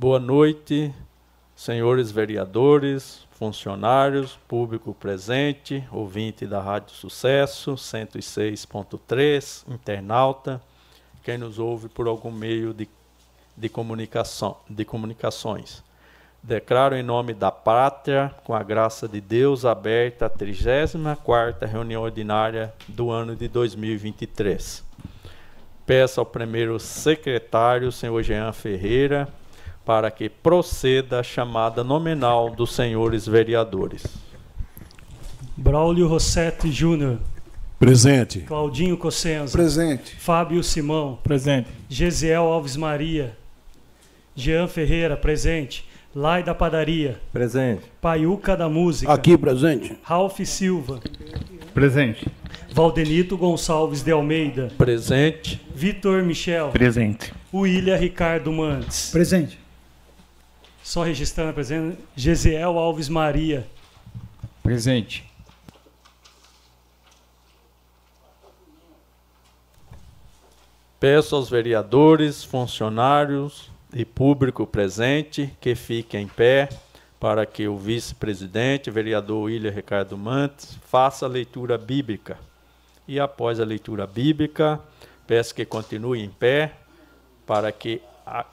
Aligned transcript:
Boa 0.00 0.20
noite, 0.20 0.94
senhores 1.56 2.12
vereadores, 2.12 3.26
funcionários, 3.32 4.38
público 4.46 4.94
presente, 4.94 5.82
ouvinte 5.90 6.46
da 6.46 6.60
Rádio 6.60 6.94
Sucesso 6.94 7.74
106.3, 7.74 9.64
internauta, 9.66 10.62
quem 11.24 11.36
nos 11.36 11.58
ouve 11.58 11.88
por 11.88 12.06
algum 12.06 12.30
meio 12.30 12.72
de, 12.72 12.88
de, 13.56 13.68
comunicação, 13.68 14.58
de 14.70 14.84
comunicações. 14.84 15.82
Declaro 16.40 16.94
em 16.94 17.02
nome 17.02 17.34
da 17.34 17.50
pátria, 17.50 18.32
com 18.44 18.54
a 18.54 18.62
graça 18.62 19.08
de 19.08 19.20
Deus, 19.20 19.64
aberta 19.64 20.26
a 20.26 20.30
34ª 20.30 21.66
reunião 21.66 22.04
ordinária 22.04 22.72
do 22.86 23.10
ano 23.10 23.34
de 23.34 23.48
2023. 23.48 24.84
Peço 25.84 26.20
ao 26.20 26.26
primeiro 26.26 26.78
secretário, 26.78 27.90
senhor 27.90 28.22
Jean 28.22 28.52
Ferreira, 28.52 29.28
para 29.88 30.10
que 30.10 30.28
proceda 30.28 31.20
a 31.20 31.22
chamada 31.22 31.82
nominal 31.82 32.50
dos 32.50 32.74
senhores 32.74 33.26
vereadores. 33.26 34.04
Braulio 35.56 36.06
Rossetti 36.06 36.70
Júnior. 36.70 37.18
Presente. 37.78 38.40
Claudinho 38.40 38.98
Cossenza. 38.98 39.56
Presente. 39.56 40.14
Fábio 40.16 40.62
Simão. 40.62 41.18
Presente. 41.24 41.70
Gesiel 41.88 42.42
Alves 42.42 42.76
Maria. 42.76 43.34
Jean 44.36 44.68
Ferreira, 44.68 45.16
presente. 45.16 45.88
Lai 46.14 46.42
da 46.42 46.54
Padaria. 46.54 47.18
Presente. 47.32 47.84
Paiuca 47.98 48.54
da 48.54 48.68
Música. 48.68 49.10
Aqui, 49.10 49.38
presente. 49.38 49.96
Ralph 50.02 50.38
Silva. 50.40 51.00
Presente. 51.72 52.26
Valdenito 52.74 53.38
Gonçalves 53.38 54.02
de 54.02 54.12
Almeida. 54.12 54.70
Presente. 54.76 55.58
Vitor 55.74 56.22
Michel. 56.22 56.68
Presente. 56.72 57.32
William 57.54 57.96
Ricardo 57.96 58.52
Mantes. 58.52 59.10
Presente. 59.10 59.67
Só 60.88 61.02
registrando 61.02 61.50
a 61.50 61.52
presença. 61.52 61.98
Gesiel 62.16 62.78
Alves 62.78 63.10
Maria. 63.10 63.68
Presente. 64.62 65.30
Peço 70.98 71.36
aos 71.36 71.50
vereadores, 71.50 72.42
funcionários 72.42 73.70
e 73.92 74.02
público 74.02 74.66
presente 74.66 75.54
que 75.60 75.74
fiquem 75.74 76.22
em 76.22 76.26
pé 76.26 76.70
para 77.20 77.44
que 77.44 77.68
o 77.68 77.76
vice-presidente, 77.76 78.90
vereador 78.90 79.42
William 79.42 79.70
Ricardo 79.70 80.16
Mantes, 80.16 80.78
faça 80.86 81.26
a 81.26 81.28
leitura 81.28 81.76
bíblica. 81.76 82.38
E 83.06 83.20
após 83.20 83.60
a 83.60 83.64
leitura 83.66 84.06
bíblica, 84.06 84.80
peço 85.26 85.54
que 85.54 85.66
continue 85.66 86.22
em 86.22 86.30
pé 86.30 86.72
para 87.44 87.70
que 87.70 88.00
a 88.24 88.46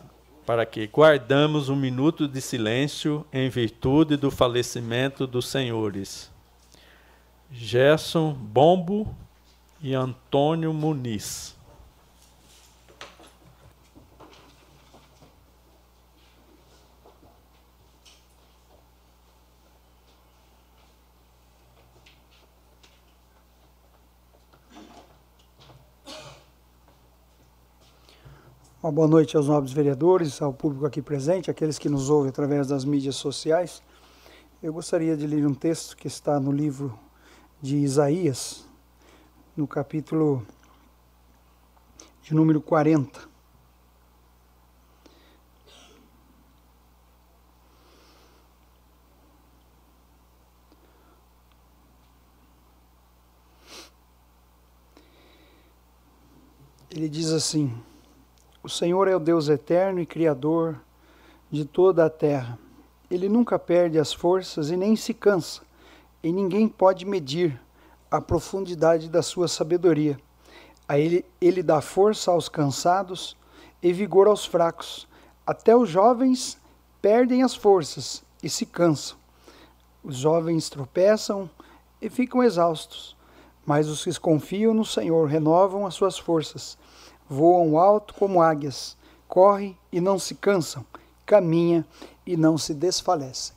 para 0.45 0.65
que 0.65 0.87
guardamos 0.87 1.69
um 1.69 1.75
minuto 1.75 2.27
de 2.27 2.39
silêncio 2.39 3.25
em 3.33 3.49
virtude 3.49 4.15
do 4.15 4.29
falecimento 4.29 5.25
dos 5.25 5.47
senhores 5.47 6.31
Gerson 7.51 8.33
Bombo 8.33 9.15
e 9.81 9.93
Antônio 9.93 10.73
Muniz. 10.73 11.54
Uma 28.85 28.91
boa 28.91 29.07
noite 29.07 29.35
aos 29.35 29.47
nobres 29.47 29.73
vereadores, 29.73 30.39
ao 30.43 30.53
público 30.53 30.85
aqui 30.85 31.01
presente, 31.01 31.49
aqueles 31.49 31.79
que 31.79 31.89
nos 31.89 32.07
ouvem 32.07 32.29
através 32.29 32.67
das 32.67 32.85
mídias 32.85 33.15
sociais. 33.15 33.81
Eu 34.61 34.71
gostaria 34.71 35.17
de 35.17 35.25
ler 35.25 35.43
um 35.47 35.55
texto 35.55 35.97
que 35.97 36.05
está 36.05 36.39
no 36.39 36.51
livro 36.51 36.95
de 37.59 37.77
Isaías, 37.77 38.63
no 39.57 39.65
capítulo 39.65 40.45
de 42.21 42.35
número 42.35 42.61
40. 42.61 43.27
Ele 56.91 57.09
diz 57.09 57.31
assim: 57.31 57.75
o 58.65 58.69
Senhor 58.69 59.07
é 59.07 59.15
o 59.15 59.19
Deus 59.19 59.47
eterno 59.47 59.99
e 59.99 60.07
Criador 60.07 60.81
de 61.51 61.65
toda 61.65 62.03
a 62.03 62.09
terra. 62.09 62.57
Ele 63.11 63.29
nunca 63.29 63.59
perde 63.59 63.99
as 63.99 64.11
forças 64.11 64.71
e 64.71 64.75
nem 64.75 64.95
se 64.95 65.13
cansa, 65.13 65.61
e 66.23 66.31
ninguém 66.31 66.67
pode 66.67 67.05
medir 67.05 67.61
a 68.09 68.19
profundidade 68.19 69.07
da 69.07 69.21
sua 69.21 69.47
sabedoria. 69.47 70.19
A 70.87 70.97
ele, 70.97 71.23
ele 71.39 71.61
dá 71.61 71.79
força 71.79 72.31
aos 72.31 72.49
cansados 72.49 73.37
e 73.83 73.93
vigor 73.93 74.27
aos 74.27 74.47
fracos. 74.47 75.07
Até 75.45 75.75
os 75.75 75.87
jovens 75.87 76.57
perdem 76.99 77.43
as 77.43 77.53
forças 77.53 78.23
e 78.41 78.49
se 78.49 78.65
cansam. 78.65 79.15
Os 80.03 80.15
jovens 80.15 80.69
tropeçam 80.71 81.47
e 82.01 82.09
ficam 82.09 82.41
exaustos, 82.41 83.15
mas 83.63 83.87
os 83.87 84.03
que 84.03 84.19
confiam 84.19 84.73
no 84.73 84.83
Senhor 84.83 85.27
renovam 85.27 85.85
as 85.85 85.93
suas 85.93 86.17
forças 86.17 86.75
voam 87.29 87.77
alto 87.77 88.13
como 88.13 88.41
águias, 88.41 88.97
correm 89.27 89.77
e 89.91 89.99
não 89.99 90.19
se 90.19 90.35
cansam, 90.35 90.85
caminham 91.25 91.83
e 92.25 92.37
não 92.37 92.57
se 92.57 92.73
desfalecem. 92.73 93.55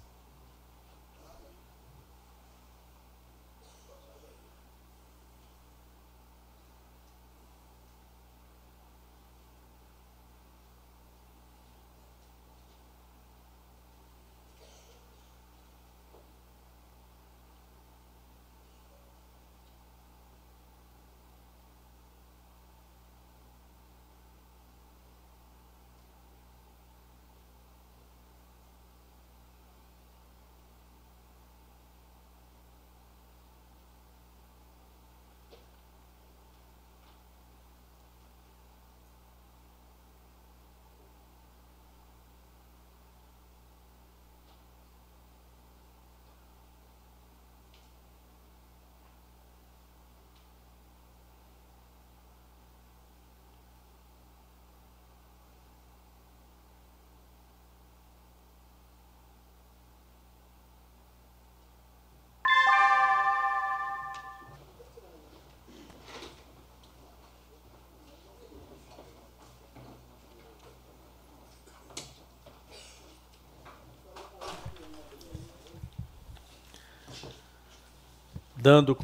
Dando 78.60 78.96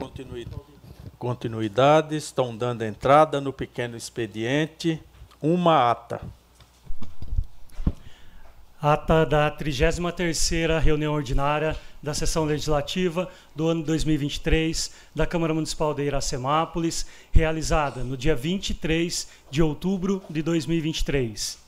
continuidade, 1.16 2.16
estão 2.16 2.56
dando 2.56 2.82
entrada 2.82 3.40
no 3.40 3.52
pequeno 3.52 3.96
expediente 3.96 5.00
uma 5.40 5.92
ata. 5.92 6.20
Ata 8.82 9.24
da 9.24 9.56
33ª 9.56 10.80
reunião 10.80 11.14
ordinária 11.14 11.76
da 12.02 12.12
sessão 12.12 12.44
legislativa 12.44 13.30
do 13.54 13.68
ano 13.68 13.84
2023 13.84 14.90
da 15.14 15.24
Câmara 15.24 15.54
Municipal 15.54 15.94
de 15.94 16.02
Iracemápolis, 16.02 17.06
realizada 17.30 18.02
no 18.02 18.16
dia 18.16 18.34
23 18.34 19.28
de 19.52 19.62
outubro 19.62 20.20
de 20.28 20.42
2023. 20.42 21.63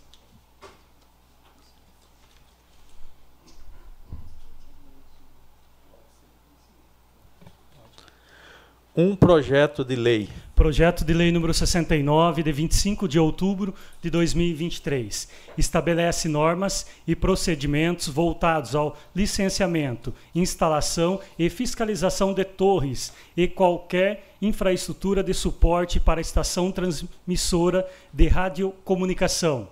Um 8.98 9.14
projeto 9.14 9.84
de 9.84 9.94
lei. 9.94 10.26
Projeto 10.54 11.04
de 11.04 11.12
lei 11.12 11.30
número 11.30 11.52
69, 11.52 12.42
de 12.42 12.50
25 12.50 13.06
de 13.06 13.18
outubro 13.18 13.74
de 14.00 14.08
2023. 14.08 15.28
Estabelece 15.58 16.28
normas 16.28 16.86
e 17.06 17.14
procedimentos 17.14 18.08
voltados 18.08 18.74
ao 18.74 18.96
licenciamento, 19.14 20.14
instalação 20.34 21.20
e 21.38 21.50
fiscalização 21.50 22.32
de 22.32 22.42
torres 22.42 23.12
e 23.36 23.46
qualquer 23.46 24.34
infraestrutura 24.40 25.22
de 25.22 25.34
suporte 25.34 26.00
para 26.00 26.18
estação 26.18 26.72
transmissora 26.72 27.86
de 28.10 28.28
radiocomunicação. 28.28 29.68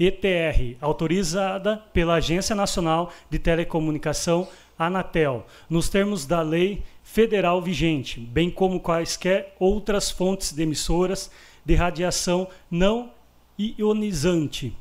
ETR, 0.00 0.76
autorizada 0.80 1.76
pela 1.92 2.14
Agência 2.14 2.56
Nacional 2.56 3.12
de 3.30 3.38
Telecomunicação, 3.38 4.48
Anatel, 4.76 5.46
nos 5.68 5.90
termos 5.90 6.24
da 6.24 6.40
Lei 6.40 6.82
federal 7.12 7.60
vigente, 7.60 8.20
bem 8.20 8.48
como 8.48 8.78
quaisquer 8.78 9.56
outras 9.58 10.12
fontes 10.12 10.52
de 10.52 10.62
emissoras 10.62 11.28
de 11.64 11.74
radiação 11.74 12.46
não 12.70 13.10
ionizante, 13.58 14.72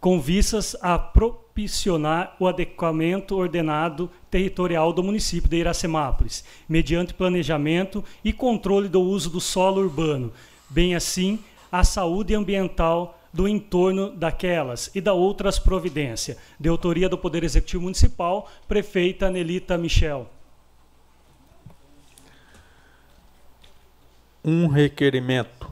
com 0.00 0.18
vistas 0.18 0.74
a 0.80 0.98
propiciar 0.98 2.34
o 2.40 2.48
adequamento 2.48 3.36
ordenado 3.36 4.10
territorial 4.30 4.94
do 4.94 5.02
município 5.02 5.50
de 5.50 5.58
Iracemápolis, 5.58 6.42
mediante 6.66 7.12
planejamento 7.12 8.02
e 8.24 8.32
controle 8.32 8.88
do 8.88 9.02
uso 9.02 9.28
do 9.28 9.42
solo 9.42 9.82
urbano, 9.82 10.32
bem 10.70 10.94
assim 10.94 11.38
a 11.70 11.84
saúde 11.84 12.34
ambiental 12.34 13.20
do 13.30 13.46
entorno 13.46 14.10
daquelas 14.10 14.90
e 14.94 15.02
da 15.02 15.12
outras 15.12 15.58
providências, 15.58 16.38
de 16.58 16.70
autoria 16.70 17.10
do 17.10 17.18
Poder 17.18 17.44
Executivo 17.44 17.82
Municipal, 17.82 18.50
prefeita 18.66 19.30
Nelita 19.30 19.76
Michel. 19.76 20.26
Um 24.44 24.66
requerimento. 24.66 25.70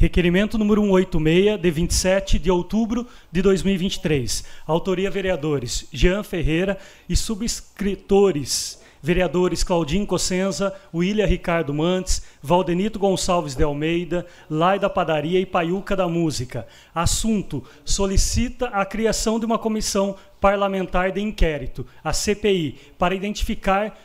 Requerimento 0.00 0.56
número 0.56 0.80
186, 0.80 1.60
de 1.60 1.70
27 1.70 2.38
de 2.38 2.50
outubro 2.50 3.06
de 3.30 3.42
2023. 3.42 4.44
Autoria 4.66 5.10
vereadores 5.10 5.86
Jean 5.92 6.22
Ferreira 6.22 6.78
e 7.06 7.14
subscritores 7.14 8.79
vereadores 9.02 9.62
Claudinho 9.62 10.06
Cossenza, 10.06 10.74
William 10.94 11.26
Ricardo 11.26 11.72
Mantes, 11.72 12.22
Valdenito 12.42 12.98
Gonçalves 12.98 13.54
de 13.54 13.62
Almeida, 13.62 14.26
Lai 14.48 14.78
da 14.78 14.90
Padaria 14.90 15.40
e 15.40 15.46
Paiuca 15.46 15.96
da 15.96 16.08
Música. 16.08 16.66
Assunto: 16.94 17.64
solicita 17.84 18.66
a 18.68 18.84
criação 18.84 19.38
de 19.38 19.46
uma 19.46 19.58
comissão 19.58 20.16
parlamentar 20.40 21.12
de 21.12 21.20
inquérito, 21.20 21.86
a 22.02 22.12
CPI, 22.12 22.78
para 22.98 23.14
identificar 23.14 23.96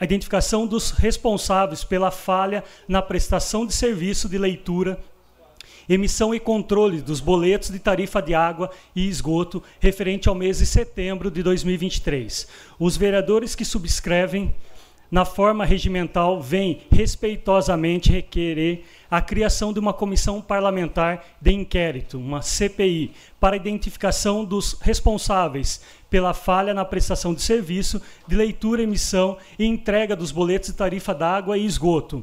a 0.00 0.04
identificação 0.04 0.64
dos 0.66 0.92
responsáveis 0.92 1.82
pela 1.82 2.10
falha 2.10 2.62
na 2.86 3.02
prestação 3.02 3.66
de 3.66 3.72
serviço 3.72 4.28
de 4.28 4.38
leitura 4.38 4.98
emissão 5.88 6.34
e 6.34 6.40
controle 6.40 7.00
dos 7.00 7.20
boletos 7.20 7.70
de 7.70 7.78
tarifa 7.78 8.20
de 8.20 8.34
água 8.34 8.70
e 8.94 9.08
esgoto 9.08 9.62
referente 9.80 10.28
ao 10.28 10.34
mês 10.34 10.58
de 10.58 10.66
setembro 10.66 11.30
de 11.30 11.42
2023. 11.42 12.46
Os 12.78 12.96
vereadores 12.96 13.54
que 13.54 13.64
subscrevem 13.64 14.54
na 15.10 15.24
forma 15.24 15.64
regimental, 15.64 16.40
vêm 16.40 16.82
respeitosamente 16.90 18.12
requerer 18.12 18.84
a 19.10 19.22
criação 19.22 19.72
de 19.72 19.80
uma 19.80 19.94
comissão 19.94 20.40
parlamentar 20.40 21.24
de 21.40 21.50
inquérito, 21.50 22.18
uma 22.18 22.42
CPI, 22.42 23.12
para 23.40 23.56
identificação 23.56 24.44
dos 24.44 24.76
responsáveis 24.80 25.80
pela 26.10 26.34
falha 26.34 26.74
na 26.74 26.84
prestação 26.84 27.32
de 27.32 27.40
serviço 27.40 28.02
de 28.26 28.36
leitura, 28.36 28.82
emissão 28.82 29.38
e 29.58 29.64
entrega 29.64 30.14
dos 30.14 30.30
boletos 30.30 30.68
de 30.68 30.76
tarifa 30.76 31.14
d'água 31.14 31.56
e 31.56 31.64
esgoto, 31.64 32.22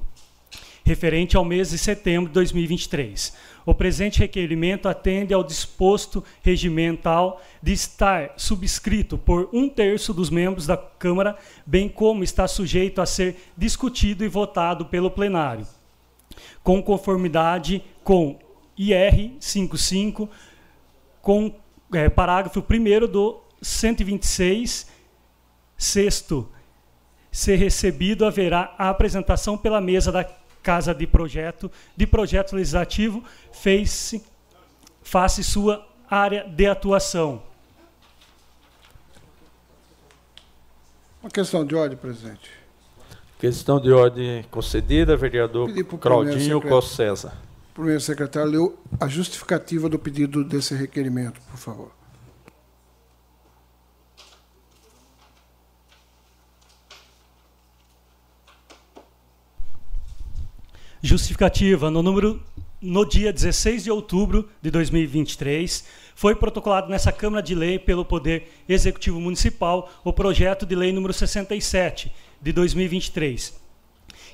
referente 0.86 1.36
ao 1.36 1.44
mês 1.44 1.72
de 1.72 1.80
setembro 1.80 2.30
de 2.30 2.36
2023. 2.36 3.34
O 3.66 3.74
presente 3.74 4.20
requerimento 4.20 4.88
atende 4.88 5.34
ao 5.34 5.44
disposto 5.44 6.24
regimental 6.44 7.42
de 7.62 7.74
estar 7.74 8.34
subscrito 8.38 9.18
por 9.18 9.50
um 9.52 9.68
terço 9.68 10.14
dos 10.14 10.30
membros 10.30 10.68
da 10.68 10.78
Câmara, 10.78 11.36
bem 11.66 11.90
como 11.90 12.24
está 12.24 12.48
sujeito 12.48 13.02
a 13.02 13.06
ser 13.08 13.36
discutido 13.58 14.24
e 14.24 14.28
votado 14.28 14.86
pelo 14.86 15.10
plenário, 15.10 15.66
com 16.62 16.82
conformidade 16.84 17.84
com 18.04 18.38
IR 18.78 19.32
55, 19.40 20.30
com 21.20 21.52
é, 21.94 22.08
parágrafo 22.10 22.60
1 22.60 23.08
do 23.08 23.42
126, 23.60 24.88
sexto, 25.76 26.48
ser 27.32 27.56
recebido, 27.56 28.24
haverá 28.24 28.76
a 28.78 28.90
apresentação 28.90 29.58
pela 29.58 29.82
mesa 29.82 30.12
da 30.12 30.24
Casa 30.66 30.96
de 30.96 31.06
Projeto, 31.06 31.72
de 31.96 32.08
Projeto 32.08 32.56
Legislativo, 32.56 33.24
fez 33.52 34.16
face 35.04 35.44
sua 35.44 35.88
área 36.10 36.44
de 36.44 36.66
atuação. 36.66 37.44
Uma 41.22 41.30
questão 41.30 41.64
de 41.64 41.76
ordem, 41.76 41.96
presidente. 41.96 42.50
Questão 43.38 43.80
de 43.80 43.92
ordem 43.92 44.44
concedida, 44.50 45.16
vereador 45.16 45.70
Claudinho 46.00 46.60
Cossesa. 46.60 47.32
Primeiro 47.76 48.02
secretário, 48.02 48.50
leu 48.50 48.80
a 49.00 49.08
justificativa 49.08 49.88
do 49.88 50.00
pedido 50.00 50.44
desse 50.44 50.74
requerimento, 50.74 51.40
por 51.42 51.58
favor. 51.58 51.92
Justificativa. 61.06 61.92
No 61.92 62.02
número 62.02 62.42
no 62.82 63.06
dia 63.06 63.32
16 63.32 63.84
de 63.84 63.92
outubro 63.92 64.50
de 64.60 64.72
2023, 64.72 65.86
foi 66.16 66.34
protocolado 66.34 66.90
nessa 66.90 67.12
Câmara 67.12 67.44
de 67.44 67.54
Lei 67.54 67.78
pelo 67.78 68.04
Poder 68.04 68.52
Executivo 68.68 69.22
Municipal 69.22 69.88
o 70.04 70.12
projeto 70.12 70.66
de 70.66 70.74
lei 70.74 70.92
número 70.92 71.14
67 71.14 72.12
de 72.42 72.52
2023, 72.52 73.56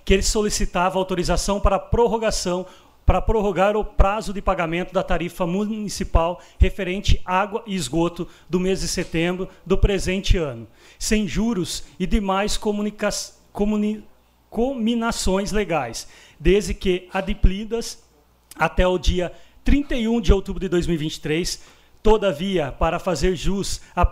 que 0.05 0.13
ele 0.13 0.23
solicitava 0.23 0.97
autorização 0.97 1.59
para 1.59 1.77
prorrogação 1.77 2.65
para 3.05 3.21
prorrogar 3.21 3.75
o 3.75 3.83
prazo 3.83 4.31
de 4.31 4.41
pagamento 4.41 4.93
da 4.93 5.03
tarifa 5.03 5.45
municipal 5.45 6.39
referente 6.57 7.19
água 7.25 7.63
e 7.67 7.75
esgoto 7.75 8.29
do 8.49 8.61
mês 8.61 8.79
de 8.79 8.87
setembro 8.87 9.49
do 9.65 9.77
presente 9.77 10.37
ano, 10.37 10.65
sem 10.97 11.27
juros 11.27 11.83
e 11.99 12.07
demais 12.07 12.55
comuni 12.55 12.93
combinações 14.51 15.53
legais, 15.53 16.07
desde 16.41 16.73
que 16.73 17.07
adimplidas 17.13 18.03
até 18.55 18.87
o 18.87 18.97
dia 18.97 19.31
31 19.63 20.19
de 20.19 20.33
outubro 20.33 20.59
de 20.59 20.67
2023. 20.67 21.61
Todavia, 22.01 22.71
para 22.71 22.97
fazer 22.97 23.35
jus 23.35 23.79
à 23.95 24.03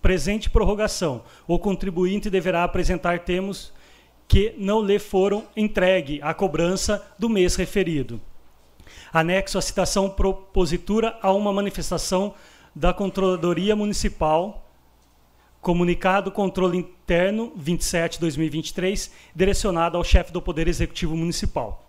presente 0.00 0.48
prorrogação, 0.48 1.24
o 1.48 1.58
contribuinte 1.58 2.30
deverá 2.30 2.62
apresentar 2.62 3.18
termos 3.24 3.72
que 4.28 4.54
não 4.56 4.80
lhe 4.80 5.00
foram 5.00 5.44
entregue 5.56 6.20
à 6.22 6.32
cobrança 6.32 7.04
do 7.18 7.28
mês 7.28 7.56
referido. 7.56 8.20
Anexo 9.12 9.58
à 9.58 9.60
citação 9.60 10.08
propositura 10.08 11.18
a 11.20 11.32
uma 11.32 11.52
manifestação 11.52 12.32
da 12.72 12.94
Controladoria 12.94 13.74
Municipal 13.74 14.69
Comunicado 15.60 16.32
Controle 16.32 16.78
Interno 16.78 17.52
27-2023, 17.58 19.10
direcionado 19.34 19.98
ao 19.98 20.04
chefe 20.04 20.32
do 20.32 20.40
Poder 20.40 20.66
Executivo 20.68 21.14
Municipal. 21.14 21.86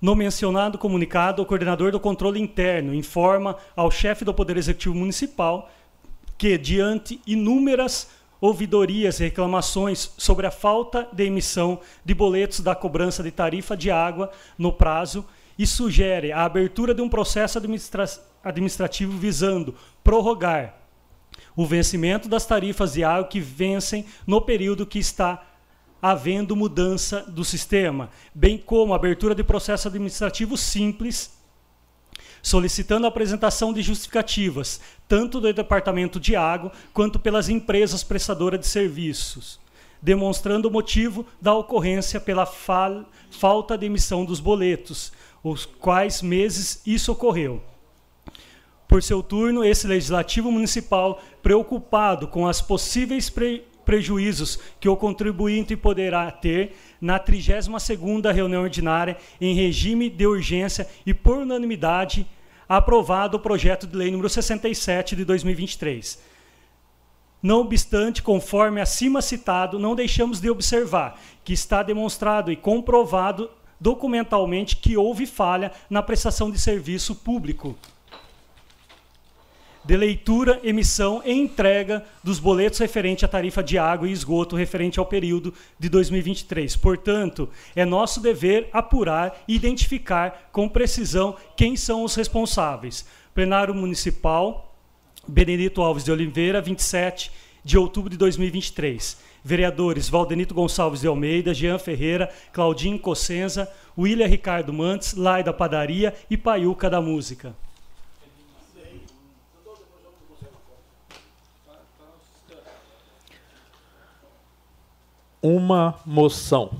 No 0.00 0.16
mencionado 0.16 0.78
comunicado, 0.78 1.42
o 1.42 1.46
coordenador 1.46 1.92
do 1.92 2.00
controle 2.00 2.40
interno 2.40 2.94
informa 2.94 3.56
ao 3.76 3.90
chefe 3.90 4.24
do 4.24 4.32
Poder 4.32 4.56
Executivo 4.56 4.94
Municipal 4.94 5.70
que, 6.38 6.56
diante 6.56 7.20
inúmeras 7.26 8.10
ouvidorias 8.40 9.20
e 9.20 9.24
reclamações 9.24 10.12
sobre 10.16 10.46
a 10.46 10.50
falta 10.50 11.06
de 11.12 11.24
emissão 11.24 11.80
de 12.04 12.14
boletos 12.14 12.60
da 12.60 12.74
cobrança 12.74 13.22
de 13.22 13.30
tarifa 13.30 13.76
de 13.76 13.90
água 13.90 14.32
no 14.58 14.72
prazo 14.72 15.24
e 15.56 15.66
sugere 15.66 16.32
a 16.32 16.44
abertura 16.44 16.94
de 16.94 17.02
um 17.02 17.08
processo 17.08 17.58
administra 17.58 18.04
administrativo 18.42 19.16
visando 19.16 19.76
prorrogar 20.02 20.81
o 21.56 21.66
vencimento 21.66 22.28
das 22.28 22.46
tarifas 22.46 22.94
de 22.94 23.04
água 23.04 23.28
que 23.28 23.40
vencem 23.40 24.04
no 24.26 24.40
período 24.40 24.86
que 24.86 24.98
está 24.98 25.42
havendo 26.00 26.56
mudança 26.56 27.20
do 27.20 27.44
sistema, 27.44 28.10
bem 28.34 28.58
como 28.58 28.92
a 28.92 28.96
abertura 28.96 29.36
de 29.36 29.44
processo 29.44 29.86
administrativo 29.86 30.56
simples, 30.56 31.38
solicitando 32.42 33.06
a 33.06 33.08
apresentação 33.08 33.72
de 33.72 33.82
justificativas, 33.82 34.80
tanto 35.06 35.40
do 35.40 35.52
Departamento 35.52 36.18
de 36.18 36.34
Água 36.34 36.72
quanto 36.92 37.20
pelas 37.20 37.48
empresas 37.48 38.02
prestadoras 38.02 38.58
de 38.58 38.66
serviços, 38.66 39.60
demonstrando 40.00 40.66
o 40.66 40.72
motivo 40.72 41.24
da 41.40 41.54
ocorrência 41.54 42.18
pela 42.18 42.46
fal 42.46 43.04
falta 43.30 43.78
de 43.78 43.86
emissão 43.86 44.24
dos 44.24 44.40
boletos, 44.40 45.12
os 45.42 45.64
quais 45.64 46.20
meses 46.20 46.82
isso 46.84 47.12
ocorreu. 47.12 47.62
Por 48.92 49.02
seu 49.02 49.22
turno, 49.22 49.64
esse 49.64 49.86
legislativo 49.86 50.52
municipal, 50.52 51.18
preocupado 51.42 52.28
com 52.28 52.46
as 52.46 52.60
possíveis 52.60 53.30
pre 53.30 53.64
prejuízos 53.86 54.58
que 54.78 54.86
o 54.86 54.94
contribuinte 54.94 55.74
poderá 55.74 56.30
ter 56.30 56.76
na 57.00 57.18
32ª 57.18 58.30
reunião 58.30 58.62
ordinária 58.62 59.16
em 59.40 59.54
regime 59.54 60.10
de 60.10 60.26
urgência 60.26 60.86
e 61.06 61.14
por 61.14 61.38
unanimidade 61.38 62.26
aprovado 62.68 63.38
o 63.38 63.40
projeto 63.40 63.86
de 63.86 63.96
lei 63.96 64.10
número 64.10 64.28
67 64.28 65.16
de 65.16 65.24
2023. 65.24 66.22
Não 67.42 67.60
obstante, 67.60 68.22
conforme 68.22 68.78
acima 68.78 69.22
citado, 69.22 69.78
não 69.78 69.94
deixamos 69.94 70.38
de 70.38 70.50
observar 70.50 71.18
que 71.42 71.54
está 71.54 71.82
demonstrado 71.82 72.52
e 72.52 72.56
comprovado 72.56 73.50
documentalmente 73.80 74.76
que 74.76 74.98
houve 74.98 75.24
falha 75.24 75.72
na 75.88 76.02
prestação 76.02 76.50
de 76.50 76.60
serviço 76.60 77.14
público 77.14 77.74
de 79.84 79.96
leitura, 79.96 80.60
emissão 80.62 81.22
e 81.24 81.32
entrega 81.32 82.04
dos 82.22 82.38
boletos 82.38 82.78
referente 82.78 83.24
à 83.24 83.28
tarifa 83.28 83.62
de 83.62 83.78
água 83.78 84.08
e 84.08 84.12
esgoto 84.12 84.54
referente 84.54 84.98
ao 84.98 85.06
período 85.06 85.52
de 85.78 85.88
2023. 85.88 86.76
Portanto, 86.76 87.48
é 87.74 87.84
nosso 87.84 88.20
dever 88.20 88.68
apurar 88.72 89.42
e 89.48 89.54
identificar 89.54 90.50
com 90.52 90.68
precisão 90.68 91.36
quem 91.56 91.76
são 91.76 92.04
os 92.04 92.14
responsáveis. 92.14 93.04
Plenário 93.34 93.74
Municipal, 93.74 94.76
Benedito 95.26 95.82
Alves 95.82 96.04
de 96.04 96.12
Oliveira, 96.12 96.60
27 96.60 97.32
de 97.64 97.78
outubro 97.78 98.10
de 98.10 98.16
2023. 98.16 99.32
Vereadores 99.44 100.08
Valdenito 100.08 100.54
Gonçalves 100.54 101.00
de 101.00 101.08
Almeida, 101.08 101.52
Jean 101.52 101.78
Ferreira, 101.78 102.30
Claudinho 102.52 102.98
Cossenza, 102.98 103.68
William 103.98 104.26
Ricardo 104.26 104.72
Mantes, 104.72 105.14
Laida 105.14 105.52
Padaria 105.52 106.14
e 106.30 106.36
Paiuca 106.36 106.88
da 106.88 107.00
Música. 107.00 107.54
Uma 115.42 115.98
moção. 116.06 116.70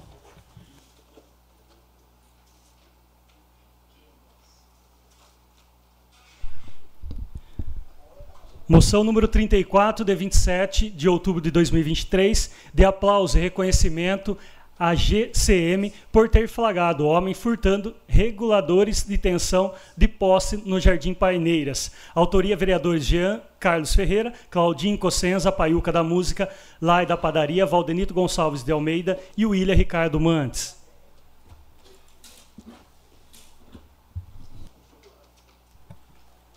Moção 8.68 9.04
número 9.04 9.28
34, 9.28 10.02
de 10.02 10.14
27 10.14 10.88
de 10.88 11.06
outubro 11.06 11.42
de 11.42 11.50
2023, 11.50 12.52
de 12.72 12.84
aplauso 12.84 13.36
e 13.36 13.40
reconhecimento 13.42 14.38
a 14.82 14.96
GCM 14.96 15.92
por 16.10 16.28
ter 16.28 16.48
flagrado 16.48 17.06
homem 17.06 17.32
furtando 17.34 17.94
reguladores 18.08 19.04
de 19.06 19.16
tensão 19.16 19.72
de 19.96 20.08
posse 20.08 20.56
no 20.56 20.80
Jardim 20.80 21.14
Paineiras. 21.14 21.92
Autoria 22.12 22.56
vereadores 22.56 23.04
Jean 23.04 23.40
Carlos 23.60 23.94
Ferreira, 23.94 24.32
Claudinho 24.50 24.98
Cossenza, 24.98 25.52
Paiuca 25.52 25.92
da 25.92 26.02
Música, 26.02 26.48
Lai 26.80 27.06
da 27.06 27.16
Padaria, 27.16 27.64
Valdenito 27.64 28.12
Gonçalves 28.12 28.64
de 28.64 28.72
Almeida 28.72 29.20
e 29.36 29.46
William 29.46 29.76
Ricardo 29.76 30.18
Mantes. 30.18 30.76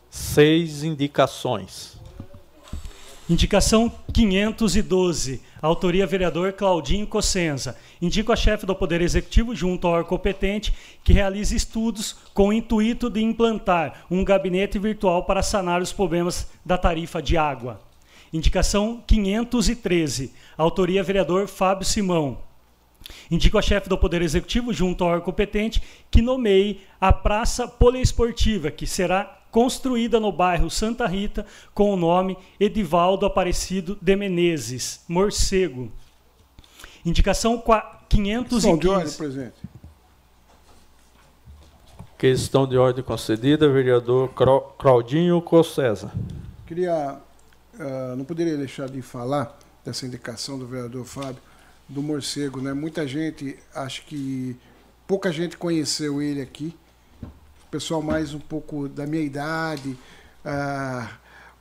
Seis 0.10 0.84
indicações. 0.84 1.96
Indicação 3.30 3.92
512. 4.12 5.44
Autoria 5.66 6.06
vereador 6.06 6.54
Claudinho 6.54 7.08
Cossenza. 7.08 7.76
Indico 8.00 8.32
a 8.32 8.36
chefe 8.36 8.68
do 8.68 8.76
Poder 8.76 9.02
Executivo, 9.02 9.56
junto 9.56 9.88
ao 9.88 9.94
órgão 9.94 10.10
competente, 10.10 10.72
que 11.04 11.12
realize 11.12 11.56
estudos 11.56 12.16
com 12.36 12.50
o 12.50 12.54
intuito 12.54 13.10
de 13.10 13.20
implantar 13.20 14.06
um 14.12 14.24
gabinete 14.24 14.78
virtual 14.78 15.24
para 15.24 15.42
sanar 15.42 15.82
os 15.82 15.92
problemas 15.92 16.48
da 16.64 16.78
tarifa 16.78 17.20
de 17.20 17.36
água. 17.36 17.82
Indicação 18.32 19.04
513. 19.08 20.32
Autoria 20.56 21.02
vereador 21.02 21.48
Fábio 21.48 21.84
Simão. 21.84 22.38
Indico 23.32 23.58
a 23.58 23.62
chefe 23.62 23.90
do 23.90 23.98
Poder 23.98 24.22
Executivo, 24.22 24.72
junto 24.72 25.04
ao 25.04 25.10
órgão 25.10 25.26
competente, 25.26 25.82
que 26.12 26.22
nomeie 26.22 26.82
a 27.02 27.12
Praça 27.12 27.68
Poliesportiva, 27.68 28.70
que 28.70 28.86
será 28.86 29.40
construída 29.56 30.20
no 30.20 30.34
bairro 30.34 30.70
Santa 30.70 31.08
Rita 31.08 31.46
com 31.74 31.94
o 31.94 31.96
nome 31.96 32.38
Edivaldo 32.60 33.26
Aparecido 33.26 33.98
de 34.02 34.14
Menezes, 34.14 35.00
Morcego. 35.08 35.90
Indicação 37.06 37.64
515. 38.10 38.50
Questão 38.50 38.78
de 38.78 38.90
ordem, 38.90 39.14
presidente. 39.14 39.56
Questão 42.18 42.68
de 42.68 42.78
ordem 42.78 43.02
concedida, 43.02 43.70
vereador 43.70 44.30
Claudinho 44.78 45.42
Cossesa. 45.42 46.12
Queria, 46.68 47.18
uh, 47.76 48.16
não 48.18 48.26
poderia 48.26 48.58
deixar 48.58 48.90
de 48.90 49.02
falar 49.02 49.58
dessa 49.86 50.06
indicação 50.06 50.60
do 50.60 50.68
vereador 50.68 51.06
Fábio, 51.06 51.42
do 51.88 52.04
morcego, 52.04 52.60
né? 52.60 52.74
Muita 52.74 53.08
gente, 53.08 53.58
acho 53.74 54.06
que 54.06 54.58
pouca 55.08 55.32
gente 55.32 55.56
conheceu 55.56 56.22
ele 56.22 56.42
aqui, 56.42 56.76
pessoal 57.76 58.02
mais 58.02 58.34
um 58.34 58.40
pouco 58.40 58.88
da 58.88 59.06
minha 59.06 59.22
idade, 59.22 59.98
ah, 60.46 61.10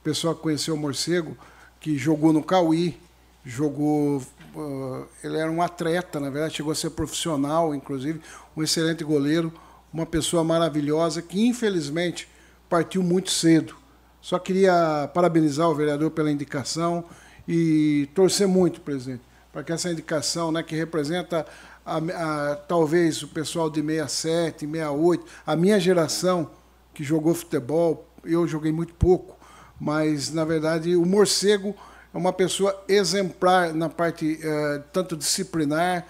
o 0.00 0.04
pessoal 0.04 0.32
que 0.32 0.42
conheceu 0.42 0.76
o 0.76 0.78
Morcego, 0.78 1.36
que 1.80 1.98
jogou 1.98 2.32
no 2.32 2.40
Cauí, 2.40 2.96
jogou. 3.44 4.22
Uh, 4.54 5.08
ele 5.24 5.36
era 5.36 5.50
um 5.50 5.60
atleta, 5.60 6.20
na 6.20 6.30
verdade, 6.30 6.54
chegou 6.54 6.70
a 6.70 6.74
ser 6.76 6.90
profissional, 6.90 7.74
inclusive, 7.74 8.20
um 8.56 8.62
excelente 8.62 9.02
goleiro, 9.02 9.52
uma 9.92 10.06
pessoa 10.06 10.44
maravilhosa 10.44 11.20
que, 11.20 11.44
infelizmente, 11.44 12.28
partiu 12.68 13.02
muito 13.02 13.32
cedo. 13.32 13.74
Só 14.20 14.38
queria 14.38 15.10
parabenizar 15.12 15.68
o 15.68 15.74
vereador 15.74 16.12
pela 16.12 16.30
indicação 16.30 17.04
e 17.48 18.08
torcer 18.14 18.46
muito, 18.46 18.80
presidente, 18.80 19.22
para 19.52 19.64
que 19.64 19.72
essa 19.72 19.90
indicação, 19.90 20.52
né, 20.52 20.62
que 20.62 20.76
representa 20.76 21.44
a, 21.84 21.98
a, 21.98 22.56
talvez 22.56 23.22
o 23.22 23.28
pessoal 23.28 23.68
de 23.68 23.82
67, 23.82 24.66
68, 24.66 25.24
a 25.46 25.56
minha 25.56 25.78
geração 25.78 26.50
que 26.92 27.04
jogou 27.04 27.34
futebol, 27.34 28.08
eu 28.24 28.46
joguei 28.46 28.72
muito 28.72 28.94
pouco, 28.94 29.36
mas 29.78 30.30
na 30.30 30.44
verdade 30.44 30.96
o 30.96 31.04
morcego 31.04 31.74
é 32.12 32.16
uma 32.16 32.32
pessoa 32.32 32.84
exemplar 32.88 33.74
na 33.74 33.88
parte 33.88 34.38
uh, 34.40 34.82
tanto 34.92 35.16
disciplinar 35.16 36.06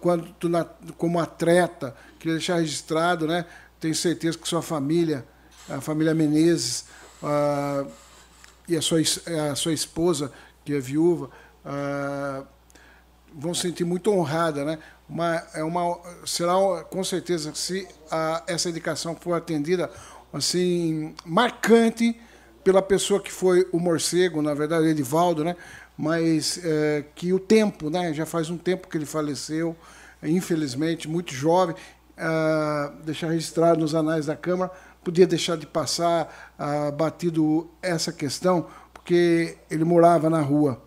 quanto 0.00 0.48
na, 0.48 0.64
como 0.96 1.18
atleta. 1.18 1.94
Queria 2.18 2.36
deixar 2.36 2.56
registrado, 2.56 3.26
né? 3.26 3.44
Tenho 3.80 3.94
certeza 3.94 4.38
que 4.38 4.48
sua 4.48 4.62
família, 4.62 5.26
a 5.68 5.80
família 5.80 6.14
Menezes 6.14 6.86
e 8.68 8.76
a 8.76 8.82
sua, 8.82 9.00
a 9.50 9.54
sua 9.54 9.72
esposa, 9.72 10.32
que 10.64 10.72
é 10.72 10.80
viúva, 10.80 11.30
uh, 11.64 12.46
vão 13.34 13.52
se 13.52 13.62
sentir 13.62 13.84
muito 13.84 14.10
honrada, 14.10 14.64
né? 14.64 14.78
Uma, 15.08 15.42
é 15.54 15.62
uma, 15.62 15.98
será 16.24 16.54
com 16.90 17.04
certeza, 17.04 17.54
se 17.54 17.86
a, 18.10 18.42
essa 18.46 18.68
indicação 18.68 19.14
for 19.14 19.34
atendida, 19.34 19.90
assim, 20.32 21.14
marcante 21.24 22.18
pela 22.64 22.82
pessoa 22.82 23.20
que 23.20 23.30
foi 23.30 23.68
o 23.72 23.78
morcego, 23.78 24.42
na 24.42 24.52
verdade, 24.52 24.88
Edivaldo, 24.88 25.44
né? 25.44 25.54
Mas 25.96 26.60
é, 26.64 27.04
que 27.14 27.32
o 27.32 27.38
tempo, 27.38 27.88
né? 27.88 28.12
Já 28.12 28.26
faz 28.26 28.50
um 28.50 28.58
tempo 28.58 28.88
que 28.88 28.96
ele 28.96 29.06
faleceu, 29.06 29.76
infelizmente, 30.22 31.08
muito 31.08 31.32
jovem. 31.32 31.76
É, 32.16 32.90
deixar 33.04 33.28
registrado 33.28 33.80
nos 33.80 33.94
anais 33.94 34.26
da 34.26 34.34
Câmara, 34.34 34.72
podia 35.06 35.26
deixar 35.26 35.56
de 35.56 35.66
passar 35.66 36.56
uh, 36.58 36.90
batido 36.90 37.70
essa 37.80 38.12
questão, 38.12 38.66
porque 38.92 39.56
ele 39.70 39.84
morava 39.84 40.28
na 40.28 40.40
rua 40.40 40.82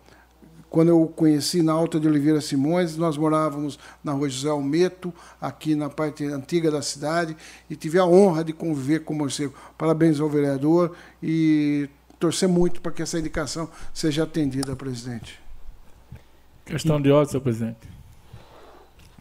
quando 0.70 0.88
eu 0.88 1.12
conheci 1.14 1.62
na 1.62 1.72
Alta 1.72 1.98
de 1.98 2.06
Oliveira 2.06 2.40
Simões, 2.40 2.96
nós 2.96 3.16
morávamos 3.16 3.78
na 4.02 4.12
rua 4.12 4.28
José 4.28 4.48
Almeto, 4.48 5.12
aqui 5.40 5.74
na 5.74 5.90
parte 5.90 6.24
antiga 6.24 6.70
da 6.70 6.80
cidade, 6.80 7.36
e 7.68 7.74
tive 7.74 7.98
a 7.98 8.06
honra 8.06 8.44
de 8.44 8.52
conviver 8.52 9.00
com 9.00 9.12
o 9.12 9.16
morcego. 9.16 9.52
Parabéns 9.76 10.20
ao 10.20 10.28
vereador 10.28 10.96
e 11.20 11.88
torcer 12.20 12.48
muito 12.48 12.80
para 12.80 12.92
que 12.92 13.02
essa 13.02 13.18
indicação 13.18 13.68
seja 13.92 14.22
atendida, 14.22 14.76
presidente. 14.76 15.40
Questão 16.64 17.00
de 17.00 17.10
ordem, 17.10 17.32
senhor 17.32 17.42
presidente. 17.42 17.88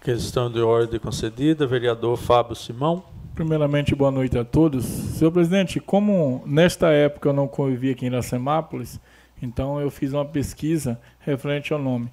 Questão 0.01 0.51
de 0.51 0.61
ordem 0.61 0.99
concedida. 0.99 1.65
Vereador 1.65 2.15
Fábio 2.15 2.55
Simão. 2.55 3.03
Primeiramente, 3.33 3.95
boa 3.95 4.11
noite 4.11 4.37
a 4.37 4.45
todos. 4.45 4.85
Senhor 4.85 5.31
presidente, 5.31 5.79
como 5.79 6.43
nesta 6.45 6.89
época 6.89 7.29
eu 7.29 7.33
não 7.33 7.47
convivi 7.47 7.89
aqui 7.89 8.05
em 8.05 8.09
Iracemápolis, 8.09 8.99
então 9.41 9.79
eu 9.79 9.89
fiz 9.89 10.13
uma 10.13 10.25
pesquisa 10.25 10.99
referente 11.29 11.73
ao 11.73 11.79
nome. 11.79 12.09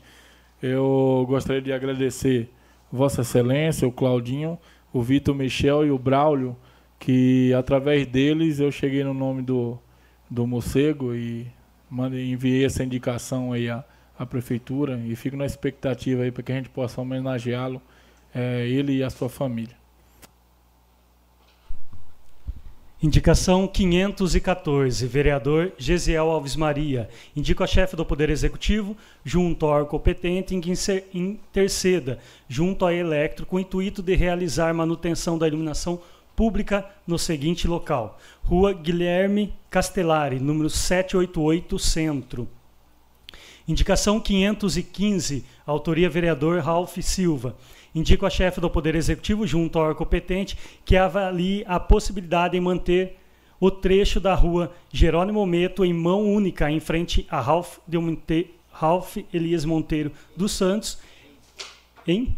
Eu 0.63 1.25
gostaria 1.29 1.61
de 1.61 1.73
agradecer 1.73 2.49
Vossa 2.91 3.23
Excelência, 3.23 3.87
o 3.87 3.93
Claudinho, 3.93 4.59
o 4.93 5.03
Vitor 5.03 5.35
Michel 5.35 5.87
e 5.87 5.91
o 5.91 5.99
Braulio, 5.99 6.57
que 6.99 7.53
através 7.55 8.07
deles 8.07 8.59
eu 8.61 8.71
cheguei 8.71 9.05
no 9.05 9.13
nome 9.13 9.43
do, 9.43 9.79
do 10.31 10.47
morcego 10.47 11.15
e 11.15 11.47
mandei, 11.91 12.31
enviei 12.31 12.65
essa 12.65 12.83
indicação 12.83 13.53
aí 13.53 13.69
à, 13.69 13.85
à 14.19 14.25
prefeitura 14.25 14.99
e 15.07 15.15
fico 15.15 15.37
na 15.37 15.45
expectativa 15.45 16.23
aí 16.23 16.31
para 16.31 16.43
que 16.43 16.53
a 16.53 16.57
gente 16.57 16.71
possa 16.71 17.01
homenageá-lo, 17.01 17.81
é, 18.35 18.67
ele 18.67 18.97
e 18.97 19.03
a 19.03 19.11
sua 19.11 19.29
família. 19.29 19.77
Indicação 23.03 23.69
514, 23.69 25.07
vereador 25.07 25.71
Gesiel 25.77 26.31
Alves 26.31 26.57
Maria. 26.57 27.11
Indico 27.37 27.63
a 27.63 27.67
chefe 27.67 27.95
do 27.95 28.07
Poder 28.07 28.31
Executivo, 28.31 28.97
junto 29.23 29.67
ao 29.67 29.85
competente, 29.85 30.55
em 30.55 30.63
que 30.63 30.73
interceda, 31.13 32.19
junto 32.49 32.87
à 32.87 32.95
Electro, 32.95 33.45
com 33.45 33.57
o 33.57 33.61
intuito 33.61 34.03
de 34.03 34.15
realizar 34.15 34.73
manutenção 34.73 35.37
da 35.37 35.47
iluminação 35.47 36.01
pública 36.35 36.87
no 37.07 37.19
seguinte 37.19 37.69
local: 37.69 38.19
Rua 38.43 38.73
Guilherme 38.73 39.53
Castellari, 39.69 40.41
número 40.41 40.71
788, 40.71 41.79
Centro. 41.79 42.49
Indicação 43.69 44.19
515, 44.19 45.45
autoria 45.67 46.09
vereador 46.09 46.63
Ralph 46.63 46.97
Silva. 47.03 47.57
Indico 47.97 48.27
a 48.27 48.31
chefe 48.31 48.61
do 48.61 48.69
Poder 48.69 48.95
Executivo, 48.95 49.47
junto 49.47 49.79
ao 49.79 49.87
órgão 49.87 50.05
competente, 50.05 50.55
que 50.85 50.99
avalie 50.99 51.65
a 51.67 51.81
possibilidade 51.81 52.53
de 52.53 52.61
manter 52.61 53.17
o 53.59 53.71
trecho 53.71 54.21
da 54.21 54.35
rua 54.35 54.71
Jerônimo 54.93 55.47
Meto 55.47 55.83
em 55.83 55.95
mão 55.95 56.23
única, 56.23 56.71
em 56.71 56.79
frente 56.79 57.27
a 57.31 57.41
Ralph, 57.41 57.79
de 57.89 57.97
Monte, 57.97 58.51
Ralph 58.71 59.17
Elias 59.33 59.65
Monteiro 59.65 60.13
dos 60.37 60.53
Santos, 60.53 60.99
em, 62.07 62.37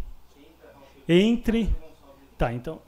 entre. 1.08 1.68
Tá, 2.38 2.52
então. 2.52 2.80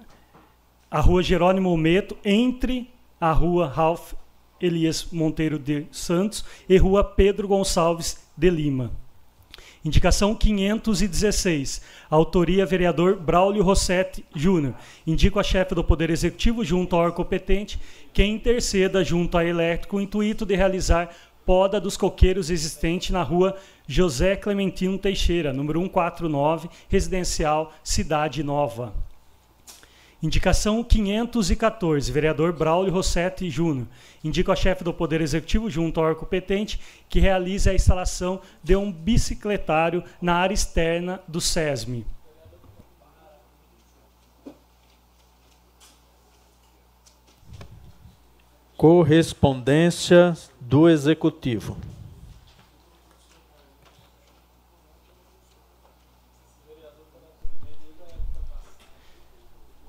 A 0.88 1.00
rua 1.00 1.24
Jerônimo 1.24 1.76
Meto, 1.76 2.16
entre 2.24 2.88
a 3.20 3.32
rua 3.32 3.66
Ralph 3.66 4.12
Elias 4.60 5.08
Monteiro 5.10 5.58
de 5.58 5.86
Santos 5.90 6.44
e 6.68 6.76
rua 6.76 7.02
Pedro 7.02 7.48
Gonçalves 7.48 8.24
de 8.36 8.48
Lima. 8.48 8.92
Indicação 9.82 10.34
516. 10.34 11.80
Autoria 12.10 12.66
vereador 12.66 13.16
Braulio 13.16 13.62
Rossetti 13.62 14.22
Júnior. 14.34 14.74
Indico 15.06 15.40
a 15.40 15.42
chefe 15.42 15.74
do 15.74 15.82
Poder 15.82 16.10
Executivo 16.10 16.62
junto 16.62 16.94
ao 16.94 17.02
órgão 17.02 17.16
competente 17.16 17.80
que 18.12 18.22
interceda 18.22 19.02
junto 19.02 19.38
à 19.38 19.44
Elétrico 19.44 19.96
o 19.96 20.00
intuito 20.00 20.44
de 20.44 20.54
realizar 20.54 21.08
poda 21.46 21.80
dos 21.80 21.96
coqueiros 21.96 22.50
existente 22.50 23.10
na 23.10 23.22
rua 23.22 23.56
José 23.86 24.36
Clementino 24.36 24.98
Teixeira, 24.98 25.52
número 25.52 25.80
149, 25.80 26.68
residencial 26.88 27.72
Cidade 27.82 28.42
Nova. 28.42 29.09
Indicação 30.22 30.84
514, 30.84 32.12
vereador 32.12 32.52
Braulio 32.52 32.92
Rossetti 32.92 33.48
Júnior. 33.48 33.86
Indico 34.22 34.52
a 34.52 34.56
chefe 34.56 34.84
do 34.84 34.92
Poder 34.92 35.22
Executivo, 35.22 35.70
junto 35.70 35.98
ao 35.98 36.06
órgão 36.06 36.20
competente, 36.20 36.78
que 37.08 37.18
realize 37.18 37.68
a 37.70 37.74
instalação 37.74 38.40
de 38.62 38.76
um 38.76 38.92
bicicletário 38.92 40.04
na 40.20 40.34
área 40.34 40.52
externa 40.52 41.20
do 41.26 41.40
SESMI. 41.40 42.04
Correspondência 48.76 50.36
do 50.60 50.86
Executivo. 50.86 51.78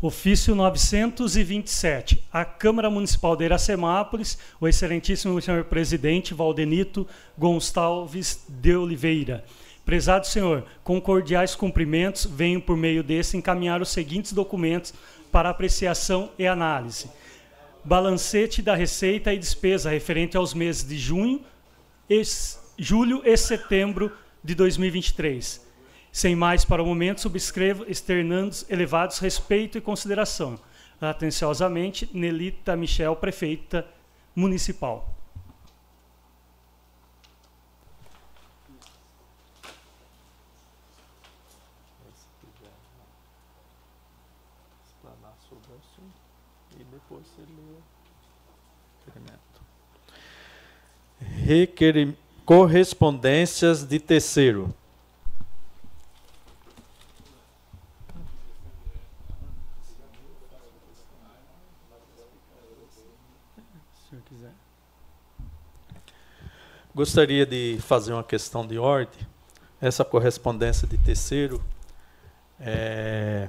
Ofício 0.01 0.55
927. 0.55 2.23
A 2.33 2.43
Câmara 2.43 2.89
Municipal 2.89 3.35
de 3.35 3.45
Iracemápolis, 3.45 4.35
o 4.59 4.67
excelentíssimo 4.67 5.39
senhor 5.39 5.65
presidente 5.65 6.33
Valdenito 6.33 7.07
Gonçalves 7.37 8.43
de 8.49 8.75
Oliveira. 8.75 9.45
Prezado 9.85 10.25
senhor, 10.25 10.65
com 10.83 10.99
cordiais 10.99 11.53
cumprimentos, 11.53 12.25
venho 12.25 12.59
por 12.59 12.75
meio 12.75 13.03
desse 13.03 13.37
encaminhar 13.37 13.79
os 13.79 13.89
seguintes 13.89 14.33
documentos 14.33 14.91
para 15.31 15.51
apreciação 15.51 16.31
e 16.35 16.47
análise. 16.47 17.07
Balancete 17.83 18.59
da 18.59 18.73
receita 18.73 19.31
e 19.31 19.37
despesa 19.37 19.91
referente 19.91 20.35
aos 20.35 20.55
meses 20.55 20.83
de 20.83 20.97
junho, 20.97 21.41
julho 22.75 23.21
e 23.23 23.37
setembro 23.37 24.11
de 24.43 24.55
2023 24.55 25.70
sem 26.11 26.35
mais 26.35 26.65
para 26.65 26.83
o 26.83 26.85
momento, 26.85 27.21
subscrevo 27.21 27.85
externando 27.87 28.55
elevados 28.69 29.19
respeito 29.19 29.77
e 29.77 29.81
consideração. 29.81 30.59
Atenciosamente, 30.99 32.09
Nelita 32.13 32.75
Michel, 32.75 33.15
prefeita 33.15 33.87
municipal. 34.35 35.15
Requerim... 51.19 52.15
Correspondências 52.43 53.85
de 53.85 53.99
terceiro. 53.99 54.73
Gostaria 66.93 67.45
de 67.45 67.77
fazer 67.79 68.11
uma 68.11 68.23
questão 68.23 68.67
de 68.67 68.77
ordem. 68.77 69.25
Essa 69.79 70.03
correspondência 70.03 70.85
de 70.85 70.97
terceiro 70.97 71.63
é 72.59 73.47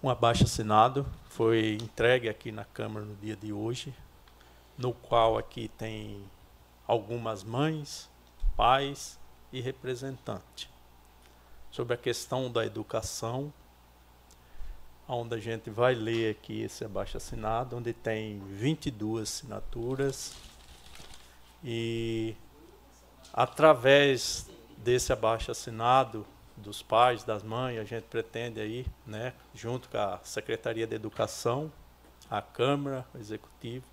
um 0.00 0.08
abaixo 0.08 0.44
assinado, 0.44 1.04
foi 1.30 1.78
entregue 1.82 2.28
aqui 2.28 2.52
na 2.52 2.64
Câmara 2.64 3.04
no 3.04 3.16
dia 3.16 3.34
de 3.34 3.52
hoje, 3.52 3.92
no 4.78 4.92
qual 4.92 5.36
aqui 5.36 5.66
tem 5.76 6.22
algumas 6.86 7.42
mães, 7.42 8.08
pais 8.56 9.18
e 9.52 9.60
representante. 9.60 10.70
Sobre 11.72 11.94
a 11.94 11.98
questão 11.98 12.52
da 12.52 12.64
educação, 12.64 13.52
onde 15.08 15.34
a 15.34 15.38
gente 15.38 15.70
vai 15.70 15.92
ler 15.96 16.30
aqui 16.30 16.62
esse 16.62 16.84
abaixo 16.84 17.16
assinado, 17.16 17.76
onde 17.76 17.92
tem 17.92 18.38
22 18.48 19.22
assinaturas 19.22 20.51
e 21.64 22.34
através 23.32 24.48
desse 24.76 25.12
abaixo 25.12 25.50
assinado 25.50 26.26
dos 26.56 26.82
pais, 26.82 27.24
das 27.24 27.42
mães, 27.42 27.78
a 27.78 27.84
gente 27.84 28.04
pretende 28.04 28.60
aí, 28.60 28.86
né, 29.06 29.32
junto 29.54 29.88
com 29.88 29.98
a 29.98 30.20
Secretaria 30.22 30.86
de 30.86 30.94
Educação, 30.94 31.72
a 32.30 32.40
Câmara, 32.40 33.06
o 33.14 33.18
Executivo, 33.18 33.86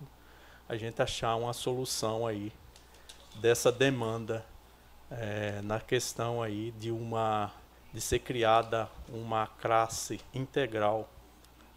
a 0.68 0.76
gente 0.76 1.00
achar 1.02 1.34
uma 1.36 1.52
solução 1.52 2.26
aí 2.26 2.52
dessa 3.40 3.72
demanda 3.72 4.44
é, 5.10 5.60
na 5.62 5.80
questão 5.80 6.42
aí 6.42 6.72
de 6.78 6.90
uma 6.90 7.52
de 7.92 8.00
ser 8.00 8.20
criada 8.20 8.88
uma 9.08 9.48
classe 9.48 10.20
integral 10.32 11.10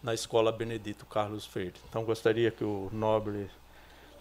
na 0.01 0.13
Escola 0.13 0.51
Benedito 0.51 1.07
Carlos 1.07 1.43
Freire. 1.43 1.73
Então 1.89 2.03
gostaria 2.03 2.51
que 2.51 2.63
o 2.63 2.89
nobre 2.91 3.49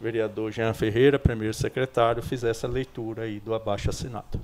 vereador 0.02 0.50
Jean 0.50 0.74
Ferreira, 0.74 1.16
primeiro 1.16 1.54
secretário, 1.54 2.20
fizesse 2.20 2.66
a 2.66 2.68
leitura 2.68 3.22
aí 3.22 3.38
do 3.38 3.54
abaixo 3.54 3.88
assinado. 3.88 4.40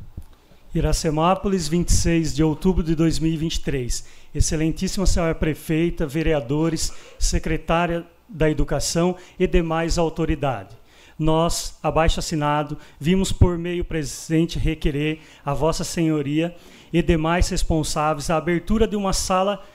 Iracemápolis, 0.73 1.67
26 1.67 2.37
de 2.37 2.45
outubro 2.45 2.85
de 2.85 2.95
2023. 2.95 4.07
Excelentíssima 4.33 5.05
senhora 5.05 5.35
prefeita, 5.35 6.07
vereadores, 6.07 6.93
secretária 7.19 8.07
da 8.29 8.49
Educação 8.49 9.17
e 9.37 9.47
demais 9.49 9.99
autoridades. 9.99 10.77
Nós, 11.19 11.77
abaixo 11.83 12.21
assinado, 12.21 12.79
vimos 13.01 13.33
por 13.33 13.59
meio 13.59 13.85
presente 13.85 14.61
requerer 14.61 15.19
a 15.45 15.53
Vossa 15.53 15.83
Senhoria 15.83 16.55
e 16.93 17.03
demais 17.03 17.49
responsáveis 17.49 18.31
a 18.31 18.37
abertura 18.37 18.87
de 18.87 18.95
uma 18.95 19.13
sala 19.13 19.67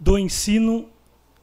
do 0.00 0.18
ensino 0.18 0.88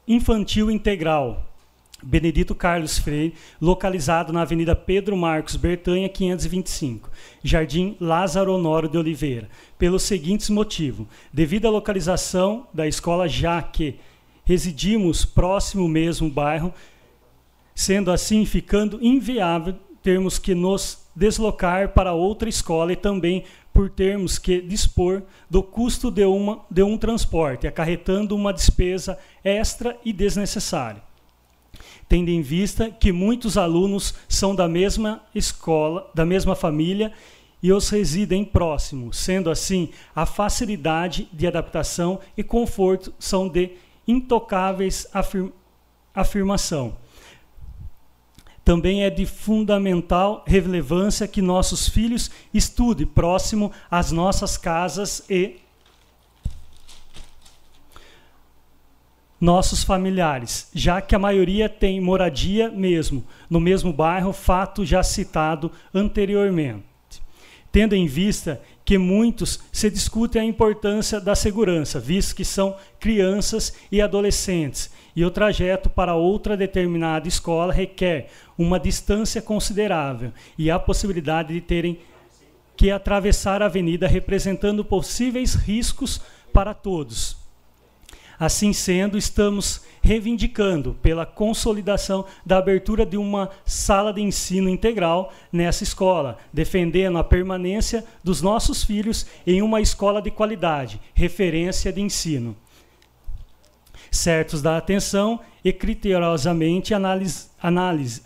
infantil 0.08 0.70
integral 0.70 1.55
Benedito 2.02 2.54
Carlos 2.54 2.98
Freire, 2.98 3.34
localizado 3.60 4.32
na 4.32 4.42
Avenida 4.42 4.76
Pedro 4.76 5.16
Marcos 5.16 5.56
Bertanha, 5.56 6.08
525, 6.08 7.10
Jardim 7.42 7.96
Lázaro 7.98 8.52
Honório 8.52 8.88
de 8.88 8.98
Oliveira, 8.98 9.48
pelos 9.78 10.02
seguintes 10.02 10.50
motivos. 10.50 11.06
Devido 11.32 11.66
à 11.66 11.70
localização 11.70 12.66
da 12.72 12.86
escola, 12.86 13.26
já 13.26 13.62
que 13.62 13.98
residimos 14.44 15.24
próximo 15.24 15.88
mesmo 15.88 16.28
bairro, 16.28 16.72
sendo 17.74 18.10
assim 18.10 18.44
ficando 18.44 19.02
inviável 19.02 19.74
termos 20.02 20.38
que 20.38 20.54
nos 20.54 21.06
deslocar 21.16 21.94
para 21.94 22.12
outra 22.12 22.48
escola 22.48 22.92
e 22.92 22.96
também 22.96 23.44
por 23.72 23.88
termos 23.88 24.38
que 24.38 24.60
dispor 24.60 25.22
do 25.48 25.62
custo 25.62 26.10
de, 26.10 26.24
uma, 26.26 26.60
de 26.70 26.82
um 26.82 26.96
transporte, 26.98 27.66
acarretando 27.66 28.36
uma 28.36 28.52
despesa 28.52 29.18
extra 29.42 29.98
e 30.04 30.12
desnecessária 30.12 31.05
tendo 32.08 32.28
em 32.28 32.40
vista 32.40 32.90
que 32.90 33.12
muitos 33.12 33.58
alunos 33.58 34.14
são 34.28 34.54
da 34.54 34.68
mesma 34.68 35.22
escola, 35.34 36.10
da 36.14 36.24
mesma 36.24 36.54
família 36.54 37.12
e 37.62 37.72
os 37.72 37.88
residem 37.88 38.44
próximos. 38.44 39.18
Sendo 39.18 39.50
assim, 39.50 39.90
a 40.14 40.24
facilidade 40.24 41.28
de 41.32 41.46
adaptação 41.46 42.20
e 42.36 42.42
conforto 42.42 43.12
são 43.18 43.48
de 43.48 43.72
intocáveis 44.06 45.06
afir 45.12 45.52
afirmação. 46.14 46.96
Também 48.64 49.04
é 49.04 49.10
de 49.10 49.26
fundamental 49.26 50.42
relevância 50.46 51.28
que 51.28 51.42
nossos 51.42 51.88
filhos 51.88 52.30
estudem 52.54 53.06
próximo 53.06 53.70
às 53.90 54.10
nossas 54.10 54.56
casas 54.56 55.22
e 55.28 55.56
nossos 59.40 59.84
familiares, 59.84 60.70
já 60.74 61.00
que 61.00 61.14
a 61.14 61.18
maioria 61.18 61.68
tem 61.68 62.00
moradia 62.00 62.70
mesmo 62.70 63.24
no 63.50 63.60
mesmo 63.60 63.92
bairro, 63.92 64.32
fato 64.32 64.84
já 64.84 65.02
citado 65.02 65.70
anteriormente. 65.92 66.84
Tendo 67.70 67.94
em 67.94 68.06
vista 68.06 68.62
que 68.84 68.96
muitos 68.96 69.60
se 69.70 69.90
discutem 69.90 70.40
a 70.40 70.44
importância 70.44 71.20
da 71.20 71.34
segurança, 71.34 72.00
visto 72.00 72.34
que 72.34 72.44
são 72.44 72.76
crianças 72.98 73.74
e 73.92 74.00
adolescentes, 74.00 74.90
e 75.14 75.24
o 75.24 75.30
trajeto 75.30 75.90
para 75.90 76.14
outra 76.14 76.56
determinada 76.56 77.28
escola 77.28 77.72
requer 77.72 78.30
uma 78.56 78.80
distância 78.80 79.42
considerável 79.42 80.32
e 80.56 80.70
a 80.70 80.78
possibilidade 80.78 81.52
de 81.52 81.60
terem 81.60 81.98
que 82.76 82.90
atravessar 82.90 83.62
a 83.62 83.66
avenida 83.66 84.06
representando 84.06 84.84
possíveis 84.84 85.54
riscos 85.54 86.20
para 86.52 86.72
todos 86.72 87.45
Assim 88.38 88.72
sendo, 88.72 89.16
estamos 89.16 89.82
reivindicando 90.02 90.94
pela 91.02 91.24
consolidação 91.24 92.24
da 92.44 92.58
abertura 92.58 93.04
de 93.04 93.16
uma 93.16 93.50
sala 93.64 94.12
de 94.12 94.20
ensino 94.20 94.68
integral 94.68 95.32
nessa 95.50 95.82
escola, 95.82 96.38
defendendo 96.52 97.18
a 97.18 97.24
permanência 97.24 98.04
dos 98.22 98.42
nossos 98.42 98.84
filhos 98.84 99.26
em 99.46 99.62
uma 99.62 99.80
escola 99.80 100.20
de 100.20 100.30
qualidade, 100.30 101.00
referência 101.14 101.92
de 101.92 102.00
ensino. 102.00 102.54
Certos 104.10 104.62
da 104.62 104.76
atenção 104.76 105.40
e 105.64 105.72
criteriosamente 105.72 106.94
analis, 106.94 107.50
analis, 107.60 108.22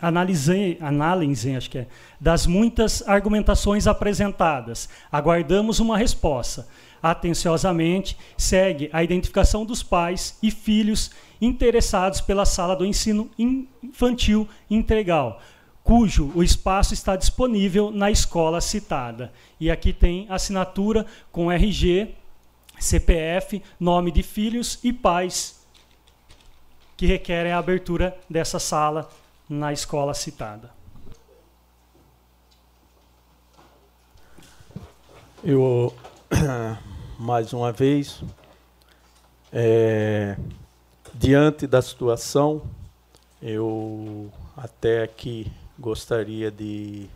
acho 1.56 1.70
que 1.70 1.78
é, 1.78 1.86
das 2.20 2.46
muitas 2.46 3.02
argumentações 3.08 3.86
apresentadas. 3.86 4.88
Aguardamos 5.10 5.80
uma 5.80 5.96
resposta 5.96 6.68
atenciosamente, 7.02 8.16
segue 8.36 8.90
a 8.92 9.02
identificação 9.02 9.64
dos 9.64 9.82
pais 9.82 10.38
e 10.42 10.50
filhos 10.50 11.10
interessados 11.40 12.20
pela 12.20 12.44
sala 12.44 12.76
do 12.76 12.84
ensino 12.84 13.30
infantil 13.38 14.48
integral, 14.68 15.40
cujo 15.82 16.30
o 16.34 16.42
espaço 16.42 16.92
está 16.92 17.16
disponível 17.16 17.90
na 17.90 18.10
escola 18.10 18.60
citada. 18.60 19.32
E 19.58 19.70
aqui 19.70 19.92
tem 19.92 20.26
assinatura 20.28 21.06
com 21.32 21.50
RG, 21.50 22.14
CPF, 22.78 23.62
nome 23.78 24.10
de 24.10 24.22
filhos 24.22 24.78
e 24.82 24.92
pais 24.92 25.60
que 26.96 27.06
requerem 27.06 27.52
a 27.52 27.58
abertura 27.58 28.18
dessa 28.28 28.58
sala 28.58 29.08
na 29.48 29.72
escola 29.72 30.12
citada. 30.12 30.70
Eu 35.42 35.94
mais 37.20 37.52
uma 37.52 37.70
vez. 37.70 38.22
É, 39.52 40.38
diante 41.12 41.66
da 41.66 41.82
situação, 41.82 42.62
eu 43.42 44.32
até 44.56 45.02
aqui 45.02 45.52
gostaria 45.78 46.50
de 46.50 47.10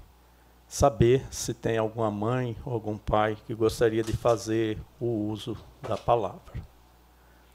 saber 0.68 1.24
se 1.30 1.54
tem 1.54 1.78
alguma 1.78 2.10
mãe 2.10 2.54
ou 2.66 2.74
algum 2.74 2.98
pai 2.98 3.34
que 3.46 3.54
gostaria 3.54 4.02
de 4.02 4.12
fazer 4.12 4.76
o 5.00 5.06
uso 5.06 5.56
da 5.80 5.96
palavra. 5.96 6.52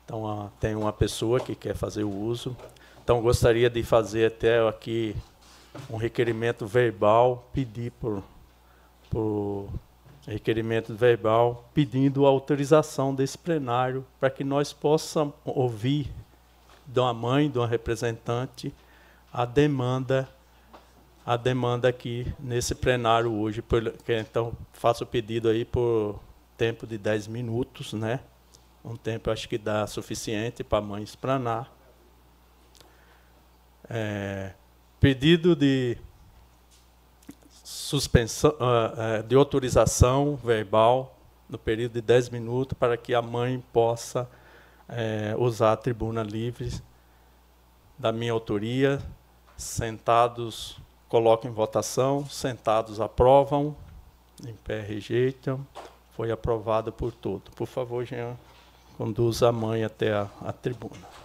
Então, 0.04 0.52
tem 0.60 0.74
uma 0.74 0.92
pessoa 0.92 1.40
que 1.40 1.54
quer 1.54 1.76
fazer 1.76 2.04
o 2.04 2.12
uso. 2.12 2.58
Então, 3.04 3.22
gostaria 3.22 3.70
de 3.70 3.84
fazer 3.84 4.26
até 4.26 4.68
aqui 4.68 5.16
um 5.88 5.98
requerimento 5.98 6.66
verbal, 6.66 7.48
pedir 7.54 7.92
por, 7.92 8.24
por 9.12 9.70
requerimento 10.28 10.94
verbal 10.94 11.70
pedindo 11.74 12.26
autorização 12.26 13.14
desse 13.14 13.38
plenário 13.38 14.06
para 14.20 14.30
que 14.30 14.44
nós 14.44 14.74
possamos 14.74 15.34
ouvir 15.46 16.12
de 16.86 17.00
uma 17.00 17.14
mãe, 17.14 17.50
de 17.50 17.58
uma 17.58 17.68
representante, 17.68 18.74
a 19.32 19.46
demanda 19.46 20.28
a 21.26 21.38
demanda 21.38 21.88
aqui 21.88 22.26
nesse 22.40 22.74
plenário 22.74 23.32
hoje. 23.32 23.64
Então, 24.08 24.52
faço 24.74 25.04
o 25.04 25.08
pedido 25.08 25.48
aí 25.48 25.64
por 25.64 26.20
tempo 26.58 26.88
de 26.88 26.98
10 26.98 27.28
minutos, 27.28 27.94
né? 27.94 28.20
Um 28.84 28.96
tempo 28.96 29.30
acho 29.30 29.48
que 29.48 29.58
dá 29.58 29.86
suficiente 29.86 30.64
para 30.64 30.80
a 30.80 30.82
mãe 30.82 31.04
explanar. 31.04 31.72
É, 33.88 34.54
pedido 35.00 35.56
de 35.56 35.98
suspensão, 37.70 38.52
uh, 38.52 39.22
de 39.22 39.36
autorização 39.36 40.36
verbal 40.36 41.16
no 41.48 41.56
período 41.56 41.94
de 41.94 42.02
10 42.02 42.30
minutos 42.30 42.76
para 42.76 42.98
que 42.98 43.14
a 43.14 43.22
mãe 43.22 43.64
possa 43.72 44.28
uh, 44.90 45.40
usar 45.40 45.74
a 45.74 45.78
tribuna 45.78 46.24
livre 46.24 46.74
da 47.96 48.12
minha 48.12 48.32
autoria. 48.32 49.00
Sentados, 49.56 50.80
colocam 51.08 51.52
em 51.52 51.54
votação, 51.54 52.26
sentados 52.28 53.00
aprovam, 53.00 53.76
em 54.48 54.54
pé 54.54 54.82
rejeitam. 54.82 55.64
Foi 56.16 56.32
aprovado 56.32 56.92
por 56.92 57.12
todos. 57.12 57.54
Por 57.54 57.68
favor, 57.68 58.04
Jean, 58.04 58.36
conduza 58.98 59.48
a 59.48 59.52
mãe 59.52 59.84
até 59.84 60.12
a, 60.12 60.28
a 60.42 60.52
tribuna. 60.52 61.19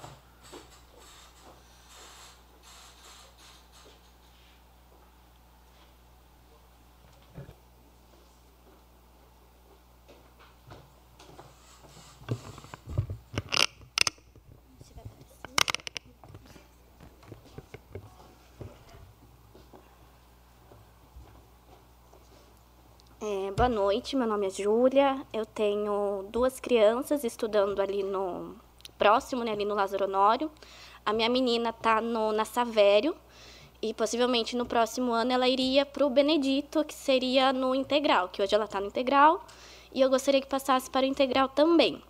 É, 23.26 23.50
boa 23.52 23.70
noite, 23.70 24.16
meu 24.16 24.26
nome 24.26 24.48
é 24.48 24.50
Júlia. 24.50 25.26
Eu 25.32 25.46
tenho 25.46 26.26
duas 26.28 26.60
crianças 26.60 27.24
estudando 27.24 27.80
ali 27.80 28.02
no 28.02 28.54
próximo, 28.98 29.42
né, 29.42 29.52
ali 29.52 29.64
no 29.64 29.74
Lázaro 29.74 30.04
Honório. 30.04 30.50
A 31.06 31.10
minha 31.10 31.30
menina 31.30 31.70
está 31.70 32.02
na 32.02 32.44
Savério 32.44 33.16
e 33.80 33.94
possivelmente 33.94 34.54
no 34.54 34.66
próximo 34.66 35.10
ano 35.10 35.32
ela 35.32 35.48
iria 35.48 35.86
para 35.86 36.04
o 36.04 36.10
Benedito, 36.10 36.84
que 36.84 36.92
seria 36.92 37.50
no 37.50 37.74
integral, 37.74 38.28
que 38.28 38.42
hoje 38.42 38.54
ela 38.54 38.66
está 38.66 38.78
no 38.78 38.88
integral, 38.88 39.42
e 39.94 40.02
eu 40.02 40.10
gostaria 40.10 40.42
que 40.42 40.46
passasse 40.46 40.90
para 40.90 41.06
o 41.06 41.08
integral 41.08 41.48
também. 41.48 42.02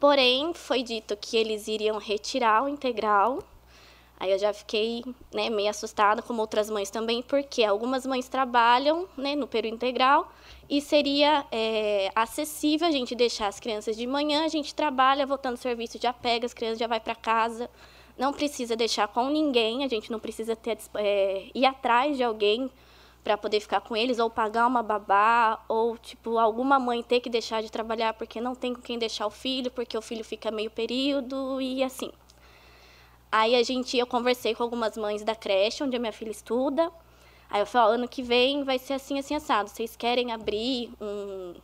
Porém, 0.00 0.54
foi 0.54 0.82
dito 0.82 1.14
que 1.14 1.36
eles 1.36 1.68
iriam 1.68 1.98
retirar 1.98 2.64
o 2.64 2.68
integral 2.70 3.40
Aí 4.18 4.32
eu 4.32 4.38
já 4.38 4.52
fiquei 4.52 5.04
né, 5.32 5.50
meio 5.50 5.68
assustada, 5.68 6.22
como 6.22 6.40
outras 6.40 6.70
mães 6.70 6.90
também, 6.90 7.22
porque 7.22 7.62
algumas 7.62 8.06
mães 8.06 8.28
trabalham 8.28 9.06
né, 9.16 9.36
no 9.36 9.46
período 9.46 9.74
integral 9.74 10.32
e 10.68 10.80
seria 10.80 11.44
é, 11.52 12.10
acessível 12.14 12.88
a 12.88 12.90
gente 12.90 13.14
deixar 13.14 13.48
as 13.48 13.60
crianças 13.60 13.96
de 13.96 14.06
manhã, 14.06 14.44
a 14.44 14.48
gente 14.48 14.74
trabalha, 14.74 15.26
voltando 15.26 15.54
do 15.54 15.60
serviço, 15.60 15.98
já 16.00 16.12
pega 16.12 16.46
as 16.46 16.54
crianças, 16.54 16.78
já 16.78 16.86
vai 16.86 16.98
para 16.98 17.14
casa. 17.14 17.70
Não 18.16 18.32
precisa 18.32 18.74
deixar 18.74 19.06
com 19.08 19.28
ninguém, 19.28 19.84
a 19.84 19.88
gente 19.88 20.10
não 20.10 20.18
precisa 20.18 20.56
ter, 20.56 20.78
é, 20.94 21.50
ir 21.54 21.66
atrás 21.66 22.16
de 22.16 22.22
alguém 22.22 22.70
para 23.22 23.36
poder 23.36 23.60
ficar 23.60 23.80
com 23.80 23.94
eles, 23.94 24.18
ou 24.18 24.30
pagar 24.30 24.66
uma 24.66 24.82
babá, 24.82 25.62
ou 25.68 25.98
tipo 25.98 26.38
alguma 26.38 26.78
mãe 26.78 27.02
ter 27.02 27.20
que 27.20 27.28
deixar 27.28 27.60
de 27.60 27.70
trabalhar 27.70 28.14
porque 28.14 28.40
não 28.40 28.54
tem 28.54 28.72
com 28.72 28.80
quem 28.80 28.98
deixar 28.98 29.26
o 29.26 29.30
filho, 29.30 29.70
porque 29.70 29.98
o 29.98 30.00
filho 30.00 30.24
fica 30.24 30.50
meio 30.50 30.70
período 30.70 31.60
e 31.60 31.82
assim. 31.82 32.10
Aí 33.30 33.54
a 33.54 33.62
gente, 33.62 33.98
eu 33.98 34.06
conversei 34.06 34.54
com 34.54 34.62
algumas 34.62 34.96
mães 34.96 35.22
da 35.22 35.34
creche 35.34 35.82
onde 35.82 35.96
a 35.96 35.98
minha 35.98 36.12
filha 36.12 36.30
estuda. 36.30 36.90
Aí 37.50 37.60
eu 37.60 37.66
falei, 37.66 37.88
ó, 37.88 37.94
ano 37.94 38.08
que 38.08 38.22
vem 38.22 38.64
vai 38.64 38.78
ser 38.78 38.94
assim, 38.94 39.18
assim, 39.18 39.34
assado. 39.34 39.68
Vocês 39.68 39.96
querem 39.96 40.32
abrir 40.32 40.90
um, 41.00 41.54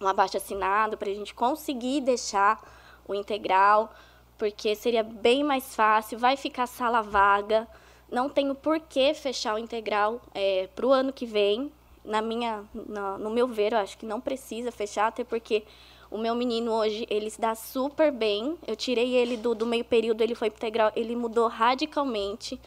um 0.00 0.06
abaixo 0.06 0.36
assinado 0.36 0.96
para 0.96 1.10
a 1.10 1.14
gente 1.14 1.34
conseguir 1.34 2.00
deixar 2.00 2.60
o 3.06 3.14
integral, 3.14 3.92
porque 4.38 4.74
seria 4.74 5.02
bem 5.02 5.44
mais 5.44 5.74
fácil, 5.74 6.18
vai 6.18 6.36
ficar 6.36 6.66
sala 6.66 7.02
vaga. 7.02 7.68
Não 8.10 8.28
tenho 8.28 8.54
por 8.54 8.80
que 8.80 9.14
fechar 9.14 9.54
o 9.54 9.58
integral 9.58 10.20
é, 10.34 10.68
para 10.74 10.86
o 10.86 10.92
ano 10.92 11.12
que 11.12 11.26
vem. 11.26 11.72
Na 12.04 12.20
minha, 12.20 12.64
no, 12.74 13.18
no 13.18 13.30
meu 13.30 13.48
ver, 13.48 13.72
eu 13.72 13.78
acho 13.78 13.96
que 13.96 14.04
não 14.04 14.20
precisa 14.20 14.70
fechar, 14.70 15.06
até 15.06 15.24
porque 15.24 15.64
o 16.14 16.18
meu 16.18 16.32
menino 16.36 16.70
hoje, 16.70 17.04
ele 17.10 17.28
se 17.28 17.40
dá 17.40 17.56
super 17.56 18.12
bem. 18.12 18.56
Eu 18.68 18.76
tirei 18.76 19.16
ele 19.16 19.36
do, 19.36 19.52
do 19.52 19.66
meio 19.66 19.84
período, 19.84 20.20
ele 20.20 20.36
foi 20.36 20.46
integral, 20.46 20.92
ele 20.94 21.16
mudou 21.16 21.48
radicalmente. 21.48 22.60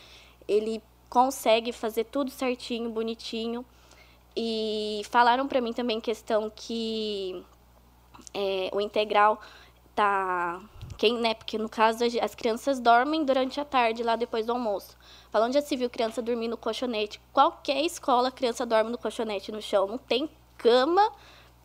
Ele 0.46 0.84
consegue 1.10 1.72
fazer 1.72 2.04
tudo 2.04 2.30
certinho, 2.30 2.90
bonitinho. 2.90 3.66
E 4.36 5.02
falaram 5.10 5.48
para 5.48 5.62
mim 5.62 5.72
também 5.72 6.02
questão 6.02 6.52
que 6.54 7.42
é, 8.34 8.70
o 8.74 8.82
integral 8.82 9.40
tá 9.96 10.60
quem, 10.98 11.18
né, 11.18 11.34
porque 11.34 11.58
no 11.58 11.70
caso 11.70 12.04
as 12.22 12.36
crianças 12.36 12.82
dormem 12.82 13.24
durante 13.24 13.62
a 13.62 13.66
tarde 13.66 14.04
lá 14.04 14.18
depois 14.18 14.46
do 14.46 14.52
almoço. 14.52 14.98
Falando 15.32 15.54
já 15.54 15.62
se 15.62 15.74
viu 15.78 15.90
criança 15.90 16.22
dormir 16.22 16.50
no 16.50 16.58
colchonete. 16.58 17.22
Qualquer 17.32 17.82
escola 17.86 18.30
criança 18.30 18.66
dorme 18.66 18.92
no 18.92 18.98
colchonete 18.98 19.54
no 19.54 19.62
chão, 19.62 19.88
não 19.88 19.98
tem 19.98 20.30
cama 20.58 21.14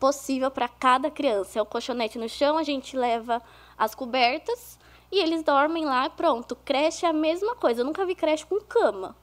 possível 0.03 0.51
para 0.51 0.67
cada 0.67 1.09
criança. 1.09 1.57
É 1.57 1.61
o 1.61 1.65
colchonete 1.65 2.19
no 2.19 2.27
chão, 2.27 2.57
a 2.57 2.63
gente 2.63 2.97
leva 2.97 3.41
as 3.77 3.95
cobertas 3.95 4.77
e 5.09 5.17
eles 5.17 5.43
dormem 5.43 5.85
lá, 5.85 6.09
pronto. 6.09 6.57
Creche 6.57 7.05
é 7.05 7.09
a 7.09 7.13
mesma 7.13 7.55
coisa. 7.55 7.79
Eu 7.79 7.85
nunca 7.85 8.05
vi 8.05 8.13
creche 8.13 8.45
com 8.45 8.59
cama. 8.59 9.15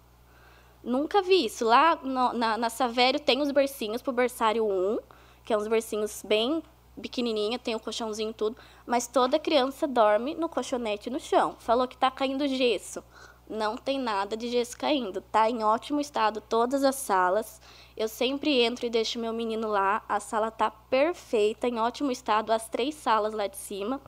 Nunca 0.82 1.20
vi 1.20 1.44
isso. 1.44 1.66
Lá 1.66 1.96
no, 1.96 2.32
na, 2.32 2.56
na 2.56 2.70
Savério 2.70 3.20
tem 3.20 3.42
os 3.42 3.50
bercinhos 3.50 4.00
pro 4.00 4.10
berçário 4.10 4.66
1, 4.66 5.00
que 5.44 5.52
é 5.52 5.58
uns 5.58 5.68
bercinhos 5.68 6.22
bem 6.26 6.62
pequenininha, 6.98 7.58
tem 7.58 7.74
o 7.74 7.80
colchãozinho 7.80 8.32
tudo, 8.32 8.56
mas 8.86 9.06
toda 9.06 9.38
criança 9.38 9.86
dorme 9.86 10.34
no 10.34 10.48
colchonete 10.48 11.10
no 11.10 11.20
chão. 11.20 11.56
Falou 11.58 11.86
que 11.86 11.96
tá 11.98 12.10
caindo 12.10 12.48
gesso. 12.48 13.04
Não 13.50 13.76
tem 13.76 13.98
nada 13.98 14.36
de 14.36 14.48
gesso 14.48 14.78
caindo. 14.78 15.20
Tá 15.20 15.50
em 15.50 15.64
ótimo 15.64 16.00
estado 16.00 16.40
todas 16.40 16.84
as 16.84 16.94
salas. 16.94 17.60
Eu 17.96 18.06
sempre 18.06 18.62
entro 18.62 18.86
e 18.86 18.90
deixo 18.90 19.18
meu 19.18 19.32
menino 19.32 19.66
lá. 19.66 20.04
A 20.08 20.20
sala 20.20 20.52
tá 20.52 20.70
perfeita, 20.70 21.66
em 21.66 21.80
ótimo 21.80 22.12
estado, 22.12 22.52
as 22.52 22.68
três 22.68 22.94
salas 22.94 23.32
lá 23.32 23.48
de 23.48 23.56
cima. 23.56 24.00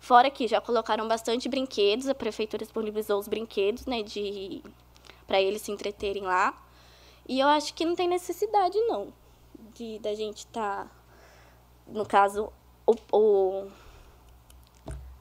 Fora 0.00 0.30
que 0.30 0.48
já 0.48 0.58
colocaram 0.58 1.06
bastante 1.06 1.50
brinquedos, 1.50 2.08
a 2.08 2.14
prefeitura 2.14 2.64
disponibilizou 2.64 3.18
os 3.18 3.28
brinquedos, 3.28 3.84
né, 3.84 4.02
de 4.02 4.62
para 5.26 5.42
eles 5.42 5.60
se 5.60 5.70
entreterem 5.70 6.22
lá. 6.22 6.58
E 7.28 7.38
eu 7.40 7.48
acho 7.48 7.74
que 7.74 7.84
não 7.84 7.94
tem 7.94 8.08
necessidade, 8.08 8.78
não, 8.86 9.12
de 9.74 9.98
da 9.98 10.14
gente 10.14 10.38
estar, 10.38 10.86
tá, 10.86 10.90
no 11.86 12.06
caso, 12.06 12.50
o, 12.86 12.94
o... 13.12 13.70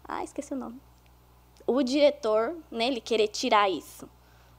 Ah, 0.08 0.24
esqueci 0.24 0.54
o 0.54 0.58
nome. 0.58 0.87
O 1.68 1.84
diretor, 1.84 2.56
né, 2.72 2.88
ele 2.88 3.02
querer 3.02 3.28
tirar 3.28 3.70
isso. 3.70 4.10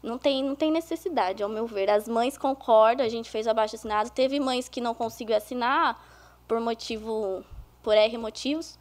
Não 0.03 0.19
tem, 0.19 0.45
não 0.45 0.55
tem 0.55 0.71
necessidade, 0.71 1.43
ao 1.43 1.49
meu 1.49 1.67
ver. 1.67 1.91
As 1.91 2.07
mães 2.07 2.39
concordam, 2.39 3.05
a 3.05 3.09
gente 3.09 3.29
fez 3.29 3.47
o 3.47 3.51
abaixo 3.51 3.75
assinado. 3.75 4.11
Teve 4.11 4.39
mães 4.39 4.69
que 4.69 4.81
não 4.81 4.95
conseguiu 4.95 5.37
assinar 5.37 6.01
por 6.47 6.61
motivo, 6.61 7.43
por 7.83 7.95
R 7.95 8.17
motivos, 8.17 8.79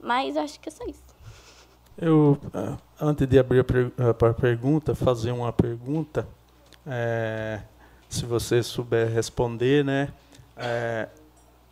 mas 0.00 0.36
acho 0.36 0.58
que 0.58 0.68
é 0.68 0.72
só 0.72 0.84
isso. 0.86 1.08
Eu, 1.96 2.38
ah, 2.54 2.78
antes 3.00 3.26
de 3.26 3.38
abrir 3.38 3.64
para 3.64 4.30
a 4.30 4.34
pergunta, 4.34 4.94
fazer 4.94 5.32
uma 5.32 5.52
pergunta, 5.52 6.26
é, 6.86 7.60
se 8.08 8.24
você 8.24 8.62
souber 8.62 9.08
responder, 9.08 9.84
né? 9.84 10.08
É, 10.56 11.08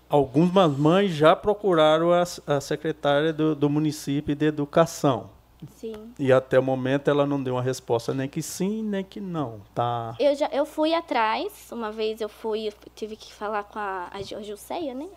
algumas 0.08 0.76
mães 0.76 1.12
já 1.12 1.34
procuraram 1.34 2.12
a, 2.12 2.22
a 2.46 2.60
secretária 2.60 3.32
do, 3.32 3.54
do, 3.54 3.70
município 3.70 4.34
de 4.34 4.46
educação. 4.46 5.30
Sim. 5.72 6.14
E 6.18 6.32
até 6.32 6.58
o 6.58 6.62
momento 6.62 7.08
ela 7.08 7.26
não 7.26 7.42
deu 7.42 7.54
uma 7.54 7.62
resposta 7.62 8.14
nem 8.14 8.28
que 8.28 8.42
sim, 8.42 8.82
nem 8.82 9.04
que 9.04 9.20
não, 9.20 9.60
tá? 9.74 10.16
Eu 10.18 10.34
já 10.34 10.46
eu 10.48 10.64
fui 10.64 10.94
atrás, 10.94 11.70
uma 11.72 11.90
vez 11.90 12.20
eu 12.20 12.28
fui, 12.28 12.72
tive 12.94 13.16
que 13.16 13.32
falar 13.32 13.64
com 13.64 13.78
a, 13.78 14.08
a 14.12 14.22
Gilceia, 14.22 14.94
né? 14.94 15.08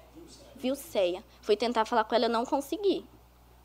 Vilceia. 0.55 1.23
Fui 1.41 1.55
tentar 1.55 1.85
falar 1.85 2.03
com 2.03 2.15
ela, 2.15 2.25
eu 2.25 2.29
não 2.29 2.45
consegui. 2.45 3.05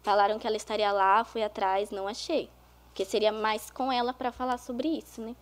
Falaram 0.02 0.38
que 0.38 0.46
ela 0.46 0.56
estaria 0.56 0.92
lá, 0.92 1.24
fui 1.24 1.42
atrás, 1.42 1.90
não 1.90 2.06
achei. 2.06 2.48
Porque 2.88 3.04
seria 3.04 3.32
mais 3.32 3.70
com 3.70 3.90
ela 3.90 4.12
para 4.12 4.30
falar 4.30 4.58
sobre 4.58 4.88
isso, 4.88 5.20
né? 5.20 5.34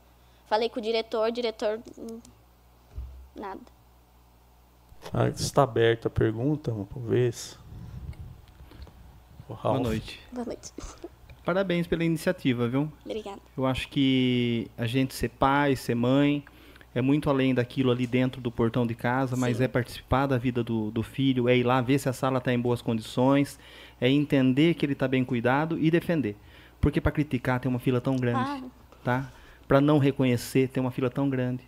Falei 0.47 0.69
com 0.69 0.79
o 0.79 0.83
diretor, 0.83 1.29
o 1.29 1.33
diretor. 1.33 1.81
Hum, 1.99 2.21
nada. 3.35 3.61
Ah, 5.13 5.29
está 5.29 5.63
aberta 5.63 6.09
a 6.09 6.11
pergunta, 6.11 6.73
uma 6.73 6.87
vez. 7.09 7.59
Boa 9.49 9.79
noite. 9.79 10.21
Boa 10.33 10.47
noite. 10.47 10.73
Parabéns 11.45 11.87
pela 11.87 12.05
iniciativa, 12.05 12.69
viu? 12.69 12.91
Obrigada. 13.05 13.41
Eu 13.57 13.67
acho 13.67 13.89
que 13.89 14.69
a 14.79 14.87
gente 14.87 15.15
ser 15.15 15.29
pai, 15.29 15.75
ser 15.75 15.95
mãe, 15.95 16.45
é 16.95 17.01
muito 17.01 17.31
além 17.31 17.55
daquilo 17.55 17.91
ali 17.91 18.07
dentro 18.07 18.41
do 18.41 18.51
portão 18.51 18.87
de 18.87 18.95
casa, 18.95 19.37
mas 19.37 19.57
Sim. 19.57 19.65
é 19.65 19.69
participar 19.69 20.27
da 20.27 20.39
vida 20.39 20.63
do, 20.63 20.91
do 20.91 21.03
filho, 21.03 21.49
é 21.49 21.57
ir 21.57 21.63
lá 21.63 21.81
ver 21.81 21.99
se 21.99 22.09
a 22.09 22.13
sala 22.13 22.39
está 22.39 22.53
em 22.53 22.61
boas 22.61 22.83
condições, 22.83 23.59
é 24.01 24.09
entender 24.09 24.75
que 24.75 24.85
ele 24.85 24.93
está 24.93 25.09
bem 25.09 25.25
cuidado 25.25 25.79
e 25.79 25.91
defender. 25.91 26.37
Porque 26.81 27.01
para 27.01 27.13
criticar 27.13 27.61
tem 27.61 27.69
uma 27.69 27.79
fila 27.79 28.01
tão 28.01 28.17
grande, 28.17 28.51
ah. 28.51 28.63
tá? 29.03 29.33
Para 29.67 29.81
não 29.81 29.99
reconhecer 29.99 30.69
tem 30.69 30.81
uma 30.81 30.91
fila 30.91 31.09
tão 31.09 31.31
grande. 31.31 31.65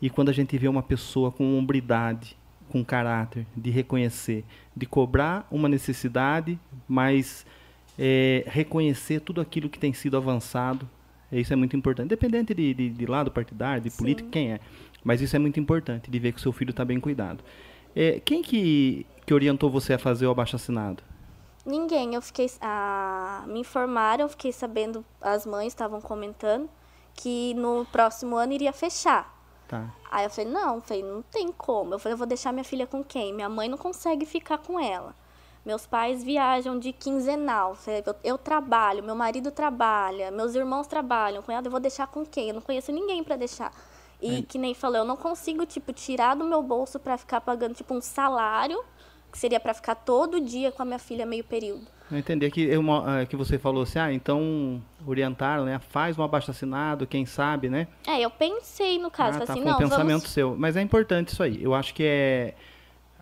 E 0.00 0.10
quando 0.10 0.30
a 0.30 0.32
gente 0.32 0.58
vê 0.58 0.66
uma 0.66 0.82
pessoa 0.82 1.30
com 1.30 1.56
hombridade, 1.56 2.36
com 2.68 2.84
caráter, 2.84 3.46
de 3.56 3.70
reconhecer, 3.70 4.44
de 4.76 4.86
cobrar 4.86 5.46
uma 5.50 5.68
necessidade, 5.68 6.58
mas 6.88 7.46
é, 7.98 8.44
reconhecer 8.46 9.20
tudo 9.20 9.40
aquilo 9.40 9.68
que 9.68 9.78
tem 9.78 9.92
sido 9.92 10.16
avançado, 10.16 10.88
isso 11.30 11.52
é 11.52 11.56
muito 11.56 11.76
importante. 11.76 12.06
Independente 12.06 12.54
de, 12.54 12.74
de, 12.74 12.90
de 12.90 13.06
lado 13.06 13.30
partidário, 13.30 13.82
de 13.82 13.90
Sim. 13.90 13.98
política, 13.98 14.28
quem 14.30 14.52
é. 14.52 14.60
Mas 15.02 15.20
isso 15.20 15.34
é 15.34 15.38
muito 15.38 15.58
importante, 15.58 16.10
de 16.10 16.18
ver 16.18 16.32
que 16.32 16.38
o 16.38 16.42
seu 16.42 16.52
filho 16.52 16.70
está 16.70 16.84
bem 16.84 17.00
cuidado. 17.00 17.42
É, 17.94 18.20
quem 18.20 18.42
que, 18.42 19.06
que 19.26 19.34
orientou 19.34 19.70
você 19.70 19.94
a 19.94 19.98
fazer 19.98 20.26
o 20.26 20.30
abaixo 20.30 20.56
assinado? 20.56 21.02
Ninguém. 21.64 22.14
Eu 22.14 22.22
fiquei. 22.22 22.50
Ah, 22.60 23.44
me 23.46 23.60
informaram, 23.60 24.28
fiquei 24.28 24.52
sabendo, 24.52 25.04
as 25.20 25.46
mães 25.46 25.68
estavam 25.68 26.00
comentando 26.00 26.68
que 27.14 27.54
no 27.54 27.84
próximo 27.86 28.36
ano 28.36 28.52
iria 28.52 28.72
fechar. 28.72 29.32
Tá. 29.68 29.90
Aí 30.10 30.24
eu 30.24 30.30
falei, 30.30 30.50
não, 30.50 30.80
falei, 30.80 31.02
não 31.02 31.22
tem 31.22 31.50
como. 31.50 31.94
Eu 31.94 31.98
falei, 31.98 32.14
eu 32.14 32.18
vou 32.18 32.26
deixar 32.26 32.52
minha 32.52 32.64
filha 32.64 32.86
com 32.86 33.02
quem? 33.02 33.32
Minha 33.32 33.48
mãe 33.48 33.68
não 33.68 33.78
consegue 33.78 34.26
ficar 34.26 34.58
com 34.58 34.78
ela. 34.78 35.14
Meus 35.64 35.86
pais 35.86 36.24
viajam 36.24 36.78
de 36.78 36.92
quinzenal. 36.92 37.76
Eu, 37.86 38.14
eu 38.24 38.38
trabalho, 38.38 39.02
meu 39.02 39.14
marido 39.14 39.50
trabalha, 39.50 40.30
meus 40.30 40.54
irmãos 40.54 40.86
trabalham. 40.86 41.42
Cunhado, 41.42 41.68
eu 41.68 41.70
vou 41.70 41.80
deixar 41.80 42.08
com 42.08 42.26
quem? 42.26 42.48
Eu 42.48 42.54
não 42.54 42.62
conheço 42.62 42.90
ninguém 42.90 43.22
para 43.22 43.36
deixar. 43.36 43.72
E 44.20 44.38
é. 44.38 44.42
que 44.42 44.58
nem 44.58 44.74
falou, 44.74 44.98
eu 44.98 45.04
não 45.04 45.16
consigo, 45.16 45.64
tipo, 45.66 45.92
tirar 45.92 46.34
do 46.36 46.44
meu 46.44 46.62
bolso 46.62 46.98
para 46.98 47.16
ficar 47.16 47.40
pagando, 47.40 47.74
tipo, 47.74 47.94
um 47.94 48.00
salário 48.00 48.82
que 49.32 49.38
seria 49.38 49.58
para 49.58 49.72
ficar 49.72 49.94
todo 49.94 50.40
dia 50.40 50.70
com 50.70 50.82
a 50.82 50.84
minha 50.84 50.98
filha 50.98 51.24
meio 51.24 51.42
período. 51.42 51.86
Eu 52.10 52.18
entendi 52.18 52.50
que, 52.50 52.76
uma, 52.76 53.24
que 53.24 53.34
você 53.34 53.58
falou 53.58 53.84
assim, 53.84 53.98
ah, 53.98 54.12
então 54.12 54.82
orientaram, 55.06 55.64
né? 55.64 55.80
Faz 55.88 56.18
um 56.18 56.22
abaixo 56.22 56.50
assinado, 56.50 57.06
quem 57.06 57.24
sabe, 57.24 57.70
né? 57.70 57.88
É, 58.06 58.20
eu 58.20 58.28
pensei 58.30 58.98
no 58.98 59.10
caso, 59.10 59.38
ah, 59.42 59.46
tá, 59.46 59.52
assim, 59.54 59.64
não, 59.64 59.78
pensamento 59.78 60.18
vamos... 60.18 60.28
seu. 60.28 60.54
Mas 60.54 60.76
é 60.76 60.82
importante 60.82 61.28
isso 61.28 61.42
aí. 61.42 61.62
Eu 61.62 61.72
acho 61.72 61.94
que 61.94 62.04
é 62.04 62.54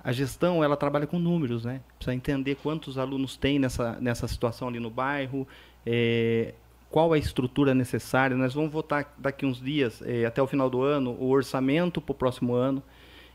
a 0.02 0.12
gestão 0.12 0.62
ela 0.62 0.76
trabalha 0.76 1.06
com 1.06 1.18
números, 1.18 1.64
né? 1.64 1.80
Precisa 1.96 2.14
entender 2.14 2.56
quantos 2.56 2.98
alunos 2.98 3.36
tem 3.36 3.58
nessa, 3.58 3.98
nessa 4.00 4.26
situação 4.26 4.68
ali 4.68 4.80
no 4.80 4.90
bairro, 4.90 5.46
é, 5.84 6.54
qual 6.90 7.12
a 7.12 7.18
estrutura 7.18 7.74
necessária. 7.74 8.36
Nós 8.36 8.54
vamos 8.54 8.72
votar 8.72 9.14
daqui 9.18 9.44
uns 9.44 9.60
dias, 9.60 10.02
é, 10.02 10.24
até 10.24 10.42
o 10.42 10.46
final 10.46 10.70
do 10.70 10.82
ano, 10.82 11.16
o 11.18 11.28
orçamento 11.28 12.00
para 12.00 12.12
o 12.12 12.14
próximo 12.14 12.54
ano. 12.54 12.82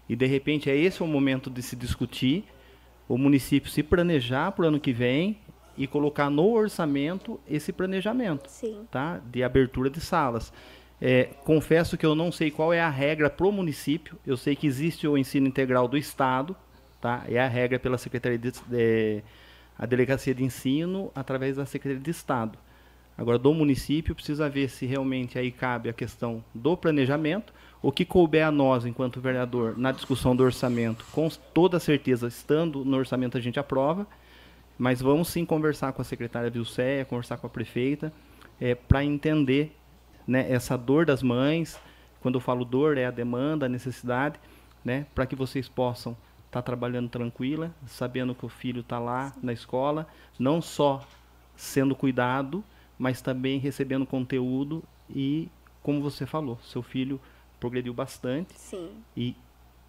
E 0.08 0.16
de 0.16 0.26
repente 0.26 0.70
é 0.70 0.76
esse 0.76 1.02
o 1.02 1.08
momento 1.08 1.50
de 1.50 1.62
se 1.62 1.76
discutir 1.76 2.46
o 3.08 3.18
município 3.18 3.70
se 3.70 3.84
planejar 3.84 4.52
para 4.52 4.66
o 4.66 4.68
ano 4.68 4.80
que 4.80 4.92
vem 4.92 5.38
e 5.78 5.86
colocar 5.86 6.30
no 6.30 6.52
orçamento 6.52 7.40
esse 7.48 7.72
planejamento 7.74 8.50
Sim. 8.50 8.88
tá? 8.90 9.20
de 9.26 9.44
abertura 9.44 9.90
de 9.90 10.00
salas. 10.00 10.52
É, 11.02 11.26
confesso 11.44 11.98
que 11.98 12.06
eu 12.06 12.16
não 12.16 12.32
sei 12.32 12.50
qual 12.50 12.74
é 12.74 12.82
a 12.82 12.90
regra 12.90 13.30
para 13.30 13.46
o 13.46 13.52
município. 13.52 14.18
Eu 14.26 14.38
sei 14.38 14.56
que 14.56 14.66
existe 14.68 15.08
o 15.08 15.18
ensino 15.18 15.48
integral 15.48 15.88
do 15.88 15.98
Estado, 15.98 16.56
tá? 17.02 17.24
É 17.28 17.40
a 17.40 17.48
regra 17.48 17.78
pela 17.78 17.98
Secretaria 17.98 18.38
de, 18.38 18.52
de 18.52 19.24
a 19.78 19.86
Delegacia 19.86 20.34
de 20.34 20.44
Ensino 20.44 21.12
através 21.14 21.58
da 21.58 21.66
Secretaria 21.66 22.04
de 22.04 22.12
Estado. 22.12 22.58
Agora, 23.18 23.38
do 23.38 23.54
município, 23.54 24.14
precisa 24.14 24.50
ver 24.50 24.70
se 24.70 24.86
realmente 24.86 25.40
aí 25.40 25.52
cabe 25.52 25.90
a 25.90 25.94
questão 25.94 26.44
do 26.54 26.76
planejamento 26.76 27.54
o 27.82 27.92
que 27.92 28.04
couber 28.04 28.46
a 28.46 28.52
nós, 28.52 28.86
enquanto 28.86 29.22
vereador, 29.22 29.78
na 29.78 29.92
discussão 29.92 30.36
do 30.36 30.44
orçamento, 30.44 31.06
com 31.12 31.30
toda 31.54 31.80
certeza, 31.80 32.28
estando 32.28 32.84
no 32.84 32.98
orçamento, 32.98 33.38
a 33.38 33.42
gente 33.42 33.60
aprova. 33.60 34.08
Mas 34.78 35.02
vamos 35.02 35.30
sim 35.30 35.46
conversar 35.46 35.94
com 35.94 36.02
a 36.02 36.06
secretária 36.06 36.50
Vilceia, 36.50 37.06
conversar 37.06 37.38
com 37.38 37.48
a 37.48 37.50
prefeita, 37.50 38.12
é, 38.60 38.74
para 38.74 39.06
entender 39.06 39.74
né, 40.28 40.52
essa 40.52 40.78
dor 40.78 41.06
das 41.06 41.22
mães. 41.22 41.80
Quando 42.22 42.36
eu 42.36 42.42
falo 42.42 42.66
dor, 42.66 42.98
é 42.98 43.06
a 43.06 43.12
demanda, 43.12 43.66
a 43.66 43.70
necessidade, 43.70 44.40
né, 44.84 45.06
para 45.14 45.26
que 45.26 45.36
vocês 45.36 45.70
possam 45.70 46.14
estar 46.48 46.62
tá 46.62 46.62
trabalhando 46.62 47.10
tranquila, 47.10 47.72
sabendo 47.88 48.34
que 48.34 48.46
o 48.46 48.50
filho 48.50 48.82
está 48.82 49.00
lá 49.00 49.34
na 49.42 49.54
escola, 49.54 50.08
não 50.40 50.62
só 50.62 51.06
sendo 51.56 51.96
cuidado, 51.96 52.64
mas 52.98 53.22
também 53.22 53.60
recebendo 53.60 54.06
conteúdo 54.06 54.84
e, 55.10 55.50
como 55.84 56.02
você 56.02 56.26
falou, 56.26 56.58
seu 56.64 56.82
filho 56.82 57.20
progrediu 57.60 57.94
bastante. 57.94 58.54
Sim. 58.58 58.90
E 59.16 59.36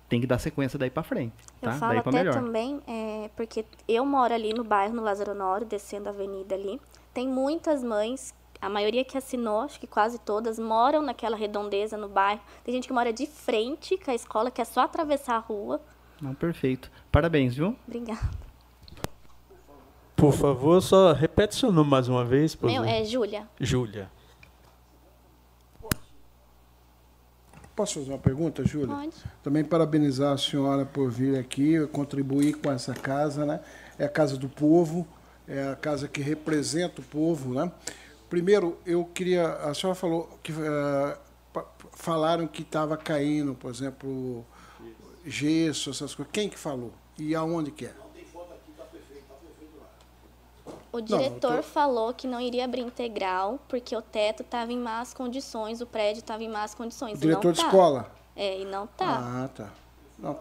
tem 0.09 0.21
que 0.21 0.27
dar 0.27 0.39
sequência 0.39 0.79
daí 0.79 0.91
para 0.91 1.03
frente. 1.03 1.35
Tá? 1.61 1.73
Eu 1.73 1.79
falo 1.79 1.93
daí 1.93 1.99
até 1.99 2.11
melhor. 2.11 2.35
também, 2.35 2.81
é, 2.87 3.31
porque 3.37 3.65
eu 3.89 4.05
moro 4.05 4.33
ali 4.33 4.53
no 4.53 4.65
bairro, 4.65 4.95
no 4.95 5.03
Lázaro 5.03 5.33
Honório, 5.33 5.67
descendo 5.67 6.09
a 6.09 6.13
avenida 6.13 6.55
ali. 6.55 6.81
Tem 7.13 7.29
muitas 7.29 7.83
mães, 7.83 8.35
a 8.61 8.69
maioria 8.69 9.05
que 9.05 9.17
assinou, 9.17 9.61
acho 9.61 9.79
que 9.79 9.87
quase 9.87 10.19
todas, 10.19 10.59
moram 10.59 11.03
naquela 11.03 11.37
redondeza 11.37 11.97
no 11.97 12.09
bairro. 12.09 12.41
Tem 12.65 12.75
gente 12.75 12.87
que 12.87 12.93
mora 12.93 13.13
de 13.13 13.27
frente 13.27 13.97
com 13.99 14.11
a 14.11 14.15
escola, 14.15 14.51
que 14.51 14.61
é 14.61 14.65
só 14.65 14.81
atravessar 14.81 15.37
a 15.37 15.39
rua. 15.39 15.81
Não, 16.21 16.35
perfeito. 16.35 16.91
Parabéns, 17.13 17.55
viu? 17.55 17.77
Obrigada. 17.87 18.31
Por 20.17 20.33
favor, 20.33 20.81
só 20.81 21.13
repete 21.13 21.55
seu 21.55 21.71
nome 21.71 21.91
mais 21.91 22.09
uma 22.09 22.25
vez. 22.25 22.55
Por 22.55 22.67
Meu, 22.71 22.83
favor. 22.83 22.89
é 22.89 23.05
Júlia. 23.05 23.47
Júlia. 23.61 24.11
Posso 27.77 27.99
fazer 27.99 28.11
uma 28.11 28.19
pergunta, 28.19 28.65
Júlia? 28.65 28.97
Pode. 28.97 29.17
Também 29.43 29.63
parabenizar 29.63 30.33
a 30.33 30.39
senhora 30.39 30.87
por 30.87 31.11
vir 31.11 31.39
aqui, 31.39 31.87
contribuir 31.89 32.55
com 32.55 32.73
essa 32.73 32.95
casa, 32.95 33.45
né? 33.45 33.61
É 33.99 34.07
a 34.07 34.09
casa 34.09 34.39
do 34.39 34.49
povo, 34.49 35.07
é 35.47 35.69
a 35.69 35.77
casa 35.77 36.09
que 36.09 36.23
representa 36.23 37.03
o 37.03 37.05
povo, 37.05 37.53
né? 37.53 37.71
Primeiro, 38.29 38.79
eu 38.85 39.05
queria. 39.05 39.49
A 39.49 39.73
senhora 39.75 39.95
falou 39.95 40.29
que 40.43 40.53
pa- 41.53 41.67
falaram 41.93 42.47
que 42.47 42.63
estava 42.63 42.97
caindo, 42.97 43.55
por 43.55 43.71
exemplo, 43.71 44.45
gesso, 45.25 45.91
essas 45.91 46.15
coisas. 46.15 46.33
Quem 46.33 46.49
que 46.49 46.59
falou? 46.59 46.93
E 47.19 47.35
aonde 47.35 47.71
que 47.71 47.87
é? 47.87 47.95
O 50.93 51.01
diretor 51.01 51.53
eu 51.53 51.57
tô- 51.59 51.63
falou 51.63 52.15
que 52.15 52.27
não 52.27 52.41
iria 52.41 52.65
abrir 52.65 52.81
integral 52.81 53.59
porque 53.69 53.95
o 53.95 54.01
teto 54.01 54.43
estava 54.43 54.73
em 54.73 54.79
más 54.79 55.13
condições, 55.13 55.81
o 55.83 55.87
prédio 55.87 56.21
estava 56.21 56.43
em 56.43 56.49
más 56.49 56.75
condições. 56.75 57.19
O 57.19 57.21
diretor 57.21 57.45
não 57.47 57.53
de 57.53 57.61
tá. 57.61 57.67
escola? 57.67 58.13
É, 58.35 58.61
e 58.61 58.65
não 58.65 58.87
tá. 58.87 59.19
Ah, 59.45 59.49
tá. 59.55 59.73
Não, 60.19 60.39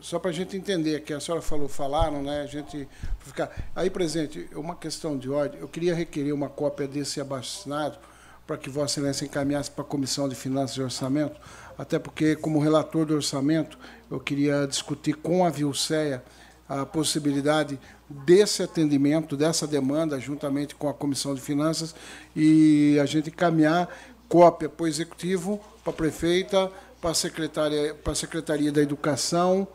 só 0.00 0.18
para 0.18 0.30
a 0.30 0.34
gente 0.34 0.56
entender, 0.56 1.00
que 1.00 1.12
a 1.12 1.20
senhora 1.20 1.42
falou, 1.42 1.68
falaram, 1.68 2.22
né? 2.22 2.42
A 2.42 2.46
gente 2.46 2.88
ficar. 3.20 3.50
Aí, 3.74 3.88
presidente, 3.88 4.48
uma 4.54 4.74
questão 4.74 5.16
de 5.16 5.30
ordem. 5.30 5.60
Eu 5.60 5.68
queria 5.68 5.94
requerer 5.94 6.32
uma 6.32 6.48
cópia 6.48 6.86
desse 6.88 7.20
abaixo-assinado 7.20 7.98
para 8.46 8.56
que 8.56 8.70
Vossa 8.70 9.00
Excelência 9.00 9.24
encaminhasse 9.24 9.70
para 9.70 9.82
a 9.82 9.86
Comissão 9.86 10.28
de 10.28 10.34
Finanças 10.34 10.76
e 10.76 10.82
Orçamento, 10.82 11.40
até 11.76 11.98
porque, 11.98 12.36
como 12.36 12.60
relator 12.60 13.04
do 13.04 13.14
orçamento, 13.14 13.76
eu 14.10 14.20
queria 14.20 14.66
discutir 14.66 15.14
com 15.14 15.44
a 15.44 15.50
Vilceia 15.50 16.22
a 16.68 16.86
possibilidade 16.86 17.78
desse 18.08 18.62
atendimento, 18.62 19.36
dessa 19.36 19.66
demanda, 19.66 20.18
juntamente 20.18 20.74
com 20.74 20.88
a 20.88 20.94
Comissão 20.94 21.34
de 21.34 21.40
Finanças, 21.40 21.94
e 22.34 22.98
a 23.00 23.06
gente 23.06 23.30
encaminhar 23.30 23.88
cópia 24.28 24.68
para 24.68 24.84
o 24.84 24.86
Executivo, 24.86 25.60
para 25.82 25.92
a 25.92 25.96
Prefeita, 25.96 26.70
para 27.06 27.12
a 27.12 27.14
Secretaria, 27.14 27.94
para 27.94 28.12
a 28.12 28.16
Secretaria 28.16 28.72
da 28.72 28.82
Educação, 28.82 29.68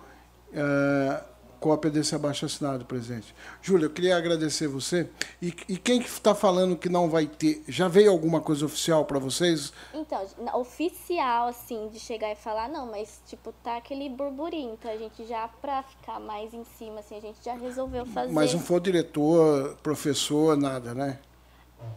eh, 0.53 1.23
cópia 1.61 1.89
desse 1.89 2.13
abaixo-assinado, 2.13 2.83
presidente. 2.83 3.33
Júlia, 3.61 3.85
eu 3.85 3.89
queria 3.89 4.17
agradecer 4.17 4.67
você. 4.67 5.09
E, 5.41 5.55
e 5.69 5.77
quem 5.77 6.01
que 6.01 6.09
está 6.09 6.35
falando 6.35 6.75
que 6.75 6.89
não 6.89 7.09
vai 7.09 7.27
ter? 7.27 7.63
Já 7.69 7.87
veio 7.87 8.11
alguma 8.11 8.41
coisa 8.41 8.65
oficial 8.65 9.05
para 9.05 9.17
vocês? 9.17 9.71
Então, 9.93 10.25
oficial, 10.55 11.47
assim, 11.47 11.87
de 11.87 11.99
chegar 12.01 12.33
e 12.33 12.35
falar, 12.35 12.67
não, 12.67 12.87
mas, 12.87 13.21
tipo, 13.25 13.53
tá 13.63 13.77
aquele 13.77 14.09
burburinho. 14.09 14.73
Então, 14.73 14.91
a 14.91 14.97
gente 14.97 15.25
já, 15.25 15.47
pra 15.47 15.83
ficar 15.83 16.19
mais 16.19 16.53
em 16.53 16.65
cima, 16.77 16.99
assim, 16.99 17.15
a 17.15 17.21
gente 17.21 17.37
já 17.45 17.53
resolveu 17.53 18.05
fazer. 18.07 18.33
Mas 18.33 18.53
não 18.53 18.59
foi 18.59 18.81
diretor, 18.81 19.77
professor, 19.81 20.57
nada, 20.57 20.93
né? 20.93 21.17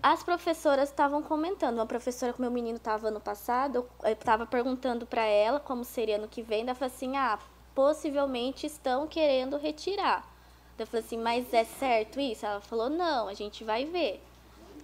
As 0.03 0.23
professoras 0.23 0.91
estavam 0.91 1.23
comentando. 1.23 1.77
Uma 1.77 1.87
professora 1.87 2.33
que 2.33 2.41
meu 2.41 2.51
menino 2.51 2.77
estava 2.77 3.09
ano 3.09 3.21
passado, 3.21 3.89
eu 4.03 4.13
estava 4.13 4.47
perguntando 4.47 5.07
para 5.07 5.25
ela 5.25 5.59
como 5.59 5.85
seria 5.85 6.17
ano 6.17 6.29
que 6.29 6.43
vem. 6.43 6.63
Ela 6.63 6.75
falou 6.75 6.93
assim: 6.95 7.17
ah, 7.17 7.39
possivelmente 7.75 8.67
estão 8.67 9.07
querendo 9.07 9.57
retirar. 9.57 10.29
Eu 10.79 10.87
falei 10.87 11.05
assim: 11.05 11.19
mas 11.19 11.53
é 11.55 11.65
certo 11.65 12.21
isso? 12.21 12.45
Ela 12.45 12.61
falou: 12.61 12.91
não, 12.91 13.29
a 13.29 13.35
gente 13.35 13.65
vai 13.65 13.85
ver. 13.87 14.23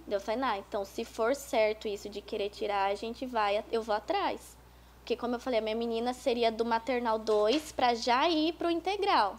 Eu 0.07 0.19
falei: 0.19 0.41
não, 0.41 0.55
então 0.55 0.83
se 0.83 1.05
for 1.05 1.35
certo 1.35 1.87
isso 1.87 2.09
de 2.09 2.21
querer 2.21 2.49
tirar, 2.49 2.91
a 2.91 2.95
gente 2.95 3.25
vai, 3.25 3.63
eu 3.71 3.83
vou 3.83 3.95
atrás. 3.95 4.57
Porque, 5.01 5.15
como 5.15 5.35
eu 5.35 5.39
falei, 5.39 5.59
a 5.59 5.61
minha 5.61 5.75
menina 5.75 6.13
seria 6.13 6.51
do 6.51 6.63
maternal 6.63 7.19
2 7.19 7.71
para 7.71 7.93
já 7.95 8.29
ir 8.29 8.53
para 8.53 8.67
o 8.67 8.71
integral. 8.71 9.35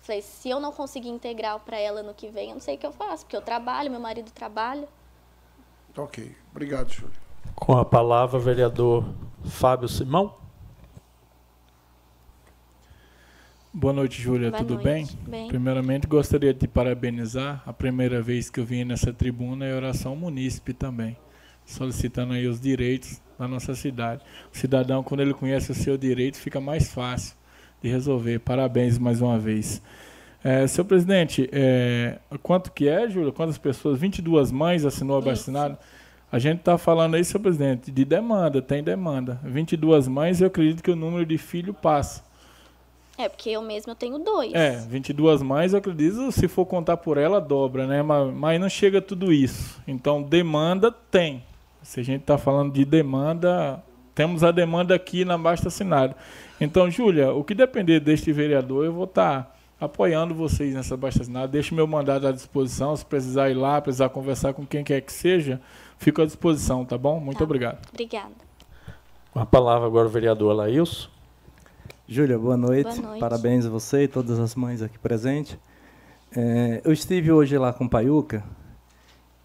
Falei, 0.00 0.20
se 0.20 0.50
eu 0.50 0.60
não 0.60 0.70
conseguir 0.70 1.08
integral 1.08 1.60
para 1.60 1.78
ela 1.78 2.02
no 2.02 2.12
que 2.12 2.28
vem, 2.28 2.50
eu 2.50 2.54
não 2.54 2.60
sei 2.60 2.74
o 2.74 2.78
que 2.78 2.86
eu 2.86 2.92
faço, 2.92 3.24
porque 3.24 3.36
eu 3.36 3.40
trabalho, 3.40 3.90
meu 3.90 4.00
marido 4.00 4.30
trabalha. 4.30 4.86
Tá 5.94 6.02
ok. 6.02 6.34
Obrigado, 6.50 6.92
Júlia. 6.92 7.14
Com 7.54 7.78
a 7.78 7.84
palavra, 7.84 8.38
vereador 8.38 9.04
Fábio 9.44 9.88
Simão. 9.88 10.34
Boa 13.72 13.92
noite, 13.92 14.20
Júlia. 14.20 14.50
Boa 14.50 14.58
Tudo 14.58 14.74
noite. 14.74 14.84
bem? 14.84 15.08
Bem. 15.28 15.48
Primeiramente, 15.48 16.06
gostaria 16.08 16.52
de 16.52 16.60
te 16.60 16.68
parabenizar. 16.68 17.62
A 17.64 17.72
primeira 17.72 18.20
vez 18.20 18.50
que 18.50 18.58
eu 18.58 18.64
vim 18.64 18.84
nessa 18.84 19.12
tribuna 19.12 19.66
é 19.66 19.74
oração 19.74 20.16
munícipe 20.16 20.74
também, 20.74 21.16
solicitando 21.64 22.32
aí 22.32 22.46
os 22.48 22.60
direitos 22.60 23.20
da 23.38 23.46
nossa 23.46 23.74
cidade. 23.74 24.24
O 24.52 24.56
cidadão, 24.56 25.02
quando 25.02 25.20
ele 25.20 25.34
conhece 25.34 25.70
o 25.70 25.74
seu 25.74 25.96
direito, 25.96 26.38
fica 26.38 26.60
mais 26.60 26.92
fácil 26.92 27.36
de 27.80 27.88
resolver. 27.88 28.40
Parabéns 28.40 28.98
mais 28.98 29.20
uma 29.20 29.38
vez. 29.38 29.80
É, 30.44 30.66
senhor 30.66 30.84
presidente, 30.84 31.48
é, 31.50 32.18
quanto 32.42 32.70
que 32.70 32.86
é, 32.86 33.08
Júlia? 33.08 33.32
Quantas 33.32 33.56
pessoas? 33.56 33.98
22 33.98 34.52
mães 34.52 34.84
assinou 34.84 35.18
Isso. 35.18 35.26
abaixo-assinado? 35.26 35.78
A 36.30 36.38
gente 36.38 36.58
está 36.58 36.76
falando 36.76 37.14
aí, 37.14 37.24
senhor 37.24 37.40
presidente, 37.40 37.90
de 37.90 38.04
demanda, 38.04 38.60
tem 38.60 38.82
demanda. 38.82 39.40
22 39.42 40.06
mães, 40.06 40.42
eu 40.42 40.48
acredito 40.48 40.82
que 40.82 40.90
o 40.90 40.96
número 40.96 41.24
de 41.24 41.38
filho 41.38 41.72
passa. 41.72 42.22
É, 43.16 43.26
porque 43.26 43.48
eu 43.48 43.62
mesma 43.62 43.92
eu 43.92 43.96
tenho 43.96 44.18
dois. 44.18 44.52
É, 44.52 44.84
22 44.86 45.40
mais, 45.40 45.72
eu 45.72 45.78
acredito, 45.78 46.30
se 46.30 46.46
for 46.46 46.66
contar 46.66 46.98
por 46.98 47.16
ela, 47.16 47.40
dobra, 47.40 47.86
né? 47.86 48.02
Mas, 48.02 48.34
mas 48.34 48.60
não 48.60 48.68
chega 48.68 49.00
tudo 49.00 49.32
isso. 49.32 49.80
Então, 49.88 50.22
demanda 50.22 50.92
tem. 50.92 51.42
Se 51.82 52.00
a 52.00 52.02
gente 52.02 52.22
está 52.22 52.36
falando 52.36 52.72
de 52.72 52.84
demanda, 52.84 53.82
temos 54.14 54.44
a 54.44 54.50
demanda 54.50 54.94
aqui 54.94 55.24
na 55.24 55.38
Basta 55.38 55.68
Assinado. 55.68 56.14
Então, 56.60 56.90
Júlia, 56.90 57.32
o 57.32 57.42
que 57.42 57.54
depender 57.54 58.00
deste 58.00 58.30
vereador, 58.30 58.84
eu 58.84 58.92
vou 58.92 59.04
estar 59.04 59.53
apoiando 59.80 60.34
vocês 60.34 60.74
nessa 60.74 60.96
Basta 60.96 61.22
Assinado. 61.22 61.52
Deixo 61.52 61.74
meu 61.74 61.86
mandato 61.86 62.26
à 62.26 62.32
disposição. 62.32 62.96
Se 62.96 63.04
precisar 63.04 63.50
ir 63.50 63.54
lá, 63.54 63.80
precisar 63.80 64.08
conversar 64.08 64.52
com 64.54 64.64
quem 64.66 64.82
quer 64.84 65.00
que 65.00 65.12
seja, 65.12 65.60
fico 65.98 66.22
à 66.22 66.26
disposição, 66.26 66.84
tá 66.84 66.96
bom? 66.96 67.20
Muito 67.20 67.38
Tá. 67.38 67.44
obrigado. 67.44 67.88
Obrigada. 67.92 68.32
Com 69.32 69.40
a 69.40 69.46
palavra 69.46 69.86
agora 69.86 70.06
o 70.06 70.10
vereador 70.10 70.54
Laílson. 70.54 71.08
Júlia, 72.06 72.38
boa 72.38 72.56
noite. 72.56 72.84
Boa 72.96 73.08
noite. 73.08 73.20
Parabéns 73.20 73.66
a 73.66 73.70
você 73.70 74.04
e 74.04 74.08
todas 74.08 74.38
as 74.38 74.54
mães 74.54 74.80
aqui 74.82 74.98
presentes. 74.98 75.58
É, 76.36 76.80
eu 76.84 76.92
estive 76.92 77.32
hoje 77.32 77.56
lá 77.56 77.72
com 77.72 77.84
o 77.84 77.88
Paiuca 77.88 78.44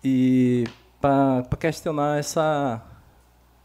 e 0.04 0.66
para 1.00 1.44
questionar 1.60 2.20
essa, 2.20 2.82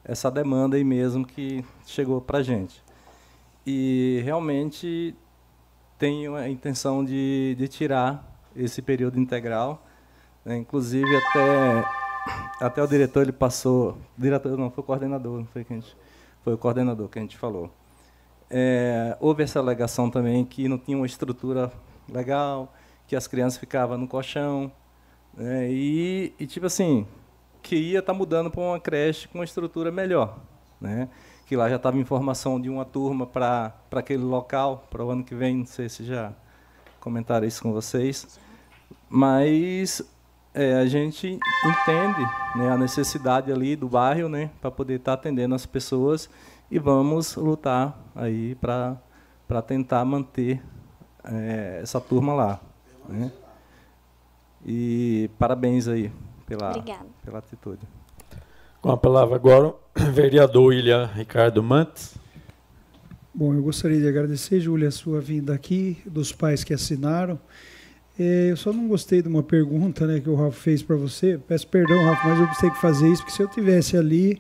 essa 0.04 0.30
demanda 0.30 0.76
aí 0.76 0.84
mesmo 0.84 1.26
que 1.26 1.64
chegou 1.86 2.20
para 2.20 2.38
a 2.38 2.42
gente. 2.42 2.82
E 3.66 4.20
realmente 4.24 5.14
tenho 6.04 6.36
a 6.36 6.50
intenção 6.50 7.02
de, 7.02 7.54
de 7.56 7.66
tirar 7.66 8.22
esse 8.54 8.82
período 8.82 9.18
integral. 9.18 9.82
né? 10.44 10.58
Inclusive 10.58 11.08
até, 11.16 11.84
até 12.60 12.82
o 12.82 12.86
diretor 12.86 13.22
ele 13.22 13.32
passou. 13.32 13.96
Diretor 14.14 14.58
não, 14.58 14.70
foi 14.70 14.84
o 14.84 14.86
coordenador, 14.86 15.38
não 15.38 15.46
foi 15.46 15.64
que 15.64 15.72
a 15.72 15.76
gente. 15.76 15.96
Foi 16.42 16.52
o 16.52 16.58
coordenador 16.58 17.08
que 17.08 17.18
a 17.18 17.22
gente 17.22 17.38
falou. 17.38 17.70
É, 18.50 19.16
houve 19.18 19.44
essa 19.44 19.58
alegação 19.58 20.10
também 20.10 20.44
que 20.44 20.68
não 20.68 20.76
tinha 20.76 20.94
uma 20.94 21.06
estrutura 21.06 21.72
legal, 22.06 22.74
que 23.06 23.16
as 23.16 23.26
crianças 23.26 23.58
ficavam 23.58 23.96
no 23.96 24.06
colchão, 24.06 24.70
né, 25.32 25.72
e, 25.72 26.34
e, 26.38 26.46
tipo 26.46 26.66
assim, 26.66 27.06
que 27.62 27.76
ia 27.76 28.00
estar 28.00 28.12
mudando 28.12 28.50
para 28.50 28.60
uma 28.60 28.78
creche 28.78 29.26
com 29.26 29.38
uma 29.38 29.44
estrutura 29.44 29.90
melhor, 29.90 30.38
né, 30.78 31.08
que 31.46 31.56
lá 31.56 31.68
já 31.68 31.76
estava 31.76 31.98
informação 31.98 32.60
de 32.60 32.68
uma 32.68 32.84
turma 32.84 33.26
para 33.26 33.74
aquele 33.92 34.22
local, 34.22 34.86
para 34.90 35.04
o 35.04 35.10
ano 35.10 35.24
que 35.24 35.34
vem, 35.34 35.58
não 35.58 35.66
sei 35.66 35.88
se 35.88 36.04
já 36.04 36.32
comentaram 37.00 37.46
isso 37.46 37.62
com 37.62 37.72
vocês, 37.72 38.38
mas 39.08 40.02
é, 40.54 40.74
a 40.74 40.86
gente 40.86 41.38
entende 41.64 42.20
né, 42.56 42.70
a 42.70 42.78
necessidade 42.78 43.52
ali 43.52 43.76
do 43.76 43.88
bairro, 43.88 44.28
né, 44.28 44.50
para 44.60 44.70
poder 44.70 44.94
estar 44.94 45.14
atendendo 45.14 45.54
as 45.54 45.66
pessoas 45.66 46.30
e 46.70 46.78
vamos 46.78 47.36
lutar 47.36 47.98
aí 48.14 48.54
para 48.54 48.96
para 49.46 49.60
tentar 49.60 50.04
manter 50.06 50.62
é, 51.22 51.80
essa 51.82 52.00
turma 52.00 52.32
lá, 52.32 52.60
né? 53.06 53.30
E 54.64 55.30
parabéns 55.38 55.86
aí 55.86 56.10
pela, 56.46 56.70
Obrigada. 56.70 57.06
pela 57.22 57.38
atitude. 57.38 57.86
Com 58.84 58.90
a 58.90 58.98
palavra 58.98 59.34
agora, 59.34 59.68
o 59.68 59.76
vereador 60.12 60.64
William 60.64 61.06
Ricardo 61.06 61.62
Mantes. 61.62 62.16
Bom, 63.32 63.54
eu 63.54 63.62
gostaria 63.62 63.98
de 63.98 64.06
agradecer, 64.06 64.60
Júlia, 64.60 64.88
a 64.88 64.90
sua 64.90 65.22
vinda 65.22 65.54
aqui, 65.54 65.96
dos 66.04 66.32
pais 66.32 66.62
que 66.62 66.74
assinaram. 66.74 67.40
É, 68.20 68.50
eu 68.50 68.58
só 68.58 68.74
não 68.74 68.86
gostei 68.86 69.22
de 69.22 69.28
uma 69.28 69.42
pergunta 69.42 70.06
né, 70.06 70.20
que 70.20 70.28
o 70.28 70.34
Rafa 70.34 70.60
fez 70.60 70.82
para 70.82 70.96
você. 70.96 71.40
Peço 71.48 71.66
perdão, 71.66 71.96
Rafa, 72.04 72.28
mas 72.28 72.38
eu 72.38 72.46
gostei 72.46 72.68
de 72.68 72.78
fazer 72.78 73.08
isso, 73.10 73.22
porque 73.22 73.34
se 73.34 73.42
eu 73.42 73.48
tivesse 73.48 73.96
ali, 73.96 74.38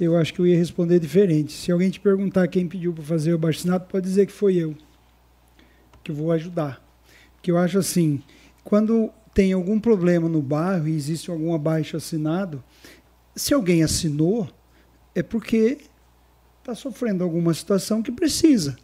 eu 0.00 0.16
acho 0.16 0.34
que 0.34 0.40
eu 0.40 0.48
ia 0.48 0.58
responder 0.58 0.98
diferente. 0.98 1.52
Se 1.52 1.70
alguém 1.70 1.88
te 1.88 2.00
perguntar 2.00 2.48
quem 2.48 2.66
pediu 2.66 2.92
para 2.92 3.04
fazer 3.04 3.30
o 3.30 3.34
abaixo 3.36 3.68
pode 3.88 4.04
dizer 4.04 4.26
que 4.26 4.32
foi 4.32 4.56
eu, 4.56 4.74
que 6.02 6.10
vou 6.10 6.32
ajudar. 6.32 6.84
Porque 7.36 7.52
eu 7.52 7.56
acho 7.56 7.78
assim, 7.78 8.20
quando 8.64 9.12
tem 9.32 9.52
algum 9.52 9.78
problema 9.78 10.30
no 10.30 10.40
bairro 10.40 10.88
e 10.88 10.96
existe 10.96 11.30
algum 11.30 11.54
abaixo 11.54 11.96
assinado, 11.96 12.64
se 13.36 13.52
alguém 13.52 13.82
assinou, 13.82 14.48
é 15.14 15.22
porque 15.22 15.78
está 16.60 16.74
sofrendo 16.74 17.22
alguma 17.22 17.52
situação 17.54 18.02
que 18.02 18.10
precisa. 18.10 18.76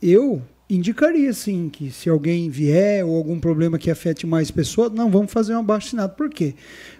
Eu 0.00 0.42
indicaria 0.70 1.32
sim 1.34 1.68
que 1.68 1.90
se 1.90 2.08
alguém 2.08 2.48
vier 2.48 3.04
ou 3.04 3.16
algum 3.16 3.38
problema 3.38 3.78
que 3.78 3.90
afete 3.90 4.26
mais 4.26 4.50
pessoas, 4.50 4.92
não 4.92 5.10
vamos 5.10 5.30
fazer 5.30 5.54
um 5.54 5.58
abaixo 5.58 5.88
assinado. 5.88 6.14
Por 6.14 6.30
quê? 6.30 6.54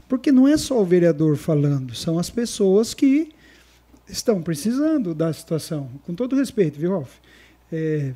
Porque 0.09 0.30
não 0.30 0.47
é 0.47 0.57
só 0.57 0.80
o 0.80 0.84
vereador 0.84 1.36
falando, 1.36 1.95
são 1.95 2.18
as 2.18 2.28
pessoas 2.28 2.93
que 2.93 3.32
estão 4.09 4.43
precisando 4.43 5.14
da 5.14 5.32
situação. 5.32 5.88
Com 6.05 6.14
todo 6.14 6.36
respeito, 6.36 6.78
viu, 6.78 6.90
Rolf? 6.90 7.14
É, 7.72 8.12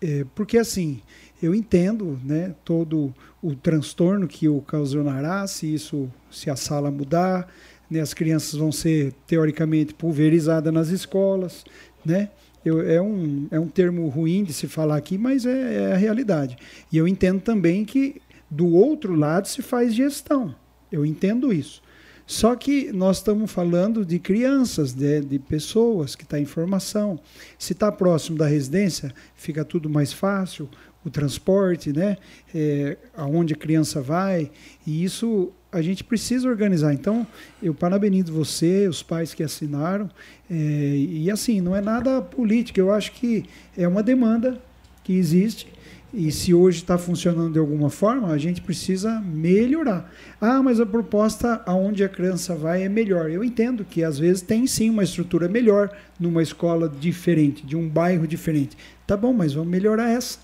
é, 0.00 0.24
porque 0.34 0.56
assim, 0.56 1.02
eu 1.42 1.54
entendo 1.54 2.20
né, 2.24 2.54
todo 2.64 3.12
o 3.42 3.54
transtorno 3.54 4.28
que 4.28 4.48
ocasionará 4.48 5.44
se 5.46 5.74
isso, 5.74 6.08
se 6.30 6.48
a 6.48 6.54
sala 6.54 6.90
mudar, 6.90 7.48
né, 7.90 8.00
as 8.00 8.14
crianças 8.14 8.54
vão 8.54 8.70
ser 8.70 9.12
teoricamente 9.26 9.92
pulverizadas 9.92 10.72
nas 10.72 10.88
escolas, 10.88 11.64
né? 12.04 12.30
Eu, 12.64 12.80
é, 12.80 13.02
um, 13.02 13.48
é 13.50 13.58
um 13.58 13.66
termo 13.66 14.08
ruim 14.08 14.44
de 14.44 14.52
se 14.52 14.68
falar 14.68 14.96
aqui, 14.96 15.18
mas 15.18 15.44
é, 15.44 15.90
é 15.90 15.92
a 15.94 15.96
realidade. 15.96 16.56
E 16.92 16.96
eu 16.96 17.08
entendo 17.08 17.40
também 17.40 17.84
que 17.84 18.22
do 18.48 18.68
outro 18.68 19.16
lado 19.16 19.48
se 19.48 19.62
faz 19.62 19.92
gestão. 19.92 20.54
Eu 20.90 21.04
entendo 21.04 21.52
isso. 21.52 21.82
Só 22.24 22.54
que 22.54 22.92
nós 22.92 23.16
estamos 23.16 23.50
falando 23.50 24.06
de 24.06 24.18
crianças, 24.18 24.92
de, 24.92 25.20
de 25.22 25.38
pessoas 25.38 26.14
que 26.14 26.22
estão 26.22 26.38
tá 26.38 26.42
em 26.42 26.46
formação. 26.46 27.18
Se 27.58 27.72
está 27.72 27.90
próximo 27.90 28.38
da 28.38 28.46
residência, 28.46 29.12
fica 29.34 29.64
tudo 29.64 29.90
mais 29.90 30.12
fácil, 30.12 30.68
o 31.04 31.10
transporte, 31.10 31.92
né? 31.92 32.16
É, 32.54 32.96
aonde 33.16 33.54
a 33.54 33.56
criança 33.56 34.00
vai. 34.00 34.50
E 34.86 35.04
isso 35.04 35.52
a 35.70 35.80
gente 35.80 36.04
precisa 36.04 36.48
organizar. 36.48 36.92
Então, 36.92 37.26
eu 37.62 37.72
parabenizo 37.72 38.32
você, 38.32 38.86
os 38.86 39.02
pais 39.02 39.32
que 39.32 39.42
assinaram. 39.42 40.10
É, 40.50 40.54
e 40.54 41.30
assim, 41.30 41.60
não 41.60 41.74
é 41.74 41.80
nada 41.80 42.20
político, 42.20 42.78
eu 42.78 42.92
acho 42.92 43.12
que 43.12 43.44
é 43.76 43.88
uma 43.88 44.02
demanda 44.02 44.60
que 45.02 45.14
existe. 45.14 45.66
E 46.14 46.30
se 46.30 46.52
hoje 46.52 46.82
está 46.82 46.98
funcionando 46.98 47.54
de 47.54 47.58
alguma 47.58 47.88
forma, 47.88 48.28
a 48.28 48.36
gente 48.36 48.60
precisa 48.60 49.18
melhorar. 49.22 50.12
Ah, 50.38 50.62
mas 50.62 50.78
a 50.78 50.84
proposta 50.84 51.62
aonde 51.64 52.04
a 52.04 52.08
criança 52.08 52.54
vai 52.54 52.82
é 52.82 52.88
melhor. 52.88 53.30
Eu 53.30 53.42
entendo 53.42 53.82
que 53.82 54.04
às 54.04 54.18
vezes 54.18 54.42
tem 54.42 54.66
sim 54.66 54.90
uma 54.90 55.04
estrutura 55.04 55.48
melhor 55.48 55.90
numa 56.20 56.42
escola 56.42 56.86
diferente, 56.86 57.64
de 57.64 57.76
um 57.76 57.88
bairro 57.88 58.26
diferente. 58.26 58.76
Tá 59.06 59.16
bom, 59.16 59.32
mas 59.32 59.54
vamos 59.54 59.70
melhorar 59.70 60.10
essa. 60.10 60.38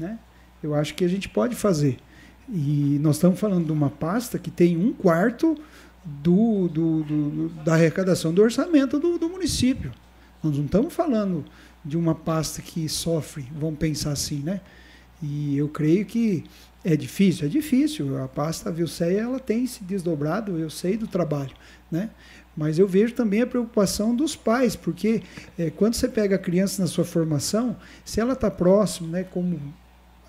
Né? 0.00 0.18
Eu 0.62 0.74
acho 0.74 0.94
que 0.94 1.04
a 1.04 1.08
gente 1.08 1.28
pode 1.28 1.54
fazer. 1.54 1.98
E 2.48 2.98
nós 3.00 3.16
estamos 3.16 3.38
falando 3.38 3.66
de 3.66 3.72
uma 3.72 3.90
pasta 3.90 4.38
que 4.38 4.50
tem 4.50 4.76
um 4.76 4.92
quarto 4.92 5.56
do, 6.04 6.68
do, 6.68 7.02
do 7.04 7.48
da 7.62 7.74
arrecadação 7.74 8.32
do 8.32 8.42
orçamento 8.42 8.98
do, 8.98 9.18
do, 9.18 9.28
município. 9.28 9.92
Nós 10.42 10.56
não 10.56 10.64
estamos 10.64 10.92
falando 10.92 11.44
de 11.84 11.96
uma 11.96 12.14
pasta 12.14 12.62
que 12.62 12.88
sofre, 12.88 13.46
vamos 13.54 13.78
pensar 13.78 14.12
assim, 14.12 14.40
né? 14.40 14.60
E 15.22 15.56
eu 15.56 15.68
creio 15.68 16.06
que 16.06 16.44
é 16.82 16.96
difícil, 16.96 17.46
é 17.46 17.48
difícil. 17.48 18.22
A 18.22 18.26
pasta 18.26 18.72
Vilceia 18.72 19.20
ela 19.20 19.38
tem 19.38 19.66
se 19.66 19.84
desdobrado, 19.84 20.58
eu 20.58 20.70
sei 20.70 20.96
do 20.96 21.06
trabalho, 21.06 21.54
né? 21.90 22.10
Mas 22.56 22.78
eu 22.78 22.88
vejo 22.88 23.14
também 23.14 23.42
a 23.42 23.46
preocupação 23.46 24.16
dos 24.16 24.34
pais, 24.34 24.74
porque 24.74 25.22
é, 25.58 25.70
quando 25.70 25.94
você 25.94 26.08
pega 26.08 26.36
a 26.36 26.38
criança 26.38 26.82
na 26.82 26.88
sua 26.88 27.04
formação, 27.04 27.76
se 28.04 28.20
ela 28.20 28.32
está 28.32 28.50
próximo, 28.50 29.08
né, 29.08 29.22
como 29.24 29.60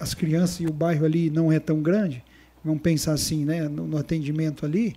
as 0.02 0.14
crianças 0.14 0.60
e 0.60 0.66
o 0.66 0.74
bairro 0.74 1.06
ali 1.06 1.30
não 1.30 1.52
é 1.52 1.60
tão 1.60 1.82
grande, 1.82 2.24
vamos 2.66 2.82
pensar 2.82 3.14
assim, 3.14 3.45
né, 3.45 3.70
no, 3.70 3.86
no 3.88 3.97
atendimento 3.97 4.66
ali, 4.66 4.95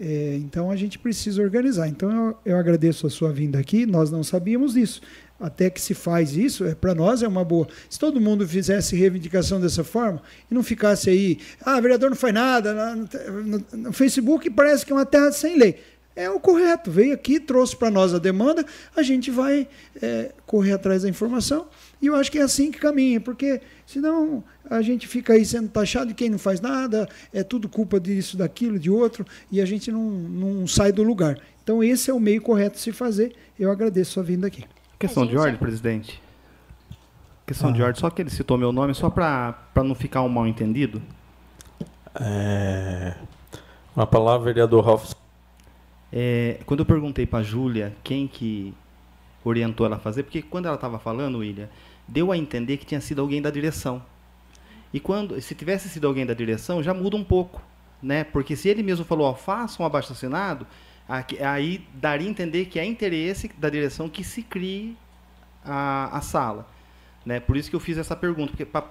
é, 0.00 0.36
então 0.36 0.70
a 0.70 0.76
gente 0.76 0.98
precisa 0.98 1.42
organizar. 1.42 1.88
Então 1.88 2.10
eu, 2.10 2.52
eu, 2.52 2.56
agradeço 2.56 3.06
a 3.06 3.10
sua 3.10 3.30
vinda 3.30 3.58
aqui. 3.58 3.84
Nós 3.84 4.10
não 4.10 4.24
sabíamos 4.24 4.74
disso. 4.74 5.00
Até 5.38 5.68
que 5.68 5.80
se 5.80 5.92
faz 5.92 6.36
isso, 6.36 6.64
é, 6.64 6.74
para 6.74 6.94
nós 6.94 7.22
é 7.22 7.28
uma 7.28 7.44
boa. 7.44 7.68
Se 7.90 7.98
todo 7.98 8.20
mundo 8.20 8.46
fizesse 8.46 8.96
reivindicação 8.96 9.60
dessa 9.60 9.84
forma 9.84 10.22
e 10.50 10.54
não 10.54 10.62
ficasse 10.62 11.10
aí, 11.10 11.38
ah, 11.64 11.80
vereador 11.80 12.10
não 12.10 12.16
faz 12.16 12.32
nada, 12.32 12.96
no, 12.96 13.42
no, 13.42 13.64
no 13.72 13.92
Facebook 13.92 14.48
parece 14.50 14.86
que 14.86 14.92
é 14.92 14.96
uma 14.96 15.06
terra 15.06 15.32
sem 15.32 15.58
lei. 15.58 15.78
É 16.14 16.30
o 16.30 16.38
correto. 16.38 16.90
Veio 16.90 17.14
aqui, 17.14 17.40
trouxe 17.40 17.76
para 17.76 17.90
nós 17.90 18.14
a 18.14 18.18
demanda, 18.18 18.64
a 18.94 19.02
gente 19.02 19.30
vai 19.30 19.66
é, 20.00 20.32
correr 20.46 20.72
atrás 20.72 21.02
da 21.02 21.08
informação 21.08 21.66
e 22.02 22.08
eu 22.08 22.16
acho 22.16 22.32
que 22.32 22.38
é 22.38 22.42
assim 22.42 22.72
que 22.72 22.80
caminha, 22.80 23.20
porque 23.20 23.60
senão 23.86 24.42
a 24.68 24.82
gente 24.82 25.06
fica 25.06 25.34
aí 25.34 25.44
sendo 25.44 25.68
taxado 25.68 26.08
de 26.08 26.14
quem 26.14 26.28
não 26.28 26.38
faz 26.38 26.60
nada, 26.60 27.08
é 27.32 27.44
tudo 27.44 27.68
culpa 27.68 28.00
disso, 28.00 28.36
daquilo, 28.36 28.76
de 28.76 28.90
outro, 28.90 29.24
e 29.52 29.60
a 29.60 29.64
gente 29.64 29.92
não, 29.92 30.02
não 30.02 30.66
sai 30.66 30.90
do 30.90 31.04
lugar. 31.04 31.38
Então 31.62 31.82
esse 31.82 32.10
é 32.10 32.14
o 32.14 32.18
meio 32.18 32.42
correto 32.42 32.74
de 32.74 32.82
se 32.82 32.90
fazer. 32.90 33.36
Eu 33.56 33.70
agradeço 33.70 34.10
a 34.10 34.14
sua 34.14 34.22
vinda 34.24 34.48
aqui. 34.48 34.64
Questão 34.98 35.24
de 35.24 35.36
ordem, 35.36 35.56
presidente. 35.56 36.20
Questão 37.46 37.70
ah. 37.70 37.72
de 37.72 37.80
ordem, 37.80 38.00
só 38.00 38.10
que 38.10 38.20
ele 38.20 38.30
citou 38.30 38.58
meu 38.58 38.72
nome, 38.72 38.94
só 38.94 39.08
para 39.08 39.54
não 39.76 39.94
ficar 39.94 40.22
um 40.22 40.28
mal 40.28 40.48
entendido. 40.48 41.00
É... 42.20 43.14
Uma 43.94 44.08
palavra, 44.08 44.46
vereador 44.46 44.84
Ralf. 44.84 45.12
É, 46.12 46.58
quando 46.66 46.80
eu 46.80 46.86
perguntei 46.86 47.26
para 47.26 47.38
a 47.38 47.42
Júlia 47.42 47.94
quem 48.02 48.26
que 48.26 48.74
orientou 49.44 49.86
ela 49.86 49.96
a 49.96 49.98
fazer, 49.98 50.24
porque 50.24 50.42
quando 50.42 50.66
ela 50.66 50.74
estava 50.74 50.98
falando, 50.98 51.38
William, 51.38 51.68
deu 52.12 52.30
a 52.30 52.36
entender 52.36 52.76
que 52.76 52.84
tinha 52.84 53.00
sido 53.00 53.22
alguém 53.22 53.40
da 53.40 53.50
direção. 53.50 54.02
E 54.92 55.00
quando, 55.00 55.40
se 55.40 55.54
tivesse 55.54 55.88
sido 55.88 56.06
alguém 56.06 56.26
da 56.26 56.34
direção, 56.34 56.82
já 56.82 56.92
muda 56.92 57.16
um 57.16 57.24
pouco, 57.24 57.62
né? 58.02 58.22
Porque 58.22 58.54
se 58.54 58.68
ele 58.68 58.82
mesmo 58.82 59.04
falou, 59.04 59.26
ó, 59.26 59.34
faça 59.34 59.82
um 59.82 59.86
abaixo 59.86 60.12
assinado, 60.12 60.66
aí 61.40 61.86
daria 61.94 62.28
a 62.28 62.30
entender 62.30 62.66
que 62.66 62.78
é 62.78 62.84
interesse 62.84 63.48
da 63.56 63.70
direção 63.70 64.10
que 64.10 64.22
se 64.22 64.42
crie 64.42 64.94
a, 65.64 66.18
a 66.18 66.20
sala, 66.20 66.68
né? 67.24 67.40
Por 67.40 67.56
isso 67.56 67.70
que 67.70 67.76
eu 67.76 67.80
fiz 67.80 67.96
essa 67.96 68.14
pergunta, 68.14 68.50
porque 68.50 68.66
para 68.66 68.84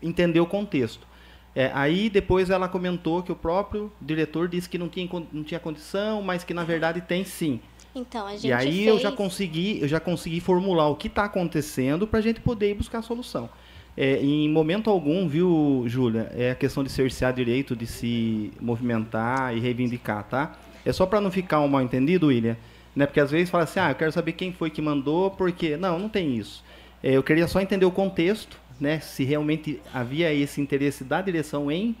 entender 0.00 0.40
o 0.40 0.46
contexto. 0.46 1.06
É, 1.54 1.70
aí 1.72 2.08
depois 2.08 2.50
ela 2.50 2.68
comentou 2.68 3.22
que 3.22 3.30
o 3.30 3.36
próprio 3.36 3.92
diretor 4.00 4.48
disse 4.48 4.68
que 4.68 4.78
não 4.78 4.88
tinha, 4.88 5.08
não 5.30 5.44
tinha 5.44 5.60
condição, 5.60 6.22
mas 6.22 6.42
que 6.42 6.54
na 6.54 6.64
verdade 6.64 7.02
tem 7.02 7.24
sim. 7.24 7.60
Então, 7.94 8.26
a 8.26 8.32
gente 8.32 8.48
E 8.48 8.52
aí 8.52 8.72
fez... 8.72 8.86
eu 8.86 8.98
já 8.98 9.12
consegui, 9.12 9.78
eu 9.80 9.88
já 9.88 10.00
consegui 10.00 10.40
formular 10.40 10.88
o 10.88 10.96
que 10.96 11.06
está 11.06 11.24
acontecendo 11.24 12.06
para 12.06 12.18
a 12.18 12.22
gente 12.22 12.40
poder 12.40 12.70
ir 12.70 12.74
buscar 12.74 12.98
a 12.98 13.02
solução. 13.02 13.48
É, 13.96 14.20
em 14.20 14.48
momento 14.48 14.90
algum, 14.90 15.28
viu, 15.28 15.84
Júlia, 15.86 16.32
é 16.34 16.50
a 16.50 16.54
questão 16.54 16.82
de 16.82 16.90
cercear 16.90 17.32
direito 17.32 17.76
de 17.76 17.86
se 17.86 18.52
movimentar 18.60 19.56
e 19.56 19.60
reivindicar, 19.60 20.24
tá? 20.24 20.58
É 20.84 20.92
só 20.92 21.06
para 21.06 21.20
não 21.20 21.30
ficar 21.30 21.60
um 21.60 21.68
mal 21.68 21.80
entendido, 21.80 22.26
William, 22.26 22.56
né? 22.94 23.06
Porque 23.06 23.20
às 23.20 23.30
vezes 23.30 23.50
fala 23.50 23.62
assim, 23.64 23.78
ah, 23.78 23.90
eu 23.90 23.94
quero 23.94 24.10
saber 24.10 24.32
quem 24.32 24.52
foi 24.52 24.68
que 24.68 24.82
mandou, 24.82 25.30
porque 25.30 25.76
não, 25.76 25.96
não 25.98 26.08
tem 26.08 26.36
isso. 26.36 26.64
É, 27.02 27.12
eu 27.12 27.22
queria 27.22 27.46
só 27.46 27.60
entender 27.60 27.86
o 27.86 27.90
contexto, 27.92 28.58
né? 28.80 28.98
Se 28.98 29.22
realmente 29.22 29.80
havia 29.92 30.34
esse 30.34 30.60
interesse 30.60 31.04
da 31.04 31.22
direção 31.22 31.70
em, 31.70 31.94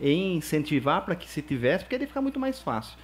em 0.00 0.36
incentivar 0.36 1.04
para 1.04 1.16
que 1.16 1.28
se 1.28 1.42
tivesse, 1.42 1.84
porque 1.84 1.96
ele 1.96 2.06
fica 2.06 2.20
muito 2.20 2.38
mais 2.38 2.60
fácil. 2.60 2.96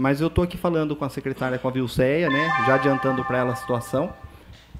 Mas 0.00 0.18
eu 0.18 0.28
estou 0.28 0.44
aqui 0.44 0.56
falando 0.56 0.96
com 0.96 1.04
a 1.04 1.10
secretária, 1.10 1.58
com 1.58 1.68
a 1.68 1.70
Vilceia, 1.70 2.30
né? 2.30 2.48
Já 2.66 2.76
adiantando 2.76 3.22
para 3.22 3.36
ela 3.36 3.52
a 3.52 3.54
situação. 3.54 4.10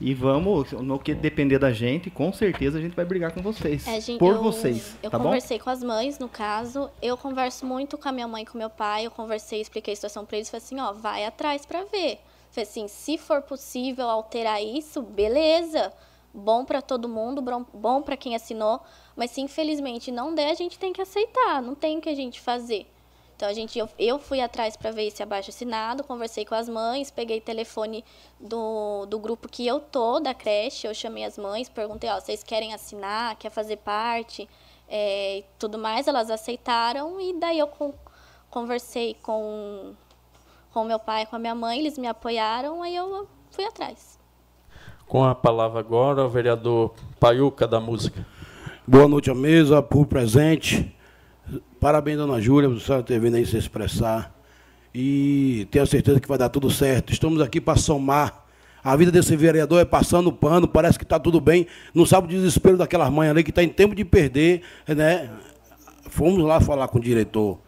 E 0.00 0.14
vamos, 0.14 0.72
no 0.72 0.98
que 0.98 1.14
depender 1.14 1.58
da 1.58 1.70
gente, 1.70 2.08
com 2.08 2.32
certeza 2.32 2.78
a 2.78 2.80
gente 2.80 2.96
vai 2.96 3.04
brigar 3.04 3.30
com 3.30 3.42
vocês. 3.42 3.86
É, 3.86 4.00
gente, 4.00 4.18
por 4.18 4.36
eu, 4.36 4.42
vocês. 4.42 4.96
Eu 5.02 5.10
tá 5.10 5.18
conversei 5.18 5.58
bom? 5.58 5.64
com 5.64 5.70
as 5.70 5.84
mães, 5.84 6.18
no 6.18 6.26
caso. 6.26 6.88
Eu 7.02 7.18
converso 7.18 7.66
muito 7.66 7.98
com 7.98 8.08
a 8.08 8.12
minha 8.12 8.26
mãe 8.26 8.44
e 8.44 8.46
com 8.46 8.56
meu 8.56 8.70
pai. 8.70 9.04
Eu 9.04 9.10
conversei, 9.10 9.60
expliquei 9.60 9.92
a 9.92 9.94
situação 9.94 10.24
para 10.24 10.38
eles. 10.38 10.48
Falei 10.48 10.64
assim: 10.64 10.80
ó, 10.80 10.90
vai 10.94 11.26
atrás 11.26 11.66
para 11.66 11.80
ver. 11.80 12.18
Falei 12.50 12.66
assim: 12.66 12.88
se 12.88 13.18
for 13.18 13.42
possível 13.42 14.08
alterar 14.08 14.62
isso, 14.62 15.02
beleza. 15.02 15.92
Bom 16.32 16.64
para 16.64 16.80
todo 16.80 17.06
mundo, 17.10 17.44
bom 17.74 18.00
para 18.00 18.16
quem 18.16 18.34
assinou. 18.34 18.80
Mas 19.14 19.32
se 19.32 19.42
infelizmente 19.42 20.10
não 20.10 20.34
der, 20.34 20.50
a 20.50 20.54
gente 20.54 20.78
tem 20.78 20.94
que 20.94 21.02
aceitar. 21.02 21.60
Não 21.60 21.74
tem 21.74 21.98
o 21.98 22.00
que 22.00 22.08
a 22.08 22.16
gente 22.16 22.40
fazer. 22.40 22.86
Então 23.40 23.48
a 23.48 23.54
gente, 23.54 23.78
eu, 23.78 23.88
eu 23.98 24.18
fui 24.18 24.38
atrás 24.38 24.76
para 24.76 24.90
ver 24.90 25.06
esse 25.06 25.22
abaixo 25.22 25.48
assinado, 25.48 26.04
conversei 26.04 26.44
com 26.44 26.54
as 26.54 26.68
mães, 26.68 27.10
peguei 27.10 27.40
telefone 27.40 28.04
do, 28.38 29.06
do 29.06 29.18
grupo 29.18 29.48
que 29.48 29.66
eu 29.66 29.80
tô 29.80 30.20
da 30.20 30.34
creche, 30.34 30.86
eu 30.86 30.92
chamei 30.92 31.24
as 31.24 31.38
mães, 31.38 31.66
perguntei, 31.66 32.10
ó, 32.10 32.20
vocês 32.20 32.42
querem 32.42 32.74
assinar, 32.74 33.36
quer 33.36 33.48
fazer 33.48 33.78
parte? 33.78 34.46
é, 34.90 35.38
e 35.38 35.44
tudo 35.56 35.78
mais, 35.78 36.08
elas 36.08 36.28
aceitaram 36.30 37.20
e 37.20 37.38
daí 37.38 37.60
eu 37.60 37.68
con 37.68 37.94
conversei 38.50 39.16
com 39.22 39.92
com 40.72 40.84
meu 40.84 40.98
pai, 40.98 41.26
com 41.26 41.36
a 41.36 41.38
minha 41.38 41.54
mãe, 41.54 41.78
eles 41.78 41.96
me 41.96 42.06
apoiaram, 42.06 42.82
aí 42.82 42.94
eu 42.94 43.26
fui 43.50 43.64
atrás. 43.64 44.18
Com 45.06 45.24
a 45.24 45.34
palavra 45.34 45.80
agora, 45.80 46.24
o 46.24 46.28
vereador 46.28 46.94
Paiuca 47.18 47.66
da 47.66 47.80
Música. 47.80 48.24
Boa 48.86 49.08
noite 49.08 49.30
à 49.30 49.34
mesa, 49.34 49.82
por 49.82 50.06
presente. 50.06 50.96
Parabéns, 51.78 52.18
dona 52.18 52.40
Júlia, 52.40 52.68
por 52.68 52.80
você 52.80 53.02
ter 53.02 53.20
vindo 53.20 53.36
aí 53.36 53.46
se 53.46 53.56
expressar. 53.56 54.34
E 54.94 55.66
tenho 55.70 55.86
certeza 55.86 56.20
que 56.20 56.28
vai 56.28 56.38
dar 56.38 56.48
tudo 56.48 56.70
certo. 56.70 57.12
Estamos 57.12 57.40
aqui 57.40 57.60
para 57.60 57.78
somar. 57.78 58.46
A 58.82 58.96
vida 58.96 59.12
desse 59.12 59.36
vereador 59.36 59.80
é 59.80 59.84
passando 59.84 60.32
pano, 60.32 60.66
parece 60.66 60.98
que 60.98 61.04
está 61.04 61.18
tudo 61.18 61.40
bem. 61.40 61.66
Não 61.94 62.06
sabe 62.06 62.26
o 62.26 62.30
desespero 62.30 62.76
daquelas 62.76 63.10
mães 63.10 63.30
ali 63.30 63.44
que 63.44 63.50
está 63.50 63.62
em 63.62 63.68
tempo 63.68 63.94
de 63.94 64.04
perder, 64.04 64.62
né? 64.88 65.30
Fomos 66.08 66.42
lá 66.44 66.60
falar 66.60 66.88
com 66.88 66.98
o 66.98 67.00
diretor. 67.00 67.58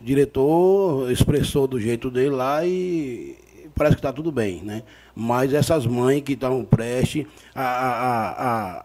O 0.00 0.04
diretor 0.04 1.10
expressou 1.10 1.66
do 1.66 1.80
jeito 1.80 2.10
dele 2.10 2.30
lá 2.30 2.64
e 2.64 3.36
parece 3.74 3.96
que 3.96 4.00
está 4.00 4.12
tudo 4.12 4.30
bem, 4.30 4.62
né? 4.62 4.82
Mas 5.14 5.52
essas 5.52 5.86
mães 5.86 6.22
que 6.22 6.34
estão 6.34 6.64
prestes 6.64 7.26
a, 7.54 7.62
a, 7.62 8.30
a, 8.78 8.84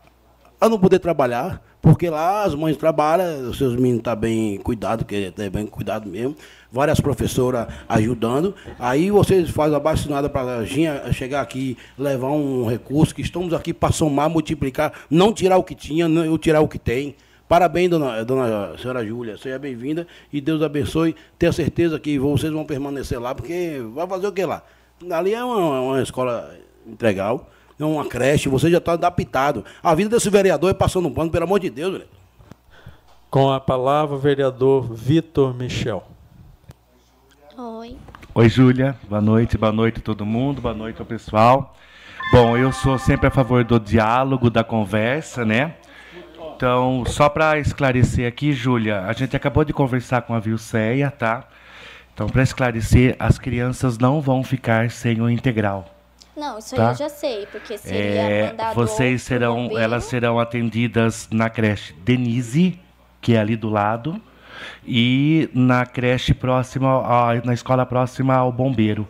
a 0.59 0.69
não 0.69 0.79
poder 0.79 0.99
trabalhar, 0.99 1.61
porque 1.85 2.09
lá 2.09 2.43
as 2.43 2.55
mães 2.55 2.75
trabalham, 2.75 3.47
os 3.47 3.59
seus 3.59 3.75
meninos 3.75 3.99
estão 3.99 4.13
tá 4.13 4.19
bem 4.19 4.57
cuidados, 4.57 5.05
que 5.05 5.31
é 5.37 5.49
bem 5.51 5.67
cuidado 5.67 6.09
mesmo, 6.09 6.35
várias 6.71 6.99
professoras 6.99 7.67
ajudando. 7.87 8.55
Aí 8.79 9.11
vocês 9.11 9.51
fazem 9.51 9.75
a 9.75 9.79
vacinada 9.79 10.27
para 10.27 10.61
a 10.61 11.13
chegar 11.13 11.41
aqui, 11.41 11.77
levar 11.95 12.31
um 12.31 12.67
recurso, 12.67 13.13
que 13.13 13.21
estamos 13.21 13.53
aqui 13.53 13.71
para 13.71 13.93
somar, 13.93 14.27
multiplicar, 14.31 14.93
não 15.11 15.31
tirar 15.31 15.57
o 15.57 15.63
que 15.63 15.75
tinha, 15.75 16.07
não 16.07 16.35
tirar 16.39 16.61
o 16.61 16.67
que 16.67 16.79
tem. 16.79 17.15
Parabéns, 17.47 17.91
dona, 17.91 18.25
dona 18.25 18.75
senhora 18.79 19.05
Júlia. 19.05 19.37
Seja 19.37 19.59
bem-vinda 19.59 20.07
e 20.33 20.41
Deus 20.41 20.63
abençoe. 20.63 21.15
Tenha 21.37 21.53
certeza 21.53 21.99
que 21.99 22.17
vocês 22.17 22.51
vão 22.51 22.65
permanecer 22.65 23.21
lá, 23.21 23.35
porque 23.35 23.79
vai 23.93 24.07
fazer 24.07 24.25
o 24.25 24.31
que 24.31 24.43
lá? 24.43 24.63
Ali 25.11 25.35
é 25.35 25.43
uma, 25.43 25.81
uma 25.81 26.01
escola 26.01 26.51
integral, 26.87 27.47
é 27.79 27.85
uma 27.85 28.05
creche, 28.05 28.47
você 28.47 28.69
já 28.69 28.77
está 28.77 28.93
adaptado. 28.93 29.65
A 29.83 29.93
vida 29.93 30.09
desse 30.09 30.29
vereador 30.29 30.69
é 30.69 30.73
passando 30.73 31.07
um 31.07 31.13
pano, 31.13 31.29
pelo 31.29 31.43
amor 31.43 31.59
de 31.59 31.69
Deus, 31.69 31.93
velho. 31.93 32.07
Com 33.29 33.51
a 33.51 33.59
palavra, 33.59 34.15
o 34.15 34.19
vereador 34.19 34.93
Vitor 34.93 35.53
Michel. 35.53 36.03
Oi. 37.57 37.97
Oi, 38.33 38.49
Júlia. 38.49 38.97
Boa 39.09 39.21
noite, 39.21 39.57
boa 39.57 39.71
noite 39.71 39.99
a 39.99 40.01
todo 40.01 40.25
mundo, 40.25 40.61
boa 40.61 40.73
noite 40.73 40.99
ao 40.99 41.05
pessoal. 41.05 41.75
Bom, 42.31 42.57
eu 42.57 42.71
sou 42.71 42.97
sempre 42.97 43.27
a 43.27 43.31
favor 43.31 43.63
do 43.63 43.79
diálogo, 43.79 44.49
da 44.49 44.63
conversa, 44.63 45.45
né? 45.45 45.75
Então, 46.55 47.03
só 47.05 47.27
para 47.27 47.59
esclarecer 47.59 48.27
aqui, 48.27 48.53
Júlia, 48.53 49.01
a 49.01 49.13
gente 49.13 49.35
acabou 49.35 49.65
de 49.65 49.73
conversar 49.73 50.21
com 50.21 50.33
a 50.33 50.39
Vilceia, 50.39 51.11
tá? 51.11 51.47
Então, 52.13 52.27
para 52.27 52.41
esclarecer, 52.41 53.15
as 53.19 53.37
crianças 53.37 53.97
não 53.97 54.21
vão 54.21 54.43
ficar 54.43 54.89
sem 54.89 55.21
o 55.21 55.29
integral. 55.29 55.94
Não, 56.35 56.59
isso 56.59 56.75
tá? 56.75 56.91
eu 56.91 56.95
já 56.95 57.09
sei, 57.09 57.45
porque 57.47 57.77
seria 57.77 57.99
é, 57.99 58.47
mandado 58.47 58.75
Vocês 58.75 59.21
serão, 59.21 59.77
elas 59.77 60.03
serão 60.03 60.39
atendidas 60.39 61.29
na 61.31 61.49
creche 61.49 61.93
Denise, 61.93 62.79
que 63.21 63.35
é 63.35 63.39
ali 63.39 63.55
do 63.55 63.69
lado, 63.69 64.21
e 64.85 65.49
na 65.53 65.85
creche 65.85 66.33
próxima, 66.33 67.01
na 67.43 67.53
escola 67.53 67.85
próxima 67.85 68.35
ao 68.35 68.51
bombeiro. 68.51 69.07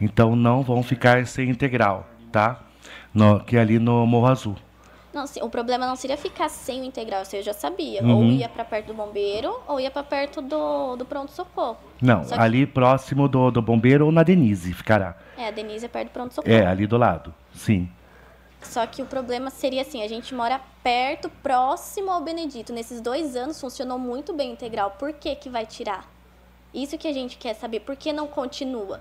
Então, 0.00 0.36
não 0.36 0.62
vão 0.62 0.82
ficar 0.82 1.26
sem 1.26 1.48
integral, 1.48 2.06
tá? 2.30 2.60
No, 3.14 3.40
que 3.40 3.56
é 3.56 3.60
ali 3.60 3.78
no 3.78 4.06
Morro 4.06 4.26
Azul. 4.26 4.56
Não, 5.16 5.24
o 5.46 5.48
problema 5.48 5.86
não 5.86 5.96
seria 5.96 6.18
ficar 6.18 6.50
sem 6.50 6.82
o 6.82 6.84
integral, 6.84 7.22
isso 7.22 7.34
eu 7.36 7.42
já 7.42 7.54
sabia. 7.54 8.02
Uhum. 8.02 8.16
Ou 8.16 8.24
ia 8.24 8.50
para 8.50 8.66
perto 8.66 8.88
do 8.88 8.94
bombeiro, 8.94 9.58
ou 9.66 9.80
ia 9.80 9.90
para 9.90 10.02
perto 10.02 10.42
do, 10.42 10.94
do 10.94 11.06
pronto-socorro. 11.06 11.78
Não, 12.02 12.22
que... 12.22 12.34
ali 12.34 12.66
próximo 12.66 13.26
do, 13.26 13.50
do 13.50 13.62
bombeiro 13.62 14.04
ou 14.04 14.12
na 14.12 14.22
Denise 14.22 14.74
ficará. 14.74 15.16
É, 15.38 15.48
a 15.48 15.50
Denise 15.50 15.86
é 15.86 15.88
perto 15.88 16.08
do 16.08 16.12
pronto-socorro. 16.12 16.54
É, 16.54 16.66
ali 16.66 16.86
do 16.86 16.98
lado, 16.98 17.34
sim. 17.54 17.88
Só 18.60 18.86
que 18.86 19.00
o 19.00 19.06
problema 19.06 19.48
seria 19.48 19.80
assim, 19.80 20.02
a 20.02 20.08
gente 20.08 20.34
mora 20.34 20.60
perto, 20.82 21.30
próximo 21.42 22.10
ao 22.10 22.20
Benedito. 22.20 22.72
Nesses 22.72 23.00
dois 23.00 23.34
anos 23.36 23.58
funcionou 23.58 23.98
muito 23.98 24.34
bem 24.34 24.50
o 24.50 24.52
integral. 24.52 24.96
Por 24.98 25.14
que 25.14 25.34
que 25.34 25.48
vai 25.48 25.64
tirar? 25.64 26.04
Isso 26.74 26.98
que 26.98 27.08
a 27.08 27.12
gente 27.12 27.38
quer 27.38 27.54
saber. 27.54 27.80
Por 27.80 27.96
que 27.96 28.12
não 28.12 28.26
continua? 28.26 29.00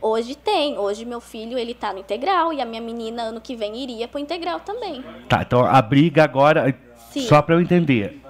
Hoje 0.00 0.34
tem. 0.34 0.78
Hoje 0.78 1.04
meu 1.04 1.20
filho, 1.20 1.58
ele 1.58 1.74
tá 1.74 1.92
no 1.92 1.98
integral 1.98 2.52
e 2.52 2.60
a 2.60 2.64
minha 2.64 2.80
menina 2.80 3.22
ano 3.22 3.40
que 3.40 3.54
vem 3.54 3.76
iria 3.76 4.08
pro 4.08 4.18
integral 4.18 4.60
também. 4.60 5.04
Tá, 5.28 5.42
então 5.42 5.64
a 5.64 5.80
briga 5.82 6.24
agora, 6.24 6.74
Sim. 7.10 7.22
só 7.22 7.42
para 7.42 7.54
eu 7.54 7.60
entender. 7.60 8.20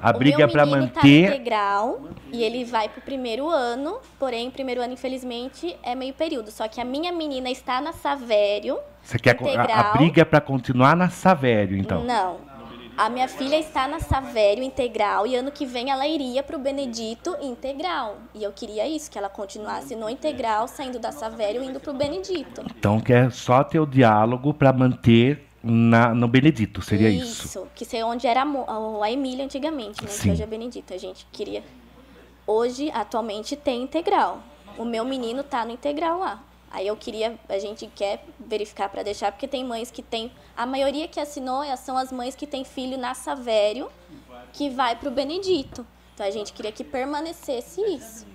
A 0.00 0.12
briga 0.12 0.44
é 0.44 0.46
para 0.46 0.64
manter 0.64 0.92
tá 0.92 1.02
no 1.02 1.08
integral 1.08 2.00
e 2.32 2.44
ele 2.44 2.64
vai 2.64 2.88
pro 2.88 3.00
primeiro 3.00 3.48
ano, 3.48 3.98
porém 4.16 4.48
primeiro 4.48 4.80
ano 4.80 4.92
infelizmente 4.92 5.76
é 5.82 5.94
meio 5.94 6.14
período, 6.14 6.52
só 6.52 6.68
que 6.68 6.80
a 6.80 6.84
minha 6.84 7.10
menina 7.12 7.50
está 7.50 7.80
na 7.80 7.92
Savério. 7.92 8.78
Você 9.02 9.18
quer 9.18 9.34
integral. 9.34 9.66
a, 9.68 9.80
a 9.90 9.92
briga 9.94 10.22
é 10.22 10.24
para 10.24 10.40
continuar 10.40 10.94
na 10.94 11.10
Savério, 11.10 11.76
então? 11.76 12.04
Não. 12.04 12.36
A 12.98 13.08
minha 13.08 13.28
filha 13.28 13.56
está 13.56 13.86
na 13.86 14.00
Savério 14.00 14.60
Integral 14.60 15.24
e 15.24 15.36
ano 15.36 15.52
que 15.52 15.64
vem 15.64 15.88
ela 15.88 16.04
iria 16.04 16.42
para 16.42 16.56
o 16.56 16.58
Benedito 16.58 17.36
Integral. 17.40 18.16
E 18.34 18.42
eu 18.42 18.50
queria 18.50 18.88
isso, 18.88 19.08
que 19.08 19.16
ela 19.16 19.28
continuasse 19.28 19.94
no 19.94 20.10
Integral, 20.10 20.66
saindo 20.66 20.98
da 20.98 21.12
Savério 21.12 21.62
e 21.62 21.66
indo 21.66 21.78
para 21.78 21.92
o 21.92 21.94
Benedito. 21.94 22.60
Então 22.76 23.00
quer 23.00 23.30
só 23.30 23.62
ter 23.62 23.78
o 23.78 23.86
diálogo 23.86 24.52
para 24.52 24.72
manter 24.72 25.46
na, 25.62 26.12
no 26.12 26.26
Benedito, 26.26 26.82
seria 26.82 27.08
isso? 27.08 27.46
Isso, 27.46 27.68
que 27.72 27.84
seria 27.84 28.04
onde 28.04 28.26
era 28.26 28.42
a, 28.42 29.04
a 29.04 29.12
Emília 29.12 29.44
antigamente, 29.44 30.02
né? 30.02 30.10
Sim. 30.10 30.22
Que 30.22 30.30
hoje 30.32 30.42
é 30.42 30.46
Benedito. 30.46 30.92
A 30.92 30.98
gente 30.98 31.24
queria. 31.30 31.62
Hoje, 32.44 32.90
atualmente, 32.92 33.54
tem 33.54 33.80
integral. 33.80 34.40
O 34.76 34.84
meu 34.84 35.04
menino 35.04 35.44
tá 35.44 35.64
no 35.64 35.70
integral 35.70 36.18
lá. 36.18 36.42
Aí 36.70 36.86
eu 36.86 36.96
queria, 36.96 37.38
a 37.48 37.58
gente 37.58 37.86
quer 37.86 38.24
verificar 38.38 38.88
para 38.88 39.02
deixar, 39.02 39.32
porque 39.32 39.48
tem 39.48 39.64
mães 39.64 39.90
que 39.90 40.02
tem, 40.02 40.30
a 40.56 40.66
maioria 40.66 41.08
que 41.08 41.18
assinou 41.18 41.62
é, 41.62 41.74
são 41.76 41.96
as 41.96 42.12
mães 42.12 42.34
que 42.34 42.46
têm 42.46 42.64
filho 42.64 42.98
na 42.98 43.14
Savério, 43.14 43.90
que 44.52 44.68
vai 44.68 44.94
para 44.94 45.08
o 45.08 45.12
Benedito. 45.12 45.86
Então 46.14 46.26
a 46.26 46.30
gente 46.30 46.52
queria 46.52 46.72
que 46.72 46.84
permanecesse 46.84 47.80
isso. 47.80 48.26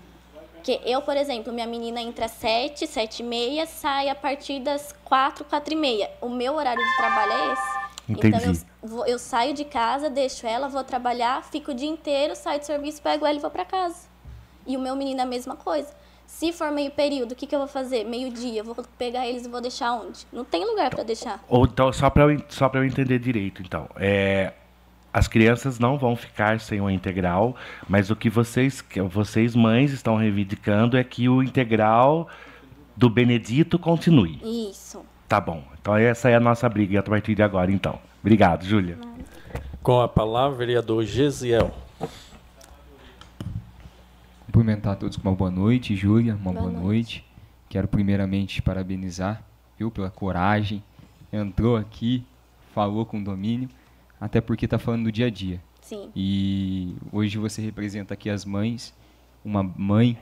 Porque 0.53 0.79
eu, 0.85 1.01
por 1.01 1.17
exemplo, 1.17 1.51
minha 1.51 1.67
menina 1.67 2.01
entra 2.01 2.25
às 2.25 2.31
7, 2.31 2.87
7 2.87 3.19
e 3.19 3.23
meia, 3.25 3.65
sai 3.65 4.07
a 4.07 4.15
partir 4.15 4.61
das 4.61 4.95
4, 5.03 5.43
4 5.43 5.73
e 5.73 5.75
meia. 5.75 6.09
O 6.21 6.29
meu 6.29 6.55
horário 6.55 6.81
de 6.81 6.95
trabalho 6.95 7.31
é 7.33 7.53
esse. 7.53 7.83
Entendi. 8.07 8.37
Então 8.37 8.53
eu, 8.81 8.89
vou, 8.89 9.05
eu 9.05 9.19
saio 9.19 9.53
de 9.53 9.65
casa, 9.65 10.09
deixo 10.09 10.47
ela, 10.47 10.69
vou 10.69 10.83
trabalhar, 10.83 11.43
fico 11.43 11.71
o 11.71 11.73
dia 11.73 11.89
inteiro, 11.89 12.33
saio 12.35 12.59
do 12.59 12.65
serviço, 12.65 13.01
pego 13.01 13.25
ela 13.25 13.37
e 13.37 13.41
vou 13.41 13.51
para 13.51 13.65
casa. 13.65 14.07
E 14.65 14.77
o 14.77 14.79
meu 14.79 14.95
menino 14.95 15.19
é 15.19 15.23
a 15.23 15.27
mesma 15.27 15.57
coisa. 15.57 15.93
Se 16.33 16.51
for 16.51 16.71
meio 16.71 16.89
período, 16.89 17.33
o 17.33 17.35
que, 17.35 17.45
que 17.45 17.53
eu 17.53 17.59
vou 17.59 17.67
fazer? 17.67 18.03
Meio-dia, 18.03 18.63
vou 18.63 18.75
pegar 18.97 19.27
eles 19.27 19.45
e 19.45 19.49
vou 19.49 19.61
deixar 19.61 19.93
onde? 19.93 20.25
Não 20.33 20.43
tem 20.43 20.65
lugar 20.65 20.89
para 20.89 21.03
deixar. 21.03 21.41
Ou 21.47 21.63
então, 21.63 21.93
só 21.93 22.09
para 22.09 22.23
eu, 22.23 22.43
só 22.49 22.69
eu 22.73 22.83
entender 22.83 23.19
direito, 23.19 23.61
então. 23.61 23.87
É, 23.97 24.51
as 25.13 25.27
crianças 25.27 25.77
não 25.77 25.95
vão 25.95 26.15
ficar 26.15 26.59
sem 26.59 26.81
o 26.81 26.89
integral, 26.89 27.55
mas 27.87 28.09
o 28.09 28.15
que 28.15 28.31
vocês, 28.31 28.83
vocês 29.11 29.55
mães 29.55 29.91
estão 29.91 30.17
reivindicando 30.17 30.97
é 30.97 31.03
que 31.03 31.29
o 31.29 31.43
integral 31.43 32.27
do 32.97 33.11
Benedito 33.11 33.77
continue. 33.77 34.41
Isso. 34.71 35.05
Tá 35.29 35.39
bom. 35.39 35.63
Então 35.79 35.95
essa 35.95 36.29
é 36.29 36.35
a 36.35 36.39
nossa 36.39 36.67
briga 36.67 36.99
a 36.99 37.03
partir 37.03 37.35
de 37.35 37.43
agora, 37.43 37.71
então. 37.71 37.99
Obrigado, 38.21 38.65
Júlia. 38.65 38.97
Com 39.83 40.01
a 40.01 40.07
palavra, 40.07 40.57
vereador 40.57 41.05
Gesiel 41.05 41.71
cumprimentar 44.53 44.93
a 44.93 44.95
todos 44.95 45.17
com 45.17 45.27
uma 45.27 45.35
boa 45.35 45.49
noite, 45.49 45.95
Júlia, 45.95 46.35
uma 46.35 46.53
boa, 46.53 46.69
boa 46.69 46.71
noite. 46.71 46.83
noite. 46.83 47.25
Quero 47.67 47.87
primeiramente 47.87 48.61
parabenizar, 48.61 49.43
viu, 49.79 49.89
pela 49.89 50.11
coragem. 50.11 50.83
Entrou 51.31 51.75
aqui, 51.75 52.23
falou 52.71 53.03
com 53.03 53.21
domínio, 53.21 53.67
até 54.21 54.39
porque 54.39 54.65
está 54.65 54.77
falando 54.77 55.05
do 55.05 55.11
dia 55.11 55.25
a 55.25 55.29
dia. 55.31 55.59
Sim. 55.81 56.11
E 56.15 56.95
hoje 57.11 57.39
você 57.39 57.63
representa 57.63 58.13
aqui 58.13 58.29
as 58.29 58.45
mães, 58.45 58.93
uma 59.43 59.63
mãe, 59.63 60.15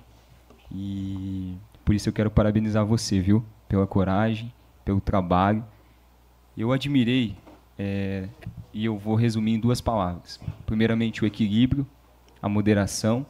e 0.71 1.53
por 1.83 1.93
isso 1.93 2.07
eu 2.07 2.13
quero 2.13 2.31
parabenizar 2.31 2.85
você, 2.85 3.19
viu, 3.19 3.43
pela 3.67 3.85
coragem, 3.85 4.53
pelo 4.85 5.01
trabalho. 5.01 5.61
Eu 6.57 6.71
admirei, 6.71 7.35
é, 7.77 8.29
e 8.73 8.85
eu 8.85 8.97
vou 8.97 9.15
resumir 9.15 9.55
em 9.55 9.59
duas 9.59 9.81
palavras. 9.81 10.39
Primeiramente, 10.65 11.21
o 11.21 11.27
equilíbrio, 11.27 11.85
a 12.41 12.47
moderação 12.47 13.25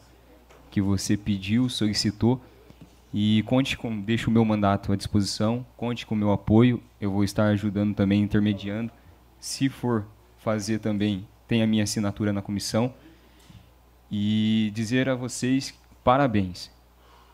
que 0.71 0.81
você 0.81 1.15
pediu, 1.15 1.69
solicitou. 1.69 2.41
E 3.13 3.43
conte 3.43 3.77
com, 3.77 3.99
deixe 3.99 4.27
o 4.27 4.31
meu 4.31 4.45
mandato 4.45 4.93
à 4.93 4.95
disposição, 4.95 5.65
conte 5.75 6.05
com 6.05 6.15
o 6.15 6.17
meu 6.17 6.31
apoio. 6.31 6.81
Eu 6.99 7.11
vou 7.11 7.23
estar 7.23 7.47
ajudando 7.47 7.93
também, 7.93 8.23
intermediando. 8.23 8.91
Se 9.39 9.67
for 9.67 10.05
fazer 10.39 10.79
também, 10.79 11.27
tem 11.47 11.61
a 11.61 11.67
minha 11.67 11.83
assinatura 11.83 12.31
na 12.31 12.41
comissão. 12.41 12.93
E 14.09 14.71
dizer 14.73 15.09
a 15.09 15.15
vocês 15.15 15.73
parabéns. 16.03 16.71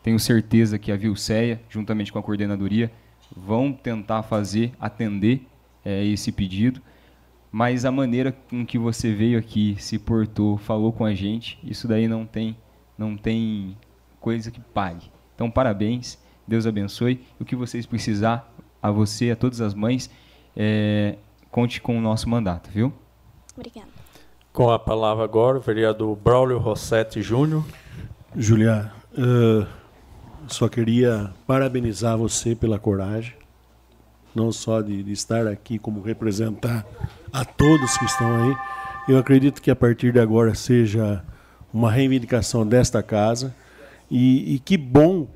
Tenho 0.02 0.18
certeza 0.18 0.78
que 0.78 0.92
a 0.92 0.96
Vilceia, 0.96 1.60
juntamente 1.68 2.12
com 2.12 2.18
a 2.18 2.22
coordenadoria, 2.22 2.90
vão 3.36 3.72
tentar 3.72 4.22
fazer, 4.22 4.72
atender 4.80 5.46
é, 5.84 6.04
esse 6.04 6.32
pedido. 6.32 6.80
mas 7.50 7.84
a 7.84 7.90
maneira 7.90 8.30
com 8.30 8.64
que 8.66 8.78
você 8.78 9.12
veio 9.14 9.38
aqui, 9.38 9.74
se 9.78 9.98
portou, 9.98 10.58
falou 10.58 10.92
com 10.92 11.04
a 11.04 11.14
gente, 11.14 11.58
isso 11.64 11.88
daí 11.88 12.06
não 12.06 12.26
tem, 12.26 12.54
não 12.98 13.16
tem 13.16 13.76
coisa 14.20 14.50
que 14.50 14.60
pague. 14.60 15.10
Então, 15.34 15.48
parabéns, 15.48 16.18
Deus 16.46 16.66
abençoe. 16.66 17.24
O 17.38 17.44
que 17.44 17.54
vocês 17.54 17.86
precisar, 17.86 18.52
a 18.82 18.90
você, 18.90 19.30
a 19.30 19.36
todas 19.36 19.60
as 19.60 19.72
mães, 19.72 20.10
é, 20.56 21.16
conte 21.50 21.80
com 21.80 21.96
o 21.96 22.00
nosso 22.00 22.28
mandato, 22.28 22.68
viu? 22.70 22.92
Obrigada. 23.56 23.86
Com 24.52 24.70
a 24.70 24.78
palavra 24.78 25.22
agora, 25.22 25.58
o 25.58 25.60
vereador 25.60 26.16
Braulio 26.16 26.58
Rossetti 26.58 27.22
Júnior. 27.22 27.64
Julia, 28.34 28.92
uh, 29.12 29.66
só 30.48 30.68
queria 30.68 31.32
parabenizar 31.46 32.16
você 32.16 32.54
pela 32.54 32.78
coragem, 32.78 33.34
não 34.34 34.50
só 34.50 34.80
de, 34.80 35.02
de, 35.02 35.12
estar 35.12 35.46
aqui 35.46 35.78
como 35.78 36.00
representar 36.00 36.84
a 37.32 37.44
todos 37.44 37.96
que 37.98 38.04
estão 38.04 38.42
aí. 38.42 38.56
Eu 39.08 39.18
acredito 39.18 39.62
que 39.62 39.70
a 39.70 39.76
partir 39.76 40.12
de 40.12 40.20
agora 40.20 40.54
seja 40.54 41.24
uma 41.78 41.90
reivindicação 41.90 42.66
desta 42.66 43.02
casa 43.02 43.54
e, 44.10 44.54
e 44.54 44.58
que 44.58 44.76
bom 44.76 45.28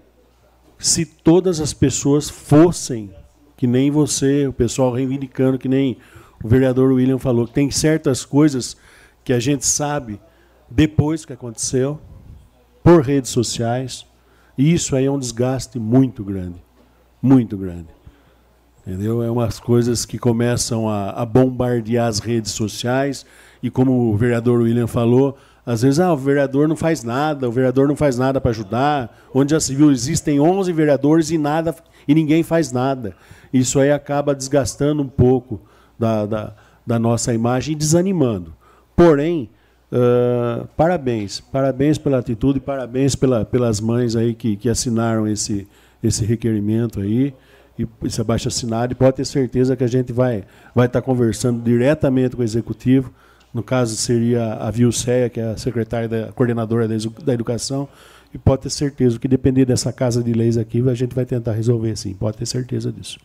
se 0.78 1.06
todas 1.06 1.60
as 1.60 1.72
pessoas 1.72 2.28
fossem 2.28 3.10
que 3.56 3.66
nem 3.66 3.92
você, 3.92 4.48
o 4.48 4.52
pessoal 4.52 4.92
reivindicando, 4.92 5.56
que 5.56 5.68
nem 5.68 5.96
o 6.42 6.48
vereador 6.48 6.92
William 6.92 7.18
falou, 7.18 7.46
que 7.46 7.52
tem 7.52 7.70
certas 7.70 8.24
coisas 8.24 8.76
que 9.22 9.32
a 9.32 9.38
gente 9.38 9.64
sabe 9.64 10.20
depois 10.68 11.24
que 11.24 11.32
aconteceu, 11.32 12.00
por 12.82 13.02
redes 13.02 13.30
sociais, 13.30 14.04
e 14.58 14.72
isso 14.72 14.96
aí 14.96 15.04
é 15.04 15.10
um 15.10 15.18
desgaste 15.18 15.78
muito 15.78 16.24
grande. 16.24 16.60
Muito 17.22 17.56
grande. 17.56 17.86
Entendeu? 18.84 19.22
É 19.22 19.30
umas 19.30 19.60
coisas 19.60 20.04
que 20.04 20.18
começam 20.18 20.88
a, 20.88 21.10
a, 21.10 21.24
bombardear 21.24 22.08
as 22.08 22.18
redes 22.18 22.50
sociais, 22.50 23.24
e 23.62 23.70
como 23.70 24.12
o 24.12 24.16
vereador 24.16 24.60
William 24.60 24.88
falou, 24.88 25.38
às 25.64 25.82
vezes 25.82 26.00
ah, 26.00 26.12
o 26.12 26.16
vereador 26.16 26.66
não 26.66 26.76
faz 26.76 27.04
nada, 27.04 27.48
o 27.48 27.52
vereador 27.52 27.86
não 27.86 27.94
faz 27.94 28.18
nada 28.18 28.40
para 28.40 28.50
ajudar. 28.50 29.16
Onde 29.32 29.52
já 29.52 29.60
se 29.60 29.74
viu, 29.74 29.92
existem 29.92 30.40
11 30.40 30.72
vereadores 30.72 31.30
e 31.30 31.38
nada 31.38 31.74
e 32.06 32.14
ninguém 32.14 32.42
faz 32.42 32.72
nada. 32.72 33.14
Isso 33.52 33.78
aí 33.78 33.92
acaba 33.92 34.34
desgastando 34.34 35.02
um 35.02 35.08
pouco 35.08 35.60
da, 35.98 36.26
da, 36.26 36.52
da 36.86 36.98
nossa 36.98 37.32
imagem 37.32 37.72
e 37.72 37.76
desanimando. 37.76 38.52
Porém, 38.96 39.48
uh, 39.92 40.66
parabéns, 40.76 41.40
parabéns 41.40 41.96
pela 41.96 42.18
atitude, 42.18 42.58
parabéns 42.58 43.14
pela, 43.14 43.44
pelas 43.44 43.80
mães 43.80 44.16
aí 44.16 44.34
que, 44.34 44.56
que 44.56 44.68
assinaram 44.68 45.28
esse, 45.28 45.68
esse 46.02 46.24
requerimento 46.24 47.00
aí, 47.00 47.34
e 47.78 47.86
esse 48.04 48.20
abaixo 48.20 48.48
assinado, 48.48 48.92
e 48.92 48.96
pode 48.96 49.16
ter 49.16 49.24
certeza 49.24 49.76
que 49.76 49.84
a 49.84 49.88
gente 49.88 50.12
vai, 50.12 50.44
vai 50.74 50.86
estar 50.86 51.00
conversando 51.00 51.62
diretamente 51.62 52.34
com 52.34 52.42
o 52.42 52.44
executivo. 52.44 53.12
No 53.52 53.62
caso, 53.62 53.96
seria 53.96 54.54
a 54.54 54.70
Vilceia, 54.70 55.28
que 55.28 55.38
é 55.38 55.50
a 55.50 55.56
secretária 55.56 56.08
da 56.08 56.32
coordenadora 56.32 56.88
da 56.88 57.34
educação, 57.34 57.88
e 58.32 58.38
pode 58.38 58.62
ter 58.62 58.70
certeza 58.70 59.18
que 59.18 59.28
depender 59.28 59.66
dessa 59.66 59.92
casa 59.92 60.22
de 60.22 60.32
leis 60.32 60.56
aqui, 60.56 60.82
a 60.88 60.94
gente 60.94 61.14
vai 61.14 61.26
tentar 61.26 61.52
resolver 61.52 61.94
sim, 61.96 62.14
pode 62.14 62.38
ter 62.38 62.46
certeza 62.46 62.90
disso. 62.90 63.18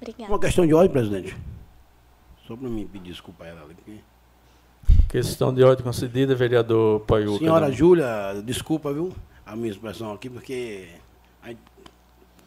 Obrigada. 0.00 0.32
Uma 0.32 0.40
questão 0.40 0.66
de 0.66 0.72
ordem, 0.72 0.90
presidente. 0.90 1.36
Só 2.46 2.56
para 2.56 2.68
me 2.68 2.86
pedir 2.86 3.10
desculpa 3.10 3.44
a 3.44 3.48
ela 3.48 3.60
ali. 3.64 4.02
Questão 5.08 5.52
de 5.52 5.62
ordem 5.62 5.84
concedida, 5.84 6.34
vereador 6.34 7.00
Paiuca. 7.00 7.38
Senhora 7.38 7.70
Júlia, 7.70 8.06
desculpa, 8.44 8.92
viu, 8.92 9.12
a 9.44 9.54
minha 9.54 9.70
expressão 9.70 10.12
aqui, 10.12 10.30
porque 10.30 10.88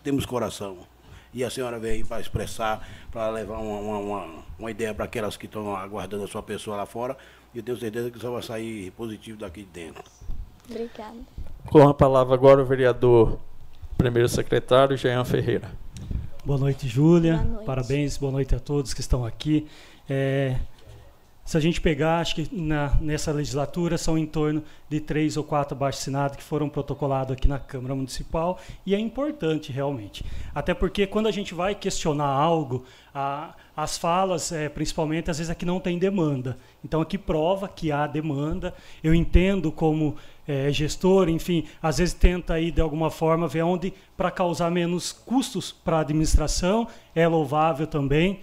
temos 0.03 0.25
coração. 0.25 0.77
E 1.34 1.43
a 1.43 1.49
senhora 1.49 1.77
veio 1.80 2.05
para 2.05 2.19
expressar, 2.19 2.88
para 3.11 3.30
levar 3.30 3.57
uma, 3.59 3.80
uma, 3.80 3.97
uma, 3.99 4.43
uma 4.57 4.71
ideia 4.71 4.93
para 4.93 5.05
aquelas 5.05 5.38
que 5.38 5.45
estão 5.45 5.75
aguardando 5.75 6.23
a 6.23 6.27
sua 6.27 6.41
pessoa 6.41 6.77
lá 6.77 6.86
fora. 6.86 7.15
E 7.53 7.59
eu 7.59 7.63
tenho 7.63 7.77
certeza 7.77 8.09
que 8.09 8.19
só 8.19 8.32
vai 8.32 8.41
sair 8.41 8.91
positivo 8.91 9.38
daqui 9.38 9.61
de 9.63 9.69
dentro. 9.69 10.03
Obrigada. 10.69 11.17
Com 11.67 11.88
a 11.88 11.93
palavra 11.93 12.34
agora 12.34 12.61
o 12.61 12.65
vereador 12.65 13.39
primeiro 13.97 14.30
secretário, 14.30 14.97
Jean 14.97 15.25
Ferreira. 15.25 15.71
Boa 16.45 16.57
noite, 16.57 16.88
Júlia. 16.88 17.45
Parabéns, 17.65 18.17
boa 18.17 18.32
noite 18.32 18.55
a 18.55 18.59
todos 18.59 18.93
que 18.93 19.01
estão 19.01 19.25
aqui. 19.25 19.67
É, 20.09 20.57
se 21.50 21.58
a 21.58 21.60
gente 21.60 21.82
pegar, 21.82 22.20
acho 22.20 22.36
que 22.36 22.47
na, 22.52 22.95
nessa 23.02 23.32
legislatura 23.32 23.97
são 23.97 24.16
em 24.16 24.28
torno 24.28 24.64
de 24.88 25.00
três 25.00 25.36
ou 25.36 25.43
quatro 25.43 25.76
abaixo-assinados 25.76 26.38
que 26.38 26.43
foram 26.43 26.70
protocolados 26.70 27.34
aqui 27.34 27.47
na 27.47 27.58
Câmara 27.58 27.95
Municipal 27.95 28.60
e 28.86 28.93
é 28.93 29.00
importante 29.00 29.72
realmente. 29.72 30.24
Até 30.54 30.76
porque 30.76 31.08
quando 31.08 31.26
a 31.26 31.32
gente 31.32 31.56
vai 31.56 31.74
questionar 31.74 32.28
algo, 32.28 32.86
a, 33.12 33.56
as 33.76 33.97
falas, 33.97 34.52
é, 34.52 34.70
principalmente, 34.70 35.32
às 35.32 35.39
vezes 35.39 35.50
aqui 35.50 35.66
não 35.66 35.80
tem 35.80 35.97
demanda. 35.97 36.56
Então 36.86 37.02
aqui 37.02 37.18
prova 37.18 37.68
que 37.68 37.91
há 37.91 38.06
demanda. 38.06 38.72
Eu 39.04 39.16
entendo 39.16 39.72
como 39.72 40.18
é, 40.47 40.72
gestor, 40.72 41.30
enfim, 41.30 41.66
às 41.82 41.97
vezes 41.97 42.14
tenta 42.14 42.54
aí 42.54 42.70
de 42.70 42.80
alguma 42.80 43.10
forma 43.10 43.47
ver 43.47 43.64
onde 43.64 43.91
para 44.16 44.30
causar 44.30 44.70
menos 44.70 45.12
custos 45.12 45.72
para 45.72 45.97
a 45.97 46.02
administração, 46.02 46.88
é 47.16 47.28
louvável 47.28 47.88
também 47.88 48.41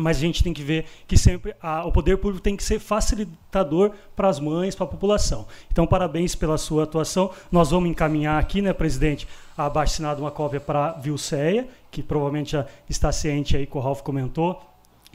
mas 0.00 0.16
a 0.16 0.20
gente 0.20 0.42
tem 0.42 0.52
que 0.52 0.62
ver 0.62 0.86
que 1.06 1.16
sempre 1.16 1.54
a, 1.62 1.84
o 1.84 1.92
poder 1.92 2.18
público 2.18 2.42
tem 2.42 2.56
que 2.56 2.64
ser 2.64 2.78
facilitador 2.78 3.92
para 4.16 4.28
as 4.28 4.40
mães, 4.40 4.74
para 4.74 4.84
a 4.84 4.88
população. 4.88 5.46
Então, 5.70 5.86
parabéns 5.86 6.34
pela 6.34 6.58
sua 6.58 6.84
atuação. 6.84 7.30
Nós 7.52 7.70
vamos 7.70 7.90
encaminhar 7.90 8.40
aqui, 8.40 8.62
né, 8.62 8.72
presidente, 8.72 9.28
abaixo 9.56 9.92
assinado 9.92 10.22
uma 10.22 10.30
cópia 10.30 10.60
para 10.60 10.86
a 10.86 10.92
Vilceia, 10.92 11.68
que 11.90 12.02
provavelmente 12.02 12.52
já 12.52 12.66
está 12.88 13.12
ciente 13.12 13.56
aí 13.56 13.66
que 13.66 13.76
o 13.76 13.80
Ralf 13.80 14.02
comentou, 14.02 14.60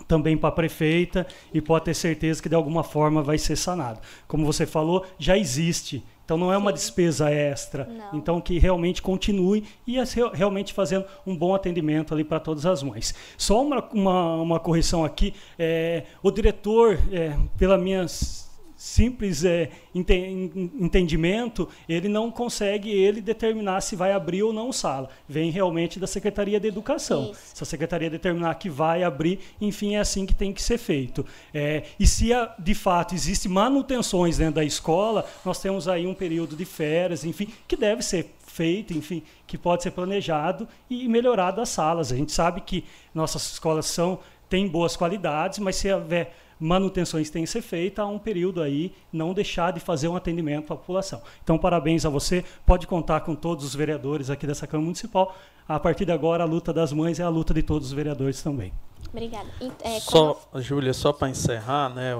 também 0.08 0.38
para 0.38 0.50
a 0.50 0.52
prefeita 0.52 1.26
e 1.54 1.62
pode 1.62 1.86
ter 1.86 1.94
certeza 1.94 2.42
que 2.42 2.50
de 2.50 2.56
alguma 2.56 2.84
forma 2.84 3.24
vai 3.24 3.38
ser 3.38 3.56
sanado. 3.56 4.00
Como 4.28 4.46
você 4.46 4.66
falou, 4.66 5.06
já 5.18 5.38
existe 5.38 6.04
então 6.26 6.38
não 6.38 6.52
é 6.52 6.58
uma 6.58 6.74
despesa 6.74 7.30
extra. 7.30 7.86
Não. 7.86 8.18
Então 8.18 8.42
que 8.42 8.58
realmente 8.58 9.02
continue 9.02 9.64
e 9.86 9.96
realmente 10.34 10.74
fazendo 10.74 11.06
um 11.26 11.38
bom 11.38 11.54
atendimento 11.54 12.14
ali 12.14 12.24
para 12.24 12.40
todas 12.40 12.66
as 12.66 12.82
mães. 12.82 13.14
Só 13.38 13.62
uma, 13.62 13.88
uma, 13.94 14.36
uma 14.42 14.60
correção 14.60 15.06
aqui. 15.06 15.36
É, 15.58 16.04
o 16.24 16.32
diretor, 16.32 17.00
é, 17.12 17.38
pela 17.58 17.78
minhas 17.78 18.45
simples 18.86 19.44
é, 19.44 19.72
entendimento, 19.96 21.68
ele 21.90 22.08
não 22.08 22.30
consegue 22.30 22.92
ele 22.92 23.20
determinar 23.20 23.82
se 23.82 23.96
vai 23.96 24.12
abrir 24.12 24.44
ou 24.44 24.54
não 24.54 24.72
sala. 24.72 25.10
Vem 25.28 25.50
realmente 25.50 26.00
da 26.00 26.06
Secretaria 26.06 26.60
de 26.60 26.68
Educação. 26.68 27.32
Isso. 27.32 27.56
Se 27.56 27.64
a 27.64 27.66
Secretaria 27.66 28.12
determinar 28.12 28.54
que 28.56 28.70
vai 28.70 29.02
abrir, 29.02 29.40
enfim, 29.60 29.96
é 29.96 30.00
assim 30.00 30.24
que 30.24 30.36
tem 30.36 30.54
que 30.54 30.62
ser 30.62 30.78
feito. 30.78 31.26
É, 31.52 31.82
e 32.00 32.06
se 32.06 32.30
de 32.60 32.76
fato 32.76 33.16
existe 33.16 33.50
manutenções 33.50 34.38
dentro 34.38 34.56
da 34.56 34.64
escola, 34.64 35.26
nós 35.44 35.60
temos 35.60 35.88
aí 35.88 36.06
um 36.06 36.14
período 36.14 36.56
de 36.56 36.64
férias, 36.64 37.26
enfim, 37.26 37.48
que 37.68 37.76
deve 37.76 38.04
ser 38.04 38.36
feito, 38.46 38.94
enfim, 38.94 39.24
que 39.48 39.58
pode 39.58 39.82
ser 39.82 39.92
planejado 39.92 40.68
e 40.88 41.08
melhorado 41.08 41.60
as 41.60 41.70
salas. 41.70 42.12
A 42.12 42.16
gente 42.16 42.32
sabe 42.32 42.62
que 42.62 42.86
nossas 43.16 43.54
escolas 43.54 43.88
são 43.88 44.20
têm 44.48 44.68
boas 44.68 44.96
qualidades, 44.96 45.58
mas 45.58 45.76
se 45.76 45.92
houver 45.92 46.32
manutenções 46.60 47.30
têm 47.30 47.44
que 47.44 47.50
ser 47.50 47.62
feitas 47.62 48.04
há 48.04 48.08
um 48.08 48.20
período 48.20 48.62
aí, 48.62 48.94
não 49.12 49.34
deixar 49.34 49.72
de 49.74 49.80
fazer 49.80 50.08
um 50.08 50.16
atendimento 50.16 50.72
à 50.72 50.76
população. 50.76 51.22
Então, 51.44 51.58
parabéns 51.58 52.06
a 52.06 52.10
você, 52.10 52.44
pode 52.66 52.88
contar 52.88 53.22
com 53.22 53.36
todos 53.36 53.66
os 53.66 53.76
vereadores 53.76 54.30
aqui 54.30 54.48
dessa 54.48 54.66
Câmara 54.66 54.86
Municipal. 54.86 55.36
A 55.68 55.80
partir 55.80 56.06
de 56.06 56.12
agora, 56.12 56.44
a 56.44 56.46
luta 56.46 56.72
das 56.72 56.94
mães 56.94 57.20
é 57.20 57.24
a 57.24 57.30
luta 57.30 57.54
de 57.54 57.64
todos 57.64 57.88
os 57.88 57.94
vereadores 57.94 58.42
também. 58.42 58.72
Obrigada. 59.10 59.48
É, 59.82 60.00
só, 60.00 60.42
Júlia, 60.56 60.94
só 60.94 61.14
para 61.14 61.30
encerrar, 61.30 61.90
né, 61.90 62.14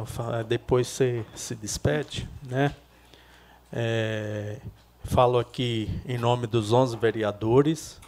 depois 0.48 0.88
você 0.88 1.26
se 1.36 1.56
despede, 1.56 2.28
né? 2.44 2.74
É, 3.72 4.60
falo 5.04 5.38
aqui 5.38 5.90
em 6.06 6.18
nome 6.18 6.48
dos 6.48 6.72
11 6.72 6.96
vereadores, 6.98 8.00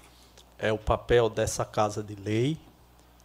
é 0.57 0.71
o 0.71 0.77
papel 0.77 1.29
dessa 1.29 1.65
casa 1.65 2.01
de 2.01 2.15
lei, 2.15 2.57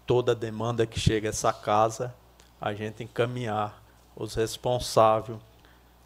toda 0.07 0.35
demanda 0.35 0.87
que 0.87 0.99
chega 0.99 1.29
a 1.29 1.31
essa 1.31 1.53
casa 1.53 2.13
a 2.63 2.73
gente 2.73 3.03
encaminhar 3.03 3.83
os 4.15 4.37
responsáveis, 4.37 5.37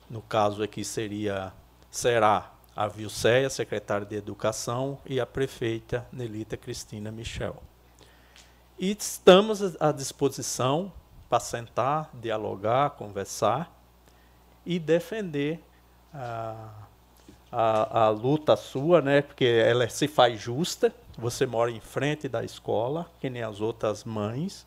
no 0.08 0.22
caso 0.22 0.62
aqui 0.62 0.82
seria, 0.82 1.52
será 1.90 2.50
a 2.74 2.88
Vilceia, 2.88 3.50
secretária 3.50 4.06
de 4.06 4.16
Educação, 4.16 4.98
e 5.04 5.20
a 5.20 5.26
prefeita 5.26 6.06
Nelita 6.10 6.56
Cristina 6.56 7.12
Michel. 7.12 7.62
E 8.78 8.90
estamos 8.90 9.60
à 9.78 9.92
disposição 9.92 10.90
para 11.28 11.40
sentar, 11.40 12.10
dialogar, 12.14 12.90
conversar 12.90 13.70
e 14.64 14.78
defender 14.78 15.62
a, 16.14 16.70
a, 17.52 18.04
a, 18.04 18.08
luta 18.08 18.56
sua, 18.56 19.02
né? 19.02 19.20
porque 19.20 19.44
ela 19.44 19.86
se 19.90 20.08
faz 20.08 20.40
justa. 20.40 20.90
Você 21.18 21.44
mora 21.44 21.70
em 21.70 21.80
frente 21.80 22.28
da 22.28 22.42
escola, 22.42 23.10
que 23.20 23.28
nem 23.28 23.42
as 23.42 23.60
outras 23.60 24.04
mães, 24.04 24.66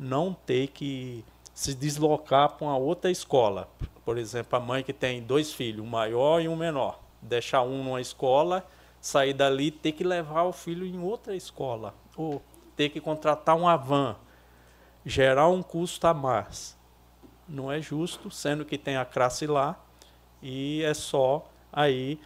não 0.00 0.32
ter 0.32 0.68
que 0.68 1.22
se 1.52 1.74
deslocar 1.74 2.56
para 2.56 2.66
uma 2.66 2.76
outra 2.78 3.10
escola. 3.10 3.68
Por 4.02 4.16
exemplo, 4.16 4.56
a 4.56 4.60
mãe 4.60 4.82
que 4.82 4.94
tem 4.94 5.22
dois 5.22 5.52
filhos, 5.52 5.84
um 5.84 5.88
maior 5.88 6.40
e 6.40 6.48
um 6.48 6.56
menor, 6.56 6.98
deixar 7.20 7.60
um 7.60 7.84
numa 7.84 8.00
escola, 8.00 8.66
sair 8.98 9.34
dali 9.34 9.70
ter 9.70 9.92
que 9.92 10.02
levar 10.02 10.44
o 10.44 10.52
filho 10.52 10.86
em 10.86 10.98
outra 10.98 11.36
escola, 11.36 11.94
ou 12.16 12.42
ter 12.74 12.88
que 12.88 12.98
contratar 12.98 13.54
uma 13.54 13.76
van, 13.76 14.16
gerar 15.04 15.48
um 15.48 15.62
custo 15.62 16.06
a 16.06 16.14
mais. 16.14 16.78
não 17.46 17.70
é 17.70 17.80
justo, 17.82 18.30
sendo 18.30 18.64
que 18.64 18.78
tem 18.78 18.96
a 18.96 19.04
classe 19.04 19.46
lá 19.46 19.78
e 20.42 20.82
é 20.82 20.94
só 20.94 21.46
aí, 21.70 22.18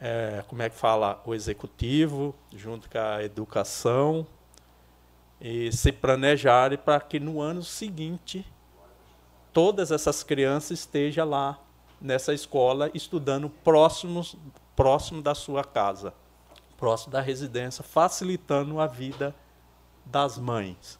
é, 0.00 0.44
como 0.48 0.60
é 0.60 0.68
que 0.68 0.76
fala, 0.76 1.22
o 1.24 1.34
executivo, 1.34 2.34
junto 2.52 2.90
com 2.90 2.98
a 2.98 3.22
educação, 3.22 4.26
e 5.40 5.72
se 5.72 5.90
planejarem 5.90 6.78
para 6.78 7.00
que 7.00 7.18
no 7.18 7.40
ano 7.40 7.62
seguinte 7.62 8.46
todas 9.52 9.90
essas 9.90 10.22
crianças 10.22 10.80
estejam 10.80 11.28
lá 11.28 11.58
nessa 12.00 12.32
escola 12.32 12.90
estudando 12.94 13.48
próximos, 13.48 14.36
próximo 14.76 15.22
da 15.22 15.34
sua 15.34 15.64
casa, 15.64 16.14
próximo 16.76 17.12
da 17.12 17.20
residência, 17.20 17.82
facilitando 17.82 18.80
a 18.80 18.86
vida 18.86 19.34
das 20.04 20.38
mães. 20.38 20.98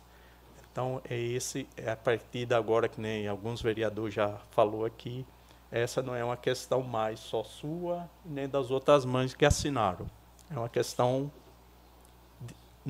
Então 0.71 1.01
é 1.09 1.19
esse 1.19 1.69
é 1.77 1.91
a 1.91 1.97
partir 1.97 2.47
de 2.47 2.55
agora 2.55 2.89
que 2.89 3.01
nem 3.01 3.27
alguns 3.29 3.61
vereadores 3.61 4.15
já 4.15 4.39
falou 4.51 4.85
aqui, 4.85 5.27
essa 5.71 6.03
não 6.03 6.15
é 6.15 6.25
uma 6.25 6.37
questão 6.37 6.83
mais 6.83 7.21
só 7.21 7.45
sua 7.45 8.09
nem 8.25 8.49
das 8.49 8.71
outras 8.71 9.05
mães 9.05 9.35
que 9.35 9.45
assinaram. 9.45 10.07
É 10.51 10.59
uma 10.59 10.69
questão 10.69 11.31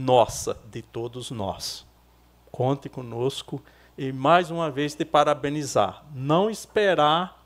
nossa, 0.00 0.56
de 0.70 0.80
todos 0.80 1.30
nós. 1.30 1.86
Conte 2.50 2.88
conosco 2.88 3.62
e 3.96 4.12
mais 4.12 4.50
uma 4.50 4.70
vez 4.70 4.94
te 4.94 5.04
parabenizar. 5.04 6.04
Não 6.14 6.48
esperar 6.48 7.38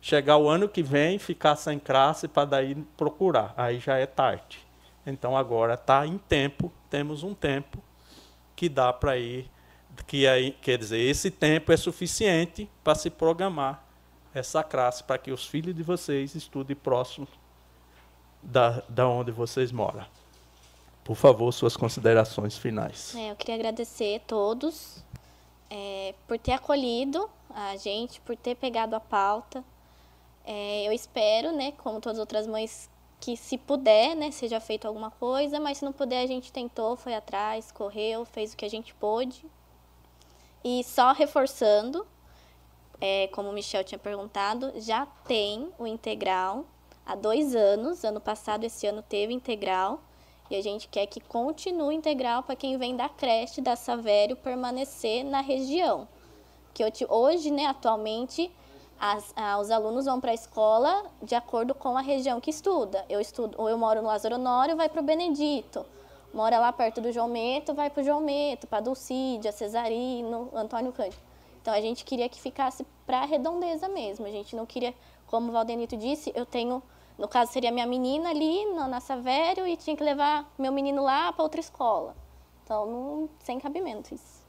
chegar 0.00 0.36
o 0.36 0.48
ano 0.48 0.68
que 0.68 0.82
vem, 0.82 1.18
ficar 1.18 1.56
sem 1.56 1.80
classe 1.80 2.28
para 2.28 2.44
daí 2.44 2.74
procurar. 2.96 3.52
Aí 3.56 3.80
já 3.80 3.96
é 3.96 4.06
tarde. 4.06 4.64
Então 5.04 5.36
agora 5.36 5.74
está 5.74 6.06
em 6.06 6.16
tempo, 6.16 6.72
temos 6.88 7.24
um 7.24 7.34
tempo 7.34 7.78
que 8.54 8.68
dá 8.68 8.92
para 8.92 9.18
ir, 9.18 9.50
que 10.06 10.26
aí, 10.26 10.52
quer 10.52 10.78
dizer, 10.78 10.98
esse 10.98 11.30
tempo 11.30 11.72
é 11.72 11.76
suficiente 11.76 12.70
para 12.84 12.94
se 12.94 13.10
programar 13.10 13.84
essa 14.32 14.62
classe 14.62 15.02
para 15.02 15.18
que 15.18 15.32
os 15.32 15.46
filhos 15.46 15.74
de 15.74 15.82
vocês 15.82 16.34
estudem 16.34 16.76
próximo 16.76 17.26
da, 18.42 18.82
da 18.88 19.08
onde 19.08 19.32
vocês 19.32 19.72
moram. 19.72 20.06
Por 21.06 21.14
favor, 21.14 21.52
suas 21.52 21.76
considerações 21.76 22.58
finais. 22.58 23.14
É, 23.14 23.30
eu 23.30 23.36
queria 23.36 23.54
agradecer 23.54 24.16
a 24.16 24.20
todos 24.26 25.04
é, 25.70 26.12
por 26.26 26.36
ter 26.36 26.50
acolhido 26.50 27.30
a 27.48 27.76
gente, 27.76 28.20
por 28.22 28.36
ter 28.36 28.56
pegado 28.56 28.96
a 28.96 28.98
pauta. 28.98 29.62
É, 30.44 30.84
eu 30.84 30.92
espero, 30.92 31.52
né, 31.52 31.70
como 31.78 32.00
todas 32.00 32.18
as 32.18 32.20
outras 32.20 32.46
mães, 32.48 32.90
que 33.20 33.36
se 33.36 33.56
puder, 33.56 34.16
né, 34.16 34.32
seja 34.32 34.58
feito 34.58 34.88
alguma 34.88 35.12
coisa, 35.12 35.60
mas 35.60 35.78
se 35.78 35.84
não 35.84 35.92
puder, 35.92 36.24
a 36.24 36.26
gente 36.26 36.50
tentou, 36.50 36.96
foi 36.96 37.14
atrás, 37.14 37.70
correu, 37.70 38.24
fez 38.24 38.52
o 38.52 38.56
que 38.56 38.64
a 38.64 38.70
gente 38.70 38.92
pôde. 38.92 39.46
E 40.64 40.82
só 40.82 41.12
reforçando, 41.12 42.04
é, 43.00 43.28
como 43.28 43.50
o 43.50 43.52
Michel 43.52 43.84
tinha 43.84 43.98
perguntado, 43.98 44.72
já 44.80 45.06
tem 45.06 45.70
o 45.78 45.86
integral 45.86 46.64
há 47.06 47.14
dois 47.14 47.54
anos. 47.54 48.04
Ano 48.04 48.20
passado, 48.20 48.64
esse 48.64 48.88
ano 48.88 49.02
teve 49.02 49.32
integral. 49.32 50.00
E 50.50 50.56
a 50.56 50.62
gente 50.62 50.88
quer 50.88 51.06
que 51.06 51.20
continue 51.20 51.94
integral 51.94 52.42
para 52.42 52.54
quem 52.54 52.76
vem 52.78 52.96
da 52.96 53.08
creche, 53.08 53.60
da 53.60 53.74
Savério, 53.74 54.36
permanecer 54.36 55.24
na 55.24 55.40
região. 55.40 56.06
Que 56.72 56.84
hoje, 57.08 57.50
né, 57.50 57.66
atualmente, 57.66 58.50
as, 58.98 59.32
ah, 59.36 59.58
os 59.58 59.70
alunos 59.70 60.04
vão 60.04 60.20
para 60.20 60.30
a 60.30 60.34
escola 60.34 61.04
de 61.22 61.34
acordo 61.34 61.74
com 61.74 61.96
a 61.96 62.00
região 62.00 62.40
que 62.40 62.50
estuda. 62.50 63.04
Eu 63.08 63.20
estudo, 63.20 63.54
ou 63.58 63.68
eu 63.68 63.76
moro 63.76 64.00
no 64.00 64.08
Lázaro 64.08 64.36
Honório, 64.36 64.76
vai 64.76 64.88
para 64.88 65.00
o 65.00 65.04
Benedito. 65.04 65.84
Mora 66.32 66.58
lá 66.58 66.72
perto 66.72 67.00
do 67.00 67.10
João 67.12 67.28
Meto, 67.28 67.74
vai 67.74 67.88
para 67.88 68.02
o 68.02 68.04
João 68.04 68.20
Meto, 68.20 68.66
para 68.66 68.80
Dulcídia, 68.80 69.52
Cesarino, 69.52 70.50
Antônio 70.54 70.92
Cândido. 70.92 71.22
Então 71.60 71.72
a 71.72 71.80
gente 71.80 72.04
queria 72.04 72.28
que 72.28 72.40
ficasse 72.40 72.86
para 73.06 73.20
a 73.20 73.24
redondeza 73.24 73.88
mesmo. 73.88 74.26
A 74.26 74.30
gente 74.30 74.54
não 74.54 74.66
queria, 74.66 74.94
como 75.26 75.48
o 75.48 75.52
Valdenito 75.52 75.96
disse, 75.96 76.32
eu 76.34 76.46
tenho 76.46 76.82
no 77.18 77.26
caso, 77.26 77.52
seria 77.52 77.72
minha 77.72 77.86
menina 77.86 78.30
ali 78.30 78.66
na, 78.74 78.86
na 78.86 79.00
Savério 79.00 79.66
e 79.66 79.76
tinha 79.76 79.96
que 79.96 80.04
levar 80.04 80.52
meu 80.58 80.70
menino 80.70 81.02
lá 81.02 81.32
para 81.32 81.42
outra 81.42 81.60
escola. 81.60 82.14
Então, 82.62 82.84
não, 82.86 83.30
sem 83.38 83.58
cabimento 83.58 84.14
isso. 84.14 84.44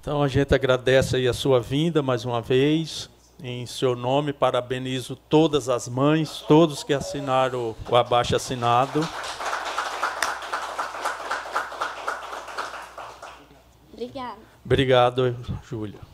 Então, 0.00 0.20
a 0.20 0.26
gente 0.26 0.52
agradece 0.52 1.16
aí 1.16 1.28
a 1.28 1.32
sua 1.32 1.60
vinda 1.60 2.02
mais 2.02 2.24
uma 2.24 2.40
vez. 2.40 3.08
Em 3.40 3.66
seu 3.66 3.94
nome, 3.94 4.32
parabenizo 4.32 5.16
todas 5.16 5.68
as 5.68 5.88
mães, 5.88 6.44
todos 6.46 6.82
que 6.82 6.92
assinaram 6.92 7.74
o 7.88 7.96
abaixo 7.96 8.34
assinado. 8.34 9.00
Obrigada. 13.92 14.38
Obrigado, 14.64 15.36
Júlia. 15.62 16.12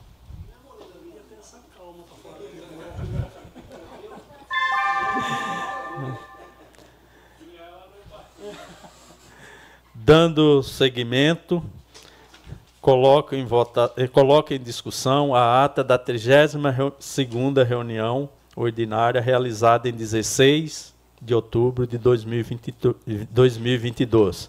Dando 10.08 10.62
seguimento, 10.62 11.62
coloco 12.80 13.34
em, 13.34 13.44
vota, 13.44 13.92
eh, 13.94 14.08
coloco 14.08 14.54
em 14.54 14.58
discussão 14.58 15.34
a 15.34 15.62
ata 15.62 15.84
da 15.84 15.98
32ª 15.98 17.62
reunião 17.62 18.30
ordinária 18.56 19.20
realizada 19.20 19.86
em 19.86 19.92
16 19.92 20.94
de 21.20 21.34
outubro 21.34 21.86
de 21.86 21.98
2022. 21.98 24.48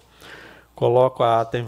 Coloco 0.73 1.23
a 1.23 1.41
ata 1.41 1.59
em 1.59 1.65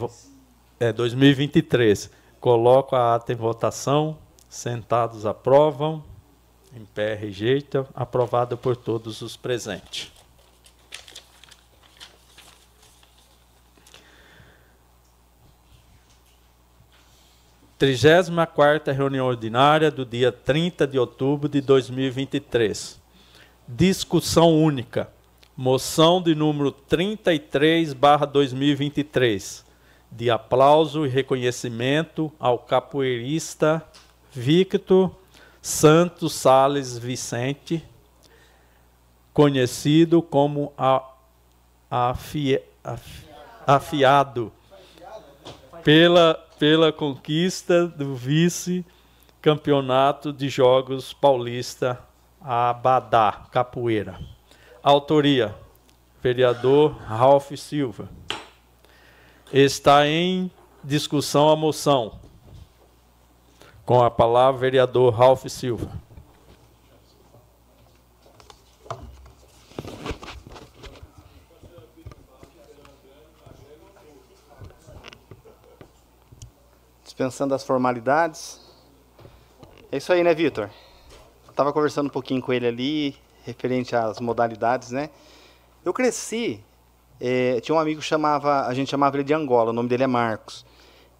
é, 0.79 0.93
2023. 0.93 2.09
Coloco 2.39 2.95
a 2.95 3.15
ata 3.15 3.33
em 3.33 3.35
votação. 3.35 4.17
Sentados 4.47 5.25
aprovam. 5.25 6.01
Em 6.73 6.85
pé 6.85 7.13
rejeita. 7.13 7.85
Aprovada 7.93 8.55
por 8.55 8.77
todos 8.77 9.21
os 9.21 9.35
presentes. 9.35 10.20
34ª 17.81 18.93
reunião 18.93 19.25
ordinária 19.25 19.89
do 19.89 20.05
dia 20.05 20.31
30 20.31 20.85
de 20.85 20.99
outubro 20.99 21.49
de 21.49 21.59
2023. 21.61 23.01
Discussão 23.67 24.55
única. 24.55 25.09
Moção 25.57 26.21
de 26.21 26.35
número 26.35 26.71
33/2023, 26.71 29.65
de 30.11 30.29
aplauso 30.29 31.07
e 31.07 31.09
reconhecimento 31.09 32.31
ao 32.39 32.59
capoeirista 32.59 33.83
Victor 34.31 35.09
Santos 35.59 36.33
Sales 36.33 36.99
Vicente, 36.99 37.83
conhecido 39.33 40.21
como 40.21 40.71
a, 40.77 41.03
afi, 41.89 42.61
afiado 43.65 44.51
pela 45.83 46.50
pela 46.61 46.93
conquista 46.93 47.87
do 47.87 48.13
vice-campeonato 48.13 50.31
de 50.31 50.47
Jogos 50.47 51.11
Paulista 51.11 51.99
Abadá, 52.39 53.47
Capoeira. 53.51 54.19
Autoria: 54.83 55.55
vereador 56.21 56.91
Ralph 56.97 57.51
Silva. 57.53 58.07
Está 59.51 60.07
em 60.07 60.51
discussão 60.83 61.49
a 61.49 61.55
moção. 61.55 62.19
Com 63.83 64.03
a 64.03 64.11
palavra, 64.11 64.61
vereador 64.61 65.15
Ralph 65.15 65.47
Silva. 65.47 65.89
Dispensando 77.21 77.53
as 77.53 77.63
formalidades. 77.63 78.59
É 79.91 79.97
isso 79.97 80.11
aí, 80.11 80.23
né, 80.23 80.33
Vitor? 80.33 80.71
Tava 81.55 81.71
conversando 81.71 82.07
um 82.07 82.09
pouquinho 82.09 82.41
com 82.41 82.51
ele 82.51 82.65
ali, 82.65 83.15
referente 83.43 83.95
às 83.95 84.19
modalidades, 84.19 84.89
né? 84.89 85.11
Eu 85.85 85.93
cresci, 85.93 86.63
é, 87.19 87.59
tinha 87.59 87.75
um 87.75 87.79
amigo 87.79 88.01
que 88.01 88.07
chamava, 88.07 88.65
a 88.65 88.73
gente 88.73 88.89
chamava 88.89 89.17
ele 89.17 89.23
de 89.23 89.33
Angola, 89.35 89.69
o 89.69 89.73
nome 89.73 89.87
dele 89.87 90.03
é 90.03 90.07
Marcos. 90.07 90.65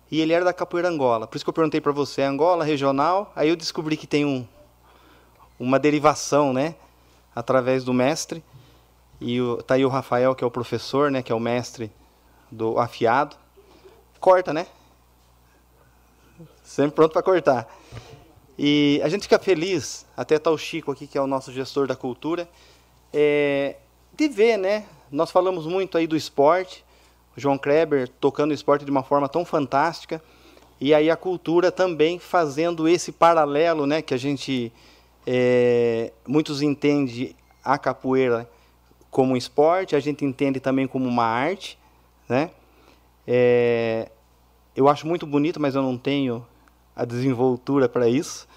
E 0.09 0.19
ele 0.19 0.33
era 0.33 0.43
da 0.43 0.51
capoeira 0.51 0.89
Angola. 0.89 1.27
Por 1.27 1.35
isso 1.35 1.45
que 1.45 1.49
eu 1.49 1.53
perguntei 1.53 1.79
para 1.79 1.91
você, 1.91 2.23
Angola, 2.23 2.65
regional. 2.65 3.31
Aí 3.35 3.49
eu 3.49 3.55
descobri 3.55 3.95
que 3.95 4.07
tem 4.07 4.25
um, 4.25 4.45
uma 5.59 5.77
derivação, 5.77 6.51
né? 6.51 6.75
Através 7.35 7.83
do 7.83 7.93
mestre. 7.93 8.43
E 9.21 9.39
o, 9.39 9.61
tá 9.61 9.75
aí 9.75 9.85
o 9.85 9.89
Rafael, 9.89 10.33
que 10.33 10.43
é 10.43 10.47
o 10.47 10.51
professor, 10.51 11.11
né? 11.11 11.21
Que 11.21 11.31
é 11.31 11.35
o 11.35 11.39
mestre 11.39 11.91
do 12.51 12.79
afiado. 12.79 13.37
Corta, 14.19 14.51
né? 14.51 14.67
Sempre 16.63 16.95
pronto 16.95 17.13
para 17.13 17.23
cortar. 17.23 17.67
E 18.57 19.01
a 19.03 19.09
gente 19.09 19.23
fica 19.23 19.39
feliz, 19.39 20.05
até 20.15 20.37
tá 20.37 20.51
o 20.51 20.57
Chico 20.57 20.91
aqui, 20.91 21.07
que 21.07 21.17
é 21.17 21.21
o 21.21 21.27
nosso 21.27 21.51
gestor 21.51 21.87
da 21.87 21.95
cultura, 21.95 22.47
é, 23.11 23.77
de 24.15 24.27
ver, 24.27 24.57
né? 24.57 24.85
Nós 25.11 25.31
falamos 25.31 25.65
muito 25.65 25.97
aí 25.97 26.07
do 26.07 26.15
esporte, 26.15 26.85
o 27.35 27.39
João 27.39 27.57
Kleber 27.57 28.07
tocando 28.07 28.51
o 28.51 28.53
esporte 28.53 28.85
de 28.85 28.91
uma 28.91 29.03
forma 29.03 29.27
tão 29.27 29.43
fantástica. 29.43 30.21
E 30.79 30.93
aí 30.93 31.09
a 31.09 31.15
cultura 31.15 31.71
também 31.71 32.17
fazendo 32.17 32.87
esse 32.87 33.11
paralelo, 33.11 33.85
né, 33.85 34.01
que 34.01 34.13
a 34.13 34.17
gente 34.17 34.73
é, 35.27 36.11
muitos 36.27 36.61
entende 36.61 37.35
a 37.63 37.77
capoeira 37.77 38.49
como 39.09 39.33
um 39.33 39.37
esporte, 39.37 39.95
a 39.95 39.99
gente 39.99 40.25
entende 40.25 40.59
também 40.59 40.87
como 40.87 41.07
uma 41.07 41.25
arte, 41.25 41.77
né? 42.27 42.49
É, 43.27 44.09
eu 44.75 44.87
acho 44.87 45.05
muito 45.05 45.27
bonito, 45.27 45.59
mas 45.59 45.75
eu 45.75 45.81
não 45.81 45.97
tenho 45.97 46.45
a 47.01 47.05
desenvoltura 47.05 47.89
para 47.89 48.07
isso. 48.07 48.47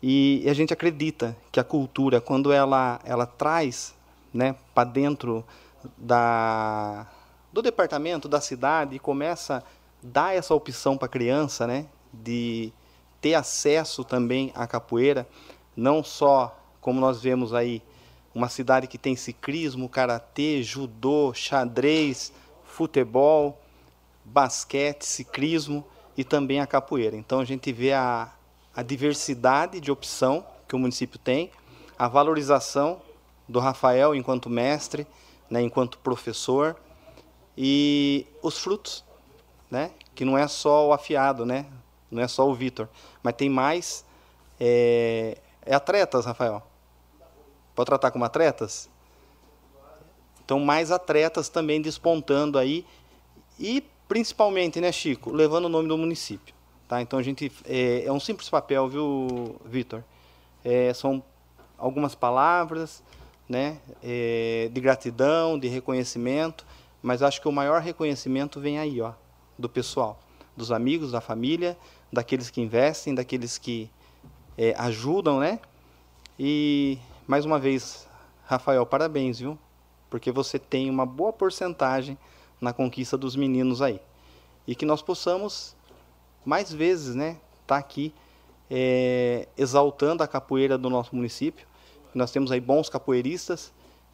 E, 0.00 0.42
e 0.44 0.48
a 0.48 0.54
gente 0.54 0.72
acredita 0.72 1.36
que 1.50 1.58
a 1.58 1.64
cultura, 1.64 2.20
quando 2.20 2.52
ela 2.52 3.00
ela 3.04 3.26
traz, 3.26 3.94
né, 4.32 4.54
para 4.72 4.88
dentro 4.88 5.44
da 5.98 7.06
do 7.52 7.60
departamento, 7.60 8.28
da 8.28 8.40
cidade 8.40 8.94
e 8.94 8.98
começa 8.98 9.56
a 9.56 9.62
dar 10.00 10.36
essa 10.36 10.54
opção 10.54 10.96
para 10.96 11.06
a 11.06 11.08
criança, 11.08 11.66
né, 11.66 11.86
de 12.12 12.72
ter 13.20 13.34
acesso 13.34 14.04
também 14.04 14.52
à 14.54 14.68
capoeira, 14.68 15.26
não 15.76 16.04
só 16.04 16.56
como 16.80 17.00
nós 17.00 17.20
vemos 17.20 17.52
aí 17.52 17.82
uma 18.32 18.48
cidade 18.48 18.86
que 18.86 18.98
tem 18.98 19.16
ciclismo, 19.16 19.88
karatê, 19.88 20.62
judô, 20.62 21.32
xadrez, 21.34 22.32
futebol, 22.64 23.60
basquete, 24.24 25.04
ciclismo 25.04 25.84
e 26.16 26.24
também 26.24 26.60
a 26.60 26.66
capoeira. 26.66 27.16
Então 27.16 27.40
a 27.40 27.44
gente 27.44 27.72
vê 27.72 27.92
a, 27.92 28.32
a 28.74 28.82
diversidade 28.82 29.80
de 29.80 29.90
opção 29.90 30.46
que 30.68 30.74
o 30.74 30.78
município 30.78 31.18
tem, 31.18 31.50
a 31.98 32.08
valorização 32.08 33.00
do 33.48 33.58
Rafael 33.58 34.14
enquanto 34.14 34.48
mestre, 34.48 35.06
né, 35.50 35.60
enquanto 35.60 35.98
professor 35.98 36.76
e 37.56 38.26
os 38.42 38.58
frutos, 38.58 39.04
né, 39.70 39.90
que 40.14 40.24
não 40.24 40.36
é 40.36 40.48
só 40.48 40.88
o 40.88 40.92
afiado, 40.92 41.44
né, 41.44 41.66
não 42.10 42.22
é 42.22 42.28
só 42.28 42.48
o 42.48 42.54
Vitor, 42.54 42.88
mas 43.22 43.34
tem 43.34 43.48
mais 43.48 44.04
é, 44.58 45.38
é 45.64 45.74
atletas, 45.74 46.24
Rafael. 46.24 46.62
Pode 47.74 47.86
tratar 47.86 48.10
como 48.10 48.24
atletas? 48.24 48.88
Então, 50.44 50.60
mais 50.60 50.90
atletas 50.90 51.48
também 51.48 51.80
despontando 51.80 52.58
aí. 52.58 52.86
E, 53.58 53.82
principalmente, 54.08 54.80
né, 54.80 54.90
Chico, 54.92 55.32
levando 55.32 55.66
o 55.66 55.68
nome 55.68 55.88
do 55.88 55.96
município. 55.96 56.54
Tá? 56.88 57.00
Então, 57.00 57.18
a 57.18 57.22
gente. 57.22 57.50
É, 57.64 58.04
é 58.04 58.12
um 58.12 58.20
simples 58.20 58.48
papel, 58.48 58.88
viu, 58.88 59.56
Vitor? 59.64 60.02
É, 60.64 60.92
são 60.94 61.22
algumas 61.78 62.14
palavras 62.14 63.02
né, 63.48 63.78
é, 64.02 64.70
de 64.72 64.80
gratidão, 64.80 65.58
de 65.58 65.68
reconhecimento, 65.68 66.64
mas 67.02 67.22
acho 67.22 67.40
que 67.40 67.48
o 67.48 67.52
maior 67.52 67.80
reconhecimento 67.80 68.60
vem 68.60 68.78
aí, 68.78 69.00
ó, 69.00 69.12
do 69.58 69.68
pessoal, 69.68 70.18
dos 70.56 70.72
amigos, 70.72 71.12
da 71.12 71.20
família, 71.20 71.76
daqueles 72.12 72.48
que 72.48 72.60
investem, 72.60 73.14
daqueles 73.14 73.58
que 73.58 73.90
é, 74.56 74.74
ajudam, 74.78 75.38
né? 75.38 75.60
E 76.38 76.98
mais 77.26 77.44
uma 77.44 77.58
vez, 77.58 78.08
Rafael, 78.46 78.84
parabéns, 78.86 79.38
viu? 79.38 79.58
Porque 80.08 80.30
você 80.32 80.58
tem 80.58 80.88
uma 80.88 81.04
boa 81.04 81.32
porcentagem 81.32 82.16
na 82.60 82.72
conquista 82.72 83.16
dos 83.16 83.36
meninos 83.36 83.82
aí. 83.82 84.00
E 84.66 84.74
que 84.74 84.86
nós 84.86 85.02
possamos, 85.02 85.76
mais 86.44 86.72
vezes, 86.72 87.14
né, 87.14 87.36
estar 87.62 87.74
tá 87.74 87.76
aqui 87.76 88.14
é, 88.70 89.48
exaltando 89.56 90.22
a 90.22 90.28
capoeira 90.28 90.78
do 90.78 90.88
nosso 90.88 91.14
município. 91.14 91.66
Nós 92.14 92.30
temos 92.30 92.50
aí 92.52 92.60
bons 92.60 92.88
capoeiristas 92.88 93.72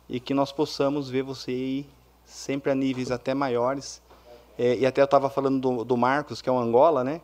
e 0.09 0.19
que 0.19 0.35
nós 0.35 0.53
possamos 0.53 1.09
ver 1.09 1.23
você 1.23 1.51
aí 1.51 1.87
sempre 2.25 2.71
a 2.71 2.75
níveis 2.75 3.11
até 3.11 3.35
maiores. 3.35 4.03
É, 4.59 4.77
e 4.77 4.87
até 4.87 5.01
eu 5.01 5.05
estava 5.05 5.31
falando 5.31 5.61
do, 5.61 5.85
do 5.85 5.97
Marcos, 5.97 6.43
que 6.43 6.49
é 6.49 6.53
um 6.53 6.59
Angola, 6.59 7.05
né? 7.05 7.21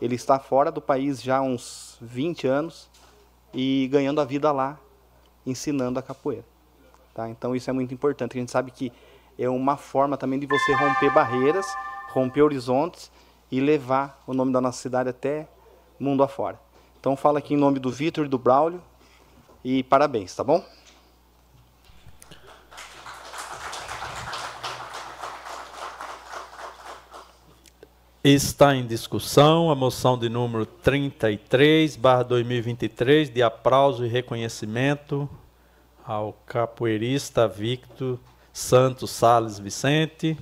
Ele 0.00 0.14
está 0.14 0.38
fora 0.38 0.70
do 0.70 0.80
país 0.80 1.22
já 1.22 1.38
há 1.38 1.42
uns 1.42 1.96
20 2.00 2.46
anos 2.46 2.88
e 3.52 3.88
ganhando 3.90 4.20
a 4.20 4.24
vida 4.24 4.52
lá 4.52 4.78
ensinando 5.46 5.98
a 5.98 6.02
capoeira. 6.02 6.44
Tá? 7.14 7.28
Então 7.28 7.54
isso 7.54 7.70
é 7.70 7.72
muito 7.72 7.94
importante. 7.94 8.36
A 8.36 8.40
gente 8.40 8.50
sabe 8.50 8.70
que 8.70 8.92
é 9.38 9.48
uma 9.48 9.76
forma 9.76 10.16
também 10.16 10.38
de 10.38 10.46
você 10.46 10.72
romper 10.74 11.12
barreiras, 11.12 11.66
romper 12.08 12.42
horizontes 12.42 13.10
e 13.50 13.60
levar 13.60 14.22
o 14.26 14.34
nome 14.34 14.52
da 14.52 14.60
nossa 14.60 14.80
cidade 14.80 15.08
até 15.08 15.48
mundo 15.98 16.22
afora. 16.22 16.58
Então 16.98 17.16
fala 17.16 17.38
aqui 17.38 17.54
em 17.54 17.56
nome 17.56 17.78
do 17.78 17.90
Vitor 17.90 18.24
e 18.24 18.28
do 18.28 18.38
Braulio 18.38 18.82
e 19.62 19.82
parabéns, 19.82 20.34
tá 20.34 20.42
bom? 20.42 20.64
Está 28.24 28.74
em 28.74 28.84
discussão 28.84 29.70
a 29.70 29.74
moção 29.76 30.18
de 30.18 30.28
número 30.28 30.66
33, 30.66 31.94
barra 31.94 32.24
2023, 32.24 33.30
de 33.30 33.40
aplauso 33.40 34.04
e 34.04 34.08
reconhecimento 34.08 35.30
ao 36.04 36.32
capoeirista 36.44 37.46
Victor 37.46 38.18
Santos 38.56 39.10
Sales 39.10 39.58
Vicente, 39.58 40.34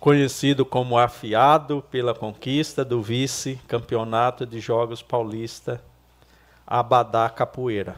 conhecido 0.00 0.64
como 0.64 0.98
afiado 0.98 1.84
pela 1.90 2.14
conquista 2.14 2.82
do 2.82 3.02
vice-campeonato 3.02 4.46
de 4.46 4.58
Jogos 4.60 5.02
Paulista 5.02 5.84
Abadá 6.66 7.28
Capoeira. 7.28 7.96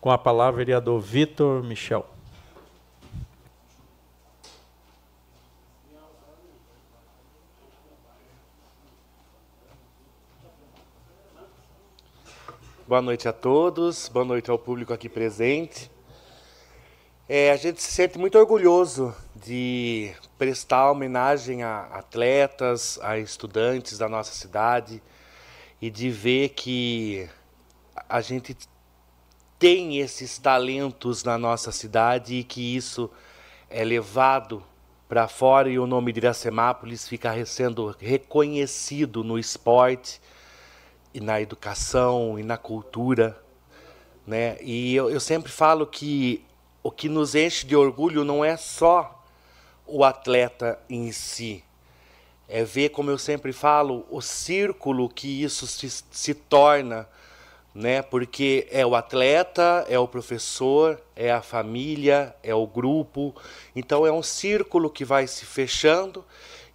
Com 0.00 0.10
a 0.10 0.16
palavra, 0.16 0.56
vereador 0.56 1.02
Vitor 1.02 1.62
Michel. 1.62 2.06
Boa 12.86 13.02
noite 13.02 13.28
a 13.28 13.34
todos, 13.34 14.08
boa 14.08 14.24
noite 14.24 14.50
ao 14.50 14.58
público 14.58 14.94
aqui 14.94 15.10
presente. 15.10 15.90
É, 17.30 17.50
a 17.50 17.56
gente 17.56 17.82
se 17.82 17.92
sente 17.92 18.18
muito 18.18 18.38
orgulhoso 18.38 19.14
de 19.36 20.14
prestar 20.38 20.90
homenagem 20.90 21.62
a 21.62 21.82
atletas, 21.92 22.98
a 23.02 23.18
estudantes 23.18 23.98
da 23.98 24.08
nossa 24.08 24.32
cidade 24.32 25.02
e 25.78 25.90
de 25.90 26.08
ver 26.08 26.48
que 26.48 27.28
a 28.08 28.22
gente 28.22 28.56
tem 29.58 29.98
esses 29.98 30.38
talentos 30.38 31.22
na 31.22 31.36
nossa 31.36 31.70
cidade 31.70 32.36
e 32.36 32.44
que 32.44 32.74
isso 32.74 33.10
é 33.68 33.84
levado 33.84 34.64
para 35.06 35.28
fora 35.28 35.68
e 35.68 35.78
o 35.78 35.86
nome 35.86 36.14
de 36.14 36.20
Iracemápolis 36.20 37.06
fica 37.06 37.44
sendo 37.44 37.94
reconhecido 38.00 39.22
no 39.22 39.38
esporte 39.38 40.18
e 41.12 41.20
na 41.20 41.38
educação 41.38 42.38
e 42.38 42.42
na 42.42 42.56
cultura, 42.56 43.38
né? 44.26 44.56
E 44.62 44.94
eu, 44.94 45.10
eu 45.10 45.20
sempre 45.20 45.52
falo 45.52 45.86
que 45.86 46.47
o 46.88 46.90
que 46.90 47.06
nos 47.06 47.34
enche 47.34 47.66
de 47.66 47.76
orgulho 47.76 48.24
não 48.24 48.42
é 48.42 48.56
só 48.56 49.22
o 49.86 50.02
atleta 50.02 50.78
em 50.88 51.12
si, 51.12 51.62
é 52.48 52.64
ver, 52.64 52.88
como 52.88 53.10
eu 53.10 53.18
sempre 53.18 53.52
falo, 53.52 54.06
o 54.10 54.22
círculo 54.22 55.06
que 55.06 55.42
isso 55.42 55.66
se, 55.66 55.90
se 56.10 56.32
torna, 56.32 57.06
né? 57.74 58.00
Porque 58.00 58.66
é 58.70 58.86
o 58.86 58.94
atleta, 58.94 59.84
é 59.86 59.98
o 59.98 60.08
professor, 60.08 60.98
é 61.14 61.30
a 61.30 61.42
família, 61.42 62.34
é 62.42 62.54
o 62.54 62.66
grupo. 62.66 63.36
Então 63.76 64.06
é 64.06 64.10
um 64.10 64.22
círculo 64.22 64.88
que 64.88 65.04
vai 65.04 65.26
se 65.26 65.44
fechando 65.44 66.24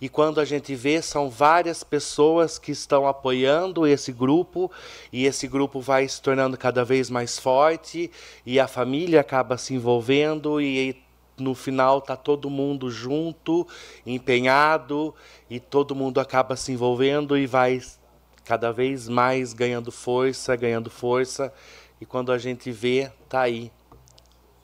e 0.03 0.09
quando 0.09 0.41
a 0.41 0.43
gente 0.43 0.75
vê, 0.75 1.01
são 1.01 1.29
várias 1.29 1.81
pessoas 1.81 2.59
que 2.59 2.73
estão 2.73 3.07
apoiando 3.07 3.87
esse 3.87 4.11
grupo, 4.11 4.69
e 5.13 5.25
esse 5.25 5.47
grupo 5.47 5.79
vai 5.79 6.05
se 6.05 6.21
tornando 6.21 6.57
cada 6.57 6.83
vez 6.83 7.09
mais 7.09 7.39
forte, 7.39 8.11
e 8.45 8.59
a 8.59 8.67
família 8.67 9.21
acaba 9.21 9.57
se 9.57 9.73
envolvendo, 9.73 10.59
e 10.59 11.01
no 11.37 11.55
final 11.55 11.99
está 11.99 12.17
todo 12.17 12.49
mundo 12.49 12.91
junto, 12.91 13.65
empenhado, 14.05 15.15
e 15.49 15.57
todo 15.57 15.95
mundo 15.95 16.19
acaba 16.19 16.57
se 16.57 16.73
envolvendo 16.73 17.37
e 17.37 17.47
vai 17.47 17.81
cada 18.43 18.73
vez 18.73 19.07
mais 19.07 19.53
ganhando 19.53 19.89
força, 19.89 20.53
ganhando 20.57 20.89
força. 20.89 21.53
E 22.01 22.05
quando 22.05 22.33
a 22.33 22.37
gente 22.37 22.73
vê, 22.73 23.09
está 23.23 23.43
aí 23.43 23.71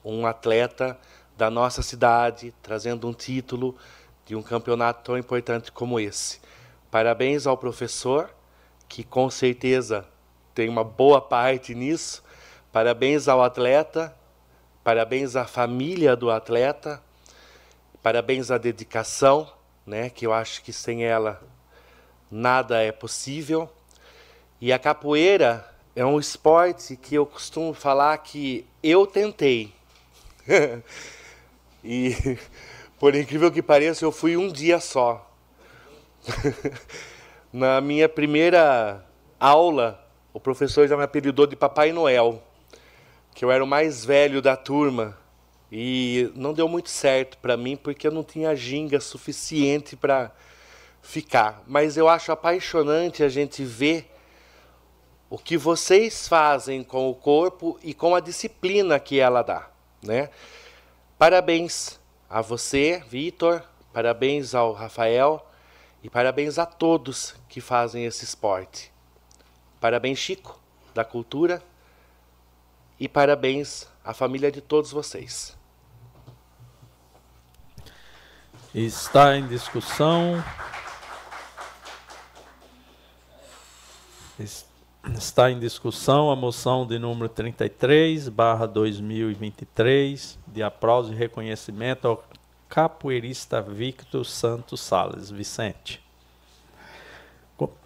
um 0.04 0.26
atleta 0.26 0.98
da 1.34 1.48
nossa 1.50 1.80
cidade 1.80 2.52
trazendo 2.60 3.08
um 3.08 3.14
título 3.14 3.74
de 4.30 4.36
um 4.36 4.42
campeonato 4.44 5.02
tão 5.02 5.18
importante 5.18 5.72
como 5.72 5.98
esse. 5.98 6.38
Parabéns 6.88 7.48
ao 7.48 7.56
professor, 7.56 8.32
que 8.88 9.02
com 9.02 9.28
certeza 9.28 10.06
tem 10.54 10.68
uma 10.68 10.84
boa 10.84 11.20
parte 11.20 11.74
nisso. 11.74 12.22
Parabéns 12.70 13.26
ao 13.26 13.42
atleta, 13.42 14.14
parabéns 14.84 15.34
à 15.34 15.44
família 15.44 16.14
do 16.14 16.30
atleta, 16.30 17.02
parabéns 18.00 18.52
à 18.52 18.56
dedicação, 18.56 19.52
né, 19.84 20.08
que 20.08 20.28
eu 20.28 20.32
acho 20.32 20.62
que 20.62 20.72
sem 20.72 21.02
ela 21.02 21.42
nada 22.30 22.80
é 22.80 22.92
possível. 22.92 23.68
E 24.60 24.72
a 24.72 24.78
capoeira 24.78 25.68
é 25.96 26.06
um 26.06 26.20
esporte 26.20 26.94
que 26.94 27.16
eu 27.16 27.26
costumo 27.26 27.74
falar 27.74 28.16
que 28.18 28.64
eu 28.80 29.08
tentei. 29.08 29.74
e 31.82 32.38
por 33.00 33.14
incrível 33.14 33.50
que 33.50 33.62
pareça, 33.62 34.04
eu 34.04 34.12
fui 34.12 34.36
um 34.36 34.46
dia 34.46 34.78
só. 34.78 35.34
Na 37.50 37.80
minha 37.80 38.06
primeira 38.10 39.02
aula, 39.40 40.06
o 40.34 40.38
professor 40.38 40.86
já 40.86 40.98
me 40.98 41.02
apelidou 41.02 41.46
de 41.46 41.56
Papai 41.56 41.92
Noel, 41.92 42.42
que 43.34 43.42
eu 43.42 43.50
era 43.50 43.64
o 43.64 43.66
mais 43.66 44.04
velho 44.04 44.42
da 44.42 44.54
turma. 44.54 45.16
E 45.72 46.30
não 46.34 46.52
deu 46.52 46.68
muito 46.68 46.90
certo 46.90 47.38
para 47.38 47.56
mim 47.56 47.74
porque 47.74 48.06
eu 48.06 48.12
não 48.12 48.22
tinha 48.22 48.54
ginga 48.54 49.00
suficiente 49.00 49.96
para 49.96 50.30
ficar. 51.00 51.62
Mas 51.66 51.96
eu 51.96 52.06
acho 52.06 52.30
apaixonante 52.30 53.22
a 53.22 53.30
gente 53.30 53.64
ver 53.64 54.14
o 55.30 55.38
que 55.38 55.56
vocês 55.56 56.28
fazem 56.28 56.84
com 56.84 57.08
o 57.08 57.14
corpo 57.14 57.78
e 57.82 57.94
com 57.94 58.14
a 58.14 58.20
disciplina 58.20 59.00
que 59.00 59.18
ela 59.18 59.40
dá, 59.40 59.70
né? 60.02 60.28
Parabéns 61.16 61.99
a 62.30 62.40
você, 62.40 63.02
Vitor, 63.08 63.60
parabéns 63.92 64.54
ao 64.54 64.72
Rafael 64.72 65.44
e 66.00 66.08
parabéns 66.08 66.60
a 66.60 66.64
todos 66.64 67.34
que 67.48 67.60
fazem 67.60 68.04
esse 68.04 68.24
esporte. 68.24 68.92
Parabéns, 69.80 70.20
Chico, 70.20 70.60
da 70.94 71.04
Cultura, 71.04 71.60
e 73.00 73.08
parabéns 73.08 73.88
à 74.04 74.14
família 74.14 74.52
de 74.52 74.60
todos 74.60 74.92
vocês. 74.92 75.58
Está 78.72 79.36
em 79.36 79.48
discussão. 79.48 80.42
Está 84.38 84.69
em 85.50 85.58
discussão 85.58 86.30
a 86.30 86.36
moção 86.36 86.86
de 86.86 86.98
número 86.98 87.28
33, 87.28 88.28
barra 88.28 88.66
2023, 88.66 90.38
de 90.46 90.62
aplauso 90.62 91.12
e 91.12 91.16
reconhecimento 91.16 92.06
ao 92.06 92.24
capoeirista 92.68 93.62
Victor 93.62 94.24
Santos 94.26 94.80
Sales 94.80 95.30
Vicente. 95.30 96.02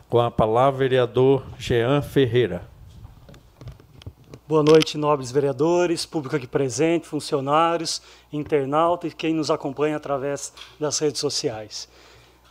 Com 0.09 0.21
a 0.21 0.31
palavra, 0.31 0.81
vereador 0.81 1.45
Jean 1.59 2.03
Ferreira. 2.03 2.69
Boa 4.47 4.63
noite, 4.63 4.99
nobres 4.99 5.31
vereadores, 5.31 6.05
público 6.05 6.37
aqui 6.37 6.47
presente, 6.47 7.07
funcionários, 7.07 8.03
internautas 8.33 9.13
e 9.13 9.15
quem 9.15 9.33
nos 9.33 9.51
acompanha 9.51 9.97
através 9.97 10.53
das 10.79 10.99
redes 10.99 11.21
sociais. 11.21 11.89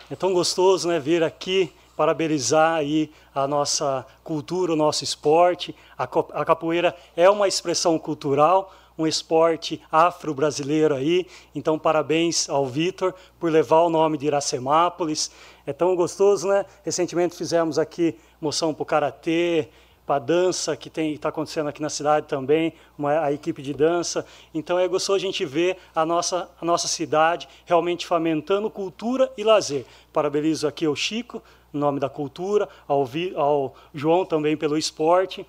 É 0.10 0.16
tão 0.16 0.34
gostoso 0.34 0.88
né, 0.88 1.00
vir 1.00 1.22
aqui 1.22 1.72
parabenizar 2.04 2.76
aí 2.76 3.10
a 3.34 3.48
nossa 3.48 4.06
cultura, 4.26 4.74
o 4.74 4.76
nosso 4.76 5.06
esporte. 5.06 5.74
A, 5.98 6.06
capoeira 6.44 6.94
é 7.16 7.30
uma 7.30 7.48
expressão 7.48 7.98
cultural, 7.98 8.74
um 8.98 9.08
esporte 9.08 9.82
afro-brasileiro 9.90 10.94
aí. 10.94 11.26
Então, 11.56 11.80
parabéns 11.80 12.50
ao 12.50 12.68
Vitor 12.68 13.16
por 13.40 13.50
levar 13.50 13.84
o 13.84 13.90
nome 13.90 14.18
de 14.18 14.26
Iracemápolis. 14.26 15.32
É 15.66 15.72
tão 15.72 15.96
gostoso, 15.96 16.50
né? 16.50 16.66
Recentemente 16.84 17.38
fizemos 17.38 17.80
aqui 17.80 18.18
moção 18.42 18.74
para 18.74 18.84
o 18.84 18.86
Karatê, 18.86 19.70
para 20.06 20.20
dança 20.20 20.76
que 20.76 20.92
está 21.00 21.30
acontecendo 21.30 21.70
aqui 21.70 21.82
na 21.82 21.90
cidade 21.90 22.28
também, 22.28 22.74
uma, 22.98 23.22
a 23.22 23.32
equipe 23.32 23.62
de 23.62 23.74
dança. 23.74 24.26
Então 24.54 24.78
é 24.78 24.86
gostoso 24.90 25.16
a 25.16 25.20
gente 25.20 25.46
ver 25.46 25.78
a 25.96 26.06
nossa, 26.06 26.50
a 26.60 26.66
nossa 26.66 26.90
cidade 26.90 27.48
realmente 27.66 28.06
fomentando 28.06 28.70
cultura 28.70 29.32
e 29.38 29.44
lazer. 29.46 29.86
Parabenizo 30.12 30.68
aqui 30.68 30.86
ao 30.86 30.96
Chico, 30.96 31.42
em 31.74 31.78
nome 31.78 32.00
da 32.00 32.10
cultura, 32.10 32.70
ao, 32.88 33.08
ao 33.36 33.76
João 33.94 34.26
também 34.26 34.56
pelo 34.56 34.78
esporte, 34.78 35.46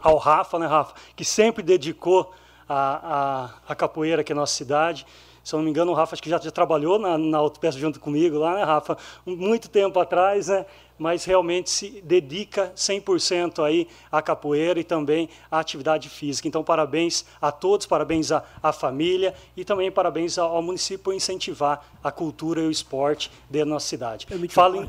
ao 0.00 0.16
Rafa, 0.16 0.58
né, 0.58 0.66
Rafa, 0.66 0.94
que 1.14 1.24
sempre 1.24 1.62
dedicou 1.62 2.32
a, 2.68 3.54
a, 3.66 3.72
a 3.72 3.74
capoeira 3.74 4.22
aqui 4.22 4.32
na 4.32 4.40
nossa 4.40 4.54
cidade. 4.54 5.06
Se 5.42 5.54
eu 5.54 5.58
não 5.58 5.64
me 5.64 5.70
engano, 5.70 5.90
o 5.90 5.94
Rafa 5.94 6.14
acho 6.14 6.22
que 6.22 6.30
já, 6.30 6.38
já 6.38 6.50
trabalhou 6.50 6.98
na, 6.98 7.16
na 7.16 7.38
Autopeça 7.38 7.78
junto 7.78 7.98
comigo 7.98 8.38
lá, 8.38 8.54
né, 8.54 8.62
Rafa? 8.62 8.96
Muito 9.24 9.68
tempo 9.68 9.98
atrás, 9.98 10.48
né? 10.48 10.66
Mas 10.98 11.24
realmente 11.24 11.70
se 11.70 12.02
dedica 12.02 12.72
100% 12.76 13.64
aí 13.64 13.88
à 14.12 14.20
capoeira 14.20 14.78
e 14.78 14.84
também 14.84 15.30
à 15.50 15.58
atividade 15.58 16.10
física. 16.10 16.46
Então, 16.46 16.62
parabéns 16.62 17.24
a 17.40 17.50
todos, 17.50 17.86
parabéns 17.86 18.30
à, 18.30 18.44
à 18.62 18.70
família 18.70 19.34
e 19.56 19.64
também 19.64 19.90
parabéns 19.90 20.36
ao, 20.36 20.54
ao, 20.54 20.62
município 20.62 21.02
por 21.02 21.14
incentivar 21.14 21.88
a 22.04 22.12
cultura 22.12 22.60
e 22.60 22.66
o 22.66 22.70
esporte 22.70 23.30
da 23.48 23.64
nossa 23.64 23.88
cidade. 23.88 24.26
Permite 24.26 24.52
Falem, 24.52 24.86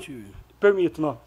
Permito, 0.61 1.01
não. 1.01 1.17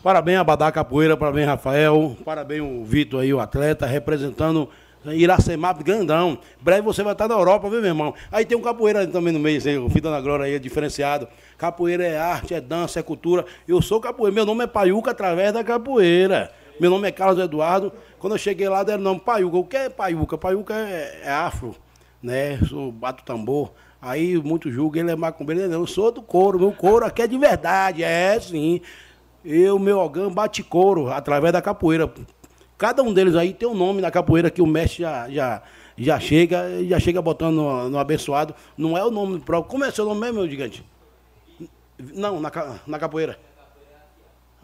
Parabéns 0.00 0.38
a 0.38 0.44
Badá 0.44 0.70
Capoeira, 0.70 1.16
parabéns 1.16 1.48
Rafael, 1.48 2.16
parabéns 2.24 2.62
o 2.62 2.84
Vitor 2.84 3.20
aí, 3.20 3.34
o 3.34 3.40
atleta, 3.40 3.84
representando 3.84 4.68
Iracemap 5.04 5.82
grandão. 5.82 6.38
Breve 6.60 6.82
você 6.82 7.02
vai 7.02 7.14
estar 7.14 7.26
na 7.26 7.34
Europa, 7.34 7.68
viu, 7.68 7.80
meu 7.80 7.90
irmão? 7.90 8.14
Aí 8.30 8.44
tem 8.44 8.56
um 8.56 8.62
capoeira 8.62 9.08
também 9.08 9.32
no 9.32 9.40
meio, 9.40 9.84
o 9.84 9.90
Fita 9.90 10.08
na 10.08 10.20
Glória 10.20 10.46
aí 10.46 10.54
é 10.54 10.58
diferenciado. 10.60 11.26
Capoeira 11.58 12.04
é 12.04 12.16
arte, 12.16 12.54
é 12.54 12.60
dança, 12.60 13.00
é 13.00 13.02
cultura. 13.02 13.44
Eu 13.66 13.82
sou 13.82 14.00
capoeira, 14.00 14.32
meu 14.32 14.46
nome 14.46 14.62
é 14.62 14.68
Paiuca 14.68 15.10
através 15.10 15.52
da 15.52 15.64
capoeira. 15.64 16.52
Meu 16.78 16.90
nome 16.90 17.08
é 17.08 17.10
Carlos 17.10 17.42
Eduardo. 17.42 17.92
Quando 18.20 18.34
eu 18.34 18.38
cheguei 18.38 18.68
lá, 18.68 18.84
deram 18.84 19.00
o 19.00 19.04
nome 19.04 19.20
Paiuca. 19.20 19.56
O 19.56 19.64
que 19.64 19.76
é 19.76 19.88
Paiuca? 19.88 20.38
Paiuca 20.38 20.74
é, 20.74 21.22
é 21.24 21.30
afro, 21.32 21.74
né? 22.22 22.58
Sou 22.68 22.92
bato 22.92 23.24
tambor. 23.24 23.72
Aí 24.04 24.36
muito 24.36 24.70
julga, 24.70 25.00
ele 25.00 25.10
é 25.10 25.16
macumbeiro. 25.16 25.62
Eu 25.62 25.86
sou 25.86 26.12
do 26.12 26.20
couro, 26.20 26.58
meu 26.58 26.72
couro 26.72 27.06
aqui 27.06 27.22
é 27.22 27.26
de 27.26 27.38
verdade, 27.38 28.04
é 28.04 28.38
sim. 28.38 28.82
Eu, 29.42 29.78
meu 29.78 29.98
ogã, 29.98 30.30
bate 30.30 30.62
couro 30.62 31.10
através 31.10 31.54
da 31.54 31.62
capoeira. 31.62 32.12
Cada 32.76 33.02
um 33.02 33.14
deles 33.14 33.34
aí 33.34 33.54
tem 33.54 33.66
um 33.66 33.74
nome 33.74 34.02
na 34.02 34.10
capoeira 34.10 34.50
que 34.50 34.60
o 34.60 34.66
mestre 34.66 35.04
já, 35.04 35.30
já, 35.30 35.62
já 35.96 36.20
chega, 36.20 36.84
já 36.84 37.00
chega 37.00 37.22
botando 37.22 37.54
no, 37.54 37.88
no 37.88 37.98
abençoado. 37.98 38.54
Não 38.76 38.94
é 38.94 39.02
o 39.02 39.10
nome 39.10 39.40
próprio. 39.40 39.70
Como 39.70 39.84
é 39.84 39.90
seu 39.90 40.04
nome 40.04 40.20
mesmo, 40.20 40.40
meu 40.40 40.50
gigante? 40.50 40.84
Não, 41.98 42.38
na, 42.40 42.52
na 42.86 42.98
capoeira. 42.98 43.38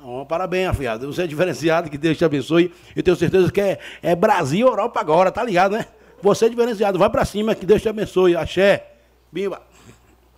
Oh, 0.05 0.26
parabéns, 0.26 0.68
afiado. 0.68 1.11
Você 1.11 1.22
é 1.22 1.26
diferenciado, 1.26 1.88
que 1.88 1.97
Deus 1.97 2.18
te 2.18 2.26
abençoe. 2.26 2.74
Eu 2.95 3.03
tenho 3.03 3.16
certeza 3.16 3.51
que 3.51 3.61
é, 3.61 3.78
é 4.03 4.14
Brasil 4.14 4.68
Europa 4.68 5.01
agora, 5.01 5.32
tá 5.32 5.43
ligado, 5.43 5.72
né? 5.72 5.86
Você 6.20 6.45
é 6.45 6.49
diferenciado. 6.51 6.99
Vai 6.99 7.09
pra 7.09 7.24
cima, 7.24 7.55
que 7.55 7.64
Deus 7.64 7.80
te 7.80 7.88
abençoe. 7.88 8.36
Axé. 8.36 8.89
Bimba. 9.33 9.62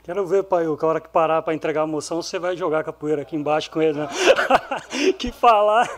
Quero 0.05 0.27
ver, 0.27 0.43
pai, 0.43 0.65
a 0.67 0.87
hora 0.87 1.01
que 1.01 1.09
parar 1.09 1.43
para 1.43 1.55
entregar 1.55 1.83
a 1.83 1.87
moção, 1.87 2.21
você 2.21 2.37
vai 2.37 2.57
jogar 2.57 2.83
capoeira 2.83 3.23
aqui 3.23 3.37
embaixo 3.37 3.71
com 3.71 3.81
ele, 3.81 4.01
né? 4.01 4.09
que 5.17 5.31
falar. 5.31 5.89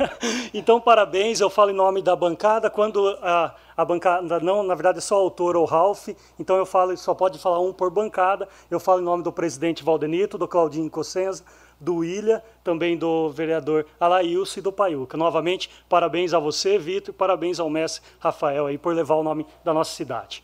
Então, 0.52 0.78
parabéns, 0.78 1.40
eu 1.40 1.48
falo 1.48 1.70
em 1.70 1.74
nome 1.74 2.02
da 2.02 2.14
bancada. 2.14 2.68
Quando 2.68 3.08
a, 3.22 3.54
a 3.74 3.82
bancada, 3.82 4.38
não, 4.40 4.62
na 4.62 4.74
verdade 4.74 4.98
é 4.98 5.00
só 5.00 5.16
o 5.16 5.20
autor 5.24 5.56
ou 5.56 5.64
Ralph, 5.64 6.08
então 6.38 6.56
eu 6.56 6.66
falo, 6.66 6.94
só 6.98 7.14
pode 7.14 7.38
falar 7.38 7.60
um 7.60 7.72
por 7.72 7.90
bancada. 7.90 8.46
Eu 8.70 8.78
falo 8.78 9.00
em 9.00 9.04
nome 9.04 9.22
do 9.22 9.32
presidente 9.32 9.82
Valdenito, 9.82 10.36
do 10.36 10.46
Claudinho 10.46 10.90
Cossenza, 10.90 11.42
do 11.80 12.04
Ilha, 12.04 12.44
também 12.62 12.98
do 12.98 13.30
vereador 13.30 13.86
Alailson 13.98 14.60
e 14.60 14.62
do 14.62 14.70
Paiuca. 14.70 15.16
Novamente, 15.16 15.70
parabéns 15.88 16.34
a 16.34 16.38
você, 16.38 16.78
Vitor, 16.78 17.14
e 17.14 17.16
parabéns 17.16 17.58
ao 17.58 17.70
mestre 17.70 18.02
Rafael 18.20 18.66
aí 18.66 18.76
por 18.76 18.94
levar 18.94 19.14
o 19.14 19.22
nome 19.22 19.46
da 19.64 19.72
nossa 19.72 19.92
cidade. 19.92 20.43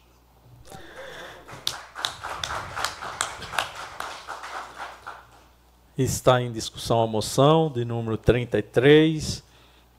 Está 6.03 6.41
em 6.41 6.51
discussão 6.51 7.03
a 7.03 7.07
moção 7.07 7.71
de 7.71 7.85
número 7.85 8.17
33, 8.17 9.45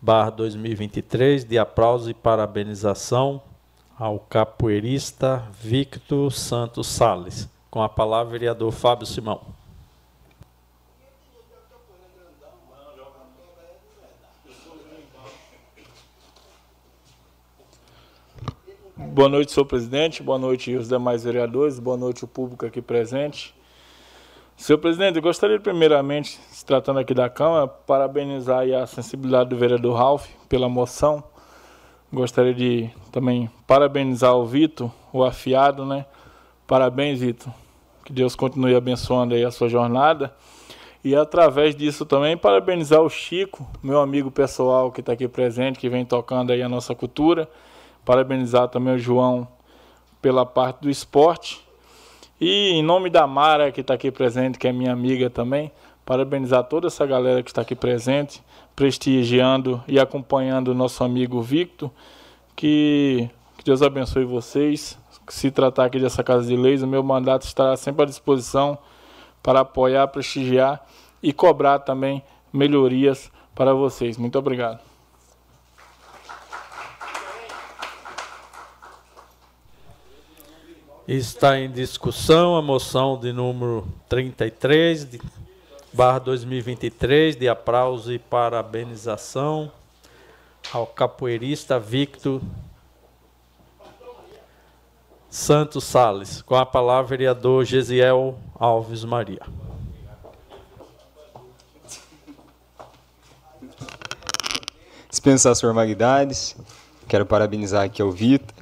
barra 0.02 0.32
2023, 0.32 1.44
de 1.44 1.60
aplauso 1.60 2.10
e 2.10 2.14
parabenização 2.16 3.40
ao 4.00 4.18
capoeirista 4.18 5.48
Victor 5.62 6.32
Santos 6.32 6.88
Sales. 6.88 7.48
Com 7.70 7.84
a 7.84 7.88
palavra, 7.88 8.32
vereador 8.32 8.72
Fábio 8.72 9.06
Simão. 9.06 9.42
Boa 18.98 19.30
noite, 19.30 19.52
senhor 19.52 19.68
presidente. 19.68 20.24
Boa 20.24 20.40
noite 20.40 20.76
os 20.76 20.90
demais 20.90 21.24
vereadores. 21.24 21.78
Boa 21.78 21.96
noite 21.96 22.24
o 22.24 22.28
público 22.28 22.66
aqui 22.66 22.82
presente. 22.82 23.54
Senhor 24.62 24.78
presidente, 24.78 25.16
eu 25.16 25.24
gostaria 25.24 25.60
primeiramente, 25.60 26.40
se 26.52 26.64
tratando 26.64 27.00
aqui 27.00 27.16
da 27.16 27.28
Câmara, 27.28 27.68
parabenizar 27.68 28.62
a 28.80 28.86
sensibilidade 28.86 29.50
do 29.50 29.58
vereador 29.58 29.98
Ralph 29.98 30.28
pela 30.48 30.70
moção. 30.70 31.24
Gostaria 32.14 32.54
de 32.54 32.88
também 33.12 33.50
parabenizar 33.66 34.36
o 34.36 34.46
Vitor, 34.46 34.92
o 35.12 35.24
afiado, 35.24 35.84
né? 35.84 36.06
Parabéns, 36.68 37.22
Vitor. 37.22 37.52
Que 38.06 38.14
Deus 38.14 38.36
continue 38.36 38.76
abençoando 38.76 39.34
aí 39.34 39.44
a 39.44 39.50
sua 39.50 39.68
jornada. 39.68 40.32
E 41.04 41.16
através 41.16 41.76
disso 41.76 42.06
também 42.06 42.38
parabenizar 42.38 43.02
o 43.02 43.10
Chico, 43.10 43.68
meu 43.82 44.00
amigo 44.00 44.30
pessoal 44.30 44.92
que 44.92 45.00
está 45.00 45.14
aqui 45.14 45.28
presente, 45.28 45.80
que 45.80 45.90
vem 45.90 46.06
tocando 46.06 46.52
aí 46.52 46.62
a 46.62 46.70
nossa 46.70 46.94
cultura. 46.94 47.50
Parabenizar 48.06 48.68
também 48.68 48.94
o 48.94 49.00
João 49.00 49.48
pela 50.22 50.46
parte 50.46 50.82
do 50.82 50.90
esporte 50.92 51.66
e 52.42 52.72
em 52.72 52.82
nome 52.82 53.12
da 53.12 53.28
Mara, 53.28 53.72
que 53.72 53.82
está 53.82 53.94
aqui 53.94 54.10
presente, 54.10 54.58
que 54.58 54.68
é 54.68 54.74
minha 54.74 54.92
amiga 54.92 55.30
também, 55.30 55.72
parabenizar 56.04 56.64
toda 56.64 56.88
essa 56.88 57.06
galera 57.06 57.44
que 57.44 57.52
está 57.52 57.62
aqui 57.62 57.76
presente, 57.76 58.42
prestigiando 58.76 59.80
e 59.88 60.00
acompanhando 60.00 60.70
o 60.70 60.74
nosso 60.74 61.04
amigo 61.04 61.40
Victor. 61.40 61.92
Que, 62.56 63.30
que 63.60 63.64
Deus 63.64 63.84
abençoe 63.84 64.26
vocês. 64.26 64.98
Se 65.30 65.52
tratar 65.52 65.86
aqui 65.86 66.00
dessa 66.00 66.24
Casa 66.24 66.48
de 66.48 66.56
Leis, 66.56 66.82
o 66.82 66.88
meu 66.88 67.04
mandato 67.04 67.46
estará 67.46 67.78
sempre 67.78 68.02
à 68.02 68.06
disposição 68.08 68.76
para 69.44 69.60
apoiar, 69.60 70.08
prestigiar 70.08 70.84
e 71.22 71.32
cobrar 71.32 71.78
também 71.78 72.24
melhorias 72.52 73.32
para 73.54 73.72
vocês. 73.72 74.18
Muito 74.18 74.40
obrigado. 74.40 74.91
Está 81.14 81.60
em 81.60 81.70
discussão 81.70 82.56
a 82.56 82.62
moção 82.62 83.20
de 83.20 83.34
número 83.34 83.86
33, 84.08 85.04
de, 85.04 85.22
barra 85.92 86.20
2023, 86.20 87.36
de 87.36 87.50
aplauso 87.50 88.14
e 88.14 88.18
parabenização 88.18 89.70
ao 90.72 90.88
capoeirista 90.88 91.78
Victor 91.78 92.42
Santos 95.30 95.84
Sales. 95.84 96.42
Com 96.44 96.56
a 96.56 96.66
palavra, 96.66 97.10
vereador 97.10 97.66
Gesiel 97.66 98.40
Alves 98.56 99.04
Maria. 99.04 99.42
Dispensar 105.10 105.52
as 105.52 105.60
formalidades. 105.60 106.56
Quero 107.10 107.26
parabenizar 107.26 107.84
aqui 107.84 108.02
ao 108.02 108.12
Vitor. 108.14 108.61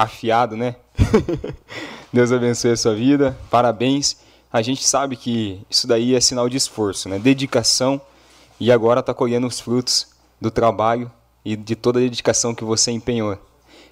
Afiado, 0.00 0.56
né? 0.56 0.76
Deus 2.10 2.32
abençoe 2.32 2.70
a 2.70 2.76
sua 2.76 2.94
vida. 2.94 3.36
Parabéns. 3.50 4.16
A 4.50 4.62
gente 4.62 4.82
sabe 4.82 5.14
que 5.14 5.60
isso 5.68 5.86
daí 5.86 6.14
é 6.14 6.20
sinal 6.22 6.48
de 6.48 6.56
esforço, 6.56 7.06
né? 7.06 7.18
Dedicação. 7.18 8.00
E 8.58 8.72
agora 8.72 9.00
está 9.00 9.12
colhendo 9.12 9.46
os 9.46 9.60
frutos 9.60 10.08
do 10.40 10.50
trabalho 10.50 11.12
e 11.44 11.54
de 11.54 11.76
toda 11.76 11.98
a 11.98 12.02
dedicação 12.02 12.54
que 12.54 12.64
você 12.64 12.90
empenhou. 12.90 13.36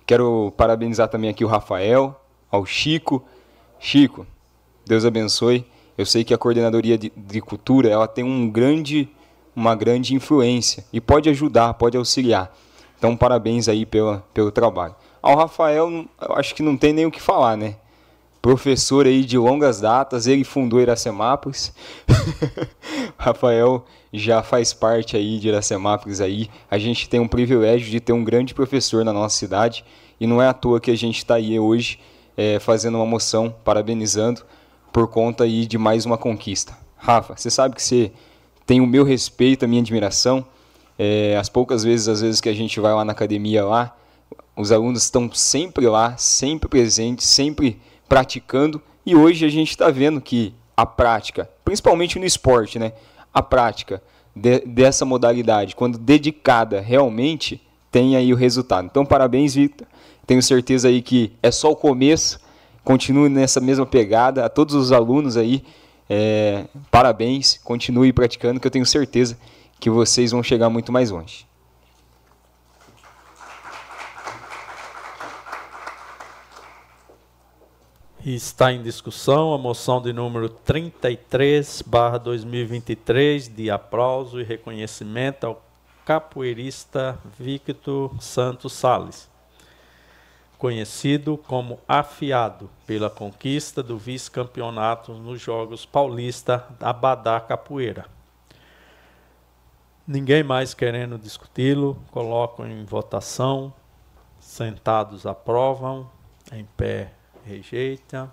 Quero 0.07 0.51
parabenizar 0.57 1.09
também 1.09 1.29
aqui 1.29 1.45
o 1.45 1.49
Rafael, 1.49 2.19
ao 2.51 2.65
Chico. 2.65 3.23
Chico, 3.79 4.27
Deus 4.87 5.05
abençoe. 5.05 5.67
Eu 5.99 6.07
sei 6.07 6.25
que 6.25 6.33
a 6.33 6.39
coordenadoria 6.39 6.97
de, 6.97 7.13
de 7.15 7.41
cultura 7.43 7.91
ela 7.91 8.09
tem 8.09 8.25
um 8.25 8.49
grande, 8.49 9.11
uma 9.55 9.75
grande 9.75 10.15
influência 10.15 10.87
e 10.91 11.03
pode 11.03 11.29
ajudar, 11.29 11.75
pode 11.75 11.99
auxiliar. 11.99 12.51
Então, 12.97 13.15
parabéns 13.15 13.69
aí 13.69 13.85
pela, 13.85 14.25
pelo 14.33 14.51
trabalho. 14.51 14.95
Ao 15.23 15.37
Rafael, 15.37 16.07
acho 16.37 16.55
que 16.55 16.63
não 16.63 16.77
tem 16.77 16.93
nem 16.93 17.07
o 17.07 17.11
que 17.11 17.21
falar, 17.21 17.57
né? 17.57 17.77
Professor 18.41 19.07
aí 19.07 19.25
de 19.25 19.37
longas 19.37 19.81
datas, 19.81 20.27
ele 20.27 20.45
fundou 20.45 20.81
Iracemápolis. 20.81 21.73
Rafael 23.19 23.85
já 24.13 24.43
faz 24.43 24.73
parte 24.73 25.17
aí 25.17 25.39
de 25.39 25.49
Iracemápolis 25.49 26.21
aí. 26.21 26.49
A 26.71 26.79
gente 26.79 27.09
tem 27.09 27.19
um 27.19 27.29
privilégio 27.29 27.91
de 27.91 28.01
ter 28.01 28.13
um 28.13 28.23
grande 28.23 28.55
professor 28.55 29.05
na 29.05 29.13
nossa 29.13 29.37
cidade 29.37 29.85
e 30.21 30.27
não 30.27 30.41
é 30.41 30.49
à 30.49 30.55
toa 30.55 30.81
que 30.81 30.91
a 30.91 30.97
gente 30.97 31.19
está 31.19 31.35
aí 31.35 31.59
hoje 31.59 31.99
é, 32.37 32.61
fazendo 32.61 32.95
uma 32.95 33.07
moção, 33.07 33.53
parabenizando 33.65 34.43
por 34.93 35.09
conta 35.09 35.45
aí 35.45 35.67
de 35.67 35.77
mais 35.77 36.07
uma 36.07 36.17
conquista. 36.17 36.79
Rafa, 36.97 37.37
você 37.37 37.51
sabe 37.51 37.75
que 37.75 37.83
você 37.83 38.13
tem 38.65 38.81
o 38.81 38.87
meu 38.87 39.05
respeito, 39.05 39.65
a 39.65 39.69
minha 39.69 39.83
admiração. 39.83 40.47
É, 40.97 41.37
as 41.37 41.49
poucas 41.49 41.83
vezes, 41.83 42.09
às 42.09 42.21
vezes 42.21 42.41
que 42.41 42.49
a 42.49 42.55
gente 42.55 42.79
vai 42.79 42.93
lá 42.95 43.05
na 43.05 43.13
academia 43.13 43.65
lá, 43.65 43.97
os 44.59 44.73
alunos 44.73 45.05
estão 45.05 45.31
sempre 45.33 45.87
lá, 45.87 46.17
sempre 46.17 46.69
presentes, 46.69 47.27
sempre 47.27 47.81
praticando. 48.09 48.83
E 49.07 49.15
hoje 49.15 49.47
a 49.47 49.49
gente 49.49 49.71
está 49.71 49.89
vendo 49.89 50.21
que 50.21 50.53
a 50.77 50.85
prática, 50.85 51.49
principalmente 51.65 52.19
no 52.19 52.25
esporte, 52.25 52.77
né? 52.79 52.93
A 53.33 53.41
prática 53.41 54.03
de, 54.35 54.61
dessa 54.61 55.05
modalidade, 55.05 55.77
quando 55.77 55.97
dedicada 55.97 56.81
realmente, 56.81 57.63
tem 57.91 58.17
aí 58.17 58.33
o 58.33 58.37
resultado. 58.37 58.87
Então, 58.87 59.07
parabéns, 59.07 59.55
Victor. 59.55 59.87
Tenho 60.27 60.43
certeza 60.43 60.89
aí 60.89 61.01
que 61.03 61.33
é 61.41 61.53
só 61.53 61.71
o 61.71 61.77
começo. 61.77 62.41
Continue 62.83 63.29
nessa 63.29 63.61
mesma 63.61 63.87
pegada. 63.87 64.45
A 64.45 64.49
todos 64.49 64.75
os 64.75 64.91
alunos 64.91 65.37
aí, 65.37 65.63
é, 66.11 66.65
parabéns. 66.91 67.61
Continue 67.63 68.13
praticando, 68.13 68.59
que 68.59 68.67
eu 68.67 68.71
tenho 68.71 68.85
certeza 68.85 69.39
que 69.79 69.89
vocês 69.89 70.33
vão 70.33 70.43
chegar 70.43 70.69
muito 70.69 70.91
mais 70.93 71.13
longe. 71.13 71.48
Está 78.35 78.71
em 78.71 78.83
discussão 78.83 79.55
a 79.55 79.59
moção 79.59 80.03
de 80.03 80.13
número 80.13 80.51
33, 80.51 81.81
barra 81.81 82.19
2023, 82.19 83.49
de 83.49 83.71
aplauso 83.71 84.39
e 84.39 84.45
reconhecimento 84.45 85.47
ao 85.47 85.63
capoeirista 86.05 87.19
Victor 87.39 88.15
Santos 88.23 88.75
Sales, 88.75 89.31
conhecido 90.59 91.39
como 91.39 91.81
Afiado, 91.89 92.69
pela 92.87 93.09
conquista 93.09 93.83
do 93.83 93.97
vice-campeonato 93.97 95.15
nos 95.15 95.41
Jogos 95.41 95.87
Paulista 95.87 96.67
da 96.79 96.93
Badá 96.93 97.41
Capoeira. 97.41 98.05
Ninguém 100.07 100.43
mais 100.43 100.75
querendo 100.75 101.17
discuti-lo, 101.17 101.97
coloco 102.11 102.63
em 102.67 102.85
votação. 102.85 103.73
Sentados 104.39 105.25
aprovam, 105.25 106.11
em 106.53 106.67
pé 106.77 107.13
rejeita. 107.49 108.31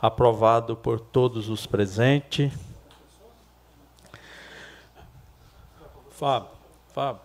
Aprovado 0.00 0.76
por 0.76 1.00
todos 1.00 1.48
os 1.48 1.66
presentes. 1.66 2.52
Fábio, 6.10 6.50
Fábio. 6.92 7.22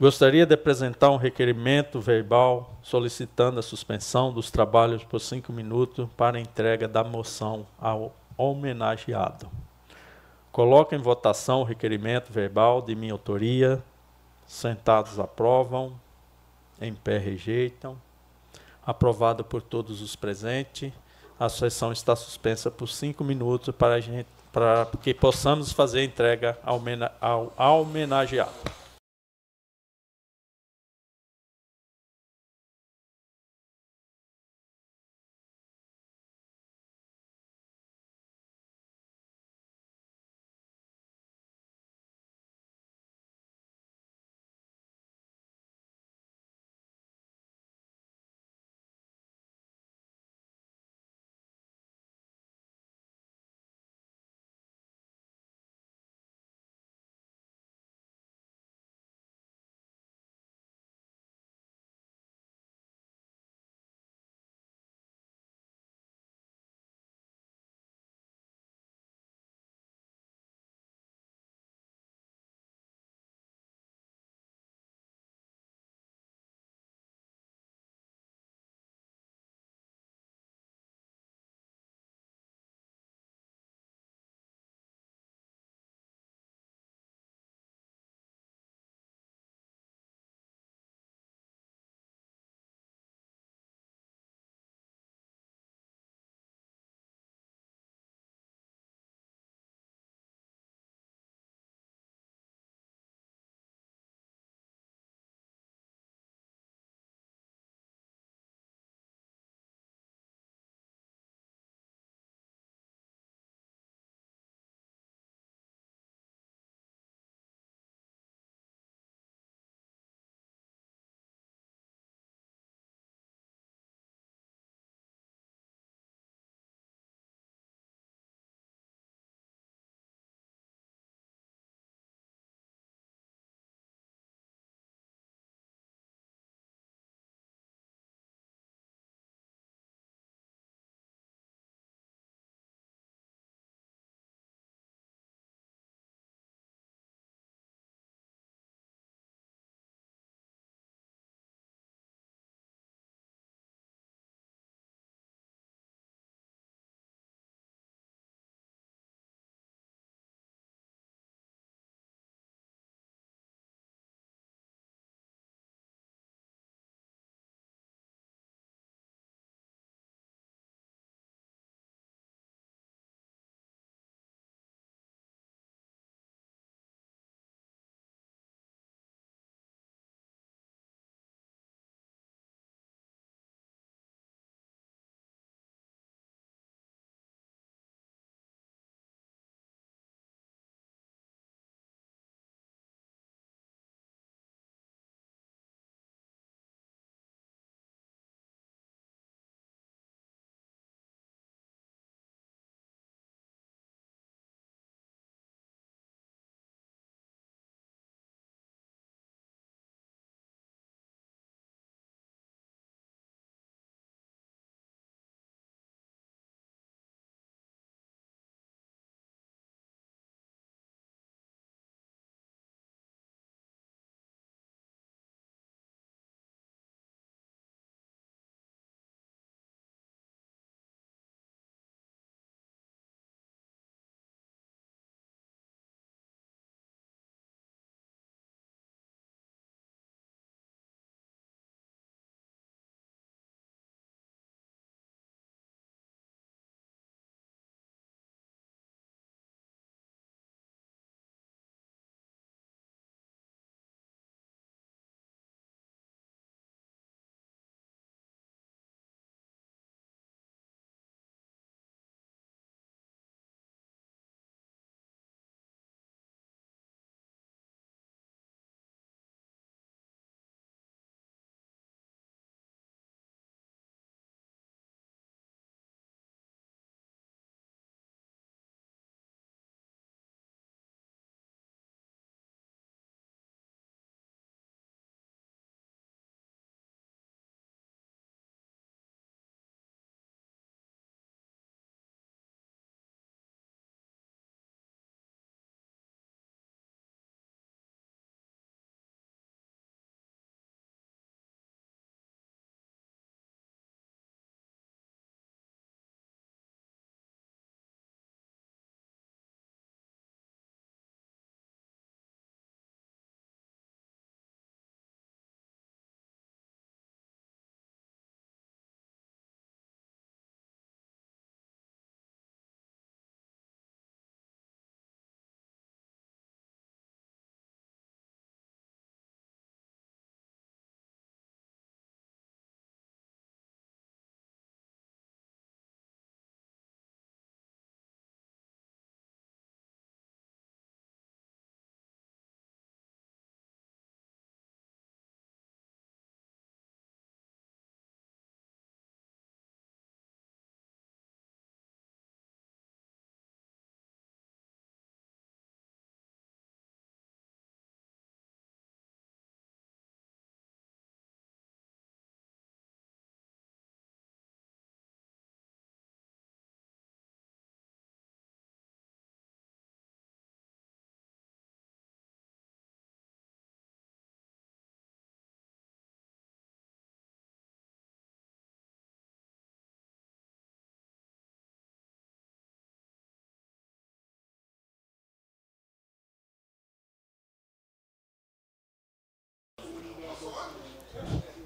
Gostaria 0.00 0.46
de 0.46 0.54
apresentar 0.54 1.10
um 1.10 1.16
requerimento 1.16 2.00
verbal 2.00 2.74
solicitando 2.82 3.60
a 3.60 3.62
suspensão 3.62 4.32
dos 4.32 4.50
trabalhos 4.50 5.04
por 5.04 5.20
cinco 5.20 5.52
minutos 5.52 6.08
para 6.16 6.40
entrega 6.40 6.88
da 6.88 7.04
moção 7.04 7.66
ao 7.78 8.14
homenageado. 8.34 9.46
Coloco 10.50 10.94
em 10.94 10.98
votação 10.98 11.60
o 11.60 11.64
requerimento 11.64 12.32
verbal 12.32 12.80
de 12.80 12.94
minha 12.94 13.12
autoria. 13.12 13.82
Sentados 14.46 15.20
aprovam 15.20 15.92
em 16.80 16.94
pé 16.94 17.18
rejeitam. 17.18 17.96
Aprovado 18.84 19.44
por 19.44 19.62
todos 19.62 20.00
os 20.00 20.16
presentes. 20.16 20.92
A 21.38 21.48
sessão 21.48 21.92
está 21.92 22.14
suspensa 22.16 22.70
por 22.70 22.88
cinco 22.88 23.24
minutos 23.24 23.74
para, 23.74 24.00
gente, 24.00 24.28
para 24.52 24.86
que 25.02 25.14
possamos 25.14 25.72
fazer 25.72 26.00
a 26.00 26.04
entrega 26.04 26.58
ao, 26.62 27.52
ao 27.56 27.82
homenageado. 27.82 28.52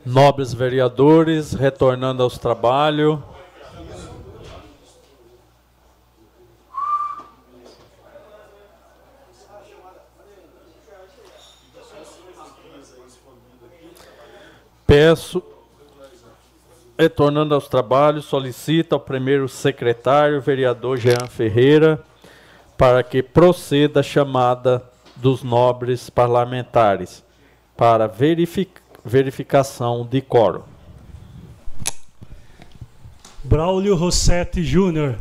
Nobres 0.05 0.53
vereadores, 0.53 1.55
retornando 1.55 2.23
aos 2.23 2.37
trabalhos. 2.37 3.19
Peço, 14.87 15.43
retornando 16.99 17.55
aos 17.55 17.67
trabalhos, 17.67 18.27
solicito 18.27 18.93
ao 18.93 19.01
primeiro 19.01 19.49
secretário, 19.49 20.41
vereador 20.41 20.99
Jean 20.99 21.27
Ferreira, 21.29 22.05
para 22.77 23.03
que 23.03 23.23
proceda 23.23 24.01
a 24.01 24.03
chamada 24.03 24.85
dos 25.17 25.43
nobres 25.43 26.11
parlamentares 26.11 27.24
para 27.77 28.07
verific 28.07 28.71
verificação 29.05 30.07
de 30.07 30.21
quórum. 30.21 30.63
Braulio 33.43 33.95
Rossetti 33.95 34.63
Júnior. 34.63 35.17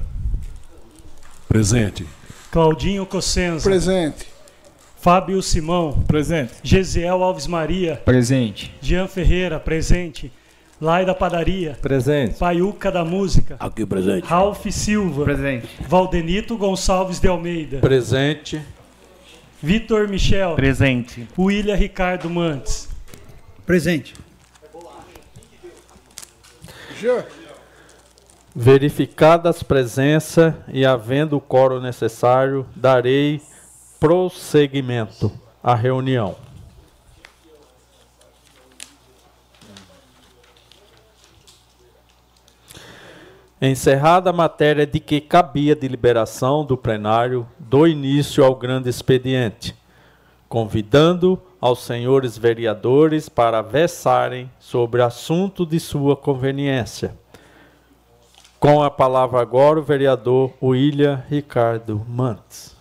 Presente. 1.47 2.07
Claudinho 2.49 3.05
Cossenza. 3.05 3.69
Presente. 3.69 4.27
Fábio 4.99 5.41
Simão. 5.41 6.01
Presente. 6.07 6.53
Gesiel 6.63 7.21
Alves 7.21 7.47
Maria. 7.47 8.01
Presente. 8.05 8.73
Jean 8.81 9.07
Ferreira, 9.07 9.59
presente. 9.59 10.31
Lai 10.79 11.05
da 11.05 11.13
Padaria. 11.13 11.77
Presente. 11.81 12.37
Paiuca 12.39 12.89
da 12.91 13.03
Música. 13.03 13.57
Aqui 13.59 13.85
presente. 13.85 14.25
Ralph 14.25 14.65
Silva. 14.71 15.25
Presente. 15.25 15.67
Valdenito 15.87 16.57
Gonçalves 16.57 17.19
de 17.19 17.27
Almeida. 17.27 17.79
Presente. 17.79 18.61
Vitor 19.63 20.09
Michel. 20.09 20.55
Presente. 20.55 21.25
William 21.39 21.75
Ricardo 21.77 22.29
Mantes. 22.29 22.89
Presente. 23.65 24.13
Jean. 26.99 27.23
Verificadas 28.53 29.55
as 29.55 29.63
presenças 29.63 30.53
e 30.67 30.85
havendo 30.85 31.37
o 31.37 31.41
quórum 31.41 31.79
necessário, 31.79 32.67
darei 32.75 33.41
prosseguimento 34.01 35.31
à 35.63 35.73
reunião. 35.73 36.35
Encerrada 43.65 44.29
a 44.29 44.33
matéria 44.33 44.85
de 44.85 44.99
que 44.99 45.21
cabia 45.21 45.73
deliberação 45.73 46.65
do 46.65 46.75
plenário, 46.75 47.47
dou 47.57 47.87
início 47.87 48.43
ao 48.43 48.53
grande 48.53 48.89
expediente, 48.89 49.73
convidando 50.49 51.41
aos 51.61 51.79
senhores 51.79 52.37
vereadores 52.37 53.29
para 53.29 53.61
versarem 53.61 54.51
sobre 54.59 55.01
assunto 55.01 55.65
de 55.65 55.79
sua 55.79 56.13
conveniência. 56.13 57.17
Com 58.59 58.83
a 58.83 58.91
palavra 58.91 59.39
agora 59.39 59.79
o 59.79 59.83
vereador 59.83 60.51
William 60.61 61.23
Ricardo 61.29 62.05
Mantes. 62.05 62.72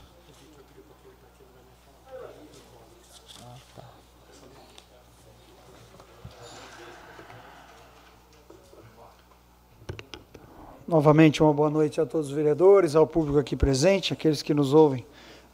Novamente, 10.93 11.43
uma 11.43 11.55
boa 11.55 11.71
noite 11.71 12.03
a 12.03 12.05
todos 12.05 12.29
os 12.29 12.35
vereadores, 12.35 12.95
ao 12.95 13.07
público 13.07 13.39
aqui 13.39 13.57
presente, 13.57 14.13
aqueles 14.13 14.43
que 14.43 14.53
nos 14.53 14.75
ouvem 14.75 15.07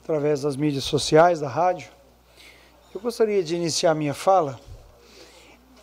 através 0.02 0.40
das 0.40 0.56
mídias 0.56 0.82
sociais, 0.82 1.38
da 1.38 1.48
rádio. 1.48 1.90
Eu 2.92 3.00
gostaria 3.00 3.40
de 3.40 3.54
iniciar 3.54 3.94
minha 3.94 4.14
fala. 4.14 4.58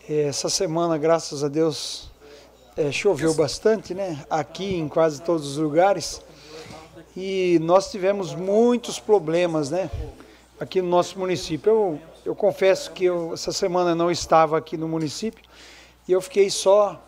Essa 0.09 0.49
semana, 0.49 0.97
graças 0.97 1.41
a 1.41 1.47
Deus, 1.47 2.11
é, 2.75 2.91
choveu 2.91 3.33
bastante, 3.33 3.93
né? 3.93 4.25
Aqui 4.29 4.75
em 4.75 4.89
quase 4.89 5.21
todos 5.21 5.47
os 5.51 5.57
lugares. 5.57 6.21
E 7.15 7.57
nós 7.61 7.89
tivemos 7.89 8.35
muitos 8.35 8.99
problemas, 8.99 9.69
né? 9.69 9.89
Aqui 10.59 10.81
no 10.81 10.89
nosso 10.89 11.17
município. 11.17 11.71
Eu, 11.71 12.01
eu 12.25 12.35
confesso 12.35 12.91
que 12.91 13.05
eu, 13.05 13.33
essa 13.33 13.53
semana 13.53 13.95
não 13.95 14.11
estava 14.11 14.57
aqui 14.57 14.75
no 14.75 14.89
município 14.89 15.45
e 16.09 16.11
eu 16.11 16.19
fiquei 16.19 16.49
só 16.49 17.01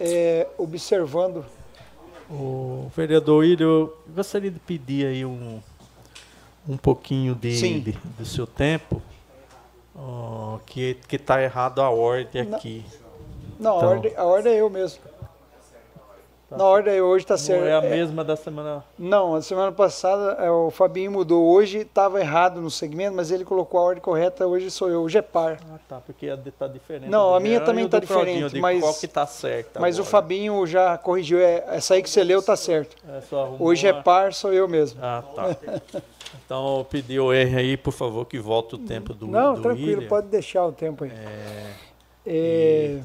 é, 0.00 0.46
observando. 0.56 1.57
O 2.30 2.90
vereador 2.94 3.44
eu 3.44 3.96
gostaria 4.14 4.50
de 4.50 4.58
pedir 4.58 5.06
aí 5.06 5.24
um, 5.24 5.60
um 6.68 6.76
pouquinho 6.76 7.34
de, 7.34 7.80
de 7.80 7.92
do 8.18 8.24
seu 8.26 8.46
tempo, 8.46 9.00
ó, 9.96 10.58
que 10.66 10.96
está 11.10 11.42
errado 11.42 11.80
a 11.80 11.88
ordem 11.88 12.42
aqui. 12.54 12.84
Não, 13.58 13.76
Então- 13.78 13.88
a, 13.88 13.92
ordem, 13.92 14.12
a 14.16 14.24
ordem 14.24 14.52
é 14.52 14.60
eu 14.60 14.68
mesmo. 14.68 15.00
Na 16.50 16.64
ordem 16.64 16.98
hoje 17.02 17.24
está 17.24 17.36
certo. 17.36 17.60
Não 17.60 17.68
é 17.68 17.74
a 17.74 17.80
mesma 17.82 18.24
da 18.24 18.34
semana. 18.34 18.82
Não, 18.98 19.34
a 19.34 19.42
semana 19.42 19.70
passada 19.70 20.32
é, 20.42 20.50
o 20.50 20.70
Fabinho 20.70 21.12
mudou. 21.12 21.46
Hoje 21.46 21.80
estava 21.80 22.18
errado 22.20 22.58
no 22.60 22.70
segmento, 22.70 23.14
mas 23.14 23.30
ele 23.30 23.44
colocou 23.44 23.78
a 23.78 23.82
ordem 23.82 24.02
correta. 24.02 24.46
Hoje 24.46 24.70
sou 24.70 24.88
eu, 24.88 25.02
o 25.02 25.08
GEPAR. 25.10 25.58
Ah, 25.70 25.78
tá, 25.86 26.00
porque 26.00 26.26
a 26.30 26.34
está 26.34 26.66
diferente. 26.66 27.10
Não, 27.10 27.34
a 27.34 27.40
minha 27.40 27.60
também 27.60 27.82
e 27.82 27.84
o 27.84 27.86
está 27.86 27.98
diferente, 27.98 28.48
digo 28.48 28.62
mas 28.62 28.80
qual 28.80 28.94
que 28.94 29.04
está 29.04 29.26
certo 29.26 29.78
Mas 29.78 29.98
o 29.98 30.00
agora. 30.00 30.10
Fabinho 30.10 30.66
já 30.66 30.96
corrigiu. 30.96 31.38
É, 31.38 31.64
essa 31.68 31.92
aí 31.94 32.02
que 32.02 32.08
você 32.08 32.24
leu 32.24 32.42
tá 32.42 32.56
certo. 32.56 32.96
É, 33.06 33.20
Hoje 33.58 33.86
é 33.86 33.92
par, 33.92 34.32
sou 34.32 34.50
eu 34.52 34.66
mesmo. 34.66 34.98
Ah, 35.02 35.22
tá. 35.34 35.54
Então, 36.44 36.78
eu 36.78 36.84
pedi 36.84 37.20
o 37.20 37.30
R 37.30 37.56
aí, 37.56 37.76
por 37.76 37.92
favor, 37.92 38.24
que 38.24 38.38
volte 38.38 38.74
o 38.74 38.78
tempo 38.78 39.12
do 39.12 39.26
Não, 39.26 39.54
do 39.54 39.62
tranquilo, 39.62 39.88
William. 39.96 40.08
pode 40.08 40.28
deixar 40.28 40.64
o 40.66 40.72
tempo 40.72 41.04
aí. 41.04 41.10
É, 41.10 41.72
É, 42.26 43.00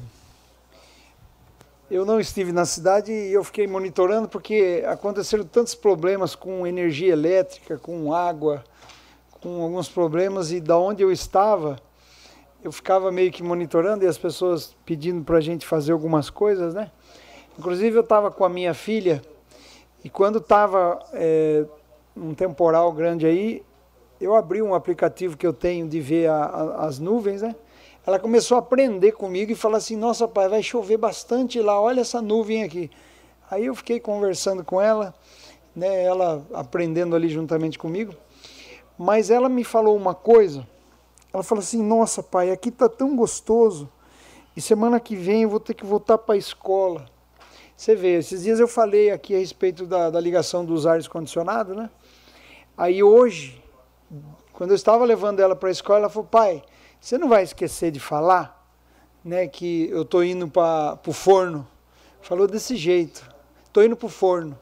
Eu 1.94 2.04
não 2.04 2.18
estive 2.18 2.50
na 2.50 2.64
cidade 2.64 3.12
e 3.12 3.32
eu 3.32 3.44
fiquei 3.44 3.68
monitorando 3.68 4.28
porque 4.28 4.82
aconteceram 4.84 5.44
tantos 5.44 5.76
problemas 5.76 6.34
com 6.34 6.66
energia 6.66 7.12
elétrica, 7.12 7.78
com 7.78 8.12
água, 8.12 8.64
com 9.40 9.62
alguns 9.62 9.88
problemas 9.88 10.50
e 10.50 10.60
da 10.60 10.76
onde 10.76 11.04
eu 11.04 11.12
estava, 11.12 11.78
eu 12.64 12.72
ficava 12.72 13.12
meio 13.12 13.30
que 13.30 13.44
monitorando 13.44 14.04
e 14.04 14.08
as 14.08 14.18
pessoas 14.18 14.74
pedindo 14.84 15.22
para 15.22 15.38
a 15.38 15.40
gente 15.40 15.64
fazer 15.64 15.92
algumas 15.92 16.28
coisas, 16.28 16.74
né? 16.74 16.90
Inclusive 17.56 17.96
eu 17.96 18.02
estava 18.02 18.28
com 18.28 18.44
a 18.44 18.48
minha 18.48 18.74
filha 18.74 19.22
e 20.02 20.10
quando 20.10 20.38
estava 20.38 20.98
é, 21.12 21.64
um 22.16 22.34
temporal 22.34 22.90
grande 22.90 23.24
aí, 23.24 23.62
eu 24.20 24.34
abri 24.34 24.60
um 24.60 24.74
aplicativo 24.74 25.36
que 25.36 25.46
eu 25.46 25.52
tenho 25.52 25.86
de 25.88 26.00
ver 26.00 26.26
a- 26.28 26.44
a- 26.44 26.86
as 26.86 26.98
nuvens, 26.98 27.40
né? 27.40 27.54
Ela 28.06 28.18
começou 28.18 28.56
a 28.56 28.60
aprender 28.60 29.12
comigo 29.12 29.50
e 29.50 29.54
falou 29.54 29.78
assim: 29.78 29.96
Nossa, 29.96 30.28
pai, 30.28 30.48
vai 30.48 30.62
chover 30.62 30.98
bastante 30.98 31.60
lá, 31.60 31.80
olha 31.80 32.02
essa 32.02 32.20
nuvem 32.20 32.62
aqui. 32.62 32.90
Aí 33.50 33.66
eu 33.66 33.74
fiquei 33.74 33.98
conversando 33.98 34.64
com 34.64 34.80
ela, 34.80 35.14
né, 35.74 36.04
ela 36.04 36.46
aprendendo 36.52 37.16
ali 37.16 37.28
juntamente 37.28 37.78
comigo. 37.78 38.14
Mas 38.98 39.30
ela 39.30 39.48
me 39.48 39.64
falou 39.64 39.96
uma 39.96 40.14
coisa. 40.14 40.66
Ela 41.32 41.42
falou 41.42 41.62
assim: 41.62 41.82
Nossa, 41.82 42.22
pai, 42.22 42.50
aqui 42.50 42.70
tá 42.70 42.88
tão 42.88 43.16
gostoso. 43.16 43.90
E 44.56 44.60
semana 44.60 45.00
que 45.00 45.16
vem 45.16 45.42
eu 45.42 45.48
vou 45.48 45.58
ter 45.58 45.74
que 45.74 45.84
voltar 45.84 46.18
para 46.18 46.34
a 46.34 46.38
escola. 46.38 47.06
Você 47.76 47.96
vê, 47.96 48.18
esses 48.18 48.44
dias 48.44 48.60
eu 48.60 48.68
falei 48.68 49.10
aqui 49.10 49.34
a 49.34 49.38
respeito 49.38 49.84
da, 49.84 50.10
da 50.10 50.20
ligação 50.20 50.64
dos 50.64 50.86
ares 50.86 51.08
condicionados, 51.08 51.76
né? 51.76 51.90
Aí 52.76 53.02
hoje, 53.02 53.60
quando 54.52 54.70
eu 54.70 54.76
estava 54.76 55.04
levando 55.04 55.40
ela 55.40 55.56
para 55.56 55.70
a 55.70 55.72
escola, 55.72 56.00
ela 56.00 56.08
falou: 56.08 56.28
Pai, 56.28 56.62
você 57.04 57.18
não 57.18 57.28
vai 57.28 57.42
esquecer 57.42 57.90
de 57.90 58.00
falar, 58.00 58.66
né, 59.22 59.46
que 59.46 59.90
eu 59.90 60.06
tô 60.06 60.22
indo 60.22 60.48
para 60.48 60.98
o 61.06 61.12
forno. 61.12 61.68
Falou 62.22 62.46
desse 62.46 62.76
jeito. 62.76 63.30
Tô 63.74 63.82
indo 63.82 63.94
para 63.94 64.06
o 64.06 64.08
forno. 64.08 64.58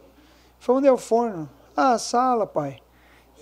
Falei, 0.58 0.78
onde 0.78 0.88
é 0.88 0.92
o 0.92 0.98
forno? 0.98 1.48
Ah, 1.76 1.92
a 1.92 1.98
sala, 1.98 2.44
pai. 2.44 2.80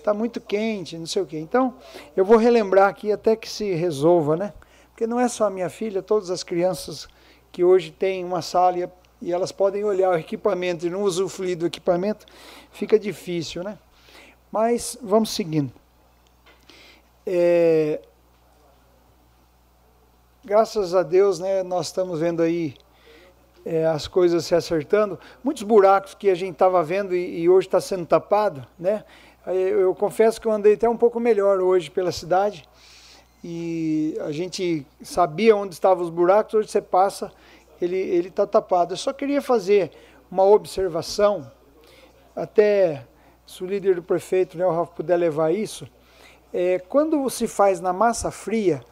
Tá 0.03 0.13
muito 0.13 0.39
quente, 0.39 0.99
não 0.99 1.07
sei 1.07 1.23
o 1.23 1.25
quê. 1.25 1.39
Então, 1.39 1.73
eu 2.15 2.23
vou 2.23 2.37
relembrar 2.37 2.89
aqui 2.89 3.11
até 3.11 3.35
que 3.35 3.49
se 3.49 3.73
resolva, 3.73 4.37
né? 4.37 4.53
Porque 4.91 5.07
não 5.07 5.19
é 5.19 5.27
só 5.27 5.45
a 5.45 5.49
minha 5.49 5.67
filha, 5.67 6.03
todas 6.03 6.29
as 6.29 6.43
crianças 6.43 7.07
que 7.51 7.63
hoje 7.63 7.89
têm 7.89 8.23
uma 8.23 8.43
sala 8.43 8.77
e, 8.77 8.89
e 9.19 9.33
elas 9.33 9.51
podem 9.51 9.83
olhar 9.83 10.11
o 10.11 10.15
equipamento 10.15 10.85
e 10.85 10.91
não 10.91 11.01
usufruir 11.01 11.57
do 11.57 11.65
equipamento, 11.65 12.27
fica 12.71 12.99
difícil, 12.99 13.63
né? 13.63 13.79
Mas 14.51 14.95
vamos 15.01 15.31
seguindo. 15.31 15.73
É, 17.25 17.99
graças 20.43 20.95
a 20.95 21.03
Deus, 21.03 21.39
né, 21.39 21.61
nós 21.61 21.87
estamos 21.87 22.19
vendo 22.19 22.41
aí 22.41 22.73
é, 23.63 23.85
as 23.85 24.07
coisas 24.07 24.43
se 24.45 24.55
acertando. 24.55 25.19
Muitos 25.43 25.63
buracos 25.63 26.15
que 26.15 26.29
a 26.29 26.35
gente 26.35 26.53
estava 26.53 26.81
vendo 26.83 27.15
e, 27.15 27.41
e 27.41 27.49
hoje 27.49 27.67
está 27.67 27.79
sendo 27.79 28.05
tapado, 28.05 28.65
né? 28.77 29.03
Eu, 29.45 29.81
eu 29.81 29.95
confesso 29.95 30.39
que 30.39 30.47
eu 30.47 30.51
andei 30.51 30.73
até 30.73 30.89
um 30.89 30.97
pouco 30.97 31.19
melhor 31.19 31.59
hoje 31.59 31.89
pela 31.89 32.11
cidade 32.11 32.67
e 33.43 34.15
a 34.21 34.31
gente 34.31 34.85
sabia 35.01 35.55
onde 35.55 35.73
estavam 35.73 36.03
os 36.03 36.09
buracos. 36.09 36.53
Hoje 36.53 36.69
você 36.69 36.81
passa, 36.81 37.31
ele 37.81 37.97
ele 37.97 38.27
está 38.27 38.45
tapado. 38.45 38.93
Eu 38.93 38.97
só 38.97 39.13
queria 39.13 39.41
fazer 39.41 39.91
uma 40.29 40.43
observação, 40.43 41.51
até 42.35 43.05
se 43.45 43.63
o 43.63 43.67
líder 43.67 43.95
do 43.95 44.03
prefeito, 44.03 44.57
né, 44.57 44.65
o 44.65 44.71
Rafa, 44.71 44.91
puder 44.91 45.17
levar 45.17 45.51
isso. 45.51 45.87
É, 46.53 46.79
quando 46.79 47.29
se 47.29 47.47
faz 47.47 47.79
na 47.79 47.93
massa 47.93 48.31
fria, 48.31 48.83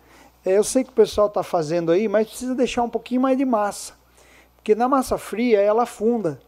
eu 0.45 0.63
sei 0.63 0.83
que 0.83 0.89
o 0.89 0.93
pessoal 0.93 1.27
está 1.27 1.43
fazendo 1.43 1.91
aí, 1.91 2.07
mas 2.07 2.27
precisa 2.27 2.55
deixar 2.55 2.83
um 2.83 2.89
pouquinho 2.89 3.21
mais 3.21 3.37
de 3.37 3.45
massa. 3.45 3.93
Porque 4.55 4.75
na 4.75 4.87
massa 4.87 5.17
fria 5.17 5.59
ela 5.59 5.83
afunda. 5.83 6.39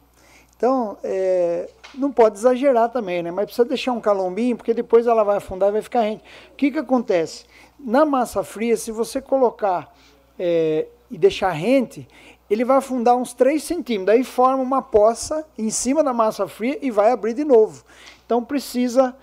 Então, 0.55 0.97
é, 1.03 1.69
não 1.95 2.11
pode 2.11 2.37
exagerar 2.37 2.89
também, 2.89 3.23
né? 3.23 3.31
Mas 3.31 3.45
precisa 3.45 3.67
deixar 3.67 3.93
um 3.93 3.99
calombinho, 3.99 4.55
porque 4.55 4.73
depois 4.73 5.07
ela 5.07 5.23
vai 5.23 5.37
afundar 5.37 5.69
e 5.69 5.71
vai 5.73 5.81
ficar 5.81 6.01
rente. 6.01 6.23
O 6.51 6.55
que, 6.55 6.71
que 6.71 6.79
acontece? 6.79 7.45
Na 7.79 8.05
massa 8.05 8.43
fria, 8.43 8.77
se 8.77 8.91
você 8.91 9.19
colocar 9.19 9.93
é, 10.37 10.87
e 11.09 11.17
deixar 11.17 11.51
rente, 11.51 12.07
ele 12.49 12.63
vai 12.63 12.77
afundar 12.77 13.15
uns 13.15 13.33
3 13.33 13.63
centímetros. 13.63 14.05
Daí 14.07 14.23
forma 14.23 14.61
uma 14.61 14.81
poça 14.81 15.45
em 15.57 15.69
cima 15.69 16.03
da 16.03 16.13
massa 16.13 16.47
fria 16.47 16.77
e 16.81 16.91
vai 16.91 17.11
abrir 17.11 17.33
de 17.33 17.43
novo. 17.43 17.83
Então 18.25 18.43
precisa 18.43 19.15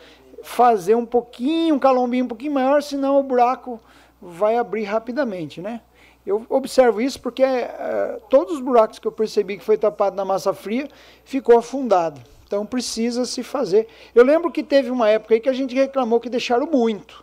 fazer 0.42 0.94
um 0.94 1.06
pouquinho, 1.06 1.74
um 1.74 1.78
calombinho 1.78 2.24
um 2.24 2.28
pouquinho 2.28 2.52
maior, 2.52 2.82
senão 2.82 3.18
o 3.18 3.22
buraco 3.22 3.80
vai 4.20 4.56
abrir 4.56 4.84
rapidamente, 4.84 5.60
né? 5.60 5.80
Eu 6.26 6.44
observo 6.50 7.00
isso 7.00 7.20
porque 7.20 7.42
uh, 7.42 8.20
todos 8.28 8.54
os 8.54 8.60
buracos 8.60 8.98
que 8.98 9.06
eu 9.06 9.12
percebi 9.12 9.56
que 9.56 9.64
foi 9.64 9.78
tapado 9.78 10.14
na 10.14 10.24
massa 10.24 10.52
fria 10.52 10.88
ficou 11.24 11.58
afundado. 11.58 12.20
Então 12.46 12.66
precisa 12.66 13.24
se 13.24 13.42
fazer. 13.42 13.88
Eu 14.14 14.24
lembro 14.24 14.50
que 14.50 14.62
teve 14.62 14.90
uma 14.90 15.08
época 15.08 15.34
aí 15.34 15.40
que 15.40 15.48
a 15.48 15.52
gente 15.52 15.74
reclamou 15.74 16.20
que 16.20 16.28
deixaram 16.28 16.66
muito. 16.66 17.22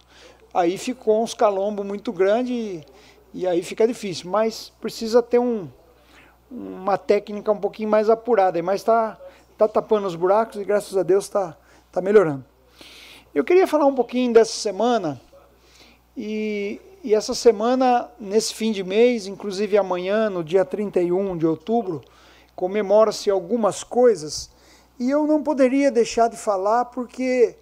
Aí 0.54 0.78
ficou 0.78 1.22
uns 1.22 1.34
calombos 1.34 1.86
muito 1.86 2.12
grandes 2.14 2.52
e, 2.52 2.86
e 3.34 3.48
aí 3.48 3.62
fica 3.62 3.88
difícil. 3.88 4.30
Mas 4.30 4.72
precisa 4.82 5.22
ter 5.22 5.40
um, 5.40 5.68
uma 6.50 6.98
técnica 6.98 7.52
um 7.52 7.60
pouquinho 7.60 7.90
mais 7.90 8.10
apurada. 8.10 8.62
Mas 8.64 8.82
está 8.82 9.20
tá 9.58 9.68
tapando 9.68 10.08
os 10.08 10.16
buracos 10.16 10.60
e 10.60 10.64
graças 10.64 10.96
a 10.98 11.04
Deus 11.04 11.26
está 11.26 11.56
tá 11.92 12.02
melhorando. 12.02 12.46
Eu 13.34 13.44
queria 13.44 13.68
falar 13.68 13.86
um 13.86 13.96
pouquinho 13.96 14.32
dessa 14.32 14.54
semana 14.54 15.20
e, 16.18 16.82
e 17.04 17.14
essa 17.14 17.34
semana, 17.34 18.10
nesse 18.20 18.54
fim 18.54 18.72
de 18.72 18.84
mês, 18.84 19.28
inclusive 19.28 19.78
amanhã, 19.78 20.30
no 20.30 20.44
dia 20.44 20.64
31 20.64 21.38
de 21.38 21.46
outubro, 21.46 22.02
comemora-se 22.56 23.30
algumas 23.30 23.84
coisas 23.84 24.50
e 24.98 25.10
eu 25.10 25.28
não 25.28 25.44
poderia 25.44 25.92
deixar 25.92 26.30
de 26.30 26.38
falar 26.38 26.86
porque 26.86 27.58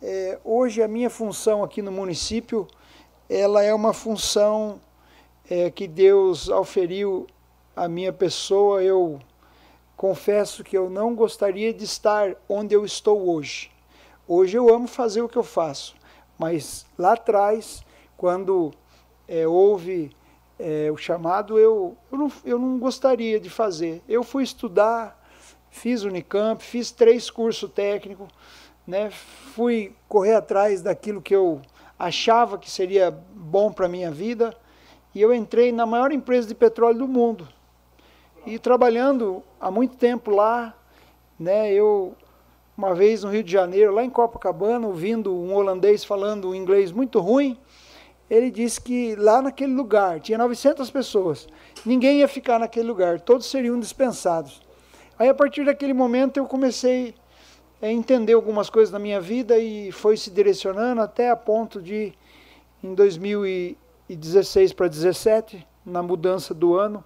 é, 0.00 0.38
hoje 0.42 0.82
a 0.82 0.88
minha 0.88 1.10
função 1.10 1.62
aqui 1.62 1.82
no 1.82 1.92
município 1.92 2.66
ela 3.28 3.62
é 3.62 3.74
uma 3.74 3.92
função 3.92 4.80
é, 5.50 5.70
que 5.70 5.86
Deus 5.86 6.48
auferiu 6.48 7.26
à 7.76 7.86
minha 7.88 8.10
pessoa. 8.10 8.82
Eu 8.82 9.20
confesso 9.98 10.64
que 10.64 10.78
eu 10.78 10.88
não 10.88 11.14
gostaria 11.14 11.74
de 11.74 11.84
estar 11.84 12.34
onde 12.48 12.74
eu 12.74 12.86
estou 12.86 13.28
hoje. 13.28 13.70
Hoje 14.26 14.56
eu 14.56 14.74
amo 14.74 14.88
fazer 14.88 15.20
o 15.20 15.28
que 15.28 15.36
eu 15.36 15.42
faço, 15.42 15.94
mas 16.38 16.86
lá 16.96 17.12
atrás 17.12 17.84
quando 18.18 18.74
é, 19.28 19.46
houve 19.46 20.10
é, 20.58 20.90
o 20.92 20.96
chamado, 20.96 21.56
eu, 21.56 21.96
eu, 22.10 22.18
não, 22.18 22.32
eu 22.44 22.58
não 22.58 22.78
gostaria 22.78 23.38
de 23.38 23.48
fazer. 23.48 24.02
Eu 24.08 24.24
fui 24.24 24.42
estudar, 24.42 25.24
fiz 25.70 26.02
Unicamp, 26.02 26.62
fiz 26.62 26.90
três 26.90 27.30
cursos 27.30 27.70
técnicos, 27.70 28.28
né, 28.84 29.10
fui 29.10 29.94
correr 30.08 30.34
atrás 30.34 30.82
daquilo 30.82 31.22
que 31.22 31.34
eu 31.34 31.62
achava 31.96 32.58
que 32.58 32.68
seria 32.68 33.10
bom 33.10 33.70
para 33.70 33.86
a 33.86 33.88
minha 33.88 34.10
vida, 34.10 34.52
e 35.14 35.22
eu 35.22 35.32
entrei 35.32 35.70
na 35.70 35.86
maior 35.86 36.10
empresa 36.10 36.48
de 36.48 36.54
petróleo 36.56 36.98
do 36.98 37.08
mundo. 37.08 37.46
E 38.44 38.58
trabalhando 38.58 39.44
há 39.60 39.70
muito 39.70 39.96
tempo 39.96 40.32
lá, 40.32 40.74
né, 41.38 41.72
eu 41.72 42.16
uma 42.76 42.94
vez 42.94 43.24
no 43.24 43.30
Rio 43.30 43.42
de 43.42 43.50
Janeiro, 43.50 43.92
lá 43.92 44.04
em 44.04 44.10
Copacabana, 44.10 44.86
ouvindo 44.86 45.34
um 45.34 45.52
holandês 45.52 46.04
falando 46.04 46.50
um 46.50 46.54
inglês 46.54 46.92
muito 46.92 47.18
ruim, 47.18 47.58
ele 48.30 48.50
disse 48.50 48.80
que 48.80 49.14
lá 49.16 49.40
naquele 49.40 49.72
lugar 49.72 50.20
tinha 50.20 50.36
900 50.36 50.90
pessoas, 50.90 51.48
ninguém 51.84 52.18
ia 52.18 52.28
ficar 52.28 52.58
naquele 52.58 52.86
lugar, 52.86 53.20
todos 53.20 53.46
seriam 53.46 53.78
dispensados. 53.78 54.60
Aí 55.18 55.28
a 55.28 55.34
partir 55.34 55.64
daquele 55.64 55.92
momento 55.92 56.36
eu 56.36 56.46
comecei 56.46 57.14
a 57.80 57.88
entender 57.88 58.34
algumas 58.34 58.68
coisas 58.68 58.92
na 58.92 58.98
minha 58.98 59.20
vida 59.20 59.58
e 59.58 59.90
foi 59.92 60.16
se 60.16 60.30
direcionando 60.30 61.00
até 61.00 61.30
a 61.30 61.36
ponto 61.36 61.80
de, 61.80 62.12
em 62.82 62.94
2016 62.94 64.72
para 64.72 64.88
2017, 64.88 65.66
na 65.84 66.02
mudança 66.02 66.52
do 66.52 66.76
ano, 66.76 67.02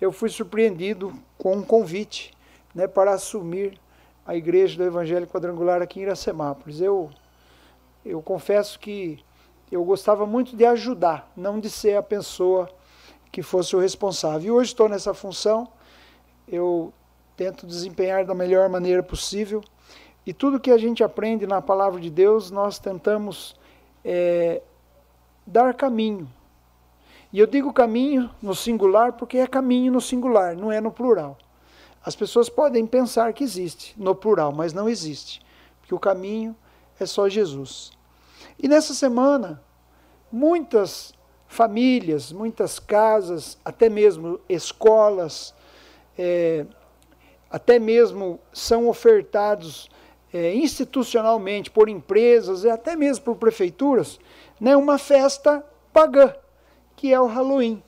eu 0.00 0.10
fui 0.10 0.28
surpreendido 0.28 1.12
com 1.36 1.56
um 1.56 1.62
convite 1.62 2.32
né, 2.74 2.86
para 2.86 3.12
assumir 3.12 3.78
a 4.26 4.34
igreja 4.34 4.76
do 4.76 4.84
Evangelho 4.84 5.26
Quadrangular 5.26 5.82
aqui 5.82 6.00
em 6.00 6.02
Iracemápolis. 6.04 6.80
Eu, 6.80 7.10
eu 8.04 8.22
confesso 8.22 8.78
que 8.78 9.22
eu 9.70 9.84
gostava 9.84 10.26
muito 10.26 10.56
de 10.56 10.64
ajudar, 10.64 11.30
não 11.36 11.58
de 11.58 11.68
ser 11.68 11.96
a 11.96 12.02
pessoa 12.02 12.68
que 13.32 13.42
fosse 13.42 13.74
o 13.74 13.80
responsável. 13.80 14.46
E 14.46 14.50
hoje 14.50 14.70
estou 14.70 14.88
nessa 14.88 15.12
função, 15.12 15.68
eu 16.46 16.92
tento 17.36 17.66
desempenhar 17.66 18.24
da 18.24 18.34
melhor 18.34 18.68
maneira 18.68 19.02
possível. 19.02 19.62
E 20.26 20.32
tudo 20.32 20.60
que 20.60 20.70
a 20.70 20.78
gente 20.78 21.02
aprende 21.02 21.46
na 21.46 21.60
palavra 21.60 22.00
de 22.00 22.08
Deus, 22.08 22.50
nós 22.50 22.78
tentamos 22.78 23.56
é, 24.04 24.62
dar 25.46 25.74
caminho. 25.74 26.30
E 27.32 27.38
eu 27.40 27.46
digo 27.46 27.72
caminho 27.72 28.30
no 28.40 28.54
singular 28.54 29.14
porque 29.14 29.38
é 29.38 29.46
caminho 29.46 29.92
no 29.92 30.00
singular, 30.00 30.54
não 30.56 30.70
é 30.70 30.80
no 30.80 30.92
plural. 30.92 31.36
As 32.04 32.14
pessoas 32.14 32.48
podem 32.48 32.86
pensar 32.86 33.32
que 33.32 33.42
existe 33.42 33.94
no 33.98 34.14
plural, 34.14 34.52
mas 34.52 34.72
não 34.72 34.88
existe, 34.88 35.44
porque 35.80 35.94
o 35.94 35.98
caminho 35.98 36.54
é 37.00 37.06
só 37.06 37.28
Jesus. 37.28 37.92
E 38.58 38.68
nessa 38.68 38.94
semana, 38.94 39.62
muitas 40.30 41.12
famílias, 41.46 42.32
muitas 42.32 42.78
casas, 42.78 43.58
até 43.64 43.88
mesmo 43.88 44.40
escolas, 44.48 45.54
é, 46.18 46.66
até 47.50 47.78
mesmo 47.78 48.40
são 48.52 48.88
ofertados 48.88 49.88
é, 50.32 50.54
institucionalmente 50.54 51.70
por 51.70 51.88
empresas 51.88 52.64
e 52.64 52.70
até 52.70 52.96
mesmo 52.96 53.24
por 53.24 53.36
prefeituras, 53.36 54.18
né, 54.60 54.76
uma 54.76 54.98
festa 54.98 55.64
pagã, 55.92 56.34
que 56.96 57.12
é 57.12 57.20
o 57.20 57.26
Halloween. 57.26 57.82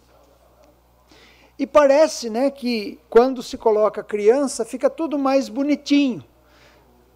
E 1.58 1.66
parece 1.66 2.28
né, 2.28 2.50
que 2.50 3.00
quando 3.08 3.42
se 3.42 3.56
coloca 3.56 4.04
criança, 4.04 4.64
fica 4.64 4.90
tudo 4.90 5.18
mais 5.18 5.48
bonitinho. 5.48 6.22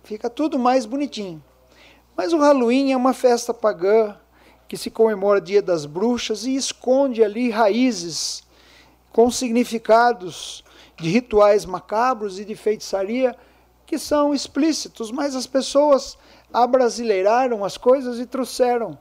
Fica 0.03 0.31
tudo 0.31 0.59
mais 0.59 0.87
bonitinho. 0.87 1.43
Mas 2.17 2.33
o 2.33 2.39
Halloween 2.39 2.93
é 2.93 2.97
uma 2.97 3.15
festa 3.15 3.55
pagã 3.55 4.17
que 4.69 4.77
se 4.77 4.91
comemora 4.91 5.41
Dia 5.41 5.63
das 5.63 5.87
Bruxas 5.87 6.45
e 6.45 6.55
esconde 6.55 7.25
ali 7.25 7.51
raízes 7.51 8.43
com 9.13 9.31
significados 9.31 10.63
de 10.97 11.09
rituais 11.09 11.65
macabros 11.65 12.39
e 12.39 12.45
de 12.45 12.55
feitiçaria 12.55 13.37
que 13.87 13.99
são 13.99 14.33
explícitos, 14.33 15.11
mas 15.11 15.35
as 15.35 15.47
pessoas 15.47 16.17
abrasileiraram 16.53 17.65
as 17.65 17.77
coisas 17.77 18.21
e 18.21 18.27
trouxeram 18.27 18.97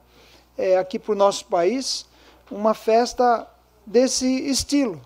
é, 0.57 0.77
aqui 0.77 0.97
para 0.97 1.11
o 1.11 1.15
nosso 1.15 1.45
país 1.45 2.07
uma 2.49 2.73
festa 2.73 3.47
desse 3.85 4.25
estilo. 4.49 4.99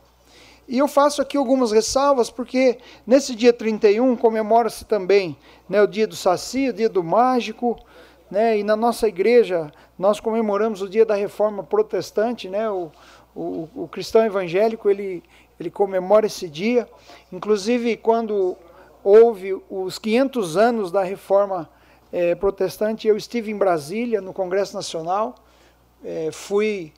E 0.68 0.78
eu 0.78 0.88
faço 0.88 1.22
aqui 1.22 1.36
algumas 1.36 1.72
ressalvas, 1.72 2.30
porque 2.30 2.78
nesse 3.06 3.36
dia 3.36 3.52
31 3.52 4.16
comemora-se 4.16 4.86
também 4.86 5.38
né, 5.68 5.82
o 5.82 5.88
dia 5.88 6.08
do 6.08 6.16
Saci, 6.16 6.70
o 6.70 6.74
dia 6.74 6.88
do 6.88 7.04
Mágico, 7.04 7.78
né? 8.34 8.58
E 8.58 8.64
na 8.64 8.76
nossa 8.76 9.08
igreja 9.08 9.72
nós 9.98 10.20
comemoramos 10.20 10.82
o 10.82 10.90
dia 10.90 11.06
da 11.06 11.14
reforma 11.14 11.64
protestante, 11.64 12.50
né? 12.50 12.68
O, 12.68 12.92
o, 13.36 13.70
o 13.76 13.88
cristão 13.88 14.26
evangélico 14.26 14.90
ele, 14.90 15.24
ele 15.60 15.70
comemora 15.70 16.26
esse 16.26 16.50
dia. 16.50 16.90
Inclusive 17.32 17.96
quando 17.96 18.58
houve 19.04 19.62
os 19.70 20.00
500 20.00 20.58
anos 20.58 20.92
da 20.92 21.04
reforma 21.04 21.70
é, 22.12 22.34
protestante, 22.34 23.08
eu 23.08 23.16
estive 23.16 23.52
em 23.52 23.58
Brasília 23.58 24.20
no 24.20 24.34
Congresso 24.34 24.76
Nacional, 24.76 25.36
é, 26.04 26.32
fui 26.32 26.92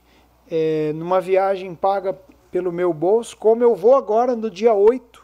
é, 0.49 0.93
numa 0.95 1.19
viagem 1.19 1.75
paga 1.75 2.17
pelo 2.49 2.71
meu 2.71 2.93
bolso, 2.93 3.35
como 3.35 3.61
eu 3.61 3.75
vou 3.75 3.95
agora 3.95 4.37
no 4.37 4.49
dia 4.49 4.73
8, 4.73 5.21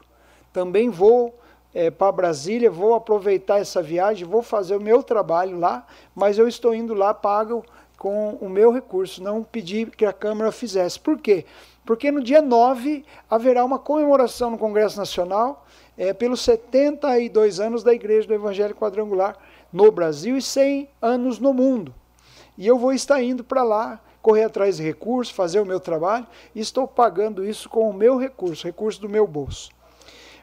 também 0.51 0.89
vou 0.89 1.39
é, 1.73 1.89
para 1.89 2.11
Brasília, 2.11 2.69
vou 2.69 2.93
aproveitar 2.93 3.59
essa 3.59 3.81
viagem, 3.81 4.27
vou 4.27 4.41
fazer 4.41 4.75
o 4.75 4.81
meu 4.81 5.01
trabalho 5.01 5.57
lá, 5.57 5.85
mas 6.13 6.37
eu 6.37 6.47
estou 6.47 6.75
indo 6.75 6.93
lá 6.93 7.13
pago 7.13 7.63
com 7.97 8.37
o 8.41 8.49
meu 8.49 8.71
recurso, 8.71 9.21
não 9.21 9.43
pedi 9.43 9.85
que 9.85 10.05
a 10.05 10.13
Câmara 10.13 10.51
fizesse. 10.51 10.99
Por 10.99 11.19
quê? 11.19 11.45
Porque 11.85 12.11
no 12.11 12.21
dia 12.23 12.41
9 12.41 13.05
haverá 13.29 13.63
uma 13.63 13.79
comemoração 13.79 14.51
no 14.51 14.57
Congresso 14.57 14.97
Nacional 14.97 15.65
é, 15.97 16.13
pelos 16.13 16.41
72 16.41 17.59
anos 17.59 17.83
da 17.83 17.93
Igreja 17.93 18.27
do 18.27 18.33
Evangelho 18.33 18.75
Quadrangular 18.75 19.37
no 19.71 19.91
Brasil 19.91 20.37
e 20.37 20.41
100 20.41 20.89
anos 21.01 21.39
no 21.39 21.53
mundo. 21.53 21.93
E 22.57 22.67
eu 22.67 22.77
vou 22.77 22.91
estar 22.93 23.21
indo 23.21 23.43
para 23.43 23.63
lá, 23.63 23.99
correr 24.21 24.43
atrás 24.43 24.77
de 24.77 24.83
recursos, 24.83 25.33
fazer 25.33 25.59
o 25.59 25.65
meu 25.65 25.79
trabalho, 25.79 26.27
e 26.53 26.59
estou 26.59 26.87
pagando 26.87 27.45
isso 27.45 27.69
com 27.69 27.89
o 27.89 27.93
meu 27.93 28.17
recurso, 28.17 28.65
recurso 28.65 29.01
do 29.01 29.09
meu 29.09 29.25
bolso. 29.25 29.71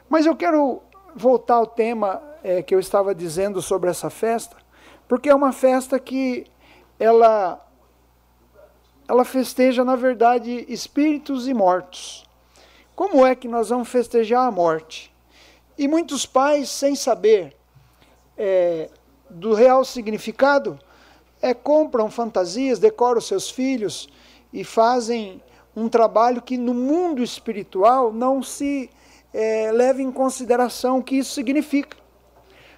Mas 0.09 0.25
eu 0.25 0.35
quero 0.35 0.81
voltar 1.15 1.55
ao 1.55 1.67
tema 1.67 2.21
é, 2.43 2.61
que 2.61 2.73
eu 2.73 2.79
estava 2.79 3.13
dizendo 3.13 3.61
sobre 3.61 3.89
essa 3.89 4.09
festa, 4.09 4.55
porque 5.07 5.29
é 5.29 5.35
uma 5.35 5.51
festa 5.51 5.99
que 5.99 6.45
ela 6.99 7.65
ela 9.07 9.25
festeja, 9.25 9.83
na 9.83 9.95
verdade, 9.95 10.65
espíritos 10.69 11.47
e 11.47 11.53
mortos. 11.53 12.23
Como 12.95 13.25
é 13.25 13.33
que 13.33 13.47
nós 13.47 13.69
vamos 13.69 13.89
festejar 13.89 14.45
a 14.45 14.51
morte? 14.51 15.11
E 15.75 15.87
muitos 15.87 16.27
pais, 16.27 16.69
sem 16.69 16.95
saber 16.95 17.55
é, 18.37 18.87
do 19.27 19.55
real 19.55 19.83
significado, 19.83 20.77
é, 21.41 21.55
compram 21.55 22.11
fantasias, 22.11 22.77
decoram 22.77 23.19
seus 23.19 23.49
filhos 23.49 24.07
e 24.53 24.63
fazem 24.63 25.41
um 25.75 25.89
trabalho 25.89 26.41
que 26.41 26.57
no 26.57 26.73
mundo 26.73 27.23
espiritual 27.23 28.11
não 28.11 28.43
se 28.43 28.91
é, 29.33 29.71
leva 29.71 30.01
em 30.01 30.11
consideração 30.11 30.99
o 30.99 31.03
que 31.03 31.15
isso 31.15 31.33
significa. 31.33 31.97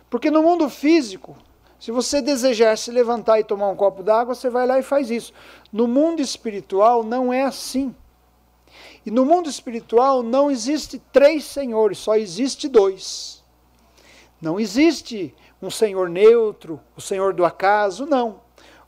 Porque 0.10 0.30
no 0.30 0.44
mundo 0.44 0.70
físico, 0.70 1.38
se 1.80 1.92
você 1.92 2.22
desejar 2.22 2.78
se 2.78 2.92
levantar 2.92 3.40
e 3.40 3.44
tomar 3.44 3.70
um 3.70 3.76
copo 3.76 4.04
d'água, 4.04 4.36
você 4.36 4.50
vai 4.50 4.68
lá 4.68 4.78
e 4.78 4.84
faz 4.84 5.10
isso. 5.10 5.34
No 5.72 5.88
mundo 5.88 6.22
espiritual 6.22 7.04
não 7.04 7.32
é 7.32 7.44
assim. 7.44 7.96
E 9.06 9.10
no 9.10 9.26
mundo 9.26 9.50
espiritual 9.50 10.22
não 10.22 10.52
existe 10.52 11.02
três 11.12 11.44
senhores, 11.44 11.98
só 11.98 12.16
existe 12.16 12.68
dois. 12.68 13.44
Não 14.42 14.60
existe 14.60 15.34
um 15.62 15.70
senhor 15.70 16.10
neutro, 16.10 16.80
o 16.96 17.02
senhor 17.02 17.34
do 17.34 17.46
acaso, 17.46 18.06
não. 18.06 18.42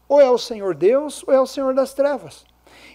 Ou 0.07 0.19
é 0.19 0.29
o 0.29 0.37
Senhor 0.37 0.75
Deus 0.75 1.23
ou 1.25 1.33
é 1.33 1.39
o 1.39 1.47
Senhor 1.47 1.73
das 1.73 1.93
trevas. 1.93 2.45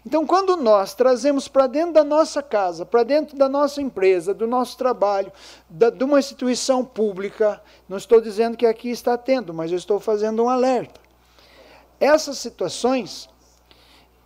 Então, 0.07 0.27
quando 0.27 0.57
nós 0.57 0.95
trazemos 0.95 1.49
para 1.49 1.67
dentro 1.67 1.93
da 1.93 2.05
nossa 2.05 2.43
casa, 2.43 2.87
para 2.87 3.03
dentro 3.03 3.37
da 3.37 3.49
nossa 3.49 3.83
empresa, 3.83 4.33
do 4.33 4.47
nosso 4.47 4.77
trabalho, 4.77 5.33
da, 5.69 5.91
de 5.91 6.05
uma 6.05 6.19
instituição 6.19 6.85
pública, 6.85 7.61
não 7.89 7.97
estou 7.97 8.21
dizendo 8.21 8.57
que 8.57 8.67
aqui 8.67 8.91
está 8.91 9.19
tendo, 9.19 9.53
mas 9.53 9.71
eu 9.71 9.77
estou 9.77 9.99
fazendo 9.99 10.45
um 10.45 10.49
alerta. 10.49 11.01
Essas 12.01 12.39
situações, 12.39 13.29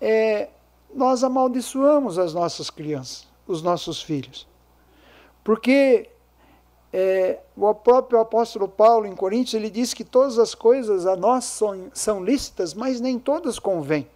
é, 0.01 0.51
nós 0.95 1.25
amaldiçoamos 1.25 2.19
as 2.19 2.35
nossas 2.35 2.69
crianças, 2.69 3.27
os 3.47 3.63
nossos 3.63 4.03
filhos. 4.03 4.47
Porque 5.43 6.11
é, 6.93 7.41
o 7.57 7.75
próprio 7.75 8.21
apóstolo 8.21 8.69
Paulo, 8.69 9.07
em 9.07 9.17
Coríntios, 9.17 9.55
ele 9.55 9.71
diz 9.71 9.95
que 9.95 10.05
todas 10.05 10.39
as 10.39 10.55
coisas 10.55 11.07
a 11.07 11.17
nós 11.17 11.45
são, 11.45 11.91
são 11.95 12.23
lícitas, 12.23 12.75
mas 12.75 13.01
nem 13.01 13.19
todas 13.19 13.59
convêm. 13.59 14.07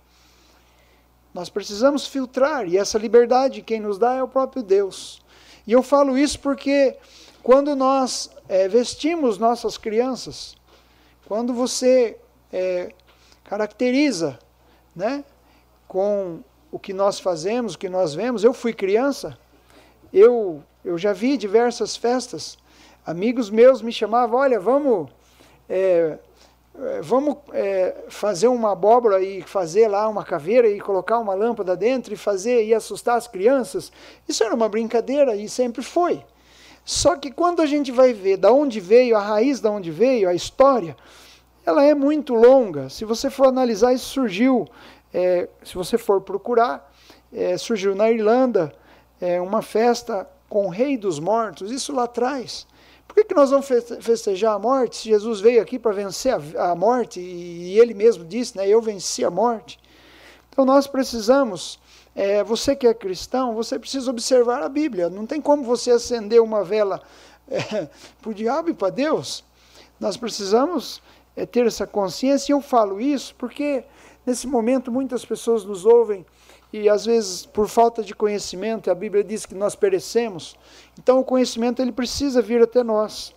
Nós 1.36 1.50
precisamos 1.50 2.06
filtrar, 2.06 2.66
e 2.66 2.78
essa 2.78 2.96
liberdade 2.96 3.60
quem 3.60 3.78
nos 3.78 3.98
dá 3.98 4.14
é 4.14 4.22
o 4.22 4.26
próprio 4.26 4.62
Deus. 4.62 5.20
E 5.66 5.72
eu 5.72 5.82
falo 5.82 6.16
isso 6.16 6.40
porque 6.40 6.96
quando 7.42 7.76
nós 7.76 8.30
é, 8.48 8.66
vestimos 8.68 9.36
nossas 9.36 9.76
crianças, 9.76 10.56
quando 11.28 11.52
você 11.52 12.16
é, 12.50 12.90
caracteriza 13.44 14.38
né, 14.94 15.22
com 15.86 16.40
o 16.72 16.78
que 16.78 16.94
nós 16.94 17.20
fazemos, 17.20 17.74
o 17.74 17.78
que 17.78 17.90
nós 17.90 18.14
vemos, 18.14 18.42
eu 18.42 18.54
fui 18.54 18.72
criança, 18.72 19.38
eu, 20.10 20.62
eu 20.82 20.96
já 20.96 21.12
vi 21.12 21.36
diversas 21.36 21.98
festas, 21.98 22.56
amigos 23.04 23.50
meus 23.50 23.82
me 23.82 23.92
chamavam, 23.92 24.38
olha, 24.38 24.58
vamos 24.58 25.10
é, 25.68 26.16
vamos 27.03 27.36
é, 27.53 28.05
fazer 28.09 28.48
uma 28.48 28.73
abóbora 28.73 29.23
e 29.23 29.43
fazer 29.43 29.89
lá 29.89 30.09
uma 30.09 30.24
caveira 30.24 30.69
e 30.69 30.81
colocar 30.81 31.19
uma 31.19 31.35
lâmpada 31.35 31.77
dentro 31.77 32.12
e 32.12 32.16
fazer 32.16 32.65
e 32.65 32.74
assustar 32.74 33.16
as 33.16 33.27
crianças. 33.27 33.90
Isso 34.28 34.44
era 34.44 34.55
uma 34.55 34.69
brincadeira 34.69 35.35
e 35.35 35.48
sempre 35.48 35.82
foi. 35.82 36.23
Só 36.85 37.16
que 37.16 37.32
quando 37.32 37.61
a 37.61 37.66
gente 37.66 37.90
vai 37.90 38.12
ver 38.12 38.36
da 38.36 38.53
onde 38.53 38.78
veio, 38.78 39.16
a 39.16 39.20
raiz 39.20 39.61
da 39.61 39.70
onde 39.70 39.90
veio, 39.90 40.28
a 40.28 40.35
história, 40.35 40.97
ela 41.65 41.82
é 41.85 41.94
muito 41.94 42.35
longa. 42.35 42.89
Se 42.89 43.05
você 43.05 43.28
for 43.28 43.48
analisar, 43.48 43.93
isso 43.93 44.07
surgiu, 44.07 44.69
é, 45.12 45.48
se 45.65 45.74
você 45.74 45.98
for 45.98 46.20
procurar, 46.20 46.93
é, 47.32 47.59
surgiu 47.59 47.94
na 47.94 48.11
Irlanda 48.11 48.73
é, 49.20 49.40
uma 49.40 49.62
festa 49.62 50.28
com 50.48 50.66
o 50.66 50.70
rei 50.70 50.97
dos 50.97 51.19
mortos, 51.19 51.73
isso 51.73 51.93
lá 51.93 52.05
atrás. 52.05 52.66
Por 53.07 53.15
que, 53.15 53.24
que 53.24 53.35
nós 53.35 53.51
vamos 53.51 53.66
festejar 54.01 54.55
a 54.55 54.59
morte 54.59 54.97
se 54.97 55.09
Jesus 55.09 55.41
veio 55.41 55.62
aqui 55.62 55.78
para 55.78 55.93
vencer 55.93 56.35
a, 56.35 56.70
a, 56.70 56.74
morte 56.74 57.20
e 57.20 57.78
ele 57.78 57.95
mesmo 57.95 58.24
disse, 58.24 58.57
né, 58.57 58.69
eu 58.69 58.81
venci 58.81 59.24
a 59.24 59.31
morte? 59.31 59.78
Então 60.51 60.65
nós 60.65 60.87
precisamos, 60.87 61.78
é, 62.15 62.43
você 62.43 62.74
que 62.74 62.87
é 62.87 62.95
cristão, 62.95 63.55
você 63.55 63.78
precisa 63.78 64.11
observar 64.11 64.62
a 64.62 64.69
Bíblia. 64.69 65.09
Não 65.09 65.27
tem 65.27 65.41
como 65.41 65.62
você 65.62 65.91
acender 65.91 66.41
uma 66.41 66.65
vela 66.65 67.03
é, 67.49 67.89
para 68.20 68.31
o 68.31 68.35
diabo 68.35 68.70
e 68.70 68.74
para 68.74 68.91
Deus. 68.91 69.45
Nós 70.01 70.16
precisamos 70.16 71.01
é, 71.37 71.47
ter 71.47 71.66
essa 71.66 71.87
consciência 71.87 72.53
e 72.53 72.55
eu 72.55 72.61
falo 72.61 73.01
isso 73.01 73.35
porque 73.37 73.85
nesse 74.24 74.47
momento 74.47 74.91
muitas 74.91 75.24
pessoas 75.24 75.65
nos 75.65 75.85
ouvem 75.85 76.24
e 76.72 76.88
às 76.88 77.06
vezes 77.06 77.47
por 77.47 77.68
falta 77.68 78.02
de 78.02 78.14
conhecimento, 78.14 78.90
a 78.90 78.94
Bíblia 78.94 79.22
diz 79.22 79.47
que 79.47 79.55
nós 79.55 79.74
perecemos, 79.74 80.56
então 80.98 81.18
o 81.20 81.24
conhecimento 81.24 81.80
ele 81.80 81.93
precisa 81.93 82.43
vir 82.43 82.62
até 82.62 82.82
nós. 82.82 83.34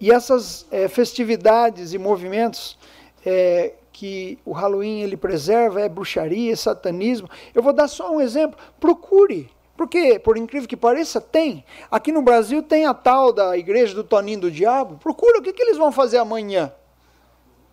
E 0.00 0.10
essas 0.10 0.66
é, 0.70 0.88
festividades 0.88 1.92
e 1.94 1.98
movimentos 1.98 2.76
é, 3.24 3.74
que 3.92 4.36
o 4.44 4.50
Halloween 4.50 5.00
ele 5.00 5.16
preserva 5.16 5.80
é 5.80 5.88
bruxaria, 5.88 6.52
é 6.52 6.56
satanismo. 6.56 7.30
Eu 7.54 7.62
vou 7.62 7.72
dar 7.72 7.86
só 7.86 8.12
um 8.12 8.20
exemplo. 8.20 8.58
Procure, 8.80 9.48
porque 9.76 10.18
por 10.18 10.36
incrível 10.36 10.68
que 10.68 10.76
pareça 10.76 11.20
tem. 11.20 11.64
Aqui 11.88 12.10
no 12.10 12.20
Brasil 12.20 12.64
tem 12.64 12.84
a 12.84 12.92
tal 12.92 13.32
da 13.32 13.56
igreja 13.56 13.94
do 13.94 14.02
Toninho 14.02 14.40
do 14.40 14.50
Diabo. 14.50 14.98
Procura 14.98 15.38
o 15.38 15.42
que, 15.42 15.52
que 15.52 15.62
eles 15.62 15.76
vão 15.76 15.92
fazer 15.92 16.18
amanhã. 16.18 16.72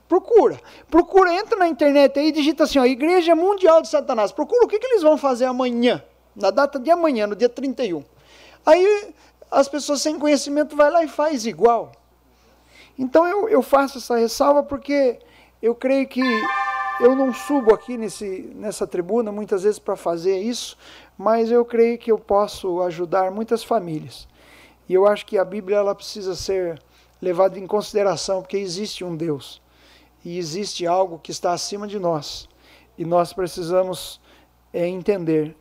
Procura. 0.10 0.60
Procura, 0.90 1.31
entra 1.36 1.56
na 1.56 1.68
internet 1.68 2.18
aí 2.18 2.31
digita 2.31 2.64
assim, 2.64 2.80
ó, 2.80 2.86
Igreja 2.86 3.36
Mundial 3.36 3.80
de 3.80 3.90
Satanás. 3.90 4.31
Procura 4.31 4.65
o 4.65 4.68
que, 4.68 4.80
que 4.80 4.88
eles 4.88 5.03
vão 5.03 5.19
fazer 5.19 5.45
amanhã, 5.45 6.03
na 6.36 6.49
data 6.49 6.80
de 6.80 6.90
amanhã, 6.90 7.27
no 7.27 7.36
dia 7.36 7.48
31. 7.48 8.03
Aí 8.65 9.14
as 9.52 9.69
pessoas 9.69 10.02
sem 10.02 10.18
conhecimento 10.18 10.76
vai 10.76 10.90
lá 10.90 11.03
e 11.03 11.07
faz 11.07 11.45
igual. 11.45 11.91
Então 12.98 13.27
eu, 13.27 13.48
eu 13.49 13.61
faço 13.61 13.99
essa 13.99 14.18
ressalva 14.18 14.64
porque 14.64 15.19
eu 15.61 15.76
creio 15.76 16.07
que 16.07 16.23
eu 16.99 17.15
não 17.15 17.31
subo 17.31 17.72
aqui 17.72 17.95
nesse, 17.95 18.52
nessa 18.56 18.88
tribuna 18.88 19.31
muitas 19.31 19.61
vezes 19.61 19.77
para 19.77 19.95
fazer 19.95 20.40
isso, 20.40 20.76
mas 21.15 21.52
eu 21.52 21.64
creio 21.64 21.99
que 21.99 22.11
eu 22.11 22.18
posso 22.18 22.81
ajudar 22.81 23.30
muitas 23.30 23.64
famílias. 23.64 24.27
E 24.88 24.94
eu 24.95 25.06
acho 25.06 25.23
que 25.23 25.38
a 25.38 25.45
Bíblia 25.45 25.77
ela 25.77 25.94
precisa 25.94 26.34
ser 26.34 26.81
levada 27.22 27.60
em 27.60 27.68
consideração, 27.68 28.41
porque 28.41 28.57
existe 28.57 29.03
um 29.03 29.15
Deus 29.15 29.61
e 30.24 30.38
existe 30.38 30.86
algo 30.86 31.20
que 31.20 31.32
está 31.32 31.54
acima 31.54 31.88
de 31.88 32.00
nós 32.00 32.48
e 32.98 33.06
nós 33.06 33.32
precisamos 33.32 34.20
é, 34.74 34.88
entender. 34.88 35.56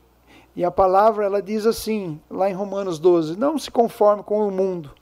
E 0.56 0.64
a 0.64 0.70
palavra 0.70 1.24
ela 1.24 1.40
diz 1.40 1.66
assim, 1.66 2.20
lá 2.28 2.50
em 2.50 2.54
Romanos 2.54 2.98
12: 2.98 3.38
Não 3.38 3.58
se 3.58 3.70
conforme 3.70 4.22
com 4.22 4.46
o 4.46 4.50
mundo, 4.50 4.92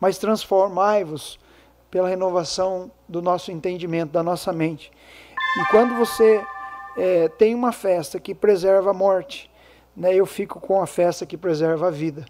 mas 0.00 0.16
transformai-vos 0.16 1.38
pela 1.90 2.08
renovação 2.08 2.90
do 3.08 3.20
nosso 3.20 3.52
entendimento, 3.52 4.12
da 4.12 4.22
nossa 4.22 4.52
mente. 4.52 4.90
E 5.58 5.64
quando 5.70 5.94
você 5.94 6.42
é, 6.96 7.28
tem 7.28 7.54
uma 7.54 7.72
festa 7.72 8.18
que 8.18 8.34
preserva 8.34 8.90
a 8.90 8.94
morte, 8.94 9.50
né, 9.94 10.14
eu 10.14 10.26
fico 10.26 10.60
com 10.60 10.80
a 10.80 10.86
festa 10.86 11.26
que 11.26 11.36
preserva 11.36 11.88
a 11.88 11.90
vida. 11.90 12.24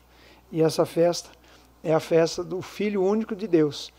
E 0.50 0.62
essa 0.62 0.84
festa 0.84 1.30
é 1.82 1.94
a 1.94 2.00
festa 2.00 2.42
do 2.42 2.60
Filho 2.62 3.02
único 3.02 3.34
de 3.34 3.46
Deus, 3.46 3.92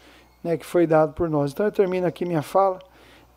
né, 0.48 0.56
que 0.56 0.66
foi 0.66 0.88
dado 0.88 1.12
por 1.12 1.30
nós. 1.30 1.52
Então 1.52 1.66
eu 1.66 1.72
termino 1.74 2.08
aqui 2.08 2.24
minha 2.24 2.42
fala, 2.42 2.80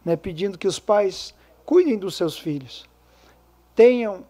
né, 0.04 0.14
pedindo 0.14 0.56
que 0.56 0.68
os 0.68 0.78
pais 0.78 1.34
cuidem 1.66 1.98
dos 1.98 2.14
seus 2.14 2.38
filhos, 2.38 2.88
tenham 3.74 4.24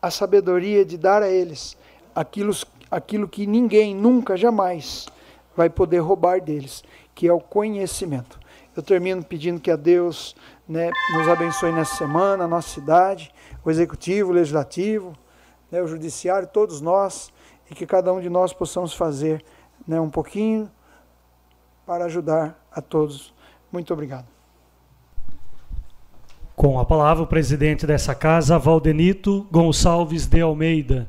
a 0.00 0.10
sabedoria 0.10 0.84
de 0.84 0.98
dar 0.98 1.22
a 1.22 1.30
eles 1.30 1.78
aquilo, 2.14 2.54
aquilo 2.90 3.26
que 3.26 3.46
ninguém 3.46 3.94
nunca, 3.94 4.36
jamais 4.36 5.06
vai 5.56 5.70
poder 5.70 6.00
roubar 6.00 6.42
deles, 6.42 6.84
que 7.14 7.26
é 7.26 7.32
o 7.32 7.40
conhecimento. 7.40 8.38
Eu 8.76 8.82
termino 8.82 9.24
pedindo 9.24 9.58
que 9.58 9.70
a 9.70 9.76
Deus 9.76 10.36
né, 10.68 10.90
nos 11.14 11.26
abençoe 11.26 11.72
nessa 11.72 11.96
semana, 11.96 12.44
a 12.44 12.48
nossa 12.48 12.68
cidade, 12.68 13.32
o 13.64 13.70
executivo, 13.70 14.28
o 14.28 14.34
legislativo, 14.34 15.14
né, 15.72 15.80
o 15.80 15.88
judiciário, 15.88 16.46
todos 16.52 16.82
nós, 16.82 17.32
e 17.70 17.74
que 17.74 17.86
cada 17.86 18.12
um 18.12 18.20
de 18.20 18.28
nós 18.28 18.52
possamos 18.52 18.92
fazer 18.92 19.42
né, 19.86 19.98
um 19.98 20.10
pouquinho 20.10 20.70
para 21.88 22.04
ajudar 22.04 22.68
a 22.70 22.82
todos. 22.82 23.32
Muito 23.72 23.94
obrigado. 23.94 24.26
Com 26.54 26.78
a 26.78 26.84
palavra, 26.84 27.22
o 27.22 27.26
presidente 27.26 27.86
dessa 27.86 28.14
casa, 28.14 28.58
Valdenito 28.58 29.48
Gonçalves 29.50 30.26
de 30.26 30.42
Almeida. 30.42 31.08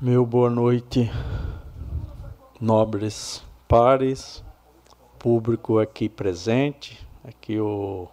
Meu 0.00 0.26
boa 0.26 0.50
noite, 0.50 1.12
nobres 2.60 3.40
pares, 3.68 4.44
público 5.16 5.78
aqui 5.78 6.08
presente, 6.08 7.06
aqui 7.24 7.60
o 7.60 8.08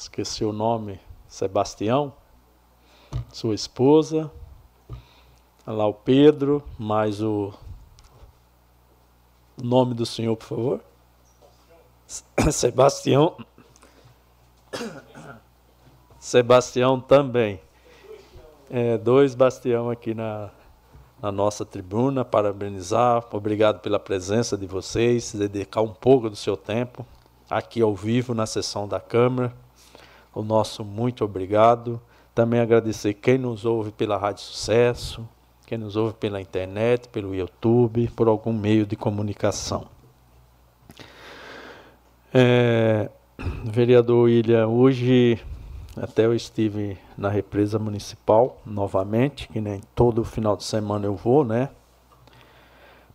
esqueci 0.00 0.44
o 0.46 0.52
nome, 0.52 0.98
Sebastião, 1.28 2.14
sua 3.30 3.54
esposa, 3.54 4.30
lá 5.66 5.86
o 5.86 5.92
Pedro, 5.92 6.64
mais 6.78 7.20
o 7.20 7.52
nome 9.62 9.92
do 9.92 10.06
senhor, 10.06 10.34
por 10.36 10.46
favor. 10.46 10.80
Sebastião. 12.50 13.36
Sebastião 16.18 16.98
também. 16.98 17.60
É, 18.70 18.96
dois 18.96 19.34
Bastião 19.34 19.90
aqui 19.90 20.14
na, 20.14 20.48
na 21.20 21.30
nossa 21.30 21.66
tribuna, 21.66 22.24
parabenizar. 22.24 23.22
Obrigado 23.30 23.80
pela 23.80 23.98
presença 23.98 24.56
de 24.56 24.66
vocês, 24.66 25.34
dedicar 25.34 25.82
um 25.82 25.92
pouco 25.92 26.30
do 26.30 26.36
seu 26.36 26.56
tempo 26.56 27.04
aqui 27.50 27.82
ao 27.82 27.94
vivo 27.94 28.32
na 28.32 28.46
sessão 28.46 28.88
da 28.88 28.98
Câmara. 28.98 29.52
O 30.34 30.42
nosso 30.42 30.84
muito 30.84 31.24
obrigado. 31.24 32.00
Também 32.34 32.60
agradecer 32.60 33.14
quem 33.14 33.38
nos 33.38 33.64
ouve 33.64 33.90
pela 33.90 34.16
Rádio 34.16 34.42
Sucesso, 34.42 35.28
quem 35.66 35.76
nos 35.76 35.96
ouve 35.96 36.14
pela 36.14 36.40
internet, 36.40 37.08
pelo 37.08 37.34
YouTube, 37.34 38.10
por 38.16 38.28
algum 38.28 38.52
meio 38.52 38.86
de 38.86 38.96
comunicação. 38.96 39.86
É, 42.32 43.10
vereador 43.64 44.24
William, 44.24 44.68
hoje 44.68 45.40
até 45.96 46.24
eu 46.24 46.34
estive 46.34 46.96
na 47.18 47.28
represa 47.28 47.78
municipal 47.78 48.60
novamente, 48.64 49.48
que 49.48 49.60
nem 49.60 49.80
todo 49.94 50.24
final 50.24 50.56
de 50.56 50.62
semana 50.64 51.06
eu 51.06 51.16
vou, 51.16 51.44
né? 51.44 51.68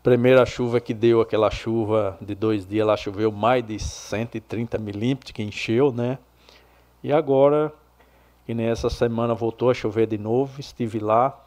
Primeira 0.04 0.46
chuva 0.46 0.80
que 0.80 0.94
deu, 0.94 1.22
aquela 1.22 1.50
chuva 1.50 2.18
de 2.22 2.36
dois 2.36 2.68
dias, 2.68 2.86
lá 2.86 2.96
choveu 2.96 3.32
mais 3.32 3.66
de 3.66 3.80
130 3.80 4.78
milímetros, 4.78 5.32
que 5.32 5.42
encheu, 5.42 5.92
né? 5.92 6.20
E 7.06 7.14
agora, 7.14 7.72
que 8.48 8.54
nem 8.56 8.66
essa 8.66 8.90
semana 8.90 9.36
voltou 9.36 9.70
a 9.70 9.76
chover 9.76 10.08
de 10.08 10.18
novo, 10.18 10.60
estive 10.60 10.98
lá, 10.98 11.40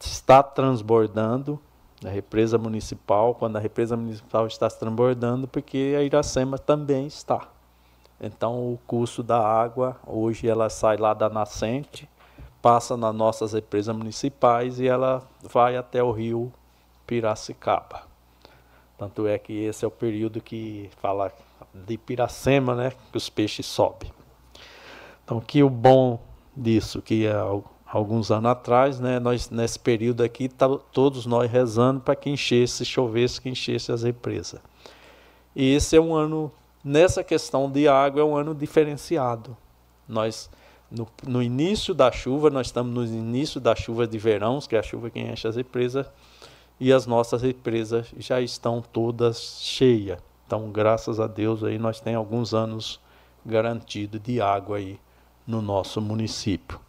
está 0.00 0.42
transbordando 0.42 1.60
a 2.04 2.08
represa 2.08 2.58
municipal, 2.58 3.36
quando 3.36 3.54
a 3.54 3.60
represa 3.60 3.96
municipal 3.96 4.48
está 4.48 4.68
transbordando, 4.68 5.46
porque 5.46 5.94
a 5.96 6.02
Iracema 6.02 6.58
também 6.58 7.06
está. 7.06 7.46
Então 8.20 8.72
o 8.72 8.80
custo 8.84 9.22
da 9.22 9.38
água, 9.38 9.96
hoje 10.04 10.48
ela 10.48 10.68
sai 10.68 10.96
lá 10.96 11.14
da 11.14 11.28
nascente, 11.30 12.08
passa 12.60 12.96
nas 12.96 13.14
nossas 13.14 13.52
represas 13.52 13.94
municipais 13.94 14.80
e 14.80 14.88
ela 14.88 15.22
vai 15.40 15.76
até 15.76 16.02
o 16.02 16.10
rio 16.10 16.52
Piracicaba. 17.06 18.02
Tanto 18.98 19.24
é 19.24 19.38
que 19.38 19.52
esse 19.52 19.84
é 19.84 19.88
o 19.88 19.90
período 19.92 20.40
que 20.40 20.90
fala 21.00 21.30
de 21.72 21.96
Piracema, 21.96 22.74
né, 22.74 22.92
que 23.12 23.16
os 23.16 23.30
peixes 23.30 23.66
sobem. 23.66 24.10
Então 25.32 25.40
que 25.40 25.62
o 25.62 25.70
bom 25.70 26.20
disso, 26.54 27.00
que 27.00 27.24
é 27.24 27.34
alguns 27.86 28.30
anos 28.30 28.50
atrás, 28.50 29.00
né, 29.00 29.18
nós 29.18 29.48
nesse 29.48 29.78
período 29.78 30.22
aqui, 30.22 30.46
tá, 30.46 30.68
todos 30.92 31.24
nós 31.24 31.50
rezando 31.50 32.00
para 32.00 32.14
que 32.14 32.28
enchesse, 32.28 32.84
chovesse, 32.84 33.40
que 33.40 33.48
enchesse 33.48 33.90
as 33.90 34.02
represas. 34.02 34.60
E 35.56 35.74
esse 35.74 35.96
é 35.96 36.00
um 36.00 36.14
ano, 36.14 36.52
nessa 36.84 37.24
questão 37.24 37.70
de 37.70 37.88
água, 37.88 38.20
é 38.20 38.24
um 38.24 38.36
ano 38.36 38.54
diferenciado. 38.54 39.56
Nós, 40.06 40.50
no, 40.90 41.08
no 41.26 41.42
início 41.42 41.94
da 41.94 42.12
chuva, 42.12 42.50
nós 42.50 42.66
estamos 42.66 42.92
no 42.92 43.02
início 43.02 43.58
da 43.58 43.74
chuva 43.74 44.06
de 44.06 44.18
verão, 44.18 44.60
que 44.60 44.76
é 44.76 44.80
a 44.80 44.82
chuva 44.82 45.08
que 45.08 45.18
enche 45.18 45.48
as 45.48 45.56
represas, 45.56 46.06
e 46.78 46.92
as 46.92 47.06
nossas 47.06 47.40
represas 47.40 48.12
já 48.18 48.38
estão 48.38 48.82
todas 48.82 49.62
cheias. 49.62 50.18
Então, 50.46 50.70
graças 50.70 51.18
a 51.18 51.26
Deus, 51.26 51.64
aí 51.64 51.78
nós 51.78 52.00
temos 52.00 52.18
alguns 52.18 52.52
anos 52.52 53.00
garantido 53.46 54.18
de 54.18 54.38
água 54.38 54.76
aí 54.76 55.00
no 55.46 55.62
nosso 55.62 56.00
município 56.00 56.80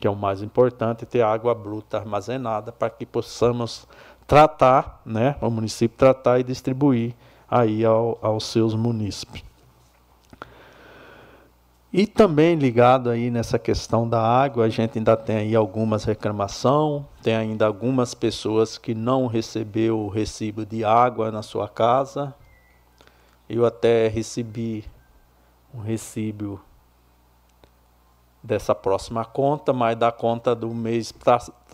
que 0.00 0.06
é 0.06 0.10
o 0.10 0.16
mais 0.16 0.42
importante, 0.42 1.04
ter 1.04 1.20
água 1.20 1.54
bruta 1.54 1.98
armazenada 1.98 2.72
para 2.72 2.88
que 2.88 3.04
possamos 3.04 3.86
tratar, 4.26 5.02
né, 5.04 5.36
o 5.42 5.50
município 5.50 5.96
tratar 5.96 6.40
e 6.40 6.42
distribuir 6.42 7.14
aí 7.48 7.84
ao, 7.84 8.18
aos 8.22 8.44
seus 8.44 8.74
munícipes. 8.74 9.44
E 11.92 12.06
também 12.06 12.54
ligado 12.54 13.10
aí 13.10 13.30
nessa 13.30 13.58
questão 13.58 14.08
da 14.08 14.22
água, 14.22 14.64
a 14.64 14.68
gente 14.68 14.96
ainda 14.96 15.16
tem 15.16 15.36
aí 15.36 15.54
algumas 15.54 16.04
reclamações, 16.04 17.02
tem 17.20 17.34
ainda 17.34 17.66
algumas 17.66 18.14
pessoas 18.14 18.78
que 18.78 18.94
não 18.94 19.26
recebeu 19.26 19.98
o 19.98 20.08
recibo 20.08 20.64
de 20.64 20.82
água 20.82 21.30
na 21.32 21.42
sua 21.42 21.68
casa. 21.68 22.32
Eu 23.48 23.66
até 23.66 24.06
recebi 24.06 24.84
um 25.74 25.80
recibo 25.80 26.60
dessa 28.42 28.74
próxima 28.74 29.24
conta, 29.24 29.72
mas 29.72 29.96
da 29.96 30.10
conta 30.10 30.54
do 30.54 30.74
mês 30.74 31.12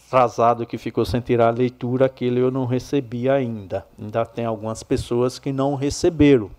atrasado 0.06 0.66
que 0.66 0.78
ficou 0.78 1.04
sem 1.04 1.20
tirar 1.20 1.48
a 1.48 1.50
leitura, 1.50 2.06
aquele 2.06 2.40
eu 2.40 2.50
não 2.50 2.64
recebi 2.64 3.28
ainda. 3.28 3.86
Ainda 3.98 4.24
tem 4.24 4.44
algumas 4.44 4.82
pessoas 4.82 5.38
que 5.38 5.52
não 5.52 5.74
receberam. 5.74 6.50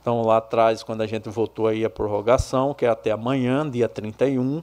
Então 0.00 0.22
lá 0.22 0.36
atrás, 0.36 0.82
quando 0.82 1.00
a 1.00 1.06
gente 1.06 1.28
voltou 1.28 1.66
aí 1.66 1.84
a 1.84 1.90
prorrogação, 1.90 2.72
que 2.72 2.86
é 2.86 2.88
até 2.88 3.10
amanhã, 3.10 3.68
dia 3.68 3.88
31, 3.88 4.62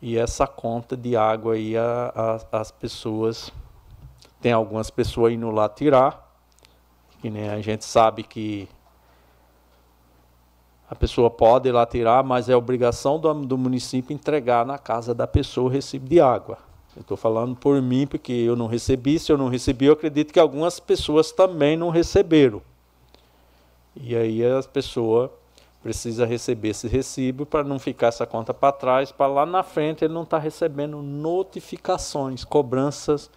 e 0.00 0.16
essa 0.16 0.46
conta 0.46 0.96
de 0.96 1.14
água 1.14 1.54
aí 1.54 1.76
a, 1.76 2.40
a, 2.52 2.60
as 2.60 2.70
pessoas, 2.70 3.52
tem 4.40 4.52
algumas 4.52 4.90
pessoas 4.90 5.34
indo 5.34 5.50
lá 5.50 5.68
tirar, 5.68 6.26
que 7.20 7.28
nem 7.28 7.50
a 7.50 7.60
gente 7.60 7.84
sabe 7.84 8.22
que 8.22 8.66
a 10.90 10.94
pessoa 10.96 11.30
pode 11.30 11.68
ir 11.68 11.72
lá 11.72 11.86
tirar, 11.86 12.24
mas 12.24 12.48
é 12.48 12.56
obrigação 12.56 13.16
do, 13.16 13.32
do 13.32 13.56
município 13.56 14.12
entregar 14.12 14.66
na 14.66 14.76
casa 14.76 15.14
da 15.14 15.24
pessoa 15.24 15.66
o 15.66 15.72
recibo 15.72 16.08
de 16.08 16.20
água. 16.20 16.58
Eu 16.96 17.02
estou 17.02 17.16
falando 17.16 17.54
por 17.54 17.80
mim, 17.80 18.08
porque 18.08 18.32
eu 18.32 18.56
não 18.56 18.66
recebi. 18.66 19.16
Se 19.16 19.30
eu 19.30 19.38
não 19.38 19.46
recebi, 19.46 19.84
eu 19.84 19.92
acredito 19.92 20.32
que 20.32 20.40
algumas 20.40 20.80
pessoas 20.80 21.30
também 21.30 21.76
não 21.76 21.90
receberam. 21.90 22.60
E 23.94 24.16
aí 24.16 24.44
as 24.44 24.66
pessoas 24.66 25.30
precisam 25.80 26.26
receber 26.26 26.70
esse 26.70 26.88
recibo 26.88 27.46
para 27.46 27.62
não 27.62 27.78
ficar 27.78 28.08
essa 28.08 28.26
conta 28.26 28.52
para 28.52 28.72
trás, 28.72 29.12
para 29.12 29.28
lá 29.28 29.46
na 29.46 29.62
frente 29.62 30.04
ele 30.04 30.12
não 30.12 30.24
estar 30.24 30.38
tá 30.38 30.42
recebendo 30.42 31.00
notificações, 31.00 32.44
cobranças 32.44 33.30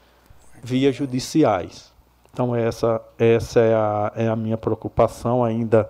via 0.63 0.91
judiciais. 0.91 1.93
Então 2.33 2.55
essa, 2.55 2.99
essa 3.19 3.59
é, 3.59 3.75
a, 3.75 4.11
é 4.15 4.27
a 4.27 4.35
minha 4.35 4.57
preocupação 4.57 5.43
ainda 5.43 5.87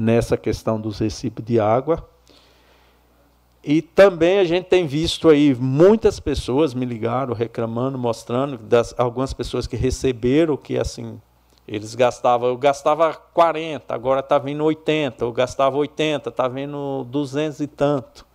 nessa 0.00 0.34
questão 0.36 0.80
dos 0.80 0.98
recibos 0.98 1.44
de 1.44 1.60
água. 1.60 2.08
E 3.62 3.82
também 3.82 4.38
a 4.38 4.44
gente 4.44 4.64
tem 4.64 4.86
visto 4.86 5.28
aí 5.28 5.54
muitas 5.54 6.18
pessoas 6.18 6.72
me 6.72 6.86
ligaram 6.86 7.34
reclamando, 7.34 7.98
mostrando 7.98 8.56
das 8.56 8.94
algumas 8.98 9.34
pessoas 9.34 9.66
que 9.66 9.76
receberam 9.76 10.56
que 10.56 10.78
assim 10.78 11.20
eles 11.68 11.94
gastavam, 11.94 12.48
eu 12.48 12.56
gastava 12.56 13.14
40, 13.14 13.94
agora 13.94 14.20
está 14.20 14.38
vindo 14.38 14.64
80, 14.64 15.22
eu 15.22 15.32
gastava 15.32 15.76
80, 15.76 16.30
está 16.30 16.48
vindo 16.48 17.04
200 17.04 17.60
e 17.60 17.66
tanto. 17.66 18.26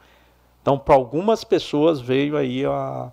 Então, 0.62 0.78
para 0.78 0.96
algumas 0.96 1.44
pessoas 1.44 2.00
veio 2.00 2.38
aí 2.38 2.64
a 2.66 3.12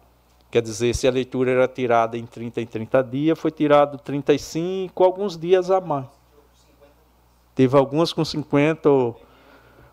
quer 0.51 0.61
dizer, 0.61 0.95
se 0.95 1.09
a 1.09 1.11
leitura 1.11 1.51
era 1.51 1.67
tirada 1.67 2.19
em 2.19 2.27
30 2.27 2.61
em 2.61 2.67
30 2.67 3.03
dias, 3.03 3.39
foi 3.39 3.51
tirado 3.51 3.97
35, 3.97 5.03
alguns 5.03 5.39
dias 5.39 5.71
a 5.71 5.81
mais. 5.81 6.22
Teve 7.55 7.77
algumas 7.77 8.13
com 8.13 8.25
50, 8.25 8.91
o, 8.91 9.15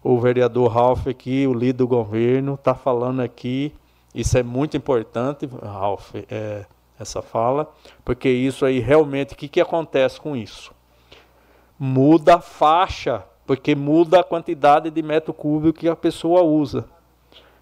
o 0.02 0.20
vereador 0.20 0.70
Ralph 0.72 1.08
aqui, 1.08 1.46
o 1.46 1.54
líder 1.54 1.74
do 1.74 1.88
governo, 1.88 2.54
está 2.54 2.74
falando 2.74 3.22
aqui. 3.22 3.74
Isso 4.14 4.38
é 4.38 4.44
muito 4.44 4.78
importante, 4.78 5.48
Ralph, 5.62 6.16
é, 6.30 6.66
essa 7.00 7.22
fala, 7.22 7.72
porque 8.04 8.30
isso 8.30 8.66
aí 8.66 8.80
realmente, 8.80 9.34
o 9.34 9.38
que, 9.38 9.48
que 9.48 9.62
acontece 9.62 10.20
com 10.20 10.36
isso? 10.36 10.74
Muda 11.78 12.36
a 12.36 12.42
faixa, 12.42 13.24
porque 13.46 13.76
muda 13.76 14.20
a 14.20 14.24
quantidade 14.24 14.90
de 14.90 15.02
metro 15.02 15.34
cúbico 15.34 15.80
que 15.80 15.88
a 15.88 15.96
pessoa 15.96 16.42
usa. 16.42 16.86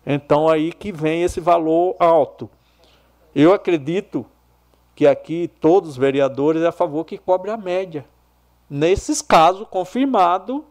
Então 0.06 0.48
aí 0.48 0.72
que 0.72 0.92
vem 0.92 1.24
esse 1.24 1.40
valor 1.40 1.96
alto. 2.00 2.50
Eu 3.36 3.54
acredito 3.54 4.26
que 4.96 5.06
aqui 5.06 5.48
todos 5.60 5.92
os 5.92 5.98
vereadores 5.98 6.64
é 6.64 6.68
a 6.68 6.72
favor 6.72 7.06
que 7.06 7.18
cobre 7.18 7.52
a 7.52 7.58
média. 7.58 8.06
Nesses 8.70 9.22
casos, 9.22 9.68
confirmado 9.70 10.66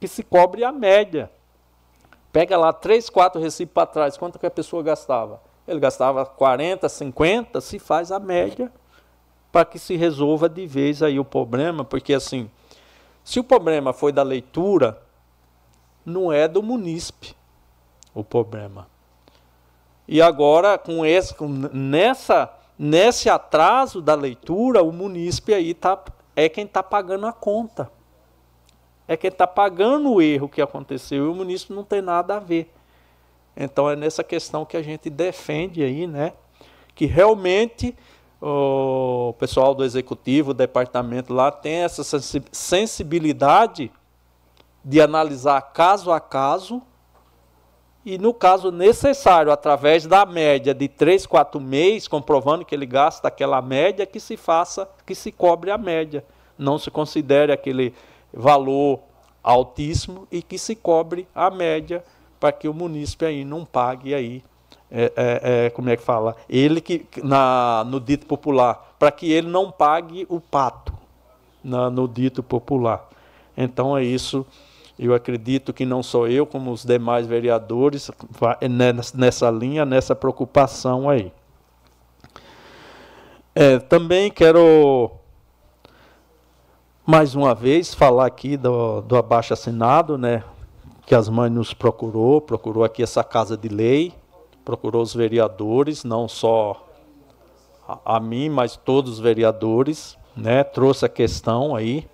que 0.00 0.08
se 0.08 0.22
cobre 0.22 0.64
a 0.64 0.72
média. 0.72 1.30
Pega 2.32 2.56
lá 2.56 2.72
três, 2.72 3.08
quatro 3.08 3.40
recibos 3.40 3.72
para 3.72 3.86
trás, 3.86 4.16
quanto 4.16 4.38
que 4.38 4.46
a 4.46 4.50
pessoa 4.50 4.82
gastava? 4.82 5.40
Ele 5.66 5.80
gastava 5.80 6.24
40, 6.24 6.88
50, 6.88 7.60
se 7.60 7.78
faz 7.78 8.12
a 8.12 8.18
média 8.18 8.70
para 9.50 9.64
que 9.64 9.78
se 9.78 9.96
resolva 9.96 10.48
de 10.48 10.66
vez 10.66 11.02
aí 11.02 11.18
o 11.18 11.24
problema, 11.24 11.82
porque 11.84 12.12
assim, 12.12 12.50
se 13.24 13.40
o 13.40 13.44
problema 13.44 13.92
foi 13.92 14.12
da 14.12 14.22
leitura, 14.22 15.02
não 16.04 16.30
é 16.30 16.46
do 16.46 16.62
munícipe 16.62 17.34
o 18.14 18.22
problema. 18.22 18.86
E 20.06 20.22
agora, 20.22 20.78
com 20.78 21.04
esse, 21.04 21.34
com, 21.34 21.48
nessa, 21.48 22.52
nesse 22.78 23.28
atraso 23.28 24.00
da 24.00 24.14
leitura, 24.14 24.82
o 24.82 24.92
munícipe 24.92 25.52
aí 25.52 25.70
está 25.70 25.98
é 26.36 26.48
quem 26.48 26.64
está 26.64 26.82
pagando 26.82 27.26
a 27.26 27.32
conta. 27.32 27.90
É 29.08 29.16
quem 29.16 29.28
está 29.28 29.46
pagando 29.46 30.12
o 30.12 30.22
erro 30.22 30.48
que 30.48 30.62
aconteceu 30.62 31.24
e 31.24 31.28
o 31.28 31.34
município 31.34 31.74
não 31.74 31.84
tem 31.84 32.02
nada 32.02 32.36
a 32.36 32.40
ver. 32.40 32.72
Então 33.56 33.88
é 33.88 33.96
nessa 33.96 34.22
questão 34.22 34.64
que 34.64 34.76
a 34.76 34.82
gente 34.82 35.08
defende 35.08 35.82
aí, 35.82 36.06
né? 36.06 36.34
que 36.96 37.04
realmente 37.04 37.94
o 38.40 39.34
pessoal 39.38 39.74
do 39.74 39.84
executivo, 39.84 40.50
o 40.50 40.54
departamento 40.54 41.32
lá 41.32 41.52
tem 41.52 41.84
essa 41.84 42.02
sensibilidade 42.50 43.92
de 44.84 45.00
analisar 45.00 45.60
caso 45.60 46.10
a 46.10 46.18
caso 46.18 46.82
e, 48.06 48.18
no 48.18 48.32
caso 48.32 48.70
necessário, 48.70 49.50
através 49.50 50.06
da 50.06 50.24
média 50.24 50.72
de 50.72 50.86
3, 50.86 51.26
4 51.26 51.60
meses, 51.60 52.06
comprovando 52.06 52.64
que 52.64 52.72
ele 52.72 52.86
gasta 52.86 53.26
aquela 53.26 53.60
média, 53.60 54.06
que 54.06 54.20
se 54.20 54.36
faça, 54.36 54.88
que 55.04 55.12
se 55.12 55.32
cobre 55.32 55.72
a 55.72 55.76
média. 55.76 56.24
Não 56.56 56.78
se 56.78 56.88
considere 56.88 57.50
aquele 57.50 57.92
valor 58.32 59.00
altíssimo 59.42 60.28
e 60.30 60.40
que 60.40 60.56
se 60.56 60.76
cobre 60.76 61.26
a 61.34 61.50
média 61.50 62.04
para 62.38 62.52
que 62.52 62.68
o 62.68 62.72
munícipe 62.72 63.24
aí 63.24 63.44
não 63.44 63.64
pague 63.64 64.14
aí 64.14 64.44
é, 64.88 65.12
é, 65.16 65.66
é, 65.66 65.70
como 65.70 65.90
é 65.90 65.96
que 65.96 66.02
fala? 66.02 66.36
Ele 66.48 66.80
que 66.80 67.04
na, 67.24 67.84
no 67.88 67.98
dito 67.98 68.24
popular, 68.24 68.94
para 69.00 69.10
que 69.10 69.32
ele 69.32 69.48
não 69.48 69.70
pague 69.70 70.24
o 70.28 70.40
pato 70.40 70.92
na, 71.62 71.90
no 71.90 72.06
dito 72.06 72.40
popular. 72.40 73.08
Então 73.56 73.96
é 73.96 74.04
isso 74.04 74.46
eu 74.98 75.14
acredito 75.14 75.72
que 75.72 75.84
não 75.84 76.02
sou 76.02 76.26
eu, 76.26 76.46
como 76.46 76.72
os 76.72 76.84
demais 76.84 77.26
vereadores, 77.26 78.10
nessa 79.14 79.50
linha, 79.50 79.84
nessa 79.84 80.14
preocupação 80.14 81.08
aí. 81.08 81.32
É, 83.54 83.78
também 83.78 84.30
quero, 84.30 85.10
mais 87.06 87.34
uma 87.34 87.54
vez, 87.54 87.94
falar 87.94 88.26
aqui 88.26 88.56
do, 88.56 89.02
do 89.02 89.16
abaixo 89.16 89.52
assinado, 89.52 90.16
né, 90.16 90.42
que 91.04 91.14
as 91.14 91.28
mães 91.28 91.52
nos 91.52 91.74
procurou, 91.74 92.40
procurou 92.40 92.82
aqui 92.82 93.02
essa 93.02 93.22
casa 93.22 93.56
de 93.56 93.68
lei, 93.68 94.14
procurou 94.64 95.02
os 95.02 95.14
vereadores, 95.14 96.04
não 96.04 96.26
só 96.26 96.86
a, 97.86 98.16
a 98.16 98.20
mim, 98.20 98.48
mas 98.48 98.76
todos 98.76 99.12
os 99.12 99.20
vereadores, 99.20 100.18
né, 100.34 100.64
trouxe 100.64 101.04
a 101.04 101.08
questão 101.08 101.76
aí, 101.76 102.08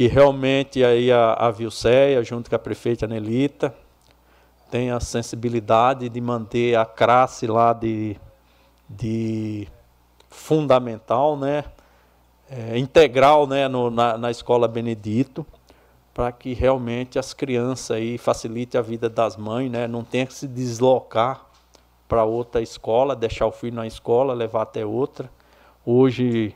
que 0.00 0.06
realmente 0.06 0.82
aí 0.82 1.12
a, 1.12 1.34
a 1.34 1.50
Vilceia, 1.50 2.24
junto 2.24 2.48
com 2.48 2.56
a 2.56 2.58
prefeita 2.58 3.06
Nelita, 3.06 3.74
tem 4.70 4.90
a 4.90 4.98
sensibilidade 4.98 6.08
de 6.08 6.20
manter 6.22 6.74
a 6.74 6.86
classe 6.86 7.46
lá 7.46 7.74
de, 7.74 8.16
de 8.88 9.68
fundamental, 10.30 11.36
né, 11.36 11.64
é, 12.48 12.78
integral 12.78 13.46
né, 13.46 13.68
no, 13.68 13.90
na, 13.90 14.16
na 14.16 14.30
escola 14.30 14.66
Benedito, 14.66 15.44
para 16.14 16.32
que 16.32 16.54
realmente 16.54 17.18
as 17.18 17.34
crianças 17.34 17.90
aí 17.90 18.16
facilite 18.16 18.78
a 18.78 18.80
vida 18.80 19.06
das 19.06 19.36
mães, 19.36 19.70
né, 19.70 19.86
não 19.86 20.02
tenha 20.02 20.24
que 20.24 20.32
se 20.32 20.48
deslocar 20.48 21.44
para 22.08 22.24
outra 22.24 22.62
escola, 22.62 23.14
deixar 23.14 23.46
o 23.46 23.52
filho 23.52 23.76
na 23.76 23.86
escola, 23.86 24.32
levar 24.32 24.62
até 24.62 24.82
outra. 24.82 25.30
Hoje 25.84 26.54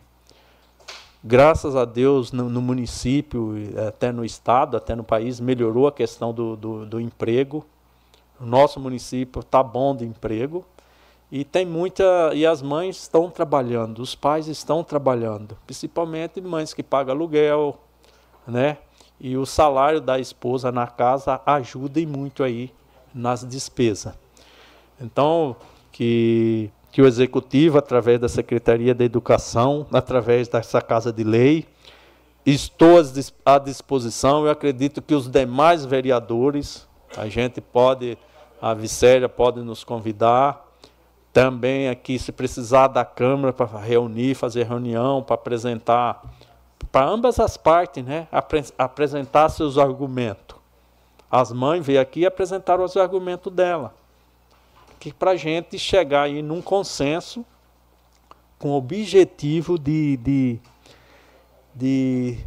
graças 1.24 1.74
a 1.74 1.86
Deus, 1.86 2.30
no, 2.30 2.50
no, 2.50 2.60
município, 2.60 3.54
até 3.88 4.12
no 4.12 4.24
estado, 4.24 4.76
até 4.76 4.94
no 4.94 5.02
país, 5.02 5.40
melhorou 5.40 5.86
a 5.86 5.92
questão 5.92 6.34
do, 6.34 6.54
do, 6.54 6.84
do 6.84 7.00
emprego. 7.00 7.64
O 8.38 8.44
nosso 8.44 8.78
município 8.78 9.40
está 9.40 9.62
bom 9.62 9.96
de 9.96 10.04
emprego. 10.04 10.64
E 11.32 11.42
tem 11.44 11.64
muita. 11.64 12.32
E 12.34 12.44
as 12.46 12.60
mães 12.60 12.96
estão 13.02 13.30
trabalhando, 13.30 14.00
os 14.00 14.14
pais 14.14 14.46
estão 14.46 14.84
trabalhando, 14.84 15.56
principalmente 15.66 16.40
mães 16.40 16.74
que 16.74 16.82
pagam 16.82 17.14
aluguel, 17.14 17.76
né? 18.46 18.78
E 19.18 19.36
o 19.36 19.46
salário 19.46 20.00
da 20.00 20.18
esposa 20.18 20.70
na 20.70 20.86
casa 20.86 21.40
ajuda 21.46 22.00
muito 22.06 22.44
aí 22.44 22.72
nas 23.12 23.44
despesas. 23.44 24.14
Então, 25.00 25.56
que 25.90 26.70
que 26.94 27.02
o 27.02 27.08
Executivo, 27.08 27.76
através 27.76 28.20
da 28.20 28.28
Secretaria 28.28 28.94
da 28.94 29.04
Educação, 29.04 29.84
através 29.92 30.46
dessa 30.46 30.80
Casa 30.80 31.12
de 31.12 31.24
Lei, 31.24 31.66
estou 32.46 33.02
à 33.44 33.58
disposição. 33.58 34.44
Eu 34.44 34.52
acredito 34.52 35.02
que 35.02 35.12
os 35.12 35.28
demais 35.28 35.84
vereadores, 35.84 36.86
a 37.16 37.26
gente 37.26 37.60
pode, 37.60 38.16
a 38.62 38.72
Vicélia 38.74 39.28
pode 39.28 39.60
nos 39.60 39.82
convidar. 39.82 40.64
Também 41.32 41.88
aqui, 41.88 42.16
se 42.16 42.30
precisar 42.30 42.86
da 42.86 43.04
Câmara 43.04 43.52
para 43.52 43.76
reunir, 43.76 44.36
fazer 44.36 44.62
reunião, 44.62 45.20
para 45.20 45.34
apresentar, 45.34 46.22
para 46.92 47.08
ambas 47.08 47.40
as 47.40 47.56
partes, 47.56 48.04
né? 48.04 48.28
apresentar 48.78 49.48
seus 49.48 49.78
argumentos. 49.78 50.56
As 51.28 51.50
mães 51.50 51.84
veio 51.84 52.00
aqui 52.00 52.20
e 52.20 52.26
apresentaram 52.26 52.84
os 52.84 52.96
argumentos 52.96 53.52
dela 53.52 54.03
que 55.04 55.12
para 55.12 55.32
a 55.32 55.36
gente 55.36 55.78
chegar 55.78 56.22
aí 56.22 56.40
num 56.40 56.62
consenso 56.62 57.44
com 58.58 58.70
o 58.70 58.76
objetivo 58.78 59.78
de, 59.78 60.16
de, 60.16 60.58
de 61.74 62.38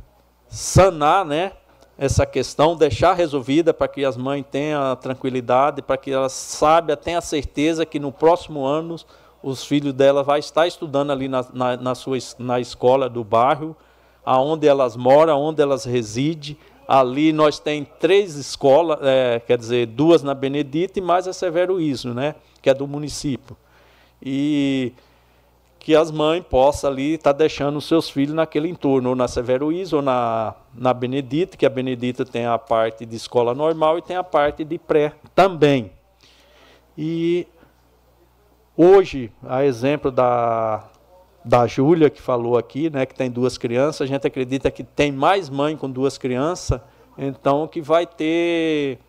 sanar 0.48 1.24
né, 1.24 1.52
essa 2.00 2.26
questão, 2.26 2.76
deixar 2.76 3.14
resolvida 3.14 3.76
para 3.76 3.88
que 3.88 4.04
as 4.04 4.18
mães 4.18 4.44
tenham 4.50 4.96
tranquilidade, 4.96 5.84
para 5.84 5.98
que 5.98 6.12
elas 6.12 6.32
saibam, 6.32 6.96
tenham 6.96 7.20
a 7.20 7.22
certeza 7.22 7.86
que 7.86 8.00
no 8.00 8.12
próximo 8.12 8.66
ano 8.66 8.96
os 9.44 9.64
filhos 9.64 9.94
dela 9.94 10.24
vai 10.24 10.40
estar 10.40 10.66
estudando 10.66 11.12
ali 11.12 11.28
na, 11.28 11.46
na, 11.54 11.78
na, 11.78 11.94
sua, 11.94 12.18
na 12.40 12.60
escola 12.60 13.08
do 13.08 13.24
bairro, 13.24 13.78
aonde 14.26 14.68
elas 14.68 14.96
moram, 14.96 15.40
onde 15.40 15.62
elas 15.62 15.86
residem, 15.86 16.58
Ali 16.88 17.34
nós 17.34 17.60
tem 17.60 17.84
três 17.84 18.36
escolas, 18.36 19.00
é, 19.02 19.42
quer 19.46 19.58
dizer, 19.58 19.88
duas 19.88 20.24
na 20.24 20.34
Benedita 20.34 21.00
e 21.00 21.02
mais 21.02 21.28
a 21.28 21.34
Severo 21.34 21.82
Isno, 21.82 22.14
né, 22.14 22.36
que 22.62 22.70
é 22.70 22.74
do 22.74 22.88
município. 22.88 23.58
E 24.22 24.94
que 25.80 25.96
as 25.96 26.12
mães 26.12 26.44
possam 26.44 26.90
ali 26.90 27.14
estar 27.14 27.34
tá 27.34 27.40
deixando 27.40 27.78
os 27.78 27.86
seus 27.86 28.10
filhos 28.10 28.34
naquele 28.34 28.70
entorno, 28.70 29.10
ou 29.10 29.16
na 29.16 29.28
Severo 29.28 29.72
Isno, 29.72 29.98
ou 29.98 30.04
na, 30.04 30.54
na 30.74 30.94
Benedita, 30.94 31.58
que 31.58 31.66
a 31.66 31.70
Benedita 31.70 32.26
tem 32.26 32.46
a 32.46 32.58
parte 32.58 33.06
de 33.06 33.16
escola 33.16 33.54
normal 33.54 33.98
e 33.98 34.02
tem 34.02 34.16
a 34.16 34.24
parte 34.24 34.64
de 34.64 34.78
pré 34.78 35.14
também. 35.36 35.92
E 36.98 37.48
hoje, 38.76 39.32
a 39.44 39.64
exemplo 39.64 40.12
da, 40.12 40.84
da 41.48 41.66
Júlia, 41.66 42.10
que 42.10 42.22
falou 42.22 42.58
aqui, 42.58 42.90
né, 42.90 43.06
que 43.06 43.16
tem 43.16 43.32
duas 43.32 43.58
crianças, 43.58 44.02
a 44.02 44.06
gente 44.06 44.28
acredita 44.28 44.70
que 44.70 44.84
tem 44.84 45.12
mais 45.12 45.50
mãe 45.50 45.78
com 45.78 45.90
duas 45.90 46.18
crianças, 46.18 46.82
então 47.18 47.68
que 47.68 47.82
vai 47.82 48.06
ter 48.06 49.00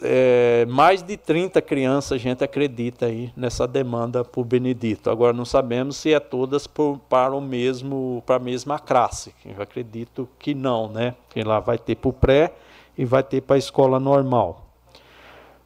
é, 0.00 0.64
mais 0.66 1.02
de 1.02 1.18
30 1.18 1.60
crianças, 1.60 2.12
a 2.12 2.18
gente 2.18 2.42
acredita 2.42 3.06
aí 3.06 3.30
nessa 3.36 3.68
demanda 3.68 4.24
por 4.24 4.44
Benedito. 4.44 5.10
Agora 5.10 5.34
não 5.34 5.44
sabemos 5.44 5.98
se 5.98 6.14
é 6.14 6.18
todas 6.18 6.66
por, 6.66 6.98
para 7.10 7.34
o 7.36 7.40
mesmo, 7.40 8.22
para 8.24 8.36
a 8.36 8.38
mesma 8.38 8.78
classe. 8.78 9.34
Eu 9.44 9.62
acredito 9.62 10.26
que 10.38 10.54
não, 10.54 10.88
né? 10.88 11.14
Que 11.28 11.42
lá 11.42 11.60
vai 11.60 11.76
ter 11.76 11.96
para 11.96 12.08
o 12.08 12.12
pré 12.12 12.54
e 12.96 13.04
vai 13.04 13.22
ter 13.22 13.42
para 13.42 13.56
a 13.56 13.58
escola 13.58 14.00
normal. 14.00 14.66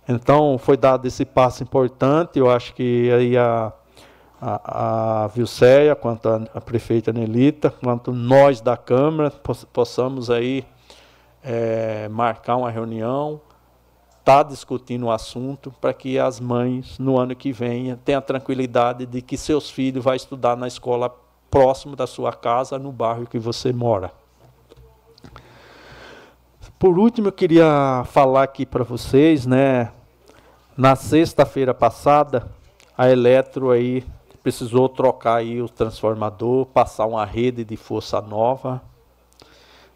Então 0.08 0.58
foi 0.58 0.76
dado 0.76 1.06
esse 1.06 1.24
passo 1.24 1.62
importante. 1.62 2.38
Eu 2.38 2.50
acho 2.50 2.74
que 2.74 3.10
aí 3.12 3.36
a 3.38 3.72
a, 4.46 5.24
a 5.24 5.26
Vilceia, 5.28 5.96
quanto 5.96 6.28
a, 6.28 6.42
a, 6.54 6.60
prefeita 6.60 7.10
Nelita, 7.10 7.70
quanto 7.70 8.12
nós 8.12 8.60
da 8.60 8.76
Câmara, 8.76 9.30
possamos 9.72 10.30
aí 10.30 10.66
é, 11.42 12.08
marcar 12.10 12.56
uma 12.56 12.70
reunião, 12.70 13.40
estar 14.20 14.42
tá 14.44 14.50
discutindo 14.50 15.06
o 15.06 15.10
assunto 15.10 15.72
para 15.80 15.94
que 15.94 16.18
as 16.18 16.40
mães, 16.40 16.98
no 16.98 17.18
ano 17.18 17.34
que 17.34 17.52
vem, 17.52 17.96
tenham 18.04 18.18
a 18.18 18.22
tranquilidade 18.22 19.06
de 19.06 19.22
que 19.22 19.38
seus 19.38 19.70
filhos 19.70 20.04
vão 20.04 20.14
estudar 20.14 20.58
na 20.58 20.68
escola 20.68 21.08
próximo 21.50 21.96
da 21.96 22.06
sua 22.06 22.34
casa, 22.34 22.78
no 22.78 22.92
bairro 22.92 23.26
que 23.26 23.38
você 23.38 23.72
mora. 23.72 24.12
Por 26.78 26.98
último, 26.98 27.28
eu 27.28 27.32
queria 27.32 28.04
falar 28.08 28.42
aqui 28.42 28.66
para 28.66 28.84
vocês, 28.84 29.46
né? 29.46 29.90
Na 30.76 30.94
sexta-feira 30.96 31.72
passada, 31.72 32.46
a 32.98 33.08
Eletro 33.08 33.70
aí 33.70 34.04
precisou 34.44 34.90
trocar 34.90 35.36
aí 35.36 35.62
o 35.62 35.68
transformador, 35.70 36.66
passar 36.66 37.06
uma 37.06 37.24
rede 37.24 37.64
de 37.64 37.78
força 37.78 38.20
nova. 38.20 38.82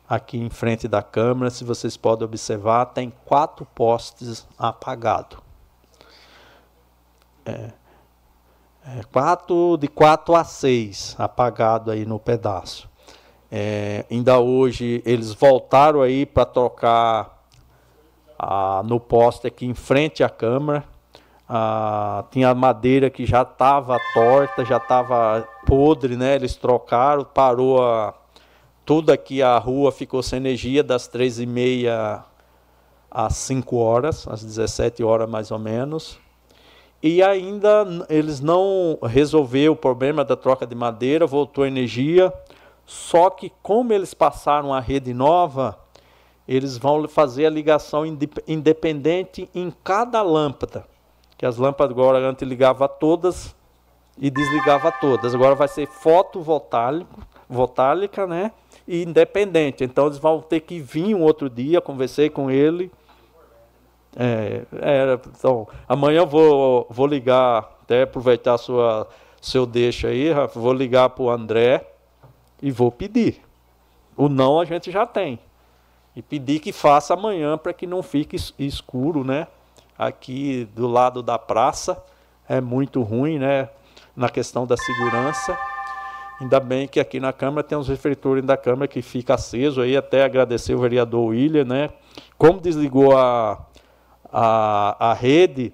Aqui 0.08 0.38
em 0.38 0.48
frente 0.48 0.88
da 0.88 1.02
câmera, 1.02 1.50
se 1.50 1.64
vocês 1.64 1.98
podem 1.98 2.24
observar, 2.24 2.86
tem 2.86 3.12
quatro 3.26 3.66
postes 3.66 4.48
apagados. 4.58 5.38
É, 7.44 7.72
é, 8.86 9.02
quatro, 9.12 9.76
de 9.76 9.86
4 9.86 10.34
a 10.34 10.44
6 10.44 11.16
apagado 11.18 11.90
aí 11.90 12.06
no 12.06 12.18
pedaço. 12.18 12.88
É, 13.52 14.06
ainda 14.10 14.38
hoje 14.38 15.02
eles 15.04 15.34
voltaram 15.34 16.00
aí 16.00 16.24
para 16.24 16.46
trocar 16.46 17.44
a, 18.38 18.82
no 18.82 18.98
poste 18.98 19.46
aqui 19.46 19.66
em 19.66 19.74
frente 19.74 20.24
à 20.24 20.30
câmara 20.30 20.84
ah, 21.48 22.24
tinha 22.30 22.54
madeira 22.54 23.08
que 23.08 23.24
já 23.24 23.42
estava 23.42 23.98
torta, 24.12 24.64
já 24.64 24.76
estava 24.76 25.48
podre, 25.66 26.16
né? 26.16 26.34
Eles 26.34 26.54
trocaram, 26.56 27.24
parou 27.24 27.82
a, 27.82 28.14
tudo 28.84 29.10
aqui 29.10 29.42
a 29.42 29.56
rua 29.58 29.90
ficou 29.90 30.22
sem 30.22 30.36
energia 30.38 30.82
das 30.82 31.08
três 31.08 31.40
e 31.40 31.46
meia 31.46 32.22
às 33.10 33.36
5 33.36 33.76
horas, 33.76 34.28
às 34.28 34.44
17 34.44 35.02
horas 35.02 35.28
mais 35.28 35.50
ou 35.50 35.58
menos. 35.58 36.18
e 37.02 37.22
ainda 37.22 37.86
eles 38.08 38.40
não 38.40 38.98
resolveram 39.02 39.72
o 39.72 39.76
problema 39.76 40.24
da 40.24 40.36
troca 40.36 40.66
de 40.66 40.74
madeira, 40.74 41.26
voltou 41.26 41.64
energia. 41.64 42.32
Só 42.84 43.30
que 43.30 43.52
como 43.62 43.92
eles 43.92 44.14
passaram 44.14 44.72
a 44.74 44.80
rede 44.80 45.14
nova, 45.14 45.78
eles 46.46 46.78
vão 46.78 47.06
fazer 47.06 47.46
a 47.46 47.50
ligação 47.50 48.04
independente 48.46 49.48
em 49.54 49.70
cada 49.84 50.22
lâmpada. 50.22 50.84
Que 51.38 51.46
as 51.46 51.56
lâmpadas 51.56 51.96
agora 51.96 52.18
antes 52.18 52.46
ligava 52.46 52.86
todas 52.86 53.56
e 54.18 54.28
desligava 54.28 54.92
todas. 54.92 55.34
Agora 55.34 55.54
vai 55.54 55.68
ser 55.68 55.86
fotovoltaica, 55.86 58.26
né? 58.26 58.52
E 58.86 59.02
independente. 59.02 59.82
Então 59.82 60.04
eles 60.06 60.18
vão 60.18 60.42
ter 60.42 60.60
que 60.60 60.80
vir 60.80 61.14
um 61.14 61.22
outro 61.22 61.48
dia, 61.48 61.80
conversei 61.80 62.28
com 62.28 62.50
ele 62.50 62.92
é, 64.16 64.62
é, 64.80 65.20
então, 65.28 65.68
amanhã 65.88 66.18
eu 66.18 66.26
vou, 66.26 66.86
vou 66.90 67.06
ligar, 67.06 67.78
até 67.82 68.02
aproveitar 68.02 68.58
sua, 68.58 69.08
seu 69.40 69.64
deixa 69.64 70.08
aí, 70.08 70.32
Rafa, 70.32 70.58
vou 70.58 70.72
ligar 70.72 71.10
para 71.10 71.22
o 71.22 71.30
André 71.30 71.86
e 72.60 72.70
vou 72.70 72.90
pedir. 72.90 73.40
O 74.16 74.28
não 74.28 74.58
a 74.58 74.64
gente 74.64 74.90
já 74.90 75.06
tem. 75.06 75.38
E 76.16 76.22
pedir 76.22 76.58
que 76.58 76.72
faça 76.72 77.14
amanhã 77.14 77.56
para 77.56 77.72
que 77.72 77.86
não 77.86 78.02
fique 78.02 78.36
escuro, 78.58 79.22
né? 79.22 79.46
Aqui 79.98 80.68
do 80.76 80.86
lado 80.86 81.22
da 81.22 81.38
praça 81.38 82.02
é 82.48 82.60
muito 82.60 83.02
ruim, 83.02 83.38
né? 83.38 83.68
Na 84.16 84.28
questão 84.28 84.66
da 84.66 84.76
segurança. 84.76 85.58
Ainda 86.40 86.60
bem 86.60 86.86
que 86.86 87.00
aqui 87.00 87.18
na 87.18 87.32
Câmara 87.32 87.64
tem 87.64 87.76
uns 87.76 87.88
refletores 87.88 88.44
da 88.44 88.56
Câmara 88.56 88.86
que 88.86 89.02
fica 89.02 89.34
aceso 89.34 89.80
aí, 89.80 89.96
até 89.96 90.22
agradecer 90.22 90.74
o 90.74 90.78
vereador 90.78 91.26
William, 91.26 91.64
né? 91.64 91.90
Como 92.38 92.60
desligou 92.60 93.16
a, 93.16 93.66
a, 94.32 95.10
a 95.10 95.14
rede 95.14 95.72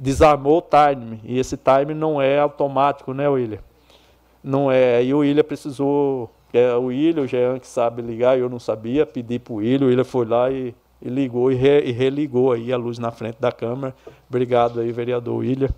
desarmou 0.00 0.58
o 0.58 0.62
time. 0.62 1.20
E 1.24 1.38
esse 1.38 1.56
time 1.56 1.94
não 1.94 2.20
é 2.20 2.40
automático, 2.40 3.12
né, 3.12 3.28
William? 3.28 3.60
Não 4.42 4.72
é. 4.72 5.04
E 5.04 5.12
o 5.12 5.18
William 5.18 5.44
precisou. 5.44 6.30
É, 6.52 6.74
o 6.74 6.86
William, 6.86 7.22
o 7.22 7.26
Jean 7.28 7.60
que 7.60 7.66
sabe 7.66 8.02
ligar, 8.02 8.36
eu 8.36 8.48
não 8.48 8.58
sabia, 8.58 9.06
pedi 9.06 9.38
para 9.38 9.52
o 9.52 9.56
William, 9.56 9.86
o 9.86 9.90
William 9.90 10.02
foi 10.02 10.26
lá 10.26 10.50
e, 10.50 10.74
e 11.00 11.08
ligou 11.08 11.50
e, 11.50 11.54
re, 11.54 11.80
e, 11.82 11.92
religou 11.92 12.52
aí 12.52 12.72
a 12.72 12.76
luz 12.76 12.98
na 12.98 13.10
frente 13.10 13.38
da 13.40 13.50
Câmara. 13.50 13.94
Obrigado 14.28 14.80
aí, 14.80 14.92
vereador 14.92 15.36
William, 15.36 15.70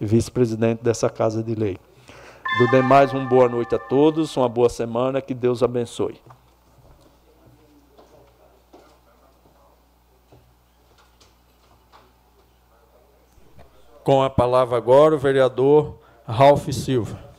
vice-presidente 0.00 0.82
dessa 0.82 1.08
Casa 1.08 1.42
de 1.42 1.54
Lei. 1.54 1.78
Do 2.58 2.70
demais, 2.70 3.12
uma 3.14 3.24
boa 3.24 3.48
noite 3.48 3.74
a 3.74 3.78
todos, 3.78 4.36
uma 4.36 4.48
boa 4.48 4.68
semana, 4.68 5.22
que 5.22 5.32
Deus 5.32 5.62
abençoe. 5.62 6.20
Com 14.04 14.22
a 14.22 14.28
palavra 14.28 14.76
agora 14.76 15.14
o 15.14 15.18
vereador 15.18 15.96
Ralph 16.26 16.68
Silva. 16.70 17.31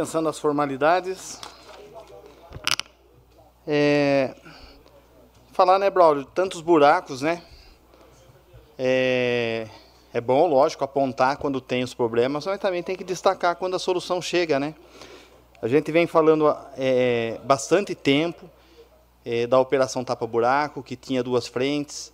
Dispensando 0.00 0.30
as 0.30 0.38
formalidades. 0.38 1.38
É, 3.66 4.34
falar, 5.52 5.78
né, 5.78 5.90
Braulio, 5.90 6.24
tantos 6.24 6.62
buracos, 6.62 7.20
né? 7.20 7.42
É, 8.78 9.68
é 10.14 10.20
bom, 10.20 10.46
lógico, 10.46 10.82
apontar 10.82 11.36
quando 11.36 11.60
tem 11.60 11.82
os 11.82 11.92
problemas, 11.92 12.46
mas 12.46 12.58
também 12.58 12.82
tem 12.82 12.96
que 12.96 13.04
destacar 13.04 13.56
quando 13.56 13.76
a 13.76 13.78
solução 13.78 14.22
chega, 14.22 14.58
né? 14.58 14.74
A 15.60 15.68
gente 15.68 15.92
vem 15.92 16.06
falando 16.06 16.46
é, 16.78 17.38
bastante 17.44 17.94
tempo 17.94 18.48
é, 19.22 19.46
da 19.46 19.60
operação 19.60 20.02
tapa-buraco, 20.02 20.82
que 20.82 20.96
tinha 20.96 21.22
duas 21.22 21.46
frentes. 21.46 22.10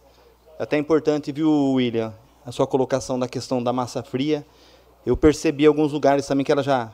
É 0.59 0.65
até 0.65 0.77
importante, 0.77 1.31
viu, 1.31 1.53
William, 1.75 2.13
a 2.45 2.51
sua 2.51 2.67
colocação 2.67 3.17
da 3.17 3.29
questão 3.29 3.63
da 3.63 3.73
massa 3.73 4.03
fria. 4.03 4.45
Eu 5.05 5.17
percebi 5.17 5.65
alguns 5.65 5.93
lugares 5.93 6.27
também 6.27 6.45
que 6.45 6.51
ela 6.51 6.65
já 6.65 6.91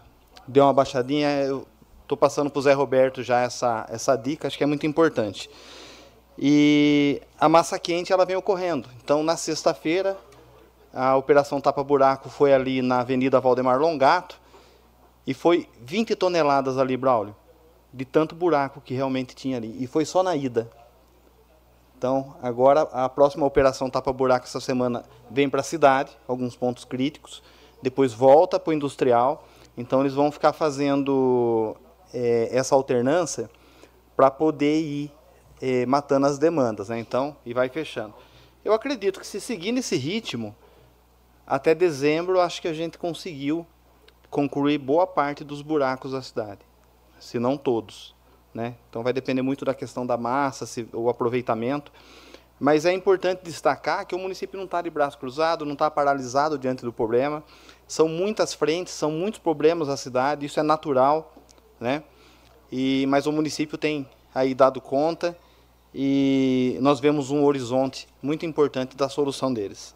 deu 0.46 0.64
uma 0.64 0.72
baixadinha. 0.72 1.28
Eu 1.42 1.66
estou 2.02 2.16
passando 2.16 2.50
para 2.50 2.58
o 2.58 2.62
Zé 2.62 2.72
Roberto 2.72 3.22
já 3.22 3.40
essa, 3.40 3.86
essa 3.88 4.16
dica, 4.16 4.46
acho 4.46 4.58
que 4.58 4.64
é 4.64 4.66
muito 4.66 4.86
importante. 4.86 5.48
E 6.38 7.22
a 7.38 7.48
massa 7.48 7.78
quente 7.78 8.12
ela 8.12 8.24
vem 8.24 8.36
ocorrendo. 8.36 8.88
Então, 9.02 9.22
na 9.22 9.36
sexta-feira, 9.36 10.16
a 10.92 11.16
operação 11.16 11.60
Tapa 11.60 11.82
Buraco 11.82 12.28
foi 12.28 12.52
ali 12.52 12.82
na 12.82 13.00
Avenida 13.00 13.40
Valdemar 13.40 13.78
Longato 13.78 14.40
e 15.26 15.32
foi 15.32 15.68
20 15.80 16.16
toneladas 16.16 16.78
ali, 16.78 16.96
Braulio, 16.96 17.34
de 17.92 18.04
tanto 18.04 18.34
buraco 18.34 18.80
que 18.80 18.94
realmente 18.94 19.34
tinha 19.34 19.56
ali. 19.56 19.76
E 19.82 19.86
foi 19.86 20.04
só 20.04 20.22
na 20.22 20.34
ida. 20.34 20.70
Então, 21.96 22.34
agora 22.42 22.82
a 22.92 23.08
próxima 23.08 23.46
operação 23.46 23.88
Tapa 23.88 24.12
Buraco 24.12 24.46
essa 24.46 24.58
semana 24.58 25.04
vem 25.30 25.48
para 25.48 25.60
a 25.60 25.64
cidade, 25.64 26.10
alguns 26.26 26.56
pontos 26.56 26.84
críticos, 26.84 27.42
depois 27.80 28.12
volta 28.12 28.58
para 28.58 28.72
o 28.72 28.74
industrial 28.74 29.46
então 29.76 30.00
eles 30.00 30.14
vão 30.14 30.30
ficar 30.30 30.52
fazendo 30.52 31.76
é, 32.12 32.48
essa 32.52 32.74
alternância 32.74 33.50
para 34.14 34.30
poder 34.30 34.80
ir 34.80 35.12
é, 35.60 35.86
matando 35.86 36.26
as 36.26 36.38
demandas, 36.38 36.88
né? 36.88 36.98
Então, 36.98 37.36
e 37.46 37.54
vai 37.54 37.68
fechando. 37.68 38.14
Eu 38.64 38.72
acredito 38.72 39.18
que 39.18 39.26
se 39.26 39.40
seguir 39.40 39.72
nesse 39.72 39.96
ritmo, 39.96 40.54
até 41.46 41.74
dezembro, 41.74 42.40
acho 42.40 42.60
que 42.60 42.68
a 42.68 42.72
gente 42.72 42.98
conseguiu 42.98 43.66
concluir 44.30 44.78
boa 44.78 45.06
parte 45.06 45.44
dos 45.44 45.62
buracos 45.62 46.12
da 46.12 46.22
cidade, 46.22 46.60
se 47.18 47.38
não 47.38 47.56
todos, 47.56 48.14
né? 48.54 48.74
Então 48.88 49.02
vai 49.02 49.12
depender 49.12 49.42
muito 49.42 49.64
da 49.64 49.74
questão 49.74 50.06
da 50.06 50.16
massa, 50.16 50.66
se, 50.66 50.88
o 50.92 51.08
aproveitamento. 51.08 51.92
Mas 52.58 52.86
é 52.86 52.92
importante 52.92 53.42
destacar 53.42 54.06
que 54.06 54.14
o 54.14 54.18
município 54.18 54.56
não 54.56 54.66
está 54.66 54.80
de 54.80 54.88
braço 54.88 55.18
cruzado, 55.18 55.64
não 55.64 55.72
está 55.72 55.90
paralisado 55.90 56.56
diante 56.56 56.84
do 56.84 56.92
problema. 56.92 57.42
São 57.92 58.08
muitas 58.08 58.54
frentes, 58.54 58.94
são 58.94 59.10
muitos 59.10 59.38
problemas 59.38 59.86
na 59.86 59.98
cidade, 59.98 60.46
isso 60.46 60.58
é 60.58 60.62
natural, 60.62 61.30
né? 61.78 62.02
E, 62.70 63.04
mas 63.06 63.26
o 63.26 63.32
município 63.32 63.76
tem 63.76 64.08
aí 64.34 64.54
dado 64.54 64.80
conta 64.80 65.36
e 65.94 66.78
nós 66.80 67.00
vemos 67.00 67.30
um 67.30 67.44
horizonte 67.44 68.08
muito 68.22 68.46
importante 68.46 68.96
da 68.96 69.10
solução 69.10 69.52
deles. 69.52 69.94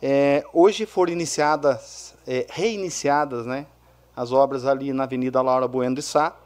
É, 0.00 0.44
hoje 0.52 0.86
foram 0.86 1.12
iniciadas, 1.12 2.14
é, 2.24 2.46
reiniciadas, 2.48 3.46
né, 3.46 3.66
as 4.14 4.30
obras 4.30 4.64
ali 4.64 4.92
na 4.92 5.02
Avenida 5.02 5.42
Laura 5.42 5.66
Bueno 5.66 5.96
de 5.96 6.02
Sá. 6.02 6.36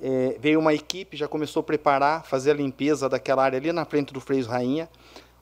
É, 0.00 0.38
veio 0.40 0.60
uma 0.60 0.72
equipe, 0.72 1.14
já 1.14 1.28
começou 1.28 1.60
a 1.60 1.64
preparar, 1.64 2.24
fazer 2.24 2.52
a 2.52 2.54
limpeza 2.54 3.06
daquela 3.06 3.44
área 3.44 3.58
ali 3.58 3.70
na 3.70 3.84
frente 3.84 4.14
do 4.14 4.20
Freio 4.20 4.46
Rainha. 4.46 4.88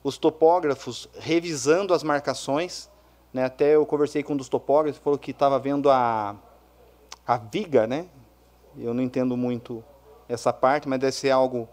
Os 0.03 0.19
topógrafos 0.19 1.09
revisando 1.17 1.95
as 1.95 2.03
marcações, 2.03 2.91
né? 3.37 3.45
Até 3.45 3.75
eu 3.75 3.85
conversei 3.85 4.23
com 4.23 4.33
um 4.33 4.37
dos 4.37 4.49
topógrafos, 4.49 4.99
falou 4.99 5.19
que 5.19 5.31
estava 5.31 5.59
vendo 5.59 5.91
a, 5.91 6.35
a 7.27 7.37
viga, 7.37 7.87
né? 7.87 8.07
Eu 8.79 8.95
não 8.95 9.03
entendo 9.03 9.37
muito 9.37 9.85
essa 10.27 10.55
parte, 10.55 10.89
mas 10.89 10.99
deve 10.99 11.13
ser 11.13 11.31
algo 11.31 11.69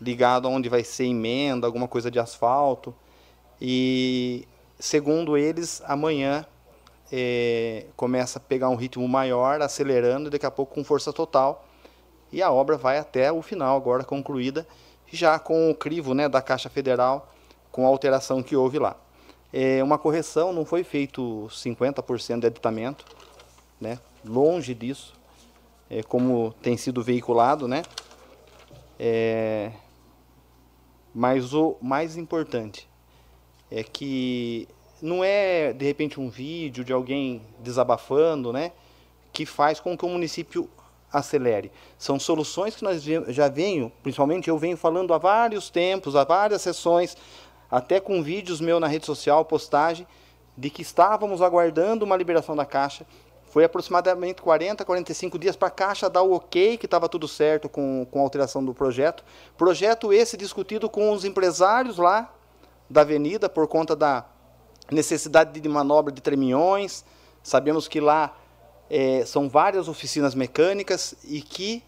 ligado 0.00 0.46
aonde 0.46 0.68
vai 0.68 0.84
ser 0.84 1.06
emenda, 1.06 1.66
alguma 1.66 1.88
coisa 1.88 2.08
de 2.08 2.20
asfalto. 2.20 2.94
E 3.60 4.46
segundo 4.78 5.36
eles, 5.36 5.82
amanhã 5.86 6.46
é, 7.10 7.86
começa 7.96 8.38
a 8.38 8.40
pegar 8.40 8.68
um 8.68 8.76
ritmo 8.76 9.08
maior, 9.08 9.60
acelerando, 9.60 10.28
e 10.28 10.30
daqui 10.30 10.46
a 10.46 10.52
pouco 10.52 10.72
com 10.72 10.84
força 10.84 11.12
total. 11.12 11.66
E 12.30 12.40
a 12.40 12.52
obra 12.52 12.76
vai 12.76 12.98
até 12.98 13.32
o 13.32 13.42
final, 13.42 13.76
agora 13.76 14.04
concluída, 14.04 14.64
já 15.08 15.36
com 15.36 15.68
o 15.68 15.74
crivo 15.74 16.14
né, 16.14 16.28
da 16.28 16.40
Caixa 16.40 16.68
Federal, 16.68 17.28
com 17.72 17.84
a 17.84 17.88
alteração 17.88 18.40
que 18.40 18.54
houve 18.54 18.78
lá 18.78 18.96
é, 19.58 19.82
uma 19.82 19.96
correção, 19.96 20.52
não 20.52 20.66
foi 20.66 20.84
feito 20.84 21.48
50% 21.50 22.40
de 22.40 22.46
aditamento, 22.46 23.06
né? 23.80 23.98
longe 24.22 24.74
disso, 24.74 25.14
é, 25.88 26.02
como 26.02 26.54
tem 26.60 26.76
sido 26.76 27.02
veiculado, 27.02 27.66
né? 27.66 27.82
É, 29.00 29.72
mas 31.14 31.54
o 31.54 31.78
mais 31.80 32.18
importante 32.18 32.86
é 33.70 33.82
que 33.82 34.68
não 35.00 35.24
é 35.24 35.72
de 35.72 35.86
repente 35.86 36.20
um 36.20 36.28
vídeo 36.28 36.84
de 36.84 36.92
alguém 36.92 37.40
desabafando, 37.60 38.52
né, 38.52 38.72
que 39.32 39.46
faz 39.46 39.80
com 39.80 39.96
que 39.96 40.04
o 40.04 40.08
município 40.08 40.68
acelere. 41.10 41.72
São 41.98 42.18
soluções 42.18 42.76
que 42.76 42.84
nós 42.84 43.02
já 43.02 43.48
venho, 43.48 43.90
principalmente 44.02 44.48
eu 44.48 44.58
venho 44.58 44.76
falando 44.76 45.14
há 45.14 45.18
vários 45.18 45.70
tempos, 45.70 46.14
há 46.14 46.24
várias 46.24 46.60
sessões, 46.60 47.16
até 47.76 48.00
com 48.00 48.22
vídeos 48.22 48.58
meu 48.58 48.80
na 48.80 48.86
rede 48.86 49.04
social, 49.04 49.44
postagem, 49.44 50.06
de 50.56 50.70
que 50.70 50.80
estávamos 50.80 51.42
aguardando 51.42 52.06
uma 52.06 52.16
liberação 52.16 52.56
da 52.56 52.64
Caixa. 52.64 53.06
Foi 53.44 53.64
aproximadamente 53.64 54.40
40, 54.40 54.82
45 54.82 55.38
dias 55.38 55.56
para 55.56 55.68
a 55.68 55.70
Caixa 55.70 56.08
dar 56.08 56.22
o 56.22 56.32
ok 56.32 56.78
que 56.78 56.86
estava 56.86 57.06
tudo 57.06 57.28
certo 57.28 57.68
com, 57.68 58.06
com 58.10 58.20
a 58.20 58.22
alteração 58.22 58.64
do 58.64 58.72
projeto. 58.72 59.22
Projeto 59.58 60.10
esse 60.10 60.38
discutido 60.38 60.88
com 60.88 61.10
os 61.12 61.26
empresários 61.26 61.98
lá 61.98 62.32
da 62.88 63.02
avenida 63.02 63.46
por 63.46 63.68
conta 63.68 63.94
da 63.94 64.24
necessidade 64.90 65.60
de 65.60 65.68
manobra 65.68 66.10
de 66.10 66.22
treminhões. 66.22 67.04
Sabemos 67.42 67.86
que 67.86 68.00
lá 68.00 68.34
é, 68.88 69.22
são 69.26 69.50
várias 69.50 69.86
oficinas 69.86 70.34
mecânicas 70.34 71.14
e 71.24 71.42
que 71.42 71.84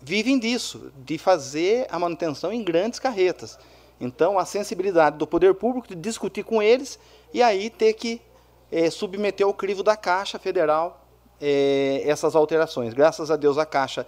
vivem 0.00 0.38
disso, 0.38 0.90
de 0.96 1.18
fazer 1.18 1.86
a 1.90 1.98
manutenção 1.98 2.50
em 2.50 2.64
grandes 2.64 2.98
carretas. 2.98 3.58
Então, 4.00 4.38
a 4.38 4.44
sensibilidade 4.44 5.16
do 5.16 5.26
poder 5.26 5.54
público 5.54 5.88
de 5.88 5.94
discutir 5.94 6.44
com 6.44 6.62
eles 6.62 6.98
e 7.32 7.42
aí 7.42 7.68
ter 7.68 7.94
que 7.94 8.20
é, 8.70 8.90
submeter 8.90 9.46
ao 9.46 9.52
crivo 9.52 9.82
da 9.82 9.96
Caixa 9.96 10.38
Federal 10.38 11.04
é, 11.40 12.02
essas 12.04 12.36
alterações. 12.36 12.94
Graças 12.94 13.30
a 13.30 13.36
Deus 13.36 13.58
a 13.58 13.66
Caixa 13.66 14.06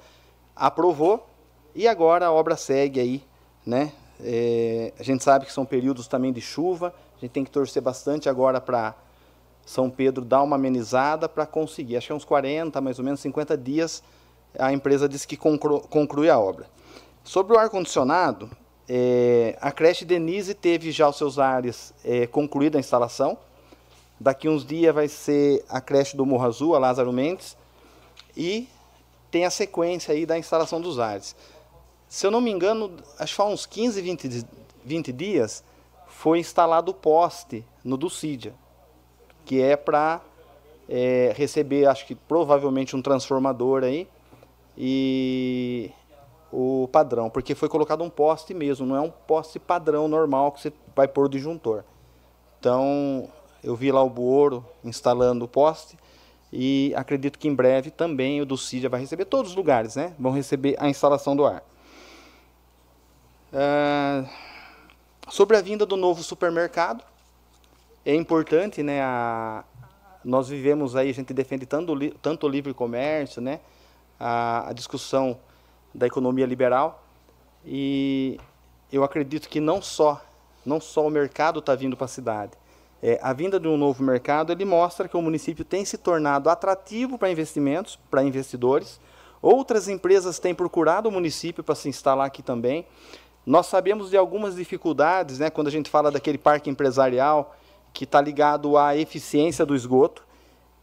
aprovou 0.55 1.27
e 1.75 1.89
agora 1.89 2.27
a 2.27 2.33
obra 2.33 2.57
segue 2.57 3.01
aí, 3.01 3.25
né? 3.65 3.93
É, 4.23 4.93
a 4.99 5.03
gente 5.03 5.25
sabe 5.25 5.47
que 5.47 5.53
são 5.53 5.65
períodos 5.65 6.07
também 6.07 6.33
de 6.33 6.41
chuva, 6.41 6.95
a 7.17 7.21
gente 7.21 7.33
tem 7.33 7.45
que 7.45 7.51
torcer 7.51 7.83
bastante 7.83 8.29
agora 8.29 8.61
para 8.61 8.95
São 9.65 9.89
Pedro 9.89 10.25
dar 10.25 10.43
uma 10.43 10.57
amenizada 10.57 11.29
para 11.29 11.47
conseguir. 11.47 11.97
Acho 11.97 12.09
que 12.09 12.13
é 12.13 12.17
uns 12.17 12.25
40, 12.25 12.81
mais 12.81 12.99
ou 12.99 13.05
menos 13.05 13.21
50 13.21 13.57
dias 13.57 14.03
a 14.59 14.73
empresa 14.73 15.09
diz 15.09 15.25
que 15.25 15.37
conclui 15.37 16.29
a 16.29 16.39
obra. 16.39 16.67
Sobre 17.23 17.55
o 17.55 17.59
ar-condicionado, 17.59 18.51
é, 18.93 19.57
a 19.61 19.71
creche 19.71 20.05
Denise 20.05 20.53
teve 20.53 20.91
já 20.91 21.09
os 21.09 21.17
seus 21.17 21.39
ares 21.39 21.95
é, 22.05 22.27
concluída 22.27 22.77
a 22.77 22.81
instalação. 22.81 23.39
Daqui 24.19 24.49
uns 24.49 24.67
dias 24.67 24.93
vai 24.93 25.07
ser 25.07 25.65
a 25.69 25.81
creche 25.81 26.17
do 26.17 26.27
Morro 26.27 26.45
Azul, 26.45 26.75
a 26.75 26.79
Lázaro 26.81 27.13
Mendes. 27.13 27.57
E 28.37 28.69
tem 29.31 29.45
a 29.45 29.51
sequência 29.51 30.13
aí 30.13 30.27
da 30.27 30.37
instalação 30.37 30.81
dos 30.81 30.99
ares. 30.99 31.37
Se 32.09 32.27
eu 32.27 32.33
não 32.33 32.41
me 32.41 32.51
engano, 32.51 32.93
acho 33.17 33.33
que 33.33 33.37
faz 33.37 33.53
uns 33.53 33.65
15, 33.65 34.03
20, 34.03 34.47
20 34.85 35.13
dias, 35.13 35.63
foi 36.09 36.41
instalado 36.41 36.91
o 36.91 36.95
poste 36.95 37.65
no 37.85 37.97
Dulcídia, 37.97 38.53
que 39.45 39.63
é 39.63 39.77
para 39.77 40.21
é, 40.89 41.33
receber, 41.37 41.87
acho 41.87 42.05
que 42.07 42.17
provavelmente 42.17 42.97
um 42.97 43.03
transformador 43.03 43.85
aí, 43.85 44.09
e 44.77 45.93
o 46.53 46.89
padrão, 46.91 47.31
porque 47.31 47.55
foi 47.55 47.69
colocado 47.69 48.03
um 48.03 48.11
poste 48.11 48.53
mesmo, 48.53 48.87
não 48.87 48.97
é 48.97 49.01
um 49.01 49.11
poste 49.11 49.59
padrão 49.59 50.09
normal 50.09 50.53
que 50.53 50.61
você 50.61 50.73
vai 50.95 51.07
pôr 51.07 51.27
o 51.27 51.29
disjuntor. 51.29 51.85
Então, 52.59 53.29
eu 53.63 53.77
vi 53.77 53.93
lá 53.93 54.03
o 54.03 54.11
Buoro 54.11 54.65
instalando 54.85 55.45
o 55.45 55.49
poste 55.49 55.97
e 56.53 56.93
acredito 56.97 57.39
que 57.39 57.47
em 57.47 57.55
breve 57.55 57.91
também 57.91 58.41
o 58.41 58.47
do 58.47 58.57
CIDIA 58.57 58.89
vai 58.89 59.01
receber, 59.01 59.25
todos 59.25 59.53
os 59.53 59.57
lugares 59.57 59.95
né, 59.95 60.15
vão 60.19 60.33
receber 60.33 60.77
a 60.79 60.89
instalação 60.89 61.37
do 61.37 61.47
ar. 61.47 61.63
Uh, 63.53 64.29
sobre 65.29 65.57
a 65.57 65.61
vinda 65.61 65.87
do 65.87 65.97
novo 65.97 66.23
supermercado, 66.23 67.05
é 68.05 68.15
importante, 68.15 68.83
né, 68.83 69.01
a, 69.03 69.65
nós 70.25 70.49
vivemos 70.49 70.97
aí, 70.97 71.11
a 71.11 71.15
gente 71.15 71.33
defende 71.33 71.67
tanto, 71.67 71.97
tanto 72.21 72.47
o 72.47 72.49
livre 72.49 72.75
comércio, 72.75 73.41
né, 73.41 73.61
a, 74.19 74.71
a 74.71 74.73
discussão 74.73 75.39
da 75.95 76.07
economia 76.07 76.47
liberal 76.47 77.05
e 77.65 78.39
eu 78.93 79.05
acredito 79.05 79.49
que 79.49 79.61
não 79.61 79.83
só 79.83 80.21
não 80.65 80.81
só 80.81 81.07
o 81.07 81.11
mercado 81.11 81.61
está 81.61 81.75
vindo 81.75 81.97
para 81.97 82.05
a 82.05 82.09
cidade. 82.09 82.53
É, 83.03 83.19
a 83.23 83.33
vinda 83.33 83.59
de 83.59 83.67
um 83.67 83.79
novo 83.79 84.03
mercado 84.03 84.53
ele 84.53 84.65
mostra 84.65 85.09
que 85.09 85.17
o 85.17 85.23
município 85.23 85.65
tem 85.65 85.85
se 85.85 85.97
tornado 85.97 86.51
atrativo 86.51 87.17
para 87.17 87.31
investimentos, 87.31 87.99
para 88.11 88.23
investidores. 88.23 89.01
Outras 89.41 89.89
empresas 89.89 90.39
têm 90.39 90.55
procurado 90.55 91.09
o 91.09 91.13
município 91.13 91.65
para 91.65 91.75
se 91.75 91.89
instalar 91.89 92.27
aqui 92.27 92.43
também. 92.43 92.87
Nós 93.47 93.67
sabemos 93.67 94.11
de 94.11 94.19
algumas 94.19 94.57
dificuldades, 94.57 95.39
né, 95.39 95.49
quando 95.49 95.69
a 95.69 95.71
gente 95.71 95.89
fala 95.89 96.11
daquele 96.11 96.37
parque 96.37 96.69
empresarial 96.69 97.57
que 97.93 98.05
está 98.05 98.21
ligado 98.21 98.77
à 98.77 98.95
eficiência 98.95 99.65
do 99.65 99.75
esgoto 99.75 100.23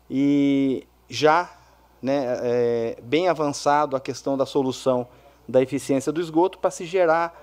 e 0.10 0.88
já 1.08 1.57
né, 2.02 2.40
é, 2.42 2.98
bem 3.02 3.28
avançado 3.28 3.96
a 3.96 4.00
questão 4.00 4.38
da 4.38 4.46
solução 4.46 5.08
da 5.48 5.62
eficiência 5.62 6.12
do 6.12 6.20
esgoto 6.20 6.60
para 6.60 6.70
se 6.70 6.86
gerar 6.86 7.42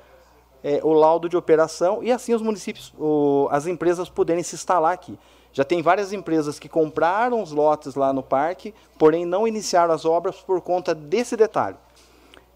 é, 0.63 0.81
o 0.83 0.93
laudo 0.93 1.29
de 1.29 1.37
operação 1.37 2.03
e 2.03 2.11
assim 2.13 2.35
os 2.35 2.43
municípios, 2.43 2.93
o, 2.99 3.49
as 3.51 3.67
empresas 3.67 4.09
poderem 4.09 4.43
se 4.43 4.55
instalar 4.55 4.93
aqui. 4.93 5.19
Já 5.53 5.63
tem 5.63 5.83
várias 5.83 6.13
empresas 6.13 6.59
que 6.59 6.69
compraram 6.69 7.41
os 7.41 7.53
lotes 7.53 7.95
lá 7.95 8.13
no 8.13 8.23
parque, 8.23 8.75
porém 8.99 9.25
não 9.25 9.47
iniciaram 9.47 9.95
as 9.95 10.05
obras 10.05 10.37
por 10.37 10.61
conta 10.61 10.95
desse 10.95 11.37
detalhe. 11.37 11.77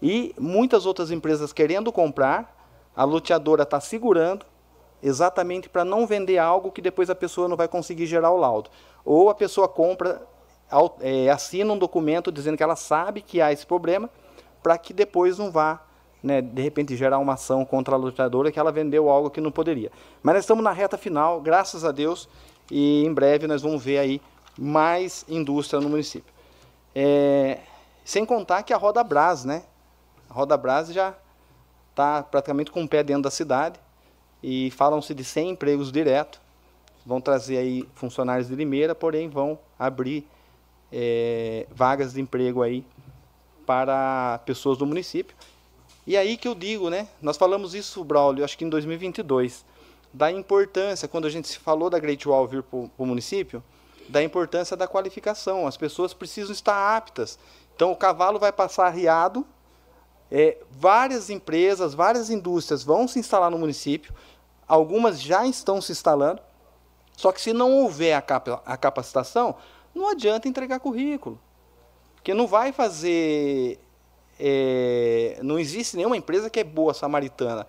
E 0.01 0.33
muitas 0.37 0.85
outras 0.85 1.09
empresas 1.09 1.53
querendo 1.53 1.91
comprar, 1.91 2.57
a 2.95 3.03
loteadora 3.03 3.63
está 3.63 3.79
segurando 3.79 4.45
exatamente 5.01 5.69
para 5.69 5.85
não 5.85 6.05
vender 6.05 6.37
algo 6.37 6.71
que 6.71 6.81
depois 6.81 7.09
a 7.09 7.15
pessoa 7.15 7.47
não 7.47 7.55
vai 7.55 7.67
conseguir 7.67 8.05
gerar 8.05 8.31
o 8.31 8.37
laudo. 8.37 8.69
Ou 9.05 9.29
a 9.29 9.35
pessoa 9.35 9.67
compra 9.67 10.21
assina 11.31 11.73
um 11.73 11.77
documento 11.77 12.31
dizendo 12.31 12.57
que 12.57 12.63
ela 12.63 12.75
sabe 12.75 13.21
que 13.21 13.41
há 13.41 13.51
esse 13.51 13.65
problema, 13.65 14.09
para 14.61 14.77
que 14.77 14.93
depois 14.93 15.37
não 15.37 15.51
vá, 15.51 15.81
né, 16.21 16.41
de 16.41 16.61
repente, 16.61 16.95
gerar 16.95 17.17
uma 17.17 17.33
ação 17.33 17.65
contra 17.65 17.95
a 17.95 17.97
lutadora 17.97 18.51
que 18.51 18.59
ela 18.59 18.71
vendeu 18.71 19.09
algo 19.09 19.29
que 19.29 19.41
não 19.41 19.51
poderia. 19.51 19.91
Mas 20.21 20.35
nós 20.35 20.43
estamos 20.43 20.63
na 20.63 20.71
reta 20.71 20.97
final, 20.97 21.41
graças 21.41 21.85
a 21.85 21.91
Deus, 21.91 22.27
e 22.69 23.03
em 23.05 23.13
breve 23.13 23.47
nós 23.47 23.61
vamos 23.61 23.83
ver 23.83 23.97
aí 23.99 24.21
mais 24.57 25.25
indústria 25.27 25.79
no 25.79 25.89
município. 25.89 26.33
É, 26.93 27.59
sem 28.03 28.25
contar 28.25 28.63
que 28.63 28.73
a 28.73 28.77
Roda 28.77 29.03
Brás, 29.03 29.45
né? 29.45 29.63
A 30.29 30.33
Roda 30.33 30.57
Brás 30.57 30.91
já 30.91 31.15
está 31.91 32.23
praticamente 32.23 32.71
com 32.71 32.83
o 32.83 32.87
pé 32.87 33.03
dentro 33.03 33.23
da 33.23 33.31
cidade 33.31 33.79
e 34.43 34.71
falam-se 34.71 35.13
de 35.13 35.23
100 35.23 35.51
empregos 35.51 35.91
direto. 35.91 36.41
Vão 37.05 37.21
trazer 37.21 37.57
aí 37.57 37.87
funcionários 37.95 38.47
de 38.47 38.55
Limeira, 38.55 38.93
porém 38.93 39.29
vão 39.29 39.57
abrir 39.77 40.27
é, 40.91 41.67
vagas 41.71 42.13
de 42.13 42.21
emprego 42.21 42.61
aí 42.61 42.85
para 43.65 44.39
pessoas 44.45 44.77
do 44.77 44.85
município. 44.85 45.35
E 46.05 46.17
aí 46.17 46.37
que 46.37 46.47
eu 46.47 46.55
digo, 46.55 46.89
né? 46.89 47.07
Nós 47.21 47.37
falamos 47.37 47.75
isso, 47.75 48.03
Braulio, 48.03 48.43
acho 48.43 48.57
que 48.57 48.65
em 48.65 48.69
2022, 48.69 49.65
da 50.11 50.31
importância, 50.31 51.07
quando 51.07 51.27
a 51.27 51.29
gente 51.29 51.47
se 51.47 51.59
falou 51.59 51.89
da 51.89 51.99
Great 51.99 52.27
Wall 52.27 52.47
vir 52.47 52.63
para 52.63 52.79
o 52.97 53.05
município, 53.05 53.63
da 54.09 54.23
importância 54.23 54.75
da 54.75 54.87
qualificação. 54.87 55.67
As 55.67 55.77
pessoas 55.77 56.13
precisam 56.13 56.51
estar 56.51 56.97
aptas. 56.97 57.37
Então, 57.75 57.91
o 57.91 57.95
cavalo 57.95 58.39
vai 58.39 58.51
passar 58.51 58.87
arriado, 58.87 59.45
é, 60.31 60.57
várias 60.69 61.29
empresas, 61.29 61.93
várias 61.93 62.29
indústrias 62.29 62.83
vão 62.83 63.07
se 63.07 63.19
instalar 63.19 63.49
no 63.49 63.57
município, 63.57 64.13
algumas 64.67 65.21
já 65.21 65.45
estão 65.45 65.81
se 65.81 65.91
instalando, 65.91 66.41
só 67.15 67.31
que 67.31 67.41
se 67.41 67.53
não 67.53 67.71
houver 67.71 68.13
a, 68.13 68.21
capa, 68.21 68.61
a 68.65 68.77
capacitação, 68.77 69.55
não 69.93 70.09
adianta 70.09 70.47
entregar 70.47 70.79
currículo. 70.79 71.39
Porque 72.15 72.33
não 72.33 72.47
vai 72.47 72.71
fazer. 72.71 73.79
É, 74.39 75.39
não 75.41 75.59
existe 75.59 75.97
nenhuma 75.97 76.17
empresa 76.17 76.49
que 76.49 76.59
é 76.59 76.63
boa 76.63 76.93
samaritana. 76.93 77.65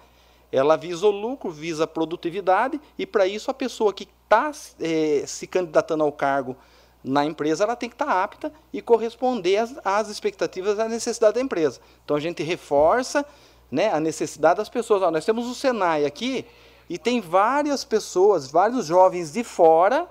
Ela 0.53 0.77
visa 0.77 1.07
o 1.07 1.11
lucro, 1.11 1.51
visa 1.51 1.85
a 1.85 1.87
produtividade, 1.87 2.81
e 2.99 3.07
para 3.07 3.27
isso 3.27 3.51
a 3.51 3.55
pessoa 3.55 3.93
que 3.93 4.09
está 4.25 4.51
é, 4.81 5.25
se 5.27 5.47
candidatando 5.47 6.03
ao 6.03 6.13
cargo 6.13 6.57
na 7.03 7.25
empresa, 7.25 7.65
ela 7.65 7.77
tem 7.77 7.89
que 7.89 7.95
estar 7.95 8.07
tá 8.07 8.23
apta 8.23 8.53
e 8.73 8.83
corresponder 8.83 9.57
às, 9.57 9.75
às 9.85 10.09
expectativas 10.09 10.77
da 10.77 10.89
necessidade 10.89 11.35
da 11.35 11.41
empresa. 11.41 11.81
Então 12.05 12.17
a 12.17 12.21
gente 12.21 12.43
reforça 12.43 13.25
né, 13.71 13.93
a 13.93 14.01
necessidade 14.01 14.59
das 14.59 14.69
pessoas. 14.69 15.03
Ó, 15.03 15.11
nós 15.11 15.25
temos 15.25 15.47
o 15.47 15.55
Senai 15.55 16.05
aqui 16.05 16.45
e 16.89 16.99
tem 16.99 17.21
várias 17.21 17.85
pessoas, 17.85 18.51
vários 18.51 18.87
jovens 18.87 19.33
de 19.33 19.45
fora 19.45 20.09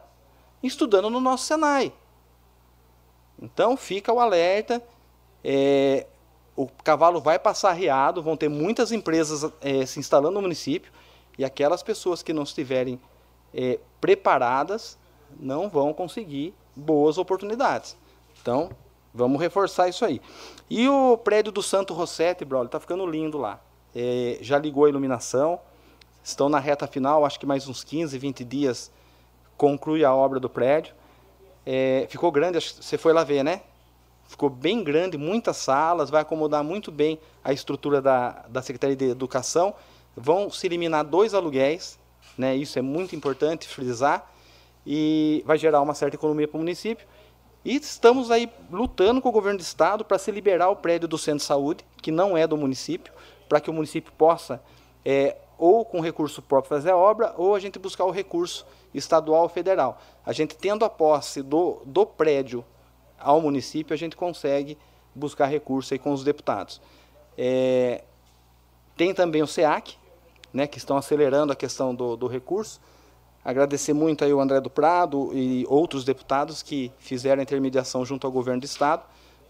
estudando 0.63 1.09
no 1.09 1.19
nosso 1.19 1.45
Senai. 1.45 1.93
Então 3.41 3.77
fica 3.77 4.11
o 4.11 4.19
alerta. 4.19 4.83
É, 5.43 6.05
o 6.55 6.67
cavalo 6.83 7.21
vai 7.21 7.39
passar 7.39 7.71
riado, 7.71 8.21
vão 8.21 8.35
ter 8.35 8.49
muitas 8.49 8.91
empresas 8.91 9.49
é, 9.61 9.85
se 9.85 9.99
instalando 9.99 10.35
no 10.35 10.41
município 10.41 10.91
e 11.37 11.45
aquelas 11.45 11.81
pessoas 11.81 12.21
que 12.21 12.33
não 12.33 12.43
estiverem 12.43 12.99
é, 13.53 13.79
preparadas 14.01 14.97
não 15.39 15.69
vão 15.69 15.93
conseguir 15.93 16.53
boas 16.75 17.17
oportunidades. 17.17 17.95
Então, 18.41 18.69
vamos 19.13 19.39
reforçar 19.39 19.87
isso 19.87 20.03
aí. 20.03 20.21
E 20.69 20.89
o 20.89 21.17
prédio 21.17 21.51
do 21.51 21.63
Santo 21.63 21.93
Rossetti, 21.93 22.43
brother, 22.43 22.65
está 22.65 22.79
ficando 22.79 23.05
lindo 23.05 23.37
lá. 23.37 23.61
É, 23.95 24.37
já 24.41 24.57
ligou 24.57 24.85
a 24.85 24.89
iluminação, 24.89 25.59
estão 26.21 26.49
na 26.49 26.59
reta 26.59 26.85
final, 26.87 27.25
acho 27.25 27.39
que 27.39 27.45
mais 27.45 27.67
uns 27.67 27.83
15, 27.83 28.17
20 28.17 28.43
dias 28.43 28.91
conclui 29.59 30.05
a 30.05 30.15
obra 30.15 30.39
do 30.39 30.49
prédio. 30.49 30.95
É, 31.65 32.07
ficou 32.09 32.31
grande, 32.31 32.57
você 32.59 32.97
foi 32.97 33.11
lá 33.11 33.25
ver, 33.25 33.43
né? 33.43 33.61
Ficou 34.25 34.49
bem 34.49 34.81
grande, 34.81 35.17
muitas 35.17 35.57
salas, 35.57 36.09
vai 36.09 36.21
acomodar 36.21 36.63
muito 36.63 36.91
bem 36.91 37.19
a 37.43 37.51
estrutura 37.51 38.01
da, 38.01 38.45
da 38.47 38.61
Secretaria 38.61 38.95
de 38.95 39.09
Educação. 39.09 39.75
Vão 40.15 40.49
se 40.49 40.65
eliminar 40.65 41.03
dois 41.03 41.33
aluguéis, 41.33 41.99
né? 42.37 42.55
isso 42.55 42.79
é 42.79 42.81
muito 42.81 43.15
importante 43.15 43.67
frisar, 43.67 44.31
e 44.87 45.43
vai 45.45 45.57
gerar 45.57 45.81
uma 45.81 45.93
certa 45.93 46.15
economia 46.15 46.47
para 46.47 46.55
o 46.55 46.59
município. 46.59 47.05
E 47.65 47.75
estamos 47.75 48.31
aí 48.31 48.49
lutando 48.71 49.21
com 49.21 49.27
o 49.27 49.31
governo 49.31 49.59
do 49.59 49.63
estado 49.63 50.05
para 50.05 50.17
se 50.17 50.31
liberar 50.31 50.69
o 50.69 50.75
prédio 50.77 51.07
do 51.07 51.17
centro 51.17 51.39
de 51.39 51.45
saúde, 51.45 51.83
que 52.01 52.11
não 52.11 52.37
é 52.37 52.47
do 52.47 52.55
município, 52.55 53.11
para 53.49 53.59
que 53.59 53.69
o 53.69 53.73
município 53.73 54.13
possa, 54.17 54.61
é, 55.03 55.35
ou 55.57 55.83
com 55.83 55.99
recurso 55.99 56.41
próprio, 56.41 56.69
fazer 56.69 56.91
a 56.91 56.97
obra, 56.97 57.33
ou 57.37 57.55
a 57.55 57.59
gente 57.59 57.77
buscar 57.77 58.05
o 58.05 58.11
recurso 58.11 58.65
estadual 58.93 59.43
ou 59.43 59.49
federal. 59.49 60.01
A 60.25 60.33
gente 60.33 60.55
tendo 60.55 60.85
a 60.85 60.89
posse 60.89 61.41
do, 61.41 61.81
do 61.85 62.05
prédio 62.05 62.63
ao 63.19 63.41
município, 63.41 63.93
a 63.93 63.97
gente 63.97 64.15
consegue 64.15 64.77
buscar 65.13 65.45
recurso 65.47 65.93
aí 65.93 65.99
com 65.99 66.11
os 66.11 66.23
deputados. 66.23 66.81
É, 67.37 68.03
tem 68.95 69.13
também 69.13 69.41
o 69.41 69.47
SEAC, 69.47 69.95
né, 70.53 70.67
que 70.67 70.77
estão 70.77 70.97
acelerando 70.97 71.53
a 71.53 71.55
questão 71.55 71.93
do, 71.93 72.15
do 72.15 72.27
recurso. 72.27 72.81
Agradecer 73.43 73.93
muito 73.93 74.23
aí 74.25 74.33
o 74.33 74.39
André 74.39 74.59
do 74.59 74.69
Prado 74.69 75.31
e 75.33 75.65
outros 75.69 76.03
deputados 76.03 76.61
que 76.61 76.91
fizeram 76.99 77.39
a 77.39 77.43
intermediação 77.43 78.05
junto 78.05 78.27
ao 78.27 78.31
governo 78.31 78.61
do 78.61 78.65
estado 78.65 79.03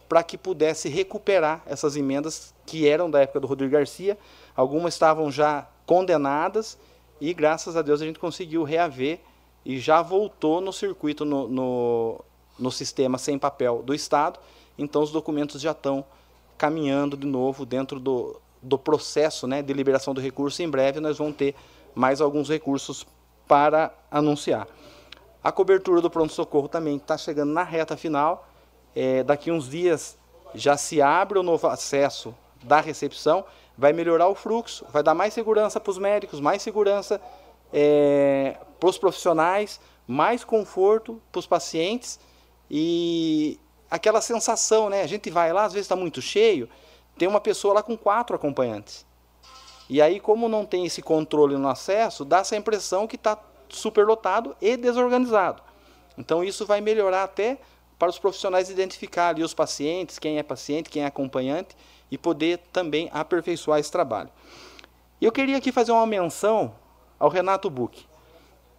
para 0.08 0.24
que 0.24 0.38
pudesse 0.38 0.90
recuperar 0.90 1.62
essas 1.68 1.96
emendas 1.96 2.54
que 2.66 2.88
eram 2.88 3.10
da 3.10 3.22
época 3.22 3.40
do 3.40 3.48
Rodrigo 3.48 3.74
Garcia. 3.74 4.18
Algumas 4.56 4.96
estavam 4.96 5.32
já 5.32 5.68
condenadas 5.86 6.78
e 7.20 7.34
graças 7.34 7.76
a 7.76 7.82
Deus 7.82 8.02
a 8.02 8.06
gente 8.06 8.20
conseguiu 8.20 8.64
reaver 8.64 9.20
e 9.66 9.80
já 9.80 10.02
voltou 10.02 10.62
no 10.62 10.72
circuito, 10.72 11.26
no, 11.26 11.48
no, 11.48 12.26
no 12.58 12.72
sistema 12.72 13.18
sem 13.18 13.38
papel 13.38 13.84
do 13.84 13.94
Estado. 13.94 14.40
Então 14.78 15.02
os 15.02 15.12
documentos 15.12 15.62
já 15.62 15.72
estão 15.72 16.06
caminhando 16.58 17.18
de 17.18 17.28
novo 17.28 17.66
dentro 17.66 18.00
do, 18.00 18.40
do 18.62 18.78
processo 18.78 19.48
né, 19.48 19.62
de 19.62 19.74
liberação 19.74 20.14
do 20.14 20.22
recurso. 20.22 20.62
Em 20.62 20.70
breve 20.70 21.00
nós 21.00 21.18
vamos 21.18 21.36
ter 21.36 21.56
mais 21.94 22.22
alguns 22.22 22.50
recursos 22.50 23.06
para 23.48 23.94
anunciar. 24.10 24.68
A 25.44 25.52
cobertura 25.52 26.02
do 26.02 26.10
pronto-socorro 26.10 26.68
também 26.68 26.98
está 26.98 27.18
chegando 27.18 27.52
na 27.52 27.64
reta 27.64 27.96
final. 27.96 28.48
É, 28.96 29.24
daqui 29.24 29.52
uns 29.52 29.70
dias 29.70 30.18
já 30.54 30.76
se 30.78 31.02
abre 31.02 31.40
o 31.40 31.44
novo 31.44 31.68
acesso 31.68 32.36
da 32.64 32.82
recepção, 32.82 33.46
vai 33.80 33.94
melhorar 33.94 34.28
o 34.28 34.36
fluxo, 34.36 34.86
vai 34.92 35.02
dar 35.02 35.14
mais 35.14 35.34
segurança 35.34 35.80
para 35.80 35.90
os 35.90 35.98
médicos, 35.98 36.42
mais 36.42 36.62
segurança 36.62 37.20
é, 37.72 38.58
para 38.78 38.90
os 38.90 38.98
profissionais, 38.98 39.80
mais 40.06 40.44
conforto 40.44 41.22
para 41.32 41.40
os 41.40 41.48
pacientes 41.48 42.20
e 42.70 43.58
aquela 43.90 44.20
sensação, 44.20 44.90
né? 44.90 45.02
A 45.02 45.08
gente 45.08 45.30
vai 45.30 45.54
lá, 45.54 45.64
às 45.64 45.72
vezes 45.72 45.86
está 45.86 45.96
muito 45.96 46.22
cheio, 46.22 46.68
tem 47.18 47.26
uma 47.26 47.40
pessoa 47.40 47.76
lá 47.76 47.82
com 47.82 47.98
quatro 47.98 48.36
acompanhantes. 48.36 49.06
E 49.90 50.02
aí, 50.02 50.20
como 50.20 50.50
não 50.50 50.66
tem 50.66 50.86
esse 50.86 51.02
controle 51.02 51.56
no 51.56 51.70
acesso, 51.70 52.26
dá 52.26 52.40
essa 52.40 52.58
impressão 52.58 53.08
que 53.08 53.16
está 53.16 53.40
superlotado 53.70 54.58
e 54.62 54.76
desorganizado. 54.76 55.64
Então, 56.18 56.44
isso 56.44 56.66
vai 56.66 56.82
melhorar 56.82 57.24
até 57.24 57.58
para 57.98 58.10
os 58.10 58.20
profissionais 58.20 58.70
identificar 58.70 59.30
ali 59.30 59.42
os 59.42 59.54
pacientes, 59.54 60.20
quem 60.20 60.38
é 60.38 60.44
paciente, 60.44 60.90
quem 60.90 61.04
é 61.04 61.06
acompanhante, 61.06 61.78
e 62.12 62.18
poder 62.18 62.60
também 62.72 63.10
aperfeiçoar 63.14 63.80
esse 63.80 63.92
trabalho. 63.92 64.30
Eu 65.22 65.32
queria 65.32 65.58
aqui 65.58 65.72
fazer 65.72 65.92
uma 65.92 66.06
menção 66.06 66.74
ao 67.20 67.30
Renato 67.30 67.70
Buch. 67.70 68.08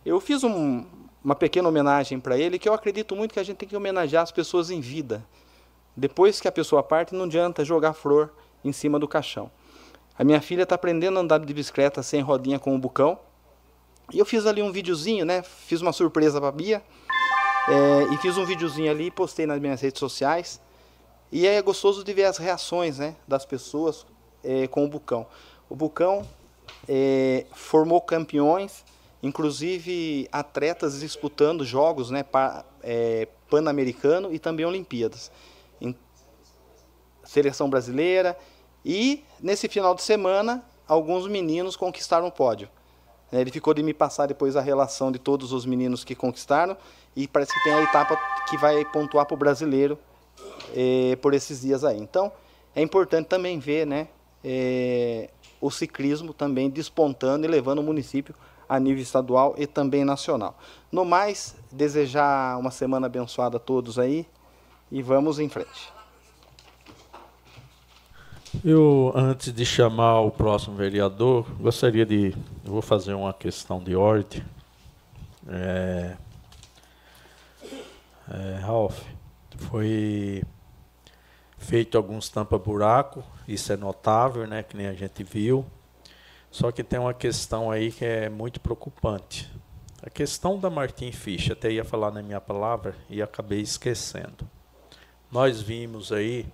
Eu 0.04 0.18
fiz 0.20 0.42
um, 0.42 0.84
uma 1.22 1.34
pequena 1.34 1.68
homenagem 1.68 2.18
para 2.18 2.38
ele, 2.38 2.58
que 2.58 2.68
eu 2.68 2.72
acredito 2.72 3.14
muito 3.14 3.34
que 3.34 3.40
a 3.40 3.42
gente 3.42 3.58
tem 3.58 3.68
que 3.68 3.76
homenagear 3.76 4.22
as 4.22 4.32
pessoas 4.32 4.70
em 4.70 4.80
vida. 4.80 5.24
Depois 5.96 6.40
que 6.40 6.48
a 6.48 6.52
pessoa 6.52 6.82
parte, 6.82 7.14
não 7.14 7.26
adianta 7.26 7.64
jogar 7.64 7.92
flor 7.92 8.32
em 8.64 8.72
cima 8.72 8.98
do 8.98 9.06
caixão. 9.06 9.50
A 10.18 10.24
minha 10.24 10.40
filha 10.40 10.62
está 10.62 10.74
aprendendo 10.74 11.18
a 11.18 11.22
andar 11.22 11.38
de 11.38 11.52
bicicleta 11.52 12.02
sem 12.02 12.20
rodinha 12.20 12.58
com 12.58 12.74
o 12.74 12.78
bucão. 12.78 13.18
E 14.12 14.18
eu 14.18 14.26
fiz 14.26 14.46
ali 14.46 14.62
um 14.62 14.72
videozinho, 14.72 15.24
né? 15.24 15.42
Fiz 15.42 15.80
uma 15.80 15.92
surpresa 15.92 16.38
para 16.40 16.48
a 16.48 16.52
Bia. 16.52 16.82
É, 17.68 18.14
e 18.14 18.16
fiz 18.18 18.36
um 18.36 18.44
videozinho 18.44 18.90
ali 18.90 19.10
postei 19.10 19.46
nas 19.46 19.60
minhas 19.60 19.80
redes 19.80 19.98
sociais. 19.98 20.60
E 21.32 21.46
é 21.46 21.62
gostoso 21.62 22.02
de 22.02 22.12
ver 22.12 22.24
as 22.24 22.38
reações 22.38 22.98
né, 22.98 23.14
das 23.26 23.44
pessoas 23.44 24.04
é, 24.42 24.66
com 24.66 24.84
o 24.84 24.88
bucão. 24.88 25.26
O 25.68 25.76
bucão 25.76 26.26
é, 26.88 27.46
formou 27.52 28.00
campeões, 28.00 28.84
inclusive 29.22 30.28
atletas 30.32 30.98
disputando 30.98 31.64
jogos 31.64 32.10
né, 32.10 32.24
é, 32.82 33.28
pan-americano 33.48 34.32
e 34.32 34.40
também 34.40 34.66
Olimpíadas. 34.66 35.30
Em 35.80 35.94
seleção 37.22 37.70
brasileira. 37.70 38.36
E 38.84 39.22
nesse 39.40 39.68
final 39.68 39.94
de 39.94 40.02
semana, 40.02 40.64
alguns 40.88 41.28
meninos 41.28 41.76
conquistaram 41.76 42.26
o 42.26 42.32
pódio. 42.32 42.68
É, 43.30 43.40
ele 43.40 43.52
ficou 43.52 43.72
de 43.72 43.84
me 43.84 43.94
passar 43.94 44.26
depois 44.26 44.56
a 44.56 44.60
relação 44.60 45.12
de 45.12 45.18
todos 45.20 45.52
os 45.52 45.64
meninos 45.64 46.02
que 46.02 46.16
conquistaram 46.16 46.76
e 47.14 47.28
parece 47.28 47.52
que 47.52 47.62
tem 47.62 47.72
a 47.72 47.82
etapa 47.82 48.18
que 48.48 48.56
vai 48.56 48.84
pontuar 48.86 49.26
para 49.26 49.34
o 49.34 49.38
brasileiro 49.38 49.96
é, 50.74 51.16
por 51.16 51.34
esses 51.34 51.60
dias 51.62 51.84
aí. 51.84 51.98
Então, 51.98 52.32
é 52.74 52.82
importante 52.82 53.26
também 53.26 53.58
ver 53.58 53.86
né, 53.86 54.08
é, 54.44 55.30
o 55.60 55.70
ciclismo 55.70 56.32
também 56.32 56.70
despontando 56.70 57.46
e 57.46 57.48
levando 57.48 57.80
o 57.80 57.82
município 57.82 58.34
a 58.68 58.78
nível 58.78 59.02
estadual 59.02 59.54
e 59.58 59.66
também 59.66 60.04
nacional. 60.04 60.56
No 60.92 61.04
mais, 61.04 61.56
desejar 61.72 62.56
uma 62.58 62.70
semana 62.70 63.06
abençoada 63.06 63.56
a 63.56 63.60
todos 63.60 63.98
aí 63.98 64.26
e 64.90 65.02
vamos 65.02 65.38
em 65.38 65.48
frente. 65.48 65.92
Eu, 68.64 69.12
antes 69.14 69.52
de 69.52 69.64
chamar 69.64 70.20
o 70.20 70.30
próximo 70.30 70.76
vereador, 70.76 71.46
gostaria 71.60 72.04
de. 72.04 72.34
Vou 72.64 72.82
fazer 72.82 73.14
uma 73.14 73.32
questão 73.32 73.80
de 73.82 73.94
ordem. 73.94 74.44
É, 75.48 76.16
é, 78.28 78.58
Ralph, 78.60 79.00
foi 79.60 80.42
feito 81.56 81.96
alguns 81.96 82.28
tampa-buraco, 82.28 83.22
isso 83.46 83.72
é 83.72 83.76
notável, 83.76 84.46
né, 84.46 84.62
que 84.62 84.76
nem 84.76 84.86
a 84.86 84.94
gente 84.94 85.22
viu. 85.22 85.64
Só 86.50 86.72
que 86.72 86.82
tem 86.82 86.98
uma 86.98 87.14
questão 87.14 87.70
aí 87.70 87.92
que 87.92 88.04
é 88.04 88.28
muito 88.28 88.60
preocupante. 88.60 89.48
A 90.02 90.10
questão 90.10 90.58
da 90.58 90.70
Martin 90.70 91.12
Ficha, 91.12 91.52
até 91.52 91.70
ia 91.70 91.84
falar 91.84 92.10
na 92.10 92.22
minha 92.22 92.40
palavra 92.40 92.96
e 93.08 93.22
acabei 93.22 93.60
esquecendo. 93.60 94.48
Nós 95.30 95.60
vimos 95.60 96.10
aí 96.10 96.46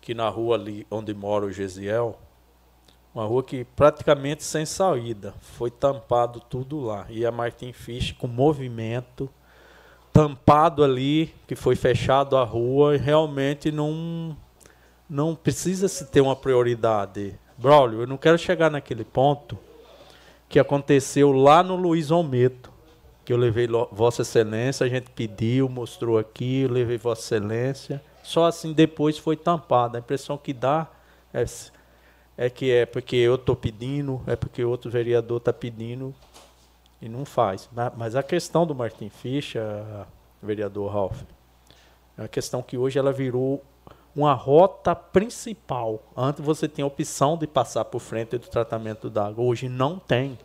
que 0.00 0.14
na 0.14 0.28
rua 0.28 0.56
ali 0.56 0.86
onde 0.90 1.14
mora 1.14 1.44
o 1.44 1.52
Gesiel, 1.52 2.18
uma 3.14 3.24
rua 3.24 3.44
que 3.44 3.64
praticamente 3.64 4.42
sem 4.42 4.66
saída, 4.66 5.34
foi 5.40 5.70
tampado 5.70 6.40
tudo 6.40 6.80
lá. 6.80 7.06
E 7.08 7.24
a 7.24 7.30
Martin 7.30 7.72
Ficha 7.72 8.14
com 8.14 8.26
movimento 8.26 9.30
tampado 10.14 10.84
ali, 10.84 11.34
que 11.44 11.56
foi 11.56 11.74
fechado 11.74 12.36
a 12.36 12.44
rua, 12.44 12.94
e 12.94 12.98
realmente 12.98 13.72
não, 13.72 14.36
não 15.10 15.34
precisa 15.34 15.88
se 15.88 16.06
ter 16.06 16.20
uma 16.20 16.36
prioridade. 16.36 17.36
Braulio, 17.58 18.02
eu 18.02 18.06
não 18.06 18.16
quero 18.16 18.38
chegar 18.38 18.70
naquele 18.70 19.04
ponto 19.04 19.58
que 20.48 20.60
aconteceu 20.60 21.32
lá 21.32 21.64
no 21.64 21.74
Luiz 21.74 22.12
Almeto, 22.12 22.70
que 23.24 23.32
eu 23.32 23.36
levei 23.36 23.66
Vossa 23.90 24.22
Excelência, 24.22 24.86
a 24.86 24.88
gente 24.88 25.10
pediu, 25.10 25.68
mostrou 25.68 26.16
aqui, 26.16 26.60
eu 26.60 26.70
levei 26.70 26.96
Vossa 26.96 27.22
Excelência. 27.22 28.00
Só 28.22 28.46
assim 28.46 28.72
depois 28.72 29.18
foi 29.18 29.36
tampado. 29.36 29.96
A 29.96 30.00
impressão 30.00 30.38
que 30.38 30.52
dá 30.52 30.86
é, 31.32 31.44
é 32.36 32.48
que 32.48 32.70
é 32.70 32.86
porque 32.86 33.16
eu 33.16 33.34
estou 33.34 33.56
pedindo, 33.56 34.22
é 34.28 34.36
porque 34.36 34.64
outro 34.64 34.92
vereador 34.92 35.38
está 35.38 35.52
pedindo, 35.52 36.14
e 37.04 37.08
não 37.08 37.24
faz. 37.24 37.68
Mas 37.96 38.16
a 38.16 38.22
questão 38.22 38.66
do 38.66 38.74
Martin 38.74 39.10
Ficha, 39.10 40.06
vereador 40.42 40.90
Ralph, 40.90 41.22
é 42.16 42.22
uma 42.22 42.28
questão 42.28 42.62
que 42.62 42.78
hoje 42.78 42.98
ela 42.98 43.12
virou 43.12 43.62
uma 44.16 44.32
rota 44.32 44.94
principal. 44.94 46.02
Antes 46.16 46.42
você 46.42 46.66
tinha 46.66 46.84
a 46.84 46.88
opção 46.88 47.36
de 47.36 47.46
passar 47.46 47.84
por 47.84 48.00
frente 48.00 48.38
do 48.38 48.48
tratamento 48.48 49.10
da 49.10 49.26
água, 49.26 49.44
hoje 49.44 49.68
não 49.68 49.98
tem. 49.98 50.38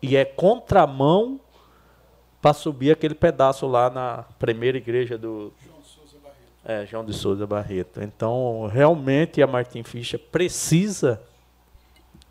E 0.00 0.16
é 0.16 0.24
contramão 0.24 1.40
para 2.40 2.52
subir 2.52 2.90
aquele 2.90 3.14
pedaço 3.14 3.68
lá 3.68 3.88
na 3.88 4.24
primeira 4.38 4.78
igreja 4.78 5.16
do 5.16 5.52
é, 6.64 6.84
João 6.84 7.04
de 7.04 7.12
Souza 7.12 7.46
Barreto. 7.46 8.02
Então, 8.02 8.68
realmente 8.72 9.40
a 9.40 9.46
Martin 9.46 9.84
Ficha 9.84 10.18
precisa 10.18 11.22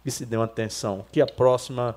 que 0.03 0.11
se 0.11 0.25
dê 0.25 0.35
uma 0.35 0.45
atenção, 0.45 1.05
que 1.11 1.21
a 1.21 1.27
próxima 1.27 1.95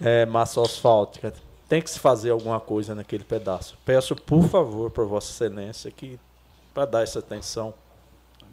é, 0.00 0.26
massa 0.26 0.60
asfáltica. 0.62 1.32
Tem 1.68 1.82
que 1.82 1.90
se 1.90 1.98
fazer 1.98 2.30
alguma 2.30 2.60
coisa 2.60 2.94
naquele 2.94 3.24
pedaço. 3.24 3.76
Peço, 3.84 4.14
por 4.14 4.44
favor, 4.44 4.90
por 4.90 5.06
Vossa 5.06 5.32
Excelência, 5.32 5.90
que 5.90 6.18
para 6.72 6.84
dar 6.84 7.02
essa 7.02 7.18
atenção. 7.18 7.74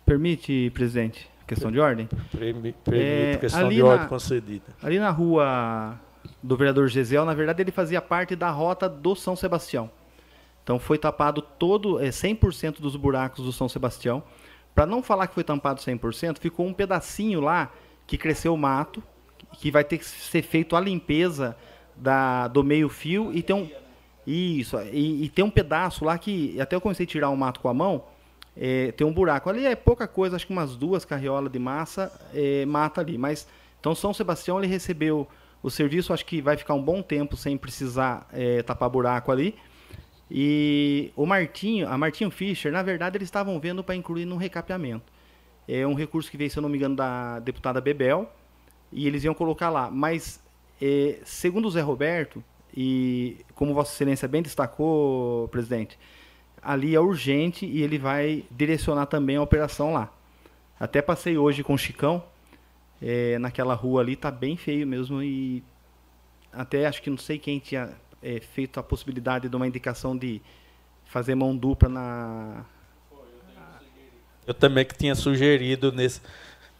Permite, 0.06 0.72
presidente, 0.74 1.30
questão 1.46 1.72
de 1.72 1.80
ordem? 1.80 2.08
Permite, 2.32 2.78
é, 2.92 3.38
questão 3.38 3.70
de 3.70 3.82
ordem 3.82 4.08
concedida. 4.08 4.66
Ali 4.82 4.98
na 4.98 5.12
rua 5.12 6.00
do 6.42 6.56
vereador 6.56 6.88
Gesiel, 6.88 7.26
na 7.26 7.34
verdade, 7.34 7.62
ele 7.62 7.72
fazia 7.72 8.02
parte 8.02 8.36
da 8.36 8.50
rota 8.50 8.88
do 8.90 9.16
São 9.16 9.36
Sebastião. 9.36 9.90
Então 10.64 10.80
foi 10.80 10.98
tapado 10.98 11.42
todo, 11.42 12.00
é, 12.00 12.10
100% 12.10 12.80
dos 12.80 12.96
buracos 12.96 13.44
do 13.44 13.52
São 13.52 13.68
Sebastião. 13.68 14.24
Para 14.74 14.86
não 14.86 15.04
falar 15.04 15.28
que 15.28 15.34
foi 15.34 15.44
tampado 15.44 15.82
100%, 15.82 16.40
ficou 16.40 16.66
um 16.66 16.74
pedacinho 16.74 17.42
lá 17.42 17.72
que 18.08 18.18
cresceu 18.18 18.56
mato, 18.58 19.04
que 19.54 19.72
vai 19.72 19.84
ter 19.84 19.98
que 19.98 20.06
ser 20.06 20.42
feito 20.42 20.76
a 20.76 20.82
limpeza 20.82 21.56
da, 21.96 22.48
do 22.48 22.64
meio-fio 22.64 23.32
e 23.34 23.42
tem 23.42 23.56
um 23.56 23.70
Isso, 24.26 24.80
e, 24.92 25.26
e, 25.26 25.30
tem 25.30 25.44
um 25.44 25.50
pedaço 25.50 26.06
lá 26.06 26.18
que, 26.18 26.60
até 26.60 26.76
eu 26.76 26.82
comecei 26.82 27.06
a 27.06 27.08
tirar 27.08 27.30
o 27.30 27.38
mato 27.38 27.60
com 27.60 27.70
a 27.70 27.74
mão, 27.74 28.04
é, 28.56 28.92
tem 28.92 29.06
um 29.06 29.14
buraco. 29.14 29.50
Ali 29.50 29.66
é 29.66 29.76
pouca 29.76 30.08
coisa, 30.08 30.36
acho 30.36 30.48
que 30.48 30.54
umas 30.54 30.76
duas 30.76 31.04
carriolas 31.06 31.52
de 31.52 31.60
massa 31.60 32.12
é, 32.34 32.66
mata 32.66 33.02
ali. 33.02 33.18
Mas, 33.18 33.48
então 33.80 33.94
São 33.94 34.14
Sebastião 34.14 34.60
ele 34.60 34.68
recebeu 34.68 35.28
o 35.62 35.70
serviço, 35.70 36.14
acho 36.14 36.26
que 36.26 36.42
vai 36.42 36.58
ficar 36.58 36.74
um 36.74 36.82
bom 36.82 37.02
tempo 37.02 37.36
sem 37.36 37.58
precisar 37.58 38.28
é, 38.32 38.62
tapar 38.64 38.90
buraco 38.90 39.32
ali. 39.32 39.56
E 40.30 41.12
o 41.16 41.26
Martinho, 41.26 41.88
a 41.88 41.98
Martinho 41.98 42.32
Fischer, 42.32 42.72
na 42.72 42.82
verdade, 42.82 43.18
eles 43.18 43.28
estavam 43.28 43.60
vendo 43.60 43.84
para 43.84 43.96
incluir 43.96 44.26
no 44.26 44.36
recapeamento. 44.36 45.12
É 45.68 45.86
um 45.86 45.94
recurso 45.94 46.30
que 46.30 46.38
veio, 46.38 46.50
se 46.50 46.58
eu 46.58 46.62
não 46.62 46.70
me 46.70 46.78
engano, 46.78 46.96
da 46.96 47.40
deputada 47.40 47.80
Bebel, 47.80 48.30
e 48.94 49.08
eles 49.08 49.24
iam 49.24 49.34
colocar 49.34 49.70
lá. 49.70 49.90
Mas, 49.90 50.40
é, 50.82 51.20
segundo 51.24 51.68
o 51.68 51.72
Zé 51.72 51.82
Roberto, 51.82 52.44
e 52.76 53.38
como 53.56 53.74
Vossa 53.74 53.94
Excelência 53.94 54.28
bem 54.28 54.42
destacou, 54.42 55.48
presidente, 55.50 55.98
ali 56.62 56.96
é 56.96 57.00
urgente 57.00 57.66
e 57.66 57.82
ele 57.82 57.98
vai 57.98 58.46
direcionar 58.50 59.06
também 59.06 59.36
a 59.36 59.42
operação 59.42 59.94
lá. 59.94 60.12
Até 60.80 61.02
passei 61.02 61.38
hoje 61.38 61.64
com 61.64 61.74
o 61.74 61.78
Chicão, 61.78 62.24
é, 63.02 63.38
naquela 63.38 63.74
rua 63.74 64.02
ali, 64.02 64.16
tá 64.16 64.32
bem 64.32 64.56
feio 64.58 64.88
mesmo 64.88 65.22
e 65.22 65.64
até 66.52 66.86
acho 66.86 67.02
que 67.02 67.10
não 67.10 67.18
sei 67.18 67.38
quem 67.38 67.60
tinha 67.60 67.92
é, 68.22 68.40
feito 68.40 68.80
a 68.80 68.84
possibilidade 68.84 69.50
de 69.50 69.56
uma 69.56 69.68
indicação 69.68 70.18
de 70.18 70.42
fazer 71.06 71.36
mão 71.36 71.56
dupla 71.56 71.90
na. 71.90 72.66
Eu 74.46 74.54
também 74.54 74.86
que 74.86 74.96
tinha 74.96 75.16
sugerido 75.16 75.92
nesse 75.92 76.22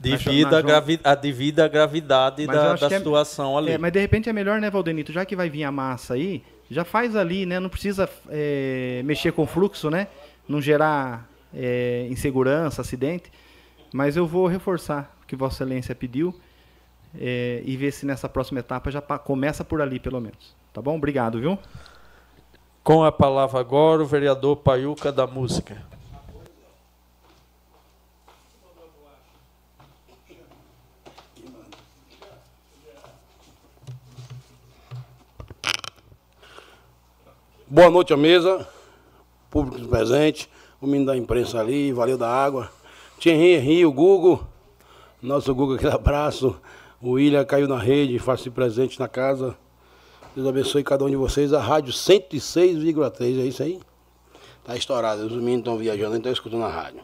devido, 0.10 0.46
na, 0.46 0.52
na, 0.52 0.58
a, 0.58 0.62
gravi, 0.62 1.00
a, 1.04 1.68
gravidade 1.68 2.46
da, 2.46 2.76
da 2.76 2.88
é 2.88 2.98
situação 2.98 3.56
é, 3.56 3.58
ali. 3.58 3.72
É, 3.72 3.78
mas 3.78 3.92
de 3.92 4.00
repente 4.00 4.30
é 4.30 4.34
melhor, 4.34 4.60
né, 4.60 4.70
Valdenito, 4.70 5.12
já 5.12 5.26
que 5.26 5.36
vai 5.36 5.50
vir 5.50 5.64
a 5.64 5.72
massa 5.72 6.16
aí, 6.16 6.44
já 6.70 6.84
faz 6.84 7.16
ali, 7.16 7.46
né? 7.46 7.60
Não 7.60 7.70
precisa 7.70 8.10
é, 8.30 9.02
mexer 9.06 9.32
com 9.32 9.44
o 9.44 9.48
fluxo, 9.48 9.90
né? 9.90 10.08
Não 10.48 10.62
gerar 10.62 11.30
é, 11.54 12.08
insegurança, 12.10 12.82
acidente. 12.82 13.32
Mas 13.94 14.18
eu 14.18 14.26
vou 14.26 14.48
reforçar 14.48 15.16
o 15.24 15.28
que 15.28 15.36
Vossa 15.36 15.64
Excelência 15.64 15.94
pediu 15.94 16.34
é, 17.20 17.62
e 17.64 17.78
ver 17.78 17.92
se 17.92 18.06
nessa 18.06 18.28
próxima 18.28 18.60
etapa 18.60 18.90
já 18.90 19.02
começa 19.02 19.64
por 19.64 19.82
ali, 19.82 20.00
pelo 20.00 20.20
menos. 20.20 20.56
Tá 20.74 20.82
bom? 20.82 20.96
Obrigado, 20.96 21.40
viu? 21.40 21.58
Com 22.84 23.04
a 23.04 23.12
palavra 23.12 23.60
agora 23.60 24.02
o 24.02 24.06
vereador 24.06 24.58
Paiuca 24.58 25.12
da 25.12 25.28
Música. 25.28 25.78
Boa 37.74 37.90
noite 37.90 38.14
à 38.14 38.18
mesa, 38.18 38.68
público 39.50 39.88
presente, 39.88 40.48
o 40.80 40.86
menino 40.86 41.08
da 41.08 41.18
imprensa 41.18 41.60
ali, 41.60 41.92
valeu 41.92 42.20
da 42.20 42.30
água. 42.30 42.72
Thierry 43.20 43.54
Henry, 43.56 43.84
o 43.84 43.92
Google, 43.92 44.44
nosso 45.20 45.56
Google, 45.56 45.78
aquele 45.78 45.92
abraço. 45.92 46.56
O 47.02 47.14
William 47.14 47.44
caiu 47.44 47.68
na 47.68 47.80
rede, 47.80 48.20
faz-se 48.20 48.52
presente 48.52 49.00
na 49.00 49.08
casa. 49.08 49.58
Deus 50.36 50.48
abençoe 50.48 50.84
cada 50.84 51.04
um 51.04 51.10
de 51.10 51.16
vocês. 51.16 51.52
A 51.52 51.60
rádio 51.60 51.92
106,3, 51.92 53.42
é 53.42 53.46
isso 53.48 53.64
aí? 53.64 53.80
Tá 54.64 54.76
estourado, 54.76 55.26
os 55.26 55.32
meninos 55.32 55.62
estão 55.62 55.76
viajando, 55.76 56.16
estão 56.16 56.32
escutando 56.32 56.66
a 56.66 56.70
rádio. 56.70 57.02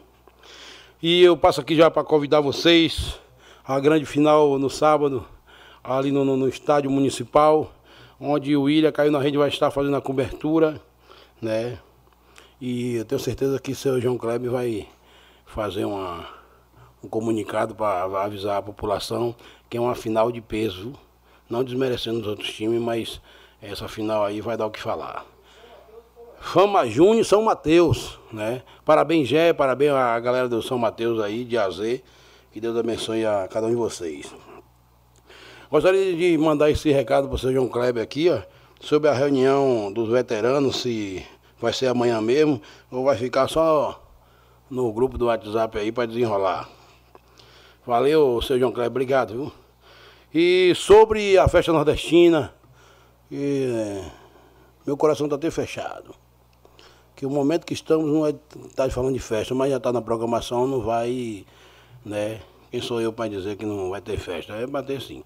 E 1.02 1.20
eu 1.20 1.36
passo 1.36 1.60
aqui 1.60 1.74
já 1.74 1.90
para 1.90 2.04
convidar 2.04 2.40
vocês 2.40 3.18
a 3.66 3.80
grande 3.80 4.06
final 4.06 4.56
no 4.56 4.70
sábado, 4.70 5.26
ali 5.82 6.12
no, 6.12 6.24
no, 6.24 6.36
no 6.36 6.48
estádio 6.48 6.92
municipal 6.92 7.72
onde 8.20 8.54
o 8.54 8.62
William 8.62 8.92
caiu 8.92 9.10
na 9.10 9.18
rede 9.18 9.38
vai 9.38 9.48
estar 9.48 9.70
fazendo 9.70 9.96
a 9.96 10.00
cobertura, 10.00 10.80
né? 11.40 11.78
E 12.60 12.96
eu 12.96 13.04
tenho 13.06 13.20
certeza 13.20 13.58
que 13.58 13.72
o 13.72 13.76
seu 13.76 13.98
João 14.00 14.18
Kleber 14.18 14.50
vai 14.50 14.86
fazer 15.46 15.86
uma, 15.86 16.28
um 17.02 17.08
comunicado 17.08 17.74
para 17.74 18.04
avisar 18.22 18.58
a 18.58 18.62
população 18.62 19.34
que 19.70 19.78
é 19.78 19.80
uma 19.80 19.94
final 19.94 20.30
de 20.30 20.40
peso, 20.40 20.92
não 21.48 21.64
desmerecendo 21.64 22.20
os 22.20 22.26
outros 22.26 22.52
times, 22.52 22.80
mas 22.80 23.20
essa 23.62 23.88
final 23.88 24.24
aí 24.24 24.40
vai 24.40 24.56
dar 24.56 24.66
o 24.66 24.70
que 24.70 24.80
falar. 24.80 25.24
Fama 26.40 26.86
Júnior 26.86 27.24
São 27.24 27.42
Mateus, 27.42 28.18
né? 28.32 28.62
Parabéns, 28.84 29.28
Gé, 29.28 29.52
parabéns 29.52 29.92
a 29.92 30.18
galera 30.18 30.48
do 30.48 30.62
São 30.62 30.78
Mateus 30.78 31.20
aí, 31.20 31.44
de 31.44 31.56
AZ. 31.56 32.02
Que 32.50 32.60
Deus 32.60 32.76
abençoe 32.76 33.24
a 33.24 33.46
cada 33.48 33.66
um 33.66 33.70
de 33.70 33.76
vocês. 33.76 34.34
Gostaria 35.70 36.16
de 36.16 36.36
mandar 36.36 36.68
esse 36.68 36.90
recado 36.90 37.28
para 37.28 37.36
o 37.36 37.38
seu 37.38 37.52
João 37.52 37.68
Kleber 37.68 38.02
aqui, 38.02 38.28
ó, 38.28 38.42
sobre 38.80 39.08
a 39.08 39.12
reunião 39.12 39.92
dos 39.92 40.08
veteranos, 40.08 40.82
se 40.82 41.24
vai 41.60 41.72
ser 41.72 41.86
amanhã 41.86 42.20
mesmo, 42.20 42.60
ou 42.90 43.04
vai 43.04 43.16
ficar 43.16 43.46
só 43.46 44.02
no 44.68 44.92
grupo 44.92 45.16
do 45.16 45.26
WhatsApp 45.26 45.78
aí 45.78 45.92
para 45.92 46.06
desenrolar. 46.06 46.68
Valeu, 47.86 48.42
seu 48.42 48.58
João 48.58 48.72
Kleber, 48.72 48.90
obrigado, 48.90 49.32
viu? 49.32 49.52
E 50.34 50.72
sobre 50.74 51.38
a 51.38 51.46
festa 51.46 51.72
nordestina, 51.72 52.52
e, 53.30 54.02
meu 54.84 54.96
coração 54.96 55.26
está 55.26 55.36
até 55.36 55.52
fechado. 55.52 56.16
Que 57.14 57.24
o 57.24 57.30
momento 57.30 57.64
que 57.64 57.74
estamos 57.74 58.10
não 58.10 58.26
é 58.26 58.34
tá 58.74 58.90
falando 58.90 59.14
de 59.14 59.20
festa, 59.20 59.54
mas 59.54 59.70
já 59.70 59.76
está 59.76 59.92
na 59.92 60.02
programação, 60.02 60.66
não 60.66 60.80
vai, 60.80 61.46
né? 62.04 62.40
Quem 62.72 62.80
sou 62.80 63.00
eu 63.00 63.12
para 63.12 63.30
dizer 63.30 63.54
que 63.54 63.64
não 63.64 63.90
vai 63.90 64.00
ter 64.00 64.18
festa? 64.18 64.54
É 64.54 64.66
bater 64.66 65.00
sim. 65.00 65.22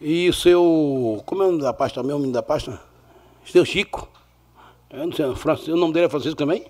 E 0.00 0.28
o 0.28 0.32
seu. 0.32 1.20
Como 1.26 1.42
é 1.42 1.46
o 1.46 1.50
nome 1.50 1.62
da 1.62 1.72
pasta 1.72 2.02
mesmo? 2.04 2.18
O 2.18 2.20
nome 2.20 2.32
da 2.32 2.42
pasta? 2.42 2.80
Seu 3.44 3.64
Chico. 3.64 4.08
Eu 4.90 5.06
não 5.06 5.12
sei, 5.12 5.26
o 5.26 5.76
nome 5.76 5.92
dele 5.92 6.06
é 6.06 6.08
Francisco 6.08 6.36
também? 6.36 6.64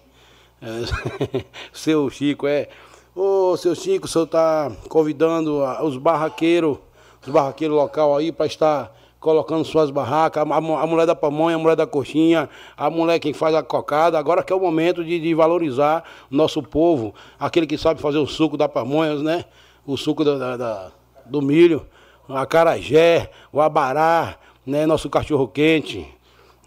É, 0.62 1.44
seu 1.70 2.09
Chico, 2.09 2.46
é. 2.46 2.68
Ô, 3.14 3.55
seu 3.59 3.74
Chico, 3.74 4.06
o 4.06 4.09
senhor 4.09 4.24
está 4.24 4.72
convidando 4.88 5.62
os 5.82 5.98
barraqueiros, 5.98 6.78
os 7.20 7.28
barraqueiros 7.28 7.76
local 7.76 8.16
aí 8.16 8.32
para 8.32 8.46
estar 8.46 8.96
colocando 9.20 9.62
suas 9.62 9.90
barracas, 9.90 10.42
a, 10.42 10.56
a, 10.56 10.86
mulher 10.86 11.06
da 11.06 11.14
pamonha, 11.14 11.56
a 11.56 11.59
mulher 11.59 11.76
da 11.76 11.86
coxinha, 11.86 12.48
a 12.76 12.88
mulher 12.88 13.18
que 13.18 13.34
faz 13.34 13.55
a 13.55 13.62
cocada. 13.62 14.18
Agora 14.18 14.42
que 14.42 14.52
é 14.52 14.56
o 14.56 14.60
momento 14.60 15.05
de, 15.05 15.20
de 15.20 15.34
valorizar 15.34 16.02
nosso 16.30 16.62
povo, 16.62 17.14
aquele 17.38 17.66
que 17.66 17.76
sabe 17.76 18.00
fazer 18.00 18.18
o 18.18 18.26
suco 18.26 18.56
da 18.56 18.68
pamonha, 18.68 19.16
né? 19.16 19.44
O 19.86 19.98
suco 19.98 20.24
da, 20.24 20.38
da, 20.38 20.56
da 20.56 20.92
do 21.26 21.42
milho 21.42 21.86
o 22.28 22.36
acarajé, 22.36 23.30
o 23.52 23.60
abará, 23.60 24.36
né, 24.66 24.84
nosso 24.84 25.09
cachorro 25.09 25.48
quente, 25.48 26.06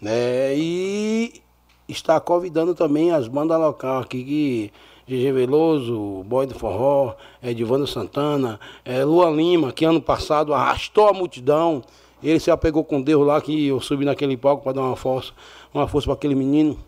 né, 0.00 0.56
e 0.56 1.40
está 1.88 2.18
convidando 2.18 2.74
também 2.74 3.12
as 3.12 3.28
bandas 3.28 3.58
locais 3.58 4.04
aqui 4.04 4.24
que 4.24 4.72
GG 5.06 5.32
Veloso, 5.32 6.22
Boy 6.24 6.46
do 6.46 6.54
Forró, 6.54 7.14
Edivando 7.42 7.86
Santana, 7.86 8.58
é, 8.84 9.04
Lua 9.04 9.30
Lima, 9.30 9.72
que 9.72 9.84
ano 9.84 10.00
passado 10.00 10.54
arrastou 10.54 11.08
a 11.08 11.12
multidão. 11.12 11.82
Ele 12.22 12.38
se 12.38 12.50
apegou 12.50 12.84
com 12.84 13.02
Deus 13.02 13.26
lá, 13.26 13.40
que 13.40 13.66
eu 13.66 13.80
subi 13.80 14.04
naquele 14.04 14.36
palco 14.36 14.62
para 14.62 14.72
dar 14.74 14.82
uma 14.82 14.96
força, 14.96 15.32
uma 15.74 15.88
força 15.88 16.06
para 16.06 16.14
aquele 16.14 16.36
menino. 16.36 16.78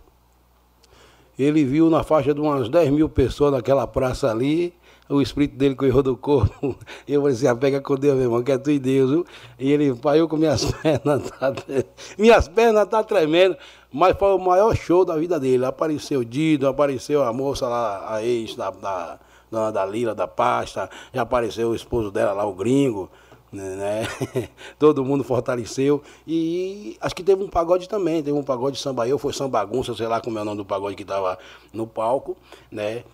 Ele 1.36 1.64
viu 1.64 1.90
na 1.90 2.04
faixa 2.04 2.32
de 2.32 2.40
umas 2.40 2.68
10 2.68 2.90
mil 2.90 3.08
pessoas 3.08 3.52
naquela 3.52 3.86
praça 3.86 4.30
ali 4.30 4.72
o 5.08 5.20
espírito 5.20 5.56
dele 5.56 5.74
correu 5.74 6.02
do 6.02 6.16
corpo. 6.16 6.76
Eu 7.06 7.20
falei 7.20 7.36
assim, 7.36 7.46
ah, 7.46 7.54
pega 7.54 7.80
com 7.80 7.94
Deus, 7.94 8.14
meu 8.14 8.24
irmão, 8.24 8.42
que 8.42 8.52
é 8.52 8.58
tu 8.58 8.70
e 8.70 8.78
Deus, 8.78 9.10
viu? 9.10 9.26
E 9.58 9.70
ele, 9.72 9.94
pai, 9.94 10.18
eu 10.18 10.28
com 10.28 10.36
minhas 10.36 10.64
pernas, 10.82 11.30
tá, 11.30 11.52
minhas 12.18 12.48
pernas 12.48 12.88
tá 12.88 13.02
tremendo, 13.02 13.56
mas 13.92 14.16
foi 14.16 14.34
o 14.34 14.38
maior 14.38 14.74
show 14.74 15.04
da 15.04 15.16
vida 15.16 15.38
dele. 15.38 15.64
Apareceu 15.64 16.20
o 16.20 16.24
Dido, 16.24 16.66
apareceu 16.66 17.22
a 17.22 17.32
moça 17.32 17.68
lá, 17.68 18.14
a 18.14 18.22
ex 18.24 18.54
da, 18.54 18.70
da 18.70 19.18
dona 19.50 19.70
da 19.70 19.84
Lila, 19.84 20.14
da 20.14 20.26
pasta, 20.26 20.88
já 21.12 21.22
apareceu 21.22 21.70
o 21.70 21.74
esposo 21.74 22.10
dela 22.10 22.32
lá, 22.32 22.44
o 22.44 22.54
gringo, 22.54 23.10
né? 23.52 23.76
né? 23.76 24.48
Todo 24.78 25.04
mundo 25.04 25.22
fortaleceu. 25.22 26.02
E 26.26 26.96
acho 27.00 27.14
que 27.14 27.22
teve 27.22 27.42
um 27.42 27.48
pagode 27.48 27.88
também, 27.88 28.22
teve 28.22 28.36
um 28.36 28.42
pagode 28.42 28.78
samba 28.78 29.06
eu, 29.06 29.18
foi 29.18 29.32
samba 29.32 29.60
bagunça, 29.60 29.94
sei 29.94 30.08
lá 30.08 30.20
como 30.20 30.38
é 30.38 30.42
o 30.42 30.44
nome 30.44 30.56
do 30.56 30.64
pagode 30.64 30.96
que 30.96 31.02
estava 31.02 31.38
no 31.72 31.86
palco, 31.86 32.36
né? 32.70 33.04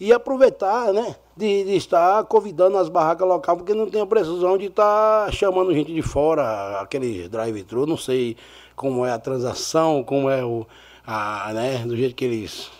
E 0.00 0.12
aproveitar, 0.12 0.92
né, 0.92 1.16
de, 1.36 1.64
de, 1.64 1.76
estar 1.76 2.24
convidando 2.24 2.78
as 2.78 2.88
barracas 2.88 3.26
locais, 3.26 3.58
porque 3.58 3.74
não 3.74 3.88
tem 3.88 4.00
a 4.00 4.06
precisão 4.06 4.56
de 4.56 4.66
estar 4.66 5.32
chamando 5.32 5.74
gente 5.74 5.92
de 5.92 6.02
fora, 6.02 6.80
aquele 6.80 7.28
drive-thru, 7.28 7.86
não 7.86 7.96
sei 7.96 8.36
como 8.76 9.04
é 9.04 9.12
a 9.12 9.18
transação, 9.18 10.04
como 10.04 10.30
é 10.30 10.44
o, 10.44 10.66
a, 11.06 11.52
né, 11.52 11.78
do 11.78 11.96
jeito 11.96 12.14
que 12.14 12.24
eles 12.24 12.70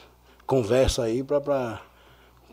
conversam 0.47 1.05
aí 1.05 1.23
para 1.23 1.81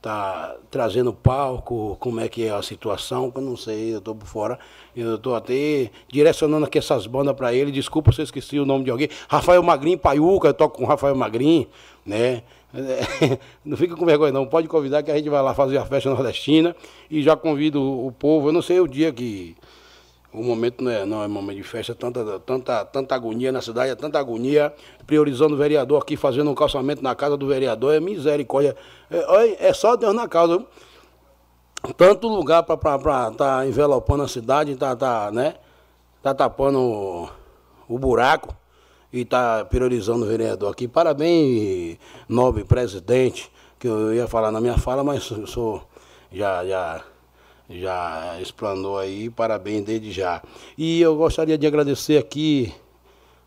tá 0.05 0.55
trazendo 0.69 1.11
palco, 1.11 1.97
como 1.99 2.19
é 2.19 2.29
que 2.29 2.45
é 2.45 2.51
a 2.51 2.61
situação, 2.61 3.31
que 3.31 3.39
eu 3.39 3.41
não 3.41 3.57
sei, 3.57 3.91
eu 3.91 3.97
estou 3.97 4.13
por 4.13 4.27
fora. 4.27 4.59
Eu 4.95 5.15
estou 5.15 5.35
até 5.35 5.89
direcionando 6.07 6.63
aqui 6.63 6.77
essas 6.77 7.07
bandas 7.07 7.35
para 7.35 7.51
ele. 7.55 7.71
Desculpa 7.71 8.11
se 8.11 8.21
eu 8.21 8.23
esqueci 8.23 8.59
o 8.59 8.67
nome 8.67 8.83
de 8.83 8.91
alguém. 8.91 9.09
Rafael 9.27 9.63
Magrin, 9.63 9.97
Paiuca, 9.97 10.49
eu 10.49 10.53
toco 10.53 10.77
com 10.77 10.85
Rafael 10.85 11.15
Magrin, 11.15 11.65
né? 12.05 12.43
Não 13.63 13.77
fica 13.77 13.95
com 13.95 14.05
vergonha 14.05 14.31
não, 14.31 14.45
pode 14.45 14.67
convidar 14.67 15.01
que 15.01 15.11
a 15.11 15.15
gente 15.15 15.29
vai 15.29 15.41
lá 15.41 15.53
fazer 15.53 15.77
a 15.77 15.85
festa 15.85 16.09
nordestina 16.09 16.75
e 17.09 17.21
já 17.23 17.35
convido 17.35 17.81
o 17.81 18.11
povo, 18.11 18.49
eu 18.49 18.53
não 18.53 18.61
sei 18.61 18.79
o 18.79 18.87
dia 18.87 19.11
que 19.11 19.55
o 20.33 20.43
momento 20.43 20.83
não 20.83 20.91
é, 20.91 21.05
não 21.05 21.23
é 21.23 21.27
momento 21.27 21.57
de 21.57 21.63
festa, 21.63 21.93
é 21.93 21.95
tanta, 21.95 22.39
tanta, 22.41 22.85
tanta 22.85 23.15
agonia 23.15 23.51
na 23.51 23.61
cidade, 23.61 23.91
é 23.91 23.95
tanta 23.95 24.19
agonia, 24.19 24.73
priorizando 25.07 25.55
o 25.55 25.57
vereador 25.57 26.01
aqui, 26.01 26.17
fazendo 26.17 26.51
um 26.51 26.55
calçamento 26.55 27.01
na 27.01 27.15
casa 27.15 27.37
do 27.37 27.47
vereador, 27.47 27.93
é 27.93 27.99
misericórdia. 28.01 28.75
É, 29.09 29.67
é 29.69 29.73
só 29.73 29.95
Deus 29.95 30.13
na 30.13 30.27
causa. 30.27 30.65
Tanto 31.95 32.27
lugar 32.27 32.63
para 32.63 32.75
estar 32.75 33.31
tá 33.31 33.65
envelopando 33.65 34.23
a 34.23 34.27
cidade, 34.27 34.75
tá, 34.75 34.95
tá, 34.95 35.31
né? 35.31 35.55
tá 36.25 36.33
tapando 36.33 36.79
o, 36.79 37.29
o 37.87 37.99
buraco 37.99 38.55
e 39.15 39.21
está 39.21 39.63
priorizando 39.63 40.25
o 40.25 40.27
vereador 40.27 40.71
aqui. 40.71 40.87
Parabéns, 40.87 41.97
nobre 42.27 42.63
presidente, 42.65 43.49
que 43.79 43.87
eu 43.87 44.13
ia 44.13 44.27
falar 44.27 44.51
na 44.51 44.59
minha 44.59 44.77
fala, 44.77 45.03
mas 45.03 45.23
sou 45.23 45.81
já, 46.31 46.65
já 46.65 47.03
já 47.69 48.37
explanou 48.41 48.97
aí, 48.97 49.29
parabéns 49.29 49.83
desde 49.83 50.11
já. 50.11 50.41
E 50.77 51.01
eu 51.01 51.15
gostaria 51.15 51.57
de 51.57 51.65
agradecer 51.65 52.17
aqui, 52.17 52.71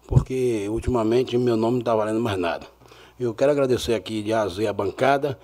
porque 0.07 0.67
ultimamente 0.69 1.37
meu 1.37 1.57
nome 1.57 1.75
não 1.75 1.81
está 1.81 1.95
valendo 1.95 2.21
mais 2.21 2.39
nada. 2.39 2.67
Eu 3.21 3.35
quero 3.35 3.53
agradecer 3.53 3.95
aqui 3.95 4.23
de 4.23 4.33
azer 4.33 4.67
a 4.67 4.73
bancada, 4.73 5.39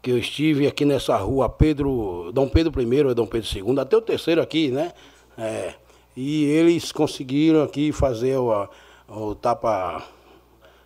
que 0.00 0.10
eu 0.10 0.18
estive 0.18 0.66
aqui 0.66 0.84
nessa 0.84 1.16
rua 1.16 1.48
Pedro, 1.48 2.30
Dom 2.32 2.48
Pedro 2.48 2.80
I 2.80 3.14
Dom 3.14 3.26
Pedro 3.26 3.48
II, 3.54 3.78
até 3.78 3.96
o 3.96 4.00
terceiro 4.00 4.40
aqui, 4.40 4.70
né? 4.70 4.92
É, 5.36 5.74
e 6.16 6.44
eles 6.44 6.92
conseguiram 6.92 7.62
aqui 7.62 7.92
fazer 7.92 8.36
o, 8.38 8.68
o 9.08 9.34
tapa 9.34 10.02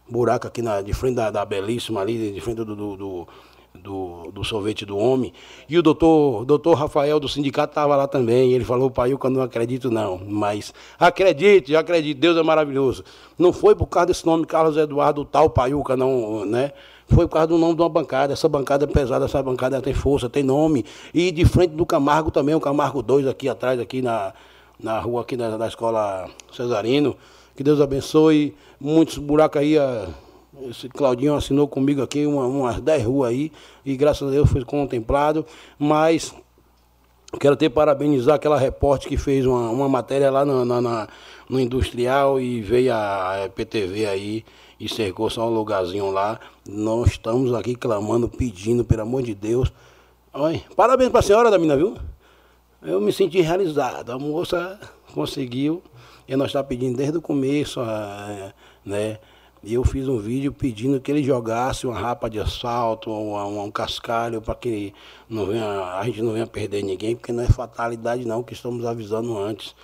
buraco 0.09 0.47
aqui 0.47 0.63
na, 0.63 0.83
de 0.83 0.93
frente 0.93 1.17
da, 1.17 1.31
da 1.31 1.45
Belíssima 1.45 2.01
ali, 2.01 2.33
de 2.33 2.41
frente 2.41 2.57
do, 2.57 2.65
do, 2.65 2.97
do 2.97 3.29
do, 3.75 4.31
do 4.33 4.45
sorvete 4.45 4.85
do 4.85 4.97
homem. 4.97 5.33
E 5.69 5.79
o 5.79 5.83
doutor, 5.83 6.45
doutor 6.45 6.75
Rafael 6.75 7.21
do 7.21 7.29
sindicato 7.29 7.71
estava 7.73 7.97
lá 7.97 8.07
também. 8.07 8.53
Ele 8.53 8.65
falou, 8.65 8.91
pai, 8.91 9.13
eu 9.13 9.31
não 9.31 9.43
acredito 9.43 9.91
não. 9.91 10.21
Mas 10.27 10.75
acredite, 10.99 11.75
acredite, 11.77 12.19
Deus 12.19 12.37
é 12.37 12.43
maravilhoso. 12.43 13.05
Não 13.39 13.53
foi 13.53 13.75
por 13.75 13.87
causa 13.87 14.07
desse 14.09 14.27
nome 14.27 14.47
Carlos 14.47 14.77
Eduardo 14.77 15.25
tal 15.25 15.51
Paiuca, 15.51 15.97
não, 15.97 16.45
né? 16.45 16.73
Foi 17.07 17.27
por 17.27 17.35
causa 17.35 17.49
do 17.49 17.59
nome 17.59 17.75
de 17.75 17.83
uma 17.83 17.89
bancada. 17.89 18.33
Essa 18.33 18.49
bancada 18.49 18.85
é 18.85 18.89
pesada, 18.89 19.25
essa 19.25 19.43
bancada 19.43 19.81
tem 19.81 19.95
força, 19.95 20.29
tem 20.29 20.43
nome. 20.43 20.85
E 21.13 21.31
de 21.33 21.45
frente 21.45 21.75
do 21.75 21.85
Camargo 21.85 22.31
também, 22.31 22.55
o 22.55 22.61
Camargo 22.61 23.03
2 23.03 23.27
aqui 23.27 23.49
atrás, 23.49 23.81
aqui 23.81 24.01
na, 24.01 24.33
na 24.79 24.99
rua 25.01 25.23
aqui 25.23 25.37
da 25.37 25.67
escola 25.67 26.29
Cesarino. 26.53 27.17
Que 27.55 27.63
Deus 27.63 27.81
abençoe. 27.81 28.55
Muitos 28.81 29.19
buracos 29.19 29.61
aí. 29.61 29.77
Esse 30.69 30.89
Claudinho 30.89 31.35
assinou 31.35 31.67
comigo 31.67 32.03
aqui 32.03 32.27
uma, 32.27 32.47
umas 32.47 32.81
10 32.81 33.05
ruas 33.05 33.31
aí, 33.31 33.53
e 33.85 33.97
graças 33.97 34.29
a 34.29 34.31
Deus 34.31 34.51
foi 34.51 34.63
contemplado, 34.65 35.47
mas 35.79 36.35
quero 37.39 37.57
ter 37.57 37.71
parabenizar 37.71 38.35
aquela 38.35 38.59
repórter 38.59 39.09
que 39.09 39.17
fez 39.17 39.47
uma, 39.47 39.71
uma 39.71 39.89
matéria 39.89 40.31
lá 40.31 40.45
no, 40.45 40.65
na, 40.65 41.09
no 41.49 41.61
Industrial 41.61 42.41
e 42.41 42.61
veio 42.61 42.93
a 42.93 43.49
PTV 43.55 44.07
aí 44.07 44.45
e 44.79 44.89
cercou 44.89 45.31
só 45.31 45.47
um 45.49 45.55
lugarzinho 45.55 46.11
lá. 46.11 46.41
Nós 46.67 47.11
estamos 47.11 47.53
aqui 47.55 47.75
clamando, 47.75 48.29
pedindo, 48.29 48.85
pelo 48.85 49.03
amor 49.03 49.23
de 49.23 49.35
Deus. 49.35 49.73
Oi, 50.33 50.63
parabéns 50.75 51.11
para 51.11 51.21
a 51.21 51.23
senhora 51.23 51.51
da 51.51 51.59
mina, 51.59 51.77
viu? 51.77 51.97
Eu 52.83 53.01
me 53.01 53.13
senti 53.13 53.41
realizado. 53.41 54.11
A 54.11 54.19
moça 54.19 54.79
conseguiu, 55.13 55.83
e 56.31 56.37
nós 56.37 56.51
estamos 56.51 56.65
tá 56.65 56.69
pedindo 56.69 56.97
desde 56.97 57.19
o 57.19 57.21
começo, 57.21 57.81
né? 58.85 59.19
E 59.65 59.75
eu 59.75 59.83
fiz 59.83 60.07
um 60.07 60.17
vídeo 60.17 60.53
pedindo 60.53 61.01
que 61.01 61.11
ele 61.11 61.25
jogasse 61.25 61.89
uma 61.89 61.99
rapa 61.99 62.31
de 62.31 62.39
assalto, 62.39 63.11
um, 63.11 63.65
um 63.65 63.69
cascalho, 63.71 64.41
para 64.41 64.55
que 64.55 64.95
não 65.29 65.47
venha, 65.47 65.67
a 65.67 66.05
gente 66.05 66.23
não 66.23 66.33
venha 66.33 66.47
perder 66.47 66.85
ninguém, 66.85 67.17
porque 67.17 67.33
não 67.33 67.43
é 67.43 67.49
fatalidade 67.49 68.25
não, 68.25 68.45
que 68.45 68.53
estamos 68.53 68.87
avisando 68.87 69.37
antes. 69.37 69.75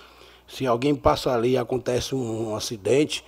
Se 0.47 0.65
alguém 0.65 0.95
passa 0.95 1.33
ali 1.33 1.51
e 1.51 1.57
acontece 1.57 2.15
um, 2.15 2.51
um 2.51 2.55
acidente, 2.55 3.25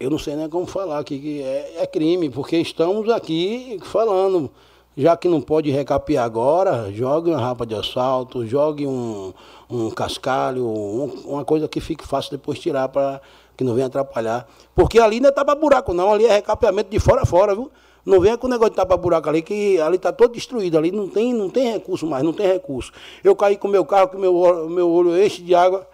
eu 0.00 0.10
não 0.10 0.18
sei 0.18 0.34
nem 0.34 0.48
como 0.48 0.66
falar 0.66 1.04
que, 1.04 1.16
que 1.16 1.42
é, 1.42 1.76
é, 1.82 1.86
crime, 1.86 2.28
porque 2.28 2.56
estamos 2.56 3.08
aqui 3.08 3.78
falando, 3.84 4.50
já 4.96 5.16
que 5.16 5.28
não 5.28 5.40
pode 5.40 5.70
recapiar 5.70 6.24
agora, 6.24 6.90
jogue 6.92 7.30
uma 7.30 7.38
rapa 7.40 7.64
de 7.64 7.76
assalto, 7.76 8.44
jogue 8.44 8.84
um, 8.84 9.32
um 9.70 9.90
cascalho, 9.90 10.64
um, 10.66 11.04
uma 11.26 11.44
coisa 11.44 11.68
que 11.68 11.80
fique 11.80 12.06
fácil 12.06 12.30
depois 12.30 12.58
tirar 12.58 12.88
para 12.88 13.20
que 13.56 13.64
não 13.64 13.74
venha 13.74 13.86
atrapalhar. 13.86 14.48
Porque 14.74 14.98
ali 14.98 15.20
não 15.20 15.28
é 15.28 15.32
tapa-buraco, 15.32 15.92
não. 15.92 16.12
Ali 16.12 16.26
é 16.26 16.32
recapeamento 16.32 16.90
de 16.90 16.98
fora 16.98 17.22
a 17.22 17.26
fora, 17.26 17.54
viu? 17.54 17.70
Não 18.06 18.20
venha 18.20 18.38
com 18.38 18.46
o 18.46 18.50
negócio 18.50 18.70
de 18.70 18.76
tapa-buraco 18.76 19.28
ali, 19.28 19.42
que 19.42 19.80
ali 19.80 19.96
está 19.96 20.12
todo 20.12 20.32
destruído. 20.32 20.78
Ali 20.78 20.92
não 20.92 21.08
tem, 21.08 21.34
não 21.34 21.50
tem 21.50 21.72
recurso 21.72 22.06
mais, 22.06 22.24
não 22.24 22.32
tem 22.32 22.46
recurso. 22.46 22.92
Eu 23.22 23.34
caí 23.36 23.56
com 23.56 23.68
meu 23.68 23.84
carro, 23.84 24.10
o 24.14 24.18
meu, 24.18 24.68
meu 24.70 24.88
olho 24.88 25.22
enche 25.22 25.42
de 25.42 25.54
água. 25.54 25.86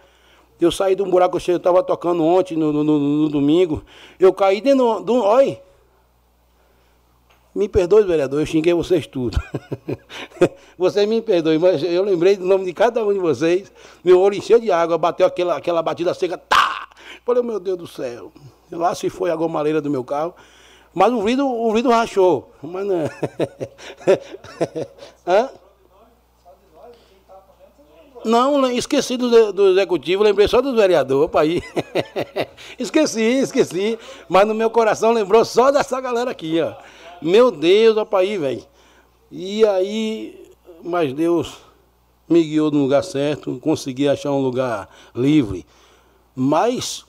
Eu 0.61 0.71
saí 0.71 0.95
de 0.95 1.01
um 1.01 1.09
buraco 1.09 1.37
cheio, 1.39 1.55
eu 1.55 1.57
estava 1.57 1.83
tocando 1.83 2.23
ontem, 2.23 2.55
no, 2.55 2.71
no, 2.71 2.83
no, 2.83 2.99
no, 2.99 3.29
domingo. 3.29 3.83
Eu 4.17 4.31
caí 4.31 4.61
dentro 4.61 5.03
de 5.03 5.11
um. 5.11 5.19
Olha! 5.19 5.59
Me 7.55 7.69
perdoe, 7.69 8.03
vereador, 8.03 8.41
eu 8.41 8.45
xinguei 8.45 8.73
vocês 8.73 9.07
tudo. 9.07 9.41
vocês 10.77 11.07
me 11.07 11.21
perdoem, 11.21 11.57
mas 11.57 11.81
eu 11.81 12.03
lembrei 12.03 12.35
do 12.35 12.45
nome 12.45 12.65
de 12.65 12.73
cada 12.73 13.01
um 13.01 13.13
de 13.13 13.19
vocês. 13.19 13.71
Meu 14.03 14.19
olho 14.19 14.35
encheu 14.35 14.59
de 14.59 14.69
água, 14.69 14.97
bateu 14.97 15.25
aquela, 15.25 15.55
aquela 15.55 15.81
batida 15.81 16.13
seca, 16.13 16.37
tá! 16.37 16.89
Falei, 17.25 17.41
meu 17.41 17.57
Deus 17.57 17.77
do 17.77 17.87
céu. 17.87 18.33
Lá 18.69 18.93
se 18.93 19.09
foi 19.09 19.31
a 19.31 19.35
gomaleira 19.37 19.79
do 19.79 19.89
meu 19.89 20.03
carro. 20.03 20.35
Mas 20.93 21.13
o 21.13 21.21
vidro, 21.21 21.47
o 21.47 21.73
vidro 21.73 21.91
rachou. 21.91 22.51
Mas 22.61 22.85
não. 22.85 23.05
Hã? 25.25 25.49
Não, 28.25 28.69
esqueci 28.71 29.15
do, 29.15 29.53
do 29.53 29.69
executivo, 29.69 30.23
lembrei 30.23 30.47
só 30.47 30.59
do 30.59 30.75
vereador, 30.75 31.29
pai. 31.29 31.61
esqueci, 32.77 33.21
esqueci. 33.21 33.97
Mas 34.27 34.45
no 34.45 34.53
meu 34.53 34.69
coração 34.69 35.13
lembrou 35.13 35.45
só 35.45 35.71
dessa 35.71 36.01
galera 36.01 36.31
aqui, 36.31 36.59
ó. 36.59 36.73
Meu 37.25 37.49
Deus, 37.49 38.07
pai, 38.07 38.37
velho. 38.37 38.63
E 39.31 39.65
aí, 39.65 40.47
mas 40.83 41.11
Deus 41.11 41.57
me 42.29 42.43
guiou 42.43 42.69
no 42.69 42.83
lugar 42.83 43.03
certo, 43.03 43.57
consegui 43.59 44.07
achar 44.07 44.31
um 44.31 44.41
lugar 44.41 44.87
livre. 45.15 45.65
Mas, 46.35 47.03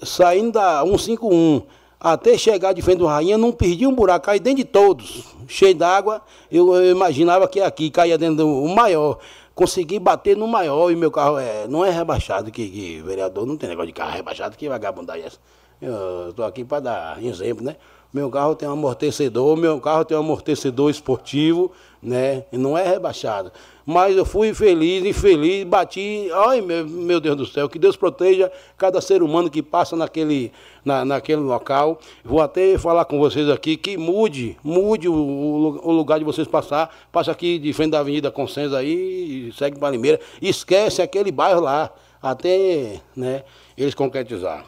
saindo 0.00 0.52
da 0.52 0.84
151 0.84 1.62
até 1.98 2.38
chegar 2.38 2.74
de 2.74 2.80
frente 2.80 2.98
do 2.98 3.06
Rainha, 3.06 3.36
não 3.36 3.50
perdi 3.50 3.88
um 3.88 3.92
buraco, 3.92 4.26
caí 4.26 4.38
dentro 4.38 4.58
de 4.58 4.64
todos, 4.64 5.24
cheio 5.48 5.74
d'água. 5.74 6.22
Eu, 6.48 6.72
eu, 6.72 6.92
imaginava 6.92 7.48
que 7.48 7.60
aqui 7.60 7.90
caía 7.90 8.16
dentro 8.16 8.36
do 8.36 8.68
maior. 8.68 9.18
Consegui 9.52 9.98
bater 9.98 10.36
no 10.36 10.46
maior 10.46 10.92
e 10.92 10.94
meu 10.94 11.10
carro 11.10 11.38
é, 11.40 11.66
não 11.66 11.84
é 11.84 11.90
rebaixado, 11.90 12.52
que, 12.52 12.68
que 12.68 13.02
vereador 13.02 13.44
não 13.44 13.56
tem 13.56 13.68
negócio 13.68 13.88
de 13.88 13.94
carro 13.94 14.12
rebaixado, 14.12 14.56
que 14.56 14.68
vagabundagem 14.68 15.24
é 15.24 15.26
essa. 15.26 15.38
Eu 15.82 16.30
estou 16.30 16.44
aqui 16.44 16.64
para 16.64 16.80
dar 16.80 17.24
exemplo, 17.24 17.64
né? 17.64 17.74
Meu 18.16 18.30
carro 18.30 18.54
tem 18.54 18.66
um 18.66 18.72
amortecedor, 18.72 19.58
meu 19.58 19.78
carro 19.78 20.02
tem 20.02 20.16
um 20.16 20.20
amortecedor 20.20 20.90
esportivo, 20.90 21.70
né? 22.02 22.46
E 22.50 22.56
não 22.56 22.78
é 22.78 22.82
rebaixado. 22.82 23.52
Mas 23.84 24.16
eu 24.16 24.24
fui 24.24 24.54
feliz, 24.54 25.04
infeliz, 25.04 25.64
bati. 25.64 26.30
Ai, 26.32 26.62
meu, 26.62 26.88
meu 26.88 27.20
Deus 27.20 27.36
do 27.36 27.44
céu, 27.44 27.68
que 27.68 27.78
Deus 27.78 27.94
proteja 27.94 28.50
cada 28.78 29.02
ser 29.02 29.22
humano 29.22 29.50
que 29.50 29.62
passa 29.62 29.94
naquele, 29.96 30.50
na, 30.82 31.04
naquele 31.04 31.42
local. 31.42 32.00
Vou 32.24 32.40
até 32.40 32.78
falar 32.78 33.04
com 33.04 33.18
vocês 33.18 33.50
aqui 33.50 33.76
que 33.76 33.98
mude, 33.98 34.56
mude 34.64 35.10
o, 35.10 35.78
o, 35.84 35.92
lugar 35.92 36.18
de 36.18 36.24
vocês 36.24 36.48
passar. 36.48 36.96
Passa 37.12 37.32
aqui 37.32 37.58
de 37.58 37.70
frente 37.74 37.90
da 37.90 37.98
Avenida 38.00 38.30
Consenso 38.30 38.74
aí 38.74 39.52
segue 39.52 39.78
para 39.78 39.90
Limeira. 39.90 40.18
Esquece 40.40 41.02
aquele 41.02 41.30
bairro 41.30 41.60
lá, 41.60 41.90
até 42.22 42.98
né, 43.14 43.44
eles 43.76 43.94
concretizar. 43.94 44.64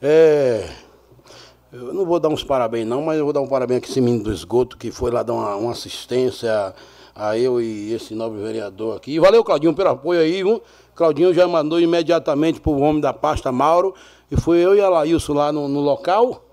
É. 0.00 0.88
Eu 1.72 1.94
não 1.94 2.04
vou 2.04 2.18
dar 2.18 2.28
uns 2.28 2.42
parabéns 2.42 2.84
não, 2.84 3.02
mas 3.02 3.16
eu 3.16 3.24
vou 3.24 3.32
dar 3.32 3.40
um 3.40 3.46
parabéns 3.46 3.78
aqui 3.78 3.90
esse 3.90 4.00
menino 4.00 4.24
do 4.24 4.32
esgoto 4.32 4.76
que 4.76 4.90
foi 4.90 5.10
lá 5.10 5.22
dar 5.22 5.34
uma, 5.34 5.54
uma 5.54 5.70
assistência 5.70 6.74
a 7.14 7.38
eu 7.38 7.60
e 7.60 7.92
esse 7.92 8.12
nobre 8.12 8.40
vereador 8.40 8.96
aqui. 8.96 9.20
Valeu, 9.20 9.44
Claudinho, 9.44 9.72
pelo 9.72 9.90
apoio 9.90 10.20
aí, 10.20 10.42
viu? 10.42 10.60
Claudinho 10.96 11.32
já 11.32 11.46
mandou 11.46 11.78
imediatamente 11.78 12.60
para 12.60 12.72
o 12.72 12.80
homem 12.80 13.00
da 13.00 13.12
pasta 13.12 13.52
Mauro. 13.52 13.94
E 14.30 14.36
foi 14.36 14.58
eu 14.58 14.74
e 14.74 14.80
a 14.80 14.88
Laílson 14.88 15.32
lá 15.32 15.52
no, 15.52 15.68
no 15.68 15.80
local. 15.80 16.44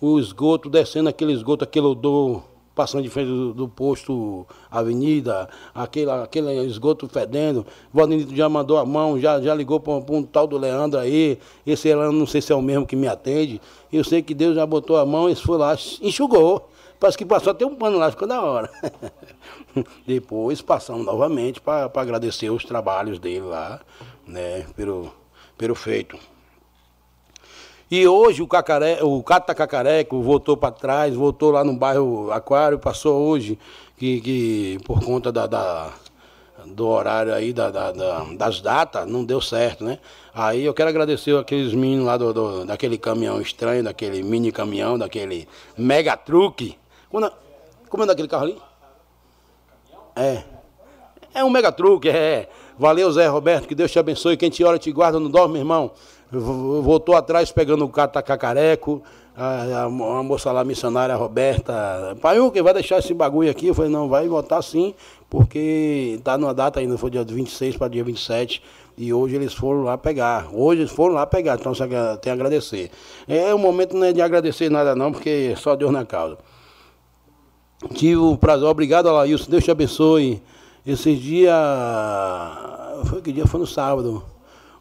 O 0.00 0.18
esgoto, 0.18 0.70
descendo 0.70 1.08
aquele 1.08 1.32
esgoto, 1.32 1.64
aquele 1.64 1.86
odor 1.86 2.42
passando 2.74 3.02
de 3.02 3.08
frente 3.08 3.28
do, 3.28 3.54
do 3.54 3.68
posto 3.68 4.46
Avenida, 4.70 5.48
aquele, 5.74 6.10
aquele 6.10 6.52
esgoto 6.64 7.08
fedendo. 7.08 7.66
O 7.92 7.96
Valdenito 7.96 8.34
já 8.34 8.48
mandou 8.48 8.78
a 8.78 8.84
mão, 8.84 9.18
já, 9.18 9.40
já 9.40 9.54
ligou 9.54 9.78
para 9.78 9.92
um, 9.92 10.04
um, 10.08 10.22
tal 10.22 10.46
do 10.46 10.58
Leandro 10.58 10.98
aí. 10.98 11.38
Esse 11.66 11.94
Leandro 11.94 12.12
não 12.12 12.26
sei 12.26 12.40
se 12.40 12.52
é 12.52 12.56
o 12.56 12.62
mesmo 12.62 12.86
que 12.86 12.96
me 12.96 13.06
atende. 13.06 13.60
Eu 13.92 14.02
sei 14.02 14.22
que 14.22 14.34
Deus 14.34 14.56
já 14.56 14.66
botou 14.66 14.96
a 14.96 15.06
mão, 15.06 15.28
e 15.28 15.34
foi 15.34 15.56
lá, 15.56 15.76
enxugou. 16.02 16.68
Parece 16.98 17.18
que 17.18 17.24
passou 17.24 17.50
até 17.50 17.66
um 17.66 17.74
pano 17.74 17.98
lá, 17.98 18.10
ficou 18.10 18.26
da 18.26 18.42
hora. 18.42 18.70
Depois 20.06 20.62
passamos 20.62 21.04
novamente 21.04 21.60
para 21.60 21.90
agradecer 21.94 22.50
os 22.50 22.64
trabalhos 22.64 23.18
dele 23.18 23.42
lá, 23.42 23.80
né, 24.26 24.64
pelo, 24.76 25.12
pelo 25.58 25.74
feito. 25.74 26.18
E 27.90 28.06
hoje 28.08 28.42
o, 28.42 28.48
cacaré, 28.48 29.02
o 29.02 29.22
Cata 29.22 29.54
Cacareco 29.54 30.20
voltou 30.22 30.56
para 30.56 30.72
trás, 30.72 31.14
voltou 31.14 31.50
lá 31.50 31.62
no 31.62 31.74
bairro 31.74 32.32
Aquário, 32.32 32.78
passou 32.78 33.20
hoje, 33.28 33.58
que, 33.96 34.20
que 34.20 34.78
por 34.84 35.04
conta 35.04 35.30
da, 35.30 35.46
da 35.46 35.92
do 36.66 36.86
horário 36.88 37.34
aí, 37.34 37.52
da, 37.52 37.70
da, 37.70 37.92
da, 37.92 38.24
das 38.36 38.60
datas, 38.60 39.06
não 39.06 39.24
deu 39.24 39.40
certo, 39.40 39.84
né? 39.84 39.98
Aí 40.34 40.64
eu 40.64 40.72
quero 40.72 40.88
agradecer 40.88 41.36
aqueles 41.36 41.74
meninos 41.74 42.06
lá 42.06 42.16
do, 42.16 42.32
do, 42.32 42.64
daquele 42.64 42.96
caminhão 42.96 43.40
estranho, 43.40 43.84
daquele 43.84 44.22
mini 44.22 44.50
caminhão, 44.50 44.98
daquele 44.98 45.46
mega 45.76 46.16
truque. 46.16 46.78
Como, 47.10 47.30
como 47.88 48.02
é 48.02 48.06
daquele 48.06 48.28
carro 48.28 48.44
ali? 48.44 48.58
É. 50.16 50.42
É 51.34 51.44
um 51.44 51.50
mega 51.50 51.70
truque, 51.70 52.08
é. 52.08 52.48
Valeu, 52.78 53.10
Zé 53.12 53.26
Roberto, 53.28 53.68
que 53.68 53.74
Deus 53.74 53.90
te 53.90 53.98
abençoe. 53.98 54.36
Quem 54.36 54.50
te 54.50 54.64
ora 54.64 54.78
te 54.78 54.90
guarda, 54.90 55.20
não 55.20 55.30
dorme, 55.30 55.58
irmão. 55.58 55.92
Voltou 56.40 57.14
atrás 57.14 57.50
pegando 57.52 57.84
o 57.84 57.88
catacacareco. 57.88 59.02
A, 59.36 59.46
a, 59.46 59.82
a, 59.84 59.88
moça 60.22 60.52
lá, 60.52 60.62
missionária 60.62 61.16
Roberta, 61.16 62.16
pai, 62.20 62.38
o 62.38 62.52
que 62.52 62.62
vai 62.62 62.72
deixar 62.72 63.00
esse 63.00 63.12
bagulho 63.12 63.50
aqui? 63.50 63.66
Eu 63.66 63.74
falei, 63.74 63.90
não, 63.90 64.08
vai 64.08 64.28
voltar 64.28 64.62
sim, 64.62 64.94
porque 65.28 66.20
tá 66.22 66.38
numa 66.38 66.54
data 66.54 66.78
ainda, 66.78 66.96
foi 66.96 67.10
dia 67.10 67.24
26 67.24 67.76
para 67.76 67.88
dia 67.88 68.04
27, 68.04 68.62
e 68.96 69.12
hoje 69.12 69.34
eles 69.34 69.52
foram 69.52 69.82
lá 69.82 69.98
pegar. 69.98 70.46
Hoje 70.52 70.82
eles 70.82 70.92
foram 70.92 71.16
lá 71.16 71.26
pegar, 71.26 71.56
então 71.58 71.72
tem 72.22 72.30
a 72.30 72.32
agradecer. 72.32 72.92
É 73.26 73.52
um 73.52 73.58
momento 73.58 73.96
não 73.96 74.06
é 74.06 74.12
de 74.12 74.22
agradecer 74.22 74.70
nada 74.70 74.94
não, 74.94 75.10
porque 75.10 75.52
só 75.56 75.74
Deus 75.74 75.90
na 75.90 76.04
causa. 76.04 76.38
Tive 77.92 78.16
o 78.16 78.36
prazer, 78.36 78.68
obrigado, 78.68 79.08
Alailson, 79.08 79.50
Deus 79.50 79.64
te 79.64 79.70
abençoe. 79.72 80.40
Esses 80.86 81.18
dias, 81.18 81.56
foi 83.06 83.20
que 83.20 83.32
dia? 83.32 83.46
Foi 83.46 83.58
no 83.58 83.66
sábado. 83.66 84.22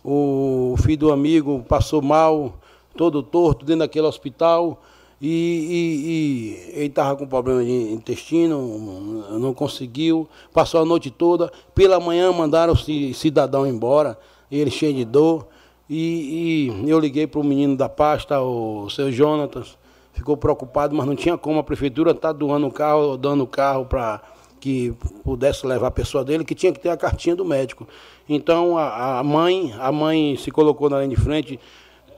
O 0.03 0.75
filho 0.81 0.97
do 0.97 1.11
amigo 1.11 1.63
passou 1.67 2.01
mal, 2.01 2.55
todo 2.95 3.23
torto, 3.23 3.65
dentro 3.65 3.79
daquele 3.79 4.05
hospital. 4.05 4.81
E, 5.21 5.27
e, 5.29 6.75
e 6.75 6.79
ele 6.79 6.87
estava 6.87 7.15
com 7.15 7.25
problema 7.25 7.63
de 7.63 7.71
intestino, 7.93 9.39
não 9.39 9.53
conseguiu, 9.53 10.27
passou 10.53 10.81
a 10.81 10.85
noite 10.85 11.09
toda. 11.09 11.49
Pela 11.73 11.97
manhã 11.99 12.31
mandaram 12.33 12.73
o 12.73 13.13
cidadão 13.13 13.65
embora, 13.65 14.19
ele 14.51 14.69
cheio 14.69 14.93
de 14.93 15.05
dor. 15.05 15.47
E, 15.89 16.73
e 16.85 16.89
eu 16.89 16.99
liguei 16.99 17.25
para 17.25 17.39
o 17.39 17.43
menino 17.43 17.77
da 17.77 17.87
pasta, 17.87 18.41
o 18.41 18.89
seu 18.89 19.11
Jonatas, 19.11 19.77
ficou 20.11 20.35
preocupado, 20.35 20.93
mas 20.95 21.05
não 21.05 21.15
tinha 21.15 21.37
como. 21.37 21.59
A 21.59 21.63
prefeitura 21.63 22.11
está 22.11 22.33
doando 22.33 22.67
o 22.67 22.71
carro, 22.71 23.15
dando 23.15 23.43
o 23.43 23.47
carro 23.47 23.85
para 23.85 24.21
que 24.63 24.93
pudesse 25.25 25.67
levar 25.67 25.87
a 25.87 25.91
pessoa 25.91 26.23
dele, 26.23 26.45
que 26.45 26.55
tinha 26.55 26.71
que 26.71 26.79
ter 26.79 26.87
a 26.87 26.95
cartinha 26.95 27.35
do 27.35 27.43
médico. 27.43 27.85
Então 28.29 28.77
a, 28.77 29.19
a 29.19 29.23
mãe, 29.23 29.75
a 29.77 29.91
mãe 29.91 30.37
se 30.37 30.49
colocou 30.51 30.89
na 30.89 30.99
linha 30.99 31.13
de 31.13 31.21
frente, 31.21 31.59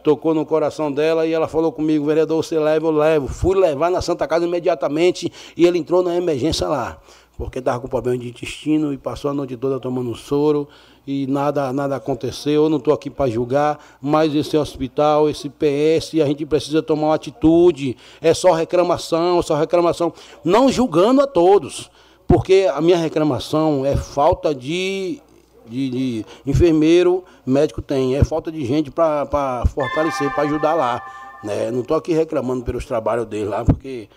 tocou 0.03 0.31
no 0.31 0.45
coração 0.45 0.91
dela 0.91 1.25
e 1.25 1.33
ela 1.33 1.47
falou 1.47 1.71
comigo, 1.71 2.05
vereador, 2.05 2.43
você 2.43 2.59
leva, 2.59 2.85
eu 2.85 2.91
levo. 2.91 3.27
Fui 3.27 3.57
levar 3.57 3.89
na 3.89 3.99
Santa 3.99 4.27
Casa 4.27 4.45
imediatamente 4.45 5.33
e 5.57 5.65
ele 5.65 5.79
entrou 5.79 6.03
na 6.03 6.15
emergência 6.15 6.67
lá, 6.67 6.99
porque 7.35 7.57
estava 7.57 7.79
com 7.79 7.87
problema 7.87 8.15
de 8.19 8.29
intestino 8.29 8.93
e 8.93 8.97
passou 8.99 9.31
a 9.31 9.33
noite 9.33 9.57
toda 9.57 9.79
tomando 9.79 10.13
soro 10.13 10.67
e 11.07 11.25
nada, 11.25 11.73
nada 11.73 11.95
aconteceu. 11.95 12.65
Eu 12.65 12.69
não 12.69 12.77
estou 12.77 12.93
aqui 12.93 13.09
para 13.09 13.27
julgar, 13.27 13.79
mas 13.99 14.35
esse 14.35 14.55
hospital, 14.55 15.27
esse 15.27 15.49
PS, 15.49 16.21
a 16.21 16.27
gente 16.27 16.45
precisa 16.45 16.83
tomar 16.83 17.07
uma 17.07 17.15
atitude. 17.15 17.97
É 18.21 18.35
só 18.35 18.51
reclamação, 18.51 19.41
só 19.41 19.55
reclamação. 19.55 20.13
Não 20.43 20.71
julgando 20.71 21.21
a 21.21 21.27
todos, 21.27 21.89
porque 22.27 22.69
a 22.73 22.81
minha 22.81 22.97
reclamação 22.97 23.85
é 23.85 23.95
falta 23.95 24.53
de 24.53 25.21
de, 25.67 25.89
de 25.89 26.25
enfermeiro, 26.45 27.23
médico 27.45 27.81
tem. 27.81 28.15
É 28.15 28.23
falta 28.23 28.51
de 28.51 28.63
gente 28.65 28.91
para 28.91 29.63
fortalecer, 29.67 30.33
para 30.33 30.43
ajudar 30.43 30.73
lá. 30.73 31.01
Né? 31.43 31.71
Não 31.71 31.81
estou 31.81 31.97
aqui 31.97 32.13
reclamando 32.13 32.63
pelos 32.63 32.85
trabalhos 32.85 33.25
dele 33.25 33.45
lá, 33.45 33.63
porque 33.63 34.07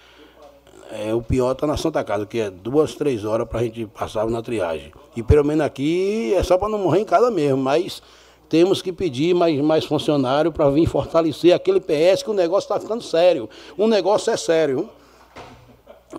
é, 0.90 1.14
o 1.14 1.20
pior 1.20 1.52
está 1.52 1.66
na 1.66 1.76
Santa 1.76 2.02
Casa, 2.04 2.26
que 2.26 2.40
é 2.40 2.50
duas, 2.50 2.94
três 2.94 3.24
horas 3.24 3.46
para 3.48 3.60
a 3.60 3.62
gente 3.62 3.86
passar 3.86 4.26
na 4.26 4.42
triagem. 4.42 4.92
E 5.16 5.22
pelo 5.22 5.44
menos 5.44 5.64
aqui 5.64 6.34
é 6.34 6.42
só 6.42 6.56
para 6.56 6.68
não 6.68 6.78
morrer 6.78 7.00
em 7.00 7.04
casa 7.04 7.30
mesmo, 7.30 7.58
mas 7.58 8.02
temos 8.48 8.80
que 8.80 8.92
pedir 8.92 9.34
mais, 9.34 9.60
mais 9.60 9.84
funcionário 9.84 10.50
para 10.50 10.70
vir 10.70 10.86
fortalecer 10.86 11.52
aquele 11.52 11.80
PS 11.80 12.22
que 12.22 12.30
o 12.30 12.34
negócio 12.34 12.66
está 12.66 12.80
ficando 12.80 13.02
sério. 13.02 13.48
O 13.76 13.86
negócio 13.86 14.32
é 14.32 14.36
sério. 14.36 14.88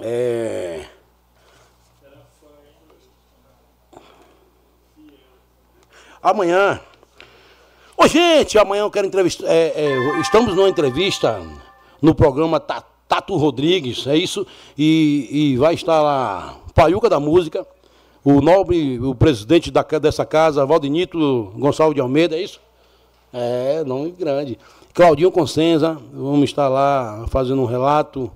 É... 0.02 0.86
Amanhã. 6.22 6.80
Ô, 7.96 8.08
gente, 8.08 8.58
amanhã 8.58 8.82
eu 8.82 8.92
quero 8.92 9.08
entrevistar. 9.08 9.48
É, 9.48 9.74
é, 9.76 10.20
estamos 10.22 10.56
numa 10.56 10.70
entrevista 10.70 11.42
no 12.02 12.14
programa 12.14 12.60
Tato 12.60 13.36
Rodrigues, 13.38 14.06
é 14.06 14.16
isso? 14.16 14.46
E, 14.78 15.28
e 15.32 15.58
vai 15.58 15.74
estar 15.74 16.02
lá 16.02 16.58
Paiuca 16.76 17.10
da 17.10 17.20
Música, 17.20 17.66
o 18.24 18.42
nobre, 18.42 19.00
o 19.00 19.16
presidente 19.16 19.72
da, 19.72 19.82
dessa 19.82 20.26
casa, 20.26 20.66
Valdinito 20.66 21.52
Gonçalves 21.58 21.96
de 21.96 22.02
Almeida, 22.02 22.36
é 22.36 22.42
isso? 22.42 22.60
É, 23.32 23.84
nome 23.86 24.12
grande. 24.12 24.58
Claudinho 24.94 25.32
Consenza, 25.32 25.98
vamos 26.14 26.50
estar 26.50 26.68
lá 26.68 27.26
fazendo 27.30 27.62
um 27.62 27.66
relato 27.66 28.32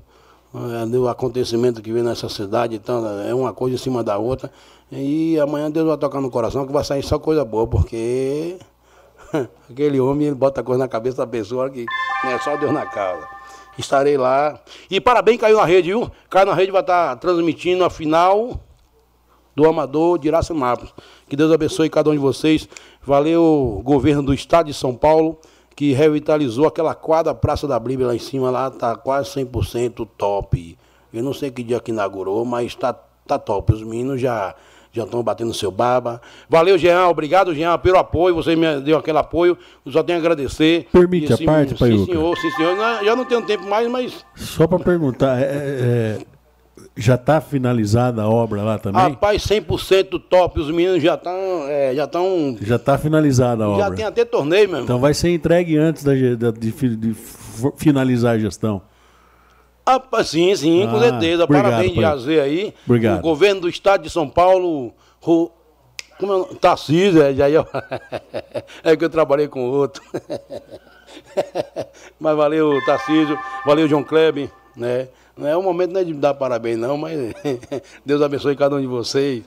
é, 0.54 0.86
do 0.86 1.08
acontecimento 1.10 1.82
que 1.82 1.92
vem 1.92 2.04
nessa 2.04 2.30
cidade, 2.30 2.76
então 2.76 3.06
é 3.22 3.34
uma 3.34 3.54
coisa 3.54 3.76
em 3.76 3.80
cima 3.80 4.04
da 4.04 4.18
outra. 4.18 4.52
E 4.92 5.40
amanhã 5.40 5.72
Deus 5.72 5.88
vai 5.88 5.98
tocar 5.98 6.22
no 6.22 6.30
coração 6.30 6.66
que 6.66 6.74
vai 6.74 6.84
sair 6.84 7.04
só 7.04 7.18
coisa 7.18 7.44
boa, 7.44 7.68
porque 7.68 8.58
aquele 9.70 10.00
homem 10.00 10.28
ele 10.28 10.36
bota 10.36 10.64
coisa 10.64 10.80
na 10.80 10.88
cabeça 10.88 11.18
da 11.18 11.28
pessoa 11.28 11.70
que 11.70 11.86
é 12.26 12.40
só 12.40 12.56
Deus 12.58 12.72
na 12.72 12.86
causa. 12.86 13.28
Estarei 13.78 14.18
lá. 14.18 14.60
E 14.90 15.02
parabéns, 15.02 15.40
caiu 15.40 15.58
na 15.58 15.66
rede, 15.66 15.90
viu? 15.90 16.12
Caiu 16.30 16.46
na 16.46 16.54
rede 16.54 16.72
vai 16.72 16.82
estar 16.82 17.16
transmitindo 17.16 17.84
a 17.84 17.90
final 17.90 18.60
do 19.56 19.68
Amador 19.68 20.20
de 20.20 20.28
Iracemápolis. 20.28 20.94
Que 21.28 21.36
Deus 21.36 21.52
abençoe 21.52 21.90
cada 21.90 22.10
um 22.10 22.14
de 22.14 22.20
vocês. 22.20 22.68
Valeu, 23.02 23.82
governo 23.84 24.24
do 24.24 24.34
estado 24.34 24.68
de 24.68 24.74
São 24.74 24.96
Paulo, 24.96 25.40
que 25.76 25.92
revitalizou 25.94 26.68
aquela 26.68 26.94
quadra 26.94 27.34
Praça 27.34 27.68
da 27.68 27.80
Bíblia 27.80 28.08
lá 28.08 28.16
em 28.16 28.20
cima, 28.20 28.52
lá 28.52 28.70
tá 28.70 28.96
quase 28.96 29.30
100% 29.30 30.08
top. 30.18 30.78
Eu 31.12 31.24
não 31.24 31.34
sei 31.34 31.52
que 31.52 31.64
dia 31.64 31.80
que 31.80 31.92
inaugurou, 31.92 32.46
mas 32.46 32.76
tá, 32.76 32.94
tá 32.94 33.38
top. 33.38 33.74
Os 33.74 33.84
meninos 33.84 34.22
já 34.22 34.56
já 34.94 35.04
estão 35.04 35.24
batendo 35.24 35.52
seu 35.56 35.72
baba. 35.72 36.22
Valeu, 36.48 36.78
Jean, 36.78 37.08
obrigado, 37.08 37.54
Jean, 37.56 37.78
pelo 37.80 37.98
apoio. 37.98 38.36
Você 38.36 38.56
me 38.56 38.80
deu 38.80 38.96
aquele 38.96 39.18
apoio. 39.18 39.58
Eu 39.84 39.92
só 39.92 40.04
tenho 40.04 40.20
a 40.20 40.22
agradecer. 40.22 40.88
Permite 40.92 41.34
assim, 41.34 41.44
a 41.44 41.48
parte. 41.48 41.72
Sim, 41.72 42.06
senhor, 42.06 42.38
sim, 42.38 42.52
senhor. 42.52 42.78
Já 43.04 43.16
não 43.16 43.26
tenho 43.26 43.42
tempo 43.42 43.66
mais, 43.68 43.90
mas. 43.90 44.24
Só 44.36 44.68
para 44.68 44.78
perguntar, 44.78 45.42
é, 45.42 45.46
é, 45.46 46.18
já 46.96 47.16
está 47.16 47.42
finalizada 47.42 48.22
a 48.22 48.30
obra 48.30 48.62
lá 48.62 48.78
também? 48.78 49.02
Rapaz, 49.02 49.44
100% 49.48 50.22
top. 50.30 50.60
Os 50.60 50.70
meninos 50.70 51.02
já 51.02 51.16
estão. 51.16 51.68
É, 51.68 51.96
já 51.96 52.04
estão. 52.04 52.56
Já 52.62 52.76
está 52.76 52.96
finalizada 52.96 53.64
a 53.64 53.70
obra. 53.70 53.86
Já 53.86 53.92
tem 53.92 54.06
até 54.06 54.24
torneio 54.24 54.70
mesmo. 54.70 54.84
Então 54.84 55.00
vai 55.00 55.16
ser 55.16 55.34
entregue 55.34 55.76
antes 55.76 56.04
da, 56.04 56.14
de, 56.14 56.36
de, 56.36 56.96
de 56.96 57.16
finalizar 57.78 58.36
a 58.36 58.40
gestão. 58.40 58.80
Ah, 59.86 60.02
sim, 60.24 60.56
sim, 60.56 60.88
com 60.88 60.96
ah, 60.96 61.00
certeza. 61.00 61.44
Obrigado, 61.44 61.72
Parabéns 61.72 61.94
de 61.94 62.06
Azer 62.06 62.42
aí. 62.42 62.74
Obrigado. 62.86 63.20
O 63.20 63.22
governo 63.22 63.62
do 63.62 63.70
estado 63.70 64.04
de 64.04 64.10
São 64.10 64.30
Paulo, 64.30 64.94
o, 65.22 65.52
como 66.18 66.48
é, 66.50 66.56
Tarcísio, 66.56 67.22
é, 67.22 67.34
já, 67.34 67.48
é 68.84 68.96
que 68.96 69.04
eu 69.04 69.10
trabalhei 69.10 69.48
com 69.50 69.70
outro. 69.70 70.02
mas 72.18 72.38
valeu, 72.38 72.80
Tarcísio, 72.86 73.38
valeu, 73.66 73.88
João 73.88 74.04
Kleber, 74.04 74.50
né? 74.76 75.10
Não 75.36 75.48
é 75.48 75.58
o 75.58 75.64
momento 75.64 75.94
né, 75.94 76.04
de 76.04 76.14
dar 76.14 76.34
parabéns, 76.36 76.78
não, 76.78 76.98
mas 76.98 77.18
Deus 78.06 78.22
abençoe 78.22 78.56
cada 78.56 78.76
um 78.76 78.82
de 78.82 78.88
vocês. 78.88 79.44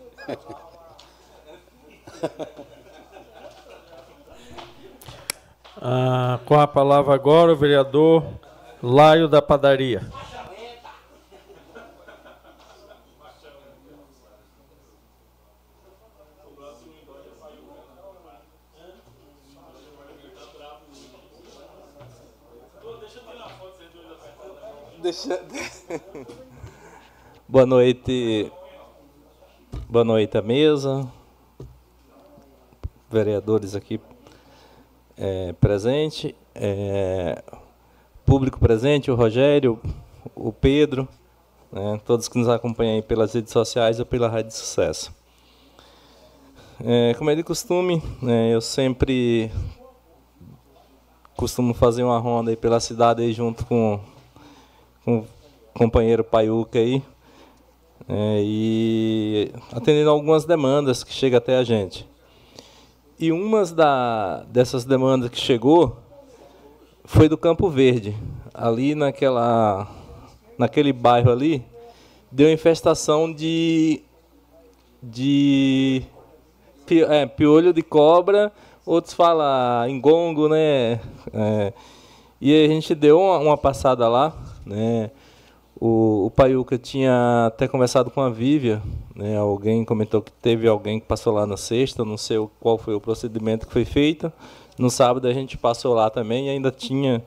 ah, 5.81 6.41
com 6.45 6.61
a 6.61 6.67
palavra 6.67 7.15
agora 7.15 7.53
o 7.53 7.57
vereador 7.57 8.25
Laio 8.82 9.27
da 9.27 9.40
Padaria. 9.40 10.03
Boa 27.48 27.65
noite. 27.65 28.53
Boa 29.89 30.05
noite 30.05 30.36
à 30.36 30.43
mesa. 30.43 31.11
Vereadores 33.09 33.74
aqui 33.74 33.98
é, 35.16 35.55
presente. 35.55 36.36
É, 36.55 37.43
público 38.27 38.59
presente, 38.59 39.09
o 39.11 39.15
Rogério, 39.15 39.81
o 40.35 40.53
Pedro, 40.53 41.09
né, 41.73 42.01
todos 42.05 42.28
que 42.28 42.36
nos 42.36 42.48
acompanham 42.48 43.01
pelas 43.01 43.32
redes 43.32 43.53
sociais 43.53 44.01
ou 44.01 44.05
pela 44.05 44.28
Rádio 44.28 44.51
Sucesso. 44.51 45.15
É, 46.85 47.15
como 47.15 47.31
é 47.31 47.35
de 47.36 47.44
costume, 47.44 48.03
né, 48.20 48.53
eu 48.53 48.61
sempre 48.61 49.51
costumo 51.36 51.73
fazer 51.73 52.03
uma 52.03 52.19
ronda 52.19 52.51
aí 52.51 52.57
pela 52.57 52.81
cidade 52.81 53.23
aí 53.23 53.32
junto 53.32 53.65
com, 53.65 54.01
com 55.05 55.19
o 55.19 55.27
companheiro 55.73 56.24
Paiuca 56.24 56.81
aí. 56.81 57.03
é, 58.09 58.40
e 58.43 59.53
atendendo 59.73 60.11
algumas 60.11 60.44
demandas 60.44 61.05
que 61.05 61.12
chegam 61.12 61.39
até 61.39 61.57
a 61.57 61.65
gente. 61.65 62.07
E 63.19 63.31
uma 63.31 63.65
da, 63.65 64.43
dessas 64.44 64.85
demandas 64.85 65.31
que 65.31 65.39
chegou 65.39 65.97
foi 67.07 67.28
do 67.28 67.39
Campo 67.39 67.70
Verde. 67.70 68.15
Ali 68.53 68.95
naquela, 68.95 69.89
naquele 70.59 70.93
bairro 70.93 71.31
ali, 71.31 71.65
deu 72.31 72.53
infestação 72.53 73.33
de, 73.33 74.03
de 75.03 76.03
é, 77.09 77.27
piolho 77.27 77.73
de 77.73 77.83
cobra, 77.83 78.53
outros 78.85 79.15
falam 79.15 79.89
engongo, 79.89 80.49
né? 80.49 81.01
É, 81.33 81.73
e 82.41 82.65
a 82.65 82.69
gente 82.69 82.95
deu 82.95 83.20
uma, 83.20 83.39
uma 83.39 83.57
passada 83.57 84.09
lá, 84.09 84.37
né? 84.65 85.11
O, 85.78 86.27
o 86.27 86.31
Paiuca 86.31 86.78
tinha 86.78 87.47
até 87.49 87.69
conversado 87.69 88.11
com 88.11 88.23
a 88.23 88.31
Vívia, 88.31 88.83
né? 89.15 89.37
alguém 89.37 89.85
comentou 89.85 90.23
que 90.23 90.33
teve 90.33 90.66
alguém 90.66 90.99
que 90.99 91.07
passou 91.07 91.35
lá 91.35 91.47
na 91.47 91.59
sexta, 91.59 92.03
não 92.03 92.16
sei 92.16 92.39
qual 92.59 92.78
foi 92.78 92.95
o 92.95 93.01
procedimento 93.01 93.66
que 93.66 93.73
foi 93.74 93.85
feito. 93.85 94.33
No 94.78 94.90
sábado 94.90 95.27
a 95.27 95.32
gente 95.32 95.57
passou 95.57 95.94
lá 95.94 96.11
também 96.11 96.47
e 96.47 96.51
ainda 96.51 96.70
tinha, 96.70 97.24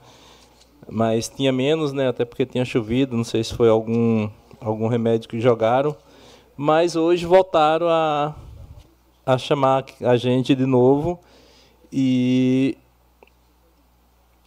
mas 0.88 1.30
tinha 1.30 1.52
menos, 1.52 1.92
né? 1.92 2.08
até 2.08 2.24
porque 2.24 2.46
tinha 2.46 2.64
chovido, 2.64 3.18
não 3.18 3.24
sei 3.24 3.44
se 3.44 3.54
foi 3.54 3.70
algum, 3.70 4.30
algum 4.62 4.88
remédio 4.88 5.28
que 5.28 5.40
jogaram. 5.40 5.96
Mas 6.56 6.96
hoje 6.96 7.26
voltaram 7.26 7.88
a, 7.88 8.36
a 9.26 9.38
chamar 9.38 9.86
a 10.02 10.18
gente 10.18 10.54
de 10.54 10.66
novo 10.66 11.20
e, 11.92 12.78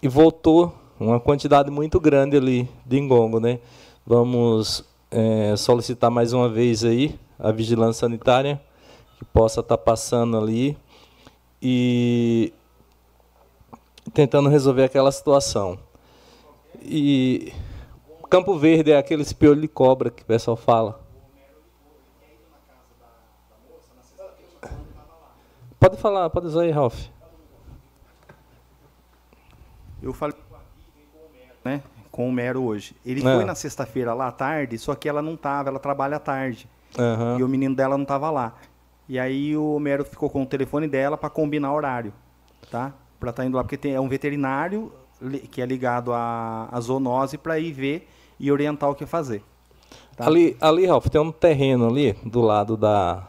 e 0.03 0.09
voltou 0.09 0.73
uma 1.01 1.19
quantidade 1.19 1.70
muito 1.70 1.99
grande 1.99 2.37
ali 2.37 2.69
de 2.87 2.99
engongo, 2.99 3.41
né? 3.41 3.59
Vamos 4.07 4.85
é, 5.11 5.57
solicitar 5.57 6.11
mais 6.11 6.33
uma 6.33 6.49
vez 6.49 6.85
aí 6.85 7.19
a 7.39 7.51
vigilância 7.51 8.01
sanitária 8.01 8.61
que 9.19 9.24
possa 9.24 9.61
estar 9.61 9.77
tá 9.77 9.83
passando 9.83 10.37
ali 10.37 10.77
e 11.61 12.53
tentando 14.12 14.49
resolver 14.49 14.85
aquela 14.85 15.12
situação. 15.12 15.79
E 16.81 17.53
Campo 18.29 18.57
Verde 18.59 18.93
é 18.93 18.97
aquele 18.97 19.24
piolho 19.35 19.61
de 19.61 19.69
cobra 19.69 20.11
que 20.11 20.23
o 20.23 20.27
pessoal 20.27 20.57
fala. 20.57 21.01
Pode 25.79 25.97
falar, 25.97 26.31
pode 26.31 26.47
usar 26.47 26.62
aí, 26.62 26.70
Ralph. 26.70 27.07
Eu 30.03 30.12
falei 30.12 30.37
né? 31.65 31.83
com 32.11 32.29
o 32.29 32.33
Mero 32.33 32.62
hoje. 32.62 32.95
Ele 33.05 33.20
É. 33.20 33.35
foi 33.35 33.45
na 33.45 33.55
sexta-feira 33.55 34.15
lá 34.15 34.29
à 34.29 34.33
tarde, 34.33 34.79
só 34.79 34.95
que 34.95 35.09
ela 35.09 35.23
não 35.23 35.37
tava, 35.37 35.69
ela 35.69 35.79
trabalha 35.79 36.16
à 36.16 36.20
tarde. 36.20 36.69
Aham. 36.99 37.39
E 37.39 37.43
o 37.43 37.49
menino 37.49 37.74
dela 37.74 37.97
não 37.97 38.05
tava 38.05 38.31
lá. 38.31 38.55
E 39.09 39.19
aí 39.19 39.57
o 39.57 39.79
Mero 39.79 40.05
ficou 40.05 40.31
com 40.31 40.43
o 40.43 40.47
telefone 40.47 40.87
dela 40.89 41.16
para 41.16 41.29
combinar 41.31 41.73
horário, 41.73 42.12
tá? 42.70 42.93
Para 43.23 43.31
estar 43.31 43.47
indo 43.47 43.57
lá 43.57 43.62
porque 43.62 43.77
tem 43.77 43.94
é 43.94 44.01
um 44.01 44.09
veterinário 44.09 44.90
que 45.53 45.62
é 45.62 45.65
ligado 45.65 46.12
à, 46.12 46.69
à 46.73 46.81
zoonose 46.81 47.39
para 47.39 47.57
ir 47.57 47.70
ver 47.70 48.09
e 48.36 48.51
orientar 48.51 48.90
o 48.90 48.97
que 48.97 49.07
fazer. 49.07 49.44
Tá? 50.16 50.27
Ali, 50.27 50.57
ali, 50.61 50.86
Ralf, 50.86 51.07
tem 51.07 51.20
um 51.20 51.31
terreno 51.31 51.89
ali 51.89 52.15
do 52.24 52.40
lado 52.40 52.77
da 52.77 53.28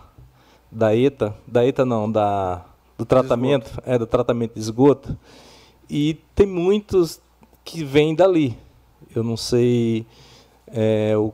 da 0.71 0.95
ETA, 0.95 1.35
da 1.47 1.63
ETA 1.63 1.85
não, 1.85 2.11
da 2.11 2.65
do 2.97 3.05
tratamento, 3.05 3.79
é 3.85 3.95
do 3.95 4.07
tratamento 4.07 4.55
de 4.55 4.61
esgoto. 4.61 5.15
E 5.87 6.15
tem 6.33 6.47
muitos 6.47 7.21
que 7.63 7.83
vêm 7.83 8.15
dali. 8.15 8.57
Eu 9.15 9.23
não 9.23 9.37
sei 9.37 10.07
é, 10.65 11.15
o 11.15 11.31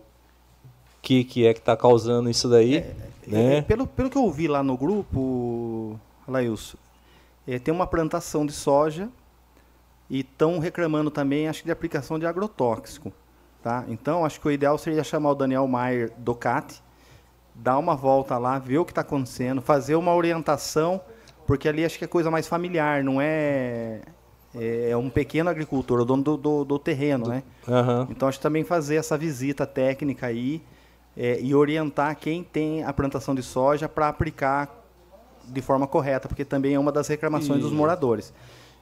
que 1.02 1.23
que 1.23 1.48
é 1.48 1.53
que 1.53 1.61
está 1.61 1.77
causando 1.77 2.30
isso 2.30 2.49
daí, 2.49 2.86
né? 3.26 3.60
É, 3.60 3.61
pelo, 3.61 3.88
pelo 3.88 4.10
que 4.10 4.18
eu 4.18 4.23
ouvi 4.23 4.49
lá 4.49 4.61
no 4.61 4.76
grupo, 4.76 5.98
Lailson, 6.27 6.77
é, 7.50 7.58
tem 7.58 7.74
uma 7.74 7.88
plantação 7.88 8.46
de 8.46 8.54
soja 8.54 9.10
e 10.08 10.20
estão 10.20 10.60
reclamando 10.60 11.10
também, 11.10 11.48
acho 11.48 11.62
que 11.62 11.66
de 11.66 11.72
aplicação 11.72 12.20
de 12.20 12.26
agrotóxico. 12.26 13.12
Tá? 13.64 13.86
Então, 13.88 14.24
acho 14.24 14.40
que 14.40 14.48
o 14.48 14.52
ideal 14.52 14.78
seria 14.78 15.04
chamar 15.04 15.32
o 15.32 15.36
Daniel 15.36 15.68
Maier 15.68 16.14
do 16.18 16.36
CAT, 16.36 16.82
dar 17.56 17.78
uma 17.78 17.96
volta 17.96 18.38
lá, 18.38 18.60
ver 18.60 18.78
o 18.78 18.86
que 18.86 18.92
está 18.92 19.02
acontecendo, 19.02 19.62
fazer 19.62 19.96
uma 19.96 20.14
orientação, 20.14 21.02
porque 21.48 21.68
ali 21.68 21.84
acho 21.84 21.98
que 21.98 22.06
é 22.06 22.08
coisa 22.08 22.30
mais 22.30 22.48
familiar, 22.48 23.04
não 23.04 23.20
é. 23.20 24.02
É 24.56 24.98
um 24.98 25.12
pequeno 25.12 25.48
agricultor, 25.48 26.00
o 26.00 26.06
dono 26.06 26.24
do, 26.24 26.36
do, 26.36 26.66
do 26.66 26.80
terreno, 26.80 27.28
né? 27.28 27.44
Aham. 27.68 28.08
Então, 28.10 28.28
acho 28.28 28.40
que 28.40 28.44
também 28.44 28.64
fazer 28.64 28.96
essa 28.96 29.16
visita 29.16 29.64
técnica 29.64 30.26
aí 30.26 30.64
é, 31.16 31.40
e 31.40 31.54
orientar 31.54 32.16
quem 32.16 32.44
tem 32.44 32.84
a 32.84 32.92
plantação 32.92 33.36
de 33.36 33.44
soja 33.44 33.88
para 33.88 34.08
aplicar 34.08 34.78
de 35.52 35.62
forma 35.62 35.88
correta, 35.88 36.28
porque 36.28 36.46
também 36.46 36.74
é 36.76 36.80
uma 36.80 36.92
das 36.92 37.08
reclamações 37.08 37.60
E- 37.60 37.62
dos 37.64 37.72
moradores. 37.72 38.34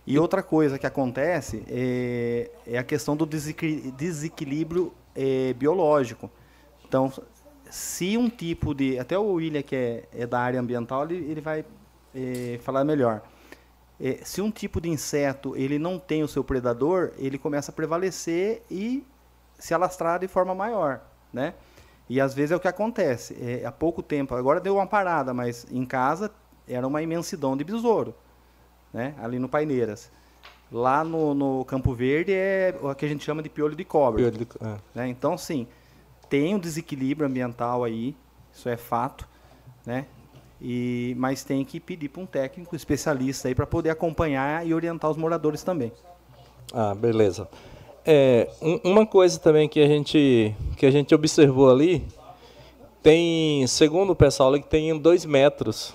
E 0.05 0.17
outra 0.17 0.41
coisa 0.41 0.79
que 0.79 0.87
acontece 0.87 1.63
é, 1.67 2.49
é 2.65 2.77
a 2.77 2.83
questão 2.83 3.15
do 3.15 3.25
desequilíbrio 3.25 4.93
é, 5.13 5.53
biológico. 5.53 6.29
Então, 6.87 7.11
se 7.69 8.17
um 8.17 8.29
tipo 8.29 8.73
de. 8.73 8.97
Até 8.97 9.17
o 9.19 9.33
William, 9.33 9.61
que 9.61 9.75
é, 9.75 10.03
é 10.13 10.25
da 10.25 10.39
área 10.39 10.59
ambiental, 10.61 11.03
ele, 11.03 11.29
ele 11.29 11.41
vai 11.41 11.65
é, 12.15 12.57
falar 12.61 12.85
melhor. 12.85 13.21
É, 13.99 14.19
se 14.23 14.41
um 14.41 14.51
tipo 14.51 14.79
de 14.79 14.89
inseto 14.89 15.55
ele 15.57 15.77
não 15.79 15.97
tem 15.99 16.23
o 16.23 16.27
seu 16.27 16.43
predador, 16.43 17.11
ele 17.17 17.37
começa 17.37 17.71
a 17.71 17.73
prevalecer 17.73 18.61
e 18.69 19.03
se 19.57 19.73
alastrar 19.73 20.19
de 20.19 20.27
forma 20.27 20.53
maior, 20.53 21.01
né? 21.33 21.53
E 22.09 22.21
às 22.21 22.33
vezes 22.33 22.51
é 22.51 22.55
o 22.55 22.59
que 22.59 22.67
acontece. 22.67 23.35
É, 23.41 23.65
há 23.65 23.71
pouco 23.71 24.01
tempo, 24.01 24.33
agora 24.35 24.61
deu 24.61 24.75
uma 24.75 24.87
parada, 24.87 25.33
mas 25.33 25.65
em 25.71 25.83
casa 25.83 26.31
era 26.67 26.85
uma 26.87 27.01
imensidão 27.01 27.55
de 27.55 27.63
besouro, 27.63 28.13
né? 28.93 29.13
Ali 29.21 29.39
no 29.39 29.47
Paineiras. 29.49 30.09
Lá 30.71 31.03
no, 31.03 31.33
no 31.33 31.63
Campo 31.65 31.93
Verde 31.93 32.33
é 32.33 32.77
o 32.81 32.93
que 32.93 33.05
a 33.05 33.07
gente 33.07 33.23
chama 33.23 33.41
de 33.41 33.47
piolho 33.49 33.75
de 33.75 33.85
cobra. 33.85 34.21
Piolho 34.21 34.37
de- 34.37 34.47
é. 34.61 34.75
né? 34.93 35.07
Então, 35.07 35.37
sim, 35.37 35.65
tem 36.29 36.53
um 36.53 36.59
desequilíbrio 36.59 37.25
ambiental 37.27 37.83
aí, 37.83 38.13
isso 38.53 38.67
é 38.67 38.75
fato, 38.75 39.27
né? 39.85 40.05
E, 40.61 41.15
mas 41.17 41.43
tem 41.43 41.63
que 41.63 41.79
pedir 41.79 42.09
para 42.09 42.21
um 42.21 42.25
técnico 42.25 42.75
especialista 42.75 43.47
aí 43.47 43.55
para 43.55 43.65
poder 43.67 43.91
acompanhar 43.91 44.65
e 44.67 44.73
orientar 44.73 45.09
os 45.09 45.15
moradores 45.15 45.63
também. 45.63 45.91
Ah, 46.73 46.93
beleza. 46.95 47.47
É, 48.03 48.49
um- 48.61 48.91
uma 48.91 49.05
coisa 49.05 49.39
também 49.39 49.69
que 49.69 49.79
a 49.79 49.87
gente 49.87 50.53
que 50.75 50.85
a 50.85 50.91
gente 50.91 51.13
observou 51.13 51.69
ali 51.69 52.05
tem, 53.03 53.65
segundo 53.67 54.11
o 54.11 54.15
pessoal 54.15 54.53
que 54.53 54.67
tem 54.67 54.97
dois 54.97 55.25
metros 55.25 55.93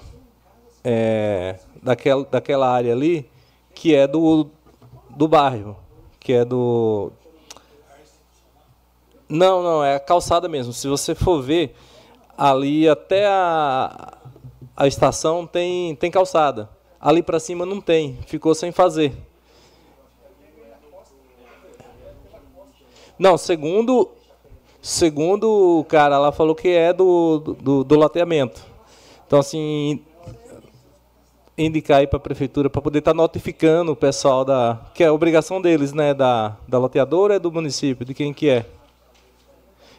é, 0.85 1.57
daquela, 1.83 2.25
daquela 2.25 2.69
área 2.71 2.93
ali 2.93 3.29
que 3.75 3.95
é 3.95 4.07
do, 4.07 4.49
do 5.11 5.29
bairro, 5.29 5.77
que 6.21 6.33
é 6.33 6.45
do 6.45 7.13
não, 9.29 9.63
não, 9.63 9.83
é 9.83 9.97
a 9.97 10.01
calçada 10.01 10.47
mesmo. 10.47 10.75
Se 10.75 10.87
você 10.87 11.15
for 11.15 11.41
ver 11.41 11.75
ali 12.37 12.87
até 12.87 13.27
a, 13.27 14.19
a 14.77 14.87
estação 14.87 15.47
tem 15.47 15.95
tem 15.97 16.11
calçada. 16.11 16.69
Ali 17.01 17.23
para 17.23 17.41
cima 17.41 17.67
não 17.67 17.81
tem, 17.81 18.19
ficou 18.27 18.55
sem 18.55 18.71
fazer. 18.71 19.13
Não, 23.19 23.39
segundo 23.39 24.11
segundo 24.83 25.79
o 25.81 25.85
cara 25.85 26.19
lá 26.19 26.33
falou 26.33 26.55
que 26.55 26.69
é 26.69 26.93
do, 26.93 27.39
do, 27.39 27.85
do 27.85 27.95
loteamento. 27.95 28.61
Então, 29.27 29.39
assim, 29.39 30.05
indicar 31.57 31.99
aí 31.99 32.07
para 32.07 32.17
a 32.17 32.21
prefeitura 32.21 32.71
para 32.71 32.81
poder 32.81 33.01
estar 33.01 33.15
notificando 33.15 33.93
o 33.93 33.97
pessoal 33.97 34.45
da. 34.45 34.81
Que 34.95 35.05
é 35.05 35.09
a 35.09 35.13
obrigação 35.13 35.61
deles, 35.61 35.93
né? 35.93 36.15
Da, 36.15 36.57
da 36.67 36.79
loteadora 36.79 37.37
é 37.37 37.39
do 37.39 37.53
município, 37.53 38.05
de 38.05 38.15
quem 38.15 38.33
que 38.33 38.49
é. 38.49 38.67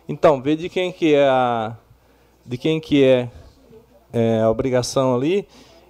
Então, 0.08 0.42
vê 0.42 0.56
de 0.56 0.70
quem 0.70 0.92
que 0.92 1.14
é 1.14 1.28
a. 1.28 1.76
De 2.46 2.58
quem 2.58 2.80
que 2.80 3.04
é, 3.04 3.30
é, 4.12 4.42
a 4.42 4.50
obrigação 4.50 5.16
ali 5.16 5.48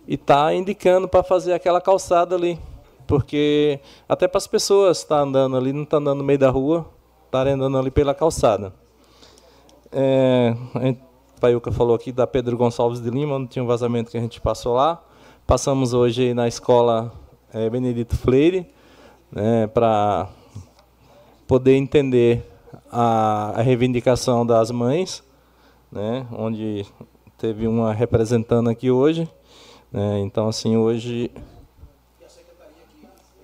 e 0.07 0.17
tá 0.17 0.53
indicando 0.53 1.07
para 1.07 1.23
fazer 1.23 1.53
aquela 1.53 1.81
calçada 1.81 2.35
ali. 2.35 2.59
Porque 3.07 3.79
até 4.07 4.27
para 4.27 4.37
as 4.37 4.47
pessoas 4.47 4.99
estar 4.99 5.19
andando 5.19 5.57
ali, 5.57 5.73
não 5.73 5.85
tá 5.85 5.97
andando 5.97 6.19
no 6.19 6.23
meio 6.23 6.39
da 6.39 6.49
rua, 6.49 6.85
estarem 7.25 7.53
andando 7.53 7.77
ali 7.77 7.89
pela 7.89 8.13
calçada. 8.13 8.73
É, 9.91 10.55
a 10.75 11.39
Paiuca 11.39 11.71
falou 11.71 11.95
aqui 11.95 12.11
da 12.11 12.25
Pedro 12.25 12.57
Gonçalves 12.57 13.01
de 13.01 13.09
Lima, 13.09 13.37
não 13.37 13.47
tinha 13.47 13.63
um 13.63 13.67
vazamento 13.67 14.11
que 14.11 14.17
a 14.17 14.21
gente 14.21 14.39
passou 14.39 14.73
lá. 14.75 15.03
Passamos 15.45 15.93
hoje 15.93 16.33
na 16.33 16.47
escola 16.47 17.11
é, 17.53 17.69
Benedito 17.69 18.15
Freire, 18.15 18.65
né, 19.31 19.67
para 19.67 20.29
poder 21.45 21.75
entender 21.75 22.41
a, 22.89 23.53
a 23.59 23.61
reivindicação 23.61 24.45
das 24.45 24.71
mães, 24.71 25.21
né, 25.91 26.25
onde 26.31 26.85
teve 27.37 27.67
uma 27.67 27.93
representando 27.93 28.69
aqui 28.69 28.89
hoje. 28.89 29.29
né, 29.91 30.19
então, 30.19 30.47
assim, 30.47 30.77
hoje 30.77 31.29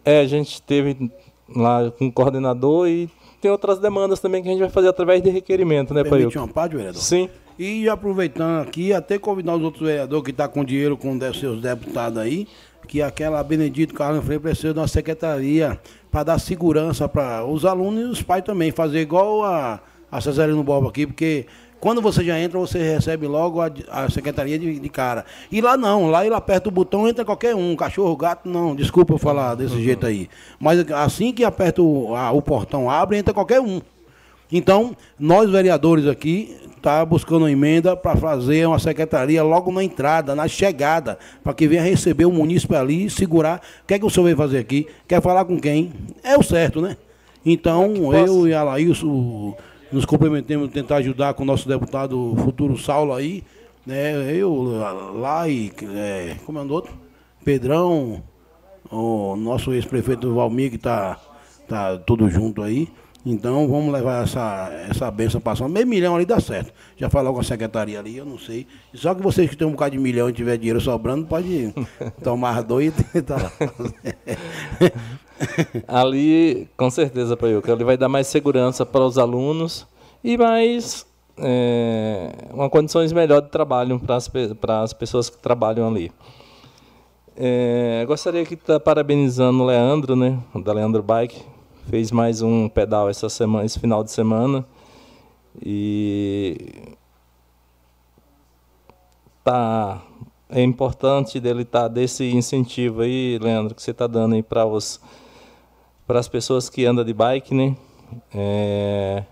é, 0.06 0.22
a 0.22 0.26
gente 0.26 0.62
teve 0.62 1.12
lá 1.54 1.92
com 1.92 2.08
o 2.08 2.12
coordenador 2.12 2.88
e 2.88 3.10
tem 3.42 3.52
outras 3.52 3.78
demandas 3.78 4.22
também 4.22 4.42
que 4.42 4.48
a 4.48 4.52
gente 4.52 4.62
vai 4.62 4.70
fazer 4.70 4.88
através 4.88 5.22
de 5.22 5.30
requerimento, 5.30 5.94
né, 5.94 6.04
Permite 6.04 6.34
Paio? 6.34 6.46
uma 6.46 6.54
parte, 6.54 6.76
vereador? 6.78 7.02
Sim. 7.02 7.30
E 7.60 7.90
aproveitando 7.90 8.62
aqui, 8.62 8.94
até 8.94 9.20
convidar 9.20 9.54
os 9.54 9.62
outros 9.62 9.86
vereadores 9.86 10.24
que 10.24 10.32
estão 10.32 10.48
tá 10.48 10.54
com 10.54 10.64
dinheiro 10.64 10.96
com 10.96 11.20
seus 11.34 11.62
deputados 11.62 12.18
aí, 12.18 12.48
que 12.88 13.02
aquela 13.02 13.44
Benedito 13.44 13.94
Carlos 13.94 14.24
Freire 14.24 14.42
precisa 14.42 14.74
de 14.74 14.80
uma 14.80 14.88
secretaria 14.88 15.78
para 16.10 16.24
dar 16.24 16.40
segurança 16.40 17.10
para 17.10 17.44
os 17.44 17.66
alunos 17.66 18.02
e 18.02 18.12
os 18.12 18.22
pais 18.22 18.46
também, 18.46 18.72
fazer 18.72 19.02
igual 19.02 19.44
a, 19.44 19.82
a 20.10 20.22
Cesarino 20.22 20.64
Bob 20.64 20.88
aqui, 20.88 21.06
porque 21.06 21.48
quando 21.82 22.02
você 22.02 22.24
já 22.24 22.40
entra, 22.40 22.58
você 22.58 22.80
recebe 22.80 23.28
logo 23.28 23.60
a, 23.60 23.70
a 23.90 24.10
secretaria 24.10 24.58
de, 24.58 24.80
de, 24.80 24.90
cara. 24.90 25.26
E 25.52 25.60
lá 25.60 25.76
não, 25.76 26.10
lá 26.10 26.26
ele 26.26 26.36
aperta 26.36 26.70
o 26.70 26.72
botão, 26.72 27.10
entra 27.10 27.26
qualquer 27.26 27.56
um, 27.56 27.76
cachorro, 27.76 28.16
gato, 28.16 28.48
não, 28.48 28.74
desculpa 28.74 29.14
eu 29.14 29.18
falar 29.18 29.56
desse 29.56 29.76
uhum. 29.76 29.82
jeito 29.82 30.06
aí. 30.06 30.30
Mas 30.58 30.90
assim 30.94 31.34
que 31.34 31.44
aperta 31.44 31.82
o, 31.82 32.16
a, 32.16 32.32
o 32.32 32.42
portão, 32.42 32.90
abre, 32.90 33.18
entra 33.18 33.34
qualquer 33.34 33.60
um. 33.60 33.82
Então, 34.52 34.96
nós 35.20 35.50
vereadores 35.50 36.08
aqui 36.08 36.56
tá 36.80 37.06
buscando 37.06 37.44
uma 37.44 37.52
emenda 37.52 37.96
para 37.96 38.16
fazer 38.16 38.68
uma 38.68 38.80
secretaria 38.80 39.44
logo 39.44 39.72
na 39.72 39.84
entrada, 39.84 40.36
na 40.36 40.48
chegada, 40.48 41.20
para 41.44 41.54
que 41.54 41.68
venha 41.68 41.82
receber 41.82 42.26
o 42.26 42.32
munícipe 42.32 42.76
ali 42.76 43.06
e 43.06 43.10
segurar. 43.10 43.62
O 43.84 43.88
que 43.88 43.94
é 43.94 44.00
que 44.00 44.06
o 44.06 44.10
senhor 44.10 44.26
veio 44.26 44.38
fazer 44.38 44.58
aqui? 44.58 44.88
Quer 45.08 45.22
falar 45.22 45.46
com 45.46 45.60
quem? 45.60 45.92
É 46.24 46.38
o 46.38 46.44
certo, 46.44 46.82
né? 46.82 46.98
Então, 47.46 48.14
eu 48.14 48.48
e 48.48 48.54
a 48.54 48.64
Laís 48.64 49.02
nos 49.92 50.06
comprometemos 50.06 50.72
tentar 50.72 50.98
ajudar 50.98 51.34
com 51.34 51.44
o 51.44 51.46
nosso 51.46 51.68
deputado 51.68 52.36
futuro 52.44 52.78
Saulo 52.78 53.14
aí, 53.14 53.44
né? 53.86 54.34
Eu 54.36 54.80
lá 55.16 55.48
e 55.48 55.72
é, 55.96 56.36
como 56.46 56.60
é 56.60 56.62
o 56.62 56.72
outro? 56.72 56.94
Pedrão, 57.44 58.22
o 58.92 59.36
nosso 59.36 59.74
ex-prefeito 59.74 60.34
Valmir 60.34 60.70
que 60.70 60.76
está 60.76 61.18
tá 61.68 61.98
tudo 61.98 62.30
junto 62.30 62.62
aí. 62.62 62.88
Então 63.26 63.68
vamos 63.68 63.92
levar 63.92 64.24
essa, 64.24 64.70
essa 64.90 65.12
benção 65.12 65.42
passando. 65.42 65.70
Meio 65.70 65.86
milhão 65.86 66.16
ali 66.16 66.26
dá 66.26 66.40
certo. 66.40 66.72
Já 66.96 67.10
falou 67.10 67.34
com 67.34 67.42
a 67.42 67.44
secretaria 67.44 68.00
ali, 68.00 68.18
eu 68.18 68.26
não 68.26 68.40
sei. 68.40 68.66
Só 68.94 69.14
que 69.14 69.22
vocês 69.22 69.50
que 69.50 69.58
têm 69.58 69.68
um 69.68 69.72
bocado 69.72 69.92
de 69.92 70.00
milhão 70.00 70.30
e 70.30 70.34
tiver 70.34 70.58
dinheiro 70.58 70.80
sobrando, 70.80 71.26
pode 71.26 71.74
tomar 72.24 72.64
dois 72.64 72.94
e 72.98 73.04
tentar. 73.04 73.52
ali, 75.88 76.68
com 76.78 76.90
certeza, 76.90 77.36
Paiuca, 77.36 77.74
ali 77.74 77.84
vai 77.84 77.98
dar 77.98 78.08
mais 78.08 78.28
segurança 78.28 78.86
para 78.86 79.02
os 79.02 79.18
alunos 79.18 79.86
e 80.24 80.38
mais 80.38 81.06
é, 81.38 82.32
uma 82.54 82.70
condições 82.70 83.12
melhor 83.12 83.42
de 83.42 83.50
trabalho 83.50 84.00
para 84.00 84.16
as, 84.16 84.30
para 84.60 84.82
as 84.82 84.94
pessoas 84.94 85.30
que 85.30 85.38
trabalham 85.38 85.88
ali. 85.88 86.12
É, 87.36 88.04
gostaria 88.06 88.44
de 88.44 88.54
estar 88.54 88.80
parabenizando 88.80 89.64
o 89.64 89.66
Leandro, 89.66 90.16
né, 90.16 90.38
da 90.56 90.74
Leandro 90.74 91.02
Bike, 91.02 91.42
fez 91.90 92.12
mais 92.12 92.44
um 92.44 92.70
pedal 92.70 93.10
essa 93.10 93.28
semana, 93.30 93.66
esse 93.66 93.80
final 93.80 94.04
de 94.04 94.12
semana. 94.12 94.64
E 95.60 96.96
tá 99.44 100.02
é 100.48 100.62
importante 100.62 101.40
dele 101.40 101.64
estar 101.64 101.82
tá 101.82 101.88
desse 101.88 102.32
incentivo 102.32 103.02
aí, 103.02 103.40
Leandro, 103.40 103.74
que 103.74 103.82
você 103.82 103.92
está 103.92 104.06
dando 104.06 104.36
aí 104.36 104.44
para 104.44 104.66
os 104.66 105.02
para 106.06 106.20
as 106.20 106.28
pessoas 106.28 106.70
que 106.70 106.86
andam 106.86 107.04
de 107.04 107.14
bike, 107.14 107.54
né? 107.54 107.76
É, 108.34 109.24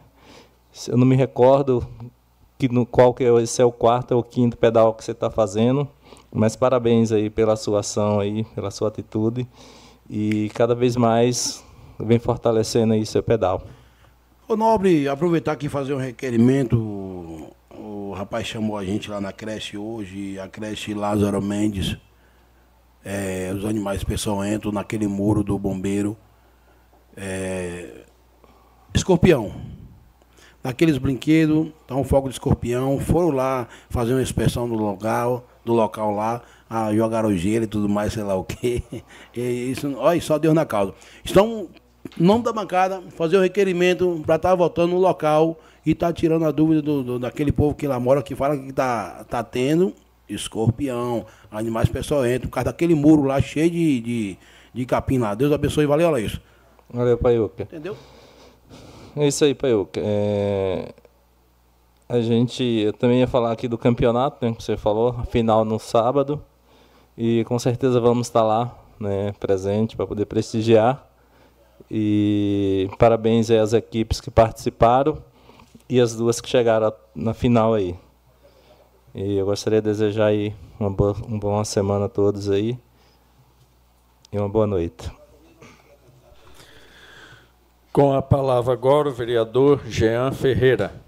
eu 0.88 0.98
não 0.98 1.06
me 1.06 1.16
recordo 1.16 1.88
que 2.58 2.68
no 2.70 2.86
qual 2.86 3.14
que 3.14 3.24
é 3.24 3.28
é 3.28 3.66
o 3.66 3.72
quarto 3.72 4.14
ou 4.14 4.24
quinto 4.24 4.58
pedal 4.58 4.94
que 4.96 5.04
você 5.04 5.12
está 5.12 5.30
fazendo, 5.30 5.88
mas 6.32 6.56
parabéns 6.56 7.12
aí 7.12 7.30
pela 7.30 7.56
sua 7.56 7.82
ação 7.82 8.20
aí, 8.20 8.44
pela 8.56 8.72
sua 8.72 8.88
atitude 8.88 9.48
e 10.10 10.50
cada 10.56 10.74
vez 10.74 10.96
mais 10.96 11.67
vem 12.00 12.20
fortalecendo 12.20 12.94
aí 12.94 13.06
seu 13.06 13.24
pedal. 13.24 13.64
Ô 14.48 14.56
Nobre, 14.56 15.10
aproveitar 15.10 15.52
aqui 15.52 15.66
e 15.66 15.70
fazer 15.70 15.94
um 15.94 15.98
requerimento. 15.98 16.78
O 17.70 18.14
rapaz 18.14 18.48
chamou 18.48 18.78
a 18.78 18.86
gente 18.86 19.10
lá 19.10 19.20
na 19.20 19.34
creche 19.34 19.78
hoje, 19.78 20.40
a 20.40 20.48
creche 20.48 20.94
Lázaro 20.94 21.42
Mendes. 21.42 21.98
É, 23.04 23.54
os 23.56 23.66
animais 23.66 24.04
pessoal 24.04 24.46
entram 24.46 24.72
naquele 24.72 25.08
muro 25.08 25.44
do 25.44 25.58
bombeiro. 25.60 26.18
É, 27.16 28.06
escorpião. 28.94 29.54
Naqueles 30.64 30.98
brinquedos, 30.98 31.70
tá 31.86 31.96
um 31.96 32.04
fogo 32.04 32.30
de 32.30 32.36
escorpião. 32.36 33.00
Foram 33.00 33.30
lá 33.30 33.68
fazer 33.90 34.14
uma 34.14 34.22
inspeção 34.22 34.68
do 34.68 34.76
local, 34.76 35.46
do 35.64 35.74
local 35.74 36.12
lá, 36.14 36.42
a 36.70 36.94
jogaram 36.94 37.36
gelo 37.36 37.66
e 37.66 37.68
tudo 37.68 37.88
mais, 37.88 38.14
sei 38.14 38.24
lá 38.24 38.36
o 38.36 38.44
quê. 38.44 38.82
E 39.36 39.72
isso, 39.72 39.94
olha, 39.98 40.22
só 40.22 40.38
Deus 40.38 40.56
na 40.56 40.66
causa. 40.66 40.94
Estão 41.24 41.70
nome 42.18 42.44
da 42.44 42.54
bancada, 42.54 43.02
fazer 43.16 43.38
o 43.38 43.42
requerimento 43.42 44.22
para 44.26 44.36
estar 44.36 44.50
tá 44.50 44.56
votando 44.56 44.94
no 44.94 45.00
local 45.00 45.60
e 45.86 45.92
estar 45.92 46.08
tá 46.08 46.14
tirando 46.14 46.46
a 46.46 46.52
dúvida 46.52 46.82
do, 46.82 47.04
do, 47.04 47.20
daquele 47.20 47.52
povo 47.52 47.74
que 47.76 47.88
lá 47.88 48.00
mora, 48.00 48.22
que 48.22 48.36
fala 48.36 48.58
que 48.58 48.70
está 48.70 49.24
tá 49.26 49.44
tendo 49.44 49.94
escorpião, 50.30 51.26
animais 51.50 51.90
peçonhentos, 51.90 52.50
por 52.50 52.56
causa 52.56 52.66
daquele 52.66 52.94
muro 52.94 53.24
lá 53.24 53.42
cheio 53.42 53.72
de, 53.72 54.02
de, 54.02 54.38
de 54.74 54.86
capim 54.86 55.18
lá. 55.18 55.34
Deus 55.34 55.52
abençoe 55.52 55.84
e 55.84 55.88
valeu, 55.88 56.10
olha 56.10 56.22
isso. 56.22 56.42
Valeu, 56.90 57.18
Paiuca. 57.18 57.64
Entendeu? 57.64 57.96
É 59.16 59.28
isso 59.28 59.44
aí, 59.46 59.56
Paiuca. 59.56 60.02
É... 60.04 60.94
A 62.10 62.22
gente, 62.22 62.64
eu 62.64 62.94
também 62.94 63.20
ia 63.20 63.28
falar 63.28 63.52
aqui 63.52 63.68
do 63.68 63.78
campeonato, 63.78 64.46
né, 64.46 64.54
que 64.54 64.64
você 64.64 64.78
falou, 64.78 65.24
final 65.26 65.66
no 65.66 65.78
sábado. 65.78 66.42
E 67.18 67.44
com 67.46 67.58
certeza 67.58 68.00
vamos 68.00 68.28
estar 68.28 68.44
lá, 68.44 68.78
né, 69.00 69.34
presente 69.40 69.96
para 69.96 70.06
poder 70.08 70.26
prestigiar. 70.26 71.07
E 71.90 72.90
parabéns 72.98 73.50
às 73.50 73.74
equipes 73.74 74.20
que 74.20 74.30
participaram 74.30 75.18
e 75.90 76.02
as 76.02 76.16
duas 76.16 76.42
que 76.42 76.50
chegaram 76.50 76.94
na 77.16 77.34
final 77.34 77.74
aí. 77.74 77.96
E 79.16 79.38
eu 79.38 79.46
gostaria 79.46 79.82
de 79.82 79.90
desejar 79.90 80.28
aí 80.28 80.54
uma 80.80 80.90
boa, 80.90 81.16
uma 81.26 81.40
boa 81.40 81.66
semana 81.66 82.06
a 82.06 82.10
todos 82.10 82.50
aí 82.50 82.78
e 84.32 84.38
uma 84.38 84.50
boa 84.50 84.68
noite. 84.68 85.10
Com 87.92 88.14
a 88.14 88.22
palavra 88.22 88.74
agora 88.74 89.10
o 89.10 89.14
vereador 89.14 89.82
Jean 89.88 90.32
Ferreira. 90.32 91.07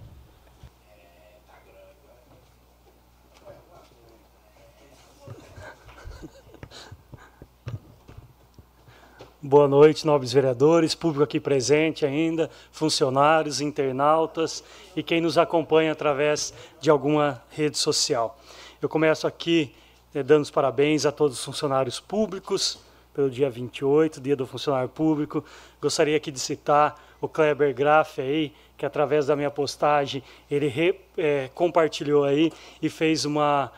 Boa 9.49 9.67
noite, 9.67 10.05
nobres 10.05 10.31
vereadores, 10.31 10.93
público 10.93 11.23
aqui 11.23 11.39
presente 11.39 12.05
ainda, 12.05 12.51
funcionários, 12.71 13.61
internautas 13.61 14.63
e 14.95 15.01
quem 15.01 15.19
nos 15.19 15.39
acompanha 15.39 15.91
através 15.91 16.53
de 16.79 16.87
alguma 16.91 17.41
rede 17.49 17.75
social. 17.75 18.37
Eu 18.79 18.87
começo 18.87 19.25
aqui 19.25 19.73
eh, 20.13 20.21
dando 20.21 20.43
os 20.43 20.51
parabéns 20.51 21.03
a 21.03 21.11
todos 21.11 21.39
os 21.39 21.43
funcionários 21.43 21.99
públicos 21.99 22.77
pelo 23.11 23.27
dia 23.27 23.49
28, 23.49 24.21
dia 24.21 24.35
do 24.35 24.45
funcionário 24.45 24.87
público. 24.87 25.43
Gostaria 25.81 26.15
aqui 26.15 26.29
de 26.29 26.39
citar 26.39 27.03
o 27.19 27.27
Kleber 27.27 27.73
Graff 27.73 28.21
aí, 28.21 28.53
que 28.77 28.85
através 28.85 29.25
da 29.25 29.35
minha 29.35 29.49
postagem 29.49 30.21
ele 30.51 30.67
re, 30.67 30.93
eh, 31.17 31.49
compartilhou 31.55 32.23
aí 32.23 32.53
e 32.79 32.87
fez 32.87 33.25
uma 33.25 33.71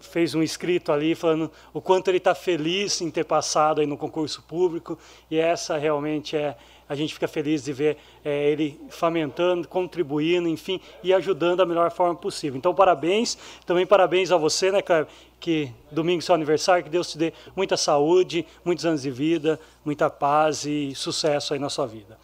fez 0.00 0.34
um 0.34 0.42
escrito 0.42 0.92
ali 0.92 1.14
falando 1.14 1.50
o 1.72 1.80
quanto 1.80 2.08
ele 2.08 2.18
está 2.18 2.34
feliz 2.34 3.00
em 3.00 3.10
ter 3.10 3.24
passado 3.24 3.80
aí 3.80 3.86
no 3.86 3.96
concurso 3.96 4.42
público 4.42 4.98
e 5.30 5.38
essa 5.38 5.76
realmente 5.76 6.36
é 6.36 6.56
a 6.88 6.94
gente 6.94 7.12
fica 7.12 7.28
feliz 7.28 7.62
de 7.62 7.72
ver 7.72 7.98
é, 8.24 8.50
ele 8.50 8.80
fomentando, 8.88 9.68
contribuindo, 9.68 10.48
enfim, 10.48 10.80
e 11.02 11.12
ajudando 11.12 11.58
da 11.58 11.66
melhor 11.66 11.90
forma 11.90 12.14
possível. 12.14 12.56
Então, 12.56 12.74
parabéns, 12.74 13.36
também 13.66 13.86
parabéns 13.86 14.32
a 14.32 14.38
você, 14.38 14.72
né, 14.72 14.80
Cleber, 14.80 15.06
que 15.38 15.70
domingo 15.90 16.20
é 16.20 16.22
seu 16.22 16.34
aniversário, 16.34 16.82
que 16.82 16.90
Deus 16.90 17.12
te 17.12 17.18
dê 17.18 17.32
muita 17.54 17.76
saúde, 17.76 18.46
muitos 18.64 18.86
anos 18.86 19.02
de 19.02 19.10
vida, 19.10 19.60
muita 19.84 20.08
paz 20.08 20.64
e 20.64 20.94
sucesso 20.94 21.52
aí 21.52 21.60
na 21.60 21.68
sua 21.68 21.86
vida. 21.86 22.18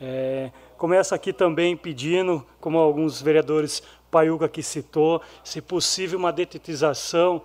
É, 0.00 0.50
começa 0.78 1.14
aqui 1.14 1.32
também 1.32 1.76
pedindo, 1.76 2.46
como 2.60 2.78
alguns 2.78 3.20
vereadores 3.20 3.82
Paiuca 4.10 4.48
que 4.48 4.62
citou, 4.62 5.20
se 5.42 5.60
possível 5.60 6.18
uma 6.18 6.32
detetização. 6.32 7.42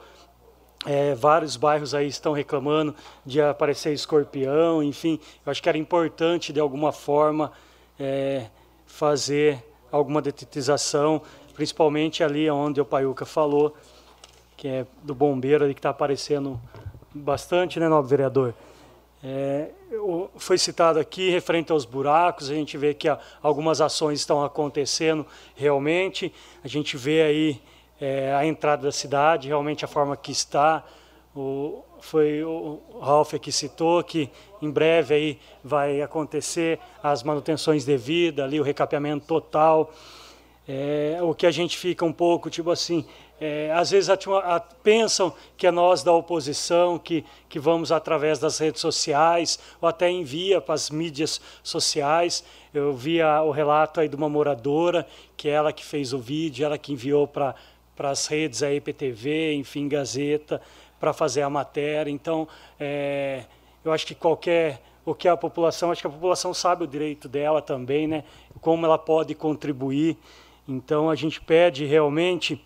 É, 0.85 1.16
vários 1.16 1.56
bairros 1.56 1.95
aí 1.95 2.08
estão 2.08 2.33
reclamando 2.33 2.93
de 3.25 3.42
aparecer 3.42 3.93
escorpião, 3.93 4.83
enfim, 4.83 5.17
eu 5.45 5.50
acho 5.50 5.64
que 5.64 5.69
era 5.69 5.77
importante 5.77 6.51
de 6.51 6.59
alguma 6.59 6.92
forma 6.92 7.53
é, 7.98 8.48
fazer 8.85 9.64
alguma 9.90 10.22
detetização, 10.22 11.22
principalmente 11.53 12.22
ali 12.22 12.50
onde 12.50 12.82
o 12.82 12.85
Paiuca 12.85 13.25
falou, 13.25 13.74
que 14.58 14.67
é 14.67 14.85
do 15.01 15.16
bombeiro 15.16 15.64
ali 15.64 15.74
que 15.74 15.80
está 15.80 15.90
aparecendo 15.90 16.59
bastante, 17.14 17.80
né, 17.80 17.88
nobre 17.88 18.09
vereador? 18.09 18.53
É, 19.26 19.69
foi 20.35 20.58
citado 20.58 21.00
aqui 21.00 21.30
referente 21.30 21.72
aos 21.72 21.85
buracos, 21.85 22.50
a 22.50 22.53
gente 22.53 22.77
vê 22.77 22.93
que 22.93 23.08
algumas 23.42 23.80
ações 23.80 24.19
estão 24.19 24.43
acontecendo 24.43 25.26
realmente, 25.56 26.34
a 26.61 26.68
gente 26.68 26.98
vê 26.98 27.22
aí 27.22 27.61
é, 28.02 28.34
a 28.35 28.45
entrada 28.45 28.84
da 28.84 28.92
cidade, 28.92 29.48
realmente 29.48 29.85
a 29.85 29.88
forma 29.88 30.18
que 30.18 30.34
está, 30.34 30.84
o, 31.34 31.82
foi 32.02 32.43
o 32.43 32.82
Ralph 33.02 33.35
que 33.35 33.50
citou 33.50 34.03
que 34.03 34.30
em 34.61 34.69
breve 34.69 35.16
aí 35.16 35.40
vai 35.64 36.02
acontecer 36.02 36.77
as 37.02 37.24
manutenções 37.24 37.85
devidas, 37.85 38.43
ali 38.43 38.60
o 38.60 38.64
recapeamento 38.64 39.26
total. 39.26 39.90
É, 40.68 41.19
o 41.22 41.34
que 41.34 41.45
a 41.45 41.52
gente 41.52 41.77
fica 41.77 42.06
um 42.06 42.14
pouco, 42.14 42.50
tipo 42.50 42.72
assim, 42.72 43.06
é, 43.40 43.72
às 43.74 43.92
vezes 43.92 44.10
a, 44.10 44.14
a, 44.14 44.60
pensam 44.60 45.34
que 45.58 45.68
é 45.68 45.72
nós 45.72 46.03
da 46.03 46.14
oposição, 46.14 46.98
que, 46.98 47.26
que 47.50 47.60
vamos 47.60 47.92
através 47.92 48.40
das 48.40 48.58
redes 48.60 48.80
sociais, 48.80 49.60
ou 49.82 49.88
até 49.90 50.10
envia 50.10 50.62
para 50.62 50.76
as 50.76 50.90
mídias 50.90 51.42
sociais. 51.62 52.44
Eu 52.74 52.94
vi 52.94 53.22
a, 53.22 53.42
o 53.42 53.52
relato 53.52 54.00
aí 54.00 54.08
de 54.08 54.16
uma 54.16 54.30
moradora, 54.30 55.06
que 55.36 55.50
é 55.50 55.52
ela 55.52 55.74
que 55.74 55.84
fez 55.84 56.14
o 56.14 56.20
vídeo, 56.20 56.66
ela 56.66 56.78
que 56.78 56.94
enviou 56.94 57.28
para 57.28 57.56
as 58.00 58.28
redes, 58.28 58.64
a 58.64 58.72
EPTV, 58.72 59.56
enfim, 59.56 59.88
Gazeta, 59.88 60.62
para 61.00 61.12
fazer 61.12 61.42
a 61.42 61.50
matéria. 61.50 62.10
Então, 62.10 62.48
é, 62.80 63.44
eu 63.84 63.92
acho 63.92 64.06
que 64.06 64.16
qualquer 64.16 64.82
o 65.06 65.14
que 65.14 65.28
a 65.28 65.36
população, 65.36 65.92
acho 65.92 66.02
que 66.02 66.08
a 66.08 66.10
população 66.10 66.53
sabe 66.53 66.86
o 66.86 66.88
direito 66.88 67.28
dela 67.28 67.62
também, 67.62 68.08
né? 68.08 68.24
Como 68.62 68.86
ela 68.86 68.98
pode 68.98 69.36
contribuir. 69.36 70.18
Então 70.68 71.10
a 71.10 71.16
gente 71.16 71.42
pede 71.42 71.86
realmente 71.86 72.64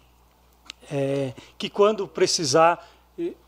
é, 0.92 1.34
que 1.58 1.70
quando 1.70 2.08
precisar 2.08 2.88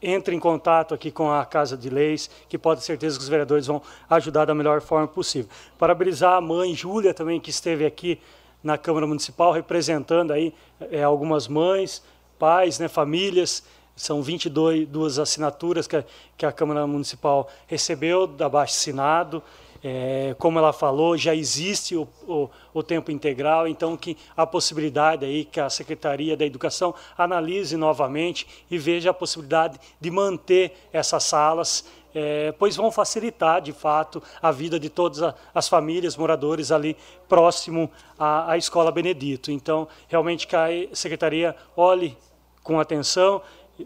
entre 0.01 0.35
em 0.35 0.39
contato 0.39 0.93
aqui 0.93 1.11
com 1.11 1.31
a 1.31 1.45
Casa 1.45 1.77
de 1.77 1.89
Leis, 1.89 2.29
que 2.47 2.57
pode 2.57 2.79
ter 2.79 2.87
certeza 2.87 3.17
que 3.17 3.23
os 3.23 3.29
vereadores 3.29 3.67
vão 3.67 3.81
ajudar 4.09 4.45
da 4.45 4.55
melhor 4.55 4.81
forma 4.81 5.07
possível. 5.07 5.49
Parabenizar 5.77 6.33
a 6.33 6.41
mãe 6.41 6.73
Júlia 6.73 7.13
também, 7.13 7.39
que 7.39 7.51
esteve 7.51 7.85
aqui 7.85 8.19
na 8.63 8.77
Câmara 8.77 9.05
Municipal, 9.05 9.51
representando 9.51 10.33
aí 10.33 10.53
é, 10.91 11.03
algumas 11.03 11.47
mães, 11.47 12.03
pais, 12.39 12.79
né, 12.79 12.87
famílias, 12.87 13.63
são 13.95 14.21
22 14.21 14.87
duas 14.87 15.19
assinaturas 15.19 15.85
que 15.85 15.97
a, 15.97 16.05
que 16.37 16.45
a 16.45 16.51
Câmara 16.51 16.87
Municipal 16.87 17.49
recebeu 17.67 18.25
da 18.25 18.47
Baixo 18.47 18.73
Senado. 18.73 19.43
É, 19.81 20.35
como 20.37 20.59
ela 20.59 20.73
falou, 20.73 21.17
já 21.17 21.33
existe 21.33 21.95
o, 21.95 22.05
o, 22.27 22.49
o, 22.73 22.83
tempo 22.83 23.11
integral, 23.11 23.65
então 23.65 23.95
que 23.95 24.17
a 24.35 24.45
possibilidade 24.45 25.23
aí 25.23 25.45
que 25.45 25.57
a 25.57 25.69
Secretaria 25.69 26.35
da 26.35 26.45
Educação 26.45 26.93
analise 27.17 27.77
novamente 27.77 28.45
e 28.69 28.77
veja 28.77 29.11
a 29.11 29.13
possibilidade 29.13 29.79
de 29.99 30.11
manter 30.11 30.73
essas 30.91 31.23
salas, 31.23 31.85
é, 32.13 32.51
pois 32.59 32.75
vão 32.75 32.91
facilitar 32.91 33.61
de 33.61 33.71
fato 33.71 34.21
a 34.41 34.51
vida 34.51 34.77
de 34.77 34.89
todas 34.89 35.33
as 35.55 35.69
famílias, 35.69 36.17
moradores 36.17 36.71
ali 36.73 36.97
próximo 37.29 37.89
à, 38.17 38.51
à 38.51 38.57
Escola 38.57 38.91
Benedito. 38.91 39.49
Então, 39.49 39.87
realmente 40.09 40.45
que 40.45 40.55
a 40.57 40.67
Secretaria 40.91 41.55
olhe 41.77 42.17
com 42.63 42.79
atenção, 42.79 43.41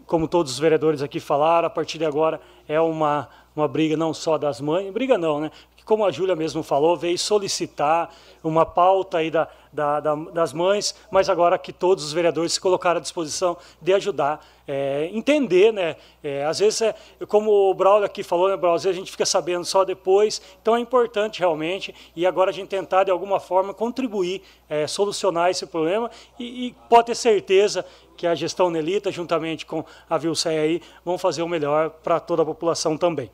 como 0.08 0.28
todos 0.28 0.54
os 0.54 0.60
vereadores 0.60 1.02
aqui 1.02 1.20
falaram, 1.20 1.68
a 1.68 1.70
partir 1.70 1.98
de 1.98 2.06
agora 2.06 2.42
é 2.68 2.80
uma, 2.80 3.30
uma 3.56 3.68
briga 3.68 3.96
não 3.96 4.14
só 4.14 4.38
das 4.38 4.60
mães, 4.60 4.92
briga 4.92 5.18
não, 5.18 5.40
né? 5.40 5.52
Como 5.86 6.06
a 6.06 6.12
Júlia 6.12 6.36
mesmo 6.36 6.64
falou, 6.64 6.96
veio 6.96 7.18
solicitar 7.18 8.10
uma 8.44 8.66
pauta 8.66 9.18
aí 9.18 9.30
da, 9.30 9.48
da, 9.72 10.00
da, 10.00 10.16
das 10.16 10.54
mães, 10.54 10.96
mas 11.10 11.30
agora 11.30 11.58
que 11.58 11.74
todos 11.74 12.04
os 12.04 12.14
vereadores 12.14 12.54
se 12.54 12.62
colocaram 12.62 13.00
à 13.00 13.02
disposição 13.02 13.58
de 13.82 13.94
ajudar, 13.94 14.46
é, 14.68 15.10
entender, 15.12 15.74
né? 15.74 15.96
É, 16.24 16.46
às 16.46 16.60
vezes, 16.60 16.82
é, 16.82 16.96
como 17.28 17.52
o 17.52 17.74
Braulio 17.74 18.06
aqui 18.06 18.24
falou, 18.24 18.50
né, 18.50 18.56
Braulio, 18.56 18.76
às 18.76 18.84
vezes 18.84 18.98
a 18.98 19.00
gente 19.00 19.12
fica 19.12 19.26
sabendo 19.26 19.66
só 19.66 19.84
depois, 19.84 20.42
então 20.62 20.76
é 20.76 20.80
importante 20.80 21.40
realmente, 21.40 21.94
e 22.16 22.26
agora 22.26 22.50
a 22.50 22.54
gente 22.54 22.70
tentar 22.70 23.04
de 23.04 23.12
alguma 23.12 23.40
forma 23.40 23.74
contribuir, 23.74 24.42
é, 24.70 24.88
solucionar 24.88 25.50
esse 25.50 25.66
problema, 25.66 26.10
e, 26.40 26.68
e 26.68 26.76
pode 26.90 27.08
ter 27.08 27.16
certeza 27.16 27.86
que 28.16 28.28
a 28.28 28.36
gestão 28.36 28.70
Nelita, 28.70 29.12
juntamente 29.12 29.66
com 29.66 29.84
a 30.10 30.18
Vilceia 30.18 30.62
aí, 30.62 30.82
vão 31.04 31.18
fazer 31.18 31.42
o 31.42 31.48
melhor 31.48 31.90
para 31.90 32.20
toda 32.20 32.44
a 32.44 32.46
população 32.46 32.98
também. 32.98 33.30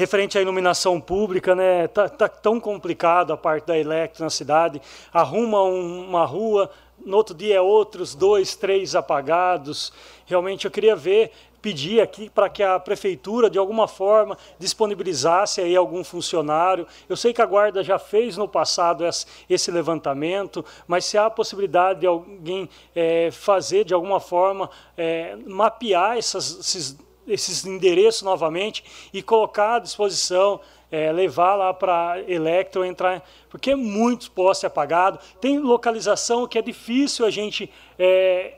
Referente 0.00 0.38
à 0.38 0.40
iluminação 0.40 0.98
pública, 0.98 1.54
né, 1.54 1.86
tá, 1.86 2.08
tá 2.08 2.26
tão 2.26 2.58
complicado 2.58 3.34
a 3.34 3.36
parte 3.36 3.66
da 3.66 3.78
Electro 3.78 4.24
na 4.24 4.30
cidade. 4.30 4.80
Arruma 5.12 5.62
um, 5.62 6.08
uma 6.08 6.24
rua, 6.24 6.70
no 7.04 7.18
outro 7.18 7.34
dia 7.34 7.56
é 7.56 7.60
outros 7.60 8.14
dois, 8.14 8.56
três 8.56 8.94
apagados. 8.94 9.92
Realmente 10.24 10.64
eu 10.64 10.70
queria 10.70 10.96
ver 10.96 11.32
pedir 11.60 12.00
aqui 12.00 12.30
para 12.30 12.48
que 12.48 12.62
a 12.62 12.80
prefeitura, 12.80 13.50
de 13.50 13.58
alguma 13.58 13.86
forma, 13.86 14.38
disponibilizasse 14.58 15.60
aí 15.60 15.76
algum 15.76 16.02
funcionário. 16.02 16.86
Eu 17.06 17.14
sei 17.14 17.34
que 17.34 17.42
a 17.42 17.46
guarda 17.46 17.84
já 17.84 17.98
fez 17.98 18.38
no 18.38 18.48
passado 18.48 19.04
esse 19.50 19.70
levantamento, 19.70 20.64
mas 20.88 21.04
se 21.04 21.18
há 21.18 21.26
a 21.26 21.30
possibilidade 21.30 22.00
de 22.00 22.06
alguém 22.06 22.70
é, 22.94 23.30
fazer, 23.30 23.84
de 23.84 23.92
alguma 23.92 24.18
forma, 24.18 24.70
é, 24.96 25.36
mapear 25.44 26.16
essas, 26.16 26.58
esses, 26.58 26.96
esses 27.26 27.64
endereços 27.64 28.22
novamente 28.22 28.84
e 29.12 29.22
colocar 29.22 29.76
à 29.76 29.78
disposição 29.78 30.60
é, 30.90 31.12
levar 31.12 31.54
lá 31.54 31.72
para 31.72 32.20
Electro 32.26 32.84
entrar, 32.84 33.22
porque 33.48 33.70
é 33.70 33.76
muitos 33.76 34.28
postes 34.28 34.64
apagados. 34.64 35.20
Tem 35.40 35.58
localização 35.58 36.46
que 36.48 36.58
é 36.58 36.62
difícil 36.62 37.24
a 37.24 37.30
gente 37.30 37.70
é, 37.98 38.54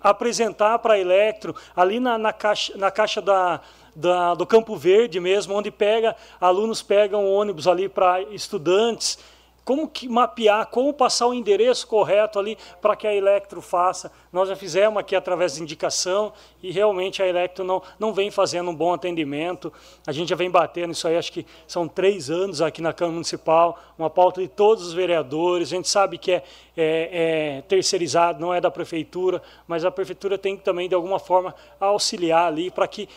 apresentar 0.00 0.78
para 0.78 0.98
Electro, 0.98 1.54
ali 1.76 2.00
na, 2.00 2.16
na, 2.16 2.32
caixa, 2.32 2.76
na 2.76 2.90
caixa 2.90 3.20
da, 3.20 3.60
da, 3.94 4.34
do 4.34 4.46
Campo 4.46 4.76
Verde 4.76 5.20
mesmo, 5.20 5.54
onde 5.54 5.70
pega 5.70 6.16
alunos 6.40 6.82
pegam 6.82 7.30
ônibus 7.30 7.66
ali 7.66 7.88
para 7.88 8.22
estudantes, 8.22 9.18
como 9.64 9.88
que 9.88 10.08
mapear, 10.08 10.66
como 10.66 10.92
passar 10.92 11.26
o 11.26 11.34
endereço 11.34 11.86
correto 11.86 12.38
ali 12.38 12.58
para 12.80 12.94
que 12.94 13.06
a 13.06 13.14
Electro 13.14 13.62
faça. 13.62 14.12
Nós 14.32 14.48
já 14.48 14.54
fizemos 14.54 14.98
aqui 14.98 15.16
através 15.16 15.54
de 15.54 15.62
indicação 15.62 16.32
e 16.62 16.70
realmente 16.70 17.22
a 17.22 17.26
Electro 17.26 17.64
não, 17.64 17.82
não 17.98 18.12
vem 18.12 18.30
fazendo 18.30 18.70
um 18.70 18.74
bom 18.74 18.92
atendimento. 18.92 19.72
A 20.06 20.12
gente 20.12 20.28
já 20.28 20.36
vem 20.36 20.50
batendo 20.50 20.92
isso 20.92 21.08
aí, 21.08 21.16
acho 21.16 21.32
que 21.32 21.46
são 21.66 21.88
três 21.88 22.30
anos 22.30 22.60
aqui 22.60 22.82
na 22.82 22.92
Câmara 22.92 23.14
Municipal, 23.14 23.78
uma 23.98 24.10
pauta 24.10 24.42
de 24.42 24.48
todos 24.48 24.86
os 24.86 24.92
vereadores. 24.92 25.68
A 25.68 25.76
gente 25.76 25.88
sabe 25.88 26.18
que 26.18 26.32
é, 26.32 26.42
é, 26.76 27.58
é 27.58 27.62
terceirizado, 27.62 28.40
não 28.40 28.52
é 28.52 28.60
da 28.60 28.70
Prefeitura, 28.70 29.40
mas 29.66 29.84
a 29.84 29.90
Prefeitura 29.90 30.36
tem 30.36 30.56
que 30.56 30.62
também, 30.62 30.88
de 30.88 30.94
alguma 30.94 31.18
forma, 31.18 31.54
auxiliar 31.80 32.48
ali 32.48 32.70
para 32.70 32.86
que 32.86 33.08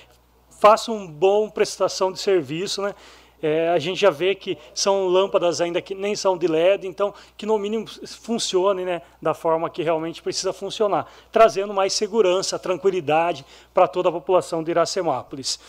faça 0.49 0.91
uma 0.91 1.07
boa 1.07 1.49
prestação 1.51 2.11
de 2.11 2.19
serviço, 2.19 2.81
né? 2.81 2.95
É, 3.41 3.69
a 3.69 3.77
gente 3.77 4.01
já 4.01 4.09
vê 4.09 4.33
que 4.33 4.57
são 4.73 5.07
lâmpadas 5.07 5.61
ainda 5.61 5.79
que 5.81 5.93
nem 5.93 6.15
são 6.15 6.37
de 6.37 6.47
LED, 6.47 6.87
então 6.87 7.13
que 7.37 7.45
no 7.45 7.57
mínimo 7.59 7.85
funcione 8.21 8.83
né, 8.83 9.01
da 9.21 9.33
forma 9.33 9.69
que 9.69 9.83
realmente 9.83 10.23
precisa 10.23 10.51
funcionar, 10.51 11.07
trazendo 11.31 11.73
mais 11.73 11.93
segurança, 11.93 12.57
tranquilidade 12.57 13.45
para 13.73 13.87
toda 13.87 14.09
a 14.09 14.11
população 14.11 14.63
de 14.63 14.71
Iracemápolis. 14.71 15.59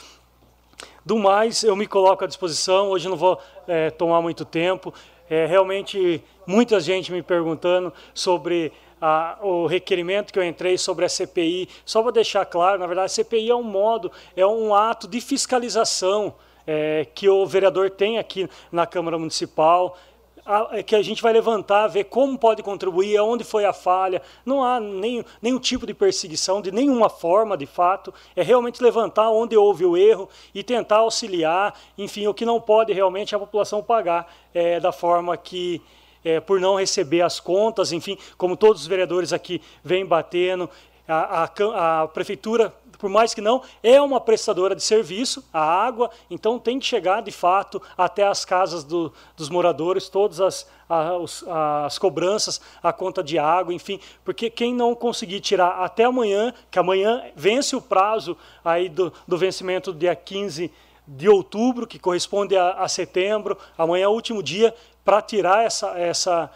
Do 1.04 1.18
mais, 1.18 1.62
eu 1.62 1.76
me 1.76 1.86
coloco 1.86 2.24
à 2.24 2.26
disposição, 2.26 2.90
hoje 2.90 3.08
não 3.08 3.16
vou 3.16 3.38
é, 3.66 3.90
tomar 3.90 4.22
muito 4.22 4.44
tempo. 4.44 4.92
É, 5.28 5.44
realmente, 5.46 6.22
muita 6.46 6.80
gente 6.80 7.12
me 7.12 7.22
perguntando 7.22 7.92
sobre 8.14 8.72
a, 9.00 9.38
o 9.42 9.66
requerimento 9.66 10.32
que 10.32 10.38
eu 10.38 10.44
entrei 10.44 10.76
sobre 10.78 11.04
a 11.04 11.08
CPI. 11.08 11.68
Só 11.84 12.02
para 12.02 12.12
deixar 12.12 12.44
claro, 12.46 12.78
na 12.78 12.86
verdade, 12.86 13.06
a 13.06 13.08
CPI 13.08 13.50
é 13.50 13.54
um 13.54 13.62
modo, 13.62 14.10
é 14.36 14.46
um 14.46 14.74
ato 14.74 15.06
de 15.06 15.20
fiscalização 15.20 16.34
é, 16.68 17.06
que 17.14 17.26
o 17.30 17.46
vereador 17.46 17.88
tem 17.88 18.18
aqui 18.18 18.46
na 18.70 18.86
Câmara 18.86 19.18
Municipal, 19.18 19.96
a, 20.44 20.68
é 20.72 20.82
que 20.82 20.94
a 20.94 21.00
gente 21.00 21.22
vai 21.22 21.32
levantar, 21.32 21.86
ver 21.88 22.04
como 22.04 22.38
pode 22.38 22.62
contribuir, 22.62 23.16
aonde 23.16 23.42
foi 23.42 23.64
a 23.64 23.72
falha. 23.72 24.20
Não 24.44 24.62
há 24.62 24.78
nem, 24.78 25.24
nenhum 25.40 25.58
tipo 25.58 25.86
de 25.86 25.94
perseguição, 25.94 26.60
de 26.60 26.70
nenhuma 26.70 27.08
forma, 27.08 27.56
de 27.56 27.64
fato. 27.64 28.12
É 28.36 28.42
realmente 28.42 28.82
levantar 28.82 29.30
onde 29.30 29.56
houve 29.56 29.86
o 29.86 29.96
erro 29.96 30.28
e 30.54 30.62
tentar 30.62 30.98
auxiliar. 30.98 31.74
Enfim, 31.96 32.26
o 32.26 32.34
que 32.34 32.44
não 32.44 32.60
pode 32.60 32.92
realmente 32.92 33.34
é 33.34 33.36
a 33.36 33.40
população 33.40 33.82
pagar 33.82 34.30
é, 34.52 34.78
da 34.78 34.92
forma 34.92 35.36
que, 35.38 35.80
é, 36.22 36.38
por 36.38 36.60
não 36.60 36.76
receber 36.76 37.22
as 37.22 37.40
contas, 37.40 37.92
enfim, 37.92 38.18
como 38.36 38.58
todos 38.58 38.82
os 38.82 38.86
vereadores 38.86 39.32
aqui 39.32 39.62
vêm 39.82 40.04
batendo, 40.04 40.68
a, 41.06 41.44
a, 41.44 42.02
a 42.02 42.08
prefeitura 42.08 42.74
por 42.98 43.08
mais 43.08 43.32
que 43.32 43.40
não, 43.40 43.62
é 43.82 44.00
uma 44.00 44.20
prestadora 44.20 44.74
de 44.74 44.82
serviço, 44.82 45.44
a 45.52 45.60
água, 45.60 46.10
então 46.28 46.58
tem 46.58 46.78
que 46.78 46.86
chegar 46.86 47.22
de 47.22 47.30
fato 47.30 47.80
até 47.96 48.26
as 48.26 48.44
casas 48.44 48.82
do, 48.82 49.12
dos 49.36 49.48
moradores, 49.48 50.08
todas 50.08 50.40
as, 50.40 50.68
as, 50.88 51.44
as, 51.86 51.98
cobranças, 51.98 52.60
a 52.82 52.92
conta 52.92 53.22
de 53.22 53.38
água, 53.38 53.72
enfim, 53.72 54.00
porque 54.24 54.50
quem 54.50 54.74
não 54.74 54.94
conseguir 54.94 55.40
tirar 55.40 55.82
até 55.82 56.04
amanhã, 56.04 56.52
que 56.70 56.78
amanhã 56.78 57.24
vence 57.36 57.76
o 57.76 57.80
prazo 57.80 58.36
aí 58.64 58.88
do, 58.88 59.12
do 59.26 59.38
vencimento 59.38 59.92
do 59.92 59.98
dia 59.98 60.16
15 60.16 60.70
de 61.06 61.28
outubro, 61.28 61.86
que 61.86 61.98
corresponde 61.98 62.56
a, 62.56 62.72
a 62.72 62.88
setembro, 62.88 63.56
amanhã 63.76 64.04
é 64.04 64.08
o 64.08 64.12
último 64.12 64.42
dia 64.42 64.74
para 65.04 65.22
tirar 65.22 65.64
essa, 65.64 65.98
essa 65.98 66.50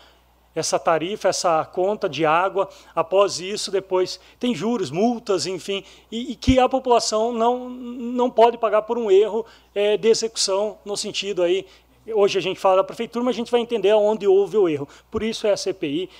essa 0.54 0.78
tarifa, 0.78 1.28
essa 1.28 1.64
conta 1.64 2.08
de 2.08 2.24
água. 2.26 2.68
Após 2.94 3.40
isso, 3.40 3.70
depois 3.70 4.20
tem 4.38 4.54
juros, 4.54 4.90
multas, 4.90 5.46
enfim, 5.46 5.84
e, 6.10 6.32
e 6.32 6.36
que 6.36 6.58
a 6.58 6.68
população 6.68 7.32
não, 7.32 7.68
não 7.68 8.30
pode 8.30 8.58
pagar 8.58 8.82
por 8.82 8.98
um 8.98 9.10
erro 9.10 9.44
é, 9.74 9.96
de 9.96 10.08
execução, 10.08 10.78
no 10.84 10.96
sentido 10.96 11.42
aí 11.42 11.66
Hoje 12.04 12.36
a 12.36 12.42
gente 12.42 12.58
fala 12.58 12.76
da 12.76 12.84
prefeitura, 12.84 13.24
mas 13.24 13.36
a 13.36 13.38
gente 13.38 13.50
vai 13.52 13.60
entender 13.60 13.92
onde 13.94 14.26
houve 14.26 14.56
o 14.56 14.68
erro. 14.68 14.88
Por 15.08 15.22
isso 15.22 15.46
é 15.46 15.52
a 15.52 15.56
CPI, 15.56 16.10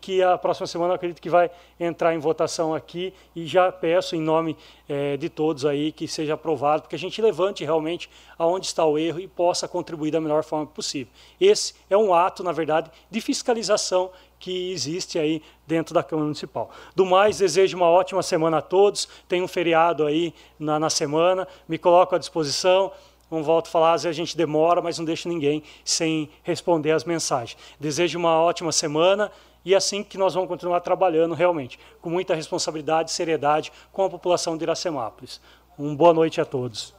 que 0.00 0.22
a 0.22 0.38
próxima 0.38 0.68
semana 0.68 0.92
eu 0.92 0.94
acredito 0.94 1.20
que 1.20 1.28
vai 1.28 1.50
entrar 1.80 2.14
em 2.14 2.18
votação 2.18 2.72
aqui, 2.72 3.12
e 3.34 3.44
já 3.44 3.72
peço 3.72 4.14
em 4.14 4.20
nome 4.20 4.56
é, 4.88 5.16
de 5.16 5.28
todos 5.28 5.66
aí 5.66 5.90
que 5.90 6.06
seja 6.06 6.34
aprovado, 6.34 6.82
porque 6.82 6.94
a 6.94 6.98
gente 6.98 7.20
levante 7.20 7.64
realmente 7.64 8.08
aonde 8.38 8.66
está 8.66 8.86
o 8.86 8.96
erro 8.96 9.18
e 9.18 9.26
possa 9.26 9.66
contribuir 9.66 10.12
da 10.12 10.20
melhor 10.20 10.44
forma 10.44 10.66
possível. 10.66 11.12
Esse 11.40 11.74
é 11.90 11.96
um 11.96 12.14
ato, 12.14 12.44
na 12.44 12.52
verdade, 12.52 12.88
de 13.10 13.20
fiscalização 13.20 14.12
que 14.38 14.70
existe 14.70 15.18
aí 15.18 15.42
dentro 15.66 15.92
da 15.92 16.04
Câmara 16.04 16.26
Municipal. 16.26 16.70
Do 16.94 17.04
mais, 17.04 17.38
desejo 17.38 17.76
uma 17.76 17.88
ótima 17.88 18.22
semana 18.22 18.58
a 18.58 18.62
todos. 18.62 19.08
Tem 19.28 19.40
um 19.40 19.48
feriado 19.48 20.04
aí 20.04 20.34
na, 20.58 20.80
na 20.80 20.90
semana, 20.90 21.46
me 21.68 21.78
coloco 21.78 22.14
à 22.14 22.18
disposição 22.18 22.92
não 23.34 23.42
volto 23.42 23.66
a 23.66 23.70
falar, 23.70 23.94
às 23.94 24.02
vezes 24.02 24.16
a 24.16 24.20
gente 24.20 24.36
demora, 24.36 24.82
mas 24.82 24.98
não 24.98 25.04
deixa 25.04 25.28
ninguém 25.28 25.62
sem 25.84 26.28
responder 26.42 26.92
as 26.92 27.04
mensagens. 27.04 27.56
Desejo 27.78 28.18
uma 28.18 28.40
ótima 28.40 28.72
semana 28.72 29.30
e 29.64 29.74
é 29.74 29.76
assim 29.76 30.02
que 30.02 30.18
nós 30.18 30.34
vamos 30.34 30.48
continuar 30.48 30.80
trabalhando 30.80 31.34
realmente, 31.34 31.78
com 32.00 32.10
muita 32.10 32.34
responsabilidade 32.34 33.10
e 33.10 33.12
seriedade 33.12 33.72
com 33.92 34.04
a 34.04 34.10
população 34.10 34.56
de 34.56 34.64
Iracemápolis. 34.64 35.40
Uma 35.78 35.94
boa 35.94 36.12
noite 36.12 36.40
a 36.40 36.44
todos. 36.44 36.94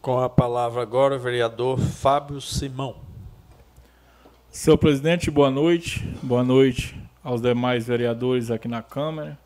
Com 0.00 0.20
a 0.20 0.28
palavra 0.28 0.80
agora 0.80 1.16
o 1.16 1.18
vereador 1.18 1.78
Fábio 1.78 2.40
Simão. 2.40 2.96
Senhor 4.48 4.78
presidente, 4.78 5.30
boa 5.30 5.50
noite. 5.50 6.00
Boa 6.22 6.42
noite 6.42 6.96
aos 7.22 7.42
demais 7.42 7.86
vereadores 7.86 8.50
aqui 8.50 8.68
na 8.68 8.82
Câmara. 8.82 9.38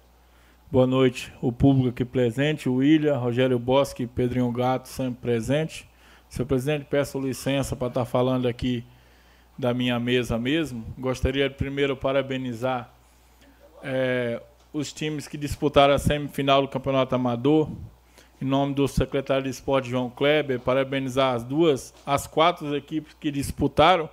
Boa 0.72 0.86
noite, 0.86 1.30
o 1.42 1.52
público 1.52 1.90
aqui 1.90 2.02
presente, 2.02 2.66
o 2.66 2.76
William, 2.76 3.18
Rogério 3.18 3.58
Bosque 3.58 4.06
Pedrinho 4.06 4.50
Gato 4.50 4.88
sempre 4.88 5.20
presente. 5.20 5.86
Senhor 6.30 6.46
presidente, 6.46 6.86
peço 6.88 7.20
licença 7.20 7.76
para 7.76 7.88
estar 7.88 8.06
falando 8.06 8.48
aqui 8.48 8.82
da 9.58 9.74
minha 9.74 10.00
mesa 10.00 10.38
mesmo. 10.38 10.82
Gostaria 10.98 11.46
de 11.50 11.56
primeiro 11.56 11.94
parabenizar 11.94 12.90
é, 13.82 14.40
os 14.72 14.94
times 14.94 15.28
que 15.28 15.36
disputaram 15.36 15.92
a 15.92 15.98
semifinal 15.98 16.62
do 16.62 16.68
Campeonato 16.68 17.14
Amador. 17.14 17.68
Em 18.40 18.46
nome 18.46 18.72
do 18.72 18.88
secretário 18.88 19.44
de 19.44 19.50
esporte 19.50 19.90
João 19.90 20.08
Kleber, 20.08 20.58
parabenizar 20.58 21.34
as 21.34 21.44
duas, 21.44 21.92
as 22.06 22.26
quatro 22.26 22.74
equipes 22.74 23.14
que 23.20 23.30
disputaram 23.30 24.08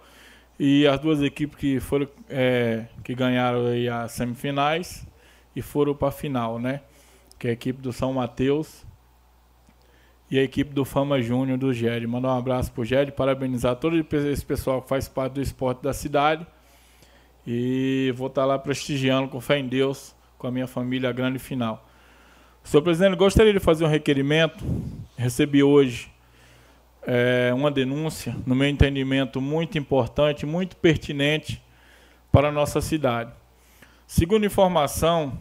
e 0.59 0.85
as 0.85 0.99
duas 0.99 1.21
equipes 1.21 1.57
que 1.57 1.79
foram 1.79 2.05
é, 2.29 2.87
que 3.01 3.15
ganharam 3.15 3.67
aí 3.67 3.87
as 3.87 4.11
semifinais 4.11 5.07
e 5.59 5.61
foram 5.61 5.93
para 5.93 6.07
a 6.07 6.11
final, 6.11 6.57
né? 6.57 6.81
Que 7.37 7.47
é 7.47 7.49
a 7.49 7.53
equipe 7.53 7.81
do 7.81 7.91
São 7.91 8.13
Mateus 8.13 8.85
e 10.31 10.39
a 10.39 10.43
equipe 10.43 10.73
do 10.73 10.85
Fama 10.85 11.21
Júnior 11.21 11.57
do 11.57 11.73
GED. 11.73 12.07
Mandar 12.07 12.29
um 12.29 12.37
abraço 12.37 12.71
pro 12.71 12.85
GED, 12.85 13.11
parabenizar 13.11 13.75
todo 13.75 13.97
esse 13.97 14.45
pessoal 14.45 14.81
que 14.81 14.87
faz 14.87 15.09
parte 15.09 15.33
do 15.33 15.41
esporte 15.41 15.83
da 15.83 15.91
cidade. 15.91 16.47
E 17.45 18.13
vou 18.15 18.27
estar 18.27 18.43
tá 18.43 18.47
lá 18.47 18.57
prestigiando 18.57 19.27
com 19.27 19.41
fé 19.41 19.59
em 19.59 19.67
Deus, 19.67 20.15
com 20.37 20.47
a 20.47 20.51
minha 20.51 20.67
família, 20.67 21.09
a 21.09 21.11
grande 21.11 21.39
final. 21.39 21.85
Senhor 22.63 22.81
presidente, 22.81 23.17
gostaria 23.17 23.51
de 23.51 23.59
fazer 23.59 23.83
um 23.83 23.89
requerimento. 23.89 24.63
Recebi 25.17 25.61
hoje 25.61 26.09
é, 27.03 27.51
uma 27.53 27.69
denúncia, 27.69 28.33
no 28.45 28.55
meu 28.55 28.69
entendimento, 28.69 29.41
muito 29.41 29.77
importante, 29.77 30.45
muito 30.45 30.77
pertinente 30.77 31.61
para 32.31 32.47
a 32.47 32.51
nossa 32.51 32.79
cidade. 32.79 33.33
Segundo 34.07 34.45
informação, 34.45 35.37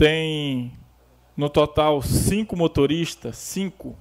tem 0.00 0.72
no 1.36 1.50
total 1.50 2.00
cinco 2.00 2.56
motoristas, 2.56 3.36
cinco, 3.36 3.94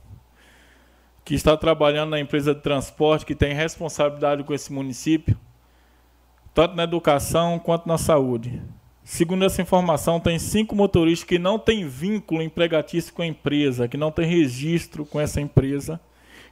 que 1.26 1.36
está 1.36 1.58
trabalhando 1.58 2.11
na 2.11 2.22
empresa 2.22 2.56
de 2.56 2.61
transporte 2.61 3.26
que 3.26 3.36
tem 3.36 3.53
responsabilidade 3.53 4.45
com 4.45 4.53
esse 4.53 4.72
município, 4.72 5.38
tanto 6.53 6.74
na 6.74 6.84
educação 6.86 7.60
quanto 7.60 7.86
na 7.86 7.98
saúde. 7.98 8.61
Segundo 9.03 9.44
essa 9.44 9.61
informação, 9.61 10.22
tem 10.22 10.40
cinco 10.40 10.74
motoristas 10.74 11.28
que 11.28 11.38
não 11.38 11.60
têm 11.60 11.86
vínculo 11.86 12.42
empregatício 12.42 13.14
com 13.14 13.22
a 13.22 13.28
empresa, 13.28 13.86
que 13.90 13.98
não 13.98 14.10
têm 14.10 14.26
registro 14.26 15.06
com 15.06 15.19
essa 15.19 15.42
empresa, 15.42 16.00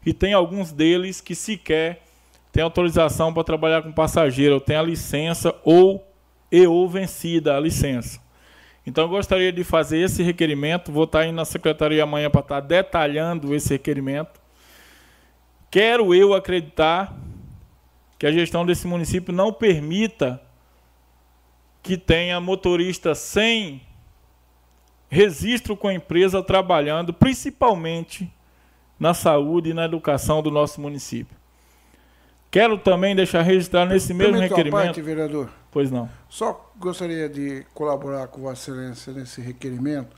e 0.06 0.12
tem 0.12 0.34
alguns 0.34 0.74
deles 0.74 1.22
que 1.22 1.34
sequer 1.34 2.04
têm 2.52 2.64
autorização 2.64 3.34
para 3.34 3.46
trabalhar 3.46 3.82
com 3.82 3.94
passageiro, 3.94 4.56
ou 4.56 4.60
tem 4.60 4.76
a 4.76 4.82
licença 4.82 5.56
ou 5.64 6.06
e 6.52 6.68
ou 6.68 6.90
vencida 6.90 7.56
a 7.56 7.60
licença. 7.62 8.27
Então, 8.88 9.04
eu 9.04 9.10
gostaria 9.10 9.52
de 9.52 9.66
fazer 9.66 9.98
esse 9.98 10.24
requerimento. 10.24 10.94
Vou 10.94 11.04
estar 11.04 11.26
indo 11.26 11.36
na 11.36 11.44
secretaria 11.44 12.02
amanhã 12.04 12.30
para 12.30 12.40
estar 12.40 12.62
detalhando 12.62 13.54
esse 13.54 13.74
requerimento. 13.74 14.40
Quero 15.70 16.16
eu 16.16 16.34
acreditar 16.34 17.14
que 18.18 18.26
a 18.26 18.32
gestão 18.32 18.66
desse 18.66 18.88
município 18.88 19.34
não 19.34 19.52
permita 19.52 20.42
que 21.84 21.98
tenha 21.98 22.40
motorista 22.40 23.14
sem 23.14 23.82
registro 25.10 25.76
com 25.76 25.90
a 25.90 25.94
empresa 25.94 26.42
trabalhando, 26.42 27.14
principalmente 27.14 28.32
na 28.98 29.14
saúde 29.14 29.72
e 29.72 29.74
na 29.74 29.84
educação 29.84 30.42
do 30.42 30.50
nosso 30.50 30.80
município. 30.80 31.36
Quero 32.50 32.78
também 32.78 33.14
deixar 33.14 33.42
registrado 33.42 33.92
nesse 33.92 34.14
mesmo 34.14 34.40
requerimento. 34.40 34.86
Parte, 34.86 35.02
vereador. 35.02 35.50
Pois 35.78 35.92
não. 35.92 36.10
Só 36.28 36.72
gostaria 36.80 37.30
de 37.30 37.64
colaborar 37.72 38.30
com 38.30 38.42
Vossa 38.42 38.72
Excelência 38.72 39.14
nesse 39.14 39.40
requerimento 39.42 40.12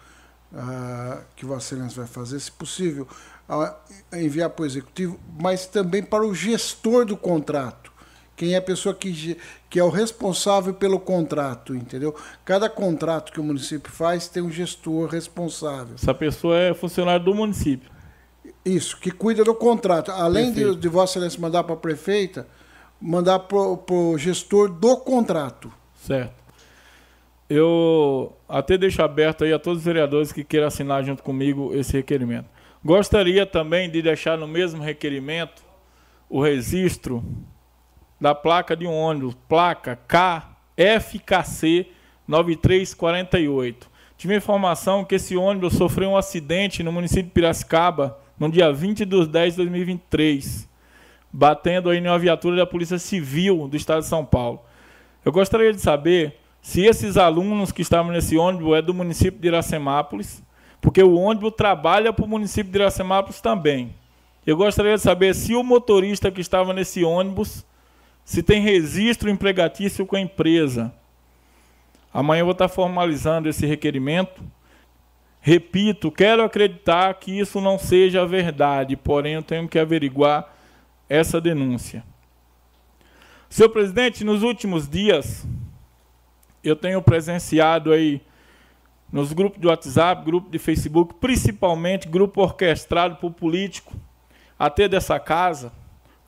uh, 0.54 1.22
que 1.36 1.46
Vossa 1.46 1.76
Excelência 1.76 1.98
vai 1.98 2.08
fazer, 2.08 2.40
se 2.40 2.50
possível, 2.50 3.06
uh, 3.50 4.16
enviar 4.16 4.52
para 4.52 4.64
o 4.64 4.66
Executivo, 4.66 5.20
mas 5.38 5.66
também 5.66 6.02
para 6.02 6.26
o 6.26 6.34
gestor 6.34 7.04
do 7.04 7.18
contrato. 7.18 7.92
Quem 8.38 8.54
é 8.54 8.58
a 8.58 8.62
pessoa 8.62 8.96
que, 8.96 9.38
que 9.70 9.78
é 9.78 9.84
o 9.84 9.90
responsável 9.90 10.74
pelo 10.74 10.98
contrato, 10.98 11.76
entendeu? 11.76 12.16
Cada 12.46 12.70
contrato 12.70 13.34
que 13.34 13.42
o 13.42 13.44
município 13.44 13.92
faz 13.92 14.30
tem 14.30 14.42
um 14.42 14.50
gestor 14.50 15.10
responsável. 15.10 15.96
Essa 15.96 16.14
pessoa 16.14 16.58
é 16.58 16.74
funcionário 16.74 17.26
do 17.26 17.36
município. 17.36 17.92
Isso, 18.64 18.98
que 18.98 19.12
cuida 19.12 19.44
do 19.44 19.54
contrato. 19.54 20.10
Além 20.10 20.54
de, 20.54 20.74
de 20.74 20.88
Vossa 20.88 21.20
Excelência 21.20 21.42
mandar 21.42 21.66
para 21.66 21.74
a 21.74 21.78
prefeita, 21.78 22.48
mandar 23.02 23.40
para 23.40 23.58
o 23.58 24.18
gestor 24.18 24.70
do 24.70 24.98
contrato. 24.98 25.72
Certo. 25.96 26.40
Eu 27.50 28.36
até 28.48 28.78
deixo 28.78 29.02
aberto 29.02 29.44
aí 29.44 29.52
a 29.52 29.60
todos 29.60 29.80
os 29.80 29.86
vereadores 29.86 30.32
que 30.32 30.44
queiram 30.44 30.68
assinar 30.68 31.04
junto 31.04 31.24
comigo 31.24 31.74
esse 31.74 31.94
requerimento. 31.94 32.48
Gostaria 32.84 33.46
também 33.46 33.90
de 33.90 34.02
deixar 34.02 34.38
no 34.38 34.48
mesmo 34.48 34.84
requerimento 34.84 35.64
o 36.30 36.42
registro 36.42 37.24
da 38.22 38.36
placa 38.36 38.76
de 38.76 38.86
um 38.86 38.94
ônibus, 38.94 39.36
placa 39.48 39.98
KFKC 40.08 41.88
9348. 42.28 43.90
Tive 44.16 44.36
informação 44.36 45.04
que 45.04 45.16
esse 45.16 45.36
ônibus 45.36 45.74
sofreu 45.74 46.12
um 46.12 46.18
acidente 46.18 46.84
no 46.84 46.92
município 46.92 47.24
de 47.24 47.32
Piracicaba 47.32 48.20
no 48.38 48.50
dia 48.50 48.72
20 48.72 49.06
de 49.06 49.26
10 49.26 49.54
de 49.54 49.58
2023 49.58 50.69
batendo 51.32 51.90
aí 51.90 52.00
em 52.00 52.08
uma 52.08 52.20
viatura 52.20 52.56
da 52.56 52.66
Polícia 52.66 52.98
Civil 52.98 53.68
do 53.68 53.78
Estado 53.78 54.02
de 54.02 54.08
São 54.08 54.26
Paulo. 54.26 54.62
Eu 55.24 55.32
gostaria 55.32 55.74
de 55.74 55.82
saber 55.82 56.38
se 56.62 56.82
esses 56.82 57.18
alunos 57.18 57.72
que 57.72 57.82
estavam 57.82 58.12
nesse 58.12 58.38
ônibus 58.38 58.78
é 58.78 58.82
do 58.82 58.94
município 58.94 59.40
de 59.40 59.48
Iracemápolis, 59.48 60.44
porque 60.82 61.04
o 61.04 61.16
ônibus 61.16 61.54
trabalha 61.56 62.12
para 62.12 62.26
o 62.26 62.28
município 62.28 62.72
de 62.72 62.78
Iracemápolis 62.78 63.42
também. 63.42 63.94
Eu 64.46 64.58
gostaria 64.58 64.96
de 64.96 65.02
saber 65.02 65.36
se 65.36 65.54
o 65.54 65.64
motorista 65.64 66.32
que 66.32 66.42
estava 66.42 66.74
nesse 66.74 67.04
ônibus 67.04 67.66
se 68.24 68.44
tem 68.44 68.62
registro 68.62 69.30
empregatício 69.30 70.06
com 70.06 70.16
a 70.16 70.22
empresa. 70.22 70.94
Amanhã 72.14 72.42
eu 72.42 72.46
vou 72.46 72.54
estar 72.54 72.68
formalizando 72.68 73.50
esse 73.50 73.66
requerimento. 73.66 74.44
Repito, 75.42 76.12
quero 76.12 76.44
acreditar 76.44 77.14
que 77.16 77.40
isso 77.40 77.62
não 77.62 77.78
seja 77.78 78.26
verdade, 78.26 78.96
porém 78.96 79.34
eu 79.34 79.44
tenho 79.44 79.68
que 79.68 79.80
averiguar 79.80 80.54
essa 81.10 81.42
denúncia. 81.42 82.04
Senhor 83.50 83.70
presidente, 83.70 84.24
nos 84.24 84.44
últimos 84.44 84.88
dias, 84.88 85.46
eu 86.64 86.76
tenho 86.76 87.02
presenciado 87.02 87.92
aí 87.92 88.22
nos 89.12 89.34
grupos 89.34 89.60
de 89.60 89.66
WhatsApp, 89.66 90.24
grupo 90.24 90.52
de 90.52 90.60
Facebook, 90.60 91.16
principalmente 91.16 92.08
grupo 92.08 92.44
orquestrado 92.44 93.16
por 93.16 93.32
político, 93.32 93.94
até 94.58 94.88
dessa 94.88 95.20
casa, 95.20 95.74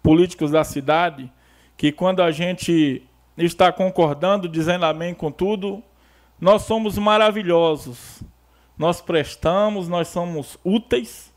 políticos 0.02 0.50
da 0.50 0.64
cidade, 0.64 1.32
que 1.78 1.92
quando 1.92 2.24
a 2.24 2.32
gente 2.32 3.08
está 3.38 3.72
concordando, 3.72 4.50
dizendo 4.50 4.86
amém 4.86 5.14
com 5.14 5.32
tudo, 5.32 5.84
nós 6.40 6.64
somos 6.64 6.98
maravilhosos. 6.98 8.24
Nós 8.78 9.00
prestamos, 9.00 9.88
nós 9.88 10.08
somos 10.08 10.58
úteis. 10.64 11.32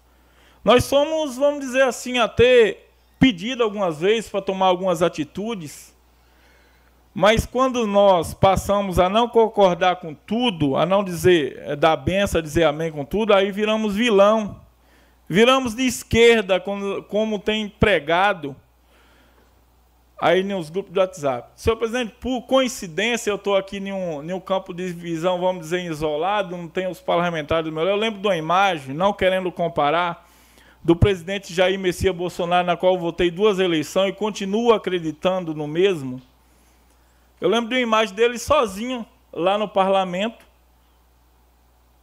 Nós 0.64 0.84
somos, 0.84 1.36
vamos 1.36 1.60
dizer 1.60 1.82
assim, 1.82 2.18
até 2.18 2.86
pedido 3.18 3.62
algumas 3.62 4.00
vezes 4.00 4.28
para 4.28 4.42
tomar 4.42 4.66
algumas 4.66 5.02
atitudes, 5.02 5.94
mas 7.14 7.46
quando 7.46 7.86
nós 7.86 8.34
passamos 8.34 8.98
a 8.98 9.08
não 9.08 9.28
concordar 9.28 9.96
com 9.96 10.12
tudo, 10.12 10.76
a 10.76 10.84
não 10.84 11.04
dizer, 11.04 11.62
eh, 11.64 11.76
dar 11.76 11.96
benção, 11.96 12.40
a 12.40 12.42
dizer 12.42 12.64
amém 12.64 12.90
com 12.90 13.04
tudo, 13.04 13.32
aí 13.32 13.52
viramos 13.52 13.94
vilão. 13.94 14.60
Viramos 15.28 15.74
de 15.74 15.86
esquerda, 15.86 16.58
como, 16.60 17.02
como 17.04 17.38
tem 17.38 17.68
pregado 17.68 18.54
aí 20.20 20.42
nos 20.42 20.70
grupos 20.70 20.92
do 20.92 21.00
WhatsApp. 21.00 21.50
Senhor 21.54 21.76
presidente, 21.76 22.14
por 22.20 22.42
coincidência, 22.42 23.30
eu 23.30 23.36
estou 23.36 23.56
aqui 23.56 23.78
em 23.78 23.92
um, 23.92 24.40
campo 24.40 24.72
de 24.72 24.88
visão, 24.92 25.40
vamos 25.40 25.62
dizer, 25.62 25.84
isolado, 25.84 26.56
não 26.56 26.68
tem 26.68 26.86
os 26.86 27.00
parlamentares 27.00 27.66
do 27.66 27.72
meu 27.72 27.86
Eu 27.86 27.96
lembro 27.96 28.20
de 28.20 28.26
uma 28.26 28.36
imagem, 28.36 28.94
não 28.94 29.12
querendo 29.12 29.50
comparar, 29.52 30.23
do 30.84 30.94
presidente 30.94 31.54
Jair 31.54 31.78
Messias 31.78 32.14
Bolsonaro, 32.14 32.66
na 32.66 32.76
qual 32.76 32.98
votei 32.98 33.30
duas 33.30 33.58
eleições 33.58 34.10
e 34.10 34.12
continuo 34.12 34.74
acreditando 34.74 35.54
no 35.54 35.66
mesmo. 35.66 36.20
Eu 37.40 37.48
lembro 37.48 37.70
de 37.70 37.76
uma 37.76 37.80
imagem 37.80 38.14
dele 38.14 38.38
sozinho 38.38 39.06
lá 39.32 39.56
no 39.56 39.66
parlamento, 39.66 40.44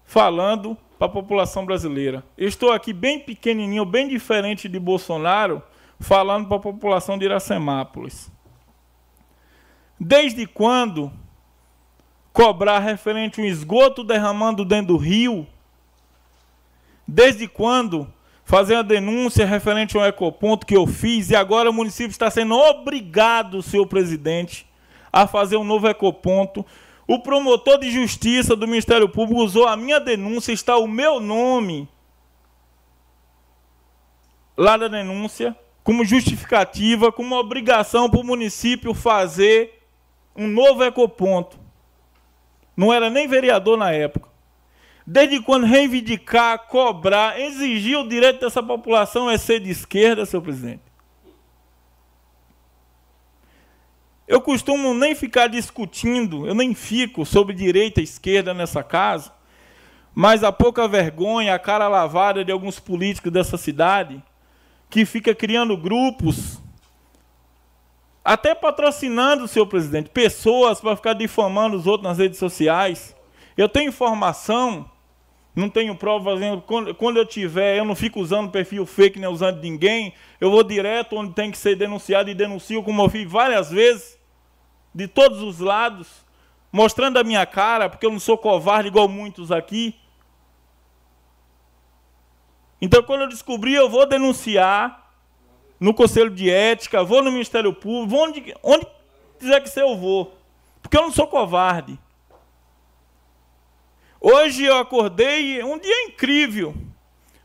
falando 0.04 0.76
para 0.98 1.06
a 1.06 1.12
população 1.12 1.64
brasileira. 1.64 2.24
Eu 2.36 2.48
estou 2.48 2.72
aqui 2.72 2.92
bem 2.92 3.20
pequenininho, 3.20 3.86
bem 3.86 4.08
diferente 4.08 4.68
de 4.68 4.80
Bolsonaro, 4.80 5.62
falando 6.00 6.48
para 6.48 6.58
a 6.58 6.62
população 6.62 7.20
de 7.20 7.26
Iracemápolis. 7.26 8.32
Desde 10.00 10.48
quando 10.48 11.14
cobrar 12.34 12.80
referente 12.80 13.40
um 13.40 13.46
esgoto 13.46 14.04
derramando 14.04 14.66
dentro 14.66 14.94
do 14.94 14.98
rio? 14.98 15.46
Desde 17.08 17.48
quando 17.48 18.12
fazer 18.52 18.76
a 18.76 18.82
denúncia 18.82 19.46
referente 19.46 19.98
a 19.98 20.02
um 20.02 20.06
ecoponto 20.06 20.66
que 20.66 20.76
eu 20.76 20.86
fiz 20.86 21.30
e 21.30 21.36
agora 21.38 21.70
o 21.70 21.74
município 21.74 22.12
está 22.12 22.30
sendo 22.30 22.54
obrigado, 22.54 23.62
senhor 23.62 23.88
presidente, 23.88 24.68
a 25.10 25.26
fazer 25.26 25.56
um 25.56 25.64
novo 25.64 25.88
ecoponto? 25.88 26.66
O 27.08 27.20
promotor 27.20 27.80
de 27.80 27.90
justiça 27.90 28.54
do 28.54 28.68
Ministério 28.68 29.08
Público 29.08 29.42
usou 29.42 29.70
a 29.70 29.78
minha 29.78 30.02
denúncia, 30.02 30.52
está 30.52 30.76
o 30.76 30.86
meu 30.86 31.22
nome 31.22 31.88
lá 34.58 34.76
da 34.76 34.90
denúncia 34.90 35.56
como 35.82 36.04
justificativa, 36.04 37.10
como 37.10 37.40
obrigação 37.40 38.10
para 38.10 38.20
o 38.20 38.26
município 38.26 38.94
fazer 38.94 39.82
um 40.36 40.46
novo 40.46 40.84
ecoponto. 40.84 41.58
Não 42.76 42.92
era 42.92 43.10
nem 43.10 43.30
vereador 43.30 43.78
na 43.78 43.94
época. 43.94 44.31
Desde 45.06 45.42
quando 45.42 45.66
reivindicar, 45.66 46.68
cobrar, 46.68 47.40
exigir 47.40 47.98
o 47.98 48.08
direito 48.08 48.40
dessa 48.40 48.62
população 48.62 49.30
é 49.30 49.38
ser 49.38 49.60
de 49.60 49.70
esquerda, 49.70 50.26
senhor 50.26 50.44
presidente? 50.44 50.84
Eu 54.28 54.40
costumo 54.40 54.94
nem 54.94 55.14
ficar 55.14 55.48
discutindo, 55.48 56.48
eu 56.48 56.54
nem 56.54 56.74
fico 56.74 57.26
sobre 57.26 57.54
direita 57.54 58.00
e 58.00 58.04
esquerda 58.04 58.54
nessa 58.54 58.82
casa, 58.84 59.34
mas 60.14 60.44
a 60.44 60.52
pouca 60.52 60.88
vergonha, 60.88 61.56
a 61.56 61.60
cara 61.60 61.88
lavada 61.88 62.46
de 62.46 62.52
alguns 62.52 62.80
políticos 62.80 63.32
dessa 63.32 63.58
cidade 63.58 64.24
que 64.90 65.06
fica 65.06 65.34
criando 65.34 65.76
grupos, 65.76 66.62
até 68.24 68.54
patrocinando, 68.54 69.48
senhor 69.48 69.66
presidente, 69.66 70.10
pessoas 70.10 70.80
para 70.80 70.96
ficar 70.96 71.14
difamando 71.14 71.76
os 71.76 71.88
outros 71.88 72.08
nas 72.08 72.18
redes 72.18 72.38
sociais. 72.38 73.16
Eu 73.58 73.68
tenho 73.68 73.90
informação, 73.90 74.91
não 75.56 75.70
tenho 75.70 75.96
prova, 75.96 76.32
quando, 76.98 77.18
eu 77.18 77.26
tiver, 77.26 77.78
eu 77.78 77.84
não 77.84 77.96
fico 77.96 78.22
usando 78.22 78.52
perfil 78.52 78.86
fake, 78.86 79.20
nem 79.20 79.30
usando 79.30 79.62
ninguém, 79.62 80.14
eu 80.40 80.50
vou 80.50 80.64
direto 80.64 81.18
onde 81.18 81.34
tem 81.34 81.52
que 81.52 81.58
ser 81.58 81.76
denunciado 81.76 82.30
e 82.30 82.34
denuncio, 82.34 82.82
como 82.84 83.02
eu 83.04 83.10
fiz 83.10 83.30
várias 83.30 83.70
vezes, 83.70 84.18
de 84.96 85.08
todos 85.08 85.42
os 85.42 85.60
lados, 85.60 86.08
mostrando 86.72 87.18
a 87.18 87.24
minha 87.24 87.46
cara, 87.46 87.90
porque 87.90 88.06
eu 88.06 88.12
não 88.12 88.20
sou 88.20 88.38
covarde 88.38 88.88
igual 88.88 89.10
muitos 89.10 89.52
aqui. 89.52 89.96
Então, 92.82 93.04
quando 93.04 93.22
eu 93.22 93.28
descobrir, 93.28 93.76
eu 93.76 93.90
vou 93.90 94.06
denunciar 94.06 95.12
no 95.80 95.94
Conselho 95.94 96.30
de 96.30 96.50
Ética, 96.50 97.04
vou 97.04 97.22
no 97.22 97.32
Ministério 97.32 97.74
Público, 97.74 98.16
onde, 98.16 98.56
onde 98.64 98.88
quiser 99.38 99.62
que 99.62 99.70
ser, 99.70 99.82
eu 99.82 99.98
vou. 99.98 100.38
Porque 100.82 100.98
eu 100.98 101.02
não 101.02 101.12
sou 101.12 101.28
covarde. 101.28 102.00
Hoje 104.24 104.66
eu 104.66 104.78
acordei, 104.78 105.64
um 105.64 105.80
dia 105.80 106.06
incrível. 106.06 106.76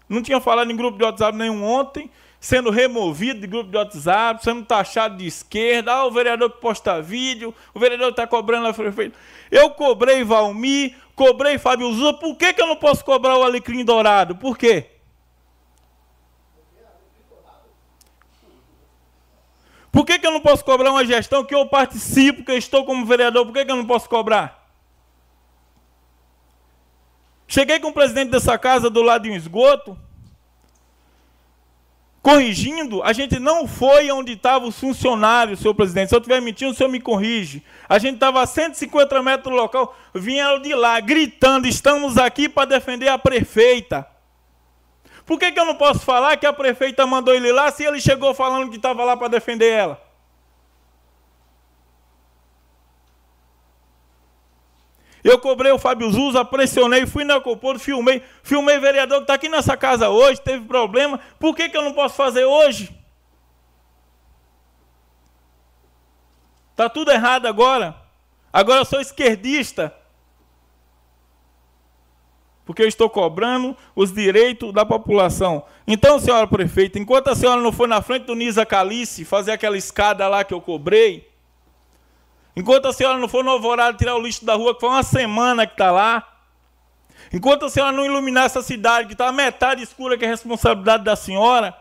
Não 0.06 0.20
tinha 0.20 0.38
falado 0.42 0.70
em 0.70 0.76
grupo 0.76 0.98
de 0.98 1.04
WhatsApp 1.04 1.36
nenhum 1.36 1.64
ontem, 1.64 2.10
sendo 2.38 2.68
removido 2.68 3.40
de 3.40 3.46
grupo 3.46 3.70
de 3.70 3.78
WhatsApp, 3.78 4.44
sendo 4.44 4.62
taxado 4.62 5.16
de 5.16 5.26
esquerda. 5.26 5.90
Ah, 5.90 6.06
o 6.06 6.10
vereador 6.10 6.50
que 6.50 6.60
posta 6.60 7.00
vídeo, 7.00 7.54
o 7.72 7.80
vereador 7.80 8.10
está 8.10 8.26
cobrando 8.26 8.66
a 8.66 8.74
prefeito. 8.74 9.18
Eu 9.50 9.70
cobrei 9.70 10.22
Valmir, 10.22 10.94
cobrei 11.14 11.56
Fábio 11.56 11.90
Zula, 11.94 12.12
por 12.12 12.36
que, 12.36 12.52
que 12.52 12.60
eu 12.60 12.66
não 12.66 12.76
posso 12.76 13.02
cobrar 13.02 13.38
o 13.38 13.42
Alecrim 13.42 13.82
Dourado? 13.82 14.36
Por 14.36 14.58
quê? 14.58 14.90
Por 19.90 20.04
que, 20.04 20.18
que 20.18 20.26
eu 20.26 20.30
não 20.30 20.40
posso 20.40 20.62
cobrar 20.62 20.90
uma 20.90 21.06
gestão 21.06 21.42
que 21.42 21.54
eu 21.54 21.64
participo, 21.64 22.44
que 22.44 22.50
eu 22.50 22.58
estou 22.58 22.84
como 22.84 23.06
vereador? 23.06 23.46
Por 23.46 23.54
que, 23.54 23.64
que 23.64 23.72
eu 23.72 23.76
não 23.76 23.86
posso 23.86 24.06
cobrar? 24.10 24.65
Cheguei 27.46 27.78
com 27.78 27.88
o 27.88 27.92
presidente 27.92 28.30
dessa 28.30 28.58
casa 28.58 28.90
do 28.90 29.02
lado 29.02 29.22
de 29.22 29.30
um 29.30 29.36
esgoto, 29.36 29.96
corrigindo, 32.26 33.04
a 33.04 33.12
gente 33.12 33.38
não 33.38 33.68
foi 33.68 34.10
onde 34.10 34.32
estavam 34.32 34.68
os 34.68 34.80
funcionários, 34.80 35.60
senhor 35.60 35.74
presidente. 35.74 36.08
Se 36.08 36.14
eu 36.16 36.18
estiver 36.18 36.42
mentindo, 36.42 36.72
o 36.72 36.74
senhor 36.74 36.88
me 36.88 36.98
corrige. 36.98 37.62
A 37.88 38.00
gente 38.00 38.14
estava 38.14 38.42
a 38.42 38.46
150 38.46 39.22
metros 39.22 39.54
do 39.54 39.56
local, 39.56 39.96
vieram 40.12 40.60
de 40.60 40.74
lá, 40.74 40.98
gritando: 40.98 41.68
estamos 41.68 42.18
aqui 42.18 42.48
para 42.48 42.64
defender 42.64 43.06
a 43.06 43.16
prefeita. 43.16 44.04
Por 45.24 45.38
que, 45.38 45.52
que 45.52 45.60
eu 45.60 45.64
não 45.64 45.76
posso 45.76 46.00
falar 46.00 46.36
que 46.36 46.46
a 46.46 46.52
prefeita 46.52 47.06
mandou 47.06 47.32
ele 47.32 47.52
lá 47.52 47.70
se 47.70 47.84
ele 47.84 48.00
chegou 48.00 48.34
falando 48.34 48.70
que 48.70 48.76
estava 48.76 49.04
lá 49.04 49.16
para 49.16 49.28
defender 49.28 49.70
ela? 49.70 50.05
Eu 55.26 55.40
cobrei 55.40 55.72
o 55.72 55.78
Fábio 55.78 56.08
Zuza, 56.08 56.44
pressionei, 56.44 57.04
fui 57.04 57.24
na 57.24 57.40
Coporo, 57.40 57.80
filmei, 57.80 58.22
filmei 58.44 58.78
vereador 58.78 59.18
que 59.18 59.24
está 59.24 59.34
aqui 59.34 59.48
nessa 59.48 59.76
casa 59.76 60.08
hoje, 60.08 60.40
teve 60.40 60.64
problema. 60.66 61.18
Por 61.40 61.52
que, 61.52 61.68
que 61.68 61.76
eu 61.76 61.82
não 61.82 61.92
posso 61.92 62.14
fazer 62.14 62.44
hoje? 62.44 62.96
Está 66.70 66.88
tudo 66.88 67.10
errado 67.10 67.46
agora. 67.46 67.96
Agora 68.52 68.82
eu 68.82 68.84
sou 68.84 69.00
esquerdista 69.00 69.92
porque 72.64 72.82
eu 72.82 72.88
estou 72.88 73.10
cobrando 73.10 73.76
os 73.96 74.12
direitos 74.12 74.72
da 74.72 74.86
população. 74.86 75.64
Então, 75.88 76.20
senhora 76.20 76.46
prefeita, 76.46 77.00
enquanto 77.00 77.28
a 77.28 77.34
senhora 77.34 77.60
não 77.60 77.72
foi 77.72 77.88
na 77.88 78.00
frente 78.00 78.26
do 78.26 78.34
Nisa 78.36 78.64
Calice 78.64 79.24
fazer 79.24 79.50
aquela 79.50 79.76
escada 79.76 80.28
lá 80.28 80.44
que 80.44 80.54
eu 80.54 80.60
cobrei, 80.60 81.28
enquanto 82.56 82.86
a 82.86 82.92
senhora 82.92 83.18
não 83.18 83.28
foi 83.28 83.42
no 83.42 83.50
Alvorada 83.50 83.96
tirar 83.96 84.16
o 84.16 84.20
lixo 84.20 84.44
da 84.44 84.54
rua, 84.54 84.74
que 84.74 84.80
foi 84.80 84.88
uma 84.88 85.02
semana 85.02 85.66
que 85.66 85.74
está 85.74 85.90
lá, 85.90 86.26
enquanto 87.32 87.66
a 87.66 87.70
senhora 87.70 87.92
não 87.92 88.04
iluminar 88.04 88.46
essa 88.46 88.62
cidade, 88.62 89.06
que 89.06 89.14
está 89.14 89.30
metade 89.30 89.82
escura, 89.82 90.16
que 90.16 90.24
é 90.24 90.28
responsabilidade 90.28 91.04
da 91.04 91.14
senhora, 91.14 91.76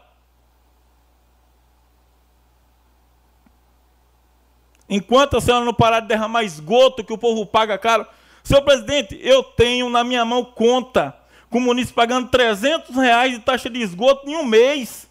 enquanto 4.90 5.38
a 5.38 5.42
senhora 5.42 5.64
não 5.64 5.74
parar 5.74 6.02
de 6.02 6.08
derramar 6.08 6.44
esgoto, 6.44 7.04
que 7.04 7.14
o 7.14 7.18
povo 7.18 7.46
paga 7.46 7.78
caro, 7.78 8.06
Senhor 8.46 8.62
presidente, 8.62 9.20
eu 9.24 9.42
tenho 9.44 9.90
na 9.90 10.04
minha 10.04 10.24
mão 10.24 10.46
conta 10.46 11.18
com 11.50 11.58
o 11.58 11.62
município 11.62 11.96
pagando 11.96 12.30
300 12.30 12.96
reais 12.96 13.32
de 13.32 13.40
taxa 13.40 13.72
de 13.72 13.82
esgoto 13.82 14.30
em 14.30 14.36
um 14.36 14.46
mês. 14.46 15.10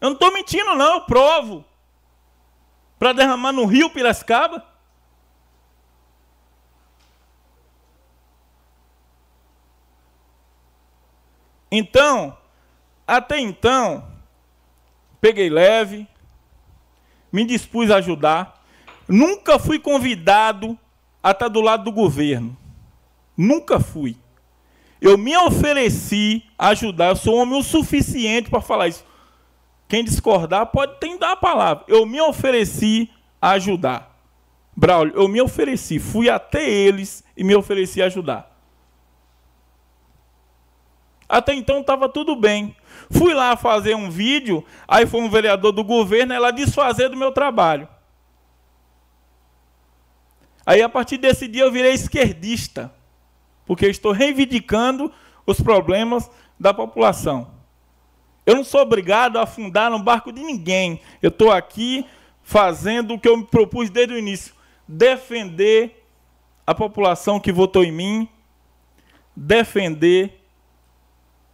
Eu 0.00 0.10
não 0.10 0.14
estou 0.14 0.32
mentindo, 0.32 0.76
não, 0.76 0.94
eu 0.94 1.00
provo. 1.00 1.64
Para 3.02 3.14
derramar 3.14 3.50
no 3.50 3.64
rio 3.64 3.90
Piracicaba. 3.90 4.64
Então, 11.68 12.38
até 13.04 13.40
então, 13.40 14.06
peguei 15.20 15.50
leve, 15.50 16.06
me 17.32 17.44
dispus 17.44 17.90
a 17.90 17.96
ajudar. 17.96 18.62
Nunca 19.08 19.58
fui 19.58 19.80
convidado 19.80 20.78
a 21.20 21.32
estar 21.32 21.48
do 21.48 21.60
lado 21.60 21.82
do 21.82 21.90
governo. 21.90 22.56
Nunca 23.36 23.80
fui. 23.80 24.16
Eu 25.00 25.18
me 25.18 25.36
ofereci 25.36 26.44
a 26.56 26.68
ajudar, 26.68 27.08
eu 27.08 27.16
sou 27.16 27.34
homem 27.34 27.58
o 27.58 27.64
suficiente 27.64 28.48
para 28.48 28.60
falar 28.60 28.86
isso. 28.86 29.04
Quem 29.92 30.02
discordar 30.02 30.64
pode 30.68 30.98
tentar 30.98 31.32
a 31.32 31.36
palavra. 31.36 31.84
Eu 31.86 32.06
me 32.06 32.18
ofereci 32.18 33.10
a 33.38 33.50
ajudar. 33.50 34.18
Braulio, 34.74 35.14
eu 35.14 35.28
me 35.28 35.38
ofereci, 35.38 35.98
fui 35.98 36.30
até 36.30 36.66
eles 36.66 37.22
e 37.36 37.44
me 37.44 37.54
ofereci 37.54 38.00
a 38.00 38.06
ajudar. 38.06 38.58
Até 41.28 41.52
então 41.52 41.80
estava 41.80 42.08
tudo 42.08 42.34
bem. 42.34 42.74
Fui 43.10 43.34
lá 43.34 43.54
fazer 43.54 43.94
um 43.94 44.08
vídeo, 44.08 44.64
aí 44.88 45.04
foi 45.04 45.20
um 45.20 45.28
vereador 45.28 45.72
do 45.72 45.84
governo, 45.84 46.32
ela 46.32 46.50
desfazer 46.50 47.10
do 47.10 47.16
meu 47.18 47.30
trabalho. 47.30 47.86
Aí, 50.64 50.80
a 50.80 50.88
partir 50.88 51.18
desse 51.18 51.46
dia, 51.46 51.64
eu 51.64 51.70
virei 51.70 51.92
esquerdista, 51.92 52.90
porque 53.66 53.88
estou 53.88 54.12
reivindicando 54.12 55.12
os 55.44 55.60
problemas 55.60 56.30
da 56.58 56.72
população. 56.72 57.61
Eu 58.44 58.56
não 58.56 58.64
sou 58.64 58.80
obrigado 58.80 59.38
a 59.38 59.42
afundar 59.42 59.90
no 59.90 59.98
barco 59.98 60.32
de 60.32 60.42
ninguém. 60.42 61.00
Eu 61.20 61.28
estou 61.28 61.50
aqui 61.50 62.04
fazendo 62.42 63.14
o 63.14 63.18
que 63.18 63.28
eu 63.28 63.36
me 63.36 63.44
propus 63.44 63.88
desde 63.88 64.14
o 64.14 64.18
início: 64.18 64.54
defender 64.86 66.04
a 66.66 66.74
população 66.74 67.38
que 67.38 67.52
votou 67.52 67.84
em 67.84 67.92
mim, 67.92 68.28
defender 69.34 70.40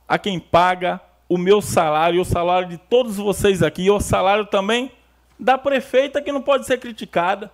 a 0.07 0.19
quem 0.19 0.39
paga 0.39 1.01
o 1.29 1.37
meu 1.37 1.61
salário, 1.61 2.23
o 2.23 2.25
salário 2.25 2.69
de 2.69 2.79
todos 2.79 3.17
vocês 3.17 3.63
aqui, 3.63 3.83
e 3.83 3.91
o 3.91 4.01
salário 4.01 4.47
também 4.47 4.91
da 5.39 5.59
prefeita 5.59 6.23
que 6.23 6.33
não 6.33 6.41
pode 6.41 6.67
ser 6.67 6.79
criticada. 6.79 7.53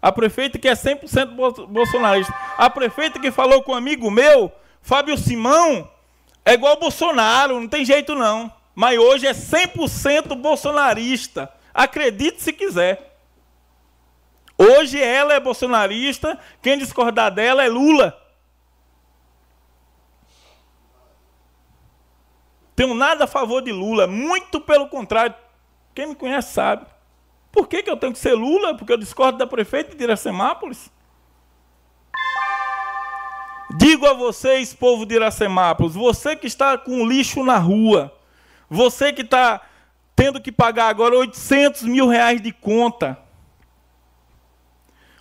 A 0.00 0.12
prefeita 0.12 0.58
que 0.58 0.68
é 0.68 0.72
100% 0.72 1.66
bolsonarista. 1.66 2.32
A 2.56 2.70
prefeita 2.70 3.18
que 3.18 3.32
falou 3.32 3.62
com 3.62 3.72
um 3.72 3.74
amigo 3.76 4.08
meu, 4.08 4.52
Fábio 4.80 5.18
Simão, 5.18 5.90
é 6.46 6.54
igual 6.54 6.78
Bolsonaro, 6.78 7.58
não 7.58 7.66
tem 7.66 7.84
jeito 7.84 8.14
não. 8.14 8.52
Mas 8.72 8.96
hoje 8.96 9.26
é 9.26 9.32
100% 9.32 10.36
bolsonarista. 10.36 11.52
Acredite 11.74 12.40
se 12.40 12.52
quiser. 12.52 13.18
Hoje 14.56 15.02
ela 15.02 15.34
é 15.34 15.40
bolsonarista, 15.40 16.38
quem 16.62 16.78
discordar 16.78 17.34
dela 17.34 17.64
é 17.64 17.68
Lula. 17.68 18.16
Tenho 22.76 22.94
nada 22.94 23.24
a 23.24 23.26
favor 23.26 23.60
de 23.60 23.72
Lula, 23.72 24.06
muito 24.06 24.60
pelo 24.60 24.88
contrário. 24.88 25.34
Quem 25.94 26.06
me 26.06 26.14
conhece 26.14 26.52
sabe. 26.54 26.86
Por 27.50 27.66
que, 27.66 27.82
que 27.82 27.90
eu 27.90 27.96
tenho 27.96 28.12
que 28.12 28.18
ser 28.20 28.34
Lula? 28.34 28.76
Porque 28.76 28.92
eu 28.92 28.98
discordo 28.98 29.36
da 29.36 29.46
prefeita 29.48 29.96
de 29.96 30.04
Iracemápolis? 30.04 30.92
Digo 33.78 34.06
a 34.06 34.14
vocês, 34.14 34.72
povo 34.72 35.04
de 35.04 35.16
Iracemápolis, 35.16 35.94
você 35.94 36.34
que 36.34 36.46
está 36.46 36.78
com 36.78 37.06
lixo 37.06 37.44
na 37.44 37.58
rua, 37.58 38.12
você 38.70 39.12
que 39.12 39.22
está 39.22 39.60
tendo 40.14 40.40
que 40.40 40.50
pagar 40.50 40.88
agora 40.88 41.16
800 41.18 41.82
mil 41.82 42.08
reais 42.08 42.40
de 42.40 42.52
conta, 42.52 43.18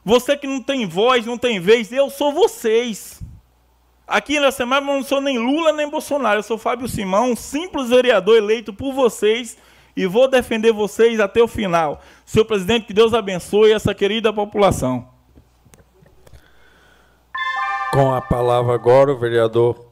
você 0.03 0.37
que 0.37 0.47
não 0.47 0.61
tem 0.61 0.85
voz, 0.87 1.25
não 1.25 1.37
tem 1.37 1.59
vez, 1.59 1.91
eu 1.91 2.09
sou 2.09 2.31
vocês. 2.31 3.21
Aqui 4.07 4.39
na 4.39 4.51
semana 4.51 4.89
eu 4.89 4.95
não 4.95 5.03
sou 5.03 5.19
nem 5.19 5.37
Lula 5.37 5.73
nem 5.73 5.89
Bolsonaro, 5.89 6.39
eu 6.39 6.43
sou 6.43 6.57
Fábio 6.57 6.87
Simão, 6.87 7.31
um 7.31 7.35
simples 7.35 7.89
vereador 7.89 8.37
eleito 8.37 8.71
por 8.71 8.93
vocês 8.93 9.57
e 9.97 10.05
vou 10.05 10.27
defender 10.27 10.71
vocês 10.71 11.19
até 11.19 11.41
o 11.41 11.47
final. 11.47 12.01
Senhor 12.25 12.45
presidente, 12.45 12.85
que 12.85 12.93
Deus 12.93 13.13
abençoe 13.13 13.71
essa 13.71 13.95
querida 13.95 14.31
população. 14.31 15.14
Com 17.95 18.13
a 18.13 18.19
palavra 18.19 18.75
agora 18.75 19.13
o 19.13 19.17
vereador 19.17 19.85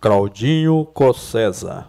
Claudinho 0.00 0.84
Cossesa. 0.84 1.88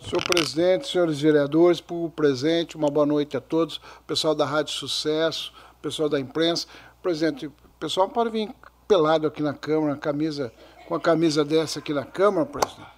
Senhor 0.00 0.24
presidente, 0.26 0.88
senhores 0.88 1.20
vereadores, 1.20 1.80
por 1.80 2.10
presente, 2.10 2.76
uma 2.76 2.90
boa 2.90 3.06
noite 3.06 3.36
a 3.36 3.40
todos, 3.40 3.80
pessoal 4.08 4.34
da 4.34 4.44
Rádio 4.44 4.74
Sucesso, 4.74 5.52
pessoal 5.80 6.08
da 6.08 6.18
imprensa. 6.18 6.66
Presidente, 7.00 7.46
o 7.46 7.52
pessoal 7.78 8.08
pode 8.08 8.30
vir 8.30 8.52
pelado 8.88 9.28
aqui 9.28 9.40
na 9.40 9.54
Câmara, 9.54 9.94
camisa, 9.94 10.52
com 10.88 10.96
a 10.96 11.00
camisa 11.00 11.44
dessa 11.44 11.78
aqui 11.78 11.94
na 11.94 12.04
Câmara, 12.04 12.44
presidente. 12.44 12.90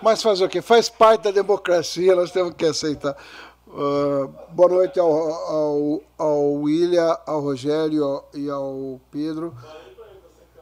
Mas 0.00 0.22
fazer 0.22 0.44
o 0.44 0.48
quê? 0.48 0.62
Faz 0.62 0.88
parte 0.88 1.22
da 1.22 1.32
democracia, 1.32 2.14
nós 2.14 2.30
temos 2.30 2.54
que 2.54 2.66
aceitar. 2.66 3.16
Uh, 3.76 4.28
boa 4.50 4.68
noite 4.68 5.00
ao, 5.00 5.10
ao, 5.10 6.02
ao 6.16 6.52
William, 6.52 7.18
ao 7.26 7.40
Rogério 7.40 8.22
e 8.32 8.48
ao 8.48 9.00
Pedro. 9.10 9.52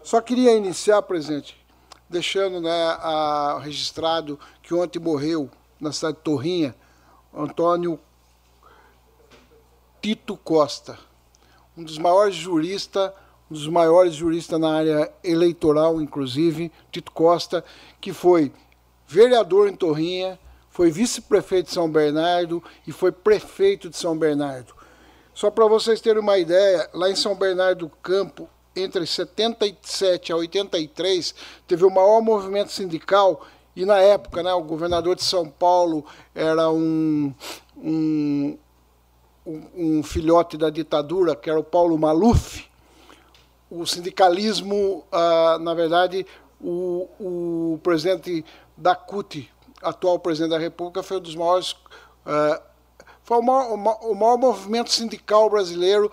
Só 0.03 0.19
queria 0.23 0.57
iniciar, 0.57 1.03
presidente, 1.03 1.63
deixando 2.09 2.59
né, 2.59 2.71
a, 2.71 3.61
registrado 3.63 4.41
que 4.63 4.73
ontem 4.73 4.99
morreu 4.99 5.51
na 5.79 5.93
cidade 5.93 6.17
de 6.17 6.23
Torrinha, 6.23 6.75
Antônio 7.35 8.01
Tito 10.01 10.35
Costa, 10.35 10.99
um 11.77 11.85
dos 11.85 11.99
maiores 11.99 12.35
juristas, 12.35 13.13
um 13.51 13.53
dos 13.53 13.69
maiores 13.69 14.15
juristas 14.15 14.59
na 14.59 14.75
área 14.75 15.13
eleitoral, 15.23 16.01
inclusive, 16.01 16.73
Tito 16.91 17.13
Costa, 17.13 17.63
que 18.01 18.11
foi 18.11 18.51
vereador 19.07 19.69
em 19.69 19.77
Torrinha, 19.77 20.41
foi 20.73 20.91
vice-prefeito 20.91 21.67
de 21.69 21.75
São 21.75 21.89
Bernardo 21.89 22.65
e 22.87 22.93
foi 22.93 23.13
prefeito 23.13 23.91
de 23.91 23.97
São 23.97 24.17
Bernardo. 24.17 24.75
Só 25.35 25.51
para 25.51 25.67
vocês 25.67 26.01
terem 26.01 26.21
uma 26.21 26.39
ideia, 26.39 26.89
lá 26.95 27.11
em 27.11 27.15
São 27.15 27.35
Bernardo 27.35 27.87
do 27.87 27.93
Campo, 28.03 28.49
entre 28.75 29.07
77 29.07 30.33
a 30.33 30.37
83, 30.37 31.35
teve 31.69 31.85
o 31.85 31.91
maior 31.91 32.23
movimento 32.23 32.73
sindical 32.73 33.47
e 33.77 33.85
na 33.85 33.99
época, 33.99 34.43
né, 34.43 34.53
o 34.55 34.63
governador 34.63 35.15
de 35.15 35.23
São 35.23 35.47
Paulo 35.47 36.07
era 36.35 36.71
um, 36.71 37.35
um, 37.77 38.59
um 39.47 40.03
filhote 40.03 40.57
da 40.57 40.71
ditadura, 40.71 41.37
que 41.37 41.51
era 41.51 41.61
o 41.61 41.65
Paulo 41.65 41.99
Maluf. 41.99 42.67
O 43.71 43.87
sindicalismo, 43.87 45.05
ah, 45.13 45.59
na 45.61 45.75
verdade, 45.75 46.27
o, 46.59 47.09
o 47.19 47.81
presidente 47.83 48.45
da 48.77 48.95
CUT, 48.95 49.51
atual 49.83 50.19
presidente 50.19 50.51
da 50.51 50.59
República, 50.59 51.03
foi 51.03 51.19
um 51.19 51.21
dos 51.21 51.35
maiores. 51.35 51.77
Ah, 52.25 52.61
foi 53.25 53.39
o 53.39 53.43
maior, 53.43 53.73
o 54.03 54.15
maior 54.15 54.37
movimento 54.37 54.91
sindical 54.91 55.49
brasileiro 55.49 56.11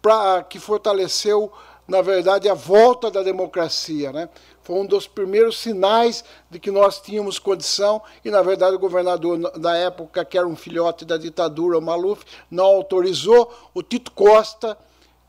pra, 0.00 0.42
que 0.42 0.58
fortaleceu, 0.58 1.52
na 1.86 2.00
verdade, 2.00 2.48
a 2.48 2.54
volta 2.54 3.10
da 3.10 3.22
democracia. 3.22 4.12
Né? 4.12 4.28
foi 4.62 4.76
um 4.76 4.86
dos 4.86 5.06
primeiros 5.06 5.58
sinais 5.58 6.24
de 6.50 6.58
que 6.58 6.70
nós 6.70 7.00
tínhamos 7.00 7.38
condição, 7.38 8.00
e 8.24 8.30
na 8.30 8.42
verdade 8.42 8.76
o 8.76 8.78
governador 8.78 9.38
da 9.58 9.76
época, 9.76 10.24
que 10.24 10.38
era 10.38 10.46
um 10.46 10.56
filhote 10.56 11.04
da 11.04 11.16
ditadura, 11.16 11.78
o 11.78 11.82
Maluf, 11.82 12.24
não 12.50 12.64
autorizou. 12.64 13.52
O 13.74 13.82
Tito 13.82 14.12
Costa, 14.12 14.78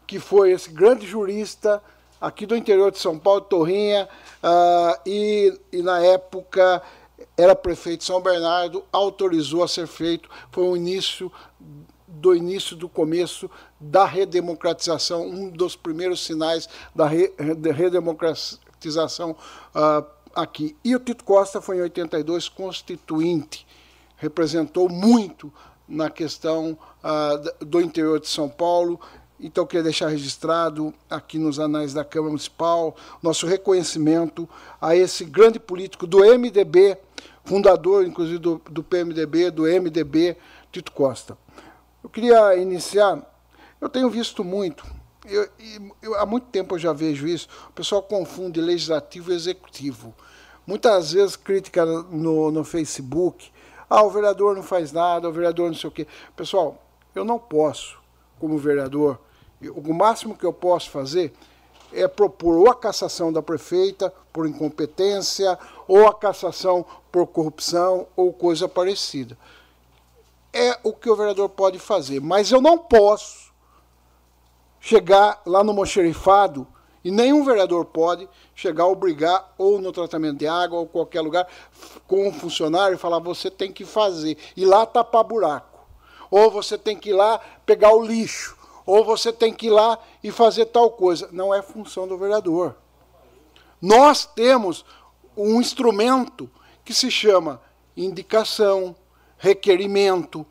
que 0.05 0.19
foi 0.19 0.51
esse 0.51 0.69
grande 0.69 1.07
jurista 1.07 1.81
aqui 2.21 2.45
do 2.45 2.55
interior 2.55 2.91
de 2.91 2.99
São 2.99 3.17
Paulo, 3.17 3.41
Torrinha, 3.41 4.07
uh, 4.43 4.99
e, 5.05 5.59
e 5.71 5.81
na 5.81 5.99
época 5.99 6.81
era 7.37 7.55
prefeito 7.55 7.99
de 7.99 8.05
São 8.05 8.21
Bernardo, 8.21 8.83
autorizou 8.91 9.63
a 9.63 9.67
ser 9.67 9.87
feito. 9.87 10.29
Foi 10.51 10.63
o 10.63 10.75
início 10.75 11.31
do 12.07 12.35
início 12.35 12.75
do 12.75 12.87
começo 12.87 13.49
da 13.79 14.05
redemocratização, 14.05 15.27
um 15.27 15.49
dos 15.49 15.75
primeiros 15.75 16.23
sinais 16.23 16.69
da 16.93 17.07
redemocratização 17.71 19.31
uh, 19.31 20.05
aqui. 20.35 20.75
E 20.83 20.95
o 20.95 20.99
Tito 20.99 21.23
Costa 21.23 21.59
foi 21.59 21.77
em 21.77 21.81
82 21.81 22.49
constituinte, 22.49 23.65
representou 24.17 24.87
muito 24.87 25.51
na 25.87 26.09
questão 26.09 26.77
uh, 27.03 27.65
do 27.65 27.81
interior 27.81 28.19
de 28.19 28.27
São 28.27 28.47
Paulo. 28.47 28.99
Então, 29.39 29.65
queria 29.65 29.83
deixar 29.83 30.07
registrado 30.07 30.93
aqui 31.09 31.37
nos 31.37 31.59
anais 31.59 31.93
da 31.93 32.05
Câmara 32.05 32.29
Municipal 32.29 32.95
nosso 33.21 33.45
reconhecimento 33.45 34.47
a 34.79 34.95
esse 34.95 35.25
grande 35.25 35.59
político 35.59 36.07
do 36.07 36.19
MDB, 36.19 36.97
fundador, 37.43 38.05
inclusive, 38.05 38.39
do, 38.39 38.61
do 38.69 38.83
PMDB, 38.83 39.51
do 39.51 39.63
MDB, 39.63 40.37
Tito 40.71 40.91
Costa. 40.91 41.37
Eu 42.03 42.09
queria 42.09 42.55
iniciar, 42.55 43.21
eu 43.79 43.89
tenho 43.89 44.09
visto 44.09 44.43
muito 44.43 44.85
eu, 45.25 45.47
eu, 46.01 46.15
há 46.15 46.25
muito 46.25 46.47
tempo 46.47 46.75
eu 46.75 46.79
já 46.79 46.91
vejo 46.91 47.27
isso. 47.27 47.47
O 47.69 47.73
pessoal 47.73 48.01
confunde 48.01 48.59
legislativo 48.59 49.31
e 49.31 49.35
executivo. 49.35 50.13
Muitas 50.65 51.13
vezes 51.13 51.35
crítica 51.35 51.85
no, 51.85 52.51
no 52.51 52.63
Facebook. 52.63 53.51
Ah, 53.89 54.03
o 54.03 54.09
vereador 54.09 54.55
não 54.55 54.63
faz 54.63 54.91
nada, 54.91 55.27
o 55.27 55.31
vereador 55.31 55.69
não 55.69 55.77
sei 55.77 55.87
o 55.87 55.91
quê. 55.91 56.07
Pessoal, 56.35 56.81
eu 57.13 57.23
não 57.23 57.37
posso, 57.37 57.97
como 58.39 58.57
vereador, 58.57 59.19
o 59.61 59.93
máximo 59.93 60.37
que 60.37 60.45
eu 60.45 60.53
posso 60.53 60.89
fazer 60.89 61.33
é 61.93 62.07
propor 62.07 62.57
ou 62.57 62.69
a 62.69 62.75
cassação 62.75 63.31
da 63.31 63.41
prefeita 63.41 64.13
por 64.31 64.47
incompetência, 64.47 65.57
ou 65.87 66.07
a 66.07 66.13
cassação 66.13 66.85
por 67.11 67.27
corrupção, 67.27 68.07
ou 68.15 68.33
coisa 68.33 68.67
parecida. 68.67 69.37
É 70.51 70.77
o 70.83 70.93
que 70.93 71.09
o 71.09 71.15
vereador 71.15 71.49
pode 71.49 71.79
fazer, 71.79 72.19
mas 72.19 72.51
eu 72.51 72.61
não 72.61 72.77
posso 72.77 73.51
chegar 74.79 75.41
lá 75.45 75.63
no 75.63 75.73
mocherifado, 75.73 76.67
e 77.03 77.11
nenhum 77.11 77.43
vereador 77.43 77.85
pode 77.85 78.29
chegar 78.55 78.83
a 78.83 78.87
obrigar, 78.87 79.53
ou 79.57 79.79
no 79.79 79.91
tratamento 79.91 80.37
de 80.37 80.47
água, 80.47 80.79
ou 80.79 80.87
qualquer 80.87 81.21
lugar, 81.21 81.47
com 82.07 82.27
um 82.27 82.33
funcionário 82.33 82.95
e 82.95 82.99
falar, 82.99 83.19
você 83.19 83.51
tem 83.51 83.71
que 83.71 83.85
fazer, 83.85 84.37
e 84.55 84.65
lá 84.65 84.85
tapar 84.85 85.23
buraco. 85.23 85.79
Ou 86.31 86.49
você 86.49 86.77
tem 86.77 86.97
que 86.97 87.09
ir 87.09 87.13
lá 87.13 87.39
pegar 87.65 87.93
o 87.93 88.03
lixo, 88.03 88.57
ou 88.85 89.03
você 89.03 89.31
tem 89.31 89.53
que 89.53 89.67
ir 89.67 89.71
lá 89.71 89.97
e 90.23 90.31
fazer 90.31 90.65
tal 90.65 90.91
coisa. 90.91 91.29
Não 91.31 91.53
é 91.53 91.61
função 91.61 92.07
do 92.07 92.17
vereador. 92.17 92.75
Nós 93.81 94.25
temos 94.25 94.85
um 95.35 95.59
instrumento 95.59 96.49
que 96.85 96.93
se 96.93 97.09
chama 97.09 97.61
indicação, 97.95 98.95
requerimento, 99.37 100.45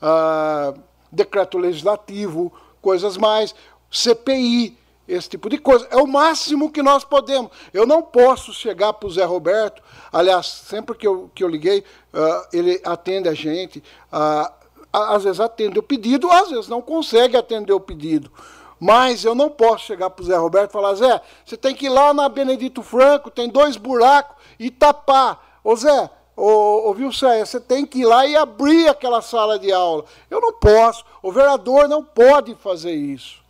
ah, 0.00 0.74
decreto 1.10 1.58
legislativo, 1.58 2.52
coisas 2.80 3.16
mais, 3.16 3.54
CPI, 3.90 4.78
esse 5.06 5.28
tipo 5.28 5.48
de 5.48 5.58
coisa. 5.58 5.86
É 5.90 5.96
o 5.96 6.06
máximo 6.06 6.70
que 6.70 6.82
nós 6.82 7.04
podemos. 7.04 7.50
Eu 7.72 7.86
não 7.86 8.00
posso 8.00 8.52
chegar 8.52 8.92
para 8.92 9.08
o 9.08 9.10
Zé 9.10 9.24
Roberto, 9.24 9.82
aliás, 10.12 10.46
sempre 10.46 10.96
que 10.96 11.06
eu, 11.06 11.30
que 11.34 11.42
eu 11.42 11.48
liguei, 11.48 11.80
uh, 11.80 12.46
ele 12.52 12.80
atende 12.84 13.28
a 13.28 13.34
gente, 13.34 13.82
uh, 14.12 14.59
às 14.92 15.24
vezes 15.24 15.40
atende 15.40 15.78
o 15.78 15.82
pedido, 15.82 16.30
às 16.30 16.50
vezes 16.50 16.68
não 16.68 16.82
consegue 16.82 17.36
atender 17.36 17.72
o 17.72 17.80
pedido. 17.80 18.30
Mas 18.78 19.24
eu 19.24 19.34
não 19.34 19.50
posso 19.50 19.84
chegar 19.84 20.08
para 20.08 20.22
o 20.22 20.26
Zé 20.26 20.36
Roberto 20.36 20.70
e 20.70 20.72
falar, 20.72 20.94
Zé, 20.94 21.20
você 21.44 21.56
tem 21.56 21.74
que 21.74 21.86
ir 21.86 21.90
lá 21.90 22.14
na 22.14 22.28
Benedito 22.28 22.82
Franco, 22.82 23.30
tem 23.30 23.48
dois 23.48 23.76
buracos, 23.76 24.36
e 24.58 24.70
tapar. 24.70 25.60
Ô 25.62 25.76
Zé, 25.76 26.10
ô, 26.34 26.90
ô 26.90 26.94
você 26.94 27.60
tem 27.60 27.84
que 27.84 28.00
ir 28.00 28.06
lá 28.06 28.26
e 28.26 28.34
abrir 28.34 28.88
aquela 28.88 29.20
sala 29.20 29.58
de 29.58 29.70
aula. 29.70 30.06
Eu 30.30 30.40
não 30.40 30.54
posso, 30.54 31.04
o 31.22 31.30
vereador 31.30 31.88
não 31.88 32.02
pode 32.02 32.54
fazer 32.54 32.92
isso. 32.92 33.40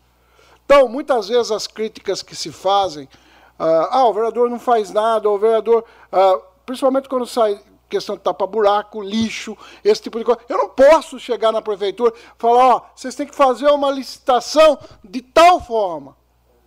Então, 0.65 0.89
muitas 0.89 1.29
vezes 1.29 1.53
as 1.53 1.67
críticas 1.67 2.23
que 2.23 2.35
se 2.35 2.51
fazem, 2.51 3.09
ah, 3.57 3.89
ah 3.93 4.09
o 4.09 4.13
vereador 4.13 4.51
não 4.51 4.59
faz 4.59 4.91
nada, 4.93 5.31
o 5.31 5.39
vereador, 5.39 5.85
ah, 6.11 6.41
principalmente 6.67 7.09
quando 7.09 7.27
sai 7.27 7.61
questão 7.91 8.17
de 8.17 8.23
tapa-buraco, 8.23 9.03
lixo, 9.03 9.57
esse 9.85 10.01
tipo 10.03 10.19
de 10.19 10.25
coisa. 10.25 10.41
Eu 10.49 10.57
não 10.57 10.69
posso 10.69 11.19
chegar 11.19 11.53
na 11.53 11.61
prefeitura 11.61 12.15
e 12.17 12.21
falar, 12.39 12.77
ó, 12.77 12.83
vocês 12.95 13.15
têm 13.15 13.27
que 13.27 13.35
fazer 13.35 13.69
uma 13.69 13.91
licitação 13.91 14.79
de 15.05 15.21
tal 15.21 15.61
forma. 15.61 16.17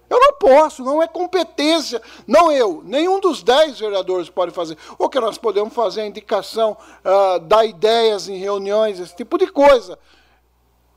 Eu 0.10 0.20
não 0.20 0.34
posso, 0.34 0.84
não 0.84 1.02
é 1.02 1.08
competência. 1.08 2.00
Não 2.28 2.52
eu, 2.52 2.84
nenhum 2.86 3.20
dos 3.20 3.42
dez 3.42 3.80
vereadores 3.80 4.30
pode 4.30 4.52
fazer. 4.52 4.78
O 5.00 5.10
que 5.10 5.20
nós 5.20 5.40
podemos 5.40 5.74
fazer 5.74 6.02
é 6.02 6.06
indicação, 6.06 6.78
uh, 7.04 7.40
dar 7.40 7.66
ideias 7.66 8.28
em 8.28 8.38
reuniões, 8.38 9.00
esse 9.00 9.16
tipo 9.16 9.40
de 9.40 9.48
coisa. 9.48 9.98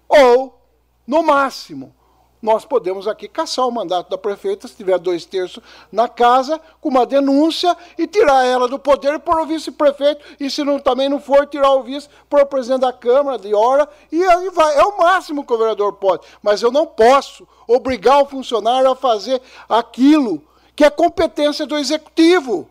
Ou, 0.07 0.61
no 1.07 1.23
máximo, 1.23 1.95
nós 2.41 2.65
podemos 2.65 3.09
aqui 3.09 3.29
caçar 3.29 3.67
o 3.67 3.73
mandato 3.73 4.11
da 4.11 4.19
prefeita, 4.19 4.69
se 4.69 4.77
tiver 4.77 4.99
dois 4.99 5.25
terços 5.25 5.63
na 5.91 6.09
casa, 6.09 6.61
com 6.81 6.89
uma 6.89 7.07
denúncia, 7.07 7.77
e 7.99 8.07
tirar 8.07 8.45
ela 8.45 8.69
do 8.69 8.79
poder 8.79 9.19
pôr 9.19 9.41
o 9.41 9.47
vice-prefeito, 9.47 10.25
e 10.39 10.51
se 10.51 10.63
não, 10.63 10.79
também 10.79 11.09
não 11.09 11.19
for, 11.19 11.47
tirar 11.47 11.73
o 11.73 11.83
vice, 11.83 12.09
pôr 12.29 12.43
o 12.43 12.47
presidente 12.47 12.83
da 12.83 12.93
Câmara 12.93 13.39
de 13.39 13.55
hora, 13.55 13.89
e 14.13 14.23
aí 14.23 14.51
vai. 14.51 14.77
É 14.77 14.85
o 14.85 14.99
máximo 14.99 15.45
que 15.45 15.53
o 15.53 15.59
vereador 15.59 15.95
pode. 15.95 16.27
Mas 16.43 16.63
eu 16.63 16.71
não 16.71 16.87
posso 16.87 17.49
obrigar 17.67 18.23
o 18.23 18.27
funcionário 18.27 18.91
a 18.91 18.97
fazer 18.97 19.41
aquilo 19.69 20.43
que 20.75 20.85
é 20.85 20.91
competência 20.91 21.67
do 21.67 21.77
executivo. 21.77 22.69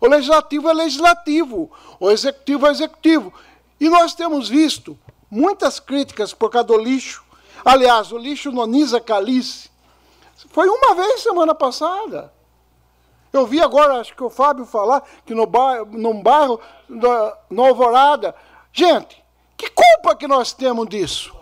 O 0.00 0.08
legislativo 0.08 0.68
é 0.68 0.74
legislativo, 0.74 1.70
o 1.98 2.10
executivo 2.10 2.66
é 2.66 2.70
executivo. 2.70 3.32
E 3.80 3.88
nós 3.88 4.14
temos 4.14 4.48
visto 4.48 4.98
muitas 5.30 5.80
críticas 5.80 6.34
por 6.34 6.50
causa 6.50 6.68
do 6.68 6.78
lixo, 6.78 7.24
Aliás, 7.66 8.12
o 8.12 8.16
lixo 8.16 8.52
noniza 8.52 9.00
calice. 9.00 9.68
Foi 10.50 10.68
uma 10.68 10.94
vez 10.94 11.20
semana 11.20 11.52
passada. 11.52 12.32
Eu 13.32 13.44
vi 13.44 13.60
agora, 13.60 14.00
acho 14.00 14.14
que 14.14 14.22
o 14.22 14.30
Fábio 14.30 14.64
falar, 14.64 15.02
que 15.24 15.34
no 15.34 15.46
bairro, 15.46 15.84
num 15.90 16.22
bairro, 16.22 16.60
no 17.50 17.64
Alvorada. 17.64 18.36
Gente, 18.72 19.20
que 19.56 19.68
culpa 19.68 20.14
que 20.14 20.28
nós 20.28 20.52
temos 20.52 20.88
disso? 20.88 21.34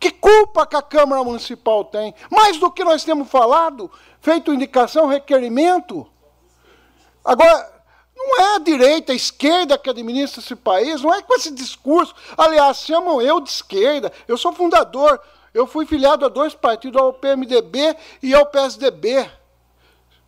Que 0.00 0.10
culpa 0.10 0.66
que 0.66 0.76
a 0.76 0.82
Câmara 0.82 1.22
Municipal 1.22 1.84
tem? 1.84 2.14
Mais 2.30 2.56
do 2.56 2.72
que 2.72 2.82
nós 2.82 3.04
temos 3.04 3.28
falado, 3.28 3.90
feito 4.22 4.50
indicação, 4.50 5.08
requerimento. 5.08 6.10
Agora, 7.22 7.73
não 8.26 8.40
é 8.40 8.56
a 8.56 8.58
direita, 8.58 9.12
a 9.12 9.16
esquerda 9.16 9.78
que 9.78 9.90
administra 9.90 10.40
esse 10.40 10.56
país, 10.56 11.02
não 11.02 11.12
é 11.12 11.22
com 11.22 11.34
esse 11.34 11.50
discurso. 11.50 12.14
Aliás, 12.36 12.78
chamam 12.78 13.20
eu 13.20 13.40
de 13.40 13.50
esquerda. 13.50 14.12
Eu 14.26 14.36
sou 14.36 14.52
fundador 14.52 15.20
eu 15.54 15.68
fui 15.68 15.86
filiado 15.86 16.26
a 16.26 16.28
dois 16.28 16.52
partidos, 16.52 17.00
ao 17.00 17.12
PMDB 17.12 17.96
e 18.20 18.34
ao 18.34 18.44
PSDB. 18.44 19.22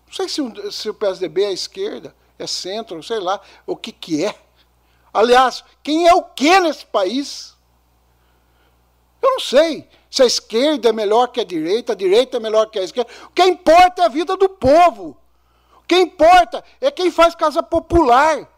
Não 0.07 0.13
sei 0.13 0.29
se, 0.29 0.73
se 0.73 0.89
o 0.89 0.95
PSDB 0.95 1.43
é 1.43 1.53
esquerda, 1.53 2.15
é 2.39 2.47
centro, 2.47 3.03
sei 3.03 3.19
lá 3.19 3.41
o 3.67 3.77
que, 3.77 3.91
que 3.91 4.25
é. 4.25 4.33
Aliás, 5.13 5.65
quem 5.83 6.07
é 6.07 6.15
o 6.15 6.23
que 6.23 6.61
nesse 6.61 6.87
país? 6.87 7.57
Eu 9.21 9.33
não 9.33 9.41
sei 9.41 9.89
se 10.09 10.23
a 10.23 10.27
esquerda 10.27 10.91
é 10.91 10.93
melhor 10.93 11.27
que 11.27 11.41
a 11.41 11.45
direita, 11.45 11.93
a 11.93 11.97
direita 11.97 12.37
é 12.37 12.41
melhor 12.41 12.71
que 12.71 12.79
a 12.79 12.85
esquerda. 12.85 13.11
O 13.25 13.31
que 13.31 13.43
importa 13.43 14.03
é 14.03 14.05
a 14.05 14.09
vida 14.09 14.37
do 14.37 14.49
povo. 14.49 15.17
O 15.87 15.89
que 15.89 16.01
importa 16.01 16.65
é 16.81 16.91
quem 16.91 17.13
faz 17.13 17.33
casa 17.37 17.63
popular, 17.63 18.49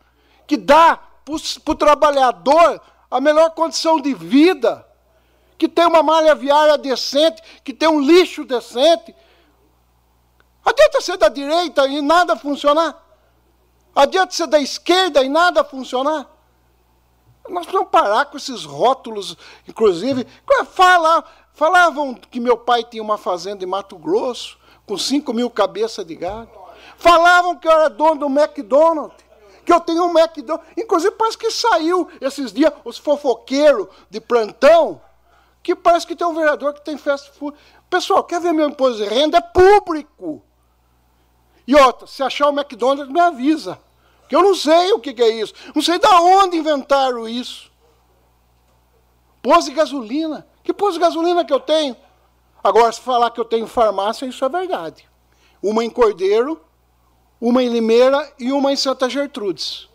que 0.47 0.57
dá 0.57 0.99
para 1.25 1.73
o 1.73 1.77
trabalhador 1.77 2.81
a 3.11 3.21
melhor 3.21 3.51
condição 3.51 4.01
de 4.01 4.15
vida 4.15 4.89
que 5.59 5.69
tem 5.69 5.85
uma 5.85 6.03
malha 6.03 6.35
viária 6.35 6.79
decente, 6.79 7.43
que 7.63 7.75
tem 7.75 7.87
um 7.87 8.01
lixo 8.01 8.47
decente. 8.47 9.15
Adianta 10.65 11.01
ser 11.03 11.19
da 11.19 11.29
direita 11.29 11.87
e 11.87 12.01
nada 12.01 12.35
funcionar? 12.35 12.97
Adianta 13.95 14.33
ser 14.33 14.47
da 14.47 14.61
esquerda 14.61 15.23
e 15.23 15.29
nada 15.29 15.63
funcionar? 15.63 16.27
Nós 17.47 17.67
precisamos 17.67 17.91
parar 17.91 18.27
com 18.27 18.39
esses 18.39 18.65
rótulos, 18.65 19.37
inclusive. 19.67 20.27
Fala, 20.71 21.25
falavam 21.53 22.15
que 22.15 22.41
meu 22.41 22.57
pai 22.57 22.85
tinha 22.85 23.03
uma 23.03 23.19
fazenda 23.19 23.65
em 23.65 23.67
Mato 23.67 23.99
Grosso, 23.99 24.59
com 24.87 24.97
5 24.97 25.31
mil 25.35 25.51
cabeças 25.51 26.07
de 26.07 26.15
gado. 26.15 26.68
Falavam 26.99 27.57
que 27.57 27.67
eu 27.67 27.73
era 27.73 27.89
dono 27.89 28.17
do 28.17 28.27
McDonald's, 28.27 29.17
que 29.65 29.73
eu 29.73 29.81
tenho 29.81 30.05
um 30.05 30.19
McDonald's. 30.19 30.69
Inclusive, 30.77 31.15
parece 31.17 31.39
que 31.39 31.51
saiu 31.51 32.09
esses 32.21 32.53
dias 32.53 32.73
os 32.85 32.99
fofoqueiros 32.99 33.87
de 34.11 34.21
plantão 34.21 35.01
que 35.63 35.77
parece 35.77 36.07
que 36.07 36.17
tem 36.17 36.27
um 36.27 36.35
vereador 36.35 36.75
que 36.75 36.85
tem 36.85 36.99
fast 36.99 37.31
food. 37.39 37.57
Pessoal, 37.89 38.25
quer 38.25 38.41
ver 38.41 38.53
meu 38.53 38.69
imposto 38.69 39.03
de 39.03 39.05
renda? 39.05 39.39
É 39.39 39.41
público. 39.41 40.43
E 41.67 41.75
outra, 41.75 42.07
se 42.07 42.23
achar 42.23 42.49
o 42.49 42.59
McDonald's, 42.59 43.13
me 43.13 43.21
avisa. 43.21 43.79
Que 44.29 44.35
eu 44.35 44.43
não 44.43 44.55
sei 44.55 44.93
o 44.93 44.99
que, 44.99 45.11
é 45.23 45.29
isso. 45.29 45.55
Não 45.75 45.83
sei 45.83 45.99
de 45.99 46.07
onde 46.07 46.57
inventaram 46.57 47.29
isso. 47.29 47.71
Posto 49.43 49.71
de 49.71 49.75
gasolina. 49.75 50.47
Que 50.65 50.73
posto 50.73 50.95
de 50.95 51.01
gasolina 51.01 51.45
que 51.45 51.53
eu 51.53 51.61
tenho? 51.61 51.97
Agora, 52.63 52.91
se 52.91 53.01
falar 53.01 53.31
que 53.31 53.41
eu 53.41 53.45
tenho 53.45 53.67
farmácia, 53.67 54.27
isso 54.27 54.45
é 54.45 54.49
verdade. 54.49 55.09
Uma 55.63 55.85
em 55.85 55.91
Cordeiro, 55.91 56.61
uma 57.41 57.63
em 57.63 57.69
Limeira 57.69 58.33
e 58.39 58.53
uma 58.53 58.73
em 58.73 58.77
Santa 58.77 59.09
Gertrudes. 59.09 59.89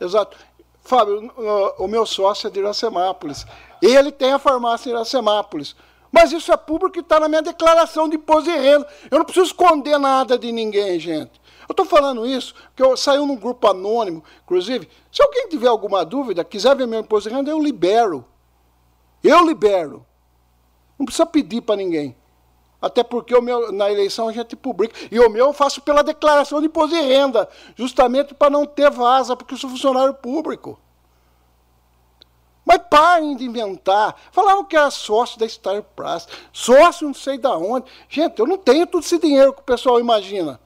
Exato. 0.00 0.36
Fábio, 0.82 1.30
o 1.78 1.86
meu 1.86 2.06
sócio 2.06 2.46
é 2.46 2.50
de 2.50 2.58
Iracemápolis. 2.58 3.46
Ele 3.82 4.10
tem 4.10 4.32
a 4.32 4.38
farmácia 4.38 4.90
em 4.90 4.92
Iracemápolis. 4.92 5.76
Mas 6.10 6.32
isso 6.32 6.52
é 6.52 6.56
público 6.56 6.98
e 6.98 7.00
está 7.00 7.20
na 7.20 7.28
minha 7.28 7.42
declaração 7.42 8.08
de 8.08 8.16
imposto 8.16 8.50
de 8.50 8.56
renda. 8.56 8.86
Eu 9.10 9.18
não 9.18 9.24
preciso 9.24 9.46
esconder 9.46 9.98
nada 9.98 10.36
de 10.36 10.50
ninguém, 10.50 10.98
gente. 10.98 11.40
Eu 11.68 11.72
estou 11.72 11.86
falando 11.86 12.26
isso 12.26 12.52
porque 12.74 12.96
saiu 12.96 13.24
num 13.26 13.36
grupo 13.36 13.68
anônimo, 13.68 14.24
inclusive. 14.42 14.88
Se 15.12 15.22
alguém 15.22 15.48
tiver 15.48 15.68
alguma 15.68 16.04
dúvida, 16.04 16.42
quiser 16.42 16.74
ver 16.74 16.86
meu 16.86 16.98
imposto 16.98 17.28
de 17.28 17.36
renda, 17.36 17.50
eu 17.50 17.62
libero. 17.62 18.24
Eu 19.22 19.46
libero. 19.46 20.04
Não 20.98 21.06
precisa 21.06 21.26
pedir 21.26 21.60
para 21.60 21.76
ninguém. 21.76 22.16
Até 22.80 23.02
porque 23.02 23.34
o 23.34 23.42
meu, 23.42 23.70
na 23.72 23.90
eleição 23.90 24.28
a 24.28 24.32
gente 24.32 24.56
publica. 24.56 24.94
E 25.10 25.20
o 25.20 25.28
meu 25.28 25.46
eu 25.46 25.52
faço 25.52 25.82
pela 25.82 26.02
declaração 26.02 26.60
de 26.60 26.66
imposto 26.66 26.96
de 26.96 27.02
renda, 27.02 27.48
justamente 27.76 28.34
para 28.34 28.50
não 28.50 28.64
ter 28.64 28.90
vaza, 28.90 29.36
porque 29.36 29.54
eu 29.54 29.58
sou 29.58 29.68
funcionário 29.68 30.14
público. 30.14 30.80
Mas 32.64 32.80
parem 32.88 33.36
de 33.36 33.44
inventar. 33.44 34.16
Falavam 34.32 34.64
que 34.64 34.76
era 34.76 34.90
sócio 34.90 35.38
da 35.38 35.48
Star 35.48 35.82
Plus, 35.82 36.26
sócio 36.52 37.06
não 37.06 37.14
sei 37.14 37.36
da 37.36 37.56
onde. 37.56 37.90
Gente, 38.08 38.38
eu 38.38 38.46
não 38.46 38.56
tenho 38.56 38.86
todo 38.86 39.02
esse 39.02 39.18
dinheiro 39.18 39.52
que 39.52 39.60
o 39.60 39.64
pessoal 39.64 40.00
imagina. 40.00 40.60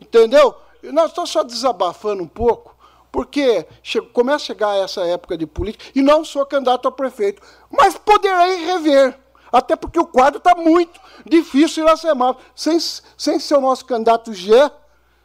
Entendeu? 0.00 0.54
Nós 0.84 1.08
estamos 1.08 1.30
só 1.30 1.42
desabafando 1.42 2.22
um 2.22 2.28
pouco, 2.28 2.76
porque 3.10 3.66
começa 4.12 4.36
a 4.36 4.46
chegar 4.46 4.76
essa 4.76 5.04
época 5.06 5.36
de 5.36 5.46
política, 5.46 5.84
e 5.94 6.02
não 6.02 6.24
sou 6.24 6.46
candidato 6.46 6.86
a 6.86 6.92
prefeito, 6.92 7.42
mas 7.70 7.98
poderei 7.98 8.64
rever. 8.64 9.23
Até 9.54 9.76
porque 9.76 10.00
o 10.00 10.06
quadro 10.06 10.38
está 10.38 10.52
muito 10.56 11.00
difícil 11.24 11.84
ir 11.84 11.88
a 11.88 11.96
semana. 11.96 12.36
Sem, 12.56 12.76
sem 12.80 13.38
ser 13.38 13.54
o 13.54 13.60
nosso 13.60 13.84
candidato 13.84 14.34
Gé, 14.34 14.68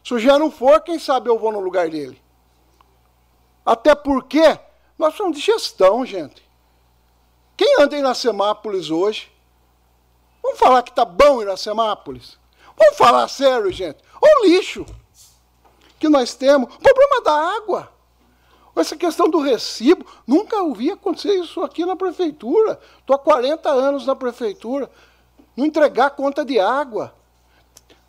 se 0.04 0.14
o 0.14 0.20
Gé 0.20 0.38
não 0.38 0.52
for, 0.52 0.80
quem 0.82 1.00
sabe 1.00 1.28
eu 1.28 1.40
vou 1.40 1.52
no 1.52 1.60
lugar 1.60 1.90
dele. 1.90 2.22
Até 3.66 3.96
porque 3.96 4.60
nós 5.00 5.16
somos 5.16 5.36
de 5.36 5.44
gestão, 5.44 6.06
gente. 6.06 6.48
Quem 7.58 7.82
anda 7.82 7.96
em 7.96 8.02
Iracemápolis 8.02 8.92
hoje? 8.92 9.32
Vamos 10.44 10.60
falar 10.60 10.84
que 10.84 10.92
está 10.92 11.04
bom 11.04 11.42
Iracemápolis? 11.42 12.38
Vamos 12.78 12.98
falar 12.98 13.28
sério, 13.30 13.72
gente. 13.72 13.98
O 14.22 14.46
lixo 14.46 14.86
que 16.00 16.08
nós 16.08 16.36
temos, 16.36 16.72
o 16.72 16.78
problema 16.78 17.22
da 17.24 17.34
água. 17.56 17.92
Essa 18.80 18.96
questão 18.96 19.30
do 19.30 19.42
recibo, 19.42 20.06
nunca 20.26 20.62
ouvi 20.62 20.92
acontecer 20.92 21.34
isso 21.34 21.62
aqui 21.62 21.86
na 21.86 21.96
prefeitura. 21.96 22.80
Estou 23.00 23.16
há 23.16 23.20
40 23.20 23.70
anos 23.70 24.06
na 24.06 24.16
prefeitura. 24.16 24.90
Não 25.56 25.66
entregar 25.66 26.12
conta 26.12 26.46
de 26.46 26.60
água. 26.60 27.14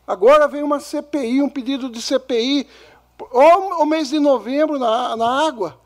Agora 0.07 0.47
vem 0.47 0.63
uma 0.63 0.79
CPI, 0.79 1.43
um 1.43 1.49
pedido 1.49 1.89
de 1.89 2.01
CPI 2.01 2.69
ou 3.31 3.83
o 3.83 3.87
mês 3.87 4.11
de 4.11 4.19
novembro 4.19 4.79
na, 4.79 5.17
na 5.17 5.47
água. 5.47 5.79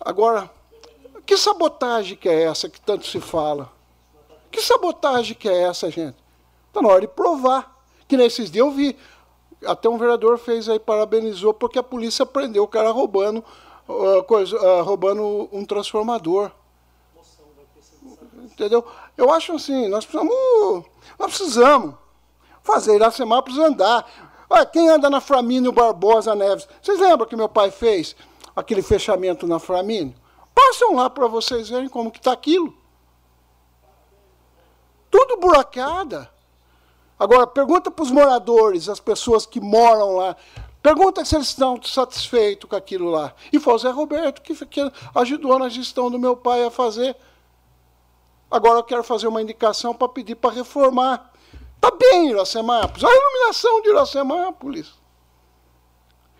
Agora, 0.00 0.50
Que 1.28 1.36
sabotagem 1.36 2.16
que 2.16 2.26
é 2.26 2.44
essa 2.44 2.70
que 2.70 2.80
tanto 2.80 3.06
se 3.06 3.20
fala? 3.20 3.70
Que 4.50 4.62
sabotagem 4.62 5.36
que 5.36 5.46
é 5.46 5.64
essa, 5.64 5.90
gente? 5.90 6.16
Está 6.68 6.80
na 6.80 6.88
hora 6.88 7.02
de 7.02 7.08
provar. 7.08 7.76
Que 8.08 8.16
nesses 8.16 8.50
dias 8.50 8.64
eu 8.64 8.72
vi. 8.72 8.96
Até 9.66 9.88
um 9.88 9.98
vereador 9.98 10.38
fez 10.38 10.68
aí, 10.68 10.78
parabenizou, 10.78 11.52
porque 11.52 11.78
a 11.78 11.82
polícia 11.82 12.24
prendeu 12.24 12.62
o 12.62 12.68
cara 12.68 12.90
roubando, 12.90 13.44
uh, 13.88 14.22
coisa, 14.24 14.56
uh, 14.56 14.82
roubando 14.84 15.48
um 15.52 15.64
transformador. 15.64 16.50
Entendeu? 18.44 18.84
Eu 19.16 19.32
acho 19.32 19.52
assim, 19.54 19.88
nós 19.88 20.04
precisamos. 20.04 20.84
Nós 21.18 21.36
precisamos 21.36 21.94
fazer 22.62 22.96
Iracemápolis 22.96 23.58
andar. 23.58 24.08
Olha, 24.48 24.66
quem 24.66 24.88
anda 24.88 25.10
na 25.10 25.20
Framínio 25.20 25.72
Barbosa 25.72 26.34
Neves? 26.34 26.68
Vocês 26.82 26.98
lembram 26.98 27.26
que 27.26 27.36
meu 27.36 27.48
pai 27.48 27.70
fez 27.70 28.16
aquele 28.54 28.82
fechamento 28.82 29.46
na 29.46 29.58
Framínio? 29.58 30.14
Passam 30.54 30.94
lá 30.94 31.08
para 31.08 31.26
vocês 31.26 31.68
verem 31.68 31.88
como 31.88 32.10
que 32.10 32.18
está 32.18 32.32
aquilo. 32.32 32.74
Tudo 35.10 35.36
buracada. 35.36 36.30
Agora, 37.18 37.46
pergunta 37.46 37.90
para 37.90 38.02
os 38.02 38.10
moradores, 38.10 38.88
as 38.88 39.00
pessoas 39.00 39.44
que 39.44 39.60
moram 39.60 40.16
lá, 40.16 40.36
pergunta 40.80 41.24
se 41.24 41.34
eles 41.34 41.48
estão 41.48 41.82
satisfeitos 41.82 42.70
com 42.70 42.76
aquilo 42.76 43.10
lá. 43.10 43.34
E 43.52 43.58
foi 43.58 43.74
o 43.74 43.78
Zé 43.78 43.90
Roberto 43.90 44.40
que, 44.40 44.54
que 44.66 44.92
ajudou 45.16 45.58
na 45.58 45.68
gestão 45.68 46.10
do 46.10 46.18
meu 46.18 46.36
pai 46.36 46.64
a 46.64 46.70
fazer. 46.70 47.16
Agora 48.50 48.78
eu 48.78 48.84
quero 48.84 49.02
fazer 49.02 49.26
uma 49.26 49.42
indicação 49.42 49.92
para 49.94 50.08
pedir 50.08 50.36
para 50.36 50.54
reformar. 50.54 51.32
Está 51.74 51.90
bem, 51.90 52.30
Iracemápolis. 52.30 53.04
A 53.04 53.10
iluminação 53.10 53.82
de 53.82 53.88
Iracemápolis. 53.90 54.92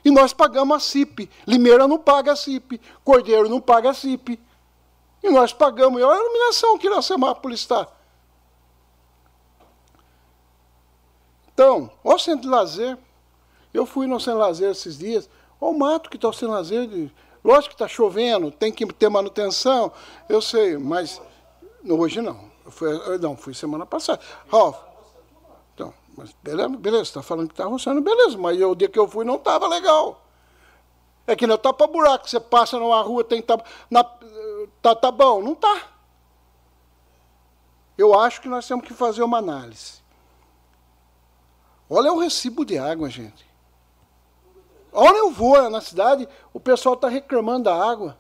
E 0.05 0.10
nós 0.10 0.32
pagamos 0.32 0.76
a 0.76 0.81
CIP. 0.81 1.28
Limeira 1.47 1.86
não 1.89 1.98
paga 1.98 2.32
a 2.32 2.36
CIP. 2.36 2.81
Cordeiro 3.05 3.48
não 3.48 3.60
paga 3.60 3.90
a 3.90 3.94
CIP. 3.94 4.40
E 5.23 5.28
nós 5.28 5.52
pagamos. 5.52 6.00
E 6.00 6.05
olha 6.05 6.18
a 6.18 6.23
iluminação 6.23 6.78
que 6.78 6.86
Iracemápolis 6.86 7.60
está. 7.60 7.86
Então, 11.58 11.90
olha 12.04 12.14
o 12.14 12.18
centro 12.20 12.42
de 12.42 12.48
lazer. 12.48 12.96
Eu 13.74 13.84
fui 13.84 14.06
no 14.06 14.20
centro 14.20 14.34
de 14.34 14.46
lazer 14.46 14.70
esses 14.70 14.96
dias. 14.96 15.28
Olha 15.60 15.72
o 15.74 15.76
mato 15.76 16.08
que 16.08 16.14
está 16.14 16.28
o 16.28 16.32
centro 16.32 16.50
de 16.50 16.54
lazer. 16.54 16.86
De... 16.86 17.12
Lógico 17.42 17.70
que 17.70 17.74
está 17.74 17.88
chovendo, 17.88 18.52
tem 18.52 18.70
que 18.70 18.86
ter 18.92 19.08
manutenção. 19.08 19.90
Eu 20.28 20.40
sei, 20.40 20.78
mas 20.78 21.20
hoje 21.84 22.22
não. 22.22 22.48
Eu 22.64 22.70
fui, 22.70 23.18
não, 23.18 23.36
fui 23.36 23.54
semana 23.54 23.84
passada. 23.84 24.20
Ralf, 24.48 24.78
então, 25.74 25.92
mas 26.16 26.30
beleza, 26.44 26.68
beleza, 26.68 27.02
está 27.02 27.22
falando 27.24 27.48
que 27.48 27.54
está 27.54 27.64
roçando, 27.64 28.00
beleza, 28.00 28.38
mas 28.38 28.56
o 28.62 28.76
dia 28.76 28.88
que 28.88 28.98
eu 28.98 29.08
fui 29.08 29.24
não 29.24 29.34
estava 29.34 29.66
legal. 29.66 30.24
É 31.26 31.34
que 31.34 31.44
não 31.44 31.58
tapa 31.58 31.88
buraco, 31.88 32.30
você 32.30 32.38
passa 32.38 32.78
numa 32.78 33.02
rua, 33.02 33.24
tem 33.24 33.42
tapa, 33.42 33.64
na, 33.90 34.04
tá, 34.80 34.94
tá 34.94 35.10
bom, 35.10 35.42
não 35.42 35.56
tá. 35.56 35.88
Eu 37.96 38.16
acho 38.16 38.40
que 38.40 38.48
nós 38.48 38.64
temos 38.64 38.86
que 38.86 38.94
fazer 38.94 39.24
uma 39.24 39.38
análise. 39.38 39.97
Olha 41.91 42.12
o 42.12 42.18
recibo 42.18 42.65
de 42.65 42.78
água, 42.78 43.08
gente. 43.08 43.47
Olha 44.92 45.18
eu 45.18 45.31
vou 45.31 45.70
na 45.70 45.81
cidade, 45.81 46.28
o 46.52 46.60
pessoal 46.60 46.94
está 46.94 47.08
reclamando 47.08 47.65
da 47.65 47.75
água. 47.75 48.18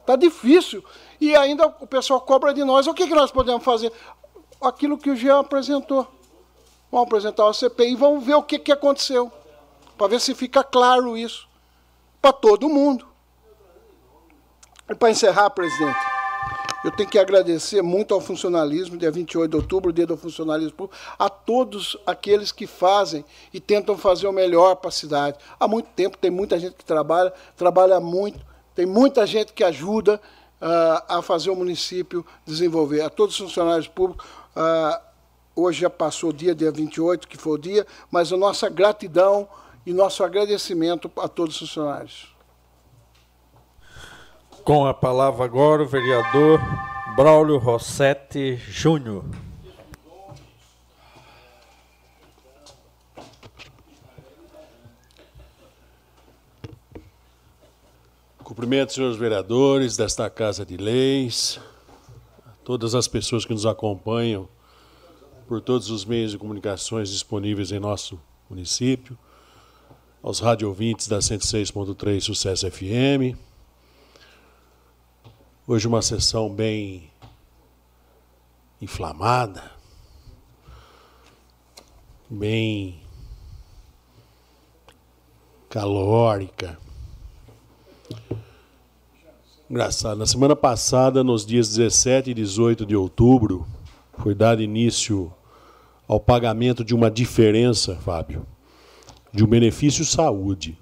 Está 0.00 0.14
difícil. 0.14 0.84
E 1.20 1.34
ainda 1.34 1.66
o 1.66 1.86
pessoal 1.86 2.20
cobra 2.20 2.54
de 2.54 2.62
nós. 2.62 2.86
O 2.86 2.94
que, 2.94 3.06
que 3.06 3.14
nós 3.14 3.32
podemos 3.32 3.64
fazer? 3.64 3.92
Aquilo 4.60 4.96
que 4.96 5.10
o 5.10 5.16
Jean 5.16 5.40
apresentou. 5.40 6.06
Vamos 6.90 7.08
apresentar 7.08 7.48
a 7.48 7.52
CPI 7.52 7.92
e 7.92 7.96
vamos 7.96 8.24
ver 8.24 8.34
o 8.34 8.42
que, 8.42 8.58
que 8.58 8.70
aconteceu. 8.70 9.32
Para 9.98 10.08
ver 10.08 10.20
se 10.20 10.34
fica 10.34 10.62
claro 10.62 11.16
isso. 11.16 11.48
Para 12.22 12.32
todo 12.32 12.68
mundo. 12.68 13.06
E 14.88 14.94
para 14.94 15.10
encerrar, 15.10 15.50
presidente. 15.50 16.15
Eu 16.84 16.90
tenho 16.90 17.08
que 17.08 17.18
agradecer 17.18 17.82
muito 17.82 18.14
ao 18.14 18.20
funcionalismo, 18.20 18.96
dia 18.96 19.10
28 19.10 19.50
de 19.50 19.56
outubro, 19.56 19.92
dia 19.92 20.06
do 20.06 20.16
funcionalismo 20.16 20.72
público, 20.72 20.96
a 21.18 21.28
todos 21.28 21.96
aqueles 22.06 22.52
que 22.52 22.66
fazem 22.66 23.24
e 23.52 23.58
tentam 23.58 23.96
fazer 23.96 24.26
o 24.26 24.32
melhor 24.32 24.76
para 24.76 24.88
a 24.88 24.92
cidade. 24.92 25.38
Há 25.58 25.66
muito 25.66 25.88
tempo, 25.96 26.16
tem 26.18 26.30
muita 26.30 26.58
gente 26.58 26.74
que 26.74 26.84
trabalha, 26.84 27.32
trabalha 27.56 27.98
muito, 27.98 28.44
tem 28.74 28.86
muita 28.86 29.26
gente 29.26 29.52
que 29.52 29.64
ajuda 29.64 30.20
uh, 30.60 31.02
a 31.08 31.22
fazer 31.22 31.50
o 31.50 31.56
município 31.56 32.24
desenvolver. 32.44 33.00
A 33.00 33.10
todos 33.10 33.34
os 33.34 33.46
funcionários 33.48 33.88
públicos, 33.88 34.26
uh, 34.54 35.00
hoje 35.56 35.80
já 35.80 35.90
passou 35.90 36.30
o 36.30 36.32
dia, 36.32 36.54
dia 36.54 36.70
28, 36.70 37.26
que 37.26 37.38
foi 37.38 37.54
o 37.54 37.58
dia, 37.58 37.86
mas 38.10 38.32
a 38.32 38.36
nossa 38.36 38.68
gratidão 38.68 39.48
e 39.84 39.92
nosso 39.92 40.22
agradecimento 40.22 41.10
a 41.16 41.26
todos 41.26 41.54
os 41.54 41.68
funcionários. 41.68 42.35
Com 44.66 44.84
a 44.84 44.92
palavra 44.92 45.44
agora 45.44 45.84
o 45.84 45.86
vereador 45.86 46.58
Braulio 47.14 47.56
Rossetti 47.56 48.56
Júnior. 48.56 49.24
Cumprimento, 58.42 58.92
senhores 58.92 59.16
vereadores 59.16 59.96
desta 59.96 60.28
Casa 60.28 60.66
de 60.66 60.76
Leis, 60.76 61.60
todas 62.64 62.96
as 62.96 63.06
pessoas 63.06 63.44
que 63.44 63.52
nos 63.52 63.66
acompanham 63.66 64.48
por 65.46 65.60
todos 65.60 65.90
os 65.90 66.04
meios 66.04 66.32
de 66.32 66.38
comunicações 66.38 67.08
disponíveis 67.10 67.70
em 67.70 67.78
nosso 67.78 68.20
município, 68.50 69.16
aos 70.20 70.40
rádio 70.40 70.66
ouvintes 70.66 71.06
da 71.06 71.18
106.3 71.18 72.20
Sucesso 72.20 72.68
FM, 72.68 73.45
Hoje 75.68 75.88
uma 75.88 76.00
sessão 76.00 76.48
bem 76.48 77.10
inflamada, 78.80 79.72
bem 82.30 83.00
calórica. 85.68 86.78
Engraçado, 89.68 90.16
na 90.16 90.26
semana 90.26 90.54
passada, 90.54 91.24
nos 91.24 91.44
dias 91.44 91.74
17 91.74 92.30
e 92.30 92.34
18 92.34 92.86
de 92.86 92.94
outubro, 92.94 93.66
foi 94.18 94.36
dado 94.36 94.62
início 94.62 95.34
ao 96.06 96.20
pagamento 96.20 96.84
de 96.84 96.94
uma 96.94 97.10
diferença, 97.10 97.96
Fábio, 97.96 98.46
de 99.32 99.42
um 99.42 99.48
benefício 99.48 100.04
saúde, 100.04 100.78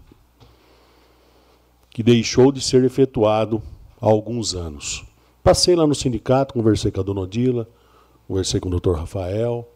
que 1.89 2.03
deixou 2.03 2.53
de 2.53 2.61
ser 2.61 2.85
efetuado 2.85 3.63
há 4.05 4.11
alguns 4.11 4.55
anos. 4.55 5.03
Passei 5.43 5.75
lá 5.75 5.87
no 5.87 5.95
sindicato, 5.95 6.53
conversei 6.53 6.91
com 6.91 7.01
a 7.01 7.03
dona 7.03 7.23
Odila, 7.23 7.67
conversei 8.29 8.61
com 8.61 8.69
o 8.69 8.71
doutor 8.71 8.97
Rafael, 8.97 9.67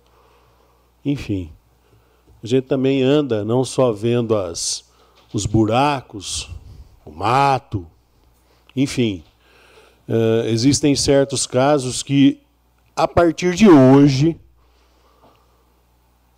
enfim. 1.02 1.50
A 2.42 2.46
gente 2.46 2.66
também 2.66 3.02
anda 3.02 3.42
não 3.42 3.64
só 3.64 3.90
vendo 3.90 4.36
as, 4.36 4.84
os 5.32 5.46
buracos, 5.46 6.50
o 7.06 7.10
mato, 7.10 7.86
enfim. 8.76 9.24
Uh, 10.06 10.46
existem 10.46 10.94
certos 10.94 11.46
casos 11.46 12.02
que, 12.02 12.40
a 12.94 13.08
partir 13.08 13.54
de 13.54 13.68
hoje, 13.68 14.38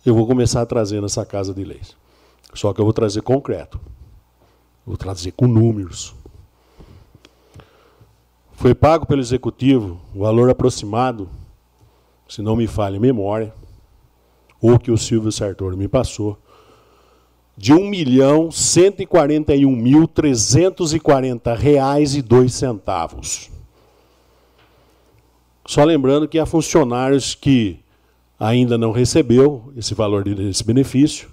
eu 0.05 0.15
vou 0.15 0.25
começar 0.25 0.61
a 0.61 0.65
trazer 0.65 1.01
nessa 1.01 1.25
casa 1.25 1.53
de 1.53 1.63
leis. 1.63 1.95
Só 2.53 2.73
que 2.73 2.79
eu 2.79 2.85
vou 2.85 2.93
trazer 2.93 3.21
concreto. 3.21 3.79
Vou 4.85 4.97
trazer 4.97 5.31
com 5.31 5.45
números. 5.45 6.15
Foi 8.61 8.75
pago 8.75 9.07
pelo 9.07 9.19
executivo 9.19 9.99
o 10.13 10.19
valor 10.19 10.47
aproximado, 10.47 11.27
se 12.29 12.43
não 12.43 12.55
me 12.55 12.67
falha 12.67 12.97
a 12.97 12.99
memória, 12.99 13.51
ou 14.61 14.77
que 14.77 14.91
o 14.91 14.97
Silvio 14.99 15.31
Sartori 15.31 15.75
me 15.75 15.87
passou, 15.87 16.37
de 17.57 17.73
R$ 17.73 17.89
milhão 17.89 18.49
mil 18.51 20.07
reais 21.57 22.13
e 22.13 22.21
dois 22.21 22.53
centavos. 22.53 23.49
Só 25.65 25.83
lembrando 25.83 26.27
que 26.27 26.37
há 26.37 26.45
funcionários 26.45 27.33
que 27.33 27.79
ainda 28.39 28.77
não 28.77 28.91
recebeu 28.91 29.73
esse 29.75 29.95
valor 29.95 30.23
desse 30.23 30.63
benefício. 30.63 31.29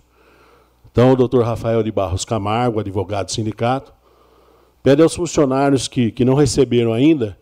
Então, 0.91 1.13
o 1.13 1.17
doutor 1.17 1.45
Rafael 1.45 1.83
de 1.83 1.93
Barros 1.93 2.25
Camargo, 2.25 2.81
advogado 2.81 3.27
do 3.27 3.33
sindicato, 3.33 3.98
Pede 4.83 5.03
aos 5.03 5.15
funcionários 5.15 5.89
que, 5.89 6.11
que 6.11 6.25
não 6.25 6.35
receberam 6.35 6.93
ainda 6.93 7.37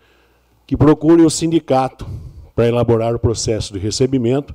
que 0.67 0.77
procurem 0.77 1.25
o 1.25 1.31
sindicato 1.31 2.07
para 2.55 2.67
elaborar 2.67 3.15
o 3.15 3.19
processo 3.19 3.73
de 3.73 3.79
recebimento, 3.79 4.55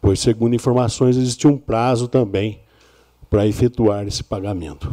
pois, 0.00 0.20
segundo 0.20 0.54
informações, 0.54 1.16
existe 1.16 1.46
um 1.46 1.56
prazo 1.56 2.06
também 2.06 2.60
para 3.30 3.46
efetuar 3.46 4.06
esse 4.06 4.22
pagamento. 4.22 4.92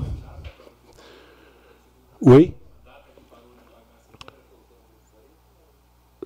Oi? 2.21 2.53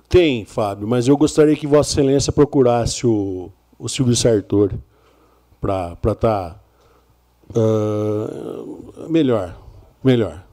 Tem, 0.08 0.44
Fábio, 0.44 0.86
mas 0.86 1.08
eu 1.08 1.16
gostaria 1.16 1.56
que 1.56 1.66
Vossa 1.66 1.92
Excelência 1.92 2.32
procurasse 2.32 3.06
o, 3.06 3.50
o 3.78 3.88
Silvio 3.88 4.16
Sartori 4.16 4.78
para 5.60 5.92
estar 5.92 6.14
tá, 6.14 6.60
uh, 7.50 9.10
melhor. 9.10 9.54
Melhor. 10.02 10.47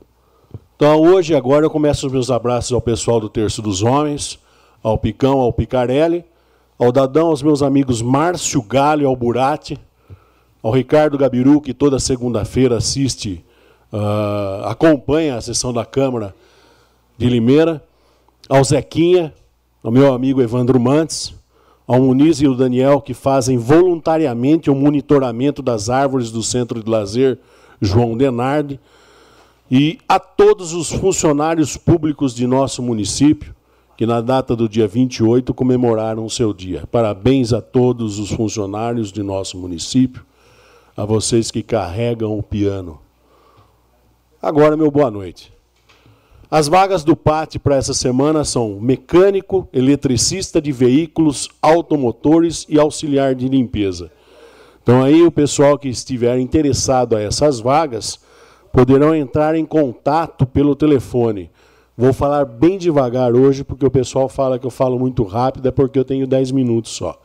Então, 0.75 1.01
hoje, 1.01 1.33
agora, 1.33 1.65
eu 1.65 1.69
começo 1.69 2.05
os 2.05 2.11
meus 2.11 2.29
abraços 2.29 2.73
ao 2.73 2.81
pessoal 2.81 3.17
do 3.17 3.29
Terço 3.29 3.61
dos 3.61 3.81
Homens, 3.81 4.37
ao 4.83 4.97
Picão, 4.97 5.39
ao 5.39 5.53
Picarelli, 5.53 6.25
ao 6.77 6.91
Dadão, 6.91 7.27
aos 7.27 7.41
meus 7.41 7.63
amigos 7.63 8.01
Márcio 8.01 8.61
Galho 8.61 9.03
e 9.03 9.05
Alburati, 9.05 9.79
ao 10.61 10.73
Ricardo 10.73 11.17
Gabiru, 11.17 11.61
que 11.61 11.73
toda 11.73 11.97
segunda-feira 11.97 12.75
assiste, 12.75 13.41
uh, 13.93 14.65
acompanha 14.65 15.37
a 15.37 15.41
sessão 15.41 15.71
da 15.71 15.85
Câmara 15.85 16.35
de 17.17 17.29
Limeira, 17.29 17.81
ao 18.49 18.61
Zequinha, 18.61 19.33
ao 19.81 19.93
meu 19.93 20.13
amigo 20.13 20.41
Evandro 20.41 20.77
Mantes, 20.77 21.33
ao 21.87 22.01
Muniz 22.01 22.41
e 22.41 22.47
ao 22.47 22.53
Daniel, 22.53 22.99
que 22.99 23.13
fazem 23.13 23.57
voluntariamente 23.57 24.69
o 24.69 24.75
monitoramento 24.75 25.61
das 25.61 25.89
árvores 25.89 26.31
do 26.31 26.43
Centro 26.43 26.83
de 26.83 26.89
Lazer 26.89 27.39
João 27.79 28.17
Denardi, 28.17 28.77
e 29.69 29.99
a 30.07 30.19
todos 30.19 30.73
os 30.73 30.91
funcionários 30.91 31.75
públicos 31.75 32.33
de 32.33 32.45
nosso 32.45 32.81
município, 32.83 33.55
que 33.97 34.05
na 34.05 34.21
data 34.21 34.55
do 34.55 34.67
dia 34.67 34.87
28 34.87 35.53
comemoraram 35.53 36.25
o 36.25 36.29
seu 36.29 36.53
dia. 36.53 36.85
Parabéns 36.91 37.53
a 37.53 37.61
todos 37.61 38.19
os 38.19 38.29
funcionários 38.29 39.11
de 39.11 39.23
nosso 39.23 39.57
município, 39.57 40.25
a 40.95 41.05
vocês 41.05 41.49
que 41.49 41.63
carregam 41.63 42.37
o 42.37 42.43
piano. 42.43 42.99
Agora, 44.41 44.77
meu 44.77 44.91
boa 44.91 45.09
noite. 45.09 45.51
As 46.51 46.67
vagas 46.67 47.03
do 47.03 47.15
PAT 47.15 47.57
para 47.57 47.75
essa 47.75 47.93
semana 47.93 48.45
são 48.45 48.79
mecânico, 48.79 49.67
eletricista 49.73 50.61
de 50.61 50.71
veículos, 50.71 51.49
automotores 51.61 52.65
e 52.69 52.79
auxiliar 52.79 53.33
de 53.33 53.49
limpeza. 53.49 54.11
Então 54.83 55.01
aí 55.01 55.23
o 55.23 55.31
pessoal 55.31 55.79
que 55.79 55.89
estiver 55.89 56.37
interessado 56.37 57.15
a 57.15 57.21
essas 57.21 57.59
vagas 57.59 58.19
poderão 58.75 59.15
entrar 59.15 59.55
em 59.55 59.65
contato 59.65 60.45
pelo 60.45 60.75
telefone 60.75 61.49
Vou 61.97 62.11
falar 62.11 62.43
bem 62.43 62.77
devagar 62.77 63.33
hoje, 63.33 63.63
porque 63.63 63.85
o 63.85 63.91
pessoal 63.91 64.27
fala 64.27 64.59
que 64.59 64.65
eu 64.65 64.71
falo 64.71 64.99
muito 64.99 65.23
rápido, 65.23 65.69
é 65.69 65.71
porque 65.71 65.97
eu 65.97 66.03
tenho 66.03 66.27
10 66.27 66.51
minutos 66.51 66.91
só. 66.91 67.17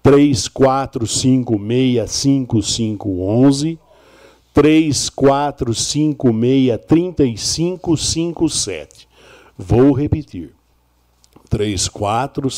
3, 0.00 0.46
4, 0.46 1.04
5, 1.04 1.58
6, 1.58 2.10
5, 2.10 2.62
5, 2.62 3.20
11. 3.20 3.78
3, 4.54 5.10
4, 5.10 5.74
5, 5.74 6.40
6, 6.40 6.78
35, 6.86 7.96
5, 7.96 8.48
7. 8.48 9.08
Vou 9.58 9.90
repetir. 9.90 10.54
3, 11.50 11.88
4, 11.88 12.48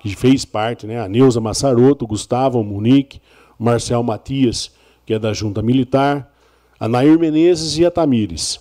que 0.00 0.14
fez 0.14 0.44
parte, 0.44 0.86
né? 0.86 1.00
a 1.00 1.08
Neuza 1.08 1.40
Massaroto, 1.40 2.04
o 2.04 2.08
Gustavo, 2.08 2.60
o 2.60 2.64
Munique, 2.64 3.20
o 3.58 3.64
Marcel 3.64 4.02
Matias, 4.02 4.72
que 5.06 5.14
é 5.14 5.18
da 5.18 5.32
Junta 5.32 5.62
Militar, 5.62 6.30
a 6.78 6.86
Nair 6.86 7.18
Menezes 7.18 7.78
e 7.78 7.86
a 7.86 7.90
Tamires, 7.90 8.60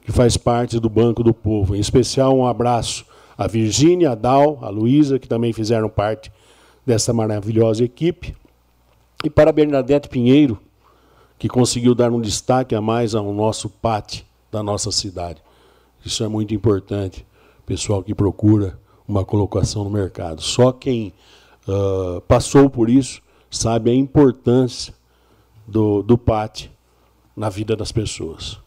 que 0.00 0.10
faz 0.10 0.36
parte 0.36 0.80
do 0.80 0.88
Banco 0.88 1.22
do 1.22 1.32
Povo. 1.32 1.76
Em 1.76 1.80
especial, 1.80 2.36
um 2.36 2.46
abraço 2.46 3.06
a 3.36 3.46
Virgínia, 3.46 4.10
a 4.10 4.14
Dal, 4.16 4.58
a 4.62 4.68
Luísa, 4.68 5.18
que 5.18 5.28
também 5.28 5.52
fizeram 5.52 5.88
parte 5.88 6.32
dessa 6.84 7.12
maravilhosa 7.12 7.84
equipe. 7.84 8.34
E 9.22 9.30
para 9.30 9.50
a 9.50 9.52
Bernadette 9.52 10.08
Pinheiro, 10.08 10.58
que 11.38 11.48
conseguiu 11.48 11.94
dar 11.94 12.10
um 12.10 12.20
destaque 12.20 12.74
a 12.74 12.80
mais 12.80 13.14
ao 13.14 13.32
nosso 13.32 13.68
pátio 13.68 14.24
da 14.50 14.62
nossa 14.62 14.90
cidade. 14.90 15.40
Isso 16.04 16.24
é 16.24 16.28
muito 16.28 16.54
importante, 16.54 17.24
pessoal 17.64 18.02
que 18.02 18.14
procura 18.14 18.78
uma 19.06 19.24
colocação 19.24 19.84
no 19.84 19.90
mercado. 19.90 20.42
Só 20.42 20.72
quem 20.72 21.12
uh, 21.66 22.20
passou 22.22 22.68
por 22.68 22.90
isso 22.90 23.22
sabe 23.50 23.90
a 23.90 23.94
importância 23.94 24.92
do, 25.66 26.02
do 26.02 26.18
pátio 26.18 26.70
na 27.36 27.48
vida 27.48 27.76
das 27.76 27.92
pessoas. 27.92 28.58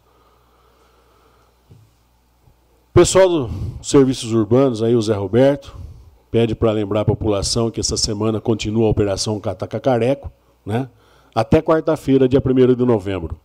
Pessoal 2.94 3.28
dos 3.30 3.52
serviços 3.82 4.34
urbanos, 4.34 4.84
aí 4.84 4.96
o 4.96 5.02
Zé 5.02 5.16
Roberto, 5.16 5.76
pede 6.30 6.56
para 6.56 6.72
lembrar 6.72 7.02
a 7.02 7.06
população 7.06 7.72
que 7.72 7.80
essa 7.80 7.98
semana 7.98 8.40
continua 8.40 8.88
a 8.88 8.90
Operação 8.90 9.40
Cataca 9.40 9.80
Careco, 9.80 10.32
né? 10.66 10.90
Até 11.34 11.62
quarta-feira, 11.62 12.28
dia 12.28 12.42
1 12.44 12.76
de 12.76 12.86
novembro. 12.86 13.40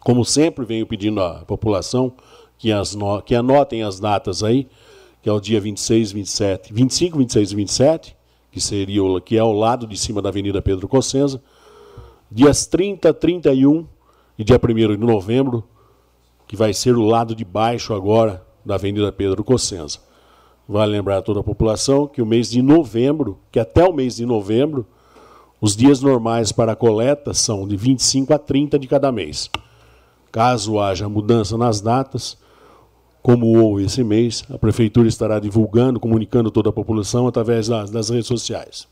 Como 0.00 0.24
sempre, 0.24 0.64
venho 0.64 0.86
pedindo 0.86 1.20
à 1.20 1.44
população 1.44 2.12
que, 2.56 2.72
as 2.72 2.96
que 3.24 3.34
anotem 3.34 3.82
as 3.82 4.00
datas 4.00 4.42
aí, 4.42 4.66
que 5.22 5.28
é 5.28 5.32
o 5.32 5.40
dia 5.40 5.60
26, 5.60 6.12
27, 6.12 6.72
25, 6.72 7.18
26 7.18 7.52
e 7.52 7.56
27, 7.56 8.16
que 8.50 8.60
seria 8.60 9.04
o... 9.04 9.20
que 9.20 9.36
é 9.36 9.40
ao 9.40 9.52
lado 9.52 9.86
de 9.86 9.96
cima 9.96 10.22
da 10.22 10.30
Avenida 10.30 10.62
Pedro 10.62 10.88
Cossenza, 10.88 11.42
dias 12.30 12.66
30, 12.66 13.12
31 13.12 13.86
e 14.38 14.44
dia 14.44 14.56
1 14.56 14.96
de 14.96 14.96
novembro, 14.96 15.64
que 16.48 16.56
vai 16.56 16.72
ser 16.72 16.96
o 16.96 17.02
lado 17.02 17.34
de 17.34 17.44
baixo 17.44 17.92
agora 17.92 18.44
da 18.64 18.76
Avenida 18.76 19.12
Pedro 19.12 19.44
Cossenza. 19.44 19.98
Vale 20.66 20.92
lembrar 20.92 21.18
a 21.18 21.22
toda 21.22 21.40
a 21.40 21.44
população 21.44 22.06
que 22.06 22.22
o 22.22 22.26
mês 22.26 22.50
de 22.50 22.62
novembro, 22.62 23.38
que 23.50 23.58
até 23.58 23.84
o 23.84 23.92
mês 23.92 24.16
de 24.16 24.24
novembro, 24.24 24.86
os 25.60 25.76
dias 25.76 26.00
normais 26.00 26.52
para 26.52 26.72
a 26.72 26.76
coleta 26.76 27.34
são 27.34 27.68
de 27.68 27.76
25 27.76 28.32
a 28.32 28.38
30 28.38 28.78
de 28.78 28.88
cada 28.88 29.12
mês. 29.12 29.50
Caso 30.32 30.78
haja 30.78 31.08
mudança 31.08 31.58
nas 31.58 31.80
datas, 31.80 32.38
como 33.22 33.58
houve 33.58 33.84
esse 33.84 34.02
mês, 34.02 34.42
a 34.48 34.56
Prefeitura 34.56 35.06
estará 35.06 35.38
divulgando, 35.38 36.00
comunicando 36.00 36.50
toda 36.50 36.70
a 36.70 36.72
população 36.72 37.26
através 37.28 37.68
das, 37.68 37.90
das 37.90 38.08
redes 38.08 38.26
sociais. 38.26 38.88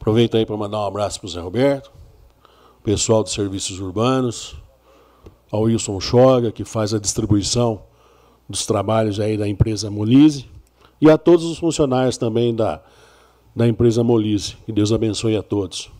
Aproveito 0.00 0.36
aí 0.36 0.44
para 0.44 0.56
mandar 0.56 0.80
um 0.80 0.86
abraço 0.86 1.20
para 1.20 1.26
o 1.26 1.30
Zé 1.30 1.40
Roberto, 1.40 1.92
pessoal 2.82 3.22
dos 3.22 3.32
serviços 3.32 3.78
urbanos, 3.78 4.56
ao 5.52 5.62
Wilson 5.62 6.00
Choga, 6.00 6.50
que 6.50 6.64
faz 6.64 6.92
a 6.92 6.98
distribuição 6.98 7.82
dos 8.48 8.66
trabalhos 8.66 9.20
aí 9.20 9.36
da 9.36 9.46
empresa 9.46 9.88
Molise, 9.90 10.46
e 11.00 11.08
a 11.08 11.16
todos 11.16 11.44
os 11.44 11.58
funcionários 11.58 12.16
também 12.16 12.52
da 12.52 12.82
da 13.54 13.68
empresa 13.68 14.02
Molise. 14.02 14.56
Que 14.64 14.72
Deus 14.72 14.92
abençoe 14.92 15.36
a 15.36 15.42
todos. 15.42 15.90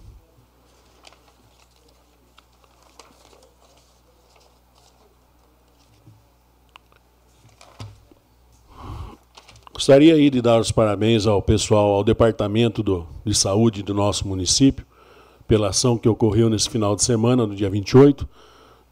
Gostaria 9.72 10.14
aí 10.14 10.30
de 10.30 10.40
dar 10.40 10.60
os 10.60 10.70
parabéns 10.70 11.26
ao 11.26 11.42
pessoal, 11.42 11.90
ao 11.90 12.04
Departamento 12.04 12.84
do, 12.84 13.04
de 13.26 13.34
Saúde 13.34 13.82
do 13.82 13.92
nosso 13.92 14.28
município, 14.28 14.86
pela 15.48 15.70
ação 15.70 15.98
que 15.98 16.08
ocorreu 16.08 16.48
nesse 16.48 16.70
final 16.70 16.94
de 16.94 17.02
semana, 17.02 17.46
no 17.48 17.54
dia 17.54 17.68
28, 17.68 18.28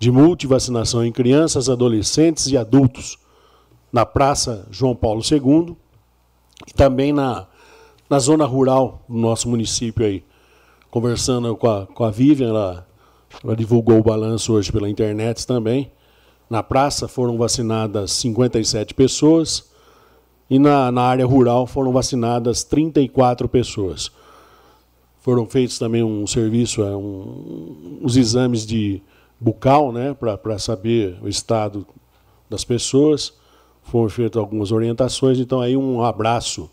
de 0.01 0.11
multivacinação 0.11 1.05
em 1.05 1.13
crianças, 1.13 1.69
adolescentes 1.69 2.49
e 2.49 2.57
adultos, 2.57 3.19
na 3.93 4.05
Praça 4.05 4.67
João 4.69 4.97
Paulo 4.97 5.23
II 5.23 5.77
e 6.67 6.73
também 6.73 7.13
na, 7.13 7.47
na 8.11 8.19
zona 8.19 8.45
rural 8.45 9.05
do 9.09 9.17
nosso 9.17 9.49
município 9.49 10.05
aí. 10.05 10.25
Conversando 10.91 11.57
com 11.57 11.71
a, 11.71 11.87
com 11.87 12.03
a 12.03 12.11
Vivian, 12.11 12.49
ela, 12.49 12.89
ela 13.45 13.55
divulgou 13.55 14.01
o 14.01 14.03
balanço 14.03 14.53
hoje 14.53 14.73
pela 14.73 14.91
internet 14.91 15.47
também. 15.47 15.93
Na 16.51 16.61
praça 16.61 17.07
foram 17.07 17.39
vacinadas 17.39 18.11
57 18.11 18.95
pessoas 18.95 19.71
e 20.51 20.59
na, 20.59 20.91
na 20.91 21.03
área 21.03 21.25
rural 21.25 21.69
foram 21.69 21.93
vacinadas 21.93 22.65
34 22.65 23.49
pessoas. 23.49 24.11
Foram 25.21 25.47
feitos 25.47 25.79
também 25.79 26.03
um 26.03 26.27
serviço, 26.27 26.83
é, 26.83 26.97
um, 26.97 28.01
uns 28.03 28.17
exames 28.17 28.67
de 28.67 29.01
bucal, 29.39 29.93
né, 29.93 30.15
para 30.15 30.59
saber 30.59 31.17
o 31.23 31.29
estado 31.29 31.87
das 32.49 32.65
pessoas. 32.65 33.33
Foram 33.85 34.09
feitas 34.09 34.41
algumas 34.41 34.73
orientações. 34.73 35.39
Então, 35.39 35.61
aí 35.61 35.77
um 35.77 36.03
abraço 36.03 36.69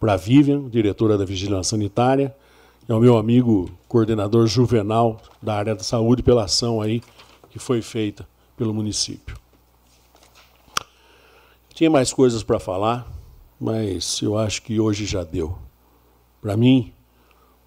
para 0.00 0.14
a 0.14 0.16
Vivian, 0.16 0.66
diretora 0.68 1.18
da 1.18 1.26
Vigilância 1.26 1.70
Sanitária, 1.70 2.34
e 2.88 2.92
ao 2.92 2.98
meu 2.98 3.18
amigo 3.18 3.70
coordenador 3.86 4.46
Juvenal 4.46 5.20
da 5.40 5.54
área 5.54 5.74
da 5.74 5.84
saúde 5.84 6.22
pela 6.22 6.44
ação 6.44 6.80
aí 6.80 7.02
que 7.50 7.58
foi 7.58 7.82
feita 7.82 8.26
pelo 8.56 8.72
município. 8.72 9.36
Tinha 11.74 11.90
mais 11.90 12.12
coisas 12.12 12.42
para 12.42 12.58
falar, 12.58 13.06
mas 13.60 14.20
eu 14.22 14.36
acho 14.36 14.62
que 14.62 14.80
hoje 14.80 15.04
já 15.04 15.22
deu. 15.22 15.56
Para 16.40 16.56
mim, 16.56 16.92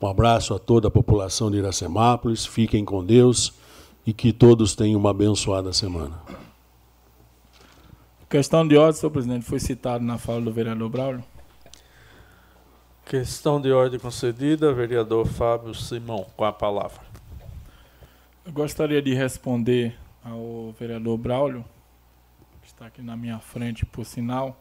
um 0.01 0.07
abraço 0.07 0.53
a 0.53 0.59
toda 0.59 0.87
a 0.87 0.91
população 0.91 1.51
de 1.51 1.57
Iracemápolis, 1.57 2.45
fiquem 2.45 2.83
com 2.83 3.05
Deus 3.05 3.53
e 4.05 4.11
que 4.11 4.33
todos 4.33 4.75
tenham 4.75 4.99
uma 4.99 5.11
abençoada 5.11 5.71
semana. 5.71 6.21
Questão 8.29 8.67
de 8.67 8.75
ordem, 8.75 8.99
senhor 8.99 9.11
presidente, 9.11 9.45
foi 9.45 9.59
citado 9.59 10.03
na 10.03 10.17
fala 10.17 10.41
do 10.41 10.51
vereador 10.51 10.89
Braulio. 10.89 11.23
Questão 13.05 13.61
de 13.61 13.71
ordem 13.71 13.99
concedida, 13.99 14.73
vereador 14.73 15.27
Fábio 15.27 15.75
Simão, 15.75 16.25
com 16.35 16.45
a 16.45 16.53
palavra. 16.53 17.01
Eu 18.45 18.51
gostaria 18.51 19.01
de 19.01 19.13
responder 19.13 19.95
ao 20.23 20.73
vereador 20.79 21.17
Braulio, 21.17 21.65
que 22.61 22.67
está 22.67 22.87
aqui 22.87 23.01
na 23.01 23.15
minha 23.15 23.39
frente, 23.39 23.85
por 23.85 24.05
sinal. 24.05 24.57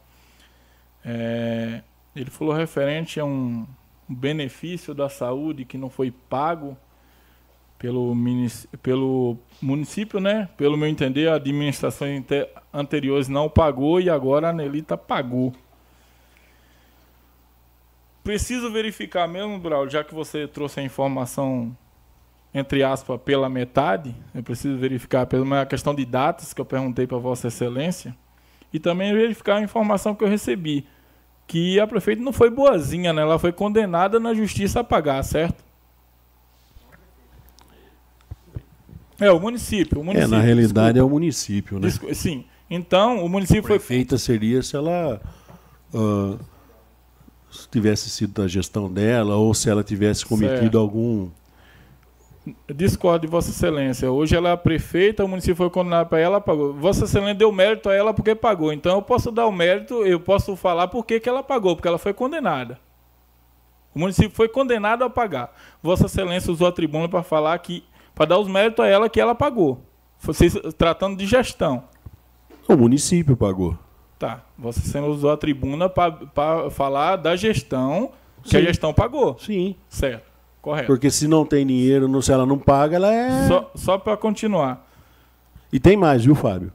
É, 1.04 1.82
ele 2.14 2.30
falou 2.30 2.52
referente 2.52 3.18
a 3.20 3.24
um 3.24 3.66
benefício 4.08 4.92
da 4.92 5.08
saúde 5.08 5.64
que 5.64 5.78
não 5.78 5.88
foi 5.88 6.10
pago 6.10 6.76
pelo, 7.78 8.14
pelo 8.82 9.38
município, 9.60 10.20
né? 10.20 10.48
Pelo 10.56 10.76
meu 10.76 10.88
entender, 10.88 11.28
a 11.28 11.36
administração 11.36 12.06
anteriores 12.72 13.28
não 13.28 13.48
pagou 13.48 14.00
e 14.00 14.10
agora 14.10 14.48
a 14.48 14.50
Anelita 14.50 14.96
pagou. 14.96 15.52
Preciso 18.22 18.70
verificar 18.70 19.26
mesmo, 19.26 19.58
Braulio, 19.58 19.90
já 19.90 20.04
que 20.04 20.14
você 20.14 20.46
trouxe 20.46 20.80
a 20.80 20.82
informação 20.82 21.76
entre 22.54 22.82
aspas, 22.82 23.20
pela 23.22 23.48
metade. 23.48 24.14
Eu 24.34 24.42
preciso 24.42 24.76
verificar 24.76 25.26
pela 25.26 25.42
uma 25.42 25.66
questão 25.66 25.94
de 25.94 26.04
datas 26.04 26.52
que 26.52 26.60
eu 26.60 26.64
perguntei 26.64 27.06
para 27.06 27.16
Vossa 27.18 27.48
Excelência. 27.48 28.14
E 28.72 28.78
também 28.78 29.12
verificar 29.12 29.56
a 29.56 29.62
informação 29.62 30.14
que 30.14 30.22
eu 30.22 30.28
recebi. 30.28 30.86
Que 31.46 31.80
a 31.80 31.86
prefeita 31.86 32.22
não 32.22 32.32
foi 32.32 32.50
boazinha, 32.50 33.12
né? 33.12 33.22
ela 33.22 33.38
foi 33.38 33.52
condenada 33.52 34.20
na 34.20 34.34
justiça 34.34 34.80
a 34.80 34.84
pagar, 34.84 35.22
certo? 35.22 35.62
É, 39.18 39.30
o 39.30 39.38
município. 39.38 40.00
O 40.00 40.04
município 40.04 40.34
é, 40.34 40.38
na 40.38 40.42
realidade 40.42 40.94
desculpa. 40.94 40.98
é 40.98 41.02
o 41.02 41.08
município, 41.08 41.78
né? 41.78 41.86
Desculpa, 41.86 42.14
sim. 42.14 42.44
Então, 42.68 43.24
o 43.24 43.28
município 43.28 43.64
a 43.64 43.68
foi. 43.68 43.78
Feita 43.78 44.18
seria 44.18 44.62
se 44.62 44.74
ela 44.74 45.20
uh, 45.94 46.38
tivesse 47.70 48.10
sido 48.10 48.40
da 48.40 48.48
gestão 48.48 48.92
dela 48.92 49.36
ou 49.36 49.52
se 49.54 49.68
ela 49.68 49.82
tivesse 49.82 50.24
cometido 50.24 50.60
certo. 50.60 50.78
algum 50.78 51.30
Discordo 52.74 53.20
de 53.20 53.30
Vossa 53.30 53.50
Excelência. 53.50 54.10
Hoje 54.10 54.34
ela 54.34 54.48
é 54.48 54.52
a 54.52 54.56
prefeita, 54.56 55.24
o 55.24 55.28
município 55.28 55.54
foi 55.54 55.70
condenado 55.70 56.08
para 56.08 56.18
ela, 56.18 56.40
pagou. 56.40 56.74
Vossa 56.74 57.04
Excelência 57.04 57.36
deu 57.36 57.52
mérito 57.52 57.88
a 57.88 57.94
ela 57.94 58.12
porque 58.12 58.34
pagou. 58.34 58.72
Então 58.72 58.96
eu 58.96 59.02
posso 59.02 59.30
dar 59.30 59.46
o 59.46 59.52
mérito, 59.52 60.04
eu 60.04 60.18
posso 60.18 60.56
falar 60.56 60.88
por 60.88 61.06
que 61.06 61.22
ela 61.24 61.42
pagou, 61.42 61.76
porque 61.76 61.86
ela 61.86 61.98
foi 61.98 62.12
condenada. 62.12 62.80
O 63.94 63.98
município 64.00 64.34
foi 64.34 64.48
condenado 64.48 65.04
a 65.04 65.10
pagar. 65.10 65.54
Vossa 65.80 66.06
Excelência 66.06 66.50
usou 66.50 66.66
a 66.66 66.72
tribuna 66.72 67.08
para 67.08 67.22
falar 67.22 67.56
que, 67.58 67.84
para 68.14 68.26
dar 68.26 68.38
os 68.38 68.48
méritos 68.48 68.84
a 68.84 68.88
ela 68.88 69.08
que 69.08 69.20
ela 69.20 69.34
pagou. 69.34 69.80
Vocês 70.18 70.56
tratando 70.76 71.16
de 71.16 71.26
gestão. 71.26 71.84
O 72.66 72.76
município 72.76 73.36
pagou. 73.36 73.78
Tá. 74.22 74.40
Vossa 74.56 74.78
Excelência 74.78 75.12
usou 75.12 75.32
a 75.32 75.36
tribuna 75.36 75.88
para 75.88 76.70
falar 76.70 77.16
da 77.16 77.34
gestão 77.34 78.12
que 78.44 78.50
Sim. 78.50 78.58
a 78.58 78.60
gestão 78.60 78.94
pagou. 78.94 79.36
Sim. 79.36 79.74
Certo. 79.88 80.30
Correto. 80.60 80.86
Porque 80.86 81.10
se 81.10 81.26
não 81.26 81.44
tem 81.44 81.66
dinheiro, 81.66 82.22
se 82.22 82.32
ela 82.32 82.46
não 82.46 82.56
paga, 82.56 82.94
ela 82.94 83.12
é. 83.12 83.48
Só, 83.48 83.72
só 83.74 83.98
para 83.98 84.16
continuar. 84.16 84.88
E 85.72 85.80
tem 85.80 85.96
mais, 85.96 86.24
viu, 86.24 86.36
Fábio? 86.36 86.72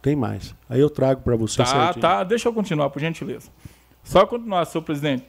Tem 0.00 0.16
mais. 0.16 0.54
Aí 0.70 0.80
eu 0.80 0.88
trago 0.88 1.20
para 1.20 1.36
você. 1.36 1.58
Tá, 1.58 1.66
certinho. 1.66 2.00
tá. 2.00 2.24
Deixa 2.24 2.48
eu 2.48 2.54
continuar, 2.54 2.88
por 2.88 2.98
gentileza. 2.98 3.50
Só 4.02 4.24
continuar, 4.24 4.64
senhor 4.64 4.82
presidente. 4.84 5.24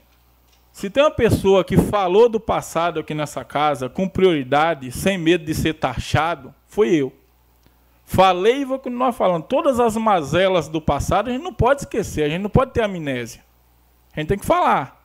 Se 0.72 0.90
tem 0.90 1.04
uma 1.04 1.12
pessoa 1.12 1.66
que 1.66 1.76
falou 1.76 2.30
do 2.30 2.40
passado 2.40 3.02
aqui 3.02 3.14
nessa 3.14 3.44
casa 3.44 3.90
com 3.90 4.08
prioridade, 4.08 4.90
sem 4.90 5.18
medo 5.18 5.44
de 5.44 5.54
ser 5.54 5.74
taxado, 5.74 6.56
foi 6.66 6.96
eu. 6.96 7.12
Falei 8.06 8.62
e 8.62 8.66
vou 8.66 8.80
continuar 8.80 9.12
falando. 9.12 9.44
Todas 9.44 9.80
as 9.80 9.96
mazelas 9.96 10.68
do 10.68 10.82
passado 10.82 11.30
a 11.30 11.34
gente 11.34 11.44
não 11.44 11.54
pode 11.54 11.82
esquecer, 11.82 12.24
a 12.24 12.30
gente 12.30 12.42
não 12.42 12.50
pode 12.50 12.72
ter 12.72 12.84
amnésia. 12.84 13.44
A 14.16 14.20
gente 14.20 14.30
tem 14.30 14.38
que 14.38 14.46
falar. 14.46 15.02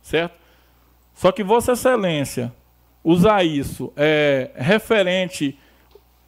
Certo? 0.00 0.38
Só 1.14 1.30
que 1.30 1.42
Vossa 1.42 1.72
Excelência 1.72 2.52
usar 3.04 3.44
isso 3.44 3.92
é 3.96 4.50
referente 4.54 5.58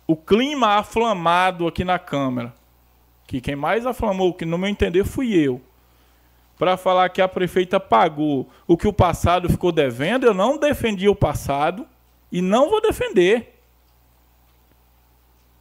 o 0.06 0.16
clima 0.16 0.76
aflamado 0.76 1.66
aqui 1.66 1.84
na 1.84 1.98
Câmara, 1.98 2.54
que 3.26 3.40
quem 3.40 3.56
mais 3.56 3.86
aflamou, 3.86 4.34
que 4.34 4.44
no 4.44 4.58
meu 4.58 4.68
entender 4.68 5.04
fui 5.04 5.34
eu, 5.34 5.60
para 6.58 6.76
falar 6.76 7.08
que 7.08 7.22
a 7.22 7.28
prefeita 7.28 7.80
pagou 7.80 8.48
o 8.66 8.76
que 8.76 8.86
o 8.86 8.92
passado 8.92 9.48
ficou 9.48 9.72
devendo, 9.72 10.26
eu 10.26 10.34
não 10.34 10.58
defendi 10.58 11.08
o 11.08 11.14
passado 11.14 11.86
e 12.30 12.42
não 12.42 12.68
vou 12.68 12.80
defender. 12.80 13.53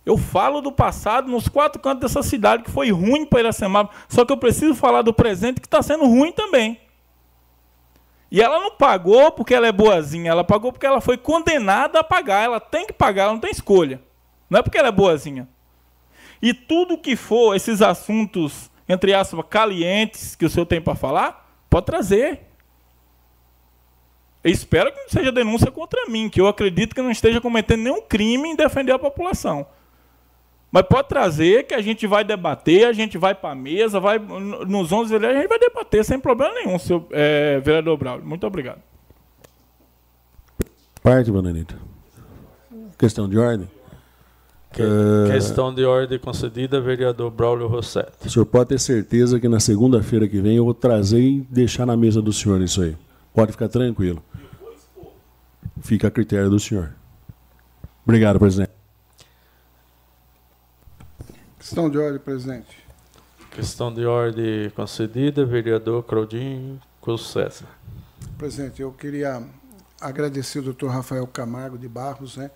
Eu 0.06 0.17
falo 0.17 0.61
do 0.61 0.72
passado 0.72 1.32
nos 1.32 1.48
quatro 1.48 1.82
cantos 1.82 2.01
dessa 2.01 2.22
cidade 2.22 2.64
que 2.64 2.72
foi 2.72 2.91
ruim 2.91 3.25
para 3.25 3.40
Iracemaba, 3.40 3.90
só 4.09 4.25
que 4.25 4.33
eu 4.33 4.38
preciso 4.38 4.75
falar 4.75 5.01
do 5.01 5.14
presente 5.14 5.61
que 5.61 5.67
está 5.67 5.82
sendo 5.82 6.06
ruim 6.06 6.32
também. 6.32 6.80
E 8.33 8.41
ela 8.41 8.59
não 8.59 8.72
pagou 8.72 9.32
porque 9.32 9.53
ela 9.53 9.67
é 9.67 9.72
boazinha, 9.72 10.32
ela 10.32 10.43
pagou 10.43 10.73
porque 10.73 10.88
ela 10.88 10.99
foi 10.99 11.17
condenada 11.17 11.99
a 11.99 12.03
pagar. 12.03 12.43
Ela 12.43 12.59
tem 12.59 12.88
que 12.88 12.91
pagar, 12.91 13.25
ela 13.25 13.33
não 13.33 13.40
tem 13.40 13.51
escolha. 13.51 14.01
Não 14.49 14.57
é 14.57 14.64
porque 14.64 14.75
ela 14.75 14.88
é 14.88 14.91
boazinha. 14.91 15.48
E 16.41 16.51
tudo 16.51 16.98
que 16.98 17.15
for 17.15 17.56
esses 17.56 17.80
assuntos, 17.80 18.72
entre 18.90 19.14
aspas, 19.14 19.45
calientes 19.48 20.35
que 20.35 20.45
o 20.45 20.49
senhor 20.49 20.65
tem 20.65 20.82
para 20.82 20.95
falar, 20.95 21.48
pode 21.69 21.85
trazer. 21.85 22.41
Eu 24.43 24.51
espero 24.51 24.91
que 24.91 24.99
não 24.99 25.09
seja 25.09 25.32
denúncia 25.32 25.69
contra 25.69 26.07
mim, 26.07 26.27
que 26.27 26.41
eu 26.41 26.48
acredito 26.48 26.95
que 26.95 27.03
não 27.03 27.11
esteja 27.11 27.40
cometendo 27.40 27.83
nenhum 27.83 28.01
crime 28.01 28.49
em 28.49 28.56
defender 28.56 28.93
a 28.93 28.99
população. 28.99 29.67
Mas 30.73 30.87
pode 30.87 31.07
trazer 31.07 31.67
que 31.67 31.75
a 31.75 31.81
gente 31.83 32.07
vai 32.07 32.23
debater, 32.23 32.87
a 32.87 32.93
gente 32.93 33.15
vai 33.15 33.35
para 33.35 33.51
a 33.51 33.55
mesa, 33.55 33.99
vai 33.99 34.17
nos 34.17 34.91
11 34.91 35.11
vereadores, 35.11 35.37
a 35.37 35.41
gente 35.41 35.49
vai 35.49 35.59
debater 35.59 36.03
sem 36.03 36.19
problema 36.19 36.51
nenhum, 36.55 36.79
seu 36.79 37.07
é, 37.11 37.59
vereador 37.59 37.95
Braulio. 37.95 38.25
Muito 38.25 38.47
obrigado. 38.47 38.81
Parte, 41.03 41.29
Bananita. 41.29 41.75
Questão 42.97 43.29
de 43.29 43.37
ordem? 43.37 43.69
Que, 44.71 44.81
uh, 44.81 45.31
questão 45.31 45.71
de 45.71 45.85
ordem 45.85 46.17
concedida, 46.17 46.81
vereador 46.81 47.29
Braulio 47.29 47.67
Rossetti. 47.67 48.25
O 48.25 48.29
senhor 48.31 48.45
pode 48.47 48.69
ter 48.69 48.79
certeza 48.79 49.39
que 49.39 49.47
na 49.47 49.59
segunda-feira 49.59 50.27
que 50.27 50.41
vem 50.41 50.55
eu 50.55 50.65
vou 50.65 50.73
trazer 50.73 51.21
e 51.21 51.41
deixar 51.51 51.85
na 51.85 51.95
mesa 51.95 52.19
do 52.19 52.33
senhor 52.33 52.59
isso 52.61 52.81
aí. 52.81 52.97
Pode 53.31 53.51
ficar 53.51 53.67
tranquilo. 53.67 54.23
Fica 55.83 56.07
a 56.07 56.11
critério 56.11 56.49
do 56.49 56.59
senhor. 56.59 56.95
Obrigado, 58.03 58.39
presidente. 58.39 58.82
Questão 61.64 61.90
de 61.90 61.98
ordem, 61.98 62.19
presidente. 62.19 62.85
Questão 63.50 63.92
de 63.92 64.06
ordem 64.06 64.69
concedida, 64.72 65.45
vereador 65.45 66.03
Claudinho 66.03 66.77
César. 67.17 67.66
Presidente, 68.38 68.82
eu 68.82 68.92
queria 68.92 69.42
agradecer 70.01 70.59
o 70.59 70.61
doutor 70.64 70.90
Rafael 70.90 71.25
Camargo 71.25 71.77
de 71.77 71.88
Barros 71.88 72.35
né, 72.35 72.51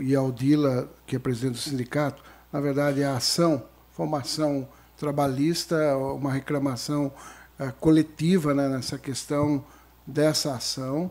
e 0.00 0.14
ao 0.14 0.30
Dila, 0.30 0.88
que 1.04 1.16
é 1.16 1.18
presidente 1.18 1.54
do 1.54 1.58
sindicato. 1.58 2.22
Na 2.52 2.60
verdade, 2.60 3.02
a 3.02 3.16
ação, 3.16 3.60
formação 3.90 4.68
trabalhista, 4.96 5.96
uma 5.96 6.32
reclamação 6.32 7.12
uh, 7.58 7.72
coletiva 7.80 8.54
né, 8.54 8.68
nessa 8.68 8.96
questão 8.96 9.64
dessa 10.06 10.54
ação 10.54 11.10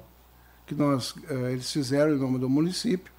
que 0.65 0.73
nós, 0.73 1.11
uh, 1.11 1.47
eles 1.51 1.69
fizeram 1.69 2.13
em 2.13 2.17
nome 2.17 2.39
do 2.39 2.47
município 2.47 3.11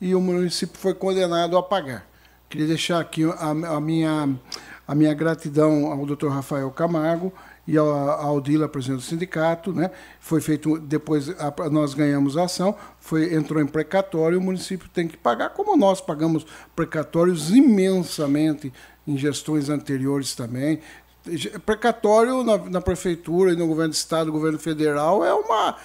e 0.00 0.14
o 0.14 0.20
município 0.20 0.78
foi 0.78 0.94
condenado 0.94 1.58
a 1.58 1.62
pagar. 1.62 2.06
Queria 2.48 2.66
deixar 2.66 2.98
aqui 2.98 3.24
a, 3.24 3.50
a 3.50 3.80
minha, 3.80 4.34
a 4.86 4.94
minha 4.94 5.12
gratidão 5.12 5.92
ao 5.92 6.06
Dr. 6.06 6.28
Rafael 6.28 6.70
Camargo 6.70 7.32
e 7.66 7.76
a 7.76 7.82
Aldila, 7.82 8.66
presidente 8.66 9.00
do 9.00 9.04
sindicato, 9.04 9.70
né? 9.70 9.90
Foi 10.18 10.40
feito 10.40 10.78
depois 10.78 11.28
a, 11.28 11.52
nós 11.68 11.92
ganhamos 11.92 12.38
a 12.38 12.44
ação, 12.44 12.74
foi 12.98 13.34
entrou 13.34 13.62
em 13.62 13.66
precatório, 13.66 14.38
o 14.38 14.40
município 14.40 14.88
tem 14.88 15.06
que 15.06 15.18
pagar 15.18 15.50
como 15.50 15.76
nós 15.76 16.00
pagamos 16.00 16.46
precatórios 16.74 17.50
imensamente 17.50 18.72
em 19.06 19.18
gestões 19.18 19.68
anteriores 19.68 20.34
também. 20.34 20.80
Precatório 21.66 22.42
na, 22.42 22.56
na 22.56 22.80
prefeitura 22.80 23.52
e 23.52 23.56
no 23.56 23.66
governo 23.66 23.90
do 23.90 23.96
estado, 23.96 24.28
no 24.28 24.32
governo 24.32 24.58
federal 24.58 25.22
é 25.22 25.34
uma 25.34 25.76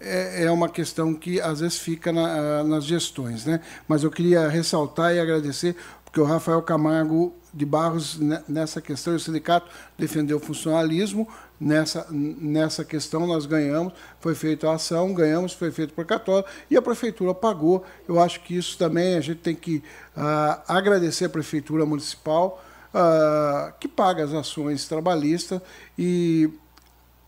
é, 0.00 0.44
é 0.44 0.50
uma 0.50 0.68
questão 0.68 1.14
que 1.14 1.40
às 1.40 1.60
vezes 1.60 1.78
fica 1.78 2.12
na, 2.12 2.64
nas 2.64 2.84
gestões, 2.84 3.44
né? 3.44 3.60
Mas 3.86 4.02
eu 4.02 4.10
queria 4.10 4.48
ressaltar 4.48 5.14
e 5.14 5.20
agradecer 5.20 5.76
porque 6.16 6.20
o 6.22 6.24
Rafael 6.24 6.62
Camargo 6.62 7.34
de 7.52 7.66
Barros, 7.66 8.18
nessa 8.48 8.80
questão, 8.80 9.14
o 9.14 9.20
sindicato 9.20 9.70
defendeu 9.98 10.38
o 10.38 10.40
funcionalismo, 10.40 11.28
nessa, 11.60 12.06
nessa 12.10 12.82
questão 12.86 13.26
nós 13.26 13.44
ganhamos, 13.44 13.92
foi 14.18 14.34
feita 14.34 14.66
a 14.66 14.76
ação, 14.76 15.12
ganhamos, 15.12 15.52
foi 15.52 15.70
feito 15.70 15.92
por 15.92 16.06
católico, 16.06 16.48
e 16.70 16.76
a 16.76 16.80
prefeitura 16.80 17.34
pagou. 17.34 17.84
Eu 18.08 18.18
acho 18.18 18.40
que 18.40 18.56
isso 18.56 18.78
também 18.78 19.14
a 19.18 19.20
gente 19.20 19.40
tem 19.40 19.54
que 19.54 19.82
uh, 20.16 20.62
agradecer 20.66 21.26
a 21.26 21.28
prefeitura 21.28 21.84
municipal, 21.84 22.64
uh, 22.94 23.74
que 23.78 23.86
paga 23.86 24.24
as 24.24 24.32
ações 24.32 24.88
trabalhistas, 24.88 25.60
e 25.98 26.48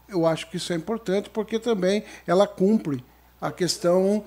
eu 0.08 0.26
acho 0.26 0.48
que 0.48 0.56
isso 0.56 0.72
é 0.72 0.76
importante, 0.76 1.28
porque 1.28 1.58
também 1.58 2.04
ela 2.26 2.46
cumpre 2.46 3.04
a 3.38 3.52
questão 3.52 4.24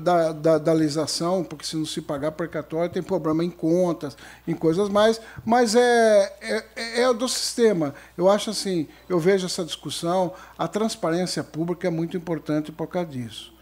da, 0.00 0.32
da, 0.32 0.58
da, 0.58 0.72
legislação, 0.72 1.42
porque 1.42 1.66
se 1.66 1.76
não 1.76 1.84
se 1.84 2.00
pagar 2.00 2.32
precatório 2.32 2.92
tem 2.92 3.02
problema 3.02 3.44
em 3.44 3.50
contas, 3.50 4.16
em 4.46 4.54
coisas 4.54 4.88
mais, 4.88 5.20
mas 5.44 5.74
é, 5.74 6.32
é, 6.76 7.00
é 7.02 7.12
do 7.12 7.28
sistema. 7.28 7.94
Eu 8.16 8.28
acho 8.28 8.50
assim, 8.50 8.86
eu 9.08 9.18
vejo 9.18 9.46
essa 9.46 9.64
discussão, 9.64 10.32
a 10.56 10.68
transparência 10.68 11.42
pública 11.42 11.88
é 11.88 11.90
muito 11.90 12.16
importante 12.16 12.70
por 12.70 12.86
causa 12.86 13.08
disso. 13.08 13.52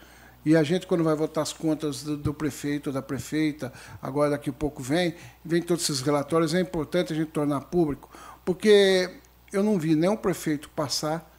E 0.44 0.56
a 0.56 0.62
gente, 0.62 0.86
quando 0.86 1.04
vai 1.04 1.14
votar 1.14 1.42
as 1.42 1.52
contas 1.52 2.02
do, 2.02 2.16
do 2.16 2.34
prefeito, 2.34 2.92
da 2.92 3.00
prefeita, 3.00 3.72
agora 4.00 4.30
daqui 4.30 4.50
a 4.50 4.52
pouco 4.52 4.82
vem, 4.82 5.14
vem 5.44 5.62
todos 5.62 5.88
esses 5.88 6.02
relatórios, 6.02 6.52
é 6.52 6.60
importante 6.60 7.12
a 7.12 7.16
gente 7.16 7.30
tornar 7.30 7.60
público, 7.62 8.10
porque 8.44 9.08
eu 9.52 9.62
não 9.62 9.78
vi 9.78 9.94
nenhum 9.94 10.16
prefeito 10.16 10.68
passar, 10.70 11.30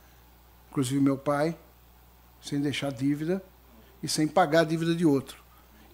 inclusive 0.71 0.99
meu 1.01 1.17
pai, 1.17 1.55
sem 2.41 2.59
deixar 2.59 2.91
dívida, 2.91 3.43
e 4.03 4.07
sem 4.07 4.27
pagar 4.27 4.61
a 4.61 4.65
dívida 4.65 4.93
de 4.93 5.05
outro. 5.05 5.37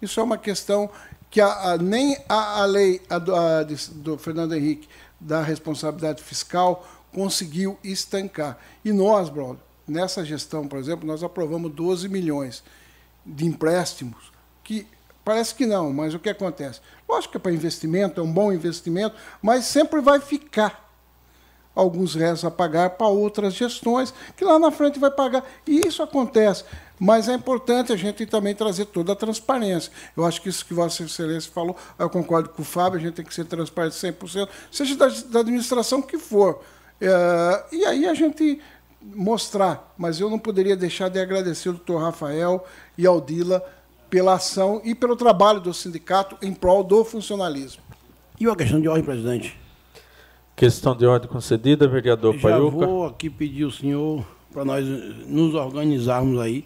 Isso 0.02 0.20
é 0.20 0.24
uma 0.24 0.38
questão 0.38 0.90
que 1.30 1.40
a, 1.40 1.74
a, 1.74 1.78
nem 1.78 2.18
a, 2.28 2.62
a 2.62 2.66
lei 2.66 3.00
do, 3.08 3.94
do 4.02 4.18
Fernando 4.18 4.56
Henrique 4.56 4.90
da 5.20 5.42
responsabilidade 5.42 6.24
fiscal 6.24 6.88
conseguiu 7.14 7.78
estancar. 7.84 8.58
E 8.84 8.92
nós, 8.92 9.30
brother, 9.30 9.60
nessa 9.88 10.26
gestão, 10.26 10.68
por 10.68 10.80
exemplo, 10.80 11.06
nós 11.06 11.24
aprovamos 11.24 11.72
12 11.72 12.10
milhões 12.10 12.64
de 13.26 13.46
empréstimos, 13.46 14.32
que 14.64 14.88
parece 15.24 15.54
que 15.54 15.66
não, 15.66 15.92
mas 15.94 16.14
o 16.14 16.20
que 16.20 16.30
acontece? 16.30 16.80
Lógico 17.08 17.34
que 17.34 17.38
é 17.38 17.40
para 17.42 17.52
investimento, 17.52 18.20
é 18.20 18.24
um 18.24 18.32
bom 18.32 18.52
investimento, 18.52 19.16
mas 19.42 19.66
sempre 19.66 20.02
vai 20.02 20.20
ficar 20.20 20.90
alguns 21.76 22.16
restos 22.16 22.46
a 22.46 22.52
pagar 22.52 22.92
para 22.92 23.08
outras 23.08 23.54
gestões, 23.54 24.14
que 24.36 24.44
lá 24.44 24.60
na 24.60 24.72
frente 24.72 25.00
vai 25.00 25.12
pagar. 25.12 25.44
E 25.66 25.88
isso 25.88 26.02
acontece. 26.04 26.66
Mas 27.00 27.30
é 27.30 27.34
importante 27.34 27.94
a 27.94 27.96
gente 27.96 28.26
também 28.26 28.54
trazer 28.54 28.86
toda 28.86 29.14
a 29.14 29.16
transparência. 29.16 29.92
Eu 30.18 30.26
acho 30.26 30.42
que 30.42 30.50
isso 30.50 30.66
que 30.66 30.74
Vossa 30.74 31.04
Excelência 31.04 31.50
falou, 31.52 31.76
eu 31.98 32.10
concordo 32.10 32.50
com 32.50 32.62
o 32.62 32.66
Fábio, 32.66 33.00
a 33.00 33.02
gente 33.02 33.14
tem 33.14 33.26
que 33.26 33.34
ser 33.34 33.46
transparente 33.46 33.94
100%, 33.94 34.50
seja 34.70 34.96
da, 34.98 35.08
da 35.08 35.40
administração 35.40 36.02
que 36.02 36.18
for. 36.18 36.62
É, 37.00 37.66
e 37.72 37.86
aí 37.86 38.06
a 38.06 38.14
gente 38.14 38.60
mostrar. 39.02 39.94
Mas 39.98 40.20
eu 40.20 40.30
não 40.30 40.38
poderia 40.38 40.76
deixar 40.76 41.10
de 41.10 41.20
agradecer 41.20 41.70
ao 41.70 41.76
doutor 41.76 42.02
Rafael 42.02 42.66
e 42.98 43.08
ao 43.08 43.22
Dila 43.22 43.64
pela 44.10 44.34
ação 44.34 44.82
e 44.84 44.94
pelo 44.94 45.16
trabalho 45.16 45.60
do 45.62 45.74
sindicato 45.74 46.38
em 46.42 46.54
prol 46.54 46.84
do 46.84 47.06
funcionalismo. 47.06 47.82
E 48.40 48.48
uma 48.48 48.56
questão 48.56 48.82
de 48.82 48.88
ordem, 48.88 49.06
presidente. 49.06 49.58
Questão 50.56 50.96
de 50.96 51.06
ordem 51.06 51.30
concedida, 51.30 51.88
vereador 51.88 52.36
Já 52.36 52.42
Paiuca. 52.42 52.86
vou 52.86 53.06
aqui 53.06 53.30
pedir 53.30 53.64
o 53.64 53.72
senhor 53.72 54.26
para 54.52 54.66
nós 54.66 54.86
nos 54.86 55.54
organizarmos 55.54 56.40
aí 56.40 56.66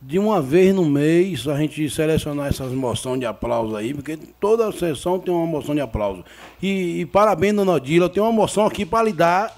de 0.00 0.18
uma 0.18 0.42
vez 0.42 0.74
no 0.74 0.84
mês 0.84 1.48
a 1.48 1.56
gente 1.56 1.88
selecionar 1.88 2.48
essas 2.48 2.72
moções 2.72 3.18
de 3.18 3.26
aplauso 3.26 3.74
aí, 3.74 3.94
porque 3.94 4.16
toda 4.38 4.70
sessão 4.72 5.18
tem 5.18 5.32
uma 5.32 5.46
moção 5.46 5.74
de 5.74 5.80
aplauso. 5.80 6.24
E, 6.62 7.00
e 7.00 7.06
parabéns, 7.06 7.54
dona 7.54 7.72
Odila, 7.72 8.08
tenho 8.08 8.26
uma 8.26 8.32
moção 8.32 8.66
aqui 8.66 8.84
para 8.84 9.04
lhe 9.04 9.12
dar. 9.12 9.56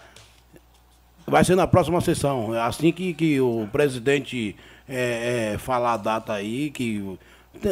Vai 1.26 1.44
ser 1.44 1.56
na 1.56 1.66
próxima 1.66 2.00
sessão. 2.00 2.52
Assim 2.52 2.90
que, 2.92 3.12
que 3.12 3.40
o 3.40 3.68
presidente 3.70 4.56
é, 4.88 5.52
é, 5.54 5.58
falar 5.58 5.94
a 5.94 5.96
data 5.98 6.32
aí, 6.32 6.70
que 6.70 7.18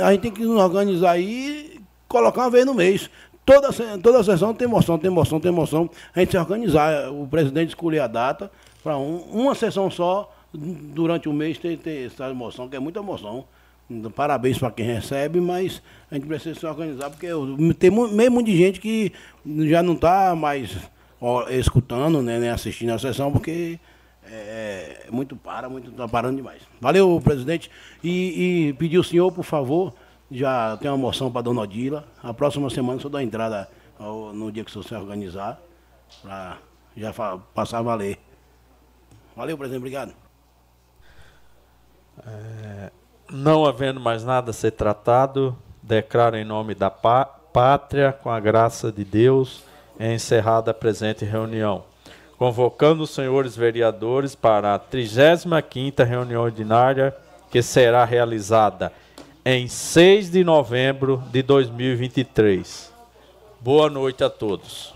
a 0.03 0.13
gente 0.13 0.21
tem 0.23 0.31
que 0.31 0.43
nos 0.43 0.61
organizar 0.61 1.13
aí 1.13 1.77
e 1.77 1.81
colocar 2.09 2.43
uma 2.43 2.51
vez 2.51 2.67
no 2.67 2.75
mês. 2.75 3.09
Toda, 3.47 3.69
toda 4.03 4.25
sessão 4.25 4.53
tem 4.53 4.67
moção, 4.67 4.99
tem 4.99 5.09
moção, 5.09 5.39
tem 5.39 5.53
moção. 5.53 5.89
A 6.15 6.19
gente 6.19 6.33
se 6.33 6.37
organizar, 6.37 7.11
o 7.13 7.27
presidente 7.29 7.69
escolher 7.69 8.01
a 8.01 8.09
data 8.09 8.51
para 8.83 8.99
um, 8.99 9.19
uma 9.33 9.55
sessão 9.55 9.89
só 9.89 10.36
durante 10.57 11.29
o 11.29 11.33
mês 11.33 11.59
ter, 11.59 11.77
ter 11.79 12.07
essa 12.07 12.29
emoção, 12.29 12.69
que 12.69 12.77
é 12.77 12.81
muita 12.81 13.01
emoção. 13.01 13.45
Parabéns 14.15 14.59
para 14.59 14.73
quem 14.73 14.85
recebe, 14.85 15.41
mas 15.41 15.81
a 16.11 16.15
gente 16.17 16.27
precisa 16.27 16.59
se 16.59 16.67
organizar, 16.67 17.09
porque 17.09 17.29
tem 17.79 17.91
meio 17.91 18.33
mundo 18.33 18.47
de 18.47 18.57
gente 18.57 18.81
que 18.81 19.13
já 19.69 19.81
não 19.81 19.95
está 19.95 20.35
mais 20.35 20.77
ó, 21.21 21.49
escutando, 21.49 22.21
né, 22.21 22.51
assistindo 22.51 22.91
a 22.91 22.99
sessão, 22.99 23.31
porque 23.31 23.79
é, 24.25 25.05
é 25.07 25.11
muito 25.11 25.37
para, 25.37 25.69
muito 25.69 25.91
está 25.91 26.09
parando 26.09 26.37
demais. 26.37 26.63
Valeu, 26.81 27.21
presidente. 27.23 27.71
E, 28.03 28.69
e 28.69 28.73
pedir 28.73 28.99
o 28.99 29.05
senhor, 29.05 29.31
por 29.31 29.45
favor, 29.45 29.95
já 30.31 30.77
tem 30.79 30.91
uma 30.91 30.97
moção 30.97 31.31
para 31.31 31.43
dona 31.43 31.61
Odila. 31.61 32.09
A 32.23 32.35
próxima 32.35 32.69
semana 32.71 32.99
só 33.01 33.09
dá 33.09 33.23
entrada 33.23 33.69
ao, 33.99 34.33
no 34.33 34.51
dia 34.51 34.65
que 34.65 34.71
o 34.71 34.73
senhor 34.73 34.85
se 34.85 34.95
organizar, 34.95 35.61
para 36.23 36.59
já 36.97 37.13
passar 37.55 37.79
a 37.79 37.83
valer. 37.83 38.19
Valeu, 39.37 39.57
presidente, 39.57 39.79
obrigado. 39.79 40.26
É, 42.25 42.91
não 43.31 43.65
havendo 43.65 43.99
mais 43.99 44.25
nada 44.25 44.51
a 44.51 44.55
ser 44.55 44.71
tratado, 44.73 45.57
declaro 45.83 46.37
em 46.37 46.45
nome 46.45 46.75
da 46.75 46.91
pátria, 46.91 48.13
com 48.13 48.31
a 48.31 48.39
graça 48.39 48.93
de 48.93 49.05
Deus, 49.05 49.65
encerrada 49.99 50.71
a 50.71 50.75
presente 50.75 51.25
reunião. 51.25 51.85
Convocando 52.39 53.03
os 53.03 53.11
senhores 53.11 53.57
vereadores 53.57 54.35
para 54.35 54.75
a 54.75 54.79
35ª 54.79 56.05
reunião 56.05 56.43
ordinária, 56.43 57.17
que 57.51 57.63
será 57.63 58.05
realizada 58.05 58.93
em 59.45 59.69
6 59.69 60.31
de 60.31 60.45
novembro 60.45 61.23
de 61.31 61.43
2023. 61.43 62.93
Boa 63.61 63.89
noite 63.89 64.23
a 64.23 64.29
todos. 64.29 64.96